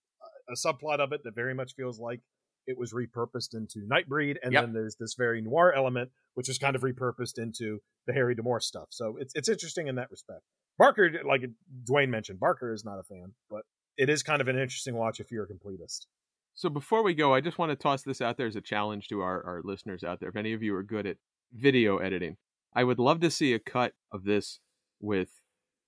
a 0.49 0.55
subplot 0.55 0.99
of 0.99 1.13
it 1.13 1.23
that 1.25 1.35
very 1.35 1.55
much 1.55 1.75
feels 1.75 2.01
like 2.01 2.21
it 2.69 2.78
was 2.78 2.93
repurposed 2.93 3.55
into 3.55 3.81
Nightbreed, 3.81 4.36
and 4.43 4.53
Yep. 4.53 4.62
then 4.62 4.73
there's 4.74 4.97
this 4.97 5.15
very 5.15 5.40
noir 5.40 5.73
element 5.73 6.11
which 6.35 6.47
was 6.47 6.59
kind 6.59 6.77
of 6.77 6.82
repurposed 6.82 7.39
into 7.39 7.81
the 8.07 8.12
Harry 8.12 8.35
D'Amour 8.36 8.61
stuff. 8.61 8.89
So 8.90 9.16
it's 9.19 9.35
it's 9.35 9.49
interesting 9.49 9.89
in 9.89 9.97
that 9.97 10.11
respect. 10.11 10.43
Barker, 10.78 11.11
like 11.27 11.43
Duane 11.85 12.11
mentioned, 12.11 12.39
Barker 12.39 12.73
is 12.73 12.85
not 12.85 13.01
a 13.01 13.03
fan, 13.03 13.32
but 13.51 13.62
it 13.97 14.09
is 14.09 14.23
kind 14.23 14.40
of 14.40 14.47
an 14.47 14.57
interesting 14.57 14.95
watch 14.95 15.19
if 15.19 15.32
you're 15.32 15.45
a 15.45 15.49
completist. 15.49 16.07
So 16.55 16.69
before 16.69 17.03
we 17.03 17.15
go, 17.15 17.35
I 17.35 17.40
just 17.40 17.59
want 17.59 17.70
to 17.70 17.77
toss 17.77 18.03
this 18.03 18.20
out 18.20 18.36
there 18.36 18.47
as 18.47 18.55
a 18.57 18.61
challenge 18.61 19.09
to 19.09 19.20
our, 19.20 19.43
our 19.45 19.61
listeners 19.65 20.05
out 20.05 20.20
there. 20.20 20.28
If 20.28 20.36
any 20.36 20.53
of 20.53 20.62
you 20.62 20.74
are 20.77 20.82
good 20.85 21.07
at 21.07 21.16
video 21.53 21.99
editing, 21.99 22.36
I 22.74 22.85
would 22.85 22.99
love 23.01 23.19
to 23.20 23.31
see 23.31 23.53
a 23.55 23.59
cut 23.59 23.95
of 24.12 24.24
this 24.24 24.61
with 25.01 25.31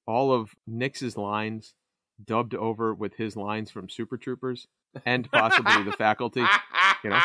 all 0.06 0.32
of 0.32 0.54
Nix's 0.66 1.16
lines 1.16 1.74
dubbed 2.24 2.54
over 2.54 2.92
with 2.94 3.14
his 3.14 3.36
lines 3.36 3.70
from 3.70 3.88
Super 3.88 4.16
Troopers 4.16 4.66
and 5.04 5.30
possibly 5.30 5.82
the 5.84 5.92
faculty. 5.92 6.44
You 7.04 7.10
know, 7.10 7.20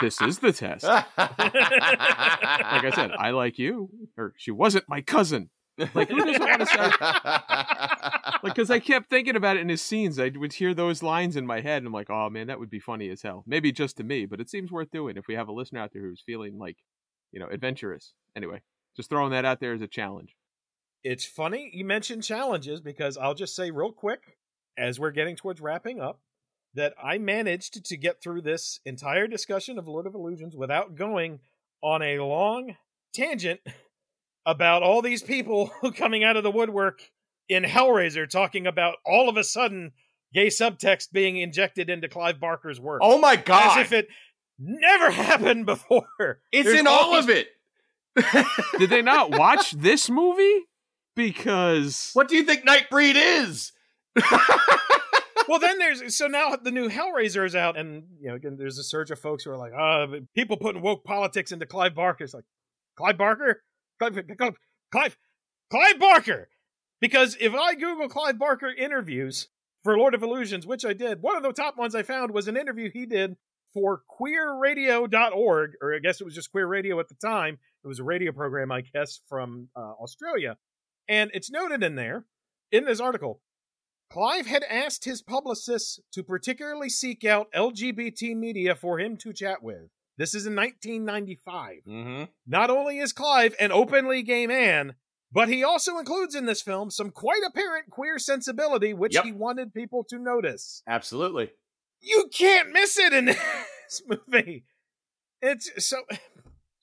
This 0.00 0.20
is 0.20 0.38
the 0.38 0.52
test. 0.52 0.84
Like 0.84 1.04
I 1.16 2.92
said, 2.94 3.12
I 3.18 3.30
like 3.30 3.58
you, 3.58 3.90
or 4.16 4.34
she 4.36 4.50
wasn't 4.50 4.88
my 4.88 5.00
cousin. 5.00 5.50
Like, 5.76 6.08
who 6.08 6.24
doesn't 6.24 6.40
want 6.40 6.60
to 6.60 6.66
start? 6.66 7.00
Like, 7.00 8.54
because 8.54 8.70
I 8.70 8.78
kept 8.78 9.10
thinking 9.10 9.36
about 9.36 9.56
it 9.56 9.60
in 9.60 9.68
his 9.68 9.82
scenes. 9.82 10.18
I 10.18 10.30
would 10.34 10.52
hear 10.52 10.72
those 10.72 11.02
lines 11.02 11.36
in 11.36 11.46
my 11.46 11.60
head, 11.60 11.78
and 11.78 11.86
I'm 11.88 11.92
like, 11.92 12.10
oh 12.10 12.30
man, 12.30 12.46
that 12.46 12.60
would 12.60 12.70
be 12.70 12.80
funny 12.80 13.10
as 13.10 13.22
hell. 13.22 13.44
Maybe 13.46 13.72
just 13.72 13.96
to 13.96 14.04
me, 14.04 14.26
but 14.26 14.40
it 14.40 14.48
seems 14.48 14.70
worth 14.70 14.90
doing 14.90 15.16
if 15.16 15.26
we 15.26 15.34
have 15.34 15.48
a 15.48 15.52
listener 15.52 15.80
out 15.80 15.90
there 15.92 16.02
who's 16.02 16.22
feeling 16.24 16.58
like, 16.58 16.76
you 17.32 17.40
know, 17.40 17.48
adventurous. 17.50 18.12
Anyway, 18.36 18.62
just 18.96 19.10
throwing 19.10 19.32
that 19.32 19.44
out 19.44 19.60
there 19.60 19.74
as 19.74 19.82
a 19.82 19.88
challenge. 19.88 20.36
It's 21.02 21.24
funny 21.24 21.70
you 21.74 21.84
mentioned 21.84 22.22
challenges 22.22 22.80
because 22.80 23.18
I'll 23.18 23.34
just 23.34 23.54
say 23.54 23.70
real 23.70 23.92
quick 23.92 24.38
as 24.78 24.98
we're 24.98 25.10
getting 25.10 25.36
towards 25.36 25.60
wrapping 25.60 26.00
up 26.00 26.20
that 26.74 26.94
I 27.02 27.18
managed 27.18 27.84
to 27.84 27.96
get 27.96 28.20
through 28.22 28.42
this 28.42 28.80
entire 28.84 29.26
discussion 29.26 29.78
of 29.78 29.86
Lord 29.86 30.06
of 30.06 30.14
Illusions 30.14 30.56
without 30.56 30.96
going 30.96 31.40
on 31.82 32.02
a 32.02 32.18
long 32.18 32.76
tangent 33.14 33.60
about 34.46 34.82
all 34.82 35.02
these 35.02 35.22
people 35.22 35.68
coming 35.96 36.24
out 36.24 36.36
of 36.36 36.42
the 36.42 36.50
woodwork 36.50 37.00
in 37.48 37.62
Hellraiser 37.62 38.28
talking 38.28 38.66
about 38.66 38.96
all 39.04 39.28
of 39.28 39.36
a 39.36 39.44
sudden 39.44 39.92
gay 40.32 40.48
subtext 40.48 41.12
being 41.12 41.36
injected 41.36 41.88
into 41.88 42.08
Clive 42.08 42.40
Barker's 42.40 42.80
work. 42.80 43.00
oh 43.02 43.18
my 43.18 43.36
god! 43.36 43.78
As 43.78 43.86
if 43.86 43.92
it 43.92 44.08
never 44.58 45.10
happened 45.10 45.66
before. 45.66 46.40
it's 46.52 46.66
There's 46.66 46.80
in 46.80 46.86
all 46.86 47.12
these 47.14 47.24
of 47.24 47.30
it. 47.30 47.48
Did 48.78 48.90
they 48.90 49.02
not 49.02 49.36
watch 49.36 49.72
this 49.72 50.08
movie? 50.10 50.62
Because 51.16 52.10
what 52.14 52.28
do 52.28 52.34
you 52.36 52.44
think 52.44 52.66
Nightbreed 52.66 53.14
is? 53.14 53.72
Well, 55.48 55.58
then 55.58 55.78
there's 55.78 56.16
so 56.16 56.26
now 56.26 56.56
the 56.56 56.70
new 56.70 56.88
Hellraiser 56.88 57.46
is 57.46 57.54
out, 57.54 57.76
and 57.76 58.04
you 58.20 58.28
know, 58.28 58.34
again, 58.34 58.56
there's 58.58 58.78
a 58.78 58.84
surge 58.84 59.10
of 59.10 59.18
folks 59.18 59.44
who 59.44 59.50
are 59.50 59.56
like, 59.56 59.72
"Ah, 59.76 60.06
people 60.34 60.56
putting 60.56 60.82
woke 60.82 61.04
politics 61.04 61.52
into 61.52 61.66
Clive 61.66 61.94
Barker." 61.94 62.24
It's 62.24 62.34
like, 62.34 62.44
Clive 62.96 63.18
Barker, 63.18 63.62
Clive, 63.98 64.14
Clive, 64.38 64.54
Clive, 64.92 65.16
Clive 65.70 65.98
Barker. 65.98 66.48
Because 67.00 67.36
if 67.40 67.54
I 67.54 67.74
Google 67.74 68.08
Clive 68.08 68.38
Barker 68.38 68.72
interviews 68.72 69.48
for 69.82 69.98
Lord 69.98 70.14
of 70.14 70.22
Illusions, 70.22 70.66
which 70.66 70.84
I 70.84 70.92
did, 70.92 71.20
one 71.20 71.36
of 71.36 71.42
the 71.42 71.52
top 71.52 71.76
ones 71.76 71.94
I 71.94 72.02
found 72.02 72.30
was 72.30 72.48
an 72.48 72.56
interview 72.56 72.90
he 72.90 73.04
did 73.04 73.36
for 73.74 74.02
queerradio.org, 74.20 75.72
or 75.82 75.94
I 75.94 75.98
guess 75.98 76.20
it 76.20 76.24
was 76.24 76.34
just 76.34 76.52
Queer 76.52 76.66
Radio 76.66 76.98
at 77.00 77.08
the 77.08 77.16
time. 77.16 77.58
It 77.82 77.88
was 77.88 77.98
a 77.98 78.04
radio 78.04 78.32
program, 78.32 78.72
I 78.72 78.82
guess, 78.82 79.20
from 79.28 79.68
uh, 79.76 79.92
Australia. 80.00 80.56
And 81.08 81.30
it's 81.34 81.50
noted 81.50 81.82
in 81.82 81.96
there, 81.96 82.24
in 82.72 82.84
this 82.84 83.00
article, 83.00 83.40
Clive 84.14 84.46
had 84.46 84.62
asked 84.70 85.04
his 85.04 85.22
publicists 85.22 85.98
to 86.12 86.22
particularly 86.22 86.88
seek 86.88 87.24
out 87.24 87.48
LGBT 87.52 88.36
media 88.36 88.76
for 88.76 89.00
him 89.00 89.16
to 89.16 89.32
chat 89.32 89.60
with. 89.60 89.90
This 90.16 90.36
is 90.36 90.46
in 90.46 90.54
1995. 90.54 91.78
Mm-hmm. 91.88 92.24
Not 92.46 92.70
only 92.70 92.98
is 93.00 93.12
Clive 93.12 93.56
an 93.58 93.72
openly 93.72 94.22
gay 94.22 94.46
man, 94.46 94.94
but 95.32 95.48
he 95.48 95.64
also 95.64 95.98
includes 95.98 96.36
in 96.36 96.46
this 96.46 96.62
film 96.62 96.92
some 96.92 97.10
quite 97.10 97.42
apparent 97.44 97.90
queer 97.90 98.20
sensibility, 98.20 98.94
which 98.94 99.14
Yep. 99.14 99.24
he 99.24 99.32
wanted 99.32 99.74
people 99.74 100.04
to 100.04 100.18
notice. 100.20 100.84
Absolutely. 100.86 101.50
You 102.00 102.30
can't 102.32 102.70
miss 102.70 102.96
it 102.96 103.12
in 103.12 103.24
this 103.24 104.02
movie. 104.06 104.64
It's 105.42 105.72
so. 105.84 105.96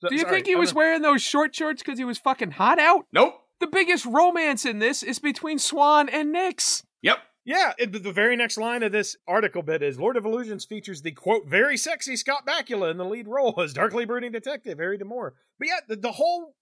so- 0.00 0.08
do 0.10 0.14
you 0.14 0.20
sorry, 0.20 0.34
think 0.34 0.46
he 0.48 0.52
I'm 0.52 0.58
was 0.58 0.72
gonna- 0.72 0.78
wearing 0.84 1.00
those 1.02 1.22
short 1.22 1.54
shorts 1.54 1.82
because 1.82 1.98
he 1.98 2.04
was 2.04 2.18
fucking 2.18 2.50
hot 2.50 2.78
out? 2.78 3.06
Nope. 3.10 3.38
The 3.60 3.68
biggest 3.68 4.04
romance 4.04 4.66
in 4.66 4.80
this 4.80 5.02
is 5.02 5.18
between 5.18 5.58
Swann 5.58 6.10
and 6.10 6.30
Nix. 6.30 6.82
Yep. 7.02 7.18
Yeah, 7.44 7.72
it, 7.76 7.92
the 8.04 8.12
very 8.12 8.36
next 8.36 8.56
line 8.56 8.84
of 8.84 8.92
this 8.92 9.16
article 9.26 9.62
bit 9.62 9.82
is 9.82 9.98
Lord 9.98 10.16
of 10.16 10.24
Illusions 10.24 10.64
features 10.64 11.02
the 11.02 11.10
quote 11.10 11.48
very 11.48 11.76
sexy 11.76 12.16
Scott 12.16 12.46
Bakula 12.46 12.90
in 12.90 12.98
the 12.98 13.04
lead 13.04 13.26
role 13.26 13.60
as 13.60 13.72
darkly 13.72 14.04
brooding 14.04 14.30
detective 14.30 14.78
Harry 14.78 14.96
D'Amour. 14.96 15.34
But 15.58 15.68
yeah, 15.68 15.80
the, 15.88 15.96
the 15.96 16.12
whole 16.12 16.54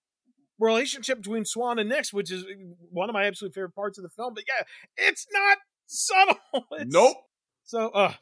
relationship 0.58 1.18
between 1.18 1.44
Swann 1.44 1.78
and 1.78 1.88
Nix, 1.90 2.12
which 2.14 2.32
is 2.32 2.44
one 2.90 3.10
of 3.10 3.12
my 3.12 3.26
absolute 3.26 3.54
favorite 3.54 3.74
parts 3.74 3.98
of 3.98 4.02
the 4.04 4.08
film. 4.08 4.32
But 4.32 4.44
yeah, 4.48 4.64
it's 4.96 5.26
not 5.32 5.58
subtle. 5.86 6.36
It's- 6.72 6.86
Nope. 6.88 7.16
So, 7.64 7.90
uh, 7.90 8.14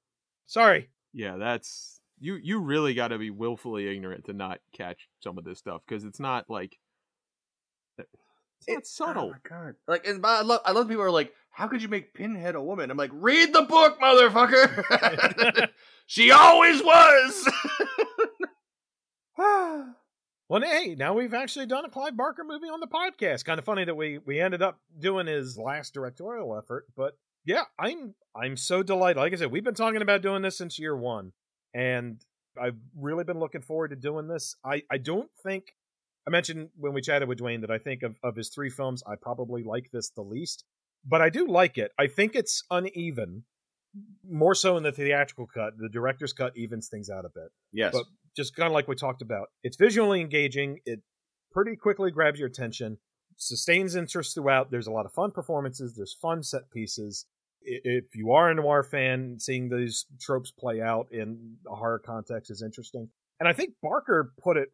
sorry. 0.47 0.91
Yeah, 1.13 1.37
that's 1.37 2.01
you. 2.19 2.35
You 2.35 2.59
really 2.61 2.93
got 2.93 3.09
to 3.09 3.19
be 3.19 3.31
willfully 3.31 3.87
ignorant 3.89 4.25
to 4.27 4.33
not 4.33 4.59
catch 4.73 5.09
some 5.21 5.39
of 5.39 5.45
this 5.45 5.59
stuff 5.61 5.83
because 5.87 6.05
it's 6.05 6.21
not 6.21 6.51
like 6.51 6.77
it's 8.67 8.99
not 9.01 9.09
subtle. 9.09 9.29
Oh 9.29 9.31
my 9.31 9.39
god! 9.49 9.75
Like, 9.87 10.07
and 10.07 10.25
I 10.25 10.43
love, 10.43 10.61
I 10.67 10.73
love 10.73 10.89
people 10.89 11.03
who 11.03 11.09
are 11.09 11.11
like, 11.11 11.33
"How 11.59 11.67
could 11.67 11.83
you 11.83 11.89
make 11.89 12.15
Pinhead 12.15 12.55
a 12.55 12.63
woman?" 12.63 12.89
I'm 12.89 12.97
like, 12.97 13.11
"Read 13.13 13.53
the 13.53 13.63
book, 13.63 14.01
motherfucker." 14.01 15.69
she 16.07 16.31
always 16.31 16.81
was. 16.83 17.49
Well, 20.51 20.63
hey, 20.63 20.95
now 20.95 21.13
we've 21.13 21.35
actually 21.35 21.67
done 21.67 21.85
a 21.85 21.91
Clive 21.91 22.17
Barker 22.17 22.43
movie 22.43 22.71
on 22.71 22.81
the 22.81 22.87
podcast. 22.87 23.45
Kind 23.45 23.59
of 23.59 23.67
funny 23.67 23.85
that 23.85 23.95
we 23.95 24.17
we 24.17 24.41
ended 24.41 24.63
up 24.63 24.81
doing 24.99 25.27
his 25.27 25.59
last 25.59 25.93
directorial 25.93 26.57
effort, 26.57 26.87
but 26.97 27.19
yeah, 27.45 27.65
I'm 27.79 28.15
I'm 28.35 28.57
so 28.57 28.83
delighted. 28.83 29.21
Like 29.21 29.35
I 29.35 29.37
said, 29.37 29.51
we've 29.51 29.63
been 29.63 29.75
talking 29.75 30.01
about 30.01 30.23
doing 30.23 30.41
this 30.41 30.57
since 30.57 30.79
year 30.79 30.97
one, 30.97 31.33
and 31.75 32.25
I've 32.59 32.79
really 32.97 33.25
been 33.25 33.39
looking 33.39 33.61
forward 33.61 33.89
to 33.89 33.97
doing 33.97 34.27
this. 34.27 34.57
I 34.65 34.85
I 34.91 34.97
don't 34.97 35.29
think 35.43 35.75
I 36.27 36.31
mentioned 36.31 36.71
when 36.77 36.95
we 36.95 37.03
chatted 37.03 37.29
with 37.29 37.39
Duane 37.39 37.61
that 37.61 37.71
I 37.71 37.79
think 37.79 38.03
of, 38.03 38.19
of 38.23 38.37
his 38.37 38.49
three 38.49 38.71
films, 38.71 39.03
I 39.07 39.17
probably 39.17 39.63
like 39.63 39.91
this 39.93 40.11
the 40.11 40.23
least, 40.23 40.65
but 41.09 41.23
I 41.23 41.31
do 41.31 41.47
like 41.47 41.79
it. 41.79 41.93
I 41.99 42.07
think 42.07 42.35
it's 42.35 42.63
uneven, 42.71 43.45
more 44.29 44.55
so 44.55 44.77
in 44.77 44.83
the 44.83 44.93
theatrical 44.93 45.47
cut. 45.47 45.73
The 45.79 45.89
director's 45.89 46.33
cut 46.33 46.57
evens 46.57 46.89
things 46.89 47.09
out 47.09 47.25
a 47.25 47.31
bit. 47.35 47.51
Yes. 47.73 47.93
But 47.93 48.05
just 48.37 48.55
kind 48.55 48.67
of 48.67 48.73
like 48.73 48.89
we 48.89 48.95
talked 48.95 49.23
about, 49.23 49.49
it's 49.63 49.77
visually 49.77 50.21
engaging. 50.21 50.81
It 50.85 51.01
pretty 51.53 51.77
quickly 51.77 52.11
grabs 52.11 52.39
your 52.39 52.49
attention, 52.49 52.99
sustains 53.37 53.97
interest 53.97 54.35
throughout. 54.35 54.71
There's 54.71 54.87
a 54.87 54.93
lot 54.93 55.07
of 55.07 55.13
fun 55.13 55.31
performances. 55.31 55.95
There's 55.97 56.17
fun 56.21 56.43
set 56.43 56.71
pieces. 56.71 57.25
If 57.63 58.15
you 58.15 58.33
are 58.33 58.51
a 58.51 58.55
noir 58.55 58.85
fan, 58.85 59.39
seeing 59.41 59.69
these 59.69 60.07
tropes 60.21 60.53
play 60.53 60.81
out 60.81 61.09
in 61.11 61.57
a 61.67 61.75
horror 61.75 61.99
context 61.99 62.51
is 62.51 62.63
interesting. 62.63 63.09
And 63.41 63.49
I 63.49 63.53
think 63.53 63.75
Barker 63.83 64.33
put 64.43 64.57
it 64.57 64.69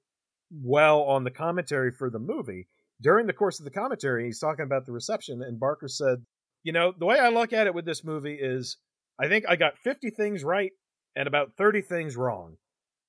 well 0.52 1.02
on 1.02 1.24
the 1.24 1.30
commentary 1.30 1.90
for 1.90 2.10
the 2.10 2.18
movie. 2.18 2.68
During 3.00 3.26
the 3.26 3.32
course 3.32 3.58
of 3.58 3.64
the 3.64 3.70
commentary, 3.70 4.24
he's 4.24 4.38
talking 4.38 4.64
about 4.64 4.86
the 4.86 4.92
reception, 4.92 5.42
and 5.42 5.58
Barker 5.58 5.88
said, 5.88 6.24
You 6.62 6.72
know, 6.72 6.92
the 6.96 7.06
way 7.06 7.18
I 7.18 7.28
look 7.28 7.52
at 7.52 7.66
it 7.66 7.74
with 7.74 7.84
this 7.84 8.04
movie 8.04 8.38
is 8.40 8.76
I 9.20 9.28
think 9.28 9.44
I 9.48 9.56
got 9.56 9.78
50 9.78 10.10
things 10.10 10.44
right 10.44 10.72
and 11.16 11.28
about 11.28 11.52
30 11.56 11.82
things 11.82 12.16
wrong. 12.16 12.56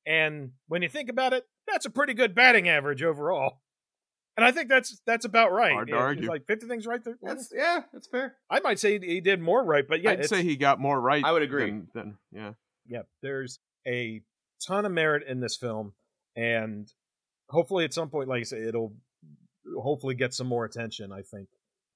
And 0.05 0.51
when 0.67 0.81
you 0.81 0.89
think 0.89 1.09
about 1.09 1.33
it, 1.33 1.43
that's 1.67 1.85
a 1.85 1.89
pretty 1.89 2.13
good 2.13 2.35
batting 2.35 2.69
average 2.69 3.01
overall. 3.01 3.61
And 4.37 4.45
I 4.45 4.51
think 4.51 4.69
that's 4.69 4.99
that's 5.05 5.25
about 5.25 5.53
right. 5.53 5.71
Hard 5.71 5.87
to 5.87 5.95
argue. 5.95 6.23
He's 6.23 6.29
like 6.29 6.45
50 6.45 6.67
things 6.67 6.85
right 6.85 7.01
there. 7.03 7.17
That's 7.21 7.51
yeah, 7.55 7.83
that's 7.93 8.07
fair. 8.07 8.35
I 8.49 8.59
might 8.59 8.79
say 8.79 8.99
he 8.99 9.21
did 9.21 9.39
more 9.39 9.63
right, 9.63 9.87
but 9.87 10.01
yeah, 10.03 10.11
I'd 10.11 10.25
say 10.25 10.43
he 10.43 10.57
got 10.57 10.79
more 10.79 10.99
right. 10.99 11.23
I 11.23 11.31
would 11.31 11.41
agree. 11.41 11.71
Than, 11.71 11.87
than 11.93 12.17
yeah. 12.33 12.51
yeah, 12.85 13.01
there's 13.21 13.59
a 13.87 14.21
ton 14.67 14.85
of 14.85 14.91
merit 14.91 15.23
in 15.25 15.39
this 15.39 15.55
film, 15.55 15.93
and 16.35 16.91
hopefully 17.49 17.85
at 17.85 17.93
some 17.93 18.09
point, 18.09 18.27
like 18.27 18.41
I 18.41 18.43
say, 18.43 18.61
it'll 18.63 18.93
hopefully 19.79 20.15
get 20.15 20.33
some 20.33 20.47
more 20.47 20.65
attention. 20.65 21.11
I 21.11 21.21
think 21.21 21.47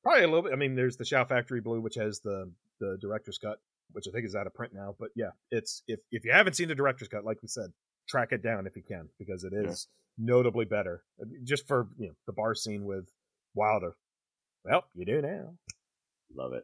probably 0.03 0.23
a 0.23 0.27
little 0.27 0.43
bit. 0.43 0.53
I 0.53 0.55
mean, 0.55 0.75
there's 0.75 0.97
the 0.97 1.05
Shout 1.05 1.29
Factory 1.29 1.61
Blue, 1.61 1.81
which 1.81 1.95
has 1.95 2.19
the 2.19 2.51
the 2.79 2.97
director's 3.01 3.37
cut, 3.37 3.59
which 3.91 4.07
I 4.07 4.11
think 4.11 4.25
is 4.25 4.35
out 4.35 4.47
of 4.47 4.53
print 4.53 4.73
now. 4.73 4.95
But 4.99 5.09
yeah, 5.15 5.31
it's 5.51 5.83
if 5.87 5.99
if 6.11 6.25
you 6.25 6.31
haven't 6.31 6.55
seen 6.55 6.67
the 6.67 6.75
director's 6.75 7.07
cut, 7.07 7.25
like 7.25 7.41
we 7.41 7.47
said, 7.47 7.71
track 8.07 8.31
it 8.31 8.43
down 8.43 8.67
if 8.67 8.75
you 8.75 8.83
can 8.83 9.09
because 9.17 9.43
it 9.43 9.53
is 9.53 9.87
notably 10.17 10.65
better. 10.65 11.03
Just 11.43 11.67
for 11.67 11.87
you 11.97 12.07
know 12.07 12.13
the 12.25 12.33
bar 12.33 12.55
scene 12.55 12.85
with 12.85 13.09
Wilder. 13.53 13.95
Well, 14.65 14.85
you 14.93 15.05
do 15.05 15.21
now. 15.21 15.53
Love 16.35 16.53
it. 16.53 16.63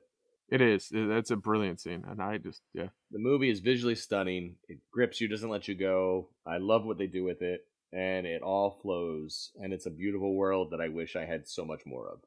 It 0.50 0.62
is. 0.62 0.90
That's 0.92 1.32
a 1.32 1.36
brilliant 1.36 1.80
scene, 1.80 2.04
and 2.08 2.22
I 2.22 2.38
just 2.38 2.62
yeah. 2.74 2.90
The 3.12 3.20
movie 3.20 3.50
is 3.50 3.62
visually 3.62 3.96
stunning. 3.96 4.56
It 4.68 4.80
grips 4.92 5.20
you, 5.20 5.28
doesn't 5.28 5.50
let 5.50 5.68
you 5.68 5.76
go. 5.76 6.30
I 6.46 6.58
love 6.58 6.86
what 6.86 6.98
they 6.98 7.08
do 7.08 7.24
with 7.24 7.42
it, 7.42 7.66
and 7.96 8.28
it 8.28 8.42
all 8.42 8.78
flows. 8.82 9.52
And 9.56 9.74
it's 9.74 9.86
a 9.86 9.92
beautiful 9.92 10.36
world 10.36 10.72
that 10.72 10.82
I 10.82 10.90
wish 10.90 11.16
I 11.16 11.26
had 11.26 11.48
so 11.48 11.66
much 11.66 11.82
more 11.86 12.10
of. 12.10 12.20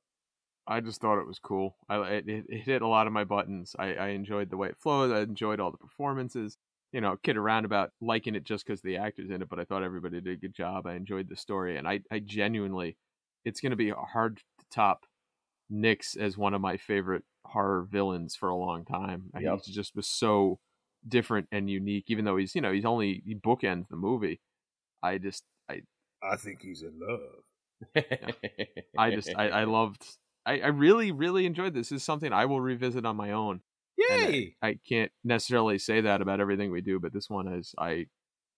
I 0.66 0.80
just 0.80 1.00
thought 1.00 1.20
it 1.20 1.26
was 1.26 1.38
cool. 1.38 1.76
I 1.88 1.96
it, 2.08 2.28
it 2.28 2.44
it 2.48 2.60
hit 2.62 2.82
a 2.82 2.88
lot 2.88 3.06
of 3.06 3.12
my 3.12 3.24
buttons. 3.24 3.76
I, 3.78 3.94
I 3.94 4.08
enjoyed 4.08 4.50
the 4.50 4.56
way 4.56 4.68
it 4.68 4.76
flowed. 4.78 5.12
I 5.12 5.20
enjoyed 5.20 5.60
all 5.60 5.70
the 5.70 5.78
performances. 5.78 6.56
You 6.92 7.02
know, 7.02 7.16
kid 7.22 7.36
around 7.36 7.66
about 7.66 7.90
liking 8.00 8.34
it 8.34 8.44
just 8.44 8.66
because 8.66 8.80
the 8.80 8.96
actors 8.96 9.30
in 9.30 9.42
it, 9.42 9.48
but 9.48 9.58
I 9.58 9.64
thought 9.64 9.82
everybody 9.82 10.20
did 10.20 10.32
a 10.32 10.36
good 10.36 10.54
job. 10.54 10.86
I 10.86 10.94
enjoyed 10.94 11.28
the 11.28 11.36
story, 11.36 11.76
and 11.76 11.86
I 11.86 12.00
I 12.10 12.18
genuinely, 12.18 12.96
it's 13.44 13.60
going 13.60 13.70
to 13.70 13.76
be 13.76 13.90
hard 13.90 14.38
to 14.38 14.64
top 14.70 15.04
Nix 15.70 16.16
as 16.16 16.38
one 16.38 16.54
of 16.54 16.62
my 16.62 16.78
favorite 16.78 17.24
horror 17.44 17.86
villains 17.90 18.36
for 18.36 18.48
a 18.48 18.56
long 18.56 18.84
time. 18.84 19.30
Yep. 19.38 19.60
He 19.64 19.72
just 19.72 19.94
was 19.94 20.06
so 20.06 20.60
different 21.06 21.48
and 21.52 21.70
unique, 21.70 22.06
even 22.08 22.24
though 22.24 22.36
he's 22.36 22.54
you 22.54 22.60
know 22.60 22.72
he's 22.72 22.86
only 22.86 23.22
he 23.24 23.34
bookends 23.34 23.88
the 23.88 23.96
movie. 23.96 24.40
I 25.02 25.18
just 25.18 25.44
I 26.22 26.34
I 26.34 26.36
think 26.36 26.62
he's 26.62 26.82
in 26.82 26.98
love. 27.00 27.94
I 28.98 29.10
just 29.10 29.30
I, 29.36 29.48
I 29.50 29.64
loved 29.64 30.04
I, 30.44 30.60
I 30.60 30.66
really 30.68 31.12
really 31.12 31.46
enjoyed 31.46 31.74
this. 31.74 31.90
This 31.90 31.98
is 32.00 32.04
something 32.04 32.32
I 32.32 32.46
will 32.46 32.60
revisit 32.60 33.04
on 33.06 33.16
my 33.16 33.32
own. 33.32 33.60
And 34.10 34.22
I- 34.24 34.28
Yay! 34.28 34.56
I 34.62 34.78
can't 34.88 35.12
necessarily 35.24 35.78
say 35.78 36.00
that 36.02 36.20
about 36.20 36.40
everything 36.40 36.70
we 36.70 36.80
do, 36.80 36.98
but 37.00 37.12
this 37.12 37.28
one 37.28 37.48
is 37.48 37.74
I 37.78 38.06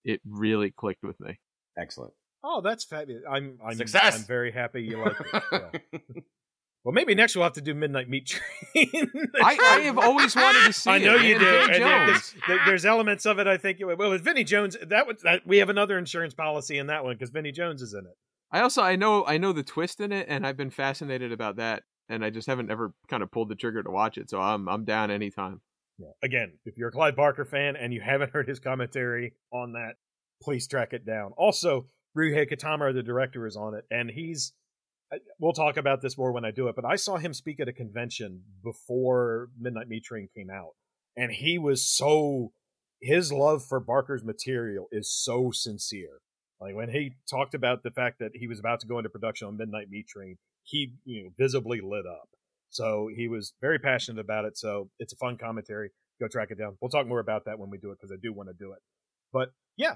it 0.03 0.21
really 0.27 0.71
clicked 0.71 1.03
with 1.03 1.19
me. 1.19 1.39
Excellent. 1.77 2.13
Oh, 2.43 2.61
that's 2.61 2.83
fabulous. 2.85 3.23
I'm 3.29 3.59
I'm 3.63 3.75
Success! 3.75 4.15
I'm 4.19 4.25
very 4.25 4.51
happy 4.51 4.81
you 4.83 4.97
like 5.03 5.15
it. 5.19 5.43
Yeah. 5.51 5.99
Well, 6.83 6.93
maybe 6.93 7.13
next 7.13 7.35
we'll 7.35 7.43
have 7.43 7.53
to 7.53 7.61
do 7.61 7.75
Midnight 7.75 8.09
Meat 8.09 8.25
Train. 8.73 9.11
I, 9.43 9.57
I 9.61 9.79
have 9.81 9.97
always 9.99 10.35
wanted 10.35 10.65
to 10.65 10.73
see 10.79 10.89
I 10.89 10.97
know 10.97 11.15
it. 11.15 11.23
you 11.25 11.37
do. 11.37 11.45
Vinnie 11.45 11.73
And 11.75 11.83
there- 11.83 12.07
Jones. 12.07 12.35
there's 12.65 12.85
elements 12.85 13.25
of 13.27 13.37
it. 13.39 13.45
I 13.47 13.57
think. 13.57 13.79
Well, 13.81 14.09
with 14.09 14.23
Vinnie 14.23 14.43
Jones, 14.43 14.75
that 14.87 15.05
was 15.05 15.21
that, 15.23 15.45
we 15.45 15.57
have 15.57 15.69
another 15.69 15.97
insurance 15.99 16.33
policy 16.33 16.77
in 16.79 16.87
that 16.87 17.03
one 17.03 17.13
because 17.15 17.29
Vinnie 17.29 17.51
Jones 17.51 17.81
is 17.83 17.93
in 17.93 17.99
it. 18.05 18.17
I 18.51 18.61
also 18.61 18.81
I 18.81 18.95
know 18.95 19.25
I 19.25 19.37
know 19.37 19.53
the 19.53 19.63
twist 19.63 20.01
in 20.01 20.11
it, 20.11 20.25
and 20.27 20.45
I've 20.45 20.57
been 20.57 20.71
fascinated 20.71 21.31
about 21.31 21.57
that, 21.57 21.83
and 22.09 22.25
I 22.25 22.31
just 22.31 22.47
haven't 22.47 22.71
ever 22.71 22.93
kind 23.09 23.21
of 23.21 23.31
pulled 23.31 23.49
the 23.49 23.55
trigger 23.55 23.83
to 23.83 23.91
watch 23.91 24.17
it. 24.17 24.29
So 24.29 24.41
I'm 24.41 24.67
I'm 24.67 24.83
down 24.83 25.11
anytime. 25.11 25.61
Again, 26.23 26.53
if 26.65 26.77
you're 26.79 26.89
a 26.89 26.91
Clive 26.91 27.15
Barker 27.15 27.45
fan 27.45 27.75
and 27.75 27.93
you 27.93 28.01
haven't 28.01 28.31
heard 28.33 28.47
his 28.47 28.59
commentary 28.59 29.33
on 29.53 29.73
that, 29.73 29.93
please 30.41 30.67
track 30.67 30.93
it 30.93 31.05
down. 31.05 31.31
Also, 31.37 31.85
Ryuhei 32.17 32.51
Kitamura, 32.51 32.91
the 32.91 33.03
director, 33.03 33.45
is 33.45 33.55
on 33.55 33.75
it, 33.75 33.85
and 33.91 34.09
he's. 34.09 34.53
We'll 35.39 35.53
talk 35.53 35.77
about 35.77 36.01
this 36.01 36.17
more 36.17 36.31
when 36.31 36.45
I 36.45 36.51
do 36.51 36.67
it, 36.67 36.75
but 36.75 36.85
I 36.85 36.95
saw 36.95 37.17
him 37.17 37.33
speak 37.33 37.59
at 37.59 37.67
a 37.67 37.73
convention 37.73 38.43
before 38.63 39.49
Midnight 39.59 39.87
Meat 39.87 40.03
Train 40.03 40.29
came 40.35 40.49
out, 40.49 40.71
and 41.15 41.31
he 41.31 41.57
was 41.57 41.87
so. 41.87 42.51
His 43.01 43.33
love 43.33 43.65
for 43.65 43.79
Barker's 43.79 44.23
material 44.23 44.87
is 44.91 45.11
so 45.11 45.49
sincere. 45.51 46.19
Like 46.61 46.75
when 46.75 46.89
he 46.89 47.15
talked 47.27 47.55
about 47.55 47.81
the 47.81 47.89
fact 47.89 48.19
that 48.19 48.29
he 48.35 48.47
was 48.47 48.59
about 48.59 48.79
to 48.81 48.87
go 48.87 48.99
into 48.99 49.09
production 49.09 49.47
on 49.47 49.57
Midnight 49.57 49.89
Meat 49.89 50.07
Train, 50.07 50.37
he 50.63 50.93
you 51.03 51.23
know 51.23 51.29
visibly 51.37 51.81
lit 51.81 52.05
up. 52.05 52.29
So 52.69 53.09
he 53.13 53.27
was 53.27 53.53
very 53.59 53.79
passionate 53.79 54.21
about 54.21 54.45
it. 54.45 54.57
So 54.57 54.89
it's 54.99 55.13
a 55.13 55.17
fun 55.17 55.37
commentary. 55.37 55.89
Go 56.19 56.27
track 56.27 56.49
it 56.51 56.59
down. 56.59 56.77
We'll 56.79 56.89
talk 56.89 57.07
more 57.07 57.19
about 57.19 57.45
that 57.45 57.59
when 57.59 57.69
we 57.69 57.79
do 57.79 57.91
it 57.91 57.97
because 57.99 58.11
I 58.11 58.19
do 58.21 58.31
want 58.31 58.49
to 58.49 58.53
do 58.53 58.71
it. 58.73 58.79
But 59.33 59.49
yeah, 59.75 59.95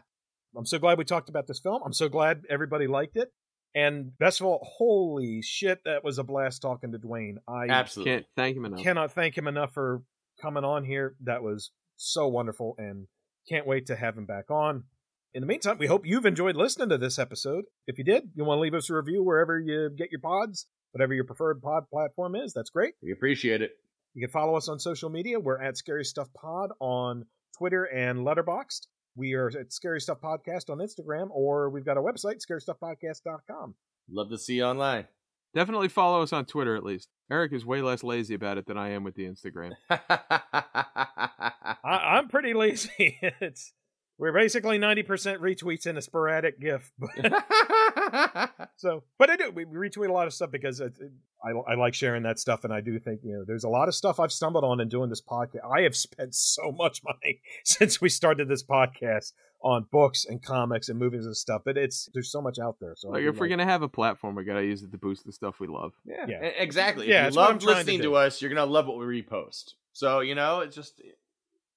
I'm 0.57 0.65
so 0.65 0.79
glad 0.79 0.97
we 0.97 1.05
talked 1.05 1.29
about 1.29 1.47
this 1.47 1.59
film. 1.59 1.81
I'm 1.85 1.93
so 1.93 2.09
glad 2.09 2.41
everybody 2.49 2.87
liked 2.87 3.15
it. 3.15 3.31
And 3.75 4.17
best 4.17 4.39
of 4.39 4.47
all, 4.47 4.65
holy 4.77 5.41
shit, 5.41 5.79
that 5.83 6.03
was 6.03 6.17
a 6.17 6.23
blast 6.23 6.61
talking 6.61 6.93
to 6.93 6.97
Duane. 6.97 7.39
I 7.47 7.67
Absolutely. 7.69 8.13
Can't 8.13 8.25
thank 8.35 8.57
him 8.57 8.65
enough. 8.65 8.81
cannot 8.81 9.11
thank 9.11 9.37
him 9.37 9.47
enough 9.47 9.73
for 9.73 10.01
coming 10.41 10.63
on 10.63 10.85
here. 10.85 11.15
That 11.25 11.43
was 11.43 11.71
so 11.97 12.27
wonderful 12.27 12.75
and 12.77 13.07
can't 13.49 13.67
wait 13.67 13.87
to 13.87 13.95
have 13.95 14.17
him 14.17 14.25
back 14.25 14.49
on. 14.49 14.85
In 15.33 15.41
the 15.41 15.47
meantime, 15.47 15.77
we 15.77 15.87
hope 15.87 16.05
you've 16.05 16.25
enjoyed 16.25 16.55
listening 16.55 16.87
to 16.89 16.97
this 16.97 17.19
episode. 17.19 17.65
If 17.85 17.97
you 17.97 18.05
did, 18.05 18.29
you 18.33 18.45
want 18.45 18.59
to 18.59 18.61
leave 18.61 18.73
us 18.73 18.89
a 18.89 18.95
review 18.95 19.21
wherever 19.21 19.59
you 19.59 19.89
get 19.89 20.09
your 20.09 20.21
pods, 20.21 20.67
whatever 20.93 21.13
your 21.13 21.25
preferred 21.25 21.61
pod 21.61 21.89
platform 21.91 22.35
is, 22.35 22.53
that's 22.53 22.69
great. 22.69 22.93
We 23.03 23.11
appreciate 23.11 23.61
it. 23.61 23.71
You 24.13 24.25
can 24.25 24.31
follow 24.31 24.55
us 24.55 24.69
on 24.69 24.79
social 24.79 25.09
media. 25.09 25.37
We're 25.41 25.61
at 25.61 25.75
Scary 25.75 26.05
Stuff 26.05 26.29
Pod 26.33 26.69
on 26.79 27.25
Twitter 27.57 27.83
and 27.83 28.19
Letterboxd. 28.19 28.87
We 29.15 29.33
are 29.33 29.47
at 29.47 29.71
Scary 29.71 30.01
Stuff 30.01 30.19
Podcast 30.21 30.69
on 30.69 30.79
Instagram, 30.79 31.29
or 31.31 31.69
we've 31.69 31.85
got 31.85 31.97
a 31.97 32.01
website, 32.01 32.41
scarystuffpodcast.com. 32.45 33.75
Love 34.09 34.29
to 34.29 34.37
see 34.37 34.55
you 34.55 34.65
online. 34.65 35.07
Definitely 35.53 35.87
follow 35.87 36.21
us 36.21 36.33
on 36.33 36.45
Twitter 36.45 36.75
at 36.75 36.83
least. 36.83 37.07
Eric 37.31 37.53
is 37.53 37.65
way 37.65 37.81
less 37.81 38.03
lazy 38.03 38.35
about 38.35 38.57
it 38.57 38.65
than 38.65 38.77
I 38.77 38.89
am 38.89 39.05
with 39.05 39.15
the 39.15 39.23
Instagram. 39.23 39.71
I, 39.89 41.75
I'm 41.83 42.27
pretty 42.27 42.53
lazy. 42.53 43.17
it's 43.39 43.71
we're 44.17 44.33
basically 44.33 44.77
ninety 44.77 45.03
percent 45.03 45.41
retweets 45.41 45.85
and 45.85 45.97
a 45.97 46.01
sporadic 46.01 46.59
GIF. 46.59 46.91
But, 46.99 47.09
so, 48.77 49.03
but 49.17 49.29
I 49.29 49.35
do 49.35 49.51
we 49.51 49.65
retweet 49.65 50.09
a 50.09 50.13
lot 50.13 50.27
of 50.27 50.33
stuff 50.33 50.51
because 50.51 50.79
it, 50.79 50.93
it- 50.99 51.11
I 51.43 51.51
I 51.51 51.75
like 51.75 51.93
sharing 51.93 52.23
that 52.23 52.39
stuff, 52.39 52.63
and 52.63 52.73
I 52.73 52.81
do 52.81 52.97
think 52.97 53.19
you 53.23 53.33
know 53.33 53.43
there's 53.45 53.65
a 53.65 53.69
lot 53.69 53.87
of 53.87 53.93
stuff 53.93 54.19
I've 54.19 54.31
stumbled 54.31 54.63
on 54.63 54.79
in 54.79 54.89
doing 54.89 55.09
this 55.11 55.21
podcast. 55.21 55.59
I 55.71 55.81
have 55.81 55.95
spent 55.95 56.33
so 56.33 56.71
much 56.71 57.03
money 57.03 57.41
since 57.63 58.01
we 58.01 58.09
started 58.09 58.47
this 58.47 58.63
podcast 58.63 59.33
on 59.61 59.85
books 59.91 60.25
and 60.27 60.41
comics 60.41 60.89
and 60.89 60.97
movies 60.97 61.25
and 61.27 61.37
stuff. 61.37 61.61
But 61.63 61.77
it's 61.77 62.09
there's 62.15 62.31
so 62.31 62.41
much 62.41 62.57
out 62.57 62.77
there. 62.79 62.93
So 62.97 63.09
Like 63.09 63.21
do 63.21 63.29
if 63.29 63.37
we're 63.37 63.47
gonna 63.49 63.63
have 63.65 63.83
a 63.83 63.87
platform, 63.89 64.33
we 64.33 64.43
gotta 64.43 64.65
use 64.65 64.81
it 64.81 64.91
to 64.91 64.97
boost 64.97 65.23
the 65.25 65.31
stuff 65.33 65.59
we 65.59 65.67
love. 65.67 65.91
yeah, 66.03 66.25
Yeah. 66.27 66.37
exactly. 66.45 67.07
Yeah, 67.09 67.27
if 67.27 67.35
you 67.35 67.39
I'm 67.41 67.45
love 67.53 67.59
trying 67.59 67.59
to 67.59 67.67
listening 67.91 68.01
to, 68.03 68.15
us, 68.15 68.41
you're 68.41 68.49
gonna 68.49 68.65
love 68.65 68.87
what 68.87 68.97
we 68.97 69.21
repost. 69.21 69.73
So 69.93 70.21
you 70.21 70.33
know, 70.33 70.61
it's 70.61 70.75
just 70.75 70.99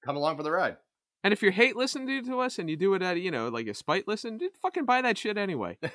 come 0.03 0.17
along 0.17 0.39
for 0.39 0.45
the 0.45 0.51
ride. 0.51 0.79
And 1.25 1.33
if 1.33 1.43
you 1.43 1.51
hate 1.51 1.77
listening 1.77 2.25
to 2.25 2.41
us 2.41 2.59
and 2.59 2.71
you 2.71 2.77
do 2.77 2.95
it 2.95 3.03
out 3.03 3.17
of 3.17 3.23
you 3.23 3.31
know 3.31 3.49
like 3.49 3.67
a 3.67 3.75
spite 3.75 4.07
listen, 4.07 4.39
dude, 4.39 4.57
fucking 4.63 4.85
buy 4.85 5.03
that 5.03 5.19
shit 5.19 5.37
anyway. 5.39 5.79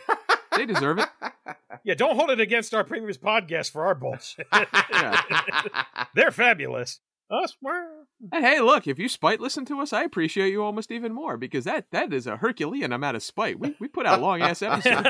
They 0.56 0.66
deserve 0.66 1.00
it. 1.00 1.10
yeah, 1.84 1.95
don't 1.95 2.16
hold 2.16 2.30
it 2.30 2.40
against 2.40 2.74
our 2.74 2.84
previous 2.84 3.18
podcast 3.18 3.72
for 3.72 3.86
our 3.86 3.95
bullshit. 3.95 4.48
They're 6.16 6.32
fabulous. 6.32 7.00
Us, 7.32 7.58
we're 7.62 7.88
And 8.32 8.45
hey, 8.45 8.60
look, 8.60 8.86
if 8.86 9.00
you 9.00 9.10
spite 9.10 9.40
listen 9.40 9.66
to 9.66 9.80
us, 9.80 9.94
I 9.94 10.04
appreciate 10.04 10.52
you 10.52 10.64
almost 10.64 10.91
even 10.91 11.14
more 11.14 11.38
because 11.38 11.64
that 11.64 11.88
that 11.91 12.14
is 12.14 12.28
a 12.28 12.38
Herculean 12.38 12.94
amount 12.94 13.16
of 13.16 13.24
spite. 13.24 13.60
We 13.60 13.76
we 13.80 13.88
put 13.88 14.06
out 14.06 14.22
long 14.22 14.41
ass 14.41 14.62
episodes. 14.62 15.06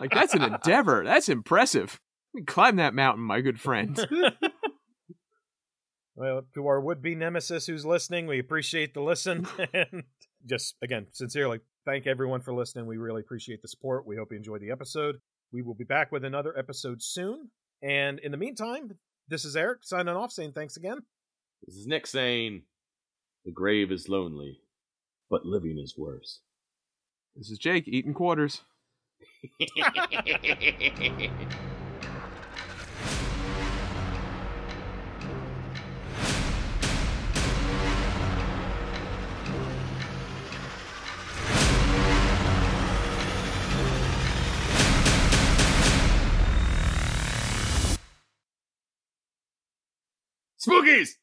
like 0.00 0.14
that's 0.14 0.32
an 0.32 0.42
endeavor. 0.42 1.04
That's 1.04 1.28
impressive. 1.28 2.00
You 2.32 2.44
climb 2.44 2.76
that 2.76 2.94
mountain, 2.94 3.24
my 3.24 3.40
good 3.42 3.60
friend. 3.60 3.98
Well, 6.16 6.42
to 6.54 6.66
our 6.66 6.80
would 6.80 7.02
be 7.02 7.14
nemesis 7.14 7.66
who's 7.66 7.84
listening, 7.84 8.26
we 8.26 8.38
appreciate 8.38 8.94
the 8.94 9.02
listen. 9.02 9.46
and 9.74 10.04
just, 10.46 10.74
again, 10.82 11.08
sincerely, 11.12 11.60
thank 11.84 12.06
everyone 12.06 12.40
for 12.40 12.54
listening. 12.54 12.86
We 12.86 12.96
really 12.96 13.20
appreciate 13.20 13.60
the 13.60 13.68
support. 13.68 14.06
We 14.06 14.16
hope 14.16 14.28
you 14.30 14.38
enjoyed 14.38 14.62
the 14.62 14.70
episode. 14.70 15.16
We 15.52 15.60
will 15.60 15.74
be 15.74 15.84
back 15.84 16.10
with 16.10 16.24
another 16.24 16.58
episode 16.58 17.02
soon. 17.02 17.50
And 17.82 18.18
in 18.20 18.32
the 18.32 18.38
meantime, 18.38 18.92
this 19.28 19.44
is 19.44 19.56
Eric 19.56 19.80
signing 19.82 20.16
off, 20.16 20.32
saying 20.32 20.52
thanks 20.52 20.78
again. 20.78 21.00
This 21.66 21.76
is 21.76 21.86
Nick 21.86 22.06
saying, 22.06 22.62
"The 23.44 23.52
grave 23.52 23.92
is 23.92 24.08
lonely, 24.08 24.62
but 25.28 25.44
living 25.44 25.78
is 25.78 25.98
worse." 25.98 26.40
This 27.34 27.50
is 27.50 27.58
Jake 27.58 27.86
eating 27.86 28.14
quarters. 28.14 28.62
Spookies! 50.86 51.16